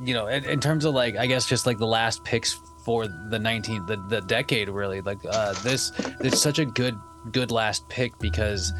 you 0.00 0.14
know, 0.14 0.28
in, 0.28 0.44
in 0.44 0.60
terms 0.60 0.84
of 0.84 0.94
like 0.94 1.16
I 1.16 1.26
guess 1.26 1.46
just 1.46 1.66
like 1.66 1.78
the 1.78 1.86
last 1.86 2.22
picks 2.22 2.60
for 2.84 3.08
the 3.08 3.38
nineteen 3.40 3.84
the, 3.86 3.96
the 4.08 4.20
decade 4.20 4.68
really 4.68 5.00
like 5.00 5.18
uh 5.28 5.52
this 5.64 5.90
it's 6.20 6.40
such 6.40 6.60
a 6.60 6.64
good 6.64 6.96
good 7.32 7.50
last 7.50 7.88
pick 7.88 8.18
because 8.18 8.72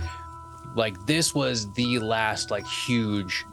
like 0.74 1.04
this 1.06 1.34
was 1.34 1.70
the 1.72 1.98
last 1.98 2.50
like 2.50 2.66
huge 2.66 3.44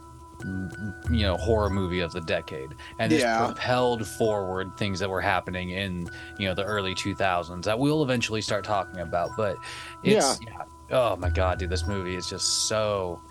you 1.10 1.22
know 1.22 1.36
horror 1.36 1.70
movie 1.70 2.00
of 2.00 2.12
the 2.12 2.20
decade 2.22 2.74
and 2.98 3.10
this 3.10 3.22
Yeah. 3.22 3.46
propelled 3.46 4.06
forward 4.06 4.76
things 4.76 4.98
that 5.00 5.08
were 5.08 5.20
happening 5.22 5.70
in 5.70 6.08
you 6.38 6.46
know 6.48 6.54
the 6.54 6.64
early 6.64 6.94
2000s 6.94 7.62
that 7.64 7.78
we'll 7.78 8.02
eventually 8.02 8.42
start 8.42 8.62
talking 8.64 9.00
about 9.00 9.30
but 9.38 9.56
it's 10.02 10.38
yeah. 10.46 10.64
oh 10.90 11.16
my 11.16 11.30
god 11.30 11.58
dude 11.58 11.70
this 11.70 11.86
movie 11.86 12.14
is 12.14 12.28
just 12.28 12.66
so 12.68 13.22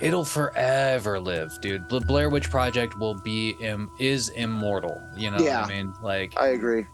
it'll 0.00 0.24
forever 0.24 1.18
live 1.18 1.58
dude 1.60 1.88
the 1.88 1.98
blair 2.00 2.28
witch 2.30 2.50
project 2.50 2.96
will 2.98 3.14
be 3.14 3.56
Im- 3.60 3.90
is 3.98 4.28
immortal 4.28 5.00
you 5.16 5.30
know 5.30 5.38
Yeah. 5.38 5.62
what 5.62 5.70
i 5.72 5.74
mean 5.74 5.94
like 6.02 6.38
i 6.38 6.48
agree 6.48 6.86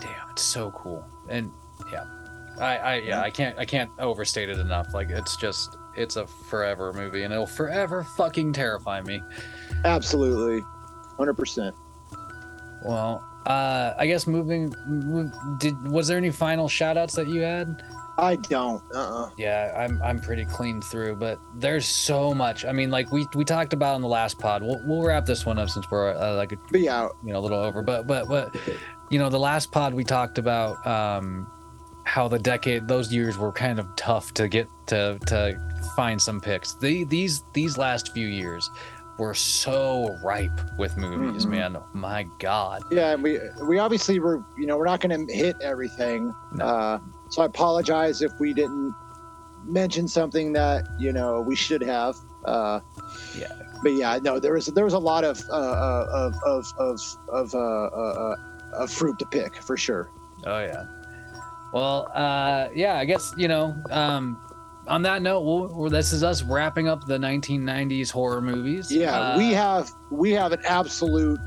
damn 0.00 0.30
it's 0.30 0.42
so 0.42 0.70
cool 0.72 1.04
and 1.28 1.48
yeah 1.48 1.61
i 2.60 2.76
i 2.76 2.94
yeah 2.96 3.20
i 3.20 3.30
can't 3.30 3.58
i 3.58 3.64
can't 3.64 3.90
overstate 3.98 4.48
it 4.48 4.58
enough. 4.58 4.94
Like 4.94 5.10
it's 5.10 5.36
just 5.36 5.76
it's 5.94 6.16
a 6.16 6.26
forever 6.26 6.92
movie 6.92 7.22
and 7.22 7.32
it'll 7.32 7.46
forever 7.46 8.04
fucking 8.16 8.52
terrify 8.52 9.00
me. 9.02 9.22
Absolutely. 9.84 10.64
100% 11.18 11.72
well 12.84 13.22
uh 13.46 13.92
i 13.98 14.06
guess 14.06 14.26
moving 14.26 14.72
did 15.58 15.80
was 15.88 16.08
there 16.08 16.16
any 16.16 16.30
final 16.30 16.68
shout 16.68 16.96
outs 16.96 17.14
that 17.14 17.28
you 17.28 17.40
had? 17.40 17.82
I 18.18 18.36
don't. 18.36 18.82
Uh-uh. 18.94 19.30
Yeah 19.36 19.72
i'm 19.76 20.00
i'm 20.02 20.20
pretty 20.20 20.44
clean 20.44 20.80
through 20.80 21.16
but 21.16 21.38
there's 21.56 21.86
so 21.86 22.34
much. 22.34 22.64
I 22.64 22.72
mean 22.72 22.90
like 22.90 23.12
we 23.12 23.26
we 23.34 23.44
talked 23.44 23.72
about 23.72 23.96
in 23.96 24.02
the 24.02 24.08
last 24.08 24.38
pod. 24.38 24.62
We'll, 24.62 24.80
we'll 24.84 25.02
wrap 25.02 25.26
this 25.26 25.46
one 25.46 25.58
up 25.58 25.70
since 25.70 25.90
we're 25.90 26.14
uh, 26.14 26.34
like 26.34 26.52
a 26.52 26.56
yeah. 26.72 27.08
you 27.24 27.32
know 27.32 27.38
a 27.38 27.40
little 27.40 27.58
over. 27.58 27.82
But 27.82 28.06
but 28.06 28.28
but 28.28 28.54
you 29.10 29.18
know 29.18 29.28
the 29.28 29.38
last 29.38 29.70
pod 29.72 29.94
we 29.94 30.04
talked 30.04 30.38
about 30.38 30.84
um 30.86 31.46
how 32.04 32.28
the 32.28 32.38
decade 32.38 32.88
those 32.88 33.12
years 33.12 33.38
were 33.38 33.52
kind 33.52 33.78
of 33.78 33.86
tough 33.96 34.32
to 34.34 34.48
get 34.48 34.68
to 34.86 35.18
to 35.26 35.58
find 35.96 36.20
some 36.20 36.40
picks. 36.40 36.74
The, 36.74 37.04
these 37.04 37.42
these 37.52 37.78
last 37.78 38.12
few 38.12 38.26
years 38.26 38.68
were 39.18 39.34
so 39.34 40.08
ripe 40.24 40.58
with 40.78 40.96
movies 40.96 41.46
Mhm. 41.46 41.50
man. 41.50 41.76
My 41.92 42.26
god. 42.38 42.82
Yeah 42.90 43.14
we 43.14 43.38
we 43.68 43.78
obviously 43.78 44.18
were 44.18 44.42
you 44.58 44.66
know 44.66 44.76
we're 44.76 44.86
not 44.86 45.00
going 45.00 45.26
to 45.26 45.32
hit 45.34 45.56
everything. 45.62 46.34
No. 46.54 46.64
uh 46.64 46.98
so 47.30 47.42
i 47.42 47.46
apologize 47.46 48.20
if 48.20 48.32
we 48.40 48.52
didn't 48.52 48.94
mention 49.64 50.08
something 50.08 50.52
that 50.54 50.86
you 50.98 51.12
know 51.12 51.40
we 51.40 51.54
should 51.54 51.82
have. 51.82 52.16
Uh 52.44 52.80
Yeah. 53.38 53.52
but 53.82 53.90
yeah 53.92 54.18
no 54.22 54.38
there 54.40 54.54
was 54.54 54.66
there 54.66 54.84
was 54.84 54.94
a 54.94 54.98
lot 54.98 55.24
of 55.24 55.40
uh 55.50 55.52
uh, 55.54 56.06
of 56.12 56.34
of 56.44 56.66
of 56.78 57.00
of 57.28 57.54
uh, 57.54 57.58
uh, 57.58 58.34
uh 58.34 58.36
of 58.82 58.90
fruit 58.90 59.18
to 59.20 59.26
pick 59.26 59.54
for 59.62 59.76
sure. 59.76 60.10
Oh 60.44 60.58
yeah 60.58 60.86
well 61.72 62.10
uh 62.14 62.68
yeah 62.74 62.96
i 62.98 63.04
guess 63.04 63.32
you 63.36 63.48
know 63.48 63.74
um 63.90 64.38
on 64.88 65.00
that 65.02 65.22
note 65.22 65.40
we'll, 65.42 65.68
well, 65.74 65.90
this 65.90 66.12
is 66.12 66.22
us 66.22 66.42
wrapping 66.42 66.88
up 66.88 67.04
the 67.06 67.16
1990s 67.18 68.10
horror 68.10 68.40
movies 68.40 68.90
Yeah, 68.90 69.18
Uh, 69.18 69.38
we 69.38 69.52
have 69.52 69.90
we 70.10 70.32
have 70.32 70.52
an 70.52 70.60
absolute 70.66 71.38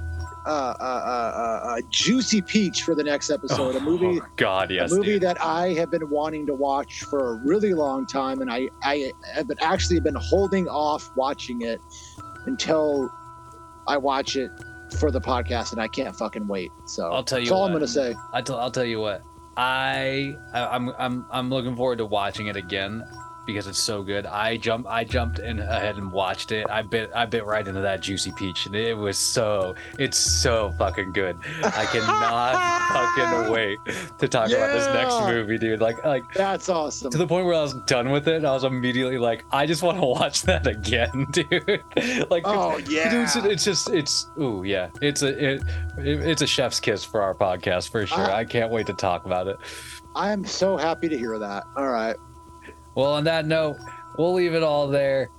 uh, 0.45 0.75
uh, 0.79 0.83
uh, 0.83 1.67
uh, 1.69 1.81
juicy 1.89 2.39
peach 2.39 2.83
for 2.83 2.93
the 2.93 3.03
next 3.03 3.31
episode. 3.31 3.75
a 3.75 3.79
movie, 3.79 4.21
oh, 4.21 4.25
god 4.35 4.69
yes 4.69 4.91
a 4.91 4.95
movie 4.95 5.13
dude. 5.13 5.23
that 5.23 5.41
I 5.41 5.73
have 5.73 5.89
been 5.89 6.07
wanting 6.09 6.45
to 6.45 6.53
watch 6.53 7.01
for 7.03 7.31
a 7.31 7.33
really 7.43 7.73
long 7.73 8.05
time, 8.05 8.41
and 8.41 8.51
I 8.51 8.69
I 8.83 9.11
have 9.33 9.47
been 9.47 9.57
actually 9.59 9.99
been 9.99 10.15
holding 10.15 10.67
off 10.69 11.11
watching 11.15 11.61
it 11.63 11.81
until 12.45 13.11
I 13.87 13.97
watch 13.97 14.35
it 14.35 14.51
for 14.99 15.09
the 15.09 15.19
podcast, 15.19 15.71
and 15.71 15.81
I 15.81 15.87
can't 15.87 16.15
fucking 16.15 16.47
wait. 16.47 16.69
So 16.85 17.11
I'll 17.11 17.23
tell 17.23 17.39
you 17.39 17.45
That's 17.45 17.51
all 17.53 17.65
I'm 17.65 17.73
gonna 17.73 17.87
say. 17.87 18.15
I 18.31 18.41
tell, 18.41 18.59
I'll 18.59 18.71
tell 18.71 18.85
you 18.85 18.99
what. 18.99 19.23
I, 19.57 20.37
I 20.53 20.67
I'm 20.67 20.89
I'm 20.97 21.25
I'm 21.31 21.49
looking 21.49 21.75
forward 21.75 21.99
to 21.99 22.05
watching 22.05 22.47
it 22.47 22.55
again. 22.55 23.03
Because 23.45 23.67
it's 23.67 23.79
so 23.79 24.03
good. 24.03 24.25
I 24.25 24.57
jump 24.57 24.87
I 24.87 25.03
jumped 25.03 25.39
in 25.39 25.59
ahead 25.59 25.97
and 25.97 26.11
watched 26.11 26.51
it. 26.51 26.65
I 26.69 26.81
bit 26.81 27.11
I 27.15 27.25
bit 27.25 27.45
right 27.45 27.67
into 27.67 27.81
that 27.81 28.01
juicy 28.01 28.31
peach 28.33 28.65
and 28.65 28.75
it 28.75 28.97
was 28.97 29.17
so 29.17 29.75
it's 29.99 30.17
so 30.17 30.73
fucking 30.77 31.13
good. 31.13 31.37
I 31.63 31.85
cannot 31.91 32.55
fucking 32.93 33.51
wait 33.53 33.77
to 34.19 34.27
talk 34.27 34.49
about 34.49 34.73
this 34.73 34.87
next 34.93 35.19
movie, 35.27 35.57
dude. 35.57 35.81
Like 35.81 36.03
like 36.05 36.23
That's 36.33 36.69
awesome. 36.69 37.11
to 37.11 37.17
the 37.17 37.27
point 37.27 37.45
where 37.45 37.55
I 37.55 37.61
was 37.61 37.73
done 37.85 38.11
with 38.11 38.27
it, 38.27 38.43
I 38.45 38.51
was 38.51 38.63
immediately 38.63 39.17
like, 39.17 39.45
I 39.51 39.65
just 39.65 39.83
want 39.83 39.97
to 39.99 40.05
watch 40.05 40.43
that 40.43 40.67
again, 40.67 41.27
dude. 41.31 41.83
like, 42.29 42.43
Oh, 42.45 42.77
it's, 42.77 42.89
yeah. 42.91 43.23
it's, 43.23 43.35
it's 43.35 43.63
just, 43.63 43.89
it's, 43.89 44.27
ooh, 44.39 44.63
yeah, 44.63 44.89
it's 45.01 45.21
a, 45.21 45.27
it, 45.53 45.61
it, 45.97 46.19
it's 46.27 46.41
a 46.41 46.47
chef's 46.47 46.79
kiss 46.79 47.03
for 47.03 47.21
our 47.21 47.33
podcast 47.33 47.89
for 47.89 48.05
sure. 48.05 48.19
I- 48.19 48.35
I 48.41 48.45
can't 48.45 48.69
wait 48.71 48.85
to 48.87 48.93
talk 48.93 49.25
about 49.25 49.47
it. 49.47 49.57
I 50.15 50.31
am 50.31 50.45
so 50.45 50.77
happy 50.77 51.09
to 51.09 51.17
hear 51.17 51.37
that. 51.39 51.63
All 51.75 51.87
right. 51.87 52.15
Well, 52.95 53.13
on 53.13 53.23
that 53.25 53.45
note, 53.45 53.77
we'll 54.17 54.33
leave 54.33 54.53
it 54.53 54.63
all 54.63 54.87
there. 54.87 55.29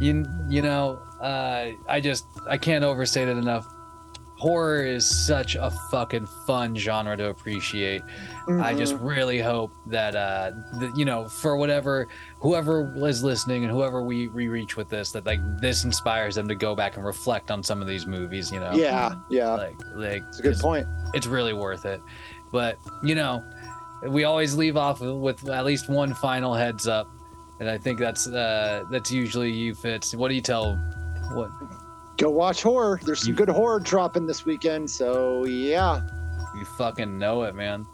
You, 0.00 0.24
you 0.48 0.62
know, 0.62 0.98
uh, 1.20 1.72
I 1.88 2.00
just, 2.00 2.24
I 2.48 2.56
can't 2.58 2.84
overstate 2.84 3.28
it 3.28 3.36
enough. 3.36 3.66
Horror 4.38 4.84
is 4.84 5.08
such 5.26 5.54
a 5.54 5.70
fucking 5.92 6.26
fun 6.48 6.74
genre 6.74 7.16
to 7.16 7.28
appreciate. 7.28 8.02
I 8.48 8.74
just 8.74 8.94
really 8.96 9.38
hope 9.38 9.70
that 9.86 10.16
uh 10.16 10.50
that, 10.80 10.96
you 10.96 11.04
know 11.04 11.28
for 11.28 11.56
whatever 11.56 12.08
whoever 12.40 12.92
is 13.06 13.22
listening 13.22 13.62
and 13.62 13.70
whoever 13.72 14.02
we, 14.02 14.26
we 14.26 14.48
reach 14.48 14.76
with 14.76 14.88
this 14.88 15.12
that 15.12 15.24
like 15.26 15.38
this 15.60 15.84
inspires 15.84 16.34
them 16.34 16.48
to 16.48 16.56
go 16.56 16.74
back 16.74 16.96
and 16.96 17.06
reflect 17.06 17.52
on 17.52 17.62
some 17.62 17.80
of 17.80 17.86
these 17.86 18.04
movies 18.04 18.50
you 18.50 18.58
know 18.58 18.72
Yeah, 18.72 19.14
yeah. 19.30 19.50
like 19.50 19.76
like 19.94 20.22
It's 20.26 20.40
a 20.40 20.42
good 20.42 20.58
point. 20.58 20.88
it's 21.14 21.28
really 21.28 21.52
worth 21.52 21.84
it 21.84 22.00
but 22.50 22.78
you 23.04 23.14
know 23.14 23.44
we 24.08 24.24
always 24.24 24.56
leave 24.56 24.76
off 24.76 25.00
with 25.00 25.48
at 25.48 25.64
least 25.64 25.88
one 25.88 26.12
final 26.14 26.54
heads 26.54 26.86
up 26.88 27.08
and 27.60 27.68
i 27.68 27.78
think 27.78 27.98
that's 27.98 28.26
uh 28.26 28.84
that's 28.90 29.10
usually 29.10 29.50
you 29.50 29.74
fitz 29.74 30.14
what 30.14 30.28
do 30.28 30.34
you 30.34 30.40
tell 30.40 30.74
what 31.32 31.50
Go 32.18 32.30
watch 32.30 32.62
horror. 32.62 33.00
There's 33.02 33.24
some 33.24 33.34
good 33.34 33.48
horror 33.48 33.80
dropping 33.80 34.26
this 34.26 34.44
weekend. 34.44 34.88
So, 34.88 35.44
yeah. 35.44 36.02
you 36.54 36.64
fucking 36.76 37.18
know 37.18 37.42
it 37.44 37.54
man 37.54 37.86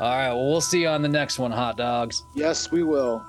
all 0.00 0.10
right 0.10 0.32
well 0.32 0.48
we'll 0.50 0.60
see 0.60 0.82
you 0.82 0.88
on 0.88 1.02
the 1.02 1.08
next 1.08 1.38
one 1.38 1.50
hot 1.50 1.76
dogs 1.76 2.24
Yes, 2.34 2.70
we 2.72 2.82
will. 2.82 3.24